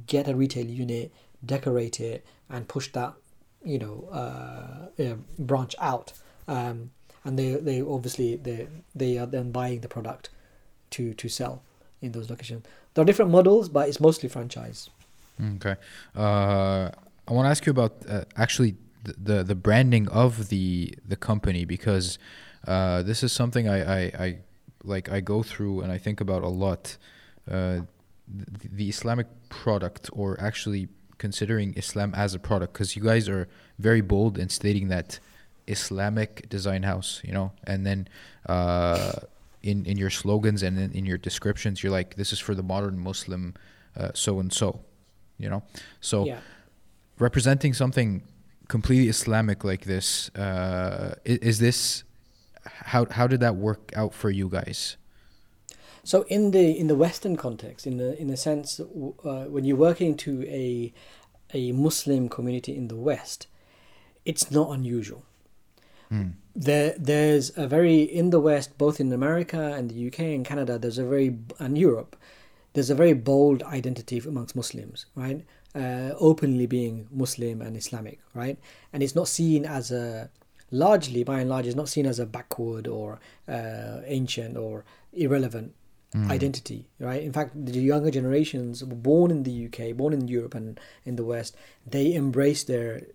get 0.05 0.27
a 0.27 0.35
retail 0.35 0.65
unit, 0.65 1.11
decorate 1.45 1.99
it, 1.99 2.25
and 2.49 2.67
push 2.67 2.91
that, 2.93 3.13
you 3.63 3.79
know, 3.79 4.09
uh, 4.11 5.15
branch 5.37 5.75
out. 5.79 6.13
Um, 6.47 6.91
and 7.23 7.37
they, 7.37 7.55
they 7.55 7.81
obviously 7.81 8.37
they, 8.37 8.67
they 8.95 9.17
are 9.17 9.25
then 9.25 9.51
buying 9.51 9.81
the 9.81 9.87
product 9.87 10.29
to 10.91 11.13
to 11.13 11.27
sell 11.27 11.61
in 12.01 12.13
those 12.13 12.29
locations. 12.29 12.65
There 12.93 13.01
are 13.01 13.05
different 13.05 13.31
models, 13.31 13.69
but 13.69 13.89
it's 13.89 13.99
mostly 13.99 14.29
franchise. 14.29 14.89
Okay. 15.41 15.75
Uh, 16.15 16.89
I 17.27 17.33
want 17.33 17.45
to 17.45 17.49
ask 17.49 17.65
you 17.65 17.71
about 17.71 17.93
uh, 18.09 18.23
actually 18.35 18.75
the, 19.03 19.13
the, 19.13 19.43
the 19.43 19.55
branding 19.55 20.07
of 20.09 20.49
the 20.49 20.93
the 21.07 21.15
company 21.15 21.65
because 21.65 22.17
uh, 22.67 23.03
this 23.03 23.23
is 23.23 23.31
something 23.31 23.69
I, 23.69 23.79
I, 23.79 23.99
I 24.19 24.37
like 24.83 25.11
I 25.11 25.19
go 25.19 25.43
through 25.43 25.81
and 25.81 25.91
I 25.91 25.97
think 25.97 26.21
about 26.21 26.43
a 26.43 26.49
lot. 26.49 26.97
Uh, 27.49 27.81
the, 28.27 28.67
the 28.67 28.89
Islamic 28.89 29.27
product, 29.47 30.09
or 30.11 30.39
actually 30.41 30.89
considering 31.17 31.73
Islam 31.77 32.13
as 32.13 32.33
a 32.33 32.39
product, 32.39 32.73
because 32.73 32.95
you 32.95 33.01
guys 33.01 33.29
are 33.29 33.47
very 33.79 34.01
bold 34.01 34.37
in 34.37 34.49
stating 34.49 34.89
that 34.89 35.19
Islamic 35.67 36.49
design 36.49 36.83
house, 36.83 37.21
you 37.23 37.31
know, 37.31 37.53
and 37.63 37.85
then 37.85 38.07
uh, 38.47 39.13
in 39.63 39.85
in 39.85 39.97
your 39.97 40.09
slogans 40.09 40.61
and 40.61 40.77
in, 40.77 40.91
in 40.91 41.05
your 41.05 41.17
descriptions, 41.17 41.83
you're 41.83 41.91
like, 41.91 42.15
this 42.15 42.33
is 42.33 42.39
for 42.39 42.53
the 42.53 42.63
modern 42.63 42.99
Muslim, 42.99 43.53
so 44.13 44.39
and 44.39 44.51
so 44.51 44.81
you 45.37 45.49
know 45.49 45.61
so 46.01 46.25
Yeah. 46.25 46.39
representing 47.19 47.73
something 47.73 48.21
completely 48.67 49.07
islamic 49.09 49.63
like 49.63 49.85
this 49.85 50.29
uh 50.35 51.15
is, 51.25 51.37
is 51.39 51.59
this 51.59 52.03
how 52.91 53.05
how 53.11 53.27
did 53.27 53.39
that 53.39 53.55
work 53.55 53.91
out 53.95 54.13
for 54.13 54.29
you 54.29 54.49
guys 54.49 54.97
So 56.03 56.23
in 56.29 56.51
the 56.51 56.65
in 56.81 56.87
the 56.87 56.95
Western 56.95 57.35
context, 57.35 57.85
in 57.85 57.97
the 57.97 58.09
in 58.21 58.27
the 58.27 58.37
sense, 58.37 58.79
uh, 58.79 59.45
when 59.53 59.63
you're 59.65 59.75
working 59.89 60.15
to 60.25 60.31
a 60.47 60.93
a 61.59 61.71
Muslim 61.73 62.29
community 62.29 62.71
in 62.79 62.87
the 62.87 62.95
West, 62.95 63.47
it's 64.23 64.45
not 64.49 64.67
unusual. 64.77 65.21
There 66.55 66.95
there's 66.97 67.51
a 67.57 67.67
very 67.67 68.01
in 68.19 68.29
the 68.29 68.39
West, 68.39 68.77
both 68.77 68.99
in 68.99 69.11
America 69.11 69.61
and 69.77 69.89
the 69.91 70.07
UK 70.07 70.19
and 70.35 70.45
Canada, 70.45 70.79
there's 70.79 70.97
a 70.97 71.05
very 71.05 71.29
and 71.59 71.77
Europe, 71.77 72.15
there's 72.77 72.91
a 72.91 72.95
very 72.95 73.13
bold 73.13 73.63
identity 73.63 74.19
amongst 74.19 74.55
Muslims, 74.55 75.07
right? 75.15 75.43
Uh, 75.73 76.11
openly 76.19 76.67
being 76.67 77.07
Muslim 77.09 77.59
and 77.59 77.75
Islamic, 77.75 78.19
right? 78.35 78.59
And 78.93 79.01
it's 79.01 79.15
not 79.15 79.27
seen 79.27 79.65
as 79.65 79.91
a 79.91 80.29
largely, 80.69 81.23
by 81.23 81.39
and 81.39 81.49
large, 81.49 81.65
it's 81.65 81.75
not 81.75 81.89
seen 81.89 82.05
as 82.05 82.19
a 82.19 82.27
backward 82.27 82.87
or 82.87 83.19
uh, 83.47 84.01
ancient 84.05 84.57
or 84.57 84.85
irrelevant 85.11 85.73
identity, 86.29 86.87
right? 86.99 87.23
In 87.23 87.33
fact, 87.33 87.65
the 87.65 87.79
younger 87.79 88.11
generations 88.11 88.83
born 88.83 89.31
in 89.31 89.41
the 89.41 89.65
UK, 89.65 89.97
born 89.97 90.13
in 90.13 90.27
Europe 90.27 90.53
and 90.53 90.79
in 91.03 91.15
the 91.15 91.25
West, 91.25 91.55
they 91.83 92.13
embrace 92.13 92.63
their 92.63 93.07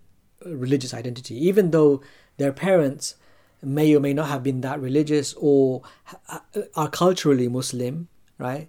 uh, 0.44 0.56
religious 0.56 0.93
identity, 0.93 1.36
even 1.47 1.70
though 1.70 2.02
their 2.36 2.52
parents 2.52 3.14
may 3.62 3.94
or 3.94 4.01
may 4.01 4.12
not 4.12 4.26
have 4.26 4.43
been 4.43 4.60
that 4.62 4.80
religious 4.80 5.34
or 5.39 5.82
are 6.74 6.90
culturally 6.90 7.47
Muslim, 7.47 8.09
right? 8.39 8.68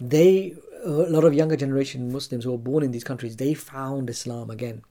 They, 0.00 0.54
a 0.84 0.88
lot 0.88 1.24
of 1.24 1.34
younger 1.34 1.56
generation 1.56 2.12
Muslims 2.12 2.44
who 2.44 2.54
are 2.54 2.58
born 2.58 2.82
in 2.82 2.90
these 2.90 3.04
countries, 3.04 3.36
they 3.36 3.54
found 3.54 4.10
Islam 4.10 4.50
again, 4.50 4.82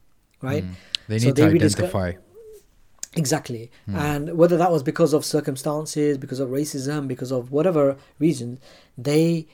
right? 0.41 0.63
Mm. 0.63 0.73
they 1.07 1.19
So 1.19 1.25
need 1.27 1.35
they 1.35 1.45
to 1.49 1.51
redisco- 1.51 1.75
identify 1.79 2.13
Exactly. 3.15 3.69
Hmm. 3.87 3.95
And 3.95 4.37
whether 4.37 4.55
that 4.57 4.71
was 4.71 4.83
because 4.83 5.11
of 5.13 5.25
circumstances, 5.25 6.17
because 6.17 6.39
of 6.39 6.49
racism, 6.49 7.07
because 7.09 7.31
of 7.31 7.51
whatever 7.51 7.97
reason, 8.19 8.59
they 8.97 9.47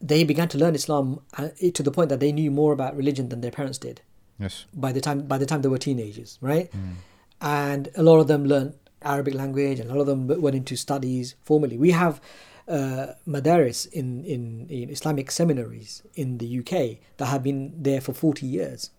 they 0.00 0.24
began 0.24 0.48
to 0.48 0.58
learn 0.58 0.74
Islam 0.74 1.20
uh, 1.36 1.48
to 1.74 1.82
the 1.82 1.90
point 1.90 2.08
that 2.08 2.20
they 2.20 2.32
knew 2.32 2.50
more 2.50 2.72
about 2.72 2.96
religion 2.96 3.28
than 3.28 3.40
their 3.40 3.50
parents 3.50 3.78
did 3.78 4.00
yes 4.38 4.64
by 4.72 4.92
the 4.92 5.00
time 5.00 5.22
by 5.32 5.36
the 5.38 5.46
time 5.46 5.62
they 5.62 5.68
were 5.68 5.78
teenagers, 5.78 6.38
right? 6.40 6.70
Hmm. 6.72 6.92
And 7.40 7.88
a 7.94 8.02
lot 8.02 8.18
of 8.18 8.26
them 8.26 8.44
learned 8.44 8.74
Arabic 9.02 9.34
language, 9.34 9.78
and 9.78 9.88
a 9.90 9.94
lot 9.94 10.00
of 10.00 10.06
them 10.08 10.26
went 10.42 10.56
into 10.56 10.74
studies 10.74 11.36
formally. 11.42 11.76
We 11.78 11.92
have 11.92 12.20
uh, 12.68 13.14
madaris 13.26 13.90
in, 13.92 14.24
in 14.24 14.66
in 14.68 14.90
Islamic 14.90 15.30
seminaries 15.30 16.02
in 16.14 16.38
the 16.38 16.58
UK 16.58 16.98
that 17.16 17.26
have 17.26 17.42
been 17.42 17.72
there 17.76 18.00
for 18.00 18.12
forty 18.12 18.46
years. 18.46 18.90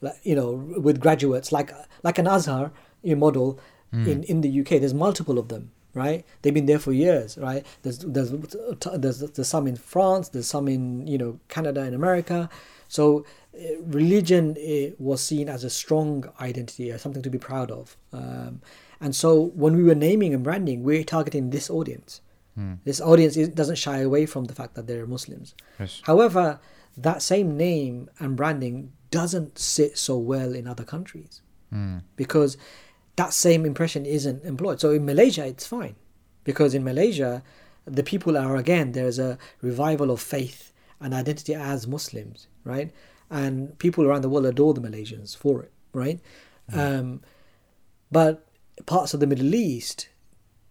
Like 0.00 0.16
you 0.22 0.34
know 0.34 0.52
with 0.52 1.00
graduates 1.00 1.52
like 1.52 1.72
like 2.02 2.18
an 2.18 2.26
Azhar 2.26 2.72
model 3.02 3.58
in 3.92 4.24
in 4.24 4.40
the 4.40 4.60
UK 4.60 4.80
there's 4.80 4.94
multiple 4.94 5.38
of 5.38 5.48
them 5.48 5.70
right? 5.94 6.24
They've 6.42 6.52
been 6.52 6.66
there 6.66 6.80
for 6.80 6.92
years 6.92 7.38
right? 7.38 7.64
There's 7.82 7.98
there's 7.98 8.30
there's, 8.30 9.20
there's 9.20 9.48
some 9.48 9.66
in 9.66 9.76
France 9.76 10.28
there's 10.30 10.48
some 10.48 10.68
in 10.68 11.06
you 11.06 11.18
know 11.18 11.38
Canada 11.48 11.82
and 11.82 11.94
America. 11.94 12.50
So 12.88 13.24
uh, 13.56 13.80
religion 13.80 14.56
uh, 14.58 14.94
was 14.98 15.20
seen 15.22 15.48
as 15.48 15.64
a 15.64 15.70
strong 15.70 16.28
identity 16.40 16.90
as 16.90 17.02
something 17.02 17.22
to 17.22 17.30
be 17.30 17.38
proud 17.38 17.70
of. 17.70 17.96
Um, 18.12 18.60
and 19.00 19.14
so 19.14 19.40
when 19.54 19.76
we 19.76 19.84
were 19.84 19.94
naming 19.94 20.34
and 20.34 20.42
branding 20.42 20.82
we're 20.82 21.04
targeting 21.04 21.50
this 21.50 21.70
audience 21.70 22.20
this 22.84 23.00
audience 23.00 23.36
is, 23.36 23.48
doesn't 23.48 23.76
shy 23.76 23.98
away 23.98 24.26
from 24.26 24.44
the 24.44 24.54
fact 24.54 24.74
that 24.76 24.86
they're 24.86 25.06
Muslims 25.06 25.54
yes 25.80 26.00
However, 26.04 26.60
that 26.96 27.20
same 27.22 27.56
name 27.56 28.08
and 28.20 28.36
branding 28.36 28.92
doesn't 29.10 29.58
sit 29.58 29.98
so 29.98 30.16
well 30.16 30.54
in 30.54 30.66
other 30.68 30.84
countries 30.84 31.40
because 32.16 32.56
that 33.16 33.32
same 33.32 33.64
impression 33.66 34.06
isn't 34.06 34.44
employed. 34.44 34.80
So 34.80 34.90
in 34.92 35.04
Malaysia, 35.04 35.44
it's 35.46 35.66
fine 35.66 35.96
because 36.44 36.72
in 36.74 36.84
Malaysia, 36.84 37.42
the 37.84 38.02
people 38.04 38.36
are 38.38 38.54
again 38.56 38.92
there's 38.92 39.18
a 39.18 39.36
revival 39.60 40.10
of 40.10 40.20
faith 40.20 40.72
and 41.00 41.12
identity 41.12 41.54
as 41.54 41.86
Muslims, 41.86 42.46
right? 42.62 42.92
And 43.30 43.76
people 43.78 44.04
around 44.06 44.22
the 44.22 44.28
world 44.28 44.46
adore 44.46 44.74
the 44.74 44.80
Malaysians 44.80 45.36
for 45.36 45.62
it, 45.64 45.72
right? 45.92 46.20
Um, 46.72 47.22
but 48.10 48.46
parts 48.86 49.14
of 49.14 49.20
the 49.20 49.26
Middle 49.26 49.54
East, 49.54 50.08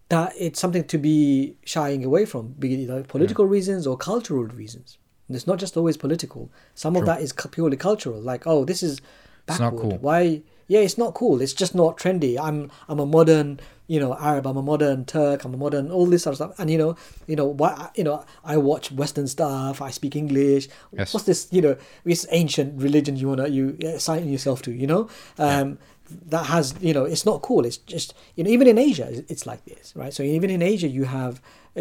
that 0.08 0.32
it's 0.38 0.60
something 0.60 0.84
to 0.84 0.98
be 0.98 1.56
shying 1.64 2.04
away 2.04 2.24
from, 2.26 2.48
be 2.58 2.74
it 2.74 2.78
either 2.80 3.02
political 3.04 3.46
reasons 3.46 3.86
or 3.86 3.96
cultural 3.96 4.44
reasons. 4.44 4.98
And 5.28 5.34
it's 5.36 5.46
not 5.46 5.58
just 5.58 5.76
always 5.76 5.96
political. 5.96 6.50
Some 6.74 6.96
of 6.96 7.06
that 7.06 7.22
is 7.22 7.32
purely 7.32 7.76
cultural. 7.78 8.20
Like, 8.20 8.46
oh, 8.46 8.64
this 8.66 8.82
is 8.82 9.00
It's 9.48 9.58
not 9.58 9.72
backward. 9.72 9.90
cool. 9.90 9.98
Why? 9.98 10.42
Yeah, 10.68 10.80
it's 10.80 10.98
not 10.98 11.14
cool. 11.14 11.40
It's 11.42 11.52
just 11.54 11.74
not 11.74 11.96
trendy. 11.98 12.38
I'm 12.38 12.70
I'm 12.88 12.98
a 12.98 13.04
modern, 13.06 13.60
you 13.86 14.00
know, 14.00 14.14
Arab. 14.18 14.46
I'm 14.46 14.56
a 14.58 14.62
modern 14.62 15.04
Turk. 15.04 15.44
I'm 15.44 15.52
a 15.54 15.56
modern 15.58 15.90
all 15.90 16.06
this 16.06 16.22
sort 16.24 16.32
of 16.32 16.36
stuff. 16.36 16.58
And 16.58 16.70
you 16.70 16.78
know, 16.78 16.96
you 17.26 17.36
know, 17.36 17.46
why? 17.46 17.90
You 17.96 18.04
know, 18.04 18.24
I 18.44 18.56
watch 18.58 18.90
Western 18.92 19.26
stuff. 19.26 19.80
I 19.82 19.90
speak 19.90 20.16
English. 20.16 20.68
Yes. 20.92 21.12
What's 21.12 21.26
this? 21.26 21.48
You 21.50 21.60
know, 21.62 21.76
this 22.04 22.26
ancient 22.30 22.80
religion 22.80 23.16
you 23.16 23.28
wanna 23.28 23.48
you 23.48 23.76
assign 23.84 24.28
yourself 24.30 24.62
to? 24.62 24.72
You 24.72 24.86
know, 24.86 25.08
um, 25.38 25.78
that 26.26 26.44
has 26.46 26.74
you 26.80 26.92
know, 26.94 27.04
it's 27.04 27.24
not 27.24 27.42
cool. 27.42 27.64
It's 27.64 27.76
just 27.78 28.14
you 28.36 28.44
know, 28.44 28.50
even 28.50 28.66
in 28.66 28.78
Asia, 28.78 29.08
it's- 29.10 29.46
like 29.46 29.64
this, 29.64 29.92
right? 29.96 30.12
So 30.12 30.22
even 30.22 30.50
in 30.50 30.62
Asia, 30.62 30.88
you 30.88 31.04
have 31.04 31.40
uh, 31.76 31.80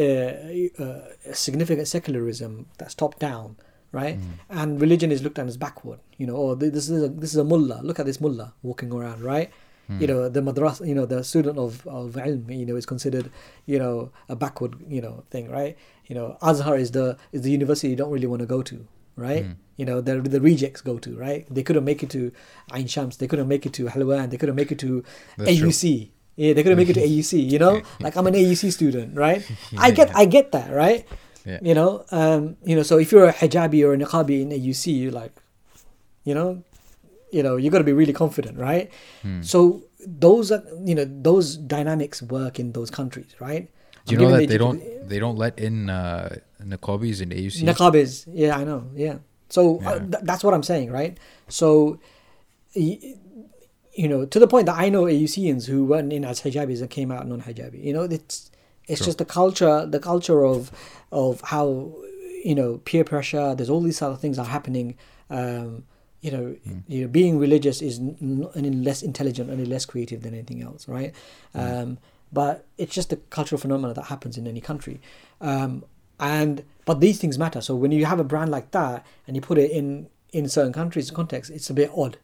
uh, 0.80 1.02
a 1.26 1.34
significant 1.34 1.88
secularism 1.88 2.66
that's 2.78 2.94
top 2.96 3.20
down, 3.20 3.56
right? 3.92 4.18
And 4.50 4.82
religion 4.82 5.12
is 5.12 5.22
looked 5.24 5.40
at 5.40 5.48
as 5.48 5.58
backward. 5.58 6.00
You 6.18 6.28
know, 6.28 6.36
oh, 6.36 6.56
this 6.56 6.90
is 6.90 7.04
a, 7.04 7.10
this 7.10 7.32
is 7.32 7.38
a 7.38 7.44
mullah. 7.44 7.82
Look 7.84 8.00
at 8.00 8.06
this 8.06 8.20
mullah 8.22 8.54
walking 8.64 8.92
around, 8.92 9.22
right? 9.22 9.50
You 10.00 10.08
know, 10.08 10.30
the 10.30 10.42
madrasa, 10.42 10.88
you 10.88 10.96
know, 10.96 11.06
the 11.06 11.24
student 11.24 11.58
of 11.60 11.86
of 11.86 12.14
ilm, 12.14 12.50
you 12.58 12.66
know, 12.66 12.76
is 12.78 12.86
considered, 12.86 13.30
you 13.66 13.78
know, 13.78 14.12
a 14.30 14.36
backward, 14.36 14.76
you 14.88 15.02
know, 15.02 15.24
thing, 15.30 15.50
right? 15.52 15.76
You 16.08 16.16
know, 16.16 16.38
Azhar 16.42 16.78
is 16.78 16.92
the 16.92 17.18
is 17.34 17.42
the 17.42 17.52
university 17.52 17.90
you 17.90 17.96
don't 17.98 18.10
really 18.10 18.26
want 18.34 18.40
to 18.40 18.46
go 18.48 18.62
to, 18.64 18.88
right? 19.16 19.46
You 19.78 19.86
know, 19.86 20.02
the 20.02 20.22
the 20.22 20.40
rejects 20.42 20.82
go 20.82 20.98
to, 21.00 21.18
right? 21.18 21.46
They 21.50 21.64
couldn't 21.64 21.84
make 21.86 22.04
it 22.04 22.10
to 22.12 22.32
Ain 22.74 22.88
Shams, 22.88 23.18
they 23.18 23.28
couldn't 23.28 23.48
make 23.48 23.66
it 23.66 23.74
to 23.74 23.86
Helwan, 23.86 24.30
they 24.30 24.38
couldn't 24.38 24.56
make 24.56 24.72
it 24.72 24.80
to 24.80 25.04
That's 25.38 25.58
true. 25.58 25.70
AUC. 25.70 26.10
Yeah, 26.36 26.54
they 26.54 26.64
couldn't 26.64 26.78
make 26.78 26.90
it 26.90 26.94
to 26.98 27.02
AUC, 27.10 27.50
you 27.50 27.60
know? 27.60 27.82
Like 28.00 28.16
I'm 28.16 28.26
an 28.28 28.34
AUC 28.34 28.72
student, 28.72 29.16
right? 29.18 29.42
I 29.78 29.92
get 29.92 30.16
I 30.16 30.26
get 30.26 30.52
that, 30.54 30.72
right? 30.74 31.06
Yeah. 31.46 31.60
You 31.62 31.74
know, 31.74 32.06
um, 32.12 32.56
you 32.64 32.76
know, 32.76 32.84
so 32.84 32.98
if 32.98 33.12
you're 33.12 33.26
a 33.26 33.34
hijabi 33.34 33.84
or 33.86 33.94
a 33.94 33.98
niqabi 33.98 34.42
in 34.42 34.50
AUC, 34.50 34.84
you're 35.02 35.12
like, 35.12 35.34
you 36.24 36.34
know, 36.34 36.64
you 37.32 37.42
know 37.42 37.58
you 37.58 37.70
got 37.72 37.80
to 37.80 37.84
be 37.84 37.94
really 37.94 38.14
confident 38.14 38.60
right 38.62 38.92
Hmm. 39.24 39.42
so 39.42 39.82
those 40.06 40.52
are 40.52 40.62
you 40.86 40.94
know 40.94 41.06
those 41.30 41.58
dynamics 41.58 42.22
work 42.22 42.60
in 42.60 42.74
those 42.74 42.92
countries 42.92 43.34
right 43.40 43.70
Do 44.06 44.14
you 44.14 44.22
I'm 44.22 44.24
know 44.24 44.38
that 44.38 44.48
they 44.54 44.60
don't 44.62 44.78
they 45.10 45.18
don't 45.18 45.38
let 45.38 45.58
in 45.58 45.90
uh, 45.90 46.38
niqabis 46.66 47.22
and 47.22 47.32
AUC? 47.32 47.64
Niqabis, 47.64 48.28
yeah, 48.32 48.58
I 48.58 48.64
know, 48.64 48.90
yeah. 48.96 49.18
So 49.50 49.80
uh, 49.86 50.00
th- 50.00 50.24
that's 50.24 50.44
what 50.44 50.54
I'm 50.54 50.64
saying, 50.64 50.92
right? 50.92 51.18
So, 51.48 52.00
y- 52.76 53.16
you 53.94 54.08
know, 54.08 54.26
to 54.26 54.40
the 54.40 54.48
point 54.48 54.66
that 54.66 54.78
I 54.78 54.90
know 54.90 55.04
AUCians 55.04 55.66
who 55.68 55.86
went 55.86 56.12
in 56.12 56.26
as 56.26 56.42
hijabis 56.42 56.82
and 56.82 56.90
came 56.90 57.12
out 57.12 57.28
non-hijabi. 57.28 57.84
You 57.84 57.94
know, 57.94 58.04
it's 58.04 58.50
it's 58.88 59.00
Sure. 59.00 59.06
just 59.06 59.18
the 59.20 59.26
culture, 59.26 59.86
the 59.86 60.00
culture 60.00 60.44
of 60.44 60.72
of 61.12 61.42
how 61.42 61.94
you 62.44 62.56
know 62.56 62.80
peer 62.86 63.04
pressure. 63.04 63.54
There's 63.56 63.70
all 63.70 63.82
these 63.82 64.02
other 64.02 64.16
things 64.16 64.40
are 64.40 64.46
happening. 64.46 64.96
Um, 65.30 65.84
you 66.22 66.32
know, 66.32 66.56
you 66.88 67.02
know, 67.02 67.08
being 67.10 67.38
religious 67.38 67.82
is 67.82 68.00
n- 68.00 68.48
n- 68.56 68.84
less 68.84 69.04
intelligent, 69.04 69.50
any 69.52 69.66
less 69.66 69.86
creative 69.86 70.24
than 70.24 70.34
anything 70.34 70.64
else, 70.64 70.88
right? 70.88 71.14
Um, 71.54 71.98
but 72.32 72.66
it's 72.78 72.96
just 72.96 73.12
a 73.14 73.18
cultural 73.18 73.60
phenomenon 73.60 73.94
that 73.94 74.06
happens 74.06 74.38
in 74.38 74.48
any 74.48 74.62
country. 74.62 75.02
Um, 75.42 75.84
and 76.24 76.64
but 76.86 77.02
these 77.02 77.20
things 77.20 77.38
matter. 77.38 77.60
So 77.60 77.76
when 77.76 77.92
you 77.92 78.06
have 78.06 78.20
a 78.20 78.24
brand 78.24 78.50
like 78.50 78.72
that 78.72 79.06
and 79.28 79.36
you 79.36 79.42
put 79.42 79.58
it 79.58 79.72
in 79.72 80.08
in 80.32 80.48
certain 80.48 80.74
countries 80.74 81.12
context, 81.12 81.52
it's 81.52 81.70
a 81.70 81.74
bit 81.74 81.92
odd. 81.96 82.18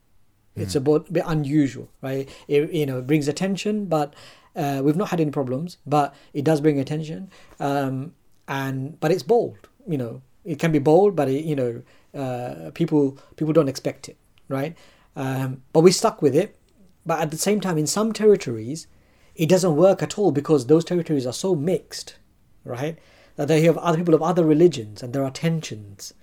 It's 0.56 0.76
a 0.76 0.82
bit, 0.82 1.14
bit 1.14 1.24
unusual, 1.26 1.90
right? 2.02 2.28
It 2.48 2.72
you 2.72 2.86
know 2.86 3.00
it 3.00 3.08
brings 3.08 3.28
attention, 3.28 3.86
but 3.86 4.14
uh, 4.56 4.82
we've 4.84 4.96
not 4.96 5.10
had 5.10 5.22
any 5.22 5.32
problems. 5.32 5.78
But 5.86 6.16
it 6.34 6.44
does 6.44 6.60
bring 6.60 6.80
attention, 6.80 7.30
um, 7.60 8.14
and 8.48 9.00
but 9.00 9.12
it's 9.12 9.24
bold. 9.24 9.58
You 9.88 9.98
know, 9.98 10.22
it 10.44 10.60
can 10.60 10.72
be 10.72 10.80
bold, 10.80 11.16
but 11.16 11.30
it, 11.30 11.46
you 11.46 11.56
know, 11.56 11.82
uh, 12.14 12.72
people 12.72 13.18
people 13.36 13.54
don't 13.54 13.70
expect 13.70 14.10
it, 14.10 14.18
right? 14.48 14.76
Um, 15.16 15.64
but 15.74 15.82
we 15.82 15.92
stuck 15.92 16.22
with 16.22 16.36
it. 16.36 16.58
But 17.06 17.20
at 17.20 17.32
the 17.32 17.38
same 17.38 17.60
time, 17.62 17.78
in 17.78 17.88
some 17.88 18.12
territories, 18.12 18.88
it 19.36 19.48
doesn't 19.50 19.76
work 19.76 20.04
at 20.04 20.18
all 20.20 20.32
because 20.32 20.68
those 20.68 20.84
territories 20.84 21.26
are 21.26 21.34
so 21.34 21.56
mixed, 21.56 22.18
right? 22.66 22.98
That 23.40 23.48
they 23.48 23.62
have 23.70 23.78
other 23.88 23.98
people 24.00 24.16
of 24.20 24.22
other 24.32 24.44
religions 24.56 25.02
and 25.04 25.14
there 25.14 25.24
are 25.24 25.32
tensions, 25.32 26.14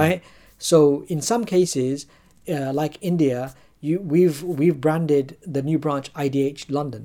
right? 0.00 0.20
So 0.58 1.04
in 1.14 1.20
some 1.30 1.44
cases, 1.46 2.06
uh, 2.54 2.72
like 2.82 2.98
India, 3.10 3.54
you 3.86 4.00
we've 4.14 4.42
we've 4.42 4.78
branded 4.86 5.36
the 5.54 5.62
new 5.62 5.78
branch 5.78 6.06
IDH 6.24 6.60
London 6.78 7.04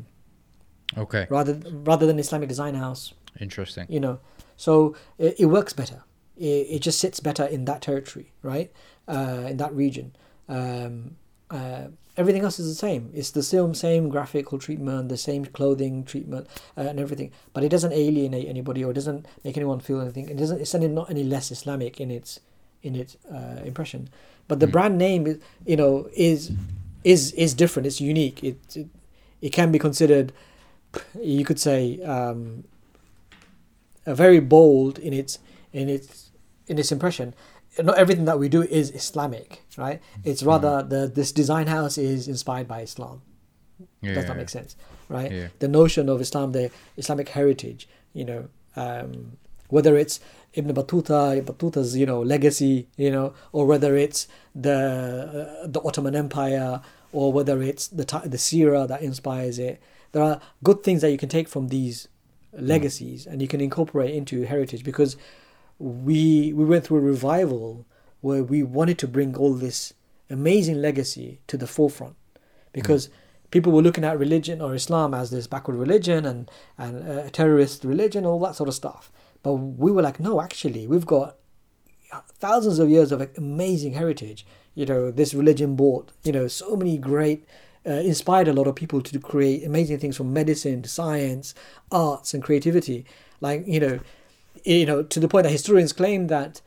Okay, 0.98 1.28
rather 1.30 1.54
rather 1.90 2.06
than 2.10 2.18
Islamic 2.18 2.50
Design 2.50 2.76
House, 2.86 3.14
interesting. 3.40 3.86
you 3.90 4.00
know. 4.00 4.20
So 4.58 4.96
it, 5.18 5.36
it 5.44 5.46
works 5.46 5.74
better. 5.74 6.00
It, 6.36 6.66
it 6.76 6.80
just 6.88 7.00
sits 7.00 7.20
better 7.20 7.46
in 7.46 7.66
that 7.66 7.82
territory, 7.82 8.28
right? 8.42 8.72
Uh, 9.08 9.46
in 9.52 9.58
that 9.58 9.74
region. 9.74 10.16
Um, 10.48 11.16
uh, 11.50 11.88
everything 12.18 12.44
else 12.44 12.60
is 12.60 12.68
the 12.68 12.76
same. 12.76 13.10
It's 13.14 13.32
the 13.32 13.44
same 13.44 13.74
same 13.74 14.10
graphical 14.10 14.60
treatment, 14.60 15.10
the 15.10 15.18
same 15.18 15.46
clothing 15.46 16.04
treatment, 16.04 16.48
uh, 16.78 16.82
and 16.82 17.00
everything. 17.00 17.32
But 17.54 17.64
it 17.64 17.70
doesn't 17.70 17.94
alienate 17.94 18.48
anybody 18.48 18.84
or 18.84 18.94
doesn't 18.94 19.26
make 19.44 19.58
anyone 19.58 19.80
feel 19.80 20.02
anything. 20.02 20.30
It 20.30 20.38
doesn't. 20.38 20.60
It's 20.62 20.72
certainly 20.72 20.94
not 20.94 21.10
any 21.10 21.24
less 21.24 21.52
Islamic 21.52 22.00
in 22.00 22.12
its 22.12 22.40
in 22.84 22.96
its 22.96 23.18
uh, 23.32 23.62
impression. 23.64 24.10
But 24.48 24.60
the 24.60 24.68
brand 24.68 24.98
name, 24.98 25.28
is, 25.28 25.38
you 25.66 25.78
know, 25.78 26.10
is 26.14 26.52
is 27.04 27.32
is 27.34 27.54
different. 27.54 27.88
It's 27.88 28.02
unique. 28.02 28.44
It 28.44 28.58
it, 28.76 28.88
it 29.42 29.50
can 29.50 29.72
be 29.72 29.80
considered, 29.80 30.34
you 31.22 31.46
could 31.46 31.60
say, 31.60 32.02
um, 32.04 32.66
a 34.06 34.14
very 34.14 34.40
bold 34.40 35.00
in 35.00 35.14
its 35.14 35.40
in 35.72 35.88
its 35.88 36.32
in 36.68 36.78
its 36.78 36.92
impression. 36.92 37.34
Not 37.84 37.98
everything 37.98 38.26
that 38.26 38.40
we 38.40 38.50
do 38.50 38.64
is 38.64 38.92
Islamic, 38.92 39.62
right? 39.78 40.02
It's 40.24 40.44
rather 40.44 40.84
the 40.84 41.08
this 41.08 41.32
design 41.32 41.68
house 41.68 41.98
is 41.98 42.28
inspired 42.28 42.68
by 42.68 42.82
Islam. 42.82 43.22
Yeah, 44.02 44.14
Does 44.16 44.26
that 44.26 44.38
make 44.38 44.50
sense, 44.50 44.76
right? 45.08 45.32
Yeah. 45.32 45.48
The 45.60 45.68
notion 45.68 46.10
of 46.10 46.22
Islam, 46.22 46.52
the 46.52 46.72
Islamic 46.98 47.30
heritage, 47.30 47.88
you 48.14 48.26
know, 48.26 48.50
um, 48.76 49.38
whether 49.70 49.98
it's 49.98 50.20
Ibn 50.54 50.74
Battuta, 50.74 51.38
Ibn 51.38 51.54
Battuta's, 51.54 51.96
you 51.96 52.06
know, 52.06 52.22
legacy, 52.22 52.88
you 52.98 53.12
know, 53.12 53.34
or 53.52 53.66
whether 53.66 53.96
it's 53.96 54.28
the 54.56 55.60
uh, 55.64 55.68
the 55.68 55.82
Ottoman 55.82 56.16
Empire, 56.16 56.82
or 57.14 57.32
whether 57.32 57.62
it's 57.62 57.88
the 57.88 58.06
the 58.26 58.38
Sira 58.38 58.88
that 58.88 59.02
inspires 59.02 59.60
it. 59.60 59.82
There 60.12 60.24
are 60.24 60.42
good 60.64 60.84
things 60.84 61.02
that 61.02 61.12
you 61.12 61.18
can 61.18 61.30
take 61.30 61.48
from 61.48 61.68
these 61.68 62.08
legacies 62.54 63.28
and 63.28 63.42
you 63.42 63.48
can 63.48 63.62
incorporate 63.62 64.14
into 64.16 64.44
heritage 64.44 64.84
because 64.84 65.16
we 65.80 66.54
we 66.54 66.66
went 66.66 66.86
through 66.86 66.98
a 66.98 67.02
revival 67.02 67.88
where 68.22 68.44
we 68.44 68.62
wanted 68.62 68.98
to 69.00 69.08
bring 69.08 69.36
all 69.36 69.54
this 69.54 69.94
amazing 70.30 70.82
legacy 70.82 71.40
to 71.48 71.58
the 71.58 71.66
forefront 71.66 72.16
because 72.74 73.10
people 73.50 73.72
were 73.72 73.82
looking 73.82 74.04
at 74.04 74.20
religion 74.20 74.62
or 74.62 74.76
Islam 74.76 75.14
as 75.14 75.32
this 75.32 75.48
backward 75.48 75.78
religion 75.78 76.26
and 76.26 76.52
and 76.78 77.08
a 77.08 77.30
terrorist 77.30 77.84
religion 77.84 78.26
all 78.26 78.40
that 78.42 78.56
sort 78.56 78.70
of 78.70 78.76
stuff. 78.76 79.12
But 79.42 79.54
we 79.54 79.92
were 79.92 80.02
like 80.02 80.20
no 80.20 80.42
actually 80.42 80.86
we've 80.86 81.06
got 81.06 81.38
thousands 82.40 82.80
of 82.80 82.90
years 82.90 83.12
of 83.12 83.28
amazing 83.38 83.94
heritage. 83.94 84.46
You 84.76 84.86
know 84.86 85.12
this 85.12 85.34
religion 85.34 85.76
brought 85.76 86.12
you 86.24 86.34
know 86.34 86.48
so 86.48 86.76
many 86.76 86.98
great 86.98 87.46
uh, 87.88 87.92
inspired 87.92 88.50
a 88.50 88.54
lot 88.54 88.68
of 88.68 88.76
people 88.76 89.02
to 89.02 89.20
create 89.20 89.64
amazing 89.64 90.00
things 90.00 90.18
from 90.18 90.34
medicine 90.34 90.82
to 90.82 90.90
science 90.90 91.56
arts 91.90 92.34
and 92.34 92.44
creativity. 92.44 93.06
Like 93.40 93.64
you 93.66 93.80
know 93.80 94.00
you 94.66 94.86
know, 94.86 95.04
to 95.04 95.20
the 95.20 95.28
point 95.28 95.44
that 95.44 95.52
historians 95.52 95.94
claim 95.94 96.28
that 96.28 96.62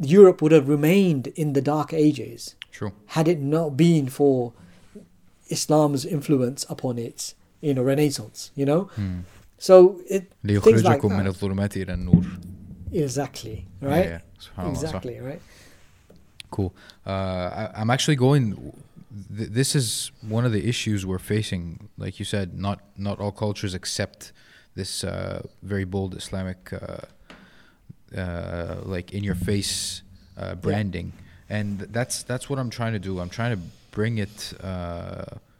Europe 0.00 0.40
would 0.42 0.52
have 0.52 0.68
remained 0.68 1.28
in 1.28 1.52
the 1.52 1.60
Dark 1.60 1.92
Ages 1.92 2.54
had 3.06 3.28
it 3.28 3.40
not 3.40 3.76
been 3.76 4.08
for 4.08 4.52
Islam's 5.48 6.04
influence 6.04 6.64
upon 6.68 6.98
its, 6.98 7.34
you 7.60 7.74
know, 7.74 7.82
Renaissance. 7.82 8.50
You 8.54 8.66
know, 8.66 8.80
hmm. 8.96 9.20
so 9.58 10.00
it 10.08 10.32
things 10.60 10.84
like 10.84 11.00
that. 11.02 11.26
Exactly 12.92 13.66
right. 13.80 14.04
Yeah, 14.04 14.20
yeah. 14.58 14.70
Exactly 14.70 15.18
right. 15.20 15.42
Cool. 16.50 16.74
Uh, 17.06 17.70
I, 17.74 17.80
am 17.82 17.90
actually 17.90 18.16
going. 18.16 18.72
Th- 19.36 19.50
this 19.50 19.74
is 19.74 20.12
one 20.22 20.44
of 20.44 20.52
the 20.52 20.68
issues 20.68 21.04
we're 21.04 21.18
facing. 21.18 21.88
Like 21.98 22.18
you 22.18 22.24
said, 22.24 22.58
not 22.58 22.80
not 22.96 23.20
all 23.20 23.32
cultures 23.32 23.74
accept 23.74 24.32
this 24.76 25.02
uh, 25.04 25.42
very 25.62 25.84
bold 25.84 26.14
Islamic, 26.14 26.72
uh, 26.72 26.98
uh, 28.16 28.76
like 28.84 29.12
in 29.12 29.24
your 29.24 29.34
face 29.34 30.02
uh, 30.38 30.54
branding, 30.54 31.12
and 31.48 31.80
that's 31.80 32.22
that's 32.22 32.48
what 32.48 32.58
I'm 32.58 32.70
trying 32.70 32.92
to 32.92 32.98
do. 32.98 33.18
I'm 33.20 33.30
trying 33.30 33.56
to 33.56 33.62
bring 33.90 34.18
it 34.18 34.52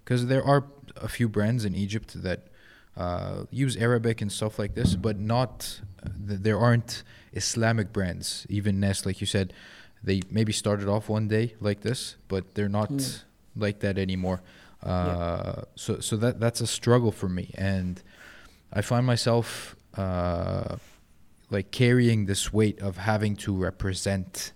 because 0.04 0.26
there 0.26 0.44
are 0.44 0.64
a 0.96 1.08
few 1.08 1.28
brands 1.28 1.64
in 1.64 1.74
Egypt 1.74 2.22
that 2.22 2.40
uh, 2.96 3.44
use 3.50 3.76
Arabic 3.76 4.20
and 4.22 4.30
stuff 4.30 4.58
like 4.58 4.74
this, 4.74 4.94
but 4.96 5.18
not. 5.18 5.80
th- 6.28 6.40
There 6.40 6.58
aren't 6.58 7.02
Islamic 7.32 7.92
brands. 7.92 8.46
Even 8.48 8.78
Nest, 8.80 9.04
like 9.06 9.20
you 9.20 9.26
said, 9.26 9.52
they 10.04 10.22
maybe 10.30 10.52
started 10.52 10.88
off 10.88 11.08
one 11.08 11.26
day 11.28 11.54
like 11.60 11.80
this, 11.80 12.16
but 12.28 12.54
they're 12.54 12.68
not 12.80 12.90
Mm. 12.90 13.22
like 13.56 13.78
that 13.80 13.98
anymore. 13.98 14.40
Uh, 14.82 15.62
So 15.74 16.00
so 16.00 16.16
that 16.16 16.38
that's 16.40 16.60
a 16.60 16.66
struggle 16.66 17.12
for 17.12 17.28
me, 17.28 17.46
and 17.58 18.02
I 18.72 18.82
find 18.82 19.06
myself 19.06 19.76
uh, 19.96 20.76
like 21.50 21.70
carrying 21.70 22.26
this 22.26 22.52
weight 22.52 22.80
of 22.80 22.96
having 22.98 23.36
to 23.36 23.54
represent 23.56 24.52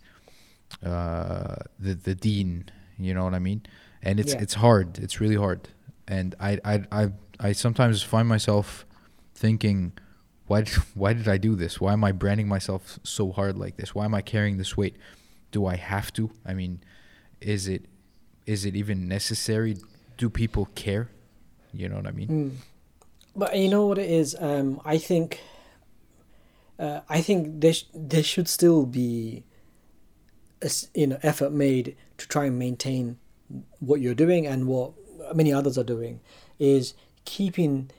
uh, 0.84 1.56
the 1.78 1.94
the 1.94 2.14
dean. 2.14 2.64
You 2.98 3.14
know 3.14 3.24
what 3.24 3.34
I 3.34 3.38
mean? 3.38 3.62
And 4.02 4.20
it's 4.20 4.32
Yeah. 4.34 4.40
it's 4.42 4.54
hard. 4.54 4.98
It's 4.98 5.20
really 5.20 5.36
hard, 5.36 5.68
and 6.08 6.34
I 6.40 6.58
I 6.64 6.84
I 6.92 7.12
I 7.38 7.52
sometimes 7.52 8.02
find 8.02 8.28
myself 8.28 8.84
thinking. 9.34 9.92
Why, 10.46 10.62
d- 10.62 10.72
why 10.94 11.12
did 11.12 11.28
I 11.28 11.38
do 11.38 11.54
this? 11.54 11.80
Why 11.80 11.92
am 11.92 12.02
I 12.02 12.10
branding 12.10 12.48
myself 12.48 12.98
so 13.04 13.30
hard 13.30 13.56
like 13.56 13.76
this? 13.76 13.94
Why 13.94 14.04
am 14.04 14.14
I 14.16 14.20
carrying 14.20 14.58
this 14.58 14.76
weight? 14.76 14.96
Do 15.52 15.64
I 15.64 15.76
have 15.76 16.12
to? 16.14 16.30
I 16.44 16.54
mean, 16.54 16.80
is 17.40 17.68
it 17.68 17.84
is 18.46 18.64
it 18.64 18.74
even 18.74 19.06
necessary? 19.06 19.76
Do 20.16 20.28
people 20.28 20.66
care? 20.74 21.08
You 21.72 21.88
know 21.88 21.96
what 21.96 22.06
I 22.08 22.10
mean? 22.10 22.28
Mm. 22.28 22.52
But 23.40 23.56
you 23.56 23.68
know 23.74 23.86
what 23.86 23.98
it 23.98 24.10
is? 24.10 24.36
Um, 24.38 24.80
I 24.84 24.96
think. 24.98 25.40
Uh, 26.78 27.00
I 27.10 27.20
think 27.20 27.60
there 27.60 27.74
sh- 27.74 27.92
there 27.92 28.22
should 28.22 28.48
still 28.48 28.86
be, 28.86 29.44
a 30.62 30.70
you 30.94 31.06
know, 31.08 31.18
effort 31.22 31.52
made 31.52 31.94
to 32.16 32.24
try 32.34 32.44
and 32.46 32.58
maintain 32.58 33.18
what 33.80 34.00
you're 34.00 34.20
doing 34.24 34.46
and 34.46 34.66
what 34.66 34.92
many 35.34 35.52
others 35.52 35.76
are 35.76 35.84
doing, 35.84 36.20
is 36.58 36.94
keeping 37.26 37.90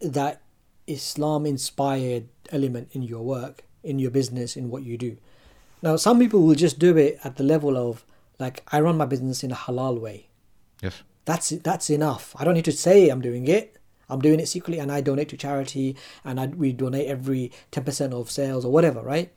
that 0.00 0.42
Islam 0.88 1.46
inspired 1.46 2.24
element 2.50 2.88
in 2.92 3.02
your 3.02 3.22
work, 3.22 3.64
in 3.84 4.00
your 4.00 4.10
business, 4.10 4.56
in 4.56 4.70
what 4.70 4.82
you 4.82 4.98
do. 4.98 5.16
Now, 5.82 5.94
some 5.96 6.18
people 6.18 6.42
will 6.42 6.56
just 6.66 6.78
do 6.80 6.96
it 6.96 7.20
at 7.22 7.36
the 7.36 7.44
level 7.44 7.76
of 7.76 8.04
like 8.40 8.64
I 8.72 8.80
run 8.80 8.96
my 8.96 9.06
business 9.06 9.44
in 9.44 9.52
a 9.52 9.54
halal 9.54 10.00
way. 10.00 10.28
Yes. 10.82 11.02
That's 11.26 11.50
that's 11.50 11.90
enough. 11.90 12.34
I 12.38 12.44
don't 12.44 12.54
need 12.54 12.64
to 12.64 12.72
say 12.72 13.08
I'm 13.08 13.20
doing 13.20 13.46
it. 13.46 13.75
I'm 14.08 14.20
doing 14.20 14.40
it 14.40 14.46
secretly, 14.48 14.78
and 14.78 14.90
I 14.92 15.00
donate 15.00 15.28
to 15.30 15.36
charity, 15.36 15.96
and 16.24 16.40
I, 16.40 16.46
we 16.46 16.72
donate 16.72 17.06
every 17.08 17.52
ten 17.70 17.84
percent 17.84 18.14
of 18.14 18.30
sales 18.30 18.64
or 18.64 18.72
whatever, 18.72 19.00
right? 19.00 19.32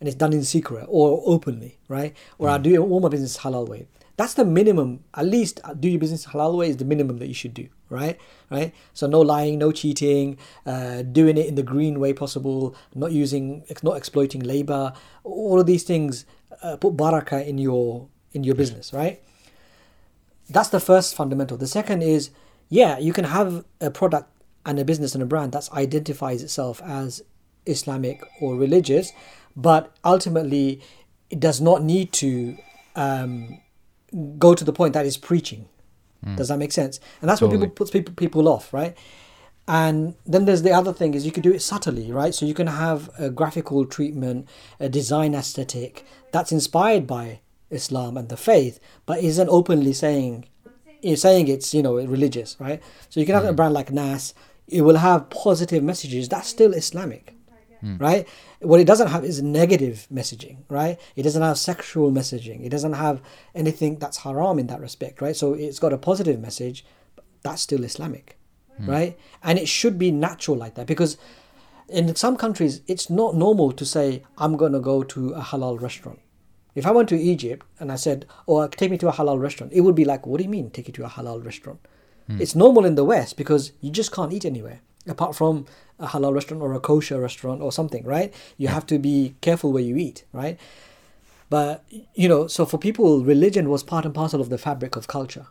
And 0.00 0.08
it's 0.08 0.16
done 0.16 0.32
in 0.32 0.44
secret 0.44 0.86
or 0.88 1.22
openly, 1.26 1.78
right? 1.88 2.16
Or 2.38 2.48
I 2.48 2.58
do 2.58 2.76
all 2.82 3.00
my 3.00 3.08
business 3.08 3.38
halal 3.38 3.68
way. 3.68 3.86
That's 4.16 4.34
the 4.34 4.44
minimum. 4.44 5.04
At 5.14 5.26
least 5.26 5.60
uh, 5.64 5.74
do 5.74 5.88
your 5.88 6.00
business 6.00 6.26
halal 6.26 6.58
way 6.58 6.68
is 6.68 6.76
the 6.76 6.84
minimum 6.84 7.18
that 7.18 7.28
you 7.28 7.34
should 7.34 7.54
do, 7.54 7.68
right? 7.88 8.18
Right. 8.50 8.74
So 8.94 9.06
no 9.06 9.20
lying, 9.20 9.58
no 9.58 9.72
cheating, 9.72 10.38
uh, 10.66 11.02
doing 11.02 11.38
it 11.38 11.46
in 11.46 11.54
the 11.54 11.62
green 11.62 11.98
way 12.00 12.12
possible, 12.12 12.74
not 12.94 13.12
using, 13.12 13.64
not 13.82 13.96
exploiting 13.96 14.42
labor. 14.42 14.92
All 15.24 15.60
of 15.60 15.66
these 15.66 15.84
things 15.84 16.26
uh, 16.62 16.76
put 16.76 16.96
baraka 16.96 17.48
in 17.48 17.58
your 17.58 18.08
in 18.32 18.44
your 18.44 18.54
business, 18.54 18.92
right? 18.92 19.22
That's 20.50 20.68
the 20.68 20.80
first 20.80 21.14
fundamental. 21.14 21.56
The 21.56 21.66
second 21.66 22.02
is, 22.02 22.30
yeah, 22.68 22.98
you 22.98 23.12
can 23.12 23.24
have 23.24 23.64
a 23.80 23.90
product 23.90 24.28
and 24.64 24.78
a 24.78 24.84
business 24.84 25.14
and 25.14 25.22
a 25.22 25.26
brand 25.26 25.52
that 25.52 25.70
identifies 25.72 26.42
itself 26.42 26.80
as 26.82 27.22
Islamic 27.66 28.22
or 28.40 28.56
religious, 28.56 29.12
but 29.56 29.94
ultimately 30.04 30.80
it 31.30 31.40
does 31.40 31.60
not 31.60 31.82
need 31.82 32.12
to 32.12 32.56
um, 32.96 33.60
go 34.38 34.54
to 34.54 34.64
the 34.64 34.72
point 34.72 34.94
that 34.94 35.06
is 35.06 35.16
preaching. 35.16 35.68
Does 36.36 36.48
that 36.48 36.58
make 36.58 36.70
sense? 36.70 37.00
And 37.20 37.28
that's 37.28 37.40
Totally. 37.40 37.58
what 37.58 37.64
people 37.64 37.74
puts 37.74 37.90
people 37.90 38.14
people 38.14 38.48
off, 38.48 38.72
right? 38.72 38.96
And 39.66 40.14
then 40.24 40.44
there's 40.44 40.62
the 40.62 40.70
other 40.70 40.92
thing 40.92 41.14
is 41.14 41.26
you 41.26 41.32
could 41.32 41.42
do 41.42 41.52
it 41.52 41.62
subtly, 41.62 42.12
right? 42.12 42.32
So 42.32 42.46
you 42.46 42.54
can 42.54 42.68
have 42.68 43.10
a 43.18 43.28
graphical 43.28 43.84
treatment, 43.86 44.48
a 44.78 44.88
design 44.88 45.34
aesthetic 45.34 46.04
that's 46.30 46.52
inspired 46.52 47.08
by 47.08 47.40
Islam 47.70 48.16
and 48.16 48.28
the 48.28 48.36
faith, 48.36 48.78
but 49.04 49.18
isn't 49.18 49.48
openly 49.48 49.92
saying 49.92 50.44
is 51.02 51.22
saying 51.22 51.48
it's 51.48 51.74
you 51.74 51.82
know 51.82 51.96
religious, 51.96 52.56
right? 52.58 52.82
So 53.08 53.20
you 53.20 53.26
can 53.26 53.34
have 53.34 53.44
a 53.44 53.52
mm. 53.52 53.56
brand 53.56 53.74
like 53.74 53.90
Nas, 53.90 54.34
it 54.72 54.82
will 54.82 54.96
have 54.96 55.28
positive 55.30 55.82
messages. 55.82 56.28
That's 56.28 56.48
still 56.48 56.72
Islamic, 56.72 57.34
hmm. 57.80 57.98
right? 57.98 58.26
What 58.60 58.80
it 58.80 58.86
doesn't 58.86 59.08
have 59.08 59.24
is 59.24 59.42
negative 59.42 60.06
messaging, 60.12 60.58
right? 60.68 60.98
It 61.14 61.24
doesn't 61.24 61.42
have 61.42 61.58
sexual 61.58 62.10
messaging. 62.10 62.64
It 62.64 62.70
doesn't 62.70 62.94
have 62.94 63.20
anything 63.54 63.98
that's 63.98 64.18
haram 64.18 64.58
in 64.58 64.68
that 64.68 64.80
respect, 64.80 65.20
right? 65.20 65.36
So 65.36 65.52
it's 65.52 65.78
got 65.78 65.92
a 65.92 65.98
positive 65.98 66.40
message, 66.40 66.86
but 67.16 67.24
that's 67.42 67.60
still 67.60 67.84
Islamic, 67.84 68.38
hmm. 68.78 68.88
right? 68.88 69.18
And 69.42 69.58
it 69.58 69.68
should 69.68 69.98
be 69.98 70.10
natural 70.10 70.56
like 70.56 70.74
that 70.76 70.86
because 70.86 71.18
in 71.88 72.14
some 72.14 72.36
countries 72.36 72.80
it's 72.86 73.10
not 73.10 73.34
normal 73.34 73.72
to 73.72 73.84
say 73.84 74.22
I'm 74.38 74.56
going 74.56 74.72
to 74.72 74.80
go 74.80 75.02
to 75.02 75.32
a 75.34 75.42
halal 75.42 75.80
restaurant. 75.80 76.20
If 76.74 76.86
I 76.86 76.90
went 76.90 77.08
to 77.10 77.18
Egypt 77.18 77.66
and 77.78 77.92
I 77.92 77.96
said, 77.96 78.26
"Oh, 78.48 78.56
uh, 78.56 78.68
take 78.68 78.90
me 78.90 78.98
to 78.98 79.08
a 79.08 79.12
halal 79.12 79.40
restaurant," 79.40 79.72
it 79.72 79.82
would 79.82 79.94
be 79.94 80.04
like, 80.04 80.26
"What 80.26 80.38
do 80.38 80.44
you 80.44 80.50
mean, 80.50 80.70
take 80.70 80.88
you 80.88 80.94
to 80.94 81.04
a 81.04 81.08
halal 81.08 81.44
restaurant?" 81.44 81.80
Hmm. 82.26 82.40
It's 82.40 82.54
normal 82.54 82.84
in 82.84 82.94
the 82.94 83.04
West 83.04 83.36
because 83.36 83.72
you 83.80 83.90
just 83.90 84.12
can't 84.12 84.32
eat 84.32 84.44
anywhere 84.44 84.80
apart 85.06 85.34
from 85.34 85.66
a 85.98 86.06
halal 86.06 86.34
restaurant 86.34 86.62
or 86.62 86.72
a 86.74 86.80
kosher 86.80 87.20
restaurant 87.20 87.60
or 87.60 87.72
something, 87.72 88.04
right? 88.04 88.32
You 88.56 88.68
have 88.68 88.86
to 88.86 88.98
be 88.98 89.34
careful 89.40 89.72
where 89.72 89.82
you 89.82 89.96
eat, 89.96 90.24
right? 90.32 90.58
But 91.50 91.84
you 92.14 92.28
know, 92.28 92.46
so 92.46 92.64
for 92.64 92.78
people, 92.78 93.22
religion 93.22 93.68
was 93.68 93.82
part 93.82 94.04
and 94.04 94.14
parcel 94.14 94.40
of 94.40 94.48
the 94.48 94.58
fabric 94.58 94.96
of 94.96 95.06
culture. 95.06 95.46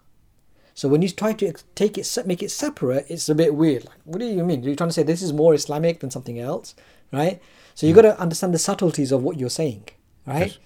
So 0.73 0.87
when 0.87 1.01
you 1.01 1.09
try 1.09 1.33
to 1.33 1.53
take 1.75 1.97
it, 1.97 2.17
make 2.25 2.41
it 2.41 2.49
separate, 2.49 3.05
it's 3.09 3.27
a 3.29 3.35
bit 3.35 3.53
weird. 3.53 3.85
Like, 3.85 3.99
what 4.05 4.19
do 4.19 4.25
you 4.25 4.43
mean? 4.43 4.61
Are 4.61 4.67
You're 4.67 4.75
trying 4.75 4.89
to 4.89 4.93
say 4.93 5.03
this 5.03 5.21
is 5.21 5.33
more 5.33 5.53
Islamic 5.53 5.99
than 5.99 6.09
something 6.11 6.39
else, 6.39 6.75
right? 7.11 7.41
So 7.75 7.85
you 7.85 7.93
hmm. 7.93 8.01
got 8.01 8.13
to 8.13 8.19
understand 8.19 8.53
the 8.53 8.59
subtleties 8.59 9.11
of 9.11 9.21
what 9.21 9.37
you're 9.37 9.49
saying, 9.49 9.89
right? 10.25 10.57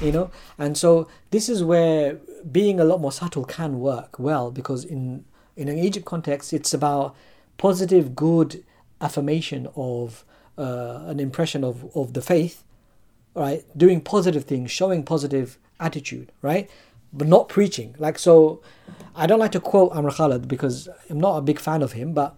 You 0.00 0.12
know, 0.12 0.30
and 0.58 0.76
so 0.76 1.08
this 1.30 1.48
is 1.48 1.62
where 1.62 2.18
being 2.50 2.80
a 2.80 2.84
lot 2.84 3.00
more 3.00 3.12
subtle 3.12 3.44
can 3.44 3.78
work 3.80 4.18
well 4.18 4.50
because 4.50 4.84
in 4.84 5.24
in 5.56 5.68
an 5.68 5.78
Egypt 5.78 6.04
context, 6.04 6.52
it's 6.52 6.74
about 6.74 7.14
positive, 7.58 8.14
good 8.14 8.64
affirmation 9.00 9.68
of 9.76 10.24
uh, 10.58 11.04
an 11.06 11.20
impression 11.20 11.64
of 11.64 11.96
of 11.96 12.12
the 12.12 12.20
faith, 12.20 12.64
right? 13.34 13.64
Doing 13.76 14.00
positive 14.00 14.44
things, 14.44 14.70
showing 14.70 15.04
positive 15.04 15.58
attitude, 15.78 16.32
right? 16.42 16.68
But 17.12 17.28
not 17.28 17.48
preaching. 17.48 17.94
Like 17.98 18.18
so, 18.18 18.60
I 19.14 19.26
don't 19.26 19.38
like 19.38 19.52
to 19.52 19.60
quote 19.60 19.92
Amr 19.92 20.10
Khalid 20.10 20.48
because 20.48 20.88
I'm 21.08 21.20
not 21.20 21.38
a 21.38 21.42
big 21.42 21.60
fan 21.60 21.82
of 21.82 21.92
him. 21.92 22.12
But 22.12 22.34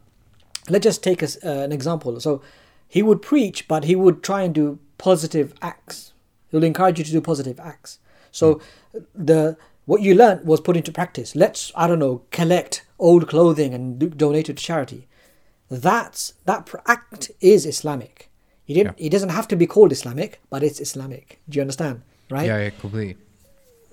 let's 0.68 0.84
just 0.84 1.02
take 1.02 1.22
as, 1.22 1.38
uh, 1.44 1.48
an 1.48 1.72
example. 1.72 2.20
So 2.20 2.42
he 2.88 3.02
would 3.02 3.22
preach, 3.22 3.66
but 3.66 3.84
he 3.84 3.96
would 3.96 4.22
try 4.22 4.42
and 4.42 4.54
do 4.54 4.78
positive 4.98 5.54
acts. 5.62 6.12
He'll 6.50 6.64
encourage 6.64 6.98
you 6.98 7.04
to 7.04 7.12
do 7.12 7.20
positive 7.20 7.60
acts. 7.60 7.98
So 8.30 8.60
hmm. 8.92 8.98
the 9.14 9.56
what 9.84 10.02
you 10.02 10.14
learned 10.14 10.46
was 10.46 10.60
put 10.60 10.76
into 10.76 10.92
practice. 10.92 11.36
Let's 11.36 11.72
I 11.74 11.86
don't 11.86 11.98
know 11.98 12.22
collect 12.30 12.84
old 12.98 13.28
clothing 13.28 13.74
and 13.74 13.98
do, 13.98 14.08
donate 14.08 14.48
it 14.48 14.56
to 14.56 14.62
charity. 14.62 15.08
That's 15.70 16.34
that 16.44 16.68
act 16.86 17.30
is 17.40 17.66
Islamic. 17.66 18.30
He 18.64 18.74
didn't. 18.74 18.96
It 18.98 19.10
doesn't 19.10 19.28
have 19.28 19.46
to 19.48 19.56
be 19.56 19.66
called 19.66 19.92
Islamic, 19.92 20.40
but 20.50 20.62
it's 20.62 20.80
Islamic. 20.80 21.40
Do 21.48 21.56
you 21.56 21.62
understand? 21.62 22.02
Right. 22.28 22.46
Yeah, 22.46 22.58
yeah, 22.58 22.70
completely. 22.70 23.16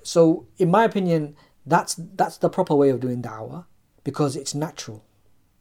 So, 0.02 0.48
in 0.58 0.72
my 0.72 0.84
opinion, 0.84 1.36
that's 1.66 1.96
that's 2.16 2.38
the 2.38 2.50
proper 2.50 2.76
way 2.76 2.90
of 2.90 3.00
doing 3.00 3.22
da'wah 3.22 3.66
because 4.04 4.36
it's 4.36 4.56
natural. 4.56 5.04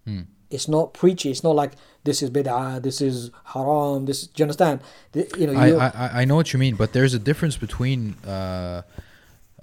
Hmm. 0.07 0.23
It's 0.55 0.69
not 0.69 0.93
preachy. 0.95 1.31
It's 1.31 1.43
not 1.49 1.55
like 1.63 1.73
this 2.05 2.23
is 2.23 2.31
bid'ah, 2.31 2.83
this 2.83 3.01
is 3.01 3.31
haram. 3.53 4.07
This, 4.07 4.27
do 4.27 4.41
you 4.41 4.45
understand? 4.45 4.81
The- 5.13 5.29
you 5.39 5.47
know, 5.47 5.59
I, 5.59 5.87
I 6.05 6.21
I- 6.23 6.25
know 6.25 6.37
what 6.37 6.53
you 6.53 6.59
mean, 6.59 6.75
but 6.77 6.93
there's 6.93 7.15
a 7.15 7.19
difference 7.19 7.57
between 7.57 8.15
uh, 8.27 8.83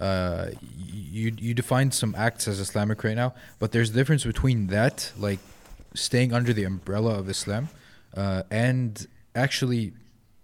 uh, 0.00 0.46
you 1.12 1.32
you 1.38 1.52
defined 1.54 1.92
some 1.94 2.14
acts 2.16 2.48
as 2.48 2.58
Islamic 2.60 3.04
right 3.04 3.16
now, 3.16 3.34
but 3.58 3.72
there's 3.72 3.90
a 3.90 3.92
difference 4.00 4.24
between 4.24 4.68
that, 4.68 5.12
like 5.18 5.40
staying 5.94 6.32
under 6.32 6.52
the 6.52 6.64
umbrella 6.64 7.12
of 7.20 7.28
Islam, 7.28 7.68
uh, 8.16 8.42
and 8.50 9.06
actually 9.34 9.92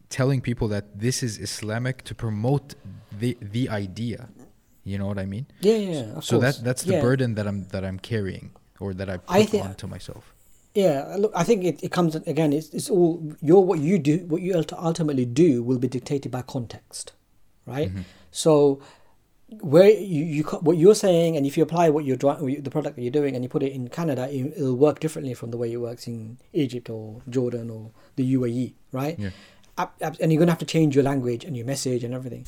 telling 0.08 0.40
people 0.40 0.68
that 0.68 0.84
this 1.00 1.22
is 1.22 1.38
Islamic 1.38 2.04
to 2.04 2.14
promote 2.14 2.74
the 3.20 3.36
the 3.40 3.68
idea. 3.70 4.28
You 4.84 4.98
know 4.98 5.06
what 5.06 5.18
I 5.18 5.26
mean? 5.26 5.46
yeah, 5.60 5.76
yeah. 5.76 6.16
Of 6.18 6.24
so 6.24 6.38
course. 6.38 6.58
that 6.58 6.64
that's 6.64 6.82
the 6.84 6.92
Yeah. 6.94 7.00
burden 7.08 7.34
that 7.36 7.46
I'm 7.50 7.60
that 7.74 7.82
I'm 7.88 7.98
carrying 7.98 8.50
or 8.78 8.94
that 8.94 9.08
I 9.08 9.16
put 9.16 9.36
I 9.40 9.44
thi- 9.44 9.60
onto 9.60 9.86
myself. 9.88 10.24
Yeah, 10.76 11.16
look, 11.18 11.32
I 11.34 11.42
think 11.42 11.64
it, 11.64 11.82
it 11.82 11.90
comes 11.90 12.14
again. 12.14 12.52
It's, 12.52 12.68
it's 12.68 12.90
all 12.90 13.32
your 13.40 13.64
what 13.64 13.78
you 13.78 13.98
do, 13.98 14.18
what 14.26 14.42
you 14.42 14.62
ultimately 14.72 15.24
do, 15.24 15.62
will 15.62 15.78
be 15.78 15.88
dictated 15.88 16.30
by 16.30 16.42
context, 16.42 17.14
right? 17.64 17.88
Mm-hmm. 17.88 18.02
So, 18.30 18.82
where 19.60 19.88
you, 19.88 20.24
you 20.24 20.42
what 20.42 20.76
you're 20.76 20.94
saying, 20.94 21.34
and 21.34 21.46
if 21.46 21.56
you 21.56 21.62
apply 21.62 21.88
what 21.88 22.04
you're 22.04 22.18
the 22.18 22.70
product 22.70 22.96
that 22.96 23.02
you're 23.02 23.10
doing, 23.10 23.34
and 23.34 23.42
you 23.42 23.48
put 23.48 23.62
it 23.62 23.72
in 23.72 23.88
Canada, 23.88 24.28
it, 24.30 24.52
it'll 24.54 24.76
work 24.76 25.00
differently 25.00 25.32
from 25.32 25.50
the 25.50 25.56
way 25.56 25.72
it 25.72 25.78
works 25.78 26.06
in 26.06 26.36
Egypt 26.52 26.90
or 26.90 27.22
Jordan 27.30 27.70
or 27.70 27.92
the 28.16 28.34
UAE, 28.34 28.74
right? 28.92 29.18
Yeah. 29.18 29.30
And 30.20 30.30
you're 30.30 30.38
gonna 30.38 30.52
have 30.52 30.58
to 30.58 30.66
change 30.66 30.94
your 30.94 31.04
language 31.04 31.42
and 31.42 31.56
your 31.56 31.64
message 31.64 32.04
and 32.04 32.12
everything. 32.12 32.46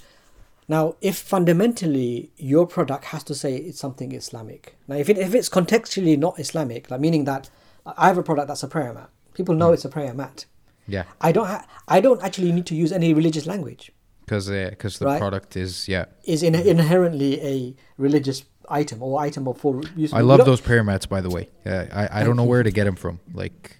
Now, 0.68 0.96
if 1.00 1.16
fundamentally 1.16 2.30
your 2.36 2.66
product 2.66 3.06
has 3.06 3.24
to 3.24 3.34
say 3.34 3.56
it's 3.56 3.80
something 3.80 4.12
Islamic, 4.12 4.76
now 4.86 4.96
if 4.96 5.08
it 5.08 5.16
if 5.16 5.34
it's 5.34 5.48
contextually 5.48 6.18
not 6.18 6.38
Islamic, 6.38 6.90
like 6.90 7.00
meaning 7.00 7.24
that 7.24 7.48
I 7.96 8.06
have 8.08 8.18
a 8.18 8.22
product 8.22 8.48
that's 8.48 8.62
a 8.62 8.68
prayer 8.68 8.92
mat, 8.92 9.10
people 9.34 9.54
know 9.54 9.72
it's 9.72 9.84
a 9.84 9.88
prayer 9.88 10.14
mat. 10.14 10.44
Yeah, 10.86 11.04
I 11.20 11.32
don't 11.32 11.46
ha- 11.46 11.66
I 11.86 12.00
don't 12.00 12.22
actually 12.22 12.50
need 12.52 12.66
to 12.66 12.74
use 12.74 12.92
any 12.92 13.12
religious 13.14 13.46
language. 13.46 13.92
because 14.24 14.48
because 14.48 14.98
the 14.98 15.06
Right. 15.06 15.18
product 15.20 15.56
is 15.56 15.88
yeah. 15.88 16.04
Is 16.24 16.42
in- 16.42 16.54
inherently 16.54 17.32
a 17.54 17.74
religious 17.96 18.44
item 18.68 19.02
or 19.02 19.20
item 19.20 19.48
of 19.48 19.56
for 19.58 19.80
use. 19.96 20.12
I 20.12 20.20
love 20.20 20.44
those 20.44 20.60
prayer 20.60 20.84
mats, 20.84 21.06
by 21.06 21.20
the 21.22 21.30
way. 21.30 21.48
Uh, 21.64 21.84
I 22.02 22.20
I 22.20 22.24
don't 22.24 22.36
know 22.36 22.44
where 22.52 22.62
to 22.62 22.70
get 22.70 22.84
them 22.84 22.96
from. 22.96 23.20
Like, 23.42 23.76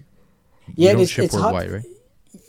you 0.67 0.73
Yeah, 0.85 0.91
don't 0.93 1.01
it's- 1.01 1.09
ship 1.15 1.25
it's 1.25 1.35
hard- 1.35 1.71
right? 1.71 1.83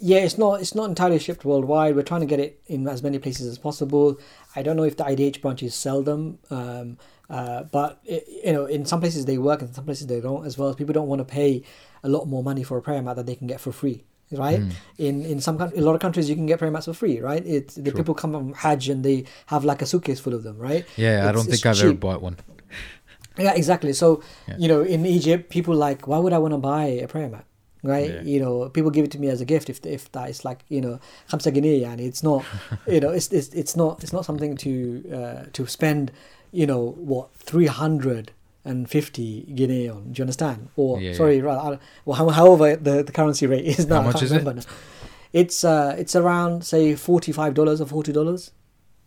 Yeah, 0.01 0.19
it's 0.19 0.39
not 0.39 0.61
it's 0.61 0.75
not 0.75 0.89
entirely 0.89 1.19
shipped 1.19 1.45
worldwide. 1.45 1.95
We're 1.95 2.03
trying 2.03 2.23
to 2.23 2.27
get 2.27 2.41
it 2.41 2.61
in 2.67 2.89
as 2.89 3.03
many 3.03 3.19
places 3.19 3.47
as 3.47 3.59
possible. 3.59 4.19
I 4.57 4.63
don't 4.63 4.77
know 4.77 4.85
if 4.85 4.97
the 4.97 5.05
IDH 5.05 5.41
branches 5.43 5.75
sell 5.75 6.03
them, 6.03 6.39
um, 6.51 6.97
uh, 7.29 7.65
but 7.65 8.01
it, 8.05 8.27
you 8.45 8.53
know, 8.53 8.65
in 8.65 8.87
some 8.87 9.01
places 9.01 9.27
they 9.27 9.39
work, 9.39 9.61
and 9.61 9.69
in 9.69 9.75
some 9.75 9.85
places 9.85 10.07
they 10.07 10.21
don't 10.21 10.47
as 10.47 10.57
well. 10.57 10.75
People 10.75 10.95
don't 10.95 11.09
want 11.09 11.21
to 11.21 11.25
pay 11.25 11.63
a 12.03 12.09
lot 12.09 12.27
more 12.27 12.43
money 12.43 12.63
for 12.63 12.79
a 12.79 12.83
prayer 12.83 13.03
mat 13.03 13.17
that 13.17 13.27
they 13.27 13.35
can 13.35 13.47
get 13.47 13.61
for 13.61 13.73
free, 13.73 14.05
right? 14.33 14.61
Hmm. 14.61 14.71
In 14.99 15.25
in 15.27 15.41
some 15.41 15.61
a 15.61 15.69
lot 15.81 15.95
of 15.95 16.01
countries 16.01 16.31
you 16.31 16.35
can 16.35 16.47
get 16.47 16.59
prayer 16.59 16.71
mats 16.71 16.87
for 16.87 16.95
free, 16.95 17.21
right? 17.21 17.45
It's 17.47 17.75
the 17.75 17.93
people 17.93 18.15
come 18.15 18.33
from 18.33 18.55
Hajj 18.55 18.89
and 18.89 19.05
they 19.05 19.25
have 19.47 19.65
like 19.65 19.83
a 19.83 19.87
suitcase 19.87 20.19
full 20.19 20.35
of 20.35 20.43
them, 20.45 20.57
right? 20.57 20.87
Yeah, 20.97 21.29
I 21.29 21.33
don't 21.33 21.45
think 21.45 21.65
I've 21.67 21.81
ever 21.81 21.93
bought 21.93 22.23
one. 22.23 22.37
Yeah, 23.39 23.53
exactly. 23.55 23.93
So, 23.93 24.23
Yeah. 24.49 24.57
you 24.59 24.69
know, 24.69 24.83
in 24.83 25.07
Egypt, 25.07 25.51
people 25.51 25.75
like, 25.75 26.07
why 26.07 26.19
would 26.19 26.33
I 26.33 26.39
want 26.39 26.53
to 26.53 26.59
buy 26.59 26.85
a 26.87 27.07
prayer 27.07 27.29
mat? 27.29 27.45
Right? 27.83 28.11
Yeah. 28.15 28.23
You 28.23 28.41
know, 28.41 28.69
people 28.69 28.91
give 28.91 29.05
it 29.05 29.11
to 29.13 29.19
me 29.19 29.29
as 29.29 29.41
a 29.41 29.45
gift 29.45 29.71
if 29.71 29.85
if 29.87 30.11
that 30.13 30.29
is 30.29 30.45
like, 30.45 30.65
you 30.69 30.81
know, 30.81 30.99
khamsa 31.31 32.01
it's 32.01 32.23
not, 32.23 32.45
you 32.87 33.01
know, 33.01 33.11
it's, 33.11 33.29
it's 33.33 33.49
it's 33.49 33.77
not 33.77 34.03
it's 34.03 34.13
not 34.13 34.25
something 34.25 34.57
to 34.59 35.03
uh, 35.13 35.45
to 35.53 35.67
spend, 35.67 36.13
you 36.53 36.67
know, 36.67 36.91
what 36.99 37.31
350 37.37 39.41
guinea 39.55 39.89
on. 39.89 40.13
Do 40.13 40.21
you 40.21 40.25
understand? 40.25 40.69
Or 40.77 41.01
Yeah, 41.01 41.15
sorry, 41.15 41.41
right, 41.41 41.79
well, 42.05 42.29
however 42.31 42.77
the, 42.77 43.03
the 43.03 43.13
currency 43.13 43.47
rate 43.47 43.65
is 43.65 43.87
now. 43.87 44.03
How 44.03 44.13
much 44.13 44.23
is 44.23 44.33
it? 44.33 44.45
now. 44.45 44.55
It's 45.33 45.63
uh 45.65 45.95
it's 45.97 46.15
around 46.17 46.65
say 46.65 46.93
$45 46.95 47.81
or 47.81 47.87
$40, 48.03 48.51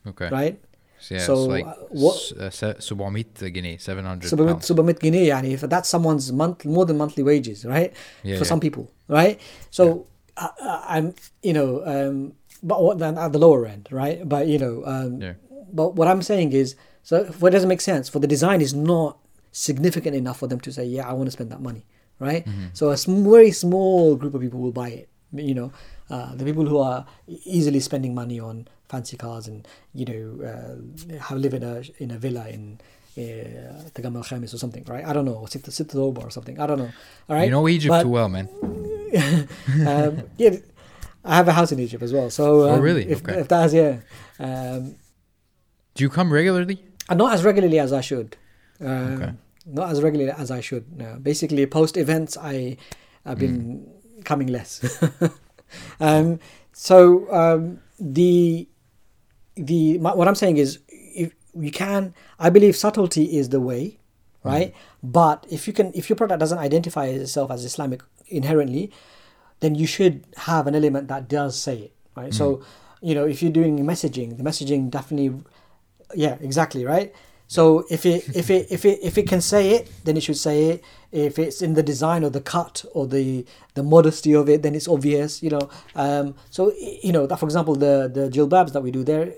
Okay. 0.07 0.29
right? 0.29 0.59
So, 1.03 1.15
yeah, 1.15 1.25
So, 1.27 1.34
it's 1.35 1.51
like 1.55 1.65
uh, 1.67 1.75
what- 1.91 2.31
uh, 2.39 2.49
700 2.80 3.51
guinea, 3.53 3.75
700 3.77 4.30
700 4.30 4.53
pounds. 4.53 4.67
700 4.67 4.99
guinea 5.03 5.27
yani 5.34 5.51
if 5.57 5.61
that's 5.73 5.89
someone's 5.89 6.31
month 6.31 6.63
more 6.65 6.85
than 6.88 6.97
monthly 6.97 7.23
wages 7.23 7.65
right 7.65 7.91
Yeah, 8.23 8.38
for 8.39 8.45
yeah. 8.45 8.51
some 8.51 8.61
people 8.63 8.85
right 9.19 9.35
so 9.69 10.07
uh, 10.38 10.47
uh, 10.69 10.81
i'm 10.95 11.05
you 11.43 11.51
know 11.57 11.69
um 11.93 12.15
but 12.63 12.80
what 12.85 12.95
then 13.03 13.17
at 13.19 13.31
the 13.35 13.41
lower 13.45 13.61
end 13.73 13.84
right 13.91 14.23
but 14.34 14.47
you 14.47 14.57
know 14.63 14.75
um 14.93 15.19
Yeah. 15.21 15.35
but 15.80 15.88
what 15.99 16.07
i'm 16.07 16.23
saying 16.31 16.53
is 16.63 16.75
So 17.03 17.15
what 17.43 17.51
doesn't 17.51 17.67
make 17.75 17.84
sense 17.84 18.05
for 18.13 18.19
the 18.23 18.31
design 18.35 18.59
is 18.63 18.71
not 18.73 19.19
significant 19.51 20.15
enough 20.15 20.38
for 20.39 20.47
them 20.47 20.59
to 20.65 20.71
say, 20.71 20.85
yeah, 20.88 21.03
I 21.09 21.11
want 21.17 21.27
to 21.27 21.35
spend 21.38 21.49
that 21.51 21.59
money, 21.69 21.84
right? 22.27 22.43
So 22.80 22.84
a 22.95 22.97
sm- 23.03 23.27
very 23.27 23.51
small 23.51 24.15
group 24.15 24.34
of 24.38 24.41
people 24.45 24.59
will 24.65 24.71
buy 24.71 24.89
it. 25.03 25.07
You 25.35 25.55
know, 25.59 25.69
uh, 26.09 26.31
the 26.39 26.45
people 26.49 26.65
who 26.71 26.80
are 26.80 27.03
easily 27.27 27.81
spending 27.89 28.15
money 28.15 28.39
on 28.39 28.55
fancy 28.94 29.18
cars 29.18 29.45
and 29.52 29.60
you 29.99 30.06
know 30.11 30.24
uh, 30.52 31.18
have 31.28 31.38
live 31.45 31.56
in 31.60 31.64
a 31.64 31.76
in 32.03 32.10
a 32.11 32.18
villa 32.26 32.45
in. 32.57 32.64
Uh, 33.15 33.22
Tagam 33.94 34.15
al 34.20 34.24
Khamis 34.30 34.52
or 34.56 34.60
something, 34.64 34.84
right? 34.94 35.06
I 35.10 35.11
don't 35.15 35.28
know, 35.30 35.45
Sit 35.53 35.64
Sit 35.72 35.94
or 36.24 36.30
something. 36.38 36.56
I 36.64 36.65
don't 36.70 36.80
know. 36.84 36.91
All 37.30 37.36
right. 37.36 37.45
You 37.48 37.52
know 37.56 37.68
Egypt 37.76 37.91
But- 37.94 38.03
too 38.06 38.14
well, 38.18 38.28
man. 38.36 38.48
um, 39.91 40.14
yeah, 40.41 40.56
I 41.24 41.36
have 41.40 41.48
a 41.48 41.56
house 41.60 41.72
in 41.72 41.80
Egypt 41.86 42.02
as 42.07 42.11
well. 42.11 42.32
So, 42.32 42.45
Oh, 42.61 42.74
um, 42.74 42.82
really? 42.82 43.06
If, 43.15 43.20
Okay. 43.22 43.40
if 43.41 43.48
that's 43.48 43.72
yeah, 43.82 43.94
um, 44.40 44.95
Do 45.94 45.99
you 46.06 46.10
come 46.10 46.34
regularly? 46.34 46.78
not 47.24 47.34
as 47.36 47.44
regularly 47.49 47.78
as 47.86 47.94
I 47.94 48.02
should. 48.10 48.36
Um, 48.82 49.14
Okay. 49.14 49.32
Not 49.80 49.88
as 49.91 50.02
regularly 50.02 50.34
as 50.44 50.49
I 50.49 50.61
should. 50.68 50.86
No. 51.03 51.10
Basically, 51.32 51.64
post 51.68 51.94
events, 52.06 52.32
I 52.53 52.78
have 53.28 53.38
been 53.45 53.57
coming 54.30 54.48
less. 54.57 54.72
um, 56.10 56.40
so 56.88 56.98
um, 57.41 57.80
the 57.99 58.68
the 59.55 59.97
my, 59.99 60.13
what 60.13 60.27
I'm 60.27 60.35
saying 60.35 60.57
is, 60.57 60.80
if 60.89 61.34
you 61.53 61.71
can, 61.71 62.13
I 62.39 62.49
believe 62.49 62.75
subtlety 62.75 63.38
is 63.38 63.49
the 63.49 63.59
way, 63.59 63.99
right? 64.43 64.69
Mm-hmm. 64.69 65.11
But 65.11 65.45
if 65.49 65.67
you 65.67 65.73
can, 65.73 65.91
if 65.93 66.09
your 66.09 66.15
product 66.15 66.39
doesn't 66.39 66.57
identify 66.57 67.05
itself 67.05 67.51
as 67.51 67.63
Islamic 67.63 68.01
inherently, 68.27 68.91
then 69.59 69.75
you 69.75 69.88
should 69.88 70.25
have 70.38 70.67
an 70.67 70.75
element 70.75 71.07
that 71.07 71.27
does 71.27 71.59
say 71.59 71.77
it, 71.77 71.93
right? 72.15 72.34
So, 72.34 72.57
mm-hmm. 72.57 73.07
you 73.07 73.15
know, 73.15 73.25
if 73.25 73.41
you're 73.41 73.51
doing 73.51 73.77
messaging, 73.80 74.38
the 74.38 74.43
messaging 74.43 74.89
definitely, 74.89 75.41
yeah, 76.15 76.38
exactly, 76.41 76.85
right? 76.85 77.13
So 77.53 77.85
if 77.95 78.03
it 78.03 78.19
if 78.35 78.49
it 78.49 78.63
if 78.71 78.84
it 78.84 78.97
if 79.03 79.15
it 79.21 79.27
can 79.27 79.39
say 79.39 79.63
it, 79.75 79.84
then 80.05 80.17
it 80.17 80.23
should 80.23 80.41
say 80.47 80.57
it. 80.71 80.84
If 81.11 81.38
it's 81.38 81.61
in 81.61 81.75
the 81.75 81.84
design 81.84 82.23
or 82.23 82.31
the 82.31 82.41
cut 82.41 82.84
or 82.95 83.05
the 83.05 83.45
the 83.75 83.84
modesty 83.84 84.34
of 84.34 84.49
it, 84.49 84.63
then 84.63 84.73
it's 84.73 84.88
obvious, 84.88 85.43
you 85.43 85.51
know. 85.51 85.69
Um, 85.95 86.34
so 86.49 86.73
you 87.07 87.11
know 87.11 87.27
that, 87.27 87.38
for 87.38 87.45
example, 87.45 87.75
the 87.75 88.09
the 88.11 88.25
jilbabs 88.35 88.71
that 88.73 88.81
we 88.81 88.89
do, 88.89 89.03
they're 89.03 89.34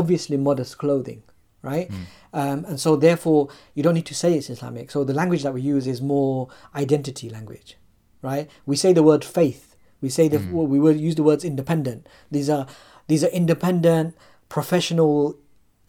obviously 0.00 0.36
modest 0.36 0.78
clothing, 0.78 1.22
right? 1.62 1.88
Um, 2.32 2.64
and 2.64 2.80
so 2.80 2.96
therefore, 2.96 3.50
you 3.76 3.84
don't 3.84 3.94
need 3.94 4.06
to 4.06 4.14
say 4.22 4.34
it's 4.34 4.50
Islamic. 4.50 4.90
So 4.90 5.04
the 5.04 5.14
language 5.14 5.44
that 5.44 5.54
we 5.54 5.60
use 5.60 5.86
is 5.86 6.02
more 6.02 6.48
identity 6.74 7.30
language, 7.30 7.76
right? 8.20 8.50
We 8.66 8.74
say 8.74 8.92
the 8.92 9.04
word 9.04 9.24
faith. 9.24 9.76
We 10.00 10.08
say 10.08 10.26
the 10.26 10.38
we 10.72 10.80
would 10.80 10.98
use 10.98 11.14
the 11.14 11.22
words 11.22 11.44
independent. 11.44 12.08
These 12.32 12.50
are 12.50 12.66
these 13.06 13.22
are 13.22 13.32
independent, 13.42 14.16
professional, 14.48 15.38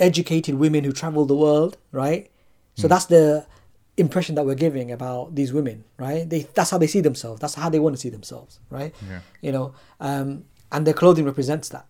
educated 0.01 0.55
women 0.55 0.83
who 0.83 0.91
travel 0.91 1.25
the 1.25 1.35
world, 1.35 1.77
right? 1.91 2.29
So 2.75 2.87
that's 2.87 3.05
the 3.05 3.45
impression 3.97 4.33
that 4.35 4.45
we're 4.45 4.55
giving 4.55 4.91
about 4.91 5.35
these 5.35 5.53
women, 5.53 5.83
right? 5.97 6.27
They 6.27 6.47
that's 6.55 6.71
how 6.71 6.79
they 6.79 6.87
see 6.87 7.01
themselves. 7.01 7.39
That's 7.39 7.53
how 7.53 7.69
they 7.69 7.79
want 7.79 7.95
to 7.95 8.01
see 8.01 8.09
themselves, 8.09 8.59
right? 8.69 8.93
Yeah. 9.07 9.19
You 9.41 9.51
know, 9.51 9.75
um, 9.99 10.45
and 10.71 10.87
their 10.87 10.95
clothing 10.95 11.25
represents 11.25 11.69
that. 11.69 11.85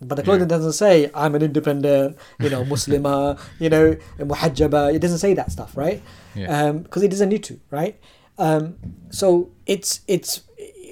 But 0.00 0.16
the 0.16 0.22
clothing 0.22 0.46
doesn't 0.46 0.74
say 0.74 1.10
I'm 1.14 1.34
an 1.34 1.42
independent, 1.42 2.18
you 2.38 2.50
know, 2.50 2.64
Muslimah, 2.64 3.40
you 3.58 3.70
know, 3.70 3.96
muhajjaba. 4.18 4.94
It 4.94 5.00
doesn't 5.00 5.18
say 5.18 5.32
that 5.34 5.50
stuff, 5.50 5.76
right? 5.76 6.02
Yeah. 6.34 6.72
because 6.72 7.02
it 7.02 7.10
doesn't 7.10 7.30
need 7.30 7.44
to, 7.44 7.58
right? 7.70 7.98
Um, 8.38 8.76
so 9.10 9.50
it's 9.64 10.00
it's 10.06 10.42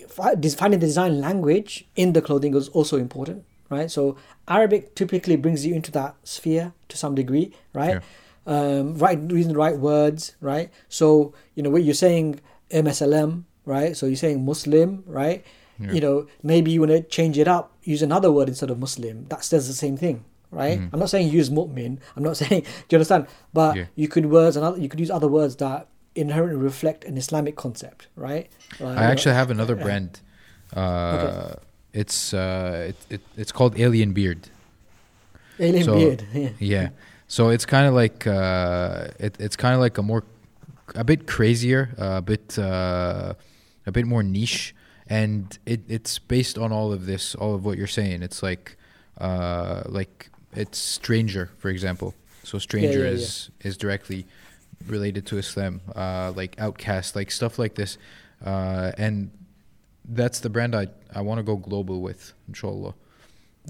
finding 0.09 0.81
the 0.81 0.87
design 0.87 1.21
language 1.21 1.87
in 1.97 2.15
the 2.15 2.23
clothing 2.23 2.55
is 2.55 2.69
also 2.69 2.97
important, 2.97 3.45
right? 3.77 3.91
So 3.97 4.03
Arabic 4.57 4.83
typically 5.01 5.37
brings 5.45 5.61
you 5.67 5.73
into 5.79 5.91
that 5.99 6.13
sphere 6.35 6.67
to 6.91 6.97
some 7.03 7.15
degree, 7.23 7.47
right? 7.81 7.95
Um, 8.47 8.85
right, 9.05 9.19
using 9.39 9.53
the 9.55 9.59
right 9.67 9.79
words, 9.91 10.21
right? 10.51 10.69
So 10.99 11.07
you 11.55 11.63
know 11.65 11.71
what 11.75 11.83
you're 11.87 12.03
saying 12.07 12.27
MSLM, 12.71 13.31
right? 13.75 13.97
So 13.99 14.07
you're 14.07 14.17
saying 14.27 14.45
Muslim, 14.45 15.03
right? 15.21 15.41
You 15.97 16.01
know, 16.05 16.17
maybe 16.51 16.71
you 16.71 16.81
want 16.85 16.93
to 16.93 17.03
change 17.03 17.37
it 17.43 17.49
up, 17.49 17.65
use 17.83 18.03
another 18.11 18.31
word 18.37 18.49
instead 18.49 18.71
of 18.71 18.79
Muslim. 18.79 19.17
That 19.33 19.43
says 19.51 19.67
the 19.67 19.75
same 19.75 19.97
thing, 20.05 20.17
right? 20.61 20.79
I'm 20.93 21.01
not 21.03 21.11
saying 21.11 21.27
use 21.41 21.51
mu'min. 21.51 21.93
I'm 22.15 22.23
not 22.23 22.37
saying. 22.43 22.61
Do 22.63 22.91
you 22.91 22.97
understand? 22.99 23.27
But 23.53 23.73
Yeah. 23.79 23.87
you 23.97 24.07
could 24.13 24.27
words 24.37 24.55
another. 24.61 24.79
You 24.83 24.89
could 24.91 25.01
use 25.05 25.11
other 25.19 25.27
words 25.39 25.57
that 25.65 25.89
inherently 26.15 26.61
reflect 26.71 27.01
an 27.11 27.17
Islamic 27.19 27.55
concept, 27.65 28.01
right? 28.27 28.47
I 28.81 29.05
actually 29.13 29.35
have 29.41 29.51
another 29.51 29.75
brand. 29.85 30.11
Uh, 30.73 31.55
It's 31.95 32.35
uh, 32.35 32.91
it, 32.91 32.97
it 33.09 33.21
it's 33.37 33.53
called 33.53 33.79
Alien 33.79 34.13
Beard. 34.13 34.49
alien 35.59 35.85
so- 35.85 35.95
beard. 35.95 36.27
Yeah. 36.35 36.51
Yeah. 36.59 36.89
So 37.27 37.49
it's 37.49 37.65
kind 37.65 37.87
of 37.87 37.95
like 37.95 38.27
uh, 38.27 39.09
it, 39.19 39.37
it's 39.41 39.57
kind 39.57 39.75
of 39.75 39.81
like 39.81 39.97
a 39.97 40.03
more 40.03 40.25
a 40.95 41.05
bit 41.05 41.27
crazier, 41.27 41.95
a 41.97 42.21
bit 42.21 42.59
uh, 42.59 43.35
a 43.87 43.93
bit 43.93 44.07
more 44.07 44.23
niche, 44.23 44.75
and 45.09 45.59
it, 45.65 45.81
it's 45.89 46.19
based 46.19 46.59
on 46.59 46.71
all 46.73 46.93
of 46.93 47.07
this, 47.07 47.35
all 47.35 47.55
of 47.55 47.65
what 47.65 47.79
you're 47.79 47.87
saying. 47.87 48.23
It's 48.23 48.43
like 48.43 48.77
uh, 49.19 49.83
like 49.87 50.31
it's 50.53 50.79
stranger, 50.79 51.51
for 51.59 51.71
example. 51.71 52.15
So 52.43 52.59
stranger 52.59 53.01
yeah, 53.01 53.07
yeah. 53.07 53.11
is 53.13 53.51
is 53.61 53.77
directly 53.77 54.27
related 54.87 55.27
to 55.27 55.39
Islam, 55.39 55.81
uh, 55.95 56.33
like 56.37 56.55
outcast, 56.59 57.17
like 57.17 57.31
stuff 57.31 57.59
like 57.59 57.75
this, 57.75 57.97
uh, 58.45 58.93
and 58.99 59.31
that's 60.05 60.41
the 60.41 60.51
brand 60.51 60.75
I 60.75 60.89
I 61.15 61.21
want 61.21 61.39
to 61.39 61.43
go 61.43 61.57
global 61.57 62.01
with, 62.03 62.33
inshallah. 62.49 62.95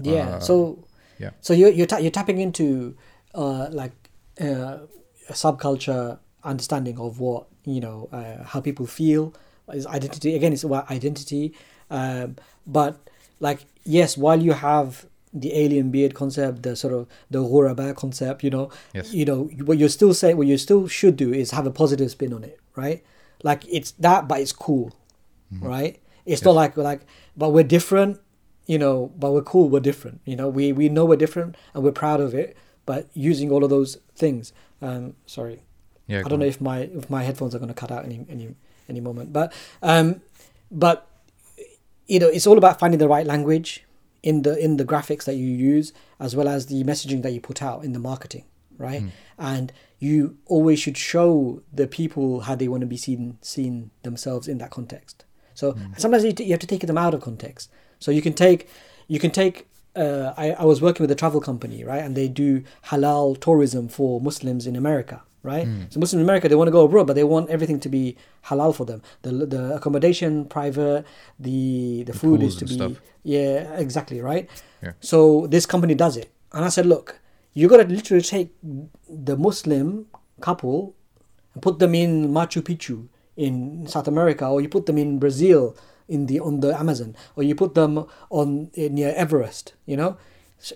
Yeah. 0.01 0.27
Uh, 0.29 0.39
so 0.39 0.85
yeah. 1.19 1.31
So 1.41 1.53
you're 1.53 1.69
you're, 1.69 1.87
ta- 1.87 1.97
you're 1.97 2.11
tapping 2.11 2.39
into 2.39 2.95
uh, 3.33 3.67
like 3.71 3.91
uh, 4.41 4.79
a 5.29 5.33
subculture 5.33 6.19
understanding 6.43 6.99
of 6.99 7.19
what 7.19 7.47
you 7.65 7.79
know 7.79 8.09
uh, 8.11 8.43
how 8.43 8.59
people 8.61 8.85
feel 8.85 9.33
is 9.73 9.85
identity. 9.87 10.35
Again, 10.35 10.53
it's 10.53 10.63
about 10.63 10.89
identity. 10.91 11.53
Um, 11.89 12.35
but 12.67 12.97
like 13.39 13.65
yes, 13.83 14.17
while 14.17 14.41
you 14.41 14.53
have 14.53 15.05
the 15.33 15.53
alien 15.53 15.91
beard 15.91 16.13
concept, 16.15 16.63
the 16.63 16.75
sort 16.75 16.93
of 16.93 17.07
the 17.29 17.39
ghuraba 17.39 17.93
concept, 17.95 18.43
you 18.43 18.49
know, 18.49 18.69
Yes. 18.93 19.13
you 19.13 19.25
know 19.25 19.43
what 19.65 19.77
you're 19.77 19.89
still 19.89 20.13
saying, 20.13 20.37
what 20.37 20.47
you 20.47 20.57
still 20.57 20.87
should 20.87 21.17
do 21.17 21.33
is 21.33 21.51
have 21.51 21.65
a 21.67 21.71
positive 21.71 22.09
spin 22.11 22.33
on 22.33 22.43
it, 22.45 22.57
right? 22.75 23.03
Like 23.43 23.63
it's 23.69 23.91
that, 23.99 24.27
but 24.29 24.39
it's 24.39 24.53
cool, 24.53 24.93
right? 25.59 25.99
It's 26.25 26.43
not 26.43 26.55
like 26.55 26.77
like, 26.77 27.01
but 27.37 27.49
we're 27.49 27.63
different, 27.63 28.19
you 28.65 28.77
know. 28.77 29.11
But 29.17 29.31
we're 29.33 29.43
cool. 29.43 29.69
We're 29.69 29.79
different, 29.79 30.21
you 30.25 30.35
know. 30.35 30.49
We 30.49 30.71
we 30.73 30.89
know 30.89 31.05
we're 31.05 31.17
different 31.17 31.55
and 31.73 31.83
we're 31.83 31.91
proud 31.91 32.19
of 32.19 32.33
it. 32.33 32.57
But 32.85 33.07
using 33.13 33.51
all 33.51 33.63
of 33.63 33.69
those 33.69 33.97
things, 34.15 34.53
um, 34.81 35.15
sorry, 35.25 35.63
Yeah. 36.07 36.21
I 36.25 36.29
don't 36.29 36.39
know 36.39 36.45
if 36.45 36.61
my 36.61 36.79
if 36.81 37.09
my 37.09 37.23
headphones 37.23 37.55
are 37.55 37.59
going 37.59 37.69
to 37.69 37.73
cut 37.75 37.91
out 37.91 38.05
any 38.05 38.25
any 38.29 38.55
any 38.89 38.99
moment. 39.01 39.33
But 39.33 39.53
um, 39.81 40.21
but 40.71 41.07
you 42.07 42.19
know, 42.19 42.27
it's 42.27 42.45
all 42.47 42.57
about 42.57 42.79
finding 42.79 42.99
the 42.99 43.07
right 43.07 43.25
language 43.25 43.83
in 44.21 44.41
the 44.43 44.57
in 44.63 44.77
the 44.77 44.85
graphics 44.85 45.25
that 45.25 45.35
you 45.35 45.47
use, 45.47 45.93
as 46.19 46.35
well 46.35 46.47
as 46.47 46.67
the 46.67 46.83
messaging 46.83 47.21
that 47.23 47.31
you 47.33 47.41
put 47.41 47.61
out 47.61 47.83
in 47.83 47.93
the 47.93 47.99
marketing, 47.99 48.45
right? 48.77 49.03
And 49.37 49.71
you 49.99 50.37
always 50.45 50.79
should 50.79 50.97
show 50.97 51.61
the 51.73 51.87
people 51.87 52.41
how 52.41 52.55
they 52.55 52.67
want 52.67 52.81
to 52.81 52.87
be 52.87 52.97
seen 52.97 53.37
seen 53.41 53.89
themselves 54.03 54.47
in 54.47 54.57
that 54.59 54.69
context. 54.71 55.25
So 55.55 55.75
sometimes 55.97 56.23
you, 56.23 56.33
t- 56.33 56.43
you 56.43 56.51
have 56.51 56.59
to 56.59 56.67
take 56.67 56.81
them 56.81 56.97
out 56.97 57.13
of 57.15 57.21
context. 57.21 57.71
So 57.99 58.11
you 58.11 58.21
can 58.21 58.33
take 58.33 58.67
you 59.07 59.19
can 59.19 59.31
take. 59.31 59.67
Uh, 59.95 60.33
I, 60.35 60.51
I 60.51 60.65
was 60.65 60.81
working 60.81 61.05
with 61.05 61.11
a 61.11 61.15
travel 61.15 61.39
company, 61.39 61.83
right, 61.85 62.03
and 62.03 62.15
they 62.15 62.27
do 62.27 62.63
halal 62.87 63.39
tourism 63.39 63.87
for 63.87 64.19
Muslims 64.19 64.67
in 64.67 64.75
America, 64.75 65.23
right? 65.41 65.65
So 65.89 66.01
Muslims 66.01 66.15
in 66.15 66.21
America 66.21 66.49
they 66.49 66.55
want 66.55 66.67
to 66.67 66.73
go 66.73 66.83
abroad, 66.83 67.07
but 67.07 67.13
they 67.13 67.23
want 67.23 67.49
everything 67.49 67.79
to 67.79 67.87
be 67.87 68.17
halal 68.47 68.75
for 68.75 68.85
them. 68.85 69.01
The 69.21 69.31
the 69.45 69.75
accommodation 69.75 70.45
private, 70.45 71.05
the 71.39 72.03
the, 72.03 72.11
food 72.11 72.43
is 72.43 72.57
to 72.57 72.65
be 72.65 72.73
stuff. 72.73 72.91
yeah 73.23 73.77
exactly 73.85 74.19
right. 74.19 74.49
Yeah. 74.83 74.93
So 74.99 75.47
this 75.47 75.65
company 75.65 75.95
does 75.95 76.17
it, 76.17 76.29
and 76.51 76.65
I 76.65 76.69
said, 76.69 76.85
look, 76.85 77.21
you 77.53 77.69
got 77.69 77.77
to 77.77 77.87
literally 77.87 78.21
take 78.21 78.49
the 79.09 79.37
Muslim 79.37 80.07
couple 80.41 80.93
and 81.53 81.63
put 81.63 81.79
them 81.79 81.95
in 81.95 82.33
Machu 82.33 82.61
Picchu 82.61 83.07
in 83.37 83.85
South 83.87 84.07
America, 84.07 84.47
or 84.47 84.61
you 84.61 84.69
put 84.69 84.85
them 84.85 84.97
in 84.97 85.19
Brazil 85.19 85.75
in 86.07 86.27
the 86.27 86.39
on 86.39 86.59
the 86.59 86.77
Amazon, 86.77 87.15
or 87.35 87.43
you 87.43 87.55
put 87.55 87.73
them 87.75 88.05
on 88.29 88.69
eh, 88.75 88.89
near 88.91 89.13
Everest. 89.15 89.73
You 89.85 89.97
know, 89.97 90.17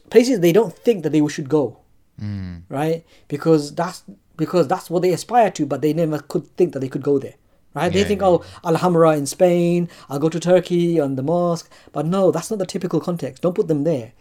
places 0.09 0.39
they 0.39 0.51
don't 0.51 0.75
think 0.75 1.03
that 1.03 1.11
they 1.11 1.25
should 1.27 1.49
go, 1.49 1.79
Mm. 2.19 2.63
right? 2.69 3.05
Because 3.27 3.73
that's 3.75 4.03
because 4.35 4.67
that's 4.67 4.89
what 4.89 5.01
they 5.01 5.11
aspire 5.11 5.51
to, 5.51 5.65
but 5.65 5.81
they 5.81 5.93
never 5.93 6.19
could 6.19 6.47
think 6.57 6.73
that 6.73 6.79
they 6.79 6.89
could 6.89 7.03
go 7.03 7.19
there. 7.19 7.35
Right? 7.75 7.93
they 7.93 8.03
think, 8.03 8.21
yeah. 8.21 8.27
oh, 8.27 8.43
Alhambra 8.65 9.15
in 9.15 9.25
Spain, 9.27 9.89
I'll 10.09 10.17
go 10.19 10.27
to 10.27 10.39
Turkey 10.39 10.99
on 10.99 11.15
the 11.15 11.21
mosque. 11.21 11.69
But 11.91 12.07
no, 12.07 12.31
that's 12.31 12.49
not 12.49 12.57
the 12.57 12.65
typical 12.65 12.99
context. 12.99 13.43
Don't 13.43 13.53
put 13.55 13.67
them 13.67 13.83
there. 13.83 14.13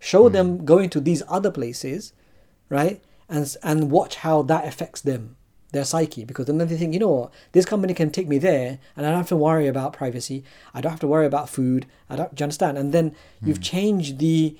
Show 0.00 0.28
them 0.30 0.64
going 0.64 0.88
to 0.90 1.00
these 1.00 1.22
other 1.28 1.50
places, 1.50 2.12
right? 2.68 3.02
And 3.28 3.54
and 3.62 3.90
watch 3.90 4.16
how 4.16 4.42
that 4.42 4.66
affects 4.66 5.00
them, 5.02 5.36
their 5.74 5.84
psyche. 5.84 6.24
Because 6.24 6.46
then 6.46 6.56
they 6.58 6.76
think, 6.76 6.94
you 6.94 7.00
know 7.00 7.10
what, 7.18 7.30
this 7.52 7.66
company 7.66 7.92
can 7.92 8.10
take 8.10 8.26
me 8.26 8.38
there, 8.38 8.78
and 8.96 9.04
I 9.06 9.10
don't 9.10 9.18
have 9.18 9.28
to 9.28 9.36
worry 9.36 9.66
about 9.68 9.92
privacy. 9.92 10.42
I 10.72 10.80
don't 10.80 10.90
have 10.96 11.00
to 11.00 11.06
worry 11.14 11.26
about 11.26 11.48
food. 11.50 11.84
I 12.08 12.16
don't. 12.16 12.34
Do 12.34 12.40
you 12.40 12.44
understand? 12.44 12.78
And 12.78 12.92
then 12.96 13.14
you've 13.46 13.60
changed 13.60 14.18
the 14.18 14.56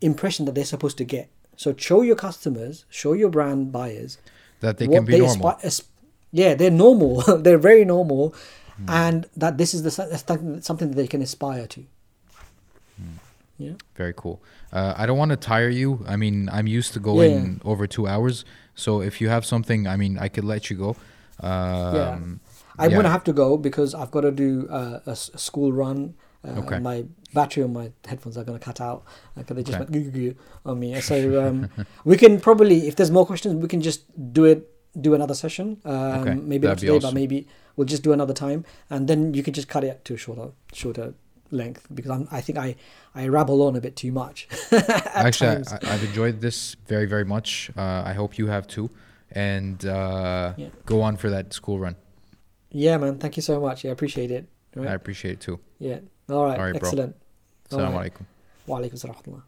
impression 0.00 0.44
that 0.46 0.54
they're 0.54 0.64
supposed 0.76 0.98
to 0.98 1.04
get 1.04 1.26
So 1.56 1.74
show 1.76 2.02
your 2.02 2.16
customers, 2.16 2.84
show 2.90 3.12
your 3.22 3.30
brand 3.30 3.70
buyers 3.72 4.18
that 4.60 4.78
they 4.78 4.86
can 4.88 5.04
be 5.04 5.18
normal 5.18 5.52
aspi- 5.52 5.64
as- 5.64 5.82
yeah, 6.32 6.54
they're 6.58 6.70
normal. 6.86 7.20
they're 7.44 7.58
very 7.70 7.84
normal, 7.84 8.34
Hmm. 8.76 8.90
and 8.90 9.18
that 9.36 9.56
this 9.56 9.70
is 9.74 9.80
the 9.86 9.90
something 10.68 10.88
that 10.90 10.96
they 10.96 11.06
can 11.14 11.22
aspire 11.22 11.66
to. 11.74 11.80
Hmm. 12.98 13.16
Yeah. 13.58 13.72
Very 13.94 14.12
cool. 14.16 14.36
Uh, 14.72 14.94
I 14.96 15.06
don't 15.06 15.16
want 15.22 15.30
to 15.30 15.36
tire 15.36 15.68
you. 15.68 16.04
I 16.08 16.16
mean, 16.16 16.48
I'm 16.56 16.66
used 16.66 16.92
to 16.94 17.00
going 17.00 17.60
over 17.64 17.86
two 17.86 18.06
hours. 18.08 18.44
So 18.74 19.00
if 19.02 19.20
you 19.20 19.28
have 19.28 19.44
something, 19.44 19.86
I 19.86 19.96
mean, 19.96 20.18
I 20.18 20.28
could 20.28 20.44
let 20.44 20.68
you 20.70 20.76
go. 20.76 20.96
Um, 21.40 22.40
I'm 22.78 22.90
yeah. 22.90 22.96
gonna 22.96 23.10
have 23.10 23.24
to 23.24 23.32
go 23.32 23.56
because 23.56 23.94
I've 23.94 24.10
got 24.10 24.22
to 24.22 24.32
do 24.32 24.66
uh, 24.70 25.00
a, 25.06 25.10
s- 25.10 25.30
a 25.34 25.38
school 25.38 25.72
run. 25.72 26.14
Uh, 26.44 26.60
Okay. 26.60 26.78
My 26.78 27.04
battery 27.32 27.62
on 27.64 27.72
my 27.72 27.90
headphones 28.06 28.36
are 28.36 28.44
gonna 28.44 28.58
cut 28.58 28.80
out 28.80 29.04
because 29.36 29.56
they 29.56 29.62
just 29.62 29.76
Okay. 29.80 29.84
went 29.84 29.92
"Goo, 29.92 30.10
goo, 30.10 30.30
goo" 30.32 30.34
on 30.66 30.78
me. 30.80 31.00
So 31.00 31.16
um, 31.46 31.68
we 32.04 32.16
can 32.16 32.40
probably, 32.40 32.86
if 32.88 32.96
there's 32.96 33.10
more 33.10 33.26
questions, 33.26 33.54
we 33.62 33.68
can 33.68 33.80
just 33.80 34.04
do 34.32 34.44
it, 34.44 34.68
do 35.00 35.14
another 35.14 35.34
session. 35.34 35.80
Um, 35.84 35.94
Okay, 36.20 36.34
Maybe 36.34 36.66
not 36.66 36.76
that'd 36.76 36.80
be 36.82 36.86
today, 36.92 36.98
but 37.06 37.14
maybe 37.14 37.46
we'll 37.76 37.86
just 37.86 38.02
do 38.02 38.12
another 38.12 38.34
time, 38.34 38.64
and 38.90 39.08
then 39.08 39.34
you 39.34 39.42
can 39.42 39.54
just 39.54 39.68
cut 39.68 39.84
it 39.84 40.04
to 40.06 40.14
a 40.14 40.16
shorter, 40.16 40.50
shorter 40.72 41.14
length 41.51 41.83
because 41.97 42.11
I'm, 42.15 42.27
I 42.31 42.41
think 42.45 42.57
I, 42.67 42.69
I 43.15 43.27
rabble 43.37 43.59
on 43.67 43.75
a 43.75 43.81
bit 43.81 43.95
too 44.03 44.11
much. 44.23 44.37
at 44.71 45.25
Actually, 45.27 45.55
times. 45.55 45.73
I, 45.73 45.77
I've 45.93 46.03
enjoyed 46.09 46.35
this 46.41 46.57
very, 46.93 47.07
very 47.15 47.25
much. 47.35 47.49
Uh, 47.77 48.03
I 48.11 48.13
hope 48.13 48.31
you 48.39 48.47
have 48.55 48.65
too. 48.67 48.87
And 49.31 49.79
uh, 49.85 50.53
Yeah. 50.57 50.69
go 50.85 50.97
on 51.07 51.13
for 51.21 51.29
that 51.35 51.45
school 51.59 51.77
run. 51.85 51.95
yeah, 52.85 52.95
man. 53.01 53.13
Thank 53.23 53.33
you 53.37 53.43
so 53.51 53.55
much. 53.67 53.77
Yeah, 53.83 53.91
I 53.91 53.93
appreciate 53.97 54.31
it. 54.37 54.43
Right. 54.75 54.87
I 54.91 54.93
appreciate 55.01 55.33
it 55.37 55.41
too. 55.47 55.57
yeah. 55.79 55.99
All 56.35 56.45
right. 56.47 56.59
All 56.59 56.65
right, 56.67 56.79
bro. 56.81 56.89
Excellent. 56.89 57.13
السلام 57.71 57.85
Alright. 57.91 57.97
عليكم 57.99 58.25
وعليكم 58.67 58.93
السلام 58.93 59.15
ورحمة 59.15 59.27
الله. 59.33 59.41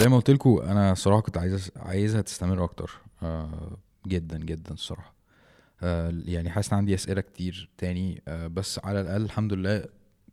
زي 0.00 0.08
ما 0.08 0.16
قلت 0.16 0.30
لكم 0.30 0.58
انا 0.58 0.94
صراحه 0.94 1.20
كنت 1.22 1.38
عايز 1.38 1.70
عايزها 1.76 2.20
تستمر 2.20 2.64
اكتر 2.64 2.90
آه 3.22 3.76
جدا 4.06 4.38
جدا 4.38 4.72
الصراحه 4.74 5.14
آه 5.82 6.12
يعني 6.24 6.50
حاسس 6.50 6.72
ان 6.72 6.78
عندي 6.78 6.94
اسئله 6.94 7.20
كتير 7.20 7.70
تاني 7.78 8.22
آه 8.28 8.46
بس 8.46 8.80
على 8.84 9.00
الاقل 9.00 9.22
الحمد 9.22 9.52
لله 9.52 9.84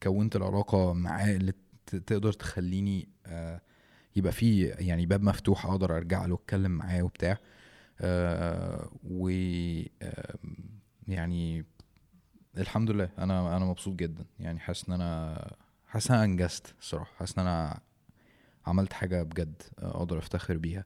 كونت 0.02 0.36
العلاقة 0.36 0.92
معاه 0.92 1.36
اللي 1.36 1.52
تقدر 1.86 2.32
تخليني 2.32 3.08
آه 3.26 3.60
يبقى 4.16 4.32
في 4.32 4.64
يعني 4.64 5.06
باب 5.06 5.22
مفتوح 5.22 5.66
أقدر 5.66 5.96
أرجع 5.96 6.26
له 6.26 6.34
أتكلم 6.34 6.70
معاه 6.70 7.02
وبتاع. 7.02 7.38
آه 8.00 8.90
و 9.10 9.28
يعني 11.08 11.64
الحمد 12.58 12.90
لله 12.90 13.08
أنا 13.18 13.56
أنا 13.56 13.64
مبسوط 13.64 13.94
جدا. 13.94 14.24
يعني 14.40 14.58
حاسس 14.58 14.88
إن 14.88 14.94
أنا 14.94 15.36
حاسس 15.86 16.10
إن 16.10 16.14
أنا 16.16 16.24
أنجزت 16.24 16.74
الصراحة. 16.80 17.12
حاسس 17.18 17.38
إن 17.38 17.46
أنا 17.46 17.80
عملت 18.66 18.92
حاجة 18.92 19.22
بجد 19.22 19.62
أقدر 19.78 20.18
أفتخر 20.18 20.56
بيها. 20.56 20.84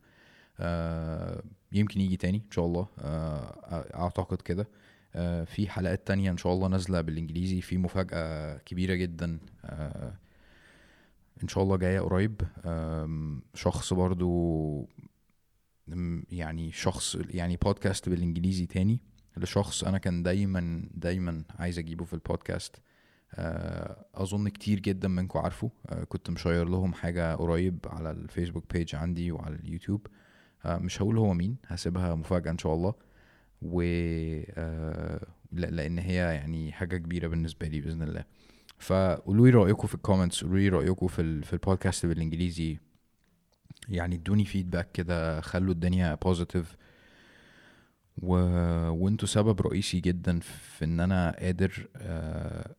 آه، 0.60 1.42
يمكن 1.72 2.00
يجي 2.00 2.16
تاني 2.16 2.38
إن 2.46 2.50
شاء 2.50 2.66
الله. 2.66 2.88
أعتقد 3.94 4.42
كده. 4.42 4.66
في 5.44 5.68
حلقات 5.68 6.06
تانية 6.06 6.30
إن 6.30 6.36
شاء 6.36 6.52
الله 6.52 6.68
نازلة 6.68 7.00
بالإنجليزي 7.00 7.60
في 7.60 7.76
مفاجأة 7.78 8.56
كبيرة 8.58 8.94
جدا 8.94 9.38
آه، 9.64 10.14
إن 11.42 11.48
شاء 11.48 11.64
الله 11.64 11.76
جاية 11.76 12.00
قريب. 12.00 12.40
شخص 13.54 13.92
برضو 13.92 14.88
يعني 16.30 16.72
شخص 16.72 17.16
يعني 17.30 17.56
بودكاست 17.56 18.08
بالإنجليزي 18.08 18.66
تاني. 18.66 19.00
لشخص 19.36 19.84
أنا 19.84 19.98
كان 19.98 20.22
دايما 20.22 20.88
دايما 20.94 21.44
عايز 21.58 21.78
أجيبه 21.78 22.04
في 22.04 22.14
البودكاست 22.14 22.76
آه، 23.34 24.04
أظن 24.14 24.48
كتير 24.48 24.80
جدا 24.80 25.08
منكم 25.08 25.38
عارفه. 25.38 25.70
آه، 25.88 26.04
كنت 26.04 26.30
مشير 26.30 26.68
لهم 26.68 26.94
حاجة 26.94 27.34
قريب 27.34 27.78
على 27.86 28.10
الفيسبوك 28.10 28.64
بيج 28.72 28.94
عندي 28.94 29.32
وعلى 29.32 29.54
اليوتيوب. 29.56 30.06
آه، 30.64 30.78
مش 30.78 31.02
هقول 31.02 31.18
هو 31.18 31.34
مين 31.34 31.56
هسيبها 31.66 32.14
مفاجأة 32.14 32.50
إن 32.50 32.58
شاء 32.58 32.74
الله. 32.74 32.94
و 33.62 33.82
آه، 34.50 35.26
لا- 35.52 35.66
لأن 35.66 35.98
هي 35.98 36.14
يعني 36.14 36.72
حاجة 36.72 36.96
كبيرة 36.96 37.28
بالنسبة 37.28 37.66
لي 37.68 37.80
بإذن 37.80 38.02
الله. 38.02 38.24
فقولوا 38.78 39.46
لي 39.46 39.52
رأيكم 39.52 39.86
في 39.88 39.94
الكومنتس 39.94 40.44
قولوا 40.44 40.58
لي 40.58 40.68
رأيكم 40.68 41.06
في 41.06 41.42
في 41.42 41.52
البودكاست 41.52 42.06
بالإنجليزي. 42.06 42.78
يعني 43.88 44.14
ادوني 44.16 44.44
فيدباك 44.44 44.92
كده 44.92 45.40
خلوا 45.40 45.72
الدنيا 45.72 46.14
بوزيتيف 46.14 46.76
و... 48.22 48.34
وانتوا 48.90 49.28
سبب 49.28 49.60
رئيسي 49.60 50.00
جدا 50.00 50.40
في 50.40 50.84
إن 50.84 51.00
أنا 51.00 51.36
قادر 51.40 51.88
آه، 51.96 52.74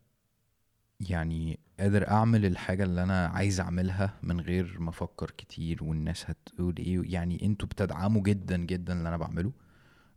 يعني 1.09 1.59
قادر 1.79 2.07
أعمل 2.11 2.45
الحاجة 2.45 2.83
اللي 2.83 3.03
أنا 3.03 3.27
عايز 3.27 3.59
أعملها 3.59 4.13
من 4.23 4.39
غير 4.41 4.77
ما 4.79 4.89
أفكر 4.89 5.31
كتير 5.31 5.83
والناس 5.83 6.29
هتقول 6.29 6.75
إيه. 6.79 7.01
يعني 7.13 7.45
أنتوا 7.45 7.67
بتدعموا 7.67 8.21
جدا 8.21 8.57
جدا 8.57 8.93
اللي 8.93 9.09
أنا 9.09 9.17
بعمله. 9.17 9.51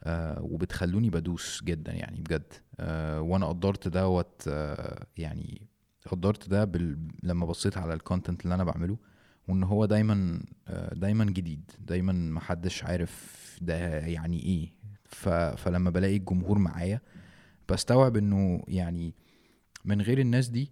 آه 0.09 0.43
وبتخلوني 0.43 1.11
بدوس 1.11 1.63
جدا 1.65 1.93
يعني 1.93 2.21
بجد. 2.21 2.53
آه 2.81 3.21
وأنا 3.21 3.47
قدرت 3.49 3.89
دوت 3.89 4.45
آه 4.49 5.07
يعني 5.17 5.67
قدرت 6.07 6.49
ده 6.49 6.65
بال... 6.65 6.99
لما 7.23 7.47
بصيت 7.47 7.79
على 7.79 7.95
الكونتنت 7.95 8.43
اللي 8.45 8.55
أنا 8.55 8.65
بعمله 8.65 8.99
وإن 9.49 9.63
هو 9.63 9.85
دايما 9.85 10.41
دايما 10.93 11.25
جديد 11.25 11.71
دايما 11.81 12.13
محدش 12.13 12.85
عارف 12.85 13.39
ده 13.63 13.99
يعني 13.99 14.43
إيه. 14.43 14.73
ف... 15.05 15.29
فلما 15.29 15.91
بلاقي 15.91 16.17
الجمهور 16.17 16.59
معايا 16.59 17.01
بستوعب 17.69 18.17
إنه 18.17 18.63
يعني 18.69 19.15
من 19.85 20.01
غير 20.03 20.19
الناس 20.19 20.49
دي 20.49 20.71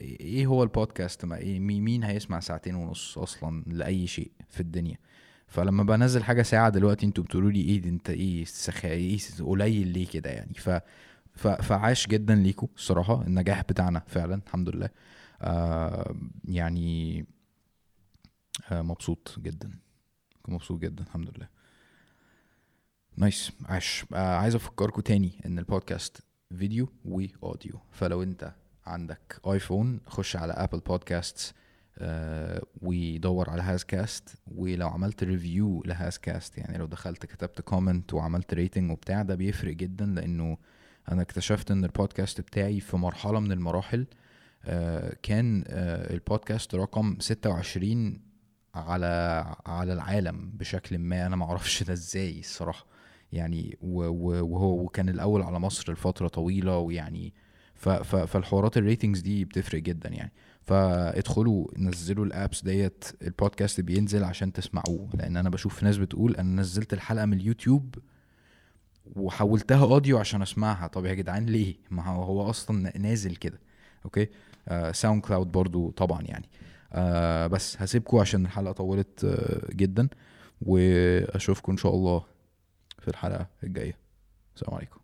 إيه 0.00 0.46
هو 0.46 0.62
البودكاست 0.62 1.24
ما 1.24 1.36
إيه 1.36 1.60
مي- 1.60 1.80
مين 1.80 2.04
هيسمع 2.04 2.40
ساعتين 2.40 2.74
ونص 2.74 3.18
أصلا 3.18 3.64
لأي 3.66 4.06
شيء 4.06 4.30
في 4.48 4.60
الدنيا؟ 4.60 4.96
فلما 5.52 5.82
بنزل 5.82 6.24
حاجة 6.24 6.42
ساعه 6.42 6.68
دلوقتي 6.68 7.06
أنتوا 7.06 7.24
بتقولوا 7.24 7.50
لي 7.50 7.60
إيه؟ 7.60 7.84
انت 7.84 8.10
إيه؟ 8.10 8.44
سخا 8.44 8.88
إيه 8.88 9.18
قليل 9.46 9.88
ليه 9.88 10.06
كده 10.06 10.30
يعني؟ 10.30 10.54
ف 10.54 10.70
فعاش 11.36 12.06
جدا 12.06 12.34
ليكوا 12.34 12.68
الصراحة 12.76 13.22
النجاح 13.22 13.62
بتاعنا 13.62 14.02
فعلا 14.06 14.34
الحمد 14.46 14.68
لله. 14.68 14.88
آه 15.42 16.14
يعني 16.44 17.24
آه 18.70 18.82
مبسوط 18.82 19.36
جدا. 19.38 19.70
مبسوط 20.48 20.80
جدا 20.80 21.02
الحمد 21.04 21.30
لله. 21.36 21.48
نايس 23.16 23.52
عاش. 23.64 24.04
آه 24.14 24.36
عايز 24.36 24.54
افكركم 24.54 25.00
تاني 25.00 25.32
إن 25.46 25.58
البودكاست 25.58 26.22
فيديو 26.58 26.88
واوديو 27.04 27.80
فلو 27.90 28.22
انت 28.22 28.54
عندك 28.86 29.40
ايفون 29.46 30.00
خش 30.06 30.36
على 30.36 30.52
ابل 30.52 30.78
بودكاست 30.78 31.54
آه 31.98 32.62
ودور 32.82 33.50
على 33.50 33.62
هاز 33.62 33.84
كاست 33.84 34.34
ولو 34.46 34.88
عملت 34.88 35.24
ريفيو 35.24 35.82
لهاز 35.86 36.18
كاست 36.18 36.58
يعني 36.58 36.78
لو 36.78 36.86
دخلت 36.86 37.26
كتبت 37.26 37.60
كومنت 37.60 38.14
وعملت 38.14 38.54
ريتنج 38.54 38.90
وبتاع 38.90 39.22
ده 39.22 39.34
بيفرق 39.34 39.72
جدا 39.74 40.06
لأنه 40.06 40.56
أنا 41.12 41.22
اكتشفت 41.22 41.70
إن 41.70 41.84
البودكاست 41.84 42.40
بتاعي 42.40 42.80
في 42.80 42.96
مرحلة 42.96 43.40
من 43.40 43.52
المراحل 43.52 44.06
آه 44.64 45.16
كان 45.22 45.64
آه 45.66 46.14
البودكاست 46.14 46.74
رقم 46.74 47.16
26 47.20 48.20
على 48.74 49.06
على 49.66 49.92
العالم 49.92 50.50
بشكل 50.54 50.98
ما 50.98 51.26
أنا 51.26 51.36
ما 51.36 51.44
أعرفش 51.44 51.82
ده 51.82 51.92
إزاي 51.92 52.40
الصراحة. 52.40 52.86
يعني 53.32 53.76
وهو 53.82 54.82
وكان 54.84 55.08
الأول 55.08 55.42
على 55.42 55.58
مصر 55.58 55.92
لفترة 55.92 56.28
طويلة 56.28 56.78
ويعني 56.78 57.34
فالحوارات 57.74 58.76
الريتنجز 58.76 59.20
دي 59.20 59.44
بتفرق 59.44 59.82
جدا 59.82 60.08
يعني. 60.08 60.32
فادخلوا 60.66 61.66
نزلوا 61.76 62.24
الابس 62.24 62.64
ديت 62.64 63.04
البودكاست 63.22 63.80
بينزل 63.80 64.24
عشان 64.24 64.52
تسمعوه. 64.52 65.08
لأن 65.14 65.36
أنا 65.36 65.50
بشوف 65.50 65.82
ناس 65.82 65.96
بتقول 65.96 66.36
أنا 66.36 66.60
نزلت 66.60 66.92
الحلقة 66.92 67.26
من 67.26 67.40
اليوتيوب 67.40 67.94
وحولتها 69.16 69.84
اوديو 69.84 70.18
عشان 70.18 70.42
أسمعها. 70.42 70.86
طب 70.86 71.04
يا 71.04 71.14
جدعان 71.14 71.46
ليه؟ 71.46 71.74
ما 71.90 72.06
هو 72.06 72.50
أصلا 72.50 72.98
نازل 72.98 73.36
كده. 73.36 73.60
أوكي؟ 74.04 74.28
آه 74.68 74.92
ساوند 74.92 75.22
كلاود 75.22 75.52
برضو 75.52 75.90
طبعا 75.90 76.22
يعني. 76.22 76.48
آه 76.92 77.46
بس 77.46 77.82
هسيبكم 77.82 78.18
عشان 78.18 78.44
الحلقة 78.44 78.72
طولت 78.72 79.24
آه 79.24 79.74
جدا. 79.74 80.08
وأشوفكم 80.62 81.72
إن 81.72 81.78
شاء 81.78 81.94
الله 81.94 82.24
في 82.98 83.08
الحلقة 83.08 83.46
الجاية. 83.64 83.96
السلام 84.56 84.74
عليكم. 84.74 85.01